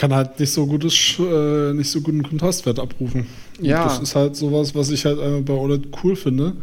kann 0.00 0.14
halt 0.14 0.40
nicht 0.40 0.50
so 0.50 0.66
gutes, 0.66 1.18
äh, 1.18 1.74
nicht 1.74 1.90
so 1.90 2.00
guten 2.00 2.22
Kontrastwert 2.22 2.78
abrufen. 2.78 3.26
Ja. 3.60 3.84
das 3.84 3.98
ist 3.98 4.16
halt 4.16 4.34
sowas, 4.34 4.74
was 4.74 4.90
ich 4.90 5.04
halt 5.04 5.18
bei 5.44 5.52
OLED 5.52 5.88
cool 6.02 6.16
finde. 6.16 6.54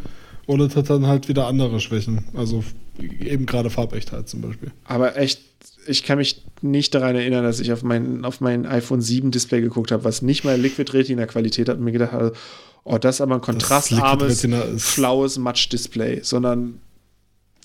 OLED 0.47 0.75
hat 0.75 0.89
dann 0.89 1.05
halt 1.05 1.29
wieder 1.29 1.45
andere 1.45 1.79
Schwächen. 1.79 2.25
Also 2.33 2.63
eben 2.99 3.45
gerade 3.45 3.69
Farbechtheit 3.69 4.27
zum 4.27 4.41
Beispiel. 4.41 4.71
Aber 4.85 5.15
echt, 5.17 5.39
ich 5.85 6.03
kann 6.03 6.17
mich 6.17 6.41
nicht 6.63 6.95
daran 6.95 7.15
erinnern, 7.15 7.43
dass 7.43 7.59
ich 7.59 7.71
auf 7.71 7.83
mein, 7.83 8.25
auf 8.25 8.41
mein 8.41 8.65
iPhone 8.65 9.01
7 9.01 9.29
Display 9.29 9.61
geguckt 9.61 9.91
habe, 9.91 10.03
was 10.03 10.23
nicht 10.23 10.43
mal 10.43 10.59
Liquid 10.59 10.91
Retina 10.91 11.27
Qualität 11.27 11.69
hat 11.69 11.77
und 11.77 11.83
mir 11.83 11.91
gedacht 11.91 12.13
habe, 12.13 12.33
oh, 12.87 12.97
das 12.97 13.15
ist 13.15 13.21
aber 13.21 13.35
ein 13.35 13.41
kontrastarmes, 13.41 14.45
flaues 14.77 15.37
Matsch-Display, 15.37 16.21
sondern 16.23 16.79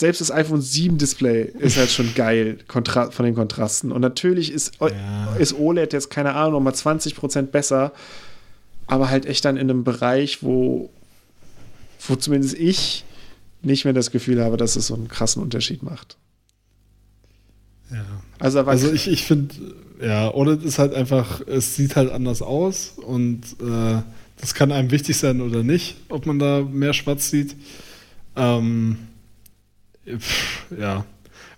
selbst 0.02 0.20
das 0.20 0.32
iPhone 0.32 0.60
7 0.60 0.98
Display 0.98 1.52
ist 1.58 1.76
halt 1.76 1.90
schon 1.90 2.12
geil 2.14 2.58
Kontra 2.66 3.10
von 3.10 3.24
den 3.24 3.34
Kontrasten. 3.34 3.92
Und 3.92 4.00
natürlich 4.00 4.50
ist, 4.50 4.72
ja. 4.80 5.34
ist 5.36 5.54
OLED 5.56 5.92
jetzt, 5.92 6.10
keine 6.10 6.34
Ahnung, 6.34 6.54
nochmal 6.54 6.72
20% 6.72 7.42
besser, 7.42 7.92
aber 8.86 9.10
halt 9.10 9.26
echt 9.26 9.44
dann 9.44 9.56
in 9.56 9.70
einem 9.70 9.84
Bereich, 9.84 10.42
wo, 10.42 10.90
wo 12.06 12.16
zumindest 12.16 12.54
ich 12.54 13.04
nicht 13.62 13.84
mehr 13.84 13.94
das 13.94 14.10
Gefühl 14.10 14.42
habe, 14.42 14.56
dass 14.56 14.74
es 14.74 14.88
so 14.88 14.94
einen 14.94 15.06
krassen 15.06 15.40
Unterschied 15.40 15.84
macht. 15.84 16.16
Ja. 17.92 18.04
Also, 18.40 18.60
also 18.60 18.90
ich, 18.90 19.06
ich 19.06 19.24
finde, 19.24 19.54
ja, 20.02 20.34
OLED 20.34 20.64
ist 20.64 20.80
halt 20.80 20.94
einfach, 20.94 21.42
es 21.46 21.76
sieht 21.76 21.94
halt 21.94 22.10
anders 22.10 22.42
aus 22.42 22.94
und 22.96 23.42
äh, 23.60 24.02
das 24.42 24.54
kann 24.54 24.72
einem 24.72 24.90
wichtig 24.90 25.16
sein 25.16 25.40
oder 25.40 25.62
nicht, 25.62 25.96
ob 26.08 26.26
man 26.26 26.40
da 26.40 26.66
mehr 26.68 26.92
schwarz 26.92 27.30
sieht. 27.30 27.54
Ähm, 28.36 28.98
ja. 30.76 31.06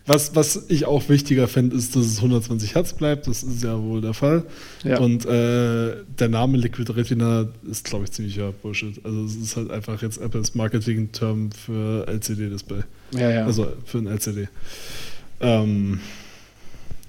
Was, 0.07 0.37
was 0.37 0.67
ich 0.69 0.85
auch 0.85 1.09
wichtiger 1.09 1.49
fände, 1.49 1.75
ist, 1.75 1.97
dass 1.97 2.05
es 2.05 2.19
120 2.19 2.75
Hertz 2.75 2.93
bleibt. 2.93 3.27
Das 3.27 3.43
ist 3.43 3.65
ja 3.65 3.81
wohl 3.81 4.03
der 4.03 4.13
Fall. 4.13 4.45
Ja. 4.83 4.99
Und 4.99 5.25
äh, 5.25 5.97
der 6.19 6.29
Name 6.29 6.59
Liquid 6.59 6.93
Retina 6.93 7.49
ist, 7.67 7.87
glaube 7.87 8.05
ich, 8.05 8.13
ziemlicher 8.13 8.53
Bullshit. 8.53 9.03
Also 9.03 9.25
es 9.25 9.35
ist 9.35 9.57
halt 9.57 9.71
einfach 9.71 10.03
jetzt 10.03 10.19
Apples 10.19 10.55
Marketing-Term 10.55 11.53
für 11.53 12.07
LCD-Display. 12.07 12.83
Ja, 13.13 13.31
ja. 13.31 13.47
Also 13.47 13.73
für 13.87 13.97
ein 13.97 14.09
LCD. 14.09 14.49
Ähm, 15.41 16.01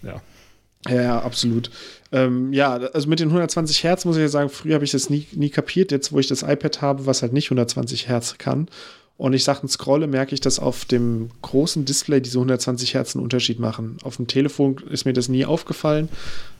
ja. 0.03 0.21
Ja, 0.87 1.01
ja, 1.01 1.19
absolut. 1.21 1.71
Ähm, 2.11 2.53
ja, 2.53 2.75
also 2.75 3.09
mit 3.09 3.19
den 3.19 3.29
120 3.29 3.83
Hertz 3.83 4.05
muss 4.05 4.17
ich 4.17 4.21
ja 4.21 4.27
sagen, 4.27 4.49
früher 4.49 4.75
habe 4.75 4.85
ich 4.85 4.91
das 4.91 5.09
nie, 5.09 5.27
nie 5.33 5.49
kapiert. 5.49 5.91
Jetzt, 5.91 6.11
wo 6.11 6.19
ich 6.19 6.27
das 6.27 6.43
iPad 6.43 6.81
habe, 6.81 7.05
was 7.05 7.21
halt 7.21 7.33
nicht 7.33 7.47
120 7.47 8.07
Hertz 8.07 8.37
kann 8.37 8.67
Und 9.17 9.33
ich 9.33 9.43
sage, 9.43 9.67
scrolle, 9.67 10.07
merke 10.07 10.35
ich, 10.35 10.41
dass 10.41 10.59
auf 10.59 10.85
dem 10.85 11.31
großen 11.41 11.85
Display 11.85 12.21
diese 12.21 12.37
120 12.37 12.93
Hertz 12.93 13.15
einen 13.15 13.23
Unterschied 13.23 13.59
machen. 13.59 13.97
Auf 14.03 14.17
dem 14.17 14.27
Telefon 14.27 14.77
ist 14.89 15.05
mir 15.05 15.13
das 15.13 15.29
nie 15.29 15.45
aufgefallen, 15.45 16.09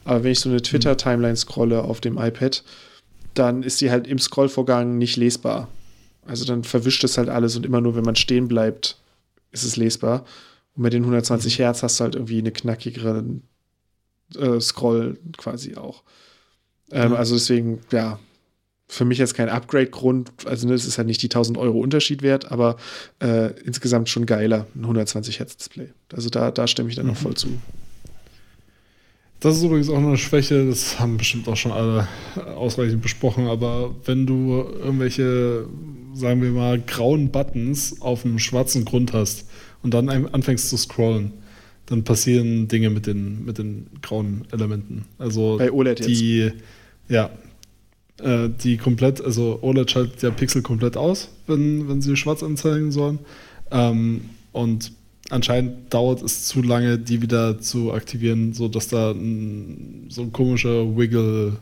aber 0.05 0.23
wenn 0.23 0.31
ich 0.31 0.39
so 0.39 0.49
eine 0.49 0.61
Twitter-Timeline 0.61 1.35
scrolle 1.35 1.83
auf 1.83 2.01
dem 2.01 2.17
iPad, 2.17 2.63
dann 3.33 3.61
ist 3.61 3.81
die 3.81 3.91
halt 3.91 4.07
im 4.07 4.17
Scrollvorgang 4.17 4.97
nicht 4.97 5.17
lesbar. 5.17 5.67
Also 6.25 6.45
dann 6.45 6.63
verwischt 6.63 7.03
es 7.03 7.17
halt 7.17 7.29
alles 7.29 7.55
und 7.55 7.65
immer 7.65 7.81
nur, 7.81 7.95
wenn 7.95 8.03
man 8.03 8.15
stehen 8.15 8.47
bleibt, 8.47 8.97
ist 9.51 9.63
es 9.63 9.75
lesbar. 9.75 10.25
Und 10.75 10.83
mit 10.83 10.93
den 10.93 11.03
120 11.03 11.59
Hertz 11.59 11.83
hast 11.83 11.99
du 11.99 12.05
halt 12.05 12.15
irgendwie 12.15 12.39
eine 12.39 12.51
knackigere 12.51 13.23
äh, 14.37 14.59
Scroll 14.59 15.19
quasi 15.37 15.75
auch. 15.75 16.03
Ähm, 16.91 17.09
mhm. 17.09 17.15
Also 17.15 17.35
deswegen, 17.35 17.81
ja, 17.91 18.19
für 18.87 19.05
mich 19.05 19.17
jetzt 19.17 19.33
kein 19.33 19.49
Upgrade-Grund. 19.49 20.31
Also, 20.45 20.67
ne, 20.67 20.73
es 20.73 20.85
ist 20.85 20.97
halt 20.97 21.07
nicht 21.07 21.21
die 21.21 21.27
1000 21.27 21.57
Euro 21.57 21.79
Unterschied 21.79 22.21
wert, 22.21 22.51
aber 22.51 22.77
äh, 23.19 23.51
insgesamt 23.61 24.09
schon 24.09 24.25
geiler, 24.25 24.67
ein 24.75 24.81
120 24.81 25.39
Hertz 25.39 25.57
Display. 25.57 25.89
Also, 26.13 26.29
da, 26.29 26.51
da 26.51 26.67
stimme 26.67 26.89
ich 26.89 26.95
dann 26.95 27.05
mhm. 27.05 27.13
noch 27.13 27.17
voll 27.17 27.35
zu. 27.35 27.49
Das 29.39 29.57
ist 29.57 29.63
übrigens 29.63 29.89
auch 29.89 29.97
eine 29.97 30.17
Schwäche, 30.17 30.65
das 30.67 30.99
haben 30.99 31.17
bestimmt 31.17 31.47
auch 31.47 31.57
schon 31.57 31.71
alle 31.71 32.07
ausreichend 32.55 33.01
besprochen, 33.01 33.47
aber 33.47 33.93
wenn 34.05 34.25
du 34.25 34.65
irgendwelche, 34.79 35.67
sagen 36.13 36.41
wir 36.41 36.51
mal, 36.51 36.79
grauen 36.79 37.29
Buttons 37.31 38.01
auf 38.01 38.25
einem 38.25 38.39
schwarzen 38.39 38.85
Grund 38.85 39.13
hast 39.13 39.47
und 39.83 39.93
dann 39.93 40.09
anfängst 40.09 40.69
zu 40.69 40.77
scrollen, 40.77 41.33
dann 41.87 42.03
passieren 42.03 42.67
Dinge 42.67 42.89
mit 42.89 43.07
den, 43.07 43.45
mit 43.45 43.57
den 43.57 43.87
grauen 44.01 44.45
Elementen. 44.51 45.05
Also 45.17 45.57
Bei 45.57 45.71
OLED 45.71 46.05
die, 46.05 46.37
jetzt. 46.37 46.55
ja, 47.09 47.29
äh, 48.21 48.49
die 48.63 48.77
komplett, 48.77 49.21
also 49.21 49.59
OLED 49.61 49.91
schaltet 49.91 50.21
ja 50.23 50.31
Pixel 50.31 50.61
komplett 50.61 50.97
aus, 50.97 51.29
wenn, 51.47 51.87
wenn 51.87 52.01
sie 52.01 52.15
schwarz 52.15 52.43
anzeigen 52.43 52.91
sollen. 52.91 53.19
Ähm, 53.71 54.21
und 54.51 54.93
anscheinend 55.29 55.93
dauert 55.93 56.21
es 56.21 56.45
zu 56.45 56.61
lange, 56.61 56.97
die 56.97 57.21
wieder 57.21 57.59
zu 57.59 57.93
aktivieren, 57.93 58.53
sodass 58.53 58.87
da 58.87 59.11
ein, 59.11 60.05
so 60.09 60.21
ein 60.21 60.31
komischer 60.31 60.97
Wiggle 60.97 61.57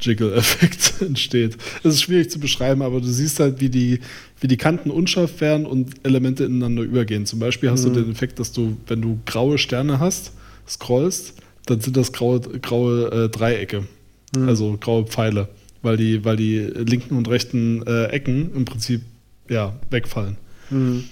Jiggle-Effekt 0.00 0.94
entsteht. 1.00 1.56
Das 1.82 1.94
ist 1.94 2.02
schwierig 2.02 2.30
zu 2.30 2.38
beschreiben, 2.38 2.82
aber 2.82 3.00
du 3.00 3.06
siehst 3.06 3.40
halt, 3.40 3.60
wie 3.60 3.68
die, 3.68 4.00
wie 4.40 4.48
die 4.48 4.56
Kanten 4.56 4.90
unscharf 4.90 5.40
werden 5.40 5.66
und 5.66 5.94
Elemente 6.04 6.44
ineinander 6.44 6.82
übergehen. 6.82 7.26
Zum 7.26 7.38
Beispiel 7.38 7.70
hast 7.70 7.84
mhm. 7.84 7.94
du 7.94 8.02
den 8.02 8.12
Effekt, 8.12 8.38
dass 8.38 8.52
du, 8.52 8.76
wenn 8.86 9.02
du 9.02 9.18
graue 9.26 9.58
Sterne 9.58 10.00
hast, 10.00 10.32
scrollst, 10.66 11.34
dann 11.66 11.80
sind 11.80 11.96
das 11.96 12.12
graue, 12.12 12.40
graue 12.40 13.24
äh, 13.24 13.28
Dreiecke, 13.28 13.84
mhm. 14.36 14.48
also 14.48 14.76
graue 14.80 15.06
Pfeile 15.06 15.48
weil 15.82 15.96
die, 15.96 16.24
weil 16.24 16.36
die 16.36 16.58
linken 16.58 17.16
und 17.16 17.28
rechten 17.28 17.82
äh, 17.86 18.06
Ecken 18.06 18.54
im 18.54 18.64
Prinzip 18.64 19.02
ja, 19.48 19.74
wegfallen. 19.90 20.36
Mhm. 20.70 21.04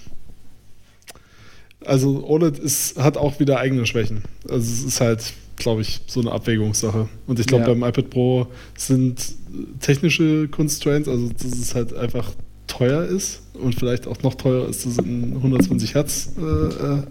Also 1.85 2.25
OLED 2.27 2.59
ist, 2.59 2.97
hat 2.97 3.17
auch 3.17 3.39
wieder 3.39 3.59
eigene 3.59 3.85
Schwächen. 3.85 4.23
Also 4.49 4.71
es 4.71 4.83
ist 4.83 5.01
halt, 5.01 5.33
glaube 5.57 5.81
ich, 5.81 6.01
so 6.07 6.21
eine 6.21 6.31
Abwägungssache. 6.31 7.09
Und 7.25 7.39
ich 7.39 7.47
glaube, 7.47 7.65
ja. 7.65 7.73
beim 7.73 7.83
iPad 7.83 8.09
Pro 8.09 8.47
sind 8.77 9.35
technische 9.79 10.47
Constraints, 10.47 11.09
also 11.09 11.29
dass 11.29 11.45
es 11.45 11.75
halt 11.75 11.93
einfach 11.95 12.31
teuer 12.67 13.03
ist 13.03 13.41
und 13.53 13.75
vielleicht 13.75 14.07
auch 14.07 14.21
noch 14.23 14.35
teurer 14.35 14.69
ist, 14.69 14.85
das 14.85 14.97
in 14.99 15.35
120 15.35 15.95
Hertz 15.95 16.31
äh, 16.37 16.41
äh, 16.41 17.03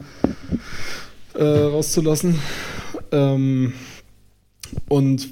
äh, 1.42 1.64
rauszulassen. 1.64 2.38
Ähm, 3.12 3.72
und 4.88 5.28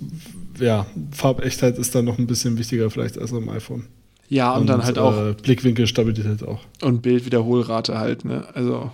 ja, 0.58 0.86
Farbechtheit 1.12 1.78
ist 1.78 1.94
dann 1.94 2.04
noch 2.04 2.18
ein 2.18 2.26
bisschen 2.26 2.58
wichtiger 2.58 2.90
vielleicht 2.90 3.18
als 3.18 3.32
am 3.32 3.48
iPhone. 3.48 3.86
Ja, 4.28 4.54
und, 4.54 4.62
und 4.62 4.66
dann 4.68 4.84
halt 4.84 4.98
auch. 4.98 5.16
Äh, 5.16 5.34
Blickwinkelstabilität 5.34 6.42
auch. 6.42 6.60
Und 6.82 7.02
Bildwiederholrate 7.02 7.98
halt, 7.98 8.24
ne? 8.24 8.46
Also. 8.54 8.90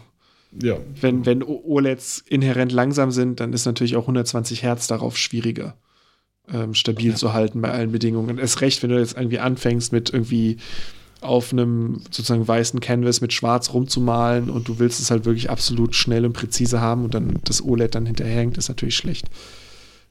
Ja. 0.52 0.78
Wenn, 1.01 1.27
wenn 1.27 1.43
OLEDs 1.43 2.24
inhärent 2.28 2.72
langsam 2.72 3.10
sind, 3.10 3.40
dann 3.40 3.52
ist 3.52 3.66
natürlich 3.66 3.97
auch 3.97 4.02
120 4.02 4.62
Hertz 4.62 4.86
darauf 4.86 5.16
schwieriger, 5.16 5.77
ähm, 6.52 6.74
stabil 6.74 7.10
ja. 7.10 7.16
zu 7.16 7.32
halten 7.32 7.60
bei 7.60 7.70
allen 7.70 7.93
Bedingungen. 7.93 8.39
Erst 8.39 8.60
recht, 8.60 8.82
wenn 8.82 8.90
du 8.90 8.98
jetzt 8.98 9.16
irgendwie 9.16 9.39
anfängst 9.39 9.93
mit 9.93 10.10
irgendwie 10.12 10.56
auf 11.20 11.52
einem 11.52 12.01
sozusagen 12.10 12.48
weißen 12.48 12.81
Canvas 12.81 13.20
mit 13.20 13.32
schwarz 13.32 13.72
rumzumalen 13.72 14.48
und 14.48 14.68
du 14.68 14.78
willst 14.78 15.01
es 15.01 15.10
halt 15.10 15.27
wirklich 15.27 15.51
absolut 15.51 15.94
schnell 15.94 16.24
und 16.24 16.32
präzise 16.32 16.81
haben 16.81 17.05
und 17.05 17.14
dann 17.14 17.39
das 17.44 17.62
OLED 17.62 17.94
dann 17.94 18.06
hinterhängt, 18.06 18.56
ist 18.56 18.68
natürlich 18.68 18.97
schlecht. 18.97 19.27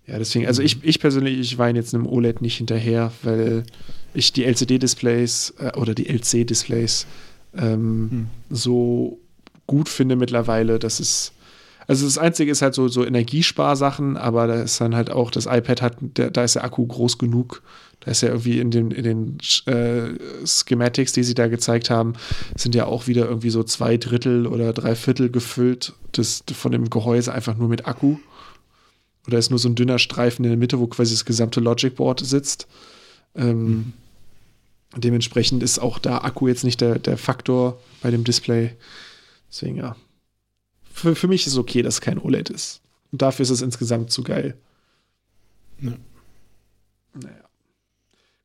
Ja, 0.06 0.18
deswegen, 0.18 0.48
also 0.48 0.62
ich, 0.62 0.84
ich 0.84 1.00
persönlich, 1.00 1.40
ich 1.40 1.58
weine 1.58 1.80
jetzt 1.80 1.94
einem 1.94 2.08
OLED 2.08 2.42
nicht 2.42 2.58
hinterher, 2.58 3.12
weil 3.24 3.64
ich 4.14 4.34
die 4.34 4.46
LCD-Displays 4.46 5.56
äh, 5.60 5.78
oder 5.78 5.94
die 5.94 6.08
LC-Displays 6.10 7.06
ähm, 7.58 8.10
hm. 8.12 8.28
so 8.50 9.20
gut 9.70 9.88
finde 9.88 10.16
mittlerweile, 10.16 10.80
dass 10.80 11.00
es 11.00 11.32
also 11.88 12.06
das 12.06 12.20
Einzige 12.20 12.52
ist 12.52 12.62
halt 12.62 12.76
so, 12.76 12.88
so 12.88 13.04
Energiesparsachen, 13.04 14.16
aber 14.16 14.46
da 14.46 14.62
ist 14.62 14.80
dann 14.80 14.96
halt 14.96 15.10
auch, 15.10 15.32
das 15.32 15.48
iPad 15.48 15.82
hat, 15.82 15.98
da 16.14 16.44
ist 16.44 16.54
der 16.54 16.64
Akku 16.64 16.86
groß 16.86 17.18
genug. 17.18 17.64
Da 18.02 18.12
ist 18.12 18.22
ja 18.22 18.30
irgendwie 18.30 18.60
in 18.60 18.70
den, 18.70 18.92
in 18.92 19.04
den 19.04 19.38
äh, 19.66 20.14
Schematics, 20.46 21.14
die 21.14 21.24
sie 21.24 21.34
da 21.34 21.48
gezeigt 21.48 21.90
haben, 21.90 22.14
sind 22.56 22.76
ja 22.76 22.86
auch 22.86 23.08
wieder 23.08 23.28
irgendwie 23.28 23.50
so 23.50 23.64
zwei 23.64 23.98
Drittel 23.98 24.46
oder 24.46 24.72
drei 24.72 24.94
Viertel 24.94 25.32
gefüllt 25.32 25.94
des, 26.16 26.44
von 26.54 26.72
dem 26.72 26.92
Gehäuse 26.92 27.34
einfach 27.34 27.58
nur 27.58 27.70
mit 27.70 27.88
Akku. 27.88 28.18
Oder 29.26 29.40
ist 29.40 29.50
nur 29.50 29.58
so 29.58 29.68
ein 29.68 29.74
dünner 29.76 29.98
Streifen 29.98 30.46
in 30.46 30.52
der 30.52 30.60
Mitte, 30.60 30.80
wo 30.80 30.86
quasi 30.86 31.16
das 31.16 31.26
gesamte 31.26 31.60
Logic 31.60 31.96
Board 31.96 32.20
sitzt. 32.20 32.68
Ähm, 33.34 33.68
mhm. 33.68 33.94
Dementsprechend 34.96 35.64
ist 35.64 35.80
auch 35.80 35.98
da 35.98 36.20
Akku 36.20 36.48
jetzt 36.48 36.64
nicht 36.64 36.82
der, 36.82 37.00
der 37.00 37.18
Faktor 37.18 37.80
bei 38.04 38.12
dem 38.12 38.24
Display. 38.24 38.76
Deswegen 39.50 39.78
ja. 39.78 39.96
Für, 40.92 41.16
für 41.16 41.28
mich 41.28 41.46
ist 41.46 41.54
es 41.54 41.58
okay, 41.58 41.82
dass 41.82 41.96
es 41.96 42.02
kein 42.02 42.20
OLED 42.20 42.50
ist. 42.50 42.82
Und 43.12 43.22
dafür 43.22 43.44
ist 43.44 43.50
es 43.50 43.62
insgesamt 43.62 44.12
zu 44.12 44.24
geil. 44.24 44.58
Ja. 45.82 45.94
Naja. 47.14 47.50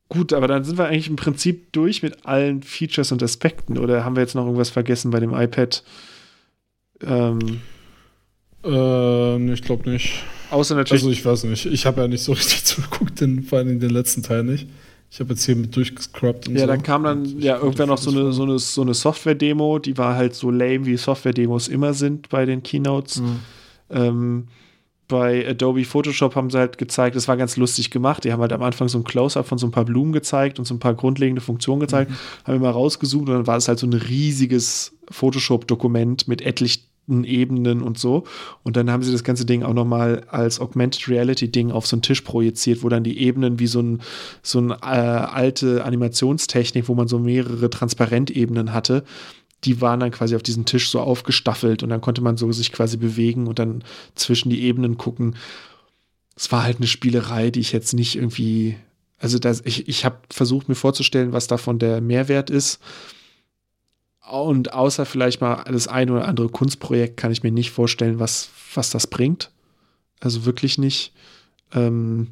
Gut, 0.09 0.32
aber 0.32 0.47
dann 0.47 0.64
sind 0.64 0.78
wir 0.78 0.86
eigentlich 0.86 1.09
im 1.09 1.16
Prinzip 1.16 1.72
durch 1.72 2.02
mit 2.02 2.24
allen 2.26 2.62
Features 2.62 3.10
und 3.10 3.22
Aspekten. 3.22 3.78
Oder 3.78 4.05
haben 4.05 4.16
wir 4.16 4.22
jetzt 4.22 4.35
noch 4.35 4.44
irgendwas 4.44 4.70
vergessen 4.70 5.10
bei 5.10 5.18
dem 5.18 5.35
iPad? 5.35 5.82
Ähm, 7.02 7.60
äh, 8.64 9.52
ich 9.52 9.62
glaube 9.62 9.90
nicht. 9.90 10.22
Außer 10.51 10.74
natürlich. 10.76 11.02
Also 11.02 11.10
ich 11.10 11.24
weiß 11.24 11.44
nicht. 11.44 11.66
Ich 11.66 11.86
habe 11.86 12.02
ja 12.02 12.09
nicht 12.09 12.22
so 12.22 12.32
richtig 12.32 12.64
zugeguckt, 12.64 13.20
den, 13.20 13.43
vor 13.43 13.59
allem 13.59 13.81
den 13.81 13.90
letzten 13.90 14.22
Teil 14.22 14.44
nicht. 14.44 14.68
Ich 15.15 15.20
habe 15.20 15.31
jetzt 15.31 15.45
hier 15.45 15.55
mit 15.55 15.77
durchgescrubbt 15.77 16.49
und 16.49 16.57
ja, 16.57 16.62
so. 16.62 16.66
dann 16.66 16.82
kam 16.82 17.05
dann 17.05 17.39
ja 17.39 17.57
irgendwann 17.57 17.89
noch 17.89 17.99
so 17.99 18.11
eine, 18.11 18.32
so 18.32 18.43
eine, 18.43 18.59
so 18.59 18.82
eine 18.82 18.95
Software-Demo, 18.95 19.78
die 19.78 19.97
war 19.97 20.16
halt 20.16 20.35
so 20.35 20.51
lame, 20.51 20.86
wie 20.86 20.97
Software-Demos 20.97 21.69
immer 21.69 21.95
sind 21.95 22.28
bei 22.31 22.45
den 22.45 22.65
Keynotes. 22.65 23.20
Mhm. 23.20 23.41
Ähm, 23.91 24.49
bei 25.07 25.49
Adobe 25.49 25.85
Photoshop 25.85 26.35
haben 26.35 26.51
sie 26.51 26.59
halt 26.59 26.78
gezeigt, 26.78 27.15
das 27.15 27.28
war 27.28 27.36
ganz 27.36 27.57
lustig 27.57 27.93
gemacht. 27.93 28.24
Die 28.24 28.32
haben 28.32 28.41
halt 28.41 28.53
am 28.53 28.65
Anfang 28.65 28.89
so 28.89 28.99
ein 28.99 29.05
Close-up 29.05 29.47
von 29.47 29.57
so 29.57 29.69
ein 29.69 29.70
paar 29.70 29.85
Blumen 29.85 30.12
gezeigt 30.12 30.59
und 30.59 30.65
so 30.65 30.74
ein 30.74 30.81
paar 30.81 30.95
grundlegende 30.95 31.41
Funktionen 31.41 31.78
gezeigt, 31.78 32.11
mhm. 32.11 32.16
haben 32.47 32.57
immer 32.57 32.70
rausgezoomt 32.70 33.28
und 33.28 33.35
dann 33.36 33.47
war 33.47 33.59
es 33.59 33.69
halt 33.69 33.78
so 33.78 33.86
ein 33.86 33.93
riesiges 33.93 34.97
Photoshop-Dokument 35.12 36.27
mit 36.27 36.43
etlich 36.43 36.89
Ebenen 37.06 37.82
und 37.82 37.98
so. 37.98 38.24
Und 38.62 38.76
dann 38.76 38.90
haben 38.90 39.02
sie 39.02 39.12
das 39.12 39.24
ganze 39.24 39.44
Ding 39.44 39.62
auch 39.62 39.74
nochmal 39.74 40.24
als 40.28 40.60
Augmented 40.60 41.09
Reality 41.09 41.48
Ding 41.48 41.70
auf 41.70 41.86
so 41.86 41.97
einen 41.97 42.02
Tisch 42.02 42.22
projiziert, 42.22 42.82
wo 42.82 42.89
dann 42.89 43.05
die 43.05 43.18
Ebenen 43.18 43.59
wie 43.59 43.66
so 43.66 43.81
ein, 43.81 44.01
so 44.43 44.59
eine 44.59 44.74
äh, 44.82 44.86
alte 44.86 45.85
Animationstechnik, 45.85 46.89
wo 46.89 46.94
man 46.94 47.09
so 47.09 47.18
mehrere 47.18 47.68
Transparentebenen 47.68 48.72
hatte, 48.72 49.05
die 49.64 49.81
waren 49.81 50.01
dann 50.01 50.10
quasi 50.10 50.36
auf 50.36 50.43
diesem 50.43 50.64
Tisch 50.64 50.90
so 50.90 51.01
aufgestaffelt 51.01 51.82
und 51.82 51.89
dann 51.89 52.01
konnte 52.01 52.20
man 52.20 52.36
so 52.36 52.51
sich 52.52 52.72
quasi 52.72 52.97
bewegen 52.97 53.47
und 53.47 53.59
dann 53.59 53.82
zwischen 54.14 54.51
die 54.51 54.62
Ebenen 54.62 54.98
gucken. 54.98 55.36
Es 56.36 56.51
war 56.52 56.64
halt 56.64 56.78
eine 56.78 56.86
Spielerei, 56.86 57.51
die 57.51 57.60
ich 57.60 57.72
jetzt 57.72 57.94
nicht 57.94 58.16
irgendwie, 58.16 58.76
also 59.18 59.39
das, 59.39 59.62
ich, 59.64 59.89
ich 59.89 60.05
habe 60.05 60.18
versucht 60.31 60.68
mir 60.68 60.74
vorzustellen, 60.74 61.32
was 61.32 61.47
davon 61.47 61.78
der 61.78 62.01
Mehrwert 62.01 62.51
ist 62.51 62.81
und 64.31 64.73
außer 64.73 65.05
vielleicht 65.07 65.41
mal 65.41 65.65
das 65.65 65.89
eine 65.89 66.13
oder 66.13 66.29
andere 66.29 66.49
Kunstprojekt 66.49 67.17
kann 67.17 67.33
ich 67.33 67.43
mir 67.43 67.53
nicht 67.53 67.71
vorstellen, 67.71 68.19
was, 68.19 68.49
was 68.75 68.91
das 68.91 69.07
bringt. 69.07 69.51
Also 70.21 70.45
wirklich 70.47 70.79
nicht. 70.79 71.13
Ähm, 71.73 72.29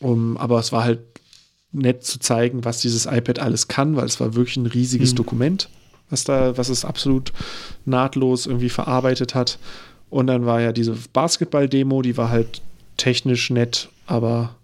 um, 0.00 0.36
aber 0.36 0.58
es 0.58 0.72
war 0.72 0.84
halt 0.84 1.00
nett 1.72 2.04
zu 2.04 2.18
zeigen, 2.18 2.64
was 2.64 2.80
dieses 2.80 3.06
iPad 3.06 3.38
alles 3.38 3.68
kann, 3.68 3.96
weil 3.96 4.06
es 4.06 4.20
war 4.20 4.34
wirklich 4.34 4.56
ein 4.56 4.66
riesiges 4.66 5.12
mhm. 5.12 5.16
Dokument, 5.16 5.68
was 6.10 6.24
da, 6.24 6.56
was 6.56 6.68
es 6.68 6.84
absolut 6.84 7.32
nahtlos 7.84 8.46
irgendwie 8.46 8.68
verarbeitet 8.68 9.34
hat. 9.34 9.58
Und 10.10 10.26
dann 10.28 10.46
war 10.46 10.60
ja 10.60 10.72
diese 10.72 10.96
Basketball-Demo, 11.12 12.02
die 12.02 12.16
war 12.16 12.30
halt 12.30 12.62
technisch 12.96 13.50
nett, 13.50 13.88
aber 14.06 14.56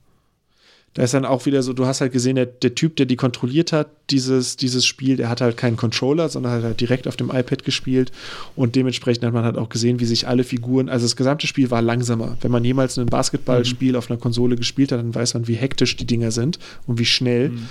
Da 0.94 1.02
ist 1.02 1.14
dann 1.14 1.24
auch 1.24 1.47
wieder 1.47 1.62
so, 1.62 1.73
du 1.73 1.86
hast 1.86 2.02
halt 2.02 2.12
gesehen, 2.12 2.36
der, 2.36 2.44
der 2.44 2.74
Typ, 2.74 2.97
der 2.97 3.06
die 3.06 3.16
kontrolliert 3.16 3.73
hat, 3.73 3.89
dieses, 4.10 4.56
dieses 4.56 4.85
Spiel, 4.85 5.16
der 5.16 5.31
hat 5.31 5.40
halt 5.40 5.56
keinen 5.56 5.78
Controller, 5.78 6.28
sondern 6.28 6.52
hat 6.52 6.62
halt 6.62 6.81
direkt 6.81 7.09
auf 7.09 7.16
dem 7.16 7.31
iPad 7.31 7.64
gespielt. 7.64 8.12
Und 8.56 8.77
dementsprechend 8.77 9.24
hat 9.24 9.32
man 9.32 9.44
halt 9.44 9.56
auch 9.56 9.70
gesehen, 9.70 10.01
wie 10.01 10.05
sich 10.05 10.28
alle 10.28 10.44
Figuren, 10.44 10.90
also 10.90 11.06
das 11.06 11.16
gesamte 11.16 11.47
Spiel 11.47 11.70
war 11.70 11.81
langsamer. 11.81 12.36
Wenn 12.43 12.51
man 12.51 12.62
jemals 12.62 12.98
ein 12.98 13.06
Basketballspiel 13.06 13.93
mhm. 13.93 13.98
auf 13.98 14.10
einer 14.10 14.20
Konsole 14.20 14.56
gespielt 14.56 14.93
hat, 14.93 14.98
dann 14.98 15.14
weiß 15.14 15.32
man, 15.32 15.48
wie 15.48 15.55
hektisch 15.55 15.97
die 15.97 16.06
Dinger 16.06 16.31
sind 16.31 16.59
und 16.86 16.98
wie 16.98 17.06
schnell. 17.06 17.51
Mhm. 17.51 17.69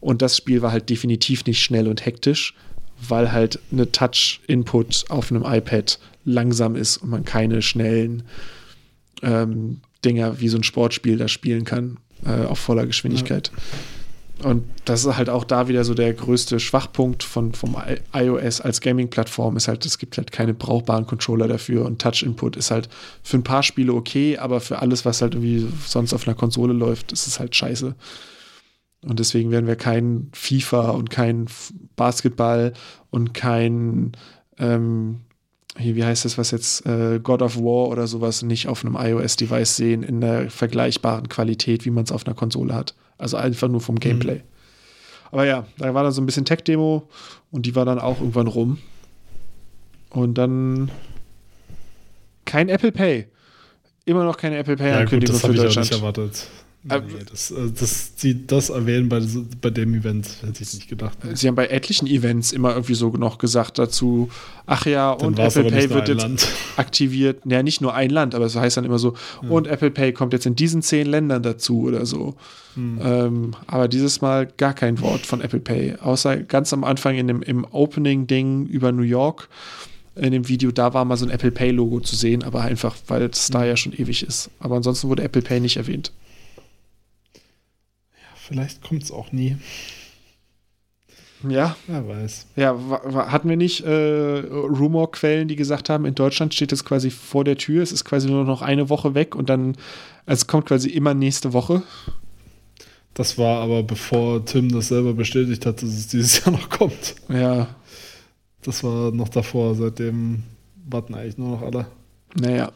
Und 0.00 0.20
das 0.20 0.36
Spiel 0.36 0.60
war 0.60 0.72
halt 0.72 0.90
definitiv 0.90 1.46
nicht 1.46 1.62
schnell 1.62 1.86
und 1.86 2.04
hektisch, 2.04 2.54
weil 3.08 3.30
halt 3.30 3.60
eine 3.70 3.92
Touch-Input 3.92 5.04
auf 5.10 5.30
einem 5.30 5.44
iPad 5.46 6.00
langsam 6.24 6.74
ist 6.74 6.96
und 6.96 7.10
man 7.10 7.24
keine 7.24 7.62
schnellen 7.62 8.24
ähm, 9.22 9.80
Dinger 10.04 10.40
wie 10.40 10.48
so 10.48 10.58
ein 10.58 10.64
Sportspiel 10.64 11.18
da 11.18 11.28
spielen 11.28 11.64
kann 11.64 11.98
äh, 12.26 12.46
auf 12.46 12.58
voller 12.58 12.86
Geschwindigkeit. 12.86 13.50
Ja. 13.54 13.62
Und 14.42 14.64
das 14.84 15.04
ist 15.04 15.16
halt 15.16 15.30
auch 15.30 15.44
da 15.44 15.68
wieder 15.68 15.84
so 15.84 15.94
der 15.94 16.12
größte 16.12 16.58
Schwachpunkt 16.58 17.22
von, 17.22 17.54
vom 17.54 17.76
iOS 18.12 18.60
als 18.60 18.80
Gaming-Plattform, 18.80 19.56
ist 19.56 19.68
halt, 19.68 19.86
es 19.86 19.96
gibt 19.96 20.16
halt 20.18 20.32
keine 20.32 20.54
brauchbaren 20.54 21.06
Controller 21.06 21.46
dafür 21.46 21.84
und 21.86 22.02
Touch-Input 22.02 22.56
ist 22.56 22.70
halt 22.70 22.88
für 23.22 23.38
ein 23.38 23.44
paar 23.44 23.62
Spiele 23.62 23.94
okay, 23.94 24.36
aber 24.36 24.60
für 24.60 24.80
alles, 24.80 25.04
was 25.04 25.22
halt 25.22 25.34
irgendwie 25.34 25.68
sonst 25.86 26.12
auf 26.12 26.26
einer 26.26 26.34
Konsole 26.34 26.72
läuft, 26.72 27.12
ist 27.12 27.26
es 27.26 27.38
halt 27.38 27.54
scheiße. 27.54 27.94
Und 29.02 29.20
deswegen 29.20 29.50
werden 29.50 29.66
wir 29.66 29.76
kein 29.76 30.30
FIFA 30.32 30.90
und 30.90 31.10
kein 31.10 31.46
Basketball 31.94 32.72
und 33.10 33.34
kein 33.34 34.12
ähm, 34.58 35.20
hier, 35.76 35.96
wie 35.96 36.04
heißt 36.04 36.24
das, 36.24 36.38
was 36.38 36.50
jetzt 36.50 36.86
äh, 36.86 37.18
God 37.20 37.42
of 37.42 37.56
War 37.56 37.88
oder 37.88 38.06
sowas 38.06 38.42
nicht 38.42 38.68
auf 38.68 38.84
einem 38.84 38.96
iOS-Device 38.96 39.76
sehen 39.76 40.02
in 40.02 40.20
der 40.20 40.50
vergleichbaren 40.50 41.28
Qualität, 41.28 41.84
wie 41.84 41.90
man 41.90 42.04
es 42.04 42.12
auf 42.12 42.26
einer 42.26 42.34
Konsole 42.34 42.74
hat. 42.74 42.94
Also 43.18 43.36
einfach 43.36 43.68
nur 43.68 43.80
vom 43.80 43.98
Gameplay. 43.98 44.36
Mhm. 44.36 44.42
Aber 45.32 45.46
ja, 45.46 45.66
da 45.78 45.94
war 45.94 46.04
dann 46.04 46.12
so 46.12 46.22
ein 46.22 46.26
bisschen 46.26 46.44
Tech-Demo 46.44 47.08
und 47.50 47.66
die 47.66 47.74
war 47.74 47.84
dann 47.84 47.98
auch 47.98 48.20
irgendwann 48.20 48.46
rum. 48.46 48.78
Und 50.10 50.38
dann 50.38 50.90
kein 52.44 52.68
Apple 52.68 52.92
Pay. 52.92 53.26
Immer 54.04 54.24
noch 54.24 54.36
keine 54.36 54.58
Apple 54.58 54.76
Pay-Ankündigung 54.76 55.34
ja, 55.34 55.40
für 55.40 55.54
Deutschland. 55.54 55.70
Ich 55.72 55.78
auch 55.78 55.96
nicht 55.96 56.02
erwartet. 56.02 56.48
Nee, 56.86 57.00
das, 57.30 57.50
äh, 57.50 57.70
das, 57.78 58.12
sie 58.16 58.46
das 58.46 58.68
erwähnen 58.68 59.08
bei, 59.08 59.22
bei 59.62 59.70
dem 59.70 59.94
Event, 59.94 60.28
hätte 60.42 60.62
ich 60.62 60.74
nicht 60.74 60.88
gedacht. 60.88 61.24
Ne? 61.24 61.34
Sie 61.34 61.48
haben 61.48 61.54
bei 61.54 61.68
etlichen 61.68 62.06
Events 62.06 62.52
immer 62.52 62.72
irgendwie 62.74 62.94
so 62.94 63.08
noch 63.08 63.38
gesagt 63.38 63.78
dazu, 63.78 64.28
ach 64.66 64.84
ja, 64.84 65.16
dann 65.16 65.28
und 65.28 65.38
Apple 65.38 65.64
Pay 65.64 65.88
wird 65.88 66.08
jetzt 66.08 66.22
Land. 66.22 66.46
aktiviert. 66.76 67.40
Ja, 67.46 67.62
nicht 67.62 67.80
nur 67.80 67.94
ein 67.94 68.10
Land, 68.10 68.34
aber 68.34 68.44
es 68.44 68.54
heißt 68.54 68.76
dann 68.76 68.84
immer 68.84 68.98
so, 68.98 69.14
ja. 69.42 69.48
und 69.48 69.66
Apple 69.66 69.90
Pay 69.90 70.12
kommt 70.12 70.34
jetzt 70.34 70.44
in 70.44 70.56
diesen 70.56 70.82
zehn 70.82 71.06
Ländern 71.06 71.42
dazu 71.42 71.84
oder 71.84 72.04
so. 72.04 72.34
Hm. 72.74 73.00
Ähm, 73.02 73.56
aber 73.66 73.88
dieses 73.88 74.20
Mal 74.20 74.48
gar 74.58 74.74
kein 74.74 75.00
Wort 75.00 75.24
von 75.24 75.40
Apple 75.40 75.60
Pay, 75.60 75.96
außer 76.02 76.36
ganz 76.36 76.74
am 76.74 76.84
Anfang 76.84 77.16
in 77.16 77.28
dem, 77.28 77.40
im 77.40 77.64
Opening-Ding 77.64 78.66
über 78.66 78.92
New 78.92 79.02
York 79.02 79.48
in 80.16 80.32
dem 80.32 80.48
Video, 80.48 80.70
da 80.70 80.92
war 80.92 81.06
mal 81.06 81.16
so 81.16 81.24
ein 81.24 81.30
Apple 81.30 81.50
Pay-Logo 81.50 82.00
zu 82.00 82.14
sehen, 82.14 82.44
aber 82.44 82.60
einfach, 82.60 82.94
weil 83.08 83.22
es 83.22 83.48
da 83.48 83.62
hm. 83.62 83.68
ja 83.68 83.76
schon 83.78 83.94
ewig 83.94 84.22
ist. 84.22 84.50
Aber 84.60 84.76
ansonsten 84.76 85.08
wurde 85.08 85.22
Apple 85.22 85.40
Pay 85.42 85.60
nicht 85.60 85.78
erwähnt. 85.78 86.12
Vielleicht 88.46 88.82
kommt 88.82 89.02
es 89.02 89.10
auch 89.10 89.32
nie. 89.32 89.56
Ja. 91.48 91.76
Wer 91.86 92.06
weiß. 92.06 92.46
Ja, 92.56 92.78
hatten 93.30 93.48
wir 93.48 93.56
nicht 93.56 93.84
äh, 93.84 94.38
Rumorquellen, 94.38 95.48
die 95.48 95.56
gesagt 95.56 95.88
haben, 95.88 96.04
in 96.04 96.14
Deutschland 96.14 96.52
steht 96.54 96.72
es 96.72 96.84
quasi 96.84 97.10
vor 97.10 97.44
der 97.44 97.56
Tür, 97.56 97.82
es 97.82 97.92
ist 97.92 98.04
quasi 98.04 98.28
nur 98.28 98.44
noch 98.44 98.62
eine 98.62 98.88
Woche 98.88 99.14
weg 99.14 99.34
und 99.34 99.48
dann, 99.48 99.76
also 100.26 100.42
es 100.42 100.46
kommt 100.46 100.66
quasi 100.66 100.90
immer 100.90 101.14
nächste 101.14 101.52
Woche. 101.52 101.82
Das 103.14 103.38
war 103.38 103.62
aber 103.62 103.82
bevor 103.82 104.44
Tim 104.44 104.70
das 104.70 104.88
selber 104.88 105.14
bestätigt 105.14 105.64
hat, 105.64 105.82
dass 105.82 105.90
es 105.90 106.08
dieses 106.08 106.44
Jahr 106.44 106.52
noch 106.52 106.68
kommt. 106.68 107.14
Ja. 107.28 107.68
Das 108.62 108.82
war 108.82 109.10
noch 109.10 109.28
davor, 109.28 109.74
seitdem 109.74 110.42
warten 110.86 111.14
eigentlich 111.14 111.38
nur 111.38 111.50
noch 111.50 111.62
alle. 111.62 111.86
Naja. 112.34 112.72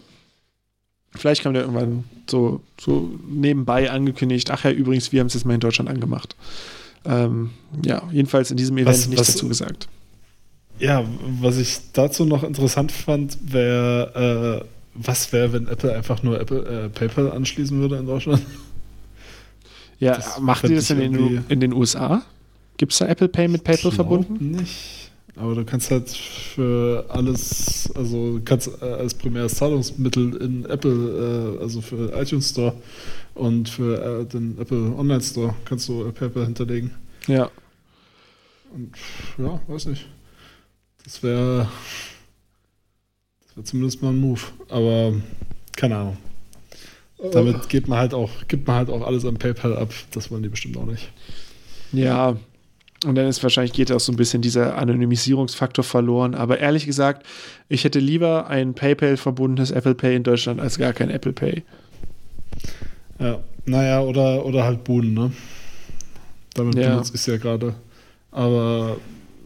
Vielleicht 1.18 1.42
kam 1.42 1.52
der 1.52 1.62
irgendwann 1.62 2.04
so, 2.30 2.60
so 2.80 3.10
nebenbei 3.28 3.90
angekündigt, 3.90 4.50
ach 4.50 4.64
ja, 4.64 4.70
übrigens, 4.70 5.12
wir 5.12 5.20
haben 5.20 5.26
es 5.26 5.34
jetzt 5.34 5.44
mal 5.44 5.54
in 5.54 5.60
Deutschland 5.60 5.90
angemacht. 5.90 6.36
Ähm, 7.04 7.50
ja, 7.84 8.02
jedenfalls 8.12 8.50
in 8.50 8.56
diesem 8.56 8.76
Event 8.78 8.96
was, 8.96 9.06
nichts 9.08 9.28
was, 9.28 9.34
dazu 9.34 9.48
gesagt. 9.48 9.88
Ja, 10.78 11.04
was 11.40 11.58
ich 11.58 11.78
dazu 11.92 12.24
noch 12.24 12.44
interessant 12.44 12.92
fand, 12.92 13.36
wäre, 13.52 14.64
äh, 14.64 14.68
was 14.94 15.32
wäre, 15.32 15.52
wenn 15.52 15.66
Apple 15.66 15.94
einfach 15.94 16.22
nur 16.22 16.40
Apple, 16.40 16.84
äh, 16.84 16.88
PayPal 16.88 17.32
anschließen 17.32 17.78
würde 17.80 17.96
in 17.96 18.06
Deutschland? 18.06 18.42
Ja, 20.00 20.14
das 20.14 20.38
macht 20.38 20.68
die 20.68 20.76
das 20.76 20.90
in, 20.90 21.42
in, 21.48 21.58
den 21.58 21.72
USA? 21.72 22.22
Gibt 22.76 22.92
es 22.92 22.98
da 22.98 23.06
Apple 23.06 23.28
Pay 23.28 23.48
mit 23.48 23.64
PayPal 23.64 23.90
verbunden? 23.90 24.52
Nicht. 24.52 25.07
Aber 25.38 25.54
du 25.54 25.64
kannst 25.64 25.90
halt 25.90 26.10
für 26.10 27.04
alles, 27.08 27.90
also 27.94 28.40
kannst 28.44 28.70
äh, 28.82 28.84
als 28.84 29.14
primäres 29.14 29.54
Zahlungsmittel 29.54 30.34
in 30.36 30.64
Apple, 30.64 31.56
äh, 31.58 31.62
also 31.62 31.80
für 31.80 32.12
iTunes 32.20 32.50
Store 32.50 32.74
und 33.34 33.68
für 33.68 34.22
äh, 34.22 34.24
den 34.24 34.58
Apple 34.58 34.94
Online 34.96 35.20
Store 35.20 35.54
kannst 35.64 35.88
du 35.88 36.10
PayPal 36.10 36.44
hinterlegen. 36.44 36.90
Ja. 37.28 37.50
Und 38.74 38.92
ja, 39.38 39.60
weiß 39.68 39.86
nicht. 39.86 40.06
Das 41.04 41.22
wäre 41.22 41.68
das 43.46 43.56
wäre 43.56 43.64
zumindest 43.64 44.02
mal 44.02 44.10
ein 44.10 44.18
Move. 44.18 44.40
Aber 44.68 45.14
keine 45.76 45.96
Ahnung. 45.96 46.16
Damit 47.32 47.68
geht 47.68 47.88
man 47.88 47.98
halt 47.98 48.14
auch, 48.14 48.30
gibt 48.48 48.66
man 48.66 48.76
halt 48.76 48.90
auch 48.90 49.06
alles 49.06 49.24
an 49.24 49.38
PayPal 49.38 49.76
ab. 49.76 49.92
Das 50.12 50.30
wollen 50.30 50.42
die 50.42 50.48
bestimmt 50.48 50.76
auch 50.76 50.86
nicht. 50.86 51.10
Ja, 51.92 52.36
und 53.04 53.14
dann 53.14 53.26
ist 53.26 53.42
wahrscheinlich 53.42 53.72
geht 53.72 53.92
auch 53.92 54.00
so 54.00 54.12
ein 54.12 54.16
bisschen 54.16 54.42
dieser 54.42 54.76
Anonymisierungsfaktor 54.76 55.84
verloren. 55.84 56.34
Aber 56.34 56.58
ehrlich 56.58 56.84
gesagt, 56.86 57.26
ich 57.68 57.84
hätte 57.84 58.00
lieber 58.00 58.48
ein 58.48 58.74
PayPal-verbundenes 58.74 59.70
Apple 59.70 59.94
Pay 59.94 60.16
in 60.16 60.22
Deutschland 60.24 60.60
als 60.60 60.78
gar 60.78 60.92
kein 60.92 61.10
Apple 61.10 61.32
Pay. 61.32 61.62
Ja, 63.20 63.40
naja, 63.66 64.00
oder, 64.00 64.44
oder 64.44 64.64
halt 64.64 64.84
Boden, 64.84 65.14
ne? 65.14 65.32
Damit 66.54 66.76
ja. 66.76 66.90
benutze 66.90 67.12
ich 67.14 67.20
es 67.20 67.26
ja 67.26 67.36
gerade. 67.36 67.74
Aber 68.32 68.96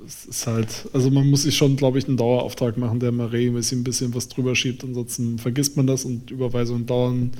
es 0.06 0.24
ist 0.24 0.46
halt, 0.46 0.88
also 0.92 1.10
man 1.10 1.28
muss 1.28 1.42
sich 1.42 1.56
schon, 1.56 1.76
glaube 1.76 1.98
ich, 1.98 2.08
einen 2.08 2.16
Dauerauftrag 2.16 2.76
machen, 2.78 3.00
der 3.00 3.12
mal 3.12 3.28
regelmäßig 3.28 3.78
ein 3.78 3.84
bisschen 3.84 4.14
was 4.14 4.28
drüber 4.28 4.54
schiebt. 4.54 4.82
Ansonsten 4.82 5.38
vergisst 5.38 5.76
man 5.76 5.86
das 5.86 6.04
und 6.04 6.30
Überweisungen 6.30 6.86
dauern 6.86 7.32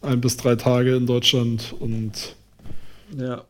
ein 0.00 0.20
bis 0.20 0.36
drei 0.36 0.56
Tage 0.56 0.96
in 0.96 1.06
Deutschland 1.06 1.74
und 1.78 2.34
ja. 3.16 3.44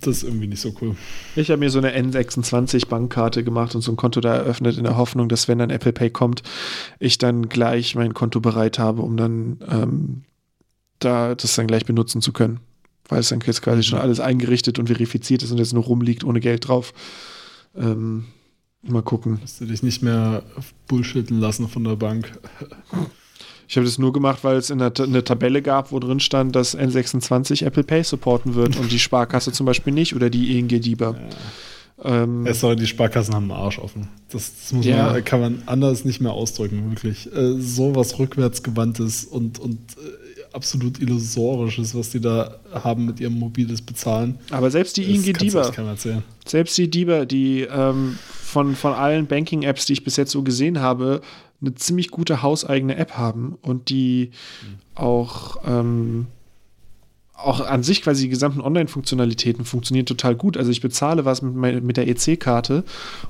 Das 0.00 0.18
ist 0.18 0.22
irgendwie 0.22 0.46
nicht 0.46 0.60
so 0.60 0.74
cool. 0.80 0.96
Ich 1.36 1.50
habe 1.50 1.60
mir 1.60 1.70
so 1.70 1.78
eine 1.78 1.96
N26-Bankkarte 1.96 3.44
gemacht 3.44 3.74
und 3.74 3.82
so 3.82 3.92
ein 3.92 3.96
Konto 3.96 4.20
da 4.20 4.34
eröffnet 4.34 4.78
in 4.78 4.84
der 4.84 4.96
Hoffnung, 4.96 5.28
dass 5.28 5.48
wenn 5.48 5.58
dann 5.58 5.70
Apple 5.70 5.92
Pay 5.92 6.10
kommt, 6.10 6.42
ich 6.98 7.18
dann 7.18 7.48
gleich 7.48 7.94
mein 7.94 8.14
Konto 8.14 8.40
bereit 8.40 8.78
habe, 8.78 9.02
um 9.02 9.16
dann 9.16 9.58
ähm, 9.68 10.22
da 10.98 11.34
das 11.34 11.54
dann 11.56 11.66
gleich 11.66 11.84
benutzen 11.84 12.22
zu 12.22 12.32
können. 12.32 12.60
Weil 13.08 13.20
es 13.20 13.28
dann 13.28 13.40
jetzt 13.44 13.62
quasi 13.62 13.82
schon 13.82 13.98
alles 13.98 14.20
eingerichtet 14.20 14.78
und 14.78 14.86
verifiziert 14.86 15.42
ist 15.42 15.50
und 15.50 15.58
jetzt 15.58 15.74
nur 15.74 15.84
rumliegt 15.84 16.24
ohne 16.24 16.40
Geld 16.40 16.68
drauf. 16.68 16.94
Ähm, 17.76 18.26
mal 18.82 19.02
gucken. 19.02 19.40
Dass 19.42 19.58
du 19.58 19.66
dich 19.66 19.82
nicht 19.82 20.02
mehr 20.02 20.42
bullshitten 20.86 21.40
lassen 21.40 21.68
von 21.68 21.84
der 21.84 21.96
Bank. 21.96 22.38
Ich 23.70 23.76
habe 23.76 23.86
das 23.86 23.98
nur 23.98 24.12
gemacht, 24.12 24.40
weil 24.42 24.56
es 24.56 24.68
in 24.68 24.78
der, 24.78 24.92
eine 24.98 25.22
Tabelle 25.22 25.62
gab, 25.62 25.92
wo 25.92 26.00
drin 26.00 26.18
stand, 26.18 26.56
dass 26.56 26.76
N26 26.76 27.64
Apple 27.64 27.84
Pay 27.84 28.02
supporten 28.02 28.56
wird 28.56 28.76
und 28.76 28.90
die 28.90 28.98
Sparkasse 28.98 29.52
zum 29.52 29.64
Beispiel 29.64 29.92
nicht 29.92 30.16
oder 30.16 30.28
die 30.28 30.58
ING 30.58 30.66
DIBA. 30.66 31.14
Ja. 32.02 32.22
Ähm, 32.22 32.46
es 32.46 32.58
soll, 32.58 32.74
die 32.74 32.88
Sparkassen 32.88 33.32
haben 33.32 33.48
einen 33.48 33.60
Arsch 33.60 33.78
offen. 33.78 34.08
Das, 34.32 34.50
das 34.58 34.72
muss 34.72 34.84
ja. 34.84 35.12
man, 35.12 35.24
kann 35.24 35.40
man 35.40 35.62
anders 35.66 36.04
nicht 36.04 36.20
mehr 36.20 36.32
ausdrücken, 36.32 36.90
wirklich. 36.90 37.32
Äh, 37.32 37.60
so 37.60 37.94
was 37.94 38.18
rückwärtsgewandtes 38.18 39.22
und, 39.26 39.60
und 39.60 39.78
äh, 39.98 40.42
absolut 40.52 40.98
illusorisches, 41.00 41.94
was 41.94 42.10
die 42.10 42.20
da 42.20 42.56
haben 42.72 43.06
mit 43.06 43.20
ihrem 43.20 43.34
mobiles 43.34 43.82
Bezahlen. 43.82 44.40
Aber 44.50 44.72
selbst 44.72 44.96
die 44.96 45.04
ING 45.04 45.22
DIBA, 45.22 45.70
selbst 46.44 46.76
die 46.76 46.90
DIBA, 46.90 47.24
die 47.24 47.68
ähm, 47.72 48.18
von, 48.42 48.74
von 48.74 48.94
allen 48.94 49.28
Banking-Apps, 49.28 49.86
die 49.86 49.92
ich 49.92 50.02
bis 50.02 50.16
jetzt 50.16 50.32
so 50.32 50.42
gesehen 50.42 50.80
habe, 50.80 51.20
eine 51.60 51.74
ziemlich 51.74 52.10
gute 52.10 52.42
hauseigene 52.42 52.96
App 52.96 53.16
haben 53.16 53.56
und 53.62 53.88
die 53.90 54.30
mhm. 54.62 54.78
auch, 54.94 55.58
ähm, 55.66 56.26
auch 57.34 57.60
an 57.60 57.82
sich 57.82 58.02
quasi 58.02 58.24
die 58.24 58.28
gesamten 58.28 58.60
Online-Funktionalitäten 58.60 59.64
funktionieren 59.64 60.06
total 60.06 60.34
gut. 60.34 60.56
Also 60.56 60.70
ich 60.70 60.80
bezahle 60.80 61.24
was 61.24 61.42
mit, 61.42 61.84
mit 61.84 61.96
der 61.96 62.08
EC-Karte 62.08 62.84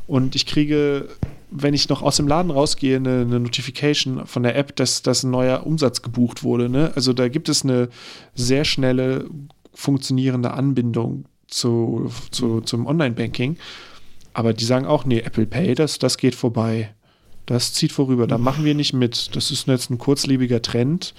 und 0.06 0.34
ich 0.36 0.46
kriege, 0.46 1.08
wenn 1.50 1.74
ich 1.74 1.88
noch 1.88 2.02
aus 2.02 2.16
dem 2.16 2.28
Laden 2.28 2.50
rausgehe, 2.50 2.96
eine, 2.96 3.22
eine 3.22 3.40
Notification 3.40 4.26
von 4.26 4.42
der 4.42 4.56
App, 4.56 4.76
dass, 4.76 5.02
dass 5.02 5.22
ein 5.22 5.30
neuer 5.30 5.66
Umsatz 5.66 6.02
gebucht 6.02 6.42
wurde. 6.42 6.68
Ne? 6.68 6.92
Also 6.94 7.12
da 7.12 7.28
gibt 7.28 7.48
es 7.48 7.64
eine 7.64 7.88
sehr 8.34 8.64
schnelle, 8.64 9.26
funktionierende 9.74 10.52
Anbindung 10.52 11.24
zu, 11.48 12.10
zu, 12.30 12.60
zum 12.60 12.86
Online-Banking. 12.86 13.56
Aber 14.32 14.54
die 14.54 14.64
sagen 14.64 14.86
auch, 14.86 15.04
nee, 15.04 15.20
Apple 15.20 15.46
Pay, 15.46 15.74
das, 15.74 15.98
das 15.98 16.16
geht 16.16 16.34
vorbei. 16.34 16.90
Das 17.50 17.72
zieht 17.72 17.90
vorüber. 17.90 18.28
Da 18.28 18.38
machen 18.38 18.64
wir 18.64 18.76
nicht 18.76 18.92
mit. 18.92 19.34
Das 19.34 19.50
ist 19.50 19.66
jetzt 19.66 19.90
ein 19.90 19.98
kurzlebiger 19.98 20.62
Trend. 20.62 21.14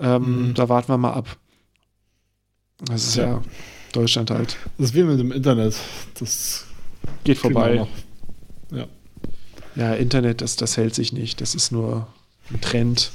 Ähm, 0.00 0.48
mhm. 0.48 0.54
Da 0.54 0.68
warten 0.68 0.88
wir 0.88 0.98
mal 0.98 1.12
ab. 1.12 1.36
Das 2.80 3.06
ist 3.06 3.14
ja, 3.14 3.26
ja 3.26 3.42
Deutschland 3.92 4.32
halt. 4.32 4.56
Das 4.76 4.88
ist 4.88 4.94
wie 4.96 5.04
mit 5.04 5.20
dem 5.20 5.30
Internet. 5.30 5.76
Das 6.18 6.66
geht 7.22 7.38
vorbei. 7.38 7.86
Ja. 8.72 8.88
Ja, 9.76 9.94
Internet, 9.94 10.40
das, 10.40 10.56
das 10.56 10.76
hält 10.76 10.96
sich 10.96 11.12
nicht. 11.12 11.40
Das 11.40 11.54
ist 11.54 11.70
nur 11.70 12.08
ein 12.50 12.60
Trend. 12.60 13.12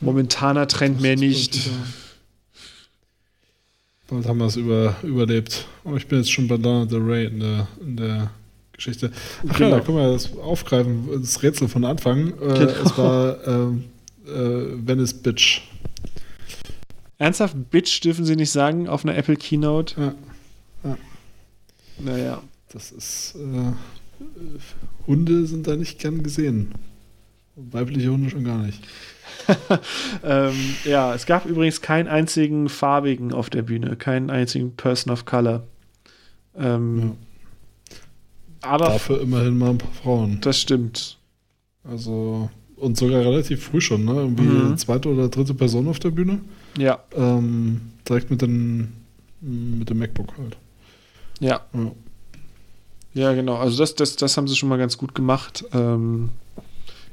Momentaner 0.00 0.66
Trend 0.66 1.02
mehr 1.02 1.16
nicht. 1.16 1.68
Bald 4.08 4.24
haben 4.24 4.38
wir 4.38 4.46
es 4.46 4.56
über, 4.56 4.96
überlebt. 5.02 5.66
Aber 5.84 5.98
ich 5.98 6.06
bin 6.06 6.20
jetzt 6.20 6.32
schon 6.32 6.48
bei 6.48 6.56
Lana 6.56 6.86
Del 6.86 7.02
Rey 7.02 7.26
in 7.26 7.40
der, 7.40 7.68
in 7.82 7.96
der 7.98 8.30
Geschichte. 8.84 9.10
Ach 9.48 9.56
genau. 9.56 9.70
ja, 9.70 9.76
da 9.78 9.84
können 9.84 9.98
wir 9.98 10.12
das 10.12 10.36
aufgreifen, 10.36 11.08
das 11.20 11.42
Rätsel 11.42 11.68
von 11.68 11.84
Anfang. 11.84 12.28
Äh, 12.28 12.32
genau. 12.32 12.72
Es 12.84 12.98
war 12.98 13.46
äh, 13.46 14.30
äh, 14.30 14.86
Venice 14.86 15.14
Bitch. 15.14 15.62
Ernsthaft, 17.18 17.70
Bitch 17.70 18.02
dürfen 18.02 18.24
sie 18.24 18.36
nicht 18.36 18.50
sagen 18.50 18.88
auf 18.88 19.04
einer 19.04 19.16
Apple 19.16 19.36
Keynote? 19.36 20.00
Ja. 20.00 20.14
ja. 20.90 20.98
Naja. 21.98 22.42
Das 22.74 22.90
ist. 22.90 23.36
Äh, 23.36 23.72
Hunde 25.06 25.46
sind 25.46 25.66
da 25.66 25.76
nicht 25.76 26.00
gern 26.00 26.22
gesehen. 26.22 26.74
Weibliche 27.54 28.10
Hunde 28.10 28.30
schon 28.30 28.44
gar 28.44 28.58
nicht. 28.58 28.82
ähm, 30.24 30.54
ja, 30.84 31.14
es 31.14 31.24
gab 31.24 31.46
übrigens 31.46 31.80
keinen 31.80 32.08
einzigen 32.08 32.68
farbigen 32.68 33.32
auf 33.32 33.48
der 33.48 33.62
Bühne, 33.62 33.96
keinen 33.96 34.30
einzigen 34.30 34.74
Person 34.74 35.12
of 35.12 35.24
Color. 35.24 35.62
Ähm, 36.56 36.98
ja. 36.98 37.16
Aber 38.64 38.86
dafür 38.86 39.20
immerhin 39.20 39.58
mal 39.58 39.70
ein 39.70 39.78
paar 39.78 39.92
Frauen. 39.92 40.38
Das 40.40 40.58
stimmt. 40.58 41.18
Also 41.84 42.50
und 42.76 42.96
sogar 42.96 43.20
relativ 43.20 43.64
früh 43.64 43.80
schon, 43.80 44.04
ne? 44.04 44.12
Irgendwie 44.12 44.42
mhm. 44.42 44.76
zweite 44.76 45.08
oder 45.08 45.28
dritte 45.28 45.54
Person 45.54 45.88
auf 45.88 45.98
der 45.98 46.10
Bühne. 46.10 46.40
Ja. 46.76 46.98
Ähm, 47.14 47.80
direkt 48.08 48.30
mit, 48.30 48.42
den, 48.42 48.92
mit 49.40 49.88
dem 49.88 49.98
MacBook 49.98 50.36
halt. 50.36 50.56
Ja. 51.40 51.60
ja. 51.72 51.92
Ja, 53.14 53.32
genau. 53.32 53.56
Also 53.56 53.78
das, 53.78 53.94
das, 53.94 54.16
das 54.16 54.36
haben 54.36 54.48
sie 54.48 54.56
schon 54.56 54.68
mal 54.68 54.76
ganz 54.76 54.98
gut 54.98 55.14
gemacht. 55.14 55.64
Ähm, 55.72 56.30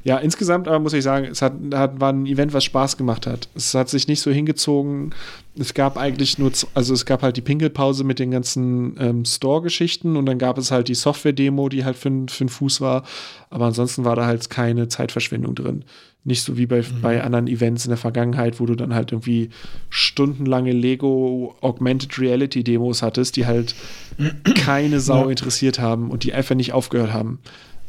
ja, 0.04 0.18
insgesamt 0.18 0.68
aber 0.68 0.80
muss 0.80 0.94
ich 0.94 1.04
sagen, 1.04 1.28
es 1.28 1.42
hat, 1.42 1.54
hat, 1.74 2.00
war 2.00 2.12
ein 2.12 2.26
Event, 2.26 2.54
was 2.54 2.64
Spaß 2.64 2.98
gemacht 2.98 3.28
hat. 3.28 3.50
Es 3.54 3.74
hat 3.76 3.88
sich 3.90 4.08
nicht 4.08 4.20
so 4.20 4.32
hingezogen. 4.32 5.14
Es 5.58 5.74
gab 5.74 5.98
eigentlich 5.98 6.40
nur, 6.40 6.52
also 6.74 6.94
es 6.94 7.06
gab 7.06 7.22
halt 7.22 7.38
die 7.38 7.42
Pinkelpause 7.42 8.04
mit 8.04 8.18
den 8.18 8.32
ganzen 8.32 8.96
ähm, 9.00 9.26
Store-Geschichten 9.26 10.16
und 10.16 10.26
dann 10.26 10.40
gab 10.40 10.58
es 10.58 10.72
halt 10.72 10.88
die 10.88 10.96
Software-Demo, 10.96 11.70
die 11.70 11.86
halt 11.86 11.98
für, 11.98 12.10
für 12.30 12.42
einen 12.42 12.50
Fuß 12.50 12.82
war. 12.82 13.04
Aber 13.52 13.66
ansonsten 13.66 14.04
war 14.04 14.16
da 14.16 14.26
halt 14.26 14.50
keine 14.50 14.88
Zeitverschwendung 14.88 15.54
drin. 15.54 15.84
Nicht 16.24 16.44
so 16.44 16.58
wie 16.58 16.66
bei, 16.66 16.80
mhm. 16.80 17.02
bei 17.02 17.24
anderen 17.24 17.48
Events 17.48 17.86
in 17.86 17.90
der 17.90 17.98
Vergangenheit, 17.98 18.60
wo 18.60 18.66
du 18.66 18.76
dann 18.76 18.96
halt 18.96 19.12
irgendwie 19.12 19.50
stundenlange 19.90 20.72
Lego 20.72 21.56
Augmented 21.62 22.18
Reality 22.18 22.64
Demos 22.64 23.04
hattest, 23.04 23.36
die 23.36 23.46
halt 23.46 23.76
keine 24.56 25.00
Sau 25.00 25.30
interessiert 25.30 25.80
haben 25.80 26.10
und 26.10 26.24
die 26.24 26.34
einfach 26.34 26.56
nicht 26.56 26.74
aufgehört 26.74 27.14
haben. 27.14 27.40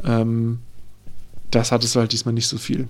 Ähm, 0.05 0.59
das 1.53 1.73
hattest 1.73 1.95
du 1.95 2.01
halt 2.01 2.13
diesmal 2.13 2.35
nicht 2.35 2.49
so 2.49 2.59
viel. 2.59 2.89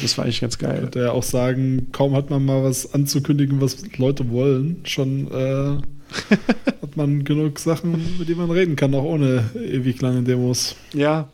Das 0.00 0.16
war 0.16 0.24
eigentlich 0.24 0.40
ganz 0.40 0.56
geil. 0.56 0.76
Ich 0.76 0.80
könnte 0.80 1.00
ja 1.00 1.12
auch 1.12 1.22
sagen, 1.22 1.88
kaum 1.92 2.14
hat 2.14 2.30
man 2.30 2.44
mal 2.44 2.64
was 2.64 2.94
anzukündigen, 2.94 3.60
was 3.60 3.76
Leute 3.98 4.30
wollen, 4.30 4.80
schon 4.84 5.30
äh, 5.30 5.78
hat 6.82 6.96
man 6.96 7.24
genug 7.24 7.58
Sachen, 7.58 8.18
mit 8.18 8.28
denen 8.28 8.38
man 8.38 8.50
reden 8.50 8.76
kann, 8.76 8.94
auch 8.94 9.04
ohne 9.04 9.50
ewig 9.54 10.00
lange 10.00 10.22
Demos. 10.22 10.74
Ja. 10.94 11.28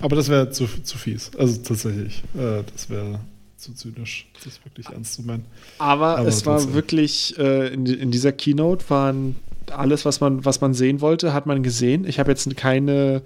Aber 0.00 0.16
das 0.16 0.28
wäre 0.28 0.50
zu, 0.50 0.66
zu 0.82 0.98
fies. 0.98 1.30
Also 1.36 1.60
tatsächlich. 1.62 2.22
Äh, 2.34 2.62
das 2.72 2.88
wäre 2.88 3.20
zu 3.56 3.74
zynisch, 3.74 4.26
das 4.44 4.64
wirklich 4.64 4.86
ernst 4.88 5.14
zu 5.14 5.22
meinen. 5.22 5.44
Aber, 5.78 6.18
Aber 6.18 6.28
es 6.28 6.44
war 6.46 6.74
wirklich, 6.74 7.38
äh, 7.38 7.72
in, 7.72 7.86
in, 7.86 8.10
dieser 8.10 8.32
Keynote 8.32 8.84
waren 8.90 9.36
alles, 9.70 10.04
was 10.04 10.20
man, 10.20 10.44
was 10.44 10.60
man 10.60 10.74
sehen 10.74 11.00
wollte, 11.00 11.32
hat 11.32 11.46
man 11.46 11.62
gesehen. 11.62 12.04
Ich 12.06 12.18
habe 12.18 12.30
jetzt 12.30 12.54
keine, 12.56 13.22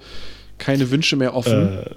keine 0.58 0.90
Wünsche 0.90 1.16
mehr 1.16 1.34
offen. 1.34 1.68
Äh, 1.78 1.90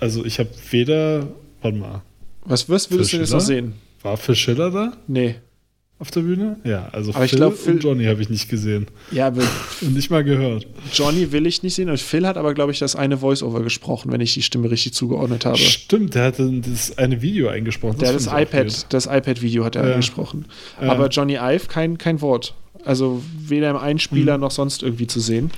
also 0.00 0.24
ich 0.24 0.38
habe 0.38 0.50
weder, 0.70 1.28
warte 1.62 1.76
mal. 1.76 2.02
Was, 2.44 2.68
was 2.68 2.90
würdest 2.90 3.12
du 3.12 3.16
jetzt 3.18 3.32
noch 3.32 3.40
sehen? 3.40 3.74
War 4.02 4.16
Phil 4.16 4.36
Schiller 4.36 4.70
da? 4.70 4.92
Nee. 5.08 5.36
Auf 5.98 6.10
der 6.10 6.20
Bühne? 6.20 6.58
Ja, 6.62 6.90
also 6.92 7.10
aber 7.10 7.20
Phil, 7.20 7.24
ich 7.24 7.36
glaub, 7.36 7.56
Phil 7.56 7.72
und 7.74 7.82
Johnny 7.82 8.04
habe 8.04 8.20
ich 8.20 8.28
nicht 8.28 8.50
gesehen. 8.50 8.86
Ja, 9.10 9.28
aber 9.28 9.42
und 9.80 9.94
nicht 9.94 10.10
mal 10.10 10.22
gehört. 10.22 10.66
Johnny 10.92 11.32
will 11.32 11.46
ich 11.46 11.62
nicht 11.62 11.74
sehen 11.74 11.88
und 11.88 11.98
Phil 11.98 12.26
hat 12.26 12.36
aber, 12.36 12.52
glaube 12.52 12.70
ich, 12.70 12.78
das 12.78 12.94
eine 12.94 13.16
Voice-Over 13.16 13.62
gesprochen, 13.62 14.12
wenn 14.12 14.20
ich 14.20 14.34
die 14.34 14.42
Stimme 14.42 14.70
richtig 14.70 14.92
zugeordnet 14.92 15.46
habe. 15.46 15.56
Stimmt, 15.56 16.14
der 16.14 16.24
hat 16.24 16.34
das 16.38 16.98
eine 16.98 17.22
Video 17.22 17.48
eingesprochen. 17.48 17.96
Das, 17.98 18.10
der 18.10 18.12
das 18.12 18.26
iPad, 18.26 18.92
das 18.92 19.06
iPad-Video 19.06 19.64
hat 19.64 19.76
er 19.76 19.86
ja. 19.86 19.90
eingesprochen. 19.92 20.44
Ja. 20.80 20.90
Aber 20.90 21.08
Johnny 21.08 21.36
Ive 21.36 21.66
kein, 21.68 21.96
kein 21.96 22.20
Wort. 22.20 22.54
Also 22.84 23.22
weder 23.38 23.70
im 23.70 23.76
Einspieler 23.76 24.34
hm. 24.34 24.42
noch 24.42 24.50
sonst 24.50 24.82
irgendwie 24.82 25.06
zu 25.06 25.20
sehen. 25.20 25.50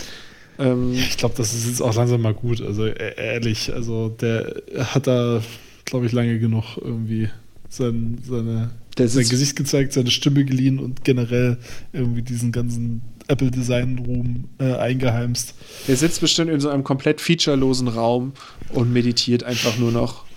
Ähm, 0.58 0.92
ich 0.92 1.16
glaube, 1.16 1.34
das 1.36 1.54
ist 1.54 1.66
jetzt 1.66 1.80
auch 1.80 1.94
langsam 1.94 2.20
mal 2.20 2.34
gut. 2.34 2.60
Also 2.60 2.86
e-, 2.86 3.14
ehrlich, 3.16 3.72
also 3.72 4.08
der 4.08 4.62
hat 4.76 5.06
da, 5.06 5.42
glaube 5.84 6.06
ich, 6.06 6.12
lange 6.12 6.38
genug 6.38 6.78
irgendwie 6.80 7.28
sein, 7.68 8.18
seine, 8.22 8.70
sein 8.96 9.28
Gesicht 9.28 9.56
gezeigt, 9.56 9.92
seine 9.92 10.10
Stimme 10.10 10.44
geliehen 10.44 10.78
und 10.78 11.04
generell 11.04 11.58
irgendwie 11.92 12.22
diesen 12.22 12.52
ganzen 12.52 13.02
Apple 13.28 13.50
Design 13.50 13.98
Room 14.06 14.48
äh, 14.58 14.74
eingeheimst. 14.74 15.54
Der 15.86 15.96
sitzt 15.96 16.20
bestimmt 16.20 16.50
in 16.50 16.60
so 16.60 16.70
einem 16.70 16.82
komplett 16.82 17.20
featurelosen 17.20 17.88
Raum 17.88 18.32
und 18.70 18.92
meditiert 18.92 19.44
einfach 19.44 19.78
nur 19.78 19.92
noch. 19.92 20.27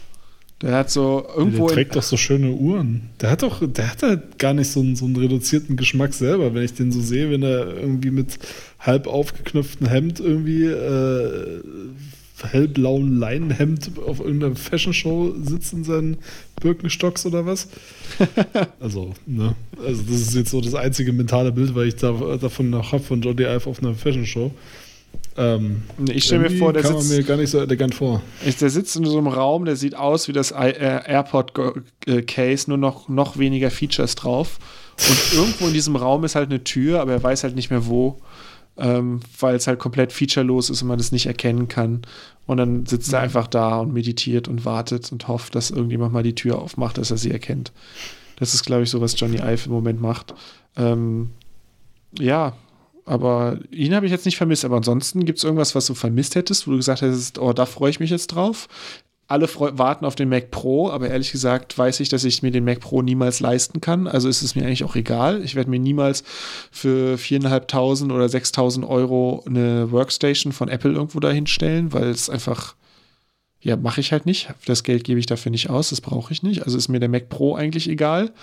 Der 0.62 0.76
hat 0.76 0.92
so 0.92 1.28
irgendwo. 1.36 1.68
Der 1.68 1.76
trägt 1.76 1.96
doch 1.96 2.04
so 2.04 2.18
schöne 2.18 2.52
Uhren. 2.52 3.10
Der 3.20 3.32
hat 3.32 3.42
doch, 3.42 3.62
der 3.66 3.92
hat 3.92 4.04
halt 4.04 4.38
gar 4.38 4.54
nicht 4.54 4.70
so 4.70 4.80
einen, 4.80 4.96
so 4.96 5.06
einen 5.06 5.16
reduzierten 5.16 5.76
Geschmack 5.76 6.14
selber, 6.14 6.54
wenn 6.54 6.64
ich 6.64 6.74
den 6.74 6.92
so 6.92 7.02
sehe, 7.02 7.32
wenn 7.32 7.44
er 7.44 7.78
irgendwie 7.78 8.12
mit 8.12 8.38
halb 8.80 9.08
aufgeknöpftem 9.08 9.88
Hemd 9.88 10.20
irgendwie 10.20 10.66
äh, 10.66 11.62
hellblauen 12.44 13.20
Leinenhemd 13.20 13.92
auf 14.06 14.20
irgendeiner 14.20 14.56
Fashion 14.56 14.94
Show 14.94 15.34
sitzt 15.44 15.74
in 15.74 15.84
seinen 15.84 16.18
Birkenstocks 16.60 17.26
oder 17.26 17.46
was. 17.46 17.68
also, 18.80 19.14
ne? 19.26 19.56
Also, 19.84 20.04
das 20.04 20.22
ist 20.22 20.36
jetzt 20.36 20.52
so 20.52 20.62
das 20.62 20.76
einzige 20.76 21.14
mentale 21.14 21.52
Bild, 21.52 21.76
weil 21.76 21.88
ich 21.88 21.96
da, 21.96 22.12
davon 22.38 22.70
noch 22.70 22.92
habe 22.92 23.04
von 23.04 23.22
Johnny 23.22 23.44
Ive 23.44 23.68
auf 23.68 23.82
einer 23.82 23.94
Fashion 23.94 24.26
Show. 24.26 24.52
Ähm, 25.38 25.84
ich 26.10 26.26
stelle 26.26 26.50
mir 26.50 26.58
vor, 26.58 26.74
der 26.74 26.86
sitzt, 26.86 27.10
mir 27.10 27.24
gar 27.24 27.38
nicht 27.38 27.50
so 27.50 27.60
elegant 27.60 27.96
vor. 27.96 28.22
der 28.44 28.70
sitzt 28.70 28.96
in 28.96 29.06
so 29.06 29.18
einem 29.18 29.28
Raum, 29.28 29.66
der 29.66 29.76
sieht 29.76 29.96
aus 29.96 30.28
wie 30.28 30.34
das 30.34 30.52
äh, 30.52 31.02
AirPod-Case, 31.06 32.70
nur 32.70 32.78
noch, 32.78 33.08
noch 33.08 33.38
weniger 33.38 33.72
Features 33.72 34.16
drauf. 34.16 34.60
Und 34.98 35.34
irgendwo 35.34 35.68
in 35.68 35.74
diesem 35.74 35.96
Raum 35.96 36.24
ist 36.24 36.36
halt 36.36 36.50
eine 36.50 36.64
Tür, 36.64 37.02
aber 37.02 37.14
er 37.14 37.24
weiß 37.24 37.44
halt 37.44 37.56
nicht 37.56 37.70
mehr 37.70 37.88
wo, 37.88 38.20
ähm, 38.78 39.22
weil 39.40 39.56
es 39.56 39.68
halt 39.68 39.80
komplett 39.80 40.12
featurelos 40.12 40.70
ist 40.70 40.82
und 40.82 40.90
man 40.90 41.00
es 41.00 41.12
nicht 41.12 41.28
erkennen 41.28 41.68
kann. 41.68 42.02
Und 42.46 42.58
dann 42.58 42.86
sitzt 42.86 43.10
mhm. 43.10 43.16
er 43.16 43.22
einfach 43.22 43.48
da 43.48 43.80
und 43.80 43.94
meditiert 43.94 44.48
und 44.48 44.66
wartet 44.66 45.12
und 45.12 45.28
hofft, 45.28 45.56
dass 45.56 45.72
irgendjemand 45.72 46.14
mal 46.14 46.24
die 46.24 46.36
Tür 46.36 46.60
aufmacht, 46.60 46.98
dass 46.98 47.12
er 47.12 47.18
sie 47.18 47.32
erkennt. 47.32 47.72
Das 48.36 48.54
ist, 48.54 48.66
glaube 48.66 48.84
ich, 48.84 48.90
so, 48.90 49.00
was 49.00 49.18
Johnny 49.20 49.38
Ive 49.38 49.68
im 49.68 49.72
Moment 49.72 50.02
macht. 50.02 50.34
Ähm, 50.76 51.30
ja, 52.20 52.54
aber 53.06 53.60
ihn 53.72 53.96
habe 53.96 54.06
ich 54.06 54.12
jetzt 54.12 54.26
nicht 54.26 54.38
vermisst. 54.38 54.66
Aber 54.66 54.78
ansonsten 54.78 55.26
gibt 55.26 55.38
es 55.38 55.44
irgendwas, 55.44 55.76
was 55.76 55.86
du 55.86 55.94
vermisst 55.94 56.36
hättest, 56.36 56.68
wo 56.68 56.72
du 56.72 56.78
gesagt 56.78 57.02
hättest, 57.02 57.40
oh, 57.40 57.54
da 57.54 57.66
freue 57.66 57.90
ich 57.90 58.00
mich 58.00 58.10
jetzt 58.10 58.28
drauf. 58.28 58.68
Alle 59.28 59.48
warten 59.56 60.04
auf 60.04 60.16
den 60.16 60.28
Mac 60.28 60.52
Pro, 60.52 60.90
aber 60.90 61.10
ehrlich 61.10 61.32
gesagt 61.32 61.78
weiß 61.78 62.02
ich, 62.02 62.10
dass 62.10 62.26
ich 62.26 62.44
mir 62.44 62.52
den 62.52 62.66
Mac 62.66 62.82
Pro 62.82 63.02
niemals 63.02 63.40
leisten 63.40 63.80
kann. 63.80 64.08
Also 64.08 64.28
ist 64.28 64.42
es 64.42 64.56
mir 64.56 64.66
eigentlich 64.66 64.84
auch 64.84 64.98
egal. 64.98 65.42
Ich 65.42 65.56
werde 65.56 65.70
mir 65.70 65.80
niemals 65.80 66.26
für 66.70 67.16
4.500 67.16 68.12
oder 68.12 68.26
6.000 68.26 68.86
Euro 68.86 69.42
eine 69.48 69.90
Workstation 69.92 70.52
von 70.52 70.68
Apple 70.68 70.92
irgendwo 70.92 71.22
dahin 71.22 71.48
stellen, 71.48 71.94
weil 71.94 72.10
es 72.10 72.30
einfach, 72.30 72.76
ja, 73.62 73.78
mache 73.78 74.02
ich 74.02 74.12
halt 74.12 74.26
nicht. 74.26 74.54
Das 74.66 74.84
Geld 74.84 75.06
gebe 75.06 75.20
ich 75.20 75.28
dafür 75.28 75.52
nicht 75.52 75.70
aus, 75.70 75.92
das 75.92 76.02
brauche 76.02 76.34
ich 76.34 76.44
nicht. 76.44 76.64
Also 76.64 76.78
ist 76.78 76.90
mir 76.90 77.00
der 77.00 77.08
Mac 77.08 77.30
Pro 77.30 77.56
eigentlich 77.56 77.88
egal. 77.88 78.34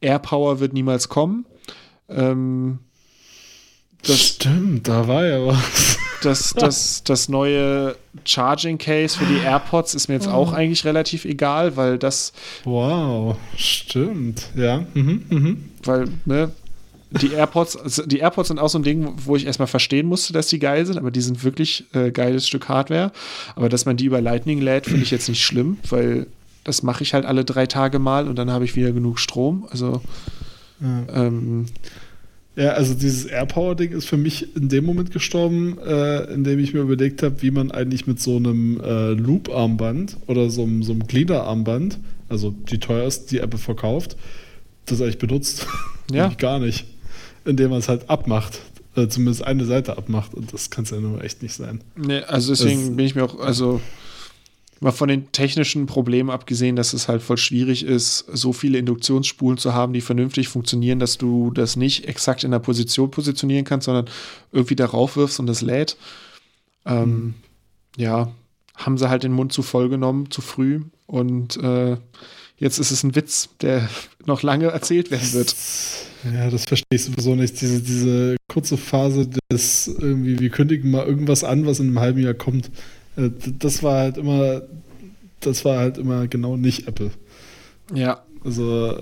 AirPower 0.00 0.58
wird 0.58 0.72
niemals 0.72 1.08
kommen. 1.08 1.46
Ähm, 2.08 2.80
das 4.06 4.20
stimmt, 4.20 4.88
da 4.88 5.06
war 5.06 5.24
ja 5.24 5.46
was. 5.46 5.98
Das, 6.22 6.54
das, 6.54 7.02
das 7.02 7.28
neue 7.28 7.96
Charging 8.24 8.78
Case 8.78 9.18
für 9.18 9.24
die 9.24 9.38
AirPods 9.38 9.94
ist 9.94 10.08
mir 10.08 10.14
jetzt 10.14 10.28
auch 10.28 10.52
eigentlich 10.52 10.84
relativ 10.84 11.24
egal, 11.24 11.76
weil 11.76 11.98
das. 11.98 12.32
Wow, 12.64 13.36
stimmt, 13.56 14.48
ja. 14.54 14.86
Mhm, 14.94 15.24
mhm. 15.28 15.64
Weil, 15.82 16.08
ne, 16.24 16.52
die 17.20 17.32
AirPods, 17.32 17.76
also 17.76 18.06
die 18.06 18.18
AirPods 18.18 18.48
sind 18.48 18.58
auch 18.58 18.68
so 18.68 18.78
ein 18.78 18.82
Ding, 18.84 19.12
wo 19.24 19.36
ich 19.36 19.46
erstmal 19.46 19.68
verstehen 19.68 20.06
musste, 20.06 20.32
dass 20.32 20.48
die 20.48 20.58
geil 20.58 20.86
sind, 20.86 20.96
aber 20.96 21.10
die 21.10 21.20
sind 21.20 21.44
wirklich 21.44 21.84
äh, 21.92 22.10
geiles 22.10 22.46
Stück 22.46 22.68
Hardware. 22.68 23.12
Aber 23.54 23.68
dass 23.68 23.84
man 23.84 23.96
die 23.96 24.06
über 24.06 24.20
Lightning 24.20 24.60
lädt, 24.60 24.86
finde 24.86 25.02
ich 25.02 25.10
jetzt 25.10 25.28
nicht 25.28 25.44
schlimm, 25.44 25.78
weil 25.90 26.26
das 26.64 26.82
mache 26.82 27.02
ich 27.02 27.14
halt 27.14 27.26
alle 27.26 27.44
drei 27.44 27.66
Tage 27.66 27.98
mal 27.98 28.28
und 28.28 28.36
dann 28.36 28.50
habe 28.50 28.64
ich 28.64 28.76
wieder 28.76 28.92
genug 28.92 29.18
Strom. 29.18 29.66
Also 29.70 30.00
ja. 30.80 31.26
ähm, 31.26 31.66
ja, 32.54 32.70
also 32.70 32.92
dieses 32.94 33.24
AirPower-Ding 33.24 33.92
ist 33.92 34.06
für 34.06 34.18
mich 34.18 34.54
in 34.56 34.68
dem 34.68 34.84
Moment 34.84 35.10
gestorben, 35.10 35.78
äh, 35.78 36.24
in 36.32 36.44
dem 36.44 36.58
ich 36.58 36.74
mir 36.74 36.80
überlegt 36.80 37.22
habe, 37.22 37.40
wie 37.40 37.50
man 37.50 37.70
eigentlich 37.70 38.06
mit 38.06 38.20
so 38.20 38.36
einem 38.36 38.78
äh, 38.80 39.12
Loop-Armband 39.12 40.18
oder 40.26 40.50
so 40.50 40.62
einem, 40.62 40.82
so 40.82 40.92
einem 40.92 41.06
Gliederarmband, 41.06 41.98
also 42.28 42.50
die 42.50 42.78
teuerste, 42.78 43.28
die 43.30 43.38
Apple 43.38 43.58
verkauft, 43.58 44.16
das 44.86 45.00
eigentlich 45.00 45.18
benutzt. 45.18 45.66
Ja. 46.10 46.28
gar 46.36 46.58
nicht. 46.58 46.84
indem 47.46 47.70
man 47.70 47.78
es 47.78 47.88
halt 47.88 48.10
abmacht. 48.10 48.60
Äh, 48.96 49.08
zumindest 49.08 49.44
eine 49.44 49.64
Seite 49.64 49.96
abmacht. 49.96 50.34
Und 50.34 50.52
das 50.52 50.68
kann 50.68 50.84
es 50.84 50.90
ja 50.90 50.98
nur 50.98 51.24
echt 51.24 51.42
nicht 51.42 51.54
sein. 51.54 51.80
Nee, 51.96 52.18
also 52.18 52.52
deswegen 52.52 52.88
das, 52.88 52.96
bin 52.96 53.06
ich 53.06 53.14
mir 53.14 53.24
auch, 53.24 53.38
also 53.40 53.80
mal 54.82 54.90
von 54.90 55.08
den 55.08 55.30
technischen 55.30 55.86
Problemen 55.86 56.28
abgesehen, 56.28 56.74
dass 56.74 56.92
es 56.92 57.06
halt 57.06 57.22
voll 57.22 57.36
schwierig 57.36 57.84
ist, 57.84 58.24
so 58.32 58.52
viele 58.52 58.78
Induktionsspulen 58.78 59.56
zu 59.56 59.74
haben, 59.74 59.92
die 59.92 60.00
vernünftig 60.00 60.48
funktionieren, 60.48 60.98
dass 60.98 61.18
du 61.18 61.52
das 61.52 61.76
nicht 61.76 62.08
exakt 62.08 62.42
in 62.42 62.50
der 62.50 62.58
Position 62.58 63.10
positionieren 63.10 63.64
kannst, 63.64 63.84
sondern 63.86 64.06
irgendwie 64.50 64.74
darauf 64.74 65.16
wirfst 65.16 65.38
und 65.38 65.46
das 65.46 65.62
lädt. 65.62 65.96
Ähm, 66.84 67.08
mhm. 67.08 67.34
Ja, 67.96 68.32
haben 68.74 68.98
sie 68.98 69.08
halt 69.08 69.22
den 69.22 69.32
Mund 69.32 69.52
zu 69.52 69.62
voll 69.62 69.88
genommen, 69.88 70.30
zu 70.30 70.40
früh. 70.40 70.80
Und 71.06 71.56
äh, 71.58 71.96
jetzt 72.56 72.78
ist 72.78 72.90
es 72.90 73.04
ein 73.04 73.14
Witz, 73.14 73.50
der 73.60 73.88
noch 74.26 74.42
lange 74.42 74.66
erzählt 74.66 75.10
werden 75.10 75.32
wird. 75.32 75.54
Ja, 76.32 76.48
das 76.50 76.66
verstehe 76.66 76.86
ich 76.94 77.02
sowieso 77.02 77.34
nicht. 77.34 77.60
Diese, 77.60 77.82
diese 77.82 78.36
kurze 78.48 78.76
Phase 78.76 79.28
des 79.50 79.88
irgendwie, 79.88 80.38
wir 80.38 80.50
kündigen 80.50 80.92
mal 80.92 81.04
irgendwas 81.04 81.42
an, 81.42 81.66
was 81.66 81.80
in 81.80 81.88
einem 81.88 81.98
halben 81.98 82.22
Jahr 82.22 82.34
kommt. 82.34 82.70
Äh, 83.16 83.30
das 83.58 83.82
war 83.82 83.98
halt 83.98 84.18
immer, 84.18 84.62
das 85.40 85.64
war 85.64 85.78
halt 85.78 85.98
immer 85.98 86.26
genau 86.26 86.56
nicht 86.56 86.88
Apple. 86.88 87.10
Ja. 87.94 88.22
Also 88.44 88.96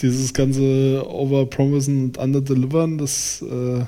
dieses 0.00 0.32
ganze 0.32 1.04
Overpromisen 1.06 2.04
und 2.04 2.18
Underdelivern, 2.18 2.98
das 2.98 3.42
äh, 3.42 3.84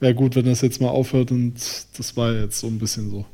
wäre 0.00 0.14
gut, 0.14 0.36
wenn 0.36 0.46
das 0.46 0.60
jetzt 0.60 0.80
mal 0.80 0.88
aufhört 0.88 1.30
und 1.30 1.54
das 1.96 2.16
war 2.16 2.32
jetzt 2.32 2.60
so 2.60 2.66
ein 2.66 2.78
bisschen 2.78 3.10
so. 3.10 3.24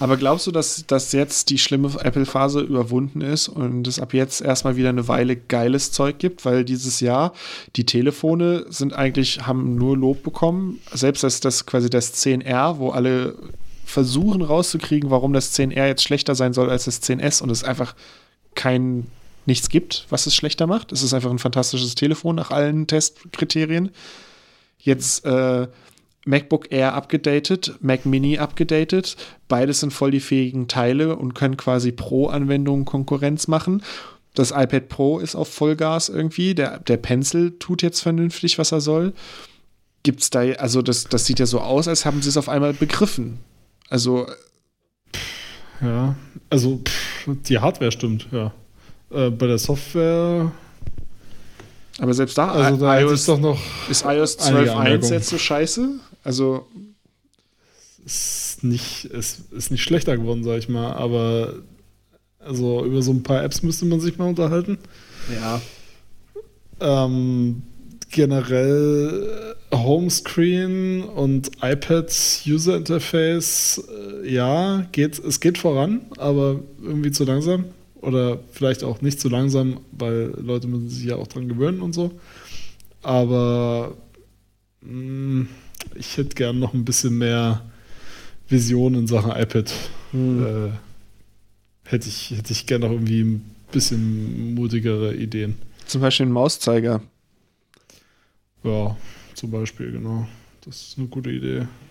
Aber 0.00 0.16
glaubst 0.16 0.46
du, 0.46 0.50
dass, 0.50 0.86
dass 0.86 1.12
jetzt 1.12 1.50
die 1.50 1.58
schlimme 1.58 1.90
Apple-Phase 2.02 2.60
überwunden 2.60 3.20
ist 3.20 3.48
und 3.48 3.86
es 3.86 4.00
ab 4.00 4.14
jetzt 4.14 4.40
erstmal 4.40 4.76
wieder 4.76 4.88
eine 4.88 5.08
Weile 5.08 5.36
geiles 5.36 5.92
Zeug 5.92 6.18
gibt? 6.18 6.44
Weil 6.46 6.64
dieses 6.64 7.00
Jahr 7.00 7.34
die 7.76 7.84
Telefone 7.84 8.64
sind 8.70 8.94
eigentlich, 8.94 9.46
haben 9.46 9.74
nur 9.76 9.98
Lob 9.98 10.22
bekommen. 10.22 10.80
Selbst 10.92 11.22
das, 11.22 11.40
das 11.40 11.66
quasi 11.66 11.90
das 11.90 12.14
10R, 12.14 12.78
wo 12.78 12.90
alle 12.90 13.36
versuchen 13.90 14.42
rauszukriegen, 14.42 15.10
warum 15.10 15.32
das 15.32 15.54
10R 15.58 15.86
jetzt 15.86 16.02
schlechter 16.02 16.34
sein 16.34 16.52
soll 16.52 16.70
als 16.70 16.84
das 16.84 17.02
10S 17.02 17.42
und 17.42 17.50
es 17.50 17.64
einfach 17.64 17.94
kein 18.54 19.06
nichts 19.46 19.68
gibt, 19.68 20.06
was 20.10 20.26
es 20.26 20.34
schlechter 20.34 20.66
macht. 20.66 20.92
Es 20.92 21.02
ist 21.02 21.14
einfach 21.14 21.30
ein 21.30 21.38
fantastisches 21.38 21.94
Telefon 21.94 22.36
nach 22.36 22.50
allen 22.50 22.86
Testkriterien. 22.86 23.90
Jetzt 24.78 25.24
äh, 25.24 25.68
MacBook 26.24 26.70
Air 26.70 26.94
abgedatet, 26.94 27.74
Mac 27.80 28.06
Mini 28.06 28.38
abgedatet. 28.38 29.16
Beides 29.48 29.80
sind 29.80 29.92
voll 29.92 30.10
die 30.10 30.20
fähigen 30.20 30.68
Teile 30.68 31.16
und 31.16 31.34
können 31.34 31.56
quasi 31.56 31.92
Pro-Anwendungen 31.92 32.84
Konkurrenz 32.84 33.48
machen. 33.48 33.82
Das 34.34 34.52
iPad 34.52 34.88
Pro 34.88 35.18
ist 35.18 35.34
auf 35.34 35.48
Vollgas 35.48 36.08
irgendwie. 36.08 36.54
Der, 36.54 36.78
der 36.78 36.98
Pencil 36.98 37.56
tut 37.58 37.82
jetzt 37.82 38.00
vernünftig, 38.00 38.58
was 38.58 38.72
er 38.72 38.80
soll. 38.80 39.12
Gibt's 40.02 40.30
da, 40.30 40.40
also 40.40 40.82
das, 40.82 41.04
das 41.04 41.26
sieht 41.26 41.40
ja 41.40 41.46
so 41.46 41.60
aus, 41.60 41.88
als 41.88 42.06
haben 42.06 42.22
sie 42.22 42.28
es 42.28 42.36
auf 42.36 42.48
einmal 42.48 42.72
begriffen. 42.72 43.40
Also. 43.90 44.26
Ja, 45.82 46.14
also 46.48 46.78
pff, 46.78 47.28
die 47.46 47.58
Hardware 47.58 47.92
stimmt, 47.92 48.28
ja. 48.32 48.52
Äh, 49.10 49.30
bei 49.30 49.46
der 49.46 49.58
Software. 49.58 50.52
Aber 51.98 52.14
selbst 52.14 52.38
da, 52.38 52.52
also 52.52 52.78
da 52.78 53.00
iOS, 53.00 53.12
ist 53.12 53.28
doch 53.28 53.38
noch. 53.38 53.60
Ist 53.90 54.04
iOS 54.04 54.38
12.1 54.38 55.12
jetzt 55.12 55.28
so 55.28 55.36
scheiße? 55.36 56.00
Also. 56.24 56.66
Ist 58.06 58.64
nicht, 58.64 59.04
ist, 59.04 59.52
ist 59.52 59.70
nicht 59.70 59.82
schlechter 59.82 60.16
geworden, 60.16 60.42
sag 60.42 60.58
ich 60.58 60.68
mal, 60.68 60.92
aber 60.94 61.54
also 62.38 62.84
über 62.84 63.02
so 63.02 63.12
ein 63.12 63.22
paar 63.22 63.44
Apps 63.44 63.62
müsste 63.62 63.84
man 63.84 64.00
sich 64.00 64.16
mal 64.16 64.28
unterhalten. 64.28 64.78
Ja. 65.34 65.60
Ähm, 66.80 67.62
generell 68.10 69.56
Homescreen 69.72 71.02
und 71.02 71.50
iPads 71.62 72.42
User 72.46 72.76
Interface, 72.76 73.82
äh, 73.88 74.28
ja, 74.28 74.86
geht, 74.92 75.18
es 75.18 75.40
geht 75.40 75.58
voran, 75.58 76.02
aber 76.18 76.60
irgendwie 76.82 77.12
zu 77.12 77.24
langsam. 77.24 77.66
Oder 78.00 78.40
vielleicht 78.52 78.82
auch 78.82 79.02
nicht 79.02 79.20
zu 79.20 79.28
langsam, 79.28 79.80
weil 79.92 80.32
Leute 80.38 80.66
müssen 80.66 80.88
sich 80.88 81.04
ja 81.04 81.16
auch 81.16 81.26
dran 81.26 81.48
gewöhnen 81.48 81.82
und 81.82 81.92
so. 81.92 82.12
Aber 83.02 83.96
mh, 84.80 85.42
mm, 85.42 85.48
ich 85.94 86.16
hätte 86.16 86.34
gern 86.34 86.58
noch 86.58 86.74
ein 86.74 86.84
bisschen 86.84 87.16
mehr 87.18 87.62
Vision 88.48 88.94
in 88.94 89.06
Sachen 89.06 89.30
iPad. 89.30 89.72
Hm. 90.12 90.44
Äh, 90.44 90.70
hätte 91.88 92.08
ich, 92.08 92.30
hätte 92.30 92.52
ich 92.52 92.66
gern 92.66 92.80
noch 92.80 92.90
irgendwie 92.90 93.22
ein 93.22 93.54
bisschen 93.72 94.54
mutigere 94.54 95.14
Ideen. 95.14 95.56
Zum 95.86 96.00
Beispiel 96.00 96.24
einen 96.24 96.32
Mauszeiger. 96.32 97.02
Ja, 98.62 98.96
zum 99.34 99.50
Beispiel, 99.50 99.92
genau. 99.92 100.26
Das 100.64 100.82
ist 100.82 100.98
eine 100.98 101.08
gute 101.08 101.30
Idee. 101.30 101.66